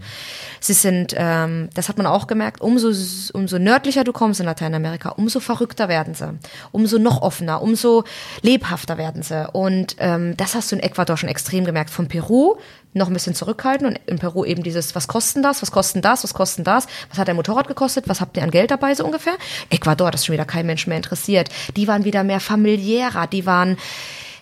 Sie 0.61 0.73
sind, 0.73 1.16
ähm, 1.16 1.69
das 1.74 1.89
hat 1.89 1.98
man 1.98 2.06
auch 2.06 2.28
gemerkt, 2.28 2.61
umso, 2.61 2.93
umso 3.32 3.59
nördlicher 3.59 4.05
du 4.05 4.12
kommst 4.12 4.39
in 4.39 4.47
Lateinamerika, 4.47 5.09
umso 5.09 5.40
verrückter 5.40 5.89
werden 5.89 6.15
sie. 6.15 6.39
Umso 6.70 6.98
noch 6.98 7.20
offener, 7.20 7.61
umso 7.61 8.05
lebhafter 8.43 8.98
werden 8.98 9.24
sie. 9.24 9.51
Und 9.51 9.97
ähm, 9.98 10.36
das 10.36 10.55
hast 10.55 10.70
du 10.70 10.77
in 10.77 10.82
Ecuador 10.82 11.16
schon 11.16 11.28
extrem 11.28 11.65
gemerkt. 11.65 11.90
Von 11.90 12.06
Peru 12.06 12.55
noch 12.95 13.09
ein 13.09 13.12
bisschen 13.12 13.35
zurückhalten 13.35 13.87
und 13.87 13.99
in 14.07 14.19
Peru 14.19 14.45
eben 14.45 14.62
dieses, 14.62 14.95
was 14.95 15.09
kosten 15.09 15.43
das, 15.43 15.61
was 15.62 15.71
kosten 15.73 16.01
das, 16.01 16.23
was 16.25 16.33
kosten 16.33 16.65
das, 16.65 16.87
was 17.11 17.19
hat 17.19 17.29
ein 17.29 17.37
Motorrad 17.37 17.69
gekostet, 17.69 18.09
was 18.09 18.21
habt 18.21 18.37
ihr 18.37 18.43
an 18.43 18.51
Geld 18.51 18.71
dabei 18.71 18.95
so 18.95 19.05
ungefähr? 19.05 19.35
Ecuador, 19.69 20.11
das 20.11 20.23
ist 20.23 20.27
schon 20.27 20.35
wieder 20.35 20.45
kein 20.45 20.65
Mensch 20.65 20.87
mehr 20.87 20.97
interessiert. 20.97 21.49
Die 21.77 21.89
waren 21.89 22.05
wieder 22.05 22.25
mehr 22.25 22.41
familiärer, 22.41 23.27
die 23.27 23.47
waren, 23.47 23.77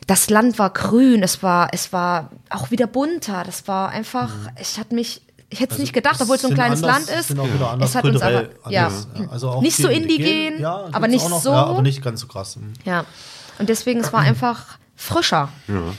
das 0.07 0.29
Land 0.29 0.59
war 0.59 0.71
grün, 0.71 1.23
es 1.23 1.43
war, 1.43 1.71
es 1.73 1.93
war 1.93 2.31
auch 2.51 2.71
wieder 2.71 2.87
bunter, 2.87 3.43
das 3.45 3.67
war 3.69 3.89
einfach, 3.89 4.31
ich 4.61 4.79
hatte 4.79 4.95
mich, 4.95 5.23
ich 5.49 5.61
hätte 5.61 5.75
es 5.75 5.81
nicht 5.81 5.93
gedacht, 5.93 6.21
obwohl 6.21 6.37
es 6.37 6.43
so 6.43 6.49
ein 6.49 6.55
kleines 6.55 6.83
anders- 6.83 7.09
Land 7.09 7.21
ist. 7.21 7.29
Sind 7.29 7.41
auch 7.41 7.53
wieder 7.53 7.71
anders 7.71 7.91
es 7.91 7.97
hat 7.97 8.05
uns 8.05 8.21
aber, 8.21 8.49
ja, 8.69 8.87
anders, 8.87 9.09
Also 9.31 9.51
auch 9.51 9.63
nicht 9.63 9.77
so 9.77 9.89
indigen, 9.89 10.61
ja, 10.61 10.89
aber 10.93 11.09
nicht 11.09 11.29
noch, 11.29 11.41
so. 11.43 11.51
Ja, 11.51 11.65
aber 11.65 11.83
nicht 11.83 12.03
ganz 12.03 12.21
so 12.21 12.27
krass. 12.27 12.57
Mhm. 12.57 12.75
ja. 12.85 13.05
Und 13.59 13.69
deswegen, 13.69 14.01
es 14.01 14.13
war 14.13 14.21
einfach 14.21 14.79
frischer, 14.95 15.49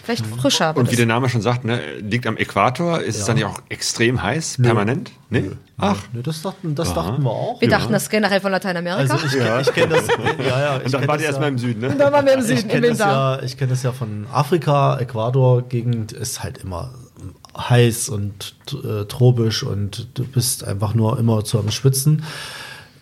vielleicht 0.04 0.26
frischer. 0.26 0.76
Und 0.78 0.86
wie 0.86 0.92
das- 0.92 0.98
der 0.98 1.06
Name 1.08 1.28
schon 1.28 1.42
sagt, 1.42 1.66
ne, 1.66 1.80
liegt 2.00 2.26
am 2.28 2.38
Äquator. 2.38 3.02
Ist 3.02 3.18
es 3.20 3.26
dann 3.26 3.38
ja 3.38 3.48
auch 3.48 3.60
extrem 3.70 4.22
heiß, 4.24 4.58
permanent? 4.62 5.12
Nee? 5.30 5.52
Ach, 5.78 5.98
Nee, 6.14 6.22
das 6.22 6.42
dachten, 6.42 6.76
das 6.76 6.94
dachten 6.94 7.24
wir 7.24 7.30
auch. 7.32 7.60
wir 7.60 7.68
dachten 7.68 7.92
das 7.92 8.10
generell 8.10 8.40
von 8.40 8.52
Lateinamerika. 8.52 9.14
Also 9.14 9.26
ich, 9.26 9.34
kenn- 9.34 9.62
ich 9.62 9.74
kenne 9.74 9.96
das. 9.96 10.08
Ja, 10.48 10.60
ja, 10.60 10.78
ich 10.78 10.86
und 10.86 10.94
dann 10.94 11.08
das 11.08 11.20
ihr 11.22 11.26
erstmal 11.28 11.48
ja. 11.48 11.54
im 11.54 11.58
Süden, 11.58 11.82
ne? 11.82 11.96
da 11.98 12.12
waren 12.12 12.26
wir 12.26 12.34
im 12.34 12.42
Süden, 12.42 12.58
Ich 12.60 12.64
im 12.64 12.70
kenne 12.70 12.82
das, 12.90 13.00
Winter. 13.00 13.12
ja, 13.12 13.42
ich 13.44 13.58
kenn 13.58 13.70
das 13.70 13.84
ja 13.84 13.92
von 13.92 14.26
Afrika, 14.32 14.98
Ecuador-Gegend 15.00 16.12
ist 16.14 16.44
halt 16.44 16.60
immer 16.60 16.94
heiß 17.58 18.10
und 18.10 18.56
äh, 18.72 19.06
tropisch 19.06 19.64
und 19.64 20.08
du 20.18 20.24
bist 20.26 20.64
einfach 20.64 20.94
nur 20.94 21.20
immer 21.20 21.44
zu 21.44 21.60
am 21.60 21.70
Schwitzen. 21.72 22.24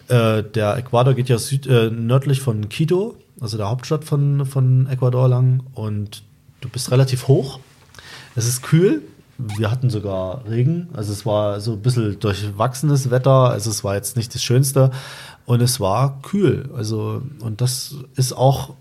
Äh, 0.07 0.43
der 0.43 0.77
Äquator 0.77 1.13
geht 1.13 1.30
ja 1.30 1.38
süd, 1.38 1.68
äh, 1.68 1.89
nördlich 1.89 2.41
von 2.41 2.68
Quito, 2.69 3.15
also 3.41 3.57
der 3.57 3.69
Hauptstadt 3.69 4.05
von, 4.05 4.45
von 4.45 4.88
Ecuador 4.88 5.27
lang 5.27 5.63
und 5.73 6.23
du 6.61 6.69
bist 6.69 6.91
relativ 6.91 7.27
hoch. 7.27 7.59
Es 8.35 8.47
ist 8.47 8.61
kühl. 8.61 9.01
Wir 9.38 9.72
hatten 9.72 9.89
sogar 9.89 10.45
Regen, 10.47 10.89
also 10.93 11.11
es 11.11 11.26
war 11.26 11.59
so 11.61 11.72
ein 11.72 11.81
bisschen 11.81 12.19
durchwachsenes 12.19 13.09
Wetter, 13.09 13.49
also 13.49 13.72
es 13.72 13.84
war 13.84 13.95
jetzt 13.95 14.15
nicht 14.15 14.35
das 14.35 14.43
Schönste 14.43 14.91
und 15.45 15.61
es 15.61 15.80
war 15.80 16.22
kühl. 16.22 16.69
Also, 16.76 17.23
und 17.39 17.59
das 17.59 17.95
ist 18.15 18.34
auch 18.34 18.76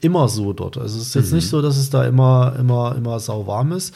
immer 0.00 0.28
so 0.28 0.54
dort. 0.54 0.78
Also 0.78 0.98
es 0.98 1.08
ist 1.08 1.14
jetzt 1.14 1.32
nicht 1.32 1.48
so, 1.48 1.60
dass 1.60 1.76
es 1.76 1.90
da 1.90 2.04
immer, 2.04 2.54
immer, 2.58 2.94
immer 2.96 3.20
sauwarm 3.20 3.72
ist. 3.72 3.94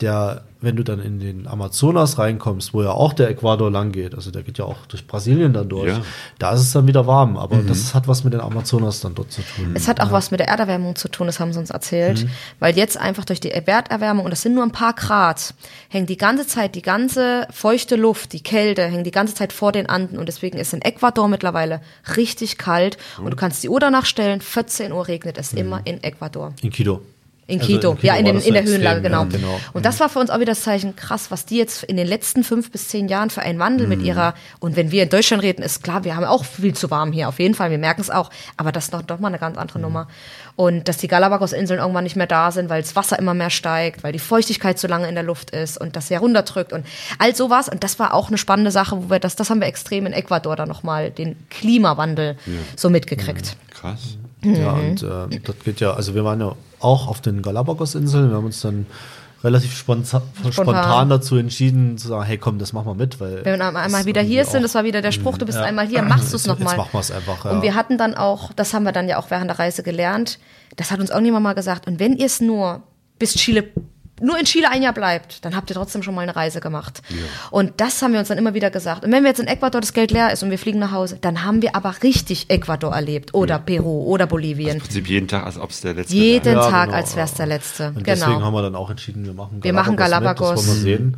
Der, 0.00 0.44
wenn 0.62 0.76
du 0.76 0.82
dann 0.82 0.98
in 1.00 1.20
den 1.20 1.46
Amazonas 1.46 2.18
reinkommst, 2.18 2.72
wo 2.72 2.82
ja 2.82 2.90
auch 2.90 3.12
der 3.12 3.28
Äquator 3.28 3.70
lang 3.70 3.92
geht, 3.92 4.14
also 4.14 4.30
der 4.30 4.42
geht 4.42 4.56
ja 4.58 4.64
auch 4.64 4.86
durch 4.86 5.06
Brasilien 5.06 5.52
dann 5.52 5.68
durch, 5.68 5.88
Ja. 5.88 6.00
da 6.38 6.52
ist 6.52 6.60
es 6.60 6.72
dann 6.72 6.86
wieder 6.86 7.06
warm. 7.06 7.36
Aber 7.36 7.58
das 7.58 7.94
hat 7.94 8.08
was 8.08 8.24
mit 8.24 8.32
den 8.32 8.40
Amazonas 8.40 9.00
dann 9.00 9.14
dort 9.14 9.30
zu 9.32 9.42
tun. 9.42 9.72
Es 9.74 9.88
hat 9.88 10.00
auch 10.00 10.10
was 10.12 10.30
mit 10.30 10.40
der 10.40 10.48
Erderwärmung 10.48 10.96
zu 10.96 11.08
tun, 11.08 11.26
das 11.26 11.38
haben 11.40 11.52
sie 11.52 11.58
uns 11.58 11.70
erzählt. 11.70 12.26
Weil 12.60 12.76
jetzt 12.76 12.96
einfach 12.98 13.24
durch 13.26 13.40
die 13.40 13.50
Erderwärmung, 13.50 14.24
und 14.24 14.30
das 14.30 14.42
sind 14.42 14.54
nur 14.54 14.62
ein 14.64 14.72
paar 14.72 14.94
Grad, 14.94 15.54
hängt 15.88 16.08
die 16.08 16.16
ganze 16.16 16.46
Zeit, 16.46 16.74
die 16.74 16.82
ganze 16.82 17.46
feuchte 17.50 17.96
Luft, 17.96 18.32
die 18.32 18.42
Kälte, 18.42 18.82
hängt 18.86 19.06
die 19.06 19.10
ganze 19.10 19.34
Zeit 19.34 19.52
vor 19.52 19.72
den 19.72 19.86
Anden. 19.88 20.18
Und 20.18 20.26
deswegen 20.26 20.58
ist 20.58 20.72
in 20.72 20.82
Ecuador 20.82 21.28
mittlerweile 21.28 21.80
richtig 22.16 22.58
kalt. 22.58 22.96
Und 23.18 23.30
du 23.30 23.36
kannst 23.36 23.62
die 23.62 23.68
Uhr 23.68 23.80
danach 23.80 24.06
stellen, 24.06 24.40
14 24.40 24.92
Uhr 24.92 25.08
regnet 25.08 25.36
es 25.38 25.52
immer 25.52 25.80
in 25.84 26.02
Ecuador. 26.02 26.54
in 26.62 26.70
Quito. 26.70 27.00
In 27.50 27.60
Also 27.60 27.72
Quito, 27.72 27.98
ja, 28.02 28.14
in, 28.14 28.24
den, 28.24 28.40
in 28.40 28.54
der 28.54 28.64
so 28.66 28.72
Höhenlage, 28.72 28.98
extrem, 29.00 29.12
genau. 29.12 29.22
ja, 29.24 29.28
genau. 29.56 29.60
Und 29.72 29.84
das 29.84 29.98
war 30.00 30.08
für 30.08 30.18
uns 30.20 30.30
auch 30.30 30.36
wieder 30.36 30.52
das 30.52 30.62
Zeichen, 30.62 30.96
krass, 30.96 31.30
was 31.30 31.44
die 31.46 31.56
jetzt 31.58 31.82
in 31.84 31.96
den 31.96 32.06
letzten 32.06 32.44
fünf 32.44 32.70
bis 32.70 32.88
zehn 32.88 33.08
Jahren 33.08 33.30
für 33.30 33.42
einen 33.42 33.58
Wandel 33.58 33.86
Mhm. 33.86 33.96
mit 33.96 34.02
ihrer, 34.02 34.34
und 34.60 34.76
wenn 34.76 34.90
wir 34.90 35.02
in 35.02 35.08
Deutschland 35.08 35.42
reden, 35.42 35.62
ist 35.62 35.82
klar, 35.82 36.04
wir 36.04 36.16
haben 36.16 36.24
auch 36.24 36.44
viel 36.44 36.74
zu 36.74 36.90
warm 36.90 37.12
hier, 37.12 37.28
auf 37.28 37.38
jeden 37.38 37.54
Fall, 37.54 37.70
wir 37.70 37.78
merken 37.78 38.00
es 38.00 38.10
auch, 38.10 38.30
aber 38.56 38.72
das 38.72 38.84
ist 38.84 38.94
doch, 38.94 39.02
doch 39.02 39.18
mal 39.18 39.28
eine 39.28 39.38
ganz 39.38 39.58
andere 39.58 39.78
Mhm. 39.78 39.82
Nummer. 39.84 40.08
Und 40.56 40.88
dass 40.88 40.98
die 40.98 41.08
Galapagos-Inseln 41.08 41.80
irgendwann 41.80 42.04
nicht 42.04 42.16
mehr 42.16 42.26
da 42.26 42.50
sind, 42.50 42.68
weil 42.68 42.82
das 42.82 42.94
Wasser 42.94 43.18
immer 43.18 43.32
mehr 43.34 43.50
steigt, 43.50 44.02
weil 44.04 44.12
die 44.12 44.18
Feuchtigkeit 44.18 44.78
so 44.78 44.88
lange 44.88 45.08
in 45.08 45.14
der 45.14 45.24
Luft 45.24 45.50
ist 45.50 45.78
und 45.80 45.96
das 45.96 46.08
sehr 46.08 46.20
runterdrückt 46.20 46.72
und 46.72 46.84
all 47.18 47.34
sowas. 47.34 47.68
Und 47.68 47.82
das 47.82 47.98
war 47.98 48.12
auch 48.14 48.28
eine 48.28 48.36
spannende 48.38 48.70
Sache, 48.70 48.96
wo 49.02 49.10
wir 49.10 49.18
das, 49.18 49.36
das 49.36 49.48
haben 49.48 49.60
wir 49.60 49.68
extrem 49.68 50.06
in 50.06 50.12
Ecuador 50.12 50.56
dann 50.56 50.68
nochmal, 50.68 51.10
den 51.10 51.36
Klimawandel 51.48 52.36
so 52.76 52.90
mitgekriegt. 52.90 53.56
Krass. 53.72 54.18
Ja, 54.42 54.72
Mhm. 54.74 54.90
und 54.90 55.02
äh, 55.02 55.40
das 55.44 55.54
geht 55.64 55.80
ja, 55.80 55.92
also 55.92 56.14
wir 56.14 56.24
waren 56.24 56.40
ja 56.40 56.54
auch 56.80 57.08
auf 57.08 57.20
den 57.20 57.42
Galapagos-Inseln. 57.42 58.30
Wir 58.30 58.36
haben 58.36 58.46
uns 58.46 58.60
dann 58.60 58.86
relativ 59.42 59.74
spontan, 59.76 60.22
spontan 60.50 61.08
dazu 61.08 61.36
entschieden, 61.36 61.96
zu 61.98 62.08
sagen, 62.08 62.24
hey 62.24 62.36
komm, 62.38 62.58
das 62.58 62.72
machen 62.72 62.86
wir 62.88 62.94
mit, 62.94 63.20
weil. 63.20 63.44
Wenn 63.44 63.58
wir 63.58 63.74
einmal 63.76 64.04
wieder 64.04 64.20
hier 64.22 64.44
sind, 64.44 64.58
auch- 64.58 64.62
das 64.62 64.74
war 64.74 64.84
wieder 64.84 65.00
der 65.02 65.12
Spruch, 65.12 65.38
du 65.38 65.46
bist 65.46 65.58
Ja. 65.58 65.64
einmal 65.64 65.86
hier, 65.86 66.02
machst 66.02 66.32
du 66.32 66.36
es 66.36 66.46
nochmal. 66.46 66.68
Jetzt 66.74 66.76
machen 66.78 66.90
wir 66.92 67.00
es 67.00 67.10
einfach. 67.10 67.44
Ja. 67.44 67.50
Und 67.52 67.62
wir 67.62 67.74
hatten 67.74 67.96
dann 67.98 68.14
auch, 68.14 68.52
das 68.52 68.74
haben 68.74 68.82
wir 68.84 68.92
dann 68.92 69.08
ja 69.08 69.18
auch 69.18 69.30
während 69.30 69.48
der 69.50 69.58
Reise 69.58 69.82
gelernt, 69.82 70.38
das 70.76 70.90
hat 70.90 71.00
uns 71.00 71.10
irgendjemand 71.10 71.42
mal 71.44 71.54
gesagt, 71.54 71.86
und 71.86 71.98
wenn 71.98 72.16
ihr 72.16 72.26
es 72.26 72.40
nur 72.40 72.82
bis 73.18 73.34
Chile 73.34 73.64
nur 74.20 74.38
in 74.38 74.44
Chile 74.44 74.70
ein 74.70 74.82
Jahr 74.82 74.92
bleibt, 74.92 75.44
dann 75.44 75.56
habt 75.56 75.70
ihr 75.70 75.74
trotzdem 75.74 76.02
schon 76.02 76.14
mal 76.14 76.22
eine 76.22 76.36
Reise 76.36 76.60
gemacht. 76.60 77.02
Und 77.50 77.72
das 77.78 78.00
haben 78.02 78.12
wir 78.12 78.20
uns 78.20 78.28
dann 78.28 78.38
immer 78.38 78.54
wieder 78.54 78.70
gesagt. 78.70 79.04
Und 79.04 79.12
wenn 79.12 79.22
wir 79.22 79.30
jetzt 79.30 79.40
in 79.40 79.46
Ecuador 79.46 79.80
das 79.80 79.92
Geld 79.92 80.10
leer 80.10 80.32
ist 80.32 80.42
und 80.42 80.50
wir 80.50 80.58
fliegen 80.58 80.78
nach 80.78 80.92
Hause, 80.92 81.18
dann 81.20 81.44
haben 81.44 81.62
wir 81.62 81.74
aber 81.74 81.94
richtig 82.02 82.50
Ecuador 82.50 82.94
erlebt 82.94 83.34
oder 83.34 83.58
Peru 83.58 84.04
oder 84.04 84.26
Bolivien. 84.26 84.76
Im 84.76 84.78
Prinzip 84.80 85.08
jeden 85.08 85.28
Tag, 85.28 85.44
als 85.46 85.58
ob 85.58 85.70
es 85.70 85.80
der 85.80 85.94
letzte 85.94 86.14
Jeden 86.14 86.44
wäre. 86.44 86.56
Ja, 86.56 86.70
Tag, 86.70 86.86
genau, 86.86 86.96
als 86.98 87.16
wär's 87.16 87.34
der 87.34 87.46
letzte. 87.46 87.88
Und 87.88 88.06
deswegen 88.06 88.32
genau. 88.32 88.44
haben 88.46 88.54
wir 88.54 88.62
dann 88.62 88.76
auch 88.76 88.90
entschieden, 88.90 89.24
wir 89.24 89.32
machen 89.32 89.62
Wir 89.62 89.72
machen 89.72 89.92
Mit, 89.92 90.00
das 90.00 90.10
Galapagos. 90.10 90.48
wollen 90.56 90.66
wir 90.66 90.74
sehen. 90.74 91.16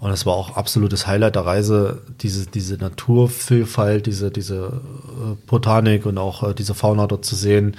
Und 0.00 0.10
das 0.10 0.26
war 0.26 0.34
auch 0.34 0.56
absolutes 0.56 1.06
Highlight 1.06 1.34
der 1.34 1.46
Reise, 1.46 2.02
diese, 2.20 2.46
diese 2.46 2.76
Naturvielfalt, 2.76 4.06
diese, 4.06 4.30
diese 4.30 4.56
äh, 4.66 5.34
Botanik 5.46 6.04
und 6.04 6.18
auch 6.18 6.42
äh, 6.42 6.54
diese 6.54 6.74
Fauna 6.74 7.06
dort 7.06 7.24
zu 7.24 7.34
sehen. 7.36 7.76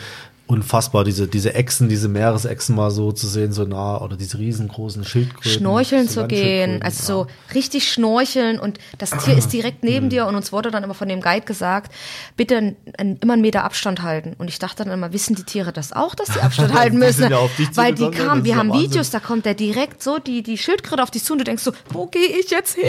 Unfassbar, 0.47 1.03
diese, 1.03 1.27
diese 1.27 1.55
Echsen, 1.55 1.89
diese 1.89 2.07
Meeresechsen 2.07 2.75
mal 2.75 2.91
so 2.91 3.11
zu 3.11 3.25
sehen, 3.27 3.51
so 3.51 3.63
nah, 3.63 3.99
oder 3.99 4.15
diese 4.15 4.37
riesengroßen 4.37 5.03
Schildkröten. 5.03 5.51
Schnorcheln 5.51 6.07
zu 6.07 6.27
gehen, 6.27 6.83
also 6.83 6.99
ja. 6.99 7.05
so 7.05 7.27
richtig 7.55 7.91
schnorcheln 7.91 8.59
und 8.59 8.77
das 8.99 9.09
Tier 9.09 9.35
ist 9.35 9.51
direkt 9.53 9.83
neben 9.83 10.09
dir 10.09 10.27
und 10.27 10.35
uns 10.35 10.51
wurde 10.51 10.69
dann 10.69 10.83
immer 10.83 10.93
von 10.93 11.07
dem 11.09 11.19
Guide 11.21 11.45
gesagt, 11.47 11.91
bitte 12.37 12.55
n- 12.57 12.75
n- 12.97 13.17
immer 13.21 13.33
einen 13.33 13.41
Meter 13.41 13.63
Abstand 13.63 14.03
halten. 14.03 14.35
Und 14.37 14.47
ich 14.47 14.59
dachte 14.59 14.83
dann 14.83 14.93
immer, 14.93 15.11
wissen 15.13 15.35
die 15.35 15.43
Tiere 15.45 15.73
das 15.73 15.93
auch, 15.93 16.13
dass 16.13 16.27
sie 16.33 16.39
Abstand 16.41 16.73
halten 16.77 16.99
müssen? 16.99 17.31
ja 17.31 17.39
Weil 17.73 17.95
die 17.95 18.11
kamen, 18.11 18.43
wir 18.45 18.55
haben 18.55 18.69
Wahnsinn. 18.69 18.91
Videos, 18.91 19.09
da 19.09 19.19
kommt 19.19 19.45
der 19.47 19.55
direkt 19.55 20.03
so, 20.03 20.19
die, 20.19 20.43
die 20.43 20.59
Schildkröte 20.59 21.01
auf 21.01 21.09
dich 21.09 21.23
zu 21.23 21.33
und 21.33 21.39
du 21.39 21.45
denkst 21.45 21.63
so, 21.63 21.71
wo 21.89 22.05
gehe 22.05 22.27
ich 22.39 22.51
jetzt 22.51 22.75
hin? 22.75 22.83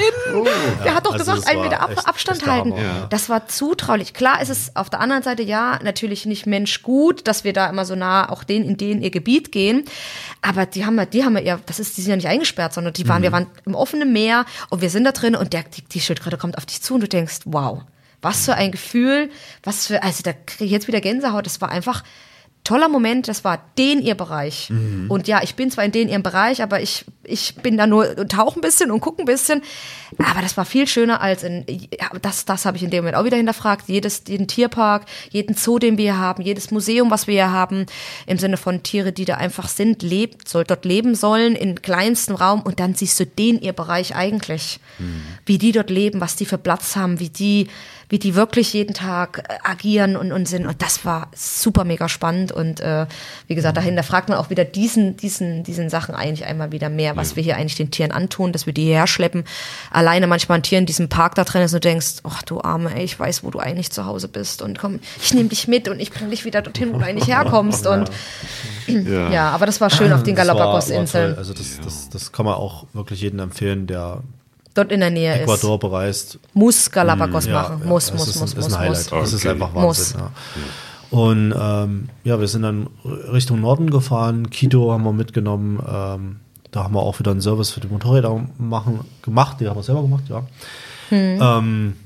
der 0.85 0.95
hat 0.95 1.07
doch 1.07 1.15
also 1.15 1.25
gesagt, 1.33 1.49
einen 1.49 1.63
Meter 1.63 1.81
Ab 1.81 1.91
echt- 1.93 2.07
Abstand 2.07 2.39
echt 2.43 2.51
halten. 2.51 2.75
Das 3.09 3.31
war 3.31 3.49
zutraulich. 3.49 4.13
Klar 4.13 4.43
ist 4.43 4.51
es 4.51 4.73
auf 4.77 4.91
der 4.91 5.01
anderen 5.01 5.23
Seite 5.23 5.43
ja 5.43 5.79
natürlich 5.83 6.27
nicht 6.27 6.47
Mensch 6.47 6.83
gut, 6.83 7.27
dass 7.27 7.45
wir 7.47 7.55
da 7.55 7.67
immer 7.71 7.87
so 7.87 7.95
nah 7.95 8.29
auch 8.29 8.45
denen 8.45 8.67
in 8.67 8.77
denen 8.77 9.01
ihr 9.01 9.11
Gebiet 9.11 9.51
gehen. 9.53 9.85
Aber 10.43 10.67
die 10.67 10.85
haben 10.85 10.99
ja, 10.99 11.07
die 11.07 11.25
haben 11.25 11.35
ja, 11.39 11.43
eher- 11.43 11.61
das 11.65 11.79
ist, 11.81 11.97
die 11.97 12.03
sind 12.03 12.11
ja 12.11 12.17
nicht 12.17 12.29
eingesperrt, 12.29 12.75
sondern 12.75 12.93
die 12.93 13.09
waren, 13.09 13.23
wir 13.23 13.33
waren 13.33 13.47
im 13.65 13.75
offenen 13.75 14.13
Meer 14.13 14.45
und 14.69 14.83
wir 14.83 14.91
sind 14.91 15.05
da 15.05 15.13
drin 15.13 15.35
und 15.35 15.55
der, 15.55 15.63
die, 15.63 15.81
die 15.83 16.01
Schildkröte 16.01 16.37
kommt 16.37 16.59
auf 16.59 16.67
dich 16.67 16.83
zu 16.83 16.93
und 16.95 17.01
du 17.01 17.09
denkst, 17.09 17.39
wow, 17.47 17.81
was 18.21 18.45
für 18.45 18.55
ein 18.55 18.73
Gefühl, 18.73 19.31
was 19.63 19.87
für, 19.87 20.03
also 20.03 20.23
da 20.23 20.33
kriege 20.35 20.65
ich 20.67 20.71
jetzt 20.73 20.89
wieder 20.89 21.01
Gänsehaut. 21.01 21.47
Das 21.47 21.61
war 21.63 21.71
einfach 21.71 22.03
toller 22.67 22.89
Moment, 22.89 23.29
das 23.29 23.45
war 23.45 23.63
den 23.79 24.03
ihr 24.03 24.17
Bereich. 24.17 24.71
Und 25.09 25.29
ja, 25.29 25.41
ich 25.43 25.55
bin 25.55 25.71
zwar 25.71 25.85
in 25.85 25.93
den 25.93 26.09
ihrem 26.09 26.23
Bereich, 26.23 26.63
aber 26.63 26.81
ich, 26.81 27.05
ich 27.23 27.55
bin 27.57 27.77
da 27.77 27.87
nur 27.87 28.19
und 28.19 28.33
tauche 28.33 28.59
ein 28.59 28.61
bisschen 28.61 28.91
und 28.91 29.01
gucke 29.01 29.23
ein 29.23 29.25
bisschen. 29.25 29.63
Aber 30.19 30.41
das 30.41 30.57
war 30.57 30.65
viel 30.65 30.87
schöner 30.87 31.21
als 31.21 31.45
in, 31.45 31.65
ja, 31.69 32.11
das, 32.21 32.45
das 32.45 32.65
habe 32.65 32.77
ich 32.77 32.83
in 32.83 32.91
dem 32.91 33.05
Moment 33.05 33.17
auch 33.17 33.25
wieder 33.25 33.37
hinterfragt. 33.37 33.89
Jedes, 33.89 34.25
jeden 34.27 34.49
Tierpark, 34.49 35.07
jeden 35.31 35.55
Zoo, 35.55 35.79
den 35.79 35.97
wir 35.97 36.13
hier 36.13 36.19
haben, 36.19 36.43
jedes 36.43 36.71
Museum, 36.71 37.11
was 37.11 37.27
wir 37.27 37.35
hier 37.35 37.53
haben, 37.53 37.87
im 38.27 38.39
Sinne 38.39 38.57
von 38.57 38.83
Tiere, 38.83 39.13
die 39.13 39.25
da 39.25 39.37
einfach 39.37 39.69
sind, 39.69 40.03
lebt, 40.03 40.49
soll 40.49 40.65
dort 40.65 40.85
leben 40.85 41.15
sollen, 41.15 41.55
in 41.55 41.83
kleinstem 41.83 42.35
Raum 42.35 42.63
und 42.63 42.81
dann 42.81 42.95
siehst 42.95 43.19
du 43.21 43.27
den 43.27 43.61
ihr 43.61 43.73
Bereich 43.73 44.17
eigentlich. 44.17 44.81
Wie 45.45 45.59
die 45.59 45.73
dort 45.73 45.91
leben, 45.91 46.21
was 46.21 46.37
die 46.37 46.47
für 46.47 46.59
Platz 46.59 46.97
haben, 46.97 47.21
wie 47.21 47.29
die, 47.29 47.69
wie 48.09 48.19
die 48.19 48.35
wirklich 48.35 48.73
jeden 48.73 48.95
Tag 48.95 49.45
äh, 49.49 49.55
agieren 49.65 50.17
und, 50.17 50.33
und 50.33 50.47
sind. 50.47 50.67
Und 50.67 50.83
das 50.83 51.05
war 51.05 51.29
super 51.35 51.85
mega 51.85 52.09
spannend. 52.09 52.53
Und 52.53 52.81
äh, 52.81 53.07
wie 53.49 53.55
gesagt, 53.55 53.77
dahinter 53.77 54.03
fragt 54.03 54.29
man 54.29 54.39
auch 54.39 54.51
wieder 54.51 54.65
diesen, 54.65 55.17
diesen, 55.17 55.65
diesen 55.65 55.91
Sachen 55.91 56.15
eigentlich 56.15 56.47
einmal 56.47 56.73
wieder 56.73 56.89
mehr, 56.89 57.17
was 57.17 57.37
wir 57.37 57.43
hier 57.43 57.57
eigentlich 57.57 57.77
den 57.77 57.91
Tieren 57.91 58.13
antun, 58.13 58.53
dass 58.53 58.67
wir 58.67 58.73
die 58.73 58.85
hierher 58.85 59.07
schleppen. 59.07 59.45
Alleine 59.91 60.27
manchmal 60.27 60.59
ein 60.59 60.63
Tier 60.63 60.79
in 60.79 60.87
diesem 60.87 61.09
Park 61.09 61.35
da 61.35 61.45
drin 61.45 61.63
ist 61.63 61.75
und 61.75 61.85
du 61.85 61.89
denkst, 61.89 62.17
ach 62.25 62.43
du 62.43 62.61
Arme, 62.61 62.95
ey, 62.95 63.05
ich 63.05 63.19
weiß, 63.19 63.43
wo 63.43 63.51
du 63.51 63.59
eigentlich 63.59 63.91
zu 63.91 64.07
Hause 64.07 64.29
bist. 64.29 64.63
Und 64.63 64.79
komm, 64.79 65.01
ich 65.21 65.35
nehme 65.35 65.49
dich 65.49 65.67
mit 65.69 65.89
und 65.89 66.01
ich 66.01 66.13
bringe 66.13 66.31
dich 66.31 66.45
wieder 66.45 66.63
dorthin, 66.63 66.93
wo 66.93 66.99
du 66.99 67.05
eigentlich 67.05 67.29
herkommst. 67.29 67.87
Und 67.97 68.11
Ja. 68.87 69.31
ja, 69.31 69.51
aber 69.51 69.67
das 69.67 69.81
war 69.81 69.91
schön 69.91 70.13
auf 70.13 70.23
den 70.23 70.35
Galapagos-Inseln. 70.35 71.37
Also 71.37 71.53
das, 71.53 71.81
das, 71.83 72.09
das 72.09 72.33
kann 72.33 72.47
man 72.47 72.55
auch 72.55 72.87
wirklich 72.93 73.21
jedem 73.21 73.41
empfehlen, 73.41 73.87
der 73.87 74.23
Dort 74.77 74.93
in 74.93 75.01
der 75.01 75.11
Nähe 75.11 75.41
Ecuador 75.41 75.79
bereist. 75.79 76.35
ist. 76.37 76.41
Muss 76.55 76.91
Galapagos 76.91 77.49
machen. 77.49 77.81
ja, 77.83 77.89
muss, 77.89 78.05
es 78.05 78.13
muss, 78.13 78.27
muss, 78.27 78.37
ein- 78.37 78.41
muss, 78.41 78.51
ist 78.53 78.57
ein 78.57 78.63
muss. 78.71 78.79
Highlight. 78.79 79.13
Das 79.13 79.33
ist 79.33 79.41
Okay. 79.45 79.49
einfach 79.51 79.73
Muss. 79.73 80.15
Wahnsinn. 80.15 80.21
Ja. 80.21 81.19
Und 81.19 81.55
ähm, 81.59 82.09
ja, 82.25 82.41
wir 82.41 82.49
sind 82.49 82.63
dann 82.63 82.89
Richtung 83.33 83.61
Norden 83.61 83.91
gefahren. 83.91 84.51
Quito 84.51 84.93
haben 84.93 85.05
wir 85.05 85.13
mitgenommen. 85.13 85.79
Ähm, 85.89 86.37
da 86.73 86.85
haben 86.85 86.95
wir 86.95 87.01
auch 87.01 87.19
wieder 87.19 87.31
einen 87.31 87.41
Service 87.41 87.71
für 87.71 87.81
die 87.81 87.89
Motorräder 87.89 88.39
machen, 88.59 89.01
gemacht. 89.23 89.59
Die 89.61 89.69
haben 89.69 89.77
wir 89.77 89.83
selber 89.83 90.03
gemacht, 90.03 90.25
ja. 90.29 90.43
Hm. 91.09 91.39
Ähm, 91.41 91.97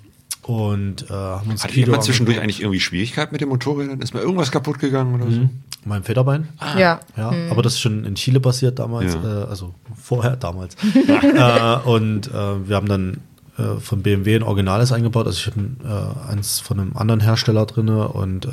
und 0.51 1.09
äh, 1.09 1.13
haben 1.13 1.51
uns 1.51 1.63
Hattet 1.63 1.77
ihr 1.77 1.89
mal 1.89 2.01
zwischendurch 2.01 2.39
angeguckt. 2.39 2.43
eigentlich 2.43 2.61
irgendwie 2.63 2.81
Schwierigkeiten 2.81 3.33
mit 3.33 3.41
den 3.41 3.49
Motorrädern? 3.49 4.01
Ist 4.01 4.15
mal 4.15 4.23
irgendwas 4.23 4.51
kaputt 4.51 4.79
gegangen 4.81 5.15
oder 5.21 5.31
so? 5.31 5.49
Mein 5.85 6.03
Federbein. 6.03 6.49
Ja. 6.77 7.01
Ja, 7.17 7.33
aber 7.51 7.63
das 7.63 7.75
ist 7.75 7.81
schon 7.81 8.05
in 8.05 8.15
Chile 8.17 8.41
passiert 8.41 8.79
damals, 8.81 9.15
Ja. 9.15 9.43
äh, 9.45 9.45
also 9.47 9.75
vorher 10.01 10.37
damals. 10.37 10.75
äh, 11.09 11.89
und 11.89 12.29
äh, 12.29 12.69
wir 12.69 12.77
haben 12.77 12.89
dann 12.89 13.19
äh, 13.59 13.81
von 13.81 14.03
BMW 14.03 14.37
ein 14.37 14.43
Originales 14.43 14.91
eingebaut. 14.93 15.27
Also 15.27 15.39
ich 15.39 15.47
habe 15.47 16.17
äh, 16.29 16.31
eins 16.33 16.59
von 16.61 16.81
einem 16.81 16.97
anderen 16.97 17.21
Hersteller 17.21 17.65
drinne 17.67 18.09
und 18.09 18.47
äh, 18.47 18.49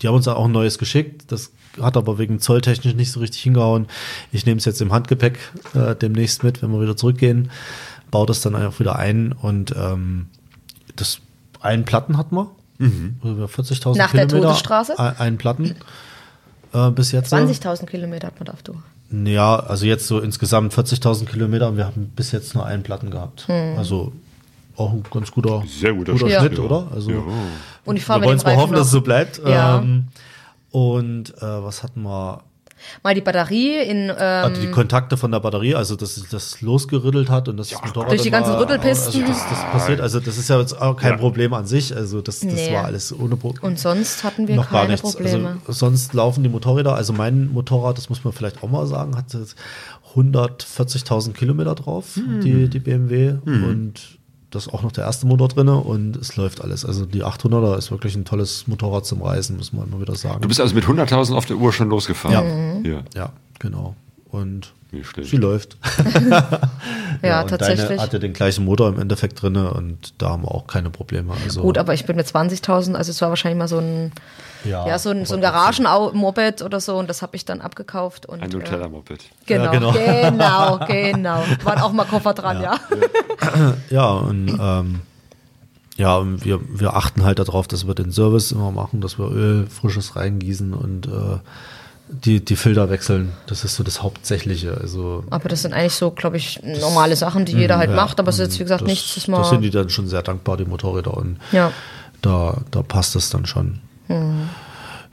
die 0.00 0.08
haben 0.08 0.14
uns 0.14 0.28
auch 0.28 0.44
ein 0.44 0.52
neues 0.52 0.78
geschickt. 0.78 1.24
Das 1.32 1.50
hat 1.80 1.96
aber 1.96 2.18
wegen 2.18 2.38
zolltechnisch 2.38 2.94
nicht 2.94 3.10
so 3.12 3.20
richtig 3.20 3.42
hingehauen. 3.42 3.86
Ich 4.32 4.46
nehme 4.46 4.58
es 4.58 4.64
jetzt 4.64 4.80
im 4.80 4.92
Handgepäck 4.92 5.38
äh, 5.74 5.94
demnächst 5.96 6.42
mit, 6.44 6.62
wenn 6.62 6.70
wir 6.70 6.80
wieder 6.80 6.96
zurückgehen. 6.96 7.50
Baue 8.10 8.26
das 8.26 8.40
dann 8.40 8.54
einfach 8.54 8.78
wieder 8.78 8.96
ein 8.96 9.32
und 9.32 9.74
ähm, 9.76 10.26
das 10.96 11.20
einen 11.60 11.84
Platten 11.84 12.16
hatten 12.16 12.36
wir. 12.36 12.50
Über 12.78 13.46
40.000 13.46 13.96
Nach 13.96 14.12
der 14.12 14.26
Kilometer. 14.26 14.48
Todesstraße? 14.48 14.98
Ein, 14.98 15.18
einen 15.18 15.38
Platten 15.38 15.76
äh, 16.72 16.90
bis 16.90 17.12
jetzt. 17.12 17.32
20.000 17.32 17.86
Kilometer 17.86 18.26
hat 18.26 18.38
man 18.38 18.48
auf 18.48 18.62
du. 18.62 18.74
Ja, 19.10 19.56
also 19.60 19.86
jetzt 19.86 20.06
so 20.06 20.20
insgesamt 20.20 20.74
40.000 20.74 21.26
Kilometer 21.26 21.68
und 21.68 21.76
wir 21.76 21.86
haben 21.86 22.12
bis 22.14 22.32
jetzt 22.32 22.54
nur 22.54 22.66
einen 22.66 22.82
Platten 22.82 23.10
gehabt. 23.10 23.46
Hm. 23.48 23.78
Also 23.78 24.12
auch 24.76 24.92
ein 24.92 25.04
ganz 25.10 25.30
guter, 25.30 25.62
Sehr 25.66 25.94
guter 25.94 26.12
guter 26.12 26.28
Schnitt, 26.28 26.40
Schnitt, 26.40 26.58
ja. 26.58 26.64
oder? 26.64 26.88
Also 26.92 27.10
Ja. 27.10 27.22
Und 27.84 27.96
ich 27.96 28.04
fahre 28.04 28.20
wir 28.20 28.26
wollen 28.26 28.36
es 28.36 28.44
mal 28.44 28.56
hoffen, 28.56 28.72
dass 28.72 28.88
es 28.88 28.92
noch. 28.92 29.00
so 29.00 29.04
bleibt. 29.04 29.40
Ja. 29.46 29.78
Ähm, 29.78 30.08
und 30.70 31.30
äh, 31.38 31.40
was 31.40 31.82
hatten 31.82 32.02
wir? 32.02 32.42
Mal 33.02 33.14
die 33.14 33.20
Batterie 33.20 33.76
in, 33.82 34.08
ähm, 34.10 34.14
Also 34.18 34.60
die 34.60 34.70
Kontakte 34.70 35.16
von 35.16 35.30
der 35.32 35.40
Batterie, 35.40 35.74
also 35.74 35.96
dass 35.96 36.16
sich 36.16 36.28
das 36.28 36.60
losgerüttelt 36.60 37.30
hat 37.30 37.48
und 37.48 37.56
das 37.56 37.72
Motorrad 37.72 38.10
Durch 38.10 38.22
die 38.22 38.30
ganzen 38.30 38.52
mal- 38.52 38.62
Rüttelpisten. 38.62 39.22
Also 39.22 39.32
das, 39.32 39.48
das 39.48 39.60
passiert, 39.72 40.00
also 40.00 40.20
das 40.20 40.36
ist 40.38 40.48
ja 40.48 40.60
jetzt 40.60 40.80
auch 40.80 40.96
kein 40.96 41.12
Ja. 41.12 41.16
Problem 41.16 41.52
an 41.54 41.66
sich. 41.66 41.94
Also 41.96 42.20
das, 42.20 42.40
das 42.40 42.52
Nee. 42.52 42.72
war 42.74 42.84
alles 42.84 43.12
ohne 43.18 43.36
Probleme. 43.36 43.66
und 43.66 43.78
sonst 43.78 44.24
hatten 44.24 44.46
wir 44.48 44.56
noch 44.56 44.70
gar 44.70 44.82
keine 44.82 44.92
nichts. 44.92 45.12
Probleme. 45.12 45.58
Also, 45.66 45.72
sonst 45.86 46.12
laufen 46.14 46.42
die 46.42 46.48
Motorräder, 46.50 46.94
also 46.94 47.12
mein 47.12 47.50
Motorrad, 47.52 47.96
das 47.98 48.08
muss 48.08 48.22
man 48.24 48.32
vielleicht 48.32 48.62
auch 48.62 48.68
mal 48.68 48.86
sagen, 48.86 49.16
hat 49.16 49.32
jetzt 49.34 49.56
140.000 50.14 51.32
Kilometer 51.34 51.74
drauf, 51.74 52.16
Hm. 52.16 52.40
die, 52.40 52.68
die 52.68 52.78
BMW. 52.78 53.34
Und 53.44 53.94
das 54.50 54.66
ist 54.66 54.72
auch 54.72 54.82
noch 54.82 54.92
der 54.92 55.04
erste 55.04 55.26
Motor 55.26 55.48
drin 55.48 55.68
und 55.68 56.16
es 56.16 56.36
läuft 56.36 56.62
alles. 56.62 56.84
Also 56.84 57.04
die 57.04 57.24
800er 57.24 57.76
ist 57.76 57.90
wirklich 57.90 58.14
ein 58.14 58.24
tolles 58.24 58.66
Motorrad 58.66 59.04
zum 59.04 59.22
Reisen, 59.22 59.56
muss 59.56 59.72
man 59.72 59.88
immer 59.88 60.00
wieder 60.00 60.14
sagen. 60.14 60.40
Du 60.40 60.48
bist 60.48 60.60
also 60.60 60.74
mit 60.74 60.84
100.000 60.84 61.34
auf 61.34 61.46
der 61.46 61.56
Uhr 61.56 61.72
schon 61.72 61.88
losgefahren? 61.88 62.84
Ja. 62.84 63.02
ja, 63.14 63.32
genau. 63.58 63.96
Und 64.30 64.72
sie 65.22 65.36
läuft. 65.36 65.76
ja, 67.22 67.42
und 67.42 67.48
tatsächlich. 67.50 67.88
Deine 67.88 68.02
hat 68.02 68.12
ja 68.12 68.18
den 68.18 68.32
gleichen 68.32 68.64
Motor 68.64 68.88
im 68.88 68.98
Endeffekt 68.98 69.40
drin 69.42 69.56
und 69.56 70.14
da 70.18 70.30
haben 70.30 70.42
wir 70.42 70.52
auch 70.52 70.66
keine 70.66 70.90
Probleme. 70.90 71.32
Also, 71.44 71.62
Gut, 71.62 71.78
aber 71.78 71.94
ich 71.94 72.04
bin 72.06 72.16
mit 72.16 72.26
20.000, 72.26 72.94
also 72.94 73.10
es 73.10 73.20
war 73.20 73.28
wahrscheinlich 73.28 73.58
mal 73.58 73.68
so 73.68 73.78
ein, 73.78 74.12
ja, 74.64 74.98
so 74.98 75.10
ein, 75.10 75.24
so 75.26 75.34
ein 75.34 75.40
Garagen-Moped 75.40 76.62
oder 76.62 76.80
so 76.80 76.96
und 76.98 77.08
das 77.08 77.22
habe 77.22 77.36
ich 77.36 77.44
dann 77.44 77.60
abgekauft. 77.60 78.26
Und, 78.26 78.42
Ein 78.42 78.50
äh, 78.50 78.54
Nutella-Moped. 78.54 79.24
Genau, 79.46 79.64
Ja, 79.64 79.70
genau. 79.70 79.92
genau, 79.92 80.78
genau. 80.86 81.42
Waren 81.64 81.80
auch 81.80 81.92
mal 81.92 82.04
Koffer 82.04 82.34
dran, 82.34 82.62
ja. 82.62 82.80
Ja, 83.90 84.10
und 84.12 84.48
ähm, 84.60 85.00
ja, 85.96 86.22
wir, 86.44 86.60
wir 86.68 86.94
achten 86.94 87.24
halt 87.24 87.38
darauf, 87.38 87.66
dass 87.68 87.86
wir 87.86 87.94
den 87.94 88.12
Service 88.12 88.52
immer 88.52 88.70
machen, 88.70 89.00
dass 89.00 89.18
wir 89.18 89.30
Öl 89.30 89.66
frisches 89.66 90.16
reingießen 90.16 90.74
und 90.74 91.06
äh, 91.06 91.38
die, 92.08 92.44
die 92.44 92.56
Filter 92.56 92.90
wechseln. 92.90 93.32
Das 93.46 93.64
ist 93.64 93.76
so 93.76 93.82
das 93.82 94.02
Hauptsächliche. 94.02 94.76
Also 94.80 95.24
Aber 95.30 95.48
das 95.48 95.62
sind 95.62 95.74
eigentlich 95.74 95.94
so, 95.94 96.10
glaube 96.10 96.36
ich, 96.36 96.62
normale 96.62 97.16
Sachen, 97.16 97.44
die 97.44 97.52
jeder 97.52 97.78
halt 97.78 97.90
ja, 97.90 97.96
macht, 97.96 98.20
aber 98.20 98.28
es 98.28 98.36
ist 98.38 98.46
jetzt, 98.46 98.58
wie 98.58 98.64
gesagt, 98.64 98.82
das, 98.82 98.88
nichts, 98.88 99.14
das 99.14 99.28
mal. 99.28 99.38
Das 99.38 99.50
sind 99.50 99.62
die 99.62 99.70
dann 99.70 99.90
schon 99.90 100.06
sehr 100.06 100.22
dankbar, 100.22 100.56
die 100.56 100.64
Motorräder. 100.64 101.16
Und 101.16 101.38
ja. 101.52 101.72
da, 102.22 102.58
da 102.70 102.82
passt 102.82 103.14
das 103.14 103.30
dann 103.30 103.46
schon. 103.46 103.80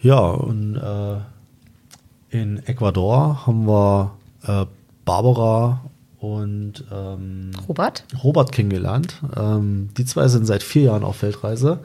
Ja, 0.02 0.20
und 0.20 0.76
äh, 0.76 2.38
in 2.38 2.66
Ecuador 2.68 3.48
haben 3.48 3.66
wir 3.68 4.12
äh, 4.46 4.66
Barbara 5.06 5.82
und 6.24 6.86
ähm, 6.90 7.52
Robert? 7.68 8.06
Robert 8.24 8.54
kennengelernt. 8.54 9.16
Ähm, 9.36 9.90
die 9.98 10.06
zwei 10.06 10.30
sind 10.30 10.46
seit 10.46 10.64
vier 10.64 10.84
Jahren 10.84 11.04
auf 11.04 11.22
Weltreise. 11.22 11.80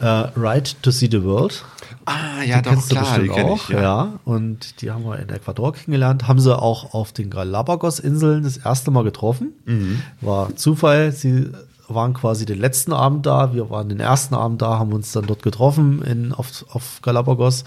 Äh, 0.00 0.06
Ride 0.06 0.70
to 0.80 0.90
See 0.90 1.08
the 1.10 1.22
World. 1.22 1.62
Ah, 2.06 2.42
ja, 2.42 2.56
Die 2.56 2.62
doch, 2.62 2.70
kennst 2.70 2.90
du 2.90 2.96
klar, 2.96 3.18
die 3.18 3.26
bestimmt 3.28 3.50
auch. 3.50 3.68
ich. 3.68 3.76
Ja. 3.76 4.12
und 4.24 4.80
die 4.80 4.90
haben 4.90 5.04
wir 5.04 5.18
in 5.18 5.28
Ecuador 5.28 5.74
kennengelernt. 5.74 6.26
Haben 6.26 6.40
sie 6.40 6.58
auch 6.58 6.94
auf 6.94 7.12
den 7.12 7.28
Galapagos-Inseln 7.28 8.44
das 8.44 8.56
erste 8.56 8.90
Mal 8.90 9.04
getroffen. 9.04 9.52
Mhm. 9.66 10.00
War 10.22 10.56
Zufall. 10.56 11.12
Sie 11.12 11.50
waren 11.86 12.14
quasi 12.14 12.46
den 12.46 12.58
letzten 12.60 12.94
Abend 12.94 13.26
da. 13.26 13.52
Wir 13.52 13.68
waren 13.68 13.90
den 13.90 14.00
ersten 14.00 14.34
Abend 14.34 14.62
da, 14.62 14.78
haben 14.78 14.94
uns 14.94 15.12
dann 15.12 15.26
dort 15.26 15.42
getroffen 15.42 16.00
in, 16.02 16.32
auf, 16.32 16.64
auf 16.70 17.00
Galapagos 17.02 17.64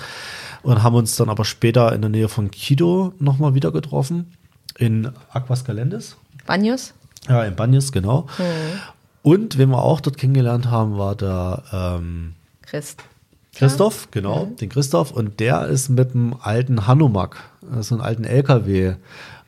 und 0.63 0.81
haben 0.81 0.95
uns 0.95 1.15
dann 1.17 1.29
aber 1.29 1.45
später 1.45 1.93
in 1.93 2.01
der 2.01 2.09
Nähe 2.09 2.29
von 2.29 2.49
Quito 2.49 3.13
nochmal 3.19 3.53
wieder 3.53 3.71
getroffen. 3.71 4.31
In 4.77 5.09
Aquascalentes. 5.31 6.15
Banyos? 6.45 6.93
Ja, 7.27 7.43
in 7.43 7.55
Banyos, 7.55 7.91
genau. 7.91 8.27
Und 9.21 9.57
wen 9.57 9.69
wir 9.69 9.81
auch 9.81 10.01
dort 10.01 10.17
kennengelernt 10.17 10.69
haben, 10.69 10.97
war 10.97 11.15
der 11.15 11.63
ähm, 11.71 12.33
Christ. 12.61 13.03
Christoph, 13.55 14.09
genau, 14.11 14.45
den 14.59 14.69
Christoph. 14.69 15.11
Und 15.11 15.39
der 15.39 15.67
ist 15.67 15.89
mit 15.89 16.13
einem 16.13 16.35
alten 16.41 16.87
Hanomag, 16.87 17.37
so 17.81 17.95
einem 17.95 18.03
alten 18.03 18.23
LKW 18.23 18.95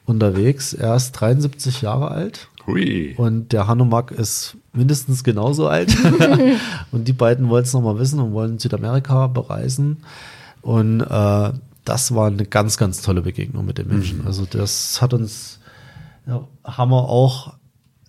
unterwegs. 0.05 0.73
Er 0.73 0.95
ist 0.95 1.13
73 1.13 1.81
Jahre 1.81 2.11
alt. 2.11 2.47
Hui. 2.67 3.15
Und 3.17 3.51
der 3.51 3.67
Hanomag 3.67 4.11
ist 4.11 4.57
mindestens 4.73 5.23
genauso 5.23 5.67
alt. 5.67 5.95
und 6.91 7.07
die 7.07 7.13
beiden 7.13 7.49
wollten 7.49 7.67
es 7.67 7.73
nochmal 7.73 7.99
wissen 7.99 8.19
und 8.19 8.33
wollen 8.33 8.59
Südamerika 8.59 9.27
bereisen. 9.27 10.03
Und 10.61 11.01
äh, 11.01 11.51
das 11.85 12.13
war 12.13 12.27
eine 12.27 12.45
ganz, 12.45 12.77
ganz 12.77 13.01
tolle 13.01 13.21
Begegnung 13.21 13.65
mit 13.65 13.77
den 13.77 13.87
Menschen. 13.87 14.25
Also 14.25 14.45
das 14.45 15.01
hat 15.01 15.13
uns, 15.13 15.59
ja, 16.27 16.47
haben 16.63 16.91
wir 16.91 17.07
auch 17.07 17.53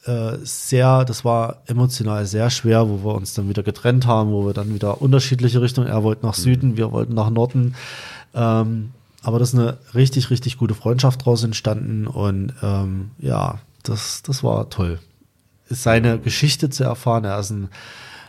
äh, 0.06 0.38
sehr, 0.42 1.04
das 1.04 1.24
war 1.24 1.62
emotional 1.66 2.26
sehr 2.26 2.50
schwer, 2.50 2.88
wo 2.88 3.04
wir 3.04 3.14
uns 3.14 3.34
dann 3.34 3.48
wieder 3.48 3.62
getrennt 3.62 4.06
haben, 4.06 4.30
wo 4.30 4.46
wir 4.46 4.54
dann 4.54 4.74
wieder 4.74 5.02
unterschiedliche 5.02 5.60
Richtungen, 5.60 5.88
er 5.88 6.02
wollte 6.02 6.24
nach 6.24 6.34
Süden, 6.34 6.76
wir 6.76 6.90
wollten 6.90 7.14
nach 7.14 7.30
Norden. 7.30 7.74
Ähm, 8.34 8.92
aber 9.22 9.38
das 9.38 9.52
ist 9.52 9.58
eine 9.58 9.78
richtig, 9.94 10.30
richtig 10.30 10.56
gute 10.56 10.74
Freundschaft 10.74 11.24
draus 11.24 11.42
entstanden 11.42 12.06
und 12.06 12.54
ähm, 12.62 13.10
ja, 13.18 13.58
das, 13.82 14.22
das 14.22 14.42
war 14.42 14.70
toll. 14.70 15.00
Seine 15.68 16.18
Geschichte 16.18 16.70
zu 16.70 16.84
erfahren, 16.84 17.24
er 17.24 17.40
ist 17.40 17.50
ein 17.50 17.68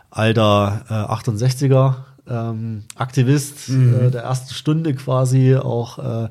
alter 0.10 0.86
äh, 0.90 0.94
68er 0.94 1.96
ähm, 2.30 2.84
Aktivist 2.96 3.70
äh, 3.70 4.12
der 4.12 4.24
ersten 4.24 4.54
Stunde 4.54 4.94
quasi, 4.94 5.56
auch 5.56 6.00
äh, 6.00 6.30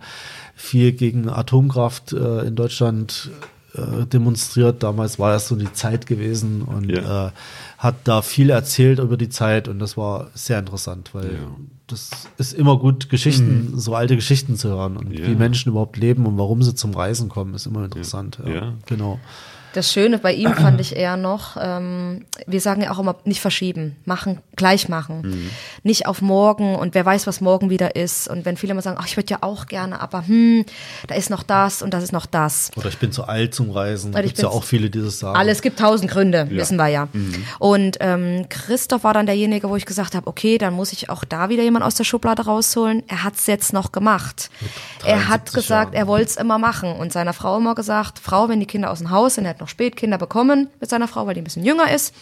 viel 0.55 0.93
gegen 0.93 1.29
Atomkraft 1.29 2.13
äh, 2.13 2.47
in 2.47 2.55
Deutschland 2.57 3.31
äh, 3.75 4.07
demonstriert. 4.07 4.83
Damals 4.83 5.19
war 5.19 5.33
das 5.33 5.49
so 5.49 5.57
die 5.57 5.73
Zeit 5.73 6.07
gewesen 6.07 6.63
und 6.63 6.91
Ja. 6.91 7.29
äh, 7.29 7.31
hat 7.79 7.97
da 8.05 8.23
viel 8.23 8.49
erzählt 8.51 8.99
über 9.01 9.17
die 9.19 9.29
Zeit 9.29 9.69
und 9.69 9.79
das 9.79 9.97
war 9.99 10.29
sehr 10.35 10.59
interessant, 10.59 11.11
weil 11.13 11.25
Ja. 11.35 11.39
das 11.89 12.11
ist 12.39 12.55
immer 12.55 12.79
gut, 12.79 13.11
Geschichten, 13.11 13.73
so 13.79 13.95
alte 13.95 14.17
Geschichten 14.17 14.57
zu 14.57 14.69
hören 14.71 14.97
und 14.97 15.13
Ja. 15.13 15.27
wie 15.27 15.35
Menschen 15.35 15.71
überhaupt 15.73 15.99
leben 15.99 16.25
und 16.25 16.39
warum 16.39 16.63
sie 16.63 16.75
zum 16.75 16.95
Reisen 16.95 17.29
kommen, 17.29 17.53
ist 17.55 17.67
immer 17.67 17.85
interessant. 17.85 18.39
Ja. 18.47 18.73
genau. 18.87 19.21
Das 19.77 19.93
Schöne 19.93 20.17
bei 20.17 20.33
ihm 20.33 20.55
fand 20.55 20.81
ich 20.81 20.97
eher 20.97 21.19
noch, 21.19 21.59
ähm, 21.61 22.25
wir 22.47 22.63
sagen 22.63 22.81
ja 22.81 22.93
auch 22.93 22.99
immer, 22.99 23.17
nicht 23.25 23.43
verschieben, 23.43 23.97
machen, 24.07 24.41
gleich 24.57 24.89
machen. 24.89 25.21
Mhm. 25.21 25.51
Nicht 25.83 26.07
auf 26.07 26.23
morgen 26.23 26.77
und 26.77 26.95
wer 26.95 27.05
weiß, 27.05 27.27
was 27.27 27.43
morgen 27.43 27.69
wieder 27.69 27.95
ist. 27.95 28.27
Und 28.27 28.47
wenn 28.47 28.57
viele 28.57 28.71
immer 28.71 28.81
sagen, 28.81 28.97
ach, 28.99 29.07
ich 29.07 29.19
würde 29.19 29.31
ja 29.31 29.39
auch 29.43 29.67
gerne, 29.67 30.01
aber 30.01 30.27
hm, 30.27 30.65
da 31.09 31.15
ist 31.15 31.29
noch 31.29 31.43
das 31.43 31.83
und 31.83 31.93
das 31.93 32.03
ist 32.05 32.13
noch 32.13 32.25
das. 32.25 32.71
Oder 32.75 32.89
ich 32.89 32.97
bin 32.97 33.13
zu 33.13 33.25
alt 33.25 33.55
zum 33.55 33.71
Reisen. 33.71 34.13
Oder 34.13 34.21
ich 34.25 34.29
Gibt 34.29 34.39
ja 34.39 34.49
auch 34.49 34.65
viele, 34.65 34.89
die 34.89 35.03
das 35.03 35.19
sagen. 35.19 35.37
Alles 35.37 35.61
gibt 35.61 35.79
tausend 35.79 36.11
Gründe, 36.11 36.49
wissen 36.49 36.79
wir 36.79 36.89
ja. 36.89 37.09
Mhm. 37.13 37.45
Und 37.59 37.99
ähm, 38.01 38.47
Christoph 38.49 39.05
war 39.05 39.13
dann 39.13 39.27
derjenige, 39.27 39.69
wo 39.69 39.77
ich 39.77 39.85
gesagt 39.85 40.15
habe, 40.15 40.27
okay, 40.27 40.57
dann 40.57 40.73
muss 40.73 40.95
ich 40.95 41.11
auch 41.11 41.23
da 41.23 41.51
wieder 41.51 41.63
jemand 41.63 41.85
aus 41.85 41.97
der 41.97 42.05
Schublade 42.05 42.47
rausholen. 42.47 43.03
Er 43.09 43.25
hat 43.25 43.35
es 43.35 43.47
jetzt 43.47 43.75
noch 43.75 43.93
gemacht. 43.93 44.49
Er 45.05 45.29
hat 45.29 45.49
73 45.49 45.55
gesagt, 45.55 45.93
Jahren. 45.93 46.03
er 46.03 46.07
wollte 46.07 46.31
es 46.31 46.37
immer 46.37 46.59
machen. 46.59 46.93
Und 46.93 47.13
seiner 47.13 47.35
Frau 47.35 47.59
immer 47.59 47.75
gesagt, 47.75 48.19
Frau, 48.19 48.49
wenn 48.49 48.61
die 48.61 48.67
Kinder 48.67 48.91
aus 48.91 49.01
dem 49.01 49.11
Haus 49.11 49.35
sind, 49.35 49.45
er 49.45 49.51
hat 49.51 49.61
noch 49.61 49.66
spät 49.69 49.97
Kinder 49.97 50.19
bekommen 50.19 50.69
mit 50.81 50.91
seiner 50.91 51.09
Frau, 51.09 51.27
weil 51.27 51.35
die 51.35 51.41
ein 51.41 51.45
bisschen 51.45 51.65
jünger 51.65 51.91
ist. 51.91 52.15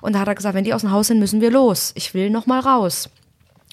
Und 0.00 0.14
da 0.14 0.20
hat 0.20 0.28
er 0.28 0.34
gesagt, 0.34 0.54
wenn 0.54 0.64
die 0.64 0.74
aus 0.74 0.82
dem 0.82 0.90
Haus 0.90 1.08
sind, 1.08 1.18
müssen 1.18 1.40
wir 1.40 1.50
los. 1.50 1.92
Ich 1.94 2.14
will 2.14 2.30
noch 2.30 2.46
mal 2.46 2.60
raus. 2.60 3.10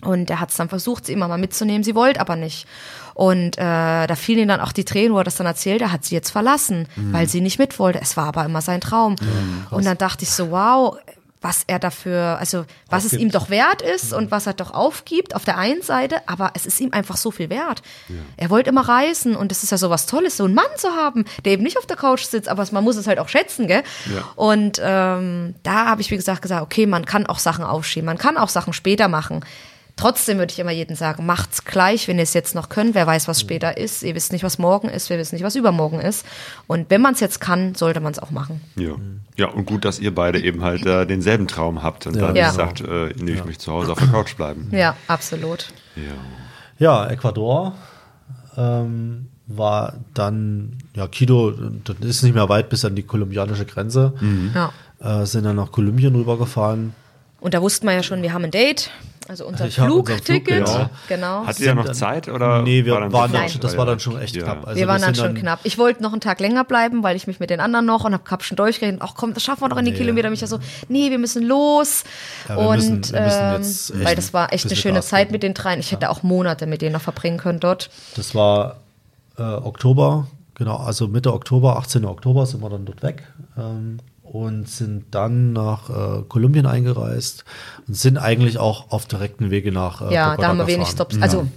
Und 0.03 0.29
er 0.29 0.39
hat 0.39 0.51
es 0.51 0.57
dann 0.57 0.69
versucht, 0.69 1.05
sie 1.05 1.13
immer 1.13 1.27
mal 1.27 1.37
mitzunehmen, 1.37 1.83
sie 1.83 1.95
wollte 1.95 2.19
aber 2.19 2.35
nicht. 2.35 2.67
Und 3.13 3.57
äh, 3.57 4.07
da 4.07 4.15
fielen 4.15 4.39
ihm 4.39 4.47
dann 4.49 4.59
auch 4.59 4.73
die 4.73 4.83
Tränen, 4.83 5.13
wo 5.13 5.19
er 5.19 5.23
das 5.23 5.35
dann 5.35 5.47
erzählt, 5.47 5.81
er 5.81 5.91
hat 5.91 6.03
sie 6.03 6.15
jetzt 6.15 6.31
verlassen, 6.31 6.87
weil 7.11 7.29
sie 7.29 7.39
nicht 7.39 7.59
mit 7.59 7.79
wollte. 7.79 8.01
Es 8.01 8.17
war 8.17 8.25
aber 8.27 8.43
immer 8.43 8.61
sein 8.61 8.81
Traum. 8.81 9.15
und 9.71 9.85
dann 9.85 9.97
dachte 9.97 10.23
ich 10.23 10.31
so, 10.31 10.51
wow, 10.51 10.97
was 11.45 11.61
er 11.67 11.77
dafür, 11.77 12.37
also 12.39 12.65
was 12.89 13.05
es 13.05 13.13
ihm 13.13 13.29
doch 13.29 13.51
wert 13.51 13.83
ist 13.83 14.13
und 14.13 14.31
was 14.31 14.47
er 14.47 14.53
doch 14.53 14.71
aufgibt 14.71 15.35
auf 15.35 15.45
der 15.45 15.59
einen 15.59 15.83
Seite, 15.83 16.27
aber 16.27 16.51
es 16.55 16.65
ist 16.65 16.81
ihm 16.81 16.91
einfach 16.91 17.17
so 17.17 17.29
viel 17.29 17.51
wert. 17.51 17.83
Er 18.35 18.49
wollte 18.49 18.71
immer 18.71 18.89
reisen 18.89 19.35
und 19.35 19.51
es 19.51 19.61
ist 19.61 19.69
ja 19.69 19.77
so 19.77 19.91
was 19.91 20.07
Tolles, 20.07 20.37
so 20.37 20.45
einen 20.45 20.55
Mann 20.55 20.65
zu 20.75 20.89
haben, 20.89 21.23
der 21.45 21.53
eben 21.53 21.61
nicht 21.61 21.77
auf 21.77 21.85
der 21.85 21.97
Couch 21.97 22.23
sitzt, 22.23 22.49
aber 22.49 22.65
man 22.71 22.83
muss 22.83 22.95
es 22.95 23.05
halt 23.05 23.19
auch 23.19 23.29
schätzen, 23.29 23.67
gell? 23.67 23.83
Ja. 24.11 24.23
Und 24.35 24.81
ähm, 24.83 25.53
da 25.61 25.85
habe 25.85 26.01
ich, 26.01 26.09
wie 26.09 26.15
gesagt, 26.15 26.41
gesagt, 26.41 26.63
okay, 26.63 26.87
man 26.87 27.05
kann 27.05 27.27
auch 27.27 27.37
Sachen 27.37 27.63
aufschieben, 27.63 28.07
man 28.07 28.17
kann 28.17 28.37
auch 28.37 28.49
Sachen 28.49 28.73
später 28.73 29.07
machen. 29.07 29.45
Trotzdem 29.97 30.39
würde 30.39 30.51
ich 30.51 30.59
immer 30.59 30.71
jedem 30.71 30.95
sagen, 30.97 31.25
macht's 31.25 31.63
gleich, 31.63 32.07
wenn 32.09 32.17
ihr 32.17 32.23
es 32.23 32.33
jetzt 32.33 32.53
noch 32.53 32.67
könnt. 32.67 32.95
Wer 32.95 33.07
weiß, 33.07 33.29
was 33.29 33.39
später 33.39 33.77
ist. 33.77 34.03
Ihr 34.03 34.13
wisst 34.13 34.33
nicht, 34.33 34.43
was 34.43 34.57
morgen 34.57 34.89
ist. 34.89 35.09
Wir 35.09 35.17
wissen 35.17 35.35
nicht, 35.35 35.45
was 35.45 35.55
übermorgen 35.55 36.01
ist. 36.01 36.25
Und 36.67 36.89
wenn 36.89 37.01
man 37.01 37.13
es 37.13 37.21
jetzt 37.21 37.39
kann, 37.39 37.75
sollte 37.75 38.01
man 38.01 38.11
es 38.11 38.19
auch 38.19 38.29
machen. 38.31 38.59
Ja. 38.75 38.91
ja, 39.37 39.47
und 39.47 39.65
gut, 39.65 39.85
dass 39.85 39.99
ihr 39.99 40.13
beide 40.13 40.41
eben 40.41 40.63
halt 40.63 40.85
äh, 40.85 41.05
denselben 41.05 41.47
Traum 41.47 41.81
habt 41.81 42.07
und 42.07 42.17
dann 42.17 42.35
Ja. 42.35 42.51
sagt, 42.51 42.81
äh, 42.81 43.13
nee, 43.17 43.31
ich 43.31 43.45
möchte 43.45 43.63
zu 43.63 43.71
Hause 43.71 43.93
auf 43.93 43.99
der 43.99 44.09
Couch 44.09 44.35
bleiben. 44.35 44.67
Ja, 44.71 44.97
absolut. 45.07 45.67
Ja. 45.95 46.01
Ja, 46.77 47.07
Ecuador 47.09 47.73
ähm, 48.57 49.27
war 49.47 49.93
dann, 50.13 50.77
ja, 50.93 51.07
Quito, 51.07 51.51
das 51.51 51.97
ist 52.01 52.23
nicht 52.23 52.33
mehr 52.35 52.49
weit 52.49 52.67
bis 52.69 52.83
an 52.83 52.95
die 52.95 53.03
kolumbianische 53.03 53.65
Grenze. 53.65 54.13
Ja. 54.53 54.71
Äh, 54.99 55.25
sind 55.25 55.45
dann 55.45 55.55
nach 55.55 55.71
Kolumbien 55.71 56.15
rübergefahren. 56.15 56.93
Und 57.39 57.53
da 57.53 57.61
wussten 57.61 57.85
wir 57.87 57.93
ja 57.93 58.03
schon, 58.03 58.21
wir 58.21 58.33
haben 58.33 58.43
ein 58.45 58.51
Date. 58.51 58.89
Also 59.27 59.47
unser 59.47 59.65
Ich 59.65 59.73
Flugticket. 59.75 60.69
Flug, 60.69 60.89
Genau. 61.07 61.47
Hattet 61.47 61.61
ihr 61.61 61.73
noch 61.73 61.85
dann- 61.85 61.95
Zeit 61.95 62.27
oder? 62.29 62.61
nee, 62.61 62.85
wir 62.85 62.93
war 62.93 63.01
dann 63.01 63.11
waren 63.11 63.31
dann- 63.33 63.49
das 63.59 63.75
war 63.75 63.87
dann 63.87 63.99
schon 63.99 64.21
echt 64.21 64.35
ja. 64.35 64.43
knapp. 64.43 64.67
Also 64.67 64.79
wir 64.79 64.87
waren 64.87 65.01
dann 65.01 65.15
schon 65.15 65.33
knapp. 65.33 65.61
Ich 65.63 65.79
wollte 65.79 66.03
noch 66.03 66.11
einen 66.11 66.21
Tag 66.21 66.39
länger 66.39 66.63
bleiben, 66.63 67.01
weil 67.01 67.15
ich 67.15 67.25
mich 67.25 67.39
mit 67.39 67.49
den 67.49 67.59
anderen 67.59 67.87
noch 67.87 68.03
und 68.03 68.13
hab, 68.13 68.29
hab 68.29 68.43
schon 68.43 68.55
durchgerechnet, 68.55 69.01
ach 69.03 69.13
komm, 69.15 69.33
das 69.33 69.41
schaffen 69.41 69.61
wir 69.63 69.69
doch 69.69 69.77
in 69.77 69.85
die 69.85 69.91
Nee. 69.91 69.97
Kilometer. 69.97 70.29
Mich 70.29 70.41
ja 70.41 70.47
so, 70.47 70.59
nee, 70.89 71.09
wir 71.09 71.17
müssen 71.17 71.41
los. 71.43 72.03
Ja, 72.47 72.55
wir 72.55 72.67
und 72.67 72.75
müssen- 72.75 73.13
wir 73.13 73.57
müssen 73.57 73.97
ähm, 73.99 74.05
weil 74.05 74.15
das 74.15 74.31
war 74.31 74.53
echt 74.53 74.65
ein 74.65 74.69
eine 74.69 74.75
schöne 74.77 74.95
Gas 74.95 75.07
Zeit 75.07 75.21
geben. 75.29 75.31
mit 75.33 75.43
den 75.43 75.53
dreien. 75.55 75.79
Ich 75.79 75.91
hätte 75.91 76.11
auch 76.11 76.21
Monate 76.21 76.67
mit 76.67 76.83
denen 76.83 76.93
noch 76.93 77.01
verbringen 77.01 77.37
können 77.37 77.59
dort. 77.59 77.89
Das 78.15 78.35
war 78.35 78.75
äh, 79.39 79.41
Oktober, 79.41 80.27
genau, 80.53 80.77
also 80.77 81.07
Mitte 81.07 81.33
Oktober, 81.33 81.77
18. 81.77 82.05
Oktober 82.05 82.45
sind 82.45 82.61
wir 82.61 82.69
dann 82.69 82.85
dort 82.85 83.01
weg 83.01 83.23
ähm, 83.57 83.97
und 84.25 84.67
sind 84.67 85.05
dann 85.11 85.53
nach 85.53 85.89
äh, 85.89 86.23
Kolumbien 86.27 86.65
eingereist 86.65 87.45
und 87.87 87.95
sind 87.95 88.17
eigentlich 88.17 88.57
auch 88.57 88.91
auf 88.91 89.05
direkten 89.05 89.51
Wege 89.51 89.71
nach 89.71 90.01
äh, 90.01 90.13
ja, 90.13 90.29
Bogota 90.31 90.41
da 90.41 90.47
haben 90.49 90.57
wir 90.57 90.67
wenig. 90.67 90.87
Stops. 90.87 91.17
Also 91.21 91.47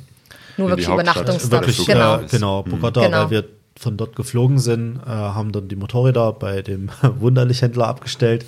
nur 0.57 0.69
In 0.71 0.77
die 0.77 0.83
wirklich. 0.83 0.89
Übernachtungsstops. 0.89 1.51
Wirklich, 1.51 1.87
genau. 1.87 2.21
äh, 2.21 2.27
genau, 2.31 2.63
Bogota, 2.63 3.03
Genau. 3.05 3.19
weil 3.23 3.31
wir 3.31 3.45
von 3.79 3.97
dort 3.97 4.17
geflogen 4.17 4.59
sind, 4.59 4.97
äh, 5.07 5.09
haben 5.09 5.53
dann 5.53 5.69
die 5.69 5.77
Motorräder 5.77 6.33
bei 6.33 6.63
dem 6.63 6.91
Wunderlichhändler 7.03 7.87
abgestellt. 7.87 8.45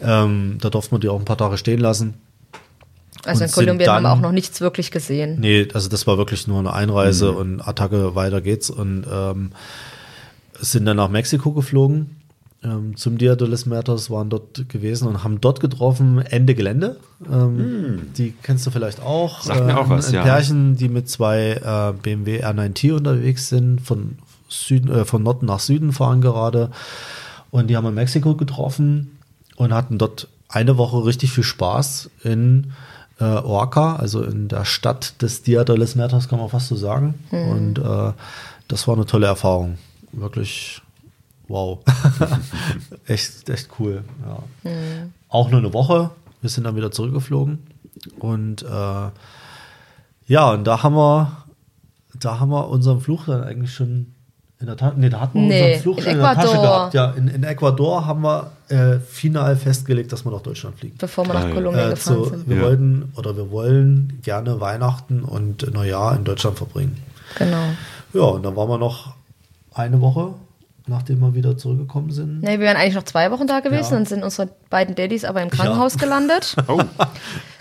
Ähm, 0.00 0.58
da 0.60 0.68
durften 0.70 0.94
wir 0.96 1.00
die 1.00 1.08
auch 1.08 1.18
ein 1.18 1.24
paar 1.24 1.38
Tage 1.38 1.56
stehen 1.58 1.80
lassen. 1.80 2.14
Also 3.24 3.44
in 3.44 3.50
Kolumbien 3.50 3.88
haben 3.90 4.02
wir 4.04 4.08
dann- 4.08 4.18
auch 4.18 4.22
noch 4.22 4.32
nichts 4.32 4.60
wirklich 4.60 4.90
gesehen. 4.90 5.40
Nee, 5.40 5.68
also 5.74 5.88
das 5.88 6.06
war 6.06 6.18
wirklich 6.18 6.46
nur 6.46 6.58
eine 6.60 6.72
Einreise 6.72 7.32
und 7.32 7.60
Attacke, 7.60 8.14
weiter 8.14 8.40
geht's 8.40 8.70
und 8.70 9.06
ähm, 9.10 9.50
sind 10.60 10.86
dann 10.86 10.96
nach 10.96 11.08
Mexiko 11.08 11.52
geflogen 11.52 12.16
ähm, 12.64 12.96
zum 12.96 13.18
Dia 13.18 13.36
de 13.36 13.46
los 13.46 13.66
Muertos, 13.66 14.10
waren 14.10 14.30
dort 14.30 14.68
gewesen 14.68 15.06
und 15.06 15.22
haben 15.22 15.40
dort 15.40 15.60
getroffen 15.60 16.18
Ende 16.18 16.54
Gelände. 16.54 16.96
Ähm, 17.30 18.08
Die 18.16 18.32
kennst 18.42 18.66
du 18.66 18.70
vielleicht 18.70 19.00
auch. 19.00 19.42
Sagt 19.42 19.64
mir 19.64 19.78
auch 19.78 19.88
was, 19.88 20.08
ein 20.08 20.14
ja. 20.14 20.22
Pärchen, 20.22 20.76
die 20.76 20.88
mit 20.88 21.08
zwei 21.08 21.52
äh, 21.52 21.92
BMW 22.00 22.42
R9T 22.44 22.94
unterwegs 22.94 23.48
sind, 23.48 23.80
von, 23.80 24.18
Süden, 24.48 24.90
äh, 24.90 25.04
von 25.04 25.22
Norden 25.22 25.46
nach 25.46 25.60
Süden 25.60 25.92
fahren 25.92 26.20
gerade. 26.20 26.70
Und 27.50 27.68
die 27.68 27.76
haben 27.76 27.86
in 27.86 27.94
Mexiko 27.94 28.34
getroffen 28.34 29.18
und 29.56 29.72
hatten 29.72 29.98
dort 29.98 30.28
eine 30.48 30.76
Woche 30.78 31.04
richtig 31.04 31.30
viel 31.32 31.44
Spaß 31.44 32.10
in 32.24 32.72
äh, 33.20 33.24
Oaxaca, 33.24 33.96
also 33.96 34.22
in 34.22 34.48
der 34.48 34.64
Stadt 34.64 35.22
des 35.22 35.42
Dia 35.42 35.64
de 35.64 35.76
los 35.76 35.94
Muertos, 35.94 36.28
kann 36.28 36.38
man 36.38 36.48
fast 36.48 36.68
so 36.68 36.76
sagen. 36.76 37.14
Und 37.30 37.78
äh, 37.78 38.12
das 38.66 38.88
war 38.88 38.96
eine 38.96 39.06
tolle 39.06 39.26
Erfahrung. 39.26 39.78
Wirklich 40.12 40.82
wow. 41.48 41.80
echt, 43.06 43.48
echt 43.48 43.68
cool. 43.78 44.04
Ja. 44.26 44.70
Auch 45.28 45.50
nur 45.50 45.60
eine 45.60 45.72
Woche. 45.72 46.10
Wir 46.40 46.50
sind 46.50 46.64
dann 46.64 46.76
wieder 46.76 46.90
zurückgeflogen. 46.90 47.58
Und 48.18 48.62
äh, 48.62 49.10
ja, 50.26 50.50
und 50.52 50.64
da 50.64 50.82
haben 50.82 50.94
wir, 50.94 51.32
da 52.20 52.38
haben 52.40 52.50
wir 52.50 52.68
unseren 52.68 53.00
Fluch 53.00 53.24
dann 53.26 53.42
eigentlich 53.42 53.74
schon 53.74 54.14
in 54.60 54.66
der 54.66 54.76
Tasche. 54.76 54.94
Nee, 54.98 55.08
da 55.08 55.20
hatten 55.20 55.40
wir 55.40 55.48
Nee, 55.48 55.64
unseren 55.74 55.82
Fluch 55.82 55.96
in 55.98 56.02
schon 56.04 56.12
in 56.12 56.18
der 56.18 56.34
Tasche 56.34 56.48
Ecuador. 56.48 56.62
gehabt. 56.62 56.94
Ja, 56.94 57.10
in, 57.12 57.28
in 57.28 57.42
Ecuador 57.44 58.06
haben 58.06 58.22
wir 58.22 58.50
äh, 58.68 58.98
final 59.00 59.56
festgelegt, 59.56 60.12
dass 60.12 60.24
wir 60.24 60.30
nach 60.32 60.42
Deutschland 60.42 60.78
fliegen. 60.78 60.96
Bevor 60.98 61.26
wir 61.26 61.34
nach 61.34 61.44
Ah, 61.44 61.48
ja. 61.48 61.54
Kolumbien 61.54 61.86
Äh, 61.86 61.90
gefahren 61.90 62.16
zu, 62.16 62.24
sind. 62.30 62.48
wir 62.48 62.56
Ja. 62.56 62.62
wollten 62.62 63.12
oder 63.16 63.36
wir 63.36 63.50
wollen 63.50 64.18
gerne 64.22 64.60
Weihnachten 64.60 65.22
und 65.24 65.72
Neujahr 65.72 66.14
in 66.16 66.24
Deutschland 66.24 66.56
verbringen. 66.58 66.98
Genau. 67.36 67.62
Ja, 68.14 68.22
und 68.22 68.42
dann 68.44 68.56
waren 68.56 68.68
wir 68.68 68.78
noch 68.78 69.14
eine 69.74 70.00
Woche, 70.00 70.34
nachdem 70.88 71.20
wir 71.20 71.34
wieder 71.34 71.56
zurückgekommen 71.56 72.10
sind. 72.10 72.40
Nee, 72.42 72.52
wir 72.52 72.60
wären 72.60 72.76
eigentlich 72.76 72.94
noch 72.94 73.02
zwei 73.04 73.30
Wochen 73.30 73.46
da 73.46 73.60
gewesen, 73.60 73.84
Ja. 73.90 73.96
dann 73.96 74.06
sind 74.06 74.22
unsere 74.24 74.48
beiden 74.70 74.94
Daddys 74.94 75.24
aber 75.24 75.42
im 75.42 75.50
Krankenhaus 75.50 75.96
gelandet. 75.98 76.56
Oh, 76.68 76.80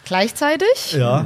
Gleichzeitig. 0.05 0.93
Ja, 0.93 1.25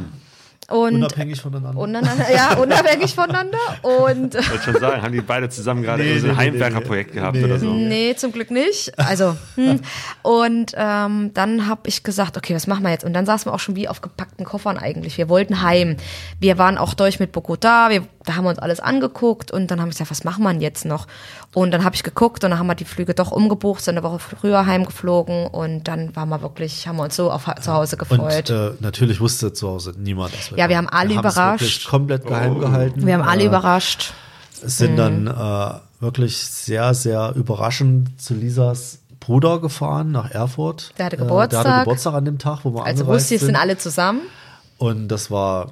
und 0.71 0.95
Unabhängig 0.95 1.41
voneinander. 1.41 1.79
Untereinander, 1.79 2.33
ja, 2.33 2.55
unabhängig 2.57 3.13
voneinander. 3.13 3.57
Und 3.81 4.35
Ich 4.35 4.49
wollte 4.49 4.63
schon 4.63 4.79
sagen, 4.79 5.01
haben 5.01 5.11
die 5.11 5.21
beide 5.21 5.49
zusammen 5.49 5.83
gerade 5.83 6.03
Nee, 6.03 6.19
so 6.19 6.27
ein 6.27 6.33
nee, 6.33 6.37
Heimwerkerprojekt 6.37 7.13
nee, 7.13 7.19
gehabt 7.19 7.37
nee. 7.37 7.43
oder 7.43 7.59
so? 7.59 7.67
Nee, 7.67 8.15
zum 8.15 8.31
Glück 8.31 8.51
nicht. 8.51 8.97
Also, 8.97 9.35
hm. 9.55 9.79
und 10.21 10.71
ähm, 10.75 11.31
dann 11.33 11.67
habe 11.67 11.81
ich 11.85 12.03
gesagt, 12.03 12.37
okay, 12.37 12.55
was 12.55 12.67
machen 12.67 12.83
wir 12.83 12.91
jetzt? 12.91 13.03
Und 13.03 13.13
dann 13.13 13.25
saßen 13.25 13.49
wir 13.49 13.53
auch 13.55 13.59
schon 13.59 13.75
wie 13.75 13.87
auf 13.87 14.01
gepackten 14.01 14.45
Koffern 14.45 14.77
eigentlich. 14.77 15.17
Wir 15.17 15.29
wollten 15.29 15.61
heim. 15.61 15.97
Wir 16.39 16.57
waren 16.57 16.77
auch 16.77 16.93
durch 16.93 17.19
mit 17.19 17.31
Bogota, 17.31 17.89
wir, 17.89 18.03
da 18.25 18.35
haben 18.35 18.45
wir 18.45 18.49
uns 18.49 18.59
alles 18.59 18.79
angeguckt 18.79 19.51
und 19.51 19.69
dann 19.71 19.79
haben 19.79 19.87
wir 19.87 19.91
gesagt, 19.91 20.11
was 20.11 20.23
machen 20.23 20.43
wir 20.43 20.51
denn 20.51 20.61
jetzt 20.61 20.85
noch? 20.85 21.07
Und 21.53 21.71
dann 21.71 21.83
habe 21.83 21.95
ich 21.95 22.03
geguckt 22.03 22.43
und 22.43 22.51
dann 22.51 22.59
haben 22.59 22.67
wir 22.67 22.75
die 22.75 22.85
Flüge 22.85 23.13
doch 23.13 23.31
umgebucht, 23.31 23.83
sind 23.83 23.97
eine 23.97 24.03
Woche 24.07 24.19
früher 24.19 24.65
heimgeflogen 24.65 25.47
und 25.47 25.87
dann 25.87 26.15
waren 26.15 26.29
wir 26.29 26.41
wirklich, 26.41 26.87
haben 26.87 26.95
wir 26.97 27.03
uns 27.03 27.15
so 27.15 27.29
auf 27.31 27.45
zu 27.61 27.73
Hause 27.73 27.97
Und 27.97 28.09
gefreut. 28.09 28.49
äh, 28.49 28.71
natürlich 28.79 29.19
wusste 29.19 29.51
zu 29.51 29.67
Hause 29.67 29.93
niemand. 29.97 30.33
dass 30.33 30.51
Ja, 30.61 30.69
wir 30.69 30.77
haben 30.77 30.89
alle 30.89 31.15
haben's 31.15 31.33
überrascht. 31.35 31.61
wirklich 31.61 31.85
komplett 31.85 32.25
geheim 32.27 32.59
gehalten. 32.59 33.05
wir 33.05 33.13
haben 33.13 33.27
alle 33.27 33.43
Äh, 33.43 33.47
überrascht. 33.47 34.13
sind 34.63 34.95
dann 34.97 35.27
äh, 35.27 35.73
wirklich 36.03 36.37
sehr, 36.37 36.93
sehr 36.93 37.33
überraschend 37.35 38.21
zu 38.21 38.33
Lisas 38.33 38.99
Bruder 39.19 39.59
gefahren 39.59 40.11
nach 40.11 40.31
Erfurt. 40.31 40.93
Der 40.97 41.05
hatte 41.05 41.15
Äh, 41.15 41.19
der 41.19 41.27
Geburtstag. 41.27 41.65
hatte 41.65 41.79
Geburtstag 41.81 42.13
an 42.15 42.25
dem 42.25 42.37
Tag, 42.39 42.59
wo 42.63 42.73
wir 42.73 42.85
Also 42.85 43.03
angereist 43.03 43.23
wusste 43.23 43.35
ich, 43.35 43.39
sind. 43.41 43.47
sind 43.47 43.55
alle 43.55 43.77
zusammen. 43.77 44.21
Und 44.77 45.07
das 45.09 45.29
war, 45.29 45.71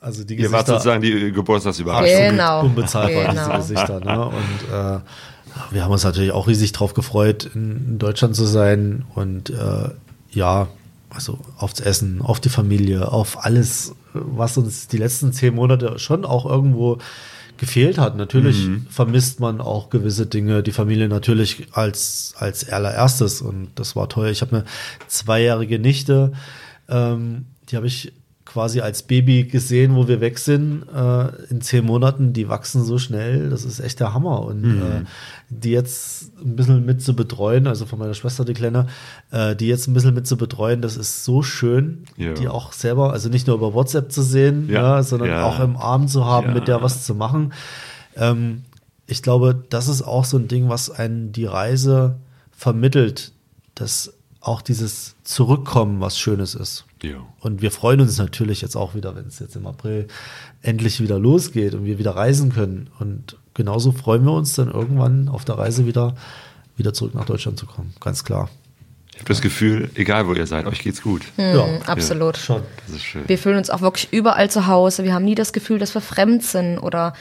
also 0.00 0.24
die 0.24 0.34
Ihr 0.36 0.52
wart 0.52 0.66
Gesichter 0.66 0.72
sozusagen 0.80 1.02
die 1.02 1.32
Geburtstagsüberraschung. 1.32 2.06
Okay. 2.06 2.30
Genau. 2.30 2.60
unbezahlbar, 2.62 3.28
Genau. 3.34 3.44
diese 3.56 3.56
Gesichter. 3.74 4.00
Ne? 4.00 4.26
Und 4.26 4.72
äh, 4.72 5.00
wir 5.70 5.84
haben 5.84 5.90
uns 5.90 6.04
natürlich 6.04 6.32
auch 6.32 6.46
riesig 6.48 6.72
drauf 6.72 6.92
gefreut, 6.92 7.48
in, 7.54 7.76
in 7.88 7.98
Deutschland 7.98 8.36
zu 8.36 8.44
sein. 8.44 9.06
Und 9.14 9.48
äh, 9.50 9.88
ja, 10.32 10.68
also 11.08 11.38
aufs 11.56 11.80
Essen, 11.80 12.20
auf 12.20 12.40
die 12.40 12.50
Familie, 12.50 13.10
auf 13.10 13.42
alles, 13.42 13.94
was 14.24 14.56
uns 14.56 14.88
die 14.88 14.98
letzten 14.98 15.32
zehn 15.32 15.54
Monate 15.54 15.98
schon 15.98 16.24
auch 16.24 16.46
irgendwo 16.46 16.98
gefehlt 17.56 17.98
hat. 17.98 18.16
Natürlich 18.16 18.68
vermisst 18.90 19.40
man 19.40 19.60
auch 19.60 19.90
gewisse 19.90 20.26
Dinge, 20.26 20.62
die 20.62 20.72
Familie 20.72 21.08
natürlich 21.08 21.68
als, 21.72 22.34
als 22.36 22.68
allererstes. 22.68 23.40
Und 23.40 23.70
das 23.76 23.96
war 23.96 24.08
toll. 24.08 24.28
Ich 24.28 24.42
habe 24.42 24.56
eine 24.56 24.64
zweijährige 25.06 25.78
Nichte, 25.78 26.32
ähm, 26.88 27.46
die 27.68 27.76
habe 27.76 27.86
ich 27.86 28.12
quasi 28.56 28.80
als 28.80 29.02
Baby 29.02 29.44
gesehen, 29.44 29.96
wo 29.96 30.08
wir 30.08 30.22
weg 30.22 30.38
sind, 30.38 30.84
äh, 30.88 31.26
in 31.50 31.60
zehn 31.60 31.84
Monaten, 31.84 32.32
die 32.32 32.48
wachsen 32.48 32.82
so 32.82 32.96
schnell, 32.96 33.50
das 33.50 33.66
ist 33.66 33.80
echt 33.80 34.00
der 34.00 34.14
Hammer. 34.14 34.46
Und 34.46 34.64
äh, 34.80 35.04
die 35.50 35.72
jetzt 35.72 36.32
ein 36.42 36.56
bisschen 36.56 36.86
mit 36.86 37.02
zu 37.02 37.14
betreuen, 37.14 37.66
also 37.66 37.84
von 37.84 37.98
meiner 37.98 38.14
Schwester, 38.14 38.46
die 38.46 38.54
Kleine, 38.54 38.86
äh, 39.30 39.54
die 39.54 39.66
jetzt 39.66 39.88
ein 39.88 39.92
bisschen 39.92 40.14
mit 40.14 40.26
zu 40.26 40.38
betreuen, 40.38 40.80
das 40.80 40.96
ist 40.96 41.22
so 41.22 41.42
schön, 41.42 42.04
Ja. 42.16 42.32
die 42.32 42.48
auch 42.48 42.72
selber, 42.72 43.12
also 43.12 43.28
nicht 43.28 43.46
nur 43.46 43.56
über 43.56 43.74
WhatsApp 43.74 44.10
zu 44.10 44.22
sehen, 44.22 44.70
Ja. 44.70 44.96
ja, 44.96 45.02
sondern 45.02 45.34
auch 45.42 45.60
im 45.60 45.76
Arm 45.76 46.08
zu 46.08 46.24
haben, 46.24 46.54
mit 46.54 46.66
der 46.66 46.80
was 46.80 47.04
zu 47.04 47.14
machen. 47.14 47.52
Ähm, 48.16 48.62
ich 49.06 49.22
glaube, 49.22 49.54
das 49.68 49.86
ist 49.88 50.00
auch 50.00 50.24
so 50.24 50.38
ein 50.38 50.48
Ding, 50.48 50.70
was 50.70 50.88
einen 50.88 51.30
die 51.30 51.44
Reise 51.44 52.16
vermittelt, 52.52 53.32
dass 53.74 54.14
auch 54.40 54.62
dieses 54.62 55.14
Zurückkommen 55.24 56.00
was 56.00 56.18
Schönes 56.18 56.54
ist. 56.54 56.85
Ja. 57.02 57.26
Und 57.40 57.62
wir 57.62 57.70
freuen 57.70 58.00
uns 58.00 58.18
natürlich 58.18 58.62
jetzt 58.62 58.76
auch 58.76 58.94
wieder, 58.94 59.14
wenn 59.14 59.26
es 59.26 59.38
jetzt 59.38 59.56
im 59.56 59.66
April 59.66 60.08
endlich 60.62 61.00
wieder 61.00 61.18
losgeht 61.18 61.74
und 61.74 61.84
wir 61.84 61.98
wieder 61.98 62.16
reisen 62.16 62.52
können. 62.52 62.88
Und 62.98 63.36
genauso 63.54 63.92
freuen 63.92 64.24
wir 64.24 64.32
uns 64.32 64.54
dann 64.54 64.70
irgendwann 64.70 65.28
auf 65.28 65.44
der 65.44 65.58
Reise 65.58 65.86
wieder, 65.86 66.14
wieder 66.76 66.94
zurück 66.94 67.14
nach 67.14 67.26
Deutschland 67.26 67.58
zu 67.58 67.66
kommen. 67.66 67.94
Ganz 68.00 68.24
klar. 68.24 68.48
Ich 69.12 69.20
habe 69.20 69.28
das 69.28 69.40
Gefühl, 69.40 69.90
egal 69.94 70.26
wo 70.26 70.34
ihr 70.34 70.46
seid, 70.46 70.66
euch 70.66 70.80
geht's 70.80 71.02
gut. 71.02 71.22
Ja, 71.38 71.66
Absolut. 71.86 72.36
schon. 72.36 72.62
Das 72.86 72.96
ist 72.96 73.04
schön. 73.04 73.26
Wir 73.26 73.38
fühlen 73.38 73.56
uns 73.56 73.70
auch 73.70 73.80
wirklich 73.80 74.12
überall 74.12 74.50
zu 74.50 74.66
Hause. 74.66 75.04
Wir 75.04 75.14
haben 75.14 75.24
nie 75.24 75.34
das 75.34 75.54
Gefühl, 75.54 75.78
dass 75.78 75.94
wir 75.94 76.02
fremd 76.02 76.42
sind 76.42 76.78
oder 76.78 77.14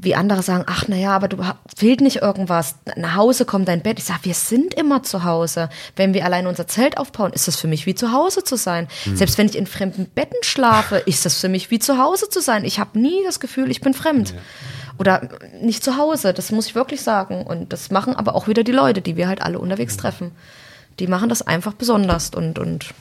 wie 0.00 0.14
andere 0.14 0.42
sagen, 0.42 0.64
ach 0.68 0.86
naja, 0.86 1.10
aber 1.10 1.26
du 1.26 1.38
fehlt 1.76 2.00
nicht 2.00 2.22
irgendwas. 2.22 2.76
Nach 2.96 3.16
Hause 3.16 3.44
kommt 3.44 3.66
dein 3.66 3.82
Bett. 3.82 3.98
Ich 3.98 4.04
sage, 4.04 4.20
wir 4.22 4.34
sind 4.34 4.72
immer 4.74 5.02
zu 5.02 5.24
Hause. 5.24 5.68
Wenn 5.96 6.14
wir 6.14 6.24
allein 6.24 6.46
unser 6.46 6.68
Zelt 6.68 6.98
aufbauen, 6.98 7.32
ist 7.32 7.48
das 7.48 7.56
für 7.56 7.66
mich 7.66 7.84
wie 7.84 7.96
zu 7.96 8.12
Hause 8.12 8.44
zu 8.44 8.56
sein. 8.56 8.86
Selbst 9.14 9.38
wenn 9.38 9.48
ich 9.48 9.58
in 9.58 9.66
fremden 9.66 10.06
Betten 10.06 10.38
schlafe, 10.42 10.96
ist 11.06 11.26
das 11.26 11.40
für 11.40 11.48
mich 11.48 11.72
wie 11.72 11.80
zu 11.80 11.98
Hause 11.98 12.28
zu 12.28 12.40
sein. 12.40 12.64
Ich 12.64 12.78
habe 12.78 12.96
nie 12.96 13.24
das 13.24 13.40
Gefühl, 13.40 13.72
ich 13.72 13.80
bin 13.80 13.92
fremd. 13.92 14.34
Oder 14.98 15.30
nicht 15.60 15.82
zu 15.82 15.96
Hause, 15.96 16.32
das 16.32 16.52
muss 16.52 16.66
ich 16.66 16.74
wirklich 16.76 17.02
sagen. 17.02 17.44
Und 17.44 17.72
das 17.72 17.90
machen 17.90 18.14
aber 18.14 18.36
auch 18.36 18.46
wieder 18.46 18.62
die 18.62 18.72
Leute, 18.72 19.00
die 19.00 19.16
wir 19.16 19.26
halt 19.26 19.42
alle 19.42 19.58
unterwegs 19.58 19.96
treffen. 19.96 20.30
Die 21.00 21.08
machen 21.08 21.28
das 21.28 21.42
einfach 21.42 21.72
besonders 21.72 22.30
und, 22.30 22.60
und 22.60 22.94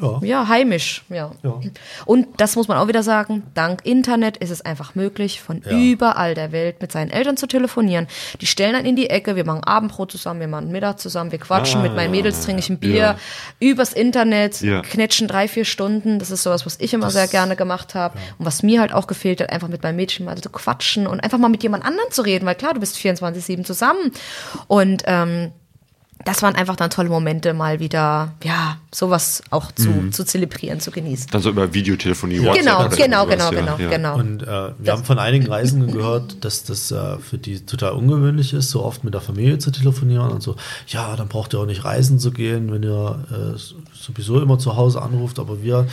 Ja. 0.00 0.20
ja, 0.22 0.48
heimisch, 0.48 1.04
ja. 1.08 1.32
Ja. 1.42 1.60
Und 2.06 2.26
das 2.38 2.56
muss 2.56 2.68
man 2.68 2.78
auch 2.78 2.88
wieder 2.88 3.02
sagen, 3.02 3.42
dank 3.54 3.84
Internet 3.84 4.36
ist 4.38 4.50
es 4.50 4.60
einfach 4.62 4.94
möglich, 4.94 5.40
von 5.40 5.62
Ja. 5.64 5.72
überall 5.76 6.34
der 6.34 6.52
Welt 6.52 6.80
mit 6.80 6.92
seinen 6.92 7.10
Eltern 7.10 7.36
zu 7.36 7.46
telefonieren. 7.46 8.06
Die 8.40 8.46
stellen 8.46 8.72
dann 8.72 8.84
in 8.84 8.96
die 8.96 9.10
Ecke, 9.10 9.36
wir 9.36 9.44
machen 9.44 9.64
Abendbrot 9.64 10.10
zusammen, 10.12 10.40
wir 10.40 10.48
machen 10.48 10.70
Mittag 10.72 10.98
zusammen, 11.00 11.32
wir 11.32 11.38
quatschen, 11.38 11.80
Ah, 11.80 11.82
mit 11.82 11.94
meinen 11.94 12.10
Mädels 12.10 12.44
trinke 12.44 12.60
ich 12.60 12.70
ein 12.70 12.78
Bier, 12.78 13.16
übers 13.58 13.92
Internet, 13.92 14.62
knetschen 14.82 15.28
drei, 15.28 15.48
vier 15.48 15.64
Stunden. 15.64 16.18
Das 16.18 16.30
ist 16.30 16.42
sowas, 16.42 16.66
was 16.66 16.76
ich 16.80 16.94
immer 16.94 17.10
sehr 17.10 17.28
gerne 17.28 17.56
gemacht 17.56 17.94
habe. 17.94 18.18
Und 18.38 18.46
was 18.46 18.62
mir 18.62 18.80
halt 18.80 18.92
auch 18.92 19.06
gefehlt 19.06 19.40
hat, 19.40 19.50
einfach 19.50 19.68
mit 19.68 19.82
meinem 19.82 19.96
Mädchen 19.96 20.24
mal 20.26 20.36
zu 20.40 20.50
quatschen 20.50 21.06
und 21.06 21.20
einfach 21.20 21.38
mal 21.38 21.48
mit 21.48 21.62
jemand 21.62 21.84
anderem 21.84 22.10
zu 22.10 22.22
reden, 22.22 22.46
weil 22.46 22.54
klar, 22.54 22.74
du 22.74 22.80
bist 22.80 22.96
24-7 22.96 23.64
zusammen. 23.64 24.12
Und 24.66 25.02
ähm, 25.06 25.52
das 26.24 26.42
waren 26.42 26.54
einfach 26.54 26.76
dann 26.76 26.90
tolle 26.90 27.08
Momente, 27.08 27.54
mal 27.54 27.80
wieder, 27.80 28.32
ja, 28.44 28.76
sowas 28.92 29.42
auch 29.50 29.72
zu, 29.72 29.88
Mhm. 29.88 30.12
zu 30.12 30.24
zelebrieren, 30.24 30.80
zu 30.80 30.90
genießen. 30.90 31.28
Dann 31.30 31.40
so 31.42 31.50
über 31.50 31.72
Videotelefonie, 31.72 32.40
WhatsApp 32.40 32.62
Genau, 32.64 32.88
genau, 32.88 33.24
genau, 33.24 33.44
ja, 33.44 33.50
genau, 33.50 33.76
ja. 33.78 33.88
genau. 33.88 34.14
Und 34.16 34.42
äh, 34.42 34.72
wir 34.78 34.92
haben 34.92 35.04
von 35.04 35.18
einigen 35.18 35.46
Reisenden 35.46 35.92
gehört, 35.92 36.44
dass 36.44 36.64
das 36.64 36.90
äh, 36.90 37.18
für 37.18 37.38
die 37.38 37.64
total 37.64 37.92
ungewöhnlich 37.92 38.52
ist, 38.52 38.70
so 38.70 38.84
oft 38.84 39.04
mit 39.04 39.14
der 39.14 39.20
Familie 39.20 39.58
zu 39.58 39.70
telefonieren 39.70 40.30
und 40.30 40.42
so. 40.42 40.56
Ja, 40.88 41.16
dann 41.16 41.28
braucht 41.28 41.54
ihr 41.54 41.60
auch 41.60 41.66
nicht 41.66 41.84
reisen 41.84 42.18
zu 42.18 42.30
gehen, 42.32 42.72
wenn 42.72 42.82
ihr 42.82 43.24
äh, 43.30 43.58
sowieso 43.94 44.40
immer 44.40 44.58
zu 44.58 44.76
Hause 44.76 45.00
anruft. 45.02 45.38
Aber 45.38 45.62
wir, 45.62 45.86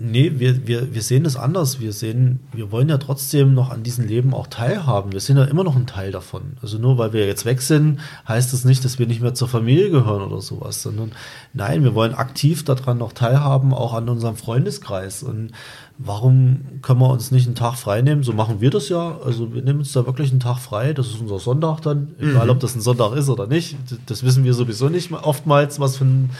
nee, 0.00 0.32
wir, 0.36 0.66
wir, 0.66 0.94
wir 0.94 1.02
sehen 1.02 1.24
das 1.24 1.36
anders. 1.36 1.78
Wir 1.78 1.92
sehen, 1.92 2.40
wir 2.52 2.72
wollen 2.72 2.88
ja 2.88 2.98
trotzdem 2.98 3.54
noch 3.54 3.70
an 3.70 3.82
diesem 3.82 4.06
Leben 4.06 4.34
auch 4.34 4.46
teilhaben. 4.46 5.12
Wir 5.12 5.20
sind 5.20 5.36
ja 5.36 5.44
immer 5.44 5.62
noch 5.62 5.76
ein 5.76 5.86
Teil 5.86 6.10
davon. 6.10 6.56
Also 6.62 6.78
nur 6.78 6.98
weil 6.98 7.12
wir 7.12 7.26
jetzt 7.26 7.44
weg 7.44 7.60
sind, 7.60 8.00
heißt 8.26 8.52
das 8.52 8.64
nicht, 8.64 8.84
dass 8.84 8.98
wir 8.98 9.06
nicht 9.06 9.20
mehr 9.20 9.34
zur 9.34 9.48
Familie 9.48 9.90
gehören 9.90 10.22
oder 10.22 10.40
sowas, 10.40 10.82
sondern 10.82 11.12
nein, 11.52 11.84
wir 11.84 11.94
wollen 11.94 12.14
aktiv 12.14 12.64
daran 12.64 12.98
noch 12.98 13.12
teilhaben, 13.12 13.74
auch 13.74 13.94
an 13.94 14.08
unserem 14.08 14.36
Freundeskreis. 14.36 15.22
Und 15.22 15.52
warum 15.98 16.60
können 16.82 17.00
wir 17.00 17.10
uns 17.10 17.30
nicht 17.30 17.46
einen 17.46 17.54
Tag 17.54 17.76
frei 17.76 18.00
nehmen? 18.00 18.22
So 18.22 18.32
machen 18.32 18.60
wir 18.60 18.70
das 18.70 18.88
ja. 18.88 19.18
Also 19.24 19.54
wir 19.54 19.62
nehmen 19.62 19.80
uns 19.80 19.92
da 19.92 20.06
wirklich 20.06 20.30
einen 20.30 20.40
Tag 20.40 20.58
frei. 20.58 20.94
Das 20.94 21.08
ist 21.08 21.20
unser 21.20 21.38
Sonntag 21.38 21.82
dann. 21.82 22.14
Egal, 22.18 22.48
ob 22.48 22.60
das 22.60 22.74
ein 22.74 22.80
Sonntag 22.80 23.12
ist 23.12 23.28
oder 23.28 23.46
nicht. 23.46 23.76
Das 24.06 24.22
wissen 24.22 24.44
wir 24.44 24.54
sowieso 24.54 24.88
nicht 24.88 25.12
oftmals, 25.12 25.78
was 25.78 25.98
für 25.98 26.04
ein, 26.04 26.30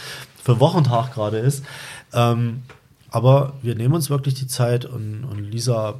für 0.42 0.52
ein 0.52 0.60
Wochentag 0.60 1.14
gerade 1.14 1.38
ist. 1.38 1.64
Ähm, 2.12 2.62
aber 3.10 3.54
wir 3.62 3.74
nehmen 3.74 3.94
uns 3.94 4.10
wirklich 4.10 4.34
die 4.34 4.46
Zeit 4.46 4.84
und, 4.84 5.24
und 5.24 5.38
Lisa 5.50 5.94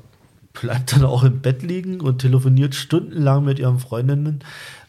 bleibt 0.53 0.93
dann 0.93 1.05
auch 1.05 1.23
im 1.25 1.41
Bett 1.41 1.63
liegen 1.63 2.01
und 2.01 2.19
telefoniert 2.19 2.75
stundenlang 2.75 3.45
mit 3.45 3.59
ihren 3.59 3.79
Freundinnen. 3.79 4.41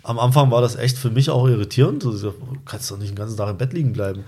Am 0.03 0.17
Anfang 0.17 0.49
war 0.49 0.61
das 0.61 0.75
echt 0.75 0.97
für 0.97 1.11
mich 1.11 1.29
auch 1.29 1.47
irritierend. 1.47 2.03
Du 2.03 2.33
kannst 2.65 2.89
doch 2.89 2.97
nicht 2.97 3.11
den 3.11 3.15
ganzen 3.15 3.37
Tag 3.37 3.49
im 3.49 3.57
Bett 3.57 3.71
liegen 3.73 3.93
bleiben. 3.93 4.23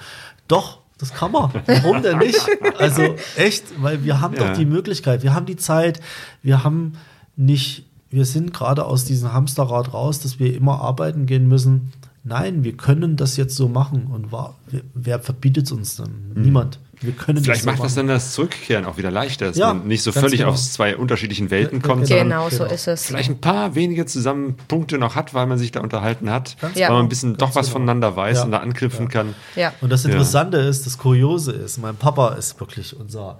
Doch, 0.47 0.79
das 0.99 1.13
kann 1.13 1.31
man. 1.31 1.51
Warum 1.65 2.03
denn 2.03 2.19
nicht? 2.19 2.39
Also 2.77 3.15
echt, 3.35 3.63
weil 3.81 4.03
wir 4.03 4.21
haben 4.21 4.35
Ja. 4.35 4.49
doch 4.49 4.57
die 4.57 4.65
Möglichkeit, 4.65 5.23
wir 5.23 5.33
haben 5.33 5.47
die 5.47 5.55
Zeit, 5.57 5.99
wir 6.43 6.63
haben 6.63 6.93
nicht, 7.35 7.85
wir 8.11 8.25
sind 8.25 8.53
gerade 8.53 8.85
aus 8.85 9.03
diesem 9.05 9.33
Hamsterrad 9.33 9.91
raus, 9.93 10.19
dass 10.19 10.37
wir 10.39 10.55
immer 10.55 10.81
arbeiten 10.81 11.25
gehen 11.25 11.47
müssen. 11.47 11.91
Nein, 12.23 12.63
wir 12.63 12.77
können 12.77 13.15
das 13.17 13.35
jetzt 13.37 13.55
so 13.55 13.67
machen. 13.67 14.05
Und 14.05 14.31
wa- 14.31 14.53
wer, 14.69 14.81
wer 14.93 15.19
verbietet 15.19 15.65
es 15.65 15.71
uns 15.71 15.95
dann? 15.95 16.31
Niemand. 16.35 16.77
Wir 17.03 17.13
können. 17.13 17.43
Vielleicht 17.43 17.59
das 17.59 17.63
so 17.63 17.69
macht 17.71 17.83
das 17.83 17.95
machen. 17.95 18.07
dann 18.07 18.15
das 18.15 18.31
Zurückkehren 18.33 18.85
auch 18.85 18.97
wieder 18.97 19.11
leichter, 19.11 19.47
dass 19.47 19.57
Ja, 19.57 19.73
man 19.73 19.87
nicht 19.87 20.01
so 20.03 20.11
völlig 20.11 20.39
genau. 20.39 20.51
aus 20.51 20.71
zwei 20.73 20.95
unterschiedlichen 20.97 21.51
Welten 21.51 21.81
Ja, 21.81 21.85
kommt, 21.87 22.07
genau. 22.07 22.19
sondern 22.19 22.29
Genau, 22.39 22.49
so 22.49 22.63
genau. 22.63 22.73
ist 22.73 22.87
es. 22.87 23.05
vielleicht 23.05 23.29
ein 23.29 23.41
paar 23.41 23.75
wenige 23.75 24.05
Zusammenpunkte 24.05 24.97
noch 24.97 25.15
hat, 25.15 25.33
weil 25.33 25.45
man 25.45 25.57
sich 25.57 25.71
da 25.71 25.81
unterhalten 25.81 26.29
hat, 26.29 26.55
Ganz 26.61 26.77
Ja. 26.77 26.87
weil 26.87 26.95
man 26.97 27.05
ein 27.05 27.09
bisschen 27.09 27.37
ganz 27.37 27.39
doch 27.51 27.55
was 27.55 27.67
genau. 27.67 27.73
voneinander 27.73 28.15
weiß 28.15 28.37
Ja. 28.37 28.43
und 28.45 28.51
da 28.51 28.59
anknüpfen 28.59 29.09
kann. 29.09 29.35
Ja. 29.55 29.73
Und 29.81 29.91
das 29.91 30.03
Ja. 30.03 30.09
Interessante 30.11 30.57
ist, 30.57 30.85
das 30.85 30.97
Kuriose 30.97 31.51
ist, 31.51 31.77
mein 31.77 31.95
Papa 31.95 32.29
ist 32.35 32.59
wirklich 32.59 32.95
unser 32.99 33.37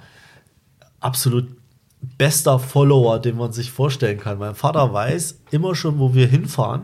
absolut 1.00 1.48
bester 2.18 2.60
Follower, 2.60 3.20
den 3.20 3.38
man 3.38 3.54
sich 3.54 3.72
vorstellen 3.72 4.20
kann. 4.20 4.38
Mein 4.38 4.56
Vater 4.56 4.92
weiß 4.94 5.40
immer 5.52 5.74
schon, 5.76 6.00
wo 6.00 6.14
wir 6.14 6.28
hinfahren. 6.28 6.82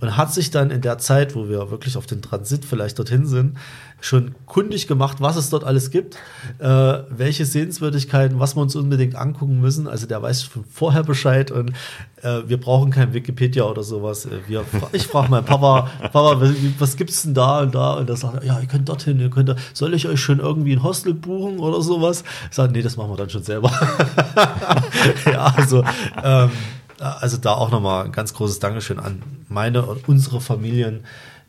Und 0.00 0.16
hat 0.16 0.32
sich 0.32 0.50
dann 0.50 0.70
in 0.70 0.80
der 0.80 0.98
Zeit, 0.98 1.34
wo 1.34 1.48
wir 1.48 1.70
wirklich 1.70 1.96
auf 1.96 2.06
den 2.06 2.22
Transit 2.22 2.64
vielleicht 2.64 2.98
dorthin 2.98 3.26
sind, 3.26 3.56
schon 4.00 4.34
kundig 4.44 4.86
gemacht, 4.86 5.18
was 5.20 5.36
es 5.36 5.50
dort 5.50 5.64
alles 5.64 5.90
gibt, 5.90 6.16
äh, 6.58 6.66
welche 7.08 7.46
Sehenswürdigkeiten, 7.46 8.38
was 8.38 8.54
wir 8.54 8.60
uns 8.60 8.76
unbedingt 8.76 9.16
angucken 9.16 9.60
müssen. 9.60 9.88
Also 9.88 10.06
der 10.06 10.20
weiß 10.22 10.44
schon 10.44 10.64
vorher 10.70 11.02
Bescheid 11.02 11.50
und 11.50 11.70
äh, 12.22 12.42
wir 12.46 12.60
brauchen 12.60 12.90
kein 12.90 13.14
Wikipedia 13.14 13.64
oder 13.64 13.82
sowas. 13.82 14.26
Äh, 14.26 14.40
wir, 14.46 14.64
ich 14.92 15.06
frage 15.06 15.30
meinen 15.30 15.46
Papa, 15.46 15.90
Papa, 16.12 16.40
was, 16.40 16.50
was 16.78 16.96
gibt's 16.96 17.22
denn 17.22 17.34
da 17.34 17.60
und 17.60 17.74
da? 17.74 17.94
Und 17.94 18.10
er 18.10 18.16
sagt, 18.16 18.44
ja, 18.44 18.60
ihr 18.60 18.66
könnt 18.66 18.88
dorthin, 18.88 19.18
ihr 19.18 19.30
könnt 19.30 19.48
da, 19.48 19.56
soll 19.72 19.94
ich 19.94 20.06
euch 20.06 20.20
schon 20.20 20.40
irgendwie 20.40 20.74
ein 20.74 20.82
Hostel 20.82 21.14
buchen 21.14 21.58
oder 21.58 21.80
sowas? 21.80 22.22
Ich 22.50 22.56
sage, 22.56 22.72
nee, 22.72 22.82
das 22.82 22.96
machen 22.96 23.10
wir 23.10 23.16
dann 23.16 23.30
schon 23.30 23.42
selber. 23.42 23.72
ja, 25.24 25.54
also 25.56 25.82
ähm, 26.22 26.50
also 26.98 27.36
da 27.36 27.52
auch 27.52 27.70
nochmal 27.70 28.06
ein 28.06 28.12
ganz 28.12 28.34
großes 28.34 28.58
Dankeschön 28.58 28.98
an 28.98 29.22
meine 29.48 29.84
und 29.84 30.08
unsere 30.08 30.40
Familien. 30.40 31.00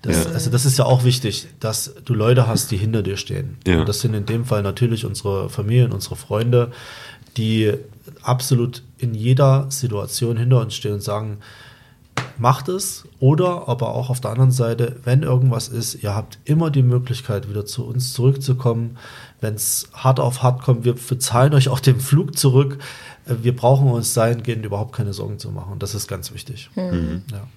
Das, 0.01 0.25
ja. 0.25 0.31
Also 0.31 0.49
das 0.49 0.65
ist 0.65 0.77
ja 0.77 0.85
auch 0.85 1.03
wichtig, 1.03 1.47
dass 1.59 1.95
du 2.05 2.13
Leute 2.13 2.47
hast, 2.47 2.71
die 2.71 2.77
hinter 2.77 3.01
dir 3.01 3.17
stehen. 3.17 3.57
Ja. 3.65 3.79
Und 3.79 3.89
das 3.89 4.01
sind 4.01 4.13
in 4.13 4.25
dem 4.25 4.45
Fall 4.45 4.61
natürlich 4.61 5.05
unsere 5.05 5.49
Familien, 5.49 5.91
unsere 5.91 6.15
Freunde, 6.15 6.71
die 7.35 7.73
absolut 8.21 8.83
in 8.97 9.13
jeder 9.13 9.67
Situation 9.69 10.37
hinter 10.37 10.61
uns 10.61 10.75
stehen 10.75 10.93
und 10.93 11.03
sagen, 11.03 11.37
macht 12.37 12.69
es. 12.69 13.05
Oder 13.19 13.67
aber 13.67 13.95
auch 13.95 14.09
auf 14.09 14.21
der 14.21 14.31
anderen 14.31 14.51
Seite, 14.51 14.97
wenn 15.03 15.23
irgendwas 15.23 15.67
ist, 15.67 16.03
ihr 16.03 16.13
habt 16.13 16.39
immer 16.45 16.69
die 16.69 16.83
Möglichkeit, 16.83 17.49
wieder 17.49 17.65
zu 17.65 17.85
uns 17.85 18.13
zurückzukommen. 18.13 18.97
Wenn 19.41 19.55
es 19.55 19.89
hart 19.93 20.19
auf 20.19 20.43
hart 20.43 20.61
kommt, 20.61 20.85
wir 20.85 20.93
bezahlen 20.93 21.53
euch 21.53 21.69
auch 21.69 21.79
den 21.79 21.99
Flug 21.99 22.37
zurück. 22.37 22.79
Äh, 23.27 23.35
wir 23.43 23.55
brauchen 23.55 23.89
uns 23.89 24.13
dahingehend 24.13 24.65
überhaupt 24.65 24.95
keine 24.95 25.13
Sorgen 25.13 25.39
zu 25.39 25.51
machen. 25.51 25.79
Das 25.79 25.95
ist 25.95 26.07
ganz 26.07 26.33
wichtig. 26.33 26.69
Mhm. 26.75 27.23
Ja. 27.31 27.47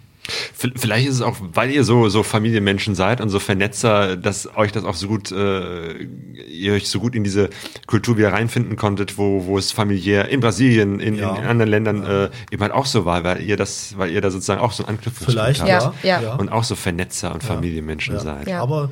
Vielleicht 0.52 1.08
ist 1.08 1.16
es 1.16 1.22
auch, 1.22 1.36
weil 1.40 1.70
ihr 1.70 1.82
so, 1.82 2.08
so 2.08 2.22
Familienmenschen 2.22 2.94
seid 2.94 3.20
und 3.20 3.30
so 3.30 3.38
Vernetzer, 3.38 4.16
dass 4.16 4.54
euch 4.54 4.70
das 4.70 4.84
auch 4.84 4.94
so 4.94 5.08
gut, 5.08 5.32
äh, 5.32 5.94
ihr 6.02 6.74
euch 6.74 6.88
so 6.88 7.00
gut 7.00 7.14
in 7.14 7.24
diese 7.24 7.48
Kultur 7.86 8.18
wieder 8.18 8.32
reinfinden 8.32 8.76
konntet, 8.76 9.16
wo, 9.18 9.46
wo 9.46 9.58
es 9.58 9.72
familiär 9.72 10.28
in 10.28 10.40
Brasilien, 10.40 11.00
in, 11.00 11.16
ja. 11.16 11.34
in 11.36 11.44
anderen 11.44 11.70
Ländern 11.70 12.02
ja. 12.02 12.24
äh, 12.24 12.30
eben 12.52 12.62
halt 12.62 12.72
auch 12.72 12.86
so 12.86 13.06
war, 13.06 13.24
weil 13.24 13.40
ihr 13.42 13.56
das, 13.56 13.96
weil 13.96 14.10
ihr 14.10 14.20
da 14.20 14.30
sozusagen 14.30 14.60
auch 14.60 14.72
so 14.72 14.84
einen 14.84 14.96
Anknüpfungspunkt 14.96 15.60
habt. 15.60 16.04
Ja. 16.04 16.20
Ja. 16.20 16.34
Und 16.34 16.50
auch 16.50 16.64
so 16.64 16.76
Vernetzer 16.76 17.32
und 17.32 17.42
Familienmenschen 17.42 18.18
seid. 18.20 18.48
Aber 18.48 18.90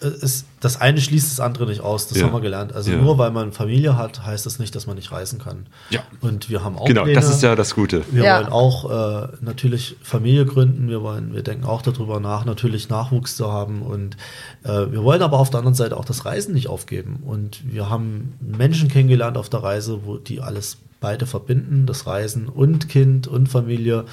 es, 0.00 0.44
das 0.60 0.80
eine 0.80 1.00
schließt 1.00 1.30
das 1.30 1.40
andere 1.40 1.66
nicht 1.66 1.80
aus, 1.80 2.08
das 2.08 2.18
ja. 2.18 2.26
haben 2.26 2.32
wir 2.32 2.40
gelernt. 2.40 2.72
Also 2.72 2.90
ja. 2.90 2.98
nur 2.98 3.18
weil 3.18 3.30
man 3.30 3.52
Familie 3.52 3.96
hat, 3.96 4.24
heißt 4.24 4.44
das 4.44 4.58
nicht, 4.58 4.74
dass 4.74 4.86
man 4.86 4.96
nicht 4.96 5.12
reisen 5.12 5.38
kann. 5.38 5.66
Ja. 5.90 6.00
Und 6.20 6.50
wir 6.50 6.64
haben 6.64 6.76
auch 6.76 6.86
Genau, 6.86 7.04
Pläne. 7.04 7.14
das 7.14 7.30
ist 7.30 7.42
ja 7.42 7.54
das 7.54 7.74
Gute. 7.74 8.02
Wir 8.10 8.24
ja. 8.24 8.38
wollen 8.38 8.52
auch 8.52 8.90
äh, 8.90 9.28
natürlich 9.40 9.96
Familie 10.02 10.46
gründen, 10.46 10.88
wir 10.88 11.02
wollen, 11.02 11.34
wir 11.34 11.42
denken 11.42 11.64
auch 11.64 11.82
darüber 11.82 12.18
nach, 12.20 12.44
natürlich 12.44 12.88
Nachwuchs 12.88 13.36
zu 13.36 13.52
haben 13.52 13.82
und 13.82 14.16
äh, 14.64 14.68
wir 14.90 15.04
wollen 15.04 15.22
aber 15.22 15.38
auf 15.38 15.50
der 15.50 15.58
anderen 15.58 15.74
Seite 15.74 15.96
auch 15.96 16.04
das 16.04 16.24
Reisen 16.24 16.54
nicht 16.54 16.68
aufgeben. 16.68 17.22
Und 17.24 17.62
wir 17.72 17.88
haben 17.88 18.34
Menschen 18.40 18.88
kennengelernt 18.88 19.36
auf 19.36 19.48
der 19.48 19.62
Reise, 19.62 20.00
wo 20.04 20.16
die 20.16 20.40
alles 20.40 20.78
beide 21.00 21.26
verbinden, 21.26 21.86
das 21.86 22.06
Reisen 22.06 22.48
und 22.48 22.88
Kind 22.88 23.28
und 23.28 23.48
Familie. 23.48 24.04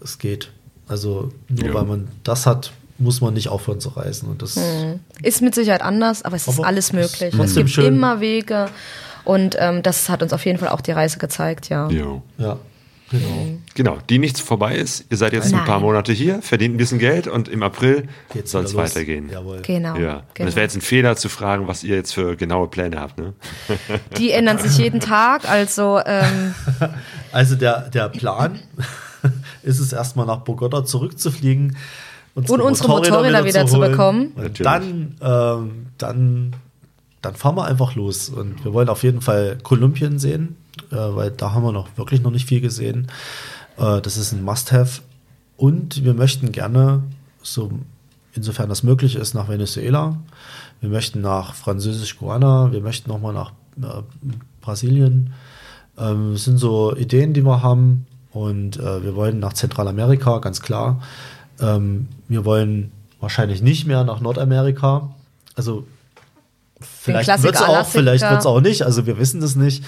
Es 0.00 0.18
geht. 0.18 0.50
Also 0.86 1.32
nur 1.48 1.72
weil 1.72 1.84
man 1.84 2.08
das 2.24 2.46
hat, 2.46 2.72
muss 2.98 3.20
man 3.20 3.34
nicht 3.34 3.48
aufhören 3.48 3.80
zu 3.80 3.90
reisen. 3.90 4.28
Und 4.28 4.42
das 4.42 4.56
hm. 4.56 5.00
Ist 5.22 5.42
mit 5.42 5.54
Sicherheit 5.54 5.82
anders, 5.82 6.22
aber 6.22 6.36
es 6.36 6.48
aber 6.48 6.58
ist 6.58 6.64
alles 6.64 6.92
möglich. 6.92 7.34
Es 7.34 7.54
gibt 7.54 7.70
schön. 7.70 7.86
immer 7.86 8.20
Wege. 8.20 8.68
Und 9.24 9.56
ähm, 9.58 9.82
das 9.82 10.08
hat 10.08 10.22
uns 10.22 10.32
auf 10.32 10.44
jeden 10.44 10.58
Fall 10.58 10.68
auch 10.68 10.80
die 10.80 10.92
Reise 10.92 11.18
gezeigt, 11.18 11.68
ja. 11.68 11.88
Jo. 11.88 12.22
Ja. 12.38 12.58
Genau. 13.10 13.58
genau, 13.74 13.98
die 14.08 14.18
nichts 14.18 14.40
vorbei 14.40 14.76
ist. 14.76 15.04
Ihr 15.10 15.16
seid 15.16 15.34
jetzt 15.34 15.52
Nein. 15.52 15.60
ein 15.60 15.66
paar 15.66 15.78
Monate 15.78 16.12
hier, 16.12 16.40
verdient 16.42 16.74
ein 16.74 16.78
bisschen 16.78 16.98
Geld 16.98 17.28
und 17.28 17.48
im 17.48 17.62
April 17.62 18.08
soll 18.44 18.64
es 18.64 18.74
weitergehen. 18.74 19.28
Jawohl. 19.30 19.60
Genau. 19.62 19.96
Ja. 19.96 20.22
Genau. 20.34 20.40
Und 20.40 20.48
es 20.48 20.56
wäre 20.56 20.64
jetzt 20.64 20.74
ein 20.74 20.80
Fehler 20.80 21.14
zu 21.14 21.28
fragen, 21.28 21.68
was 21.68 21.84
ihr 21.84 21.96
jetzt 21.96 22.12
für 22.12 22.34
genaue 22.34 22.66
Pläne 22.68 23.00
habt. 23.00 23.18
Ne? 23.18 23.34
Die 24.18 24.30
ändern 24.30 24.58
sich 24.58 24.78
jeden 24.78 25.00
Tag. 25.00 25.48
Also, 25.48 26.00
ähm 26.04 26.54
also 27.32 27.54
der, 27.56 27.90
der 27.90 28.08
Plan 28.08 28.58
ist 29.62 29.80
es 29.80 29.92
erstmal 29.92 30.26
nach 30.26 30.38
Bogota 30.38 30.84
zurückzufliegen 30.84 31.76
unsere 32.34 32.60
und 32.60 32.68
unsere 32.68 32.88
Motorräder, 32.88 33.16
Motorräder 33.16 33.44
wieder, 33.44 33.66
zu, 33.66 33.78
bekommen. 33.78 34.32
Und 34.36 34.64
dann, 34.64 35.16
ähm, 35.20 35.86
dann, 35.98 36.56
dann 37.22 37.34
fahren 37.34 37.56
wir 37.56 37.64
einfach 37.64 37.94
los. 37.94 38.28
Und 38.28 38.64
wir 38.64 38.72
wollen 38.72 38.88
auf 38.88 39.02
jeden 39.02 39.20
Fall 39.20 39.58
Kolumbien 39.62 40.18
sehen, 40.18 40.56
äh, 40.90 40.96
weil 40.96 41.30
da 41.30 41.52
haben 41.52 41.62
wir 41.62 41.72
noch 41.72 41.88
wirklich 41.96 42.22
noch 42.22 42.30
nicht 42.30 42.48
viel 42.48 42.60
gesehen. 42.60 43.08
Äh, 43.78 44.00
das 44.00 44.16
ist 44.16 44.32
ein 44.32 44.42
Must-Have. 44.42 45.02
Und 45.56 46.04
wir 46.04 46.14
möchten 46.14 46.50
gerne, 46.52 47.02
so 47.42 47.70
insofern 48.34 48.68
das 48.68 48.82
möglich 48.82 49.14
ist, 49.14 49.34
nach 49.34 49.48
Venezuela. 49.48 50.16
Wir 50.80 50.88
möchten 50.88 51.20
nach 51.20 51.54
Französisch-Guana. 51.54 52.72
Wir 52.72 52.80
möchten 52.80 53.08
nochmal 53.08 53.32
nach 53.32 53.52
äh, 53.80 54.02
Brasilien. 54.60 55.32
Ähm, 55.96 56.32
das 56.32 56.44
sind 56.44 56.58
so 56.58 56.94
Ideen, 56.96 57.32
die 57.32 57.44
wir 57.44 57.62
haben. 57.62 58.06
Und 58.32 58.78
äh, 58.78 59.04
wir 59.04 59.14
wollen 59.14 59.38
nach 59.38 59.52
Zentralamerika, 59.52 60.38
ganz 60.38 60.60
klar. 60.60 61.00
Ähm, 61.60 62.08
wir 62.28 62.44
wollen 62.44 62.92
wahrscheinlich 63.20 63.62
nicht 63.62 63.86
mehr 63.86 64.04
nach 64.04 64.20
Nordamerika. 64.20 65.10
Also 65.54 65.86
vielleicht 66.80 67.42
wird 67.42 67.54
es 67.54 67.62
auch, 67.62 67.86
vielleicht 67.86 68.28
wird 68.28 68.40
es 68.40 68.46
auch 68.46 68.60
nicht. 68.60 68.82
Also 68.82 69.06
wir 69.06 69.18
wissen 69.18 69.40
das 69.40 69.56
nicht. 69.56 69.84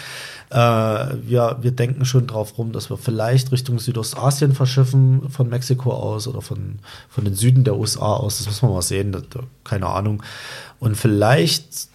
Äh, 0.51 0.57
wir, 0.57 1.59
wir 1.61 1.73
denken 1.73 2.05
schon 2.05 2.27
drauf 2.27 2.57
rum, 2.57 2.73
dass 2.73 2.89
wir 2.89 2.97
vielleicht 2.97 3.51
Richtung 3.51 3.79
Südostasien 3.79 4.55
verschiffen, 4.55 5.29
von 5.29 5.49
Mexiko 5.49 5.93
aus 5.93 6.29
oder 6.29 6.41
von, 6.41 6.79
von 7.09 7.25
den 7.25 7.35
Süden 7.35 7.65
der 7.65 7.77
USA 7.77 8.15
aus. 8.15 8.39
Das 8.39 8.47
müssen 8.47 8.69
wir 8.69 8.75
mal 8.75 8.83
sehen. 8.83 9.13
Das, 9.13 9.25
keine 9.65 9.87
Ahnung. 9.87 10.23
Und 10.79 10.97
vielleicht 10.97 11.89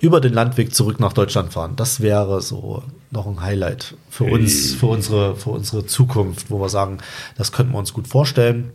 über 0.00 0.20
den 0.20 0.34
Landweg 0.34 0.74
zurück 0.74 1.00
nach 1.00 1.14
Deutschland 1.14 1.52
fahren. 1.52 1.74
Das 1.76 2.00
wäre 2.00 2.42
so 2.42 2.82
noch 3.10 3.26
ein 3.26 3.40
Highlight 3.40 3.94
für 4.10 4.24
uns, 4.24 4.74
für 4.74 4.86
unsere, 4.86 5.36
für 5.36 5.50
unsere 5.50 5.86
Zukunft, 5.86 6.50
wo 6.50 6.60
wir 6.60 6.68
sagen, 6.68 6.98
das 7.36 7.50
könnten 7.50 7.72
wir 7.72 7.78
uns 7.78 7.92
gut 7.92 8.06
vorstellen. 8.06 8.72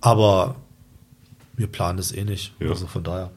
Aber 0.00 0.56
wir 1.56 1.66
planen 1.66 1.98
es 1.98 2.12
eh 2.12 2.24
nicht. 2.24 2.54
Ja. 2.60 2.70
Also 2.70 2.86
von 2.86 3.02
daher. 3.02 3.30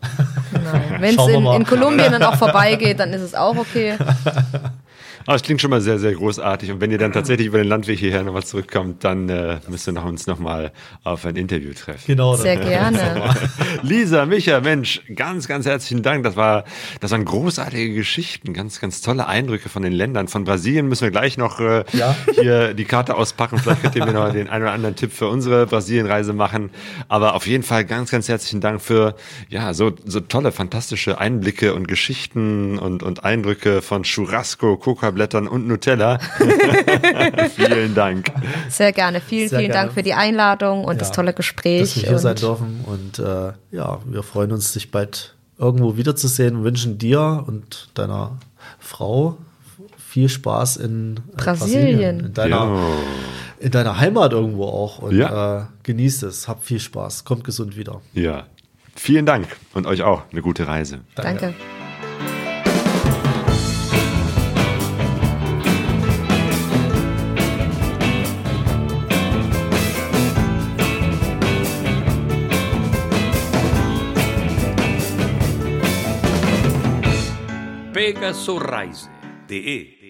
Wenn 0.99 1.17
es 1.17 1.27
in, 1.27 1.45
in 1.45 1.65
Kolumbien 1.65 2.11
dann 2.11 2.23
auch 2.23 2.35
vorbeigeht, 2.37 2.99
dann 2.99 3.11
ist 3.13 3.21
es 3.21 3.35
auch 3.35 3.57
okay. 3.57 3.97
Aber 5.25 5.35
es 5.35 5.43
klingt 5.43 5.61
schon 5.61 5.69
mal 5.69 5.81
sehr, 5.81 5.99
sehr 5.99 6.13
großartig. 6.13 6.71
Und 6.71 6.81
wenn 6.81 6.91
ihr 6.91 6.97
dann 6.97 7.11
tatsächlich 7.11 7.47
über 7.47 7.57
den 7.57 7.67
Landweg 7.67 7.99
hierher 7.99 8.23
nochmal 8.23 8.43
zurückkommt, 8.43 9.03
dann 9.03 9.29
äh, 9.29 9.59
müsst 9.67 9.87
ihr 9.87 9.93
noch 9.93 10.05
uns 10.05 10.27
nochmal 10.27 10.71
auf 11.03 11.25
ein 11.25 11.35
Interview 11.35 11.73
treffen. 11.73 12.03
Genau. 12.07 12.35
Sehr 12.35 12.57
gerne. 12.57 13.35
Lisa, 13.83 14.25
Micha, 14.25 14.59
Mensch, 14.59 15.01
ganz, 15.15 15.47
ganz 15.47 15.65
herzlichen 15.65 16.01
Dank. 16.01 16.23
Das 16.23 16.35
war, 16.35 16.63
das 16.99 17.11
waren 17.11 17.25
großartige 17.25 17.93
Geschichten, 17.93 18.53
ganz, 18.53 18.79
ganz 18.79 19.01
tolle 19.01 19.27
Eindrücke 19.27 19.69
von 19.69 19.83
den 19.83 19.93
Ländern. 19.93 20.27
Von 20.27 20.43
Brasilien 20.43 20.87
müssen 20.87 21.03
wir 21.03 21.11
gleich 21.11 21.37
noch 21.37 21.59
äh, 21.59 21.83
ja. 21.93 22.15
hier 22.39 22.73
die 22.73 22.85
Karte 22.85 23.15
auspacken. 23.15 23.59
Vielleicht 23.59 23.81
könnt 23.81 23.95
ihr 23.95 24.05
mir 24.05 24.13
noch 24.13 24.31
den 24.31 24.49
einen 24.49 24.63
oder 24.63 24.73
anderen 24.73 24.95
Tipp 24.95 25.11
für 25.11 25.27
unsere 25.27 25.67
Brasilienreise 25.67 26.33
machen. 26.33 26.71
Aber 27.07 27.35
auf 27.35 27.47
jeden 27.47 27.63
Fall 27.63 27.85
ganz, 27.85 28.11
ganz 28.11 28.27
herzlichen 28.27 28.61
Dank 28.61 28.81
für 28.81 29.15
ja 29.49 29.73
so, 29.73 29.91
so 30.05 30.19
tolle, 30.19 30.51
fantastische 30.51 31.19
Einblicke 31.19 31.73
und 31.73 31.87
Geschichten 31.87 32.79
und, 32.79 33.03
und 33.03 33.23
Eindrücke 33.23 33.81
von 33.81 34.03
Churrasco, 34.03 34.77
Coca 34.77 35.10
Zuckerblättern 35.11 35.47
und 35.47 35.67
Nutella. 35.67 36.19
vielen 37.55 37.93
Dank. 37.93 38.31
Sehr 38.69 38.91
gerne. 38.91 39.21
Vielen, 39.21 39.49
Sehr 39.49 39.59
vielen 39.59 39.71
gerne. 39.71 39.85
Dank 39.87 39.93
für 39.93 40.03
die 40.03 40.13
Einladung 40.13 40.85
und 40.85 40.93
ja, 40.93 40.99
das 40.99 41.11
tolle 41.11 41.33
Gespräch. 41.33 41.81
Dass 41.81 41.95
wir 41.97 42.09
hier 42.09 42.19
sein 42.19 42.35
dürfen. 42.35 42.85
Und 42.85 43.19
äh, 43.19 43.53
ja, 43.71 43.99
wir 44.05 44.23
freuen 44.23 44.51
uns, 44.51 44.73
dich 44.73 44.91
bald 44.91 45.35
irgendwo 45.57 45.97
wiederzusehen 45.97 46.55
und 46.55 46.63
wünschen 46.63 46.97
dir 46.97 47.43
und 47.45 47.89
deiner 47.93 48.37
Frau 48.79 49.37
viel 49.97 50.29
Spaß 50.29 50.77
in 50.77 51.19
Brasilien. 51.37 51.97
Brasilien 51.97 52.19
in, 52.19 52.33
deiner, 52.33 52.65
ja. 52.65 52.87
in 53.59 53.71
deiner 53.71 53.99
Heimat 53.99 54.33
irgendwo 54.33 54.65
auch. 54.65 54.99
Und 54.99 55.15
ja. 55.15 55.61
äh, 55.61 55.65
genießt 55.83 56.23
es. 56.23 56.47
Habt 56.47 56.63
viel 56.63 56.79
Spaß. 56.79 57.25
Kommt 57.25 57.43
gesund 57.43 57.77
wieder. 57.77 58.01
Ja. 58.13 58.45
Vielen 58.95 59.25
Dank 59.25 59.47
und 59.73 59.87
euch 59.87 60.03
auch 60.03 60.23
eine 60.31 60.41
gute 60.41 60.67
Reise. 60.67 60.99
Danke. 61.15 61.41
Danke. 61.41 61.80
Helga 78.11 78.33
Sorreise, 78.33 79.09
DE 79.47 80.00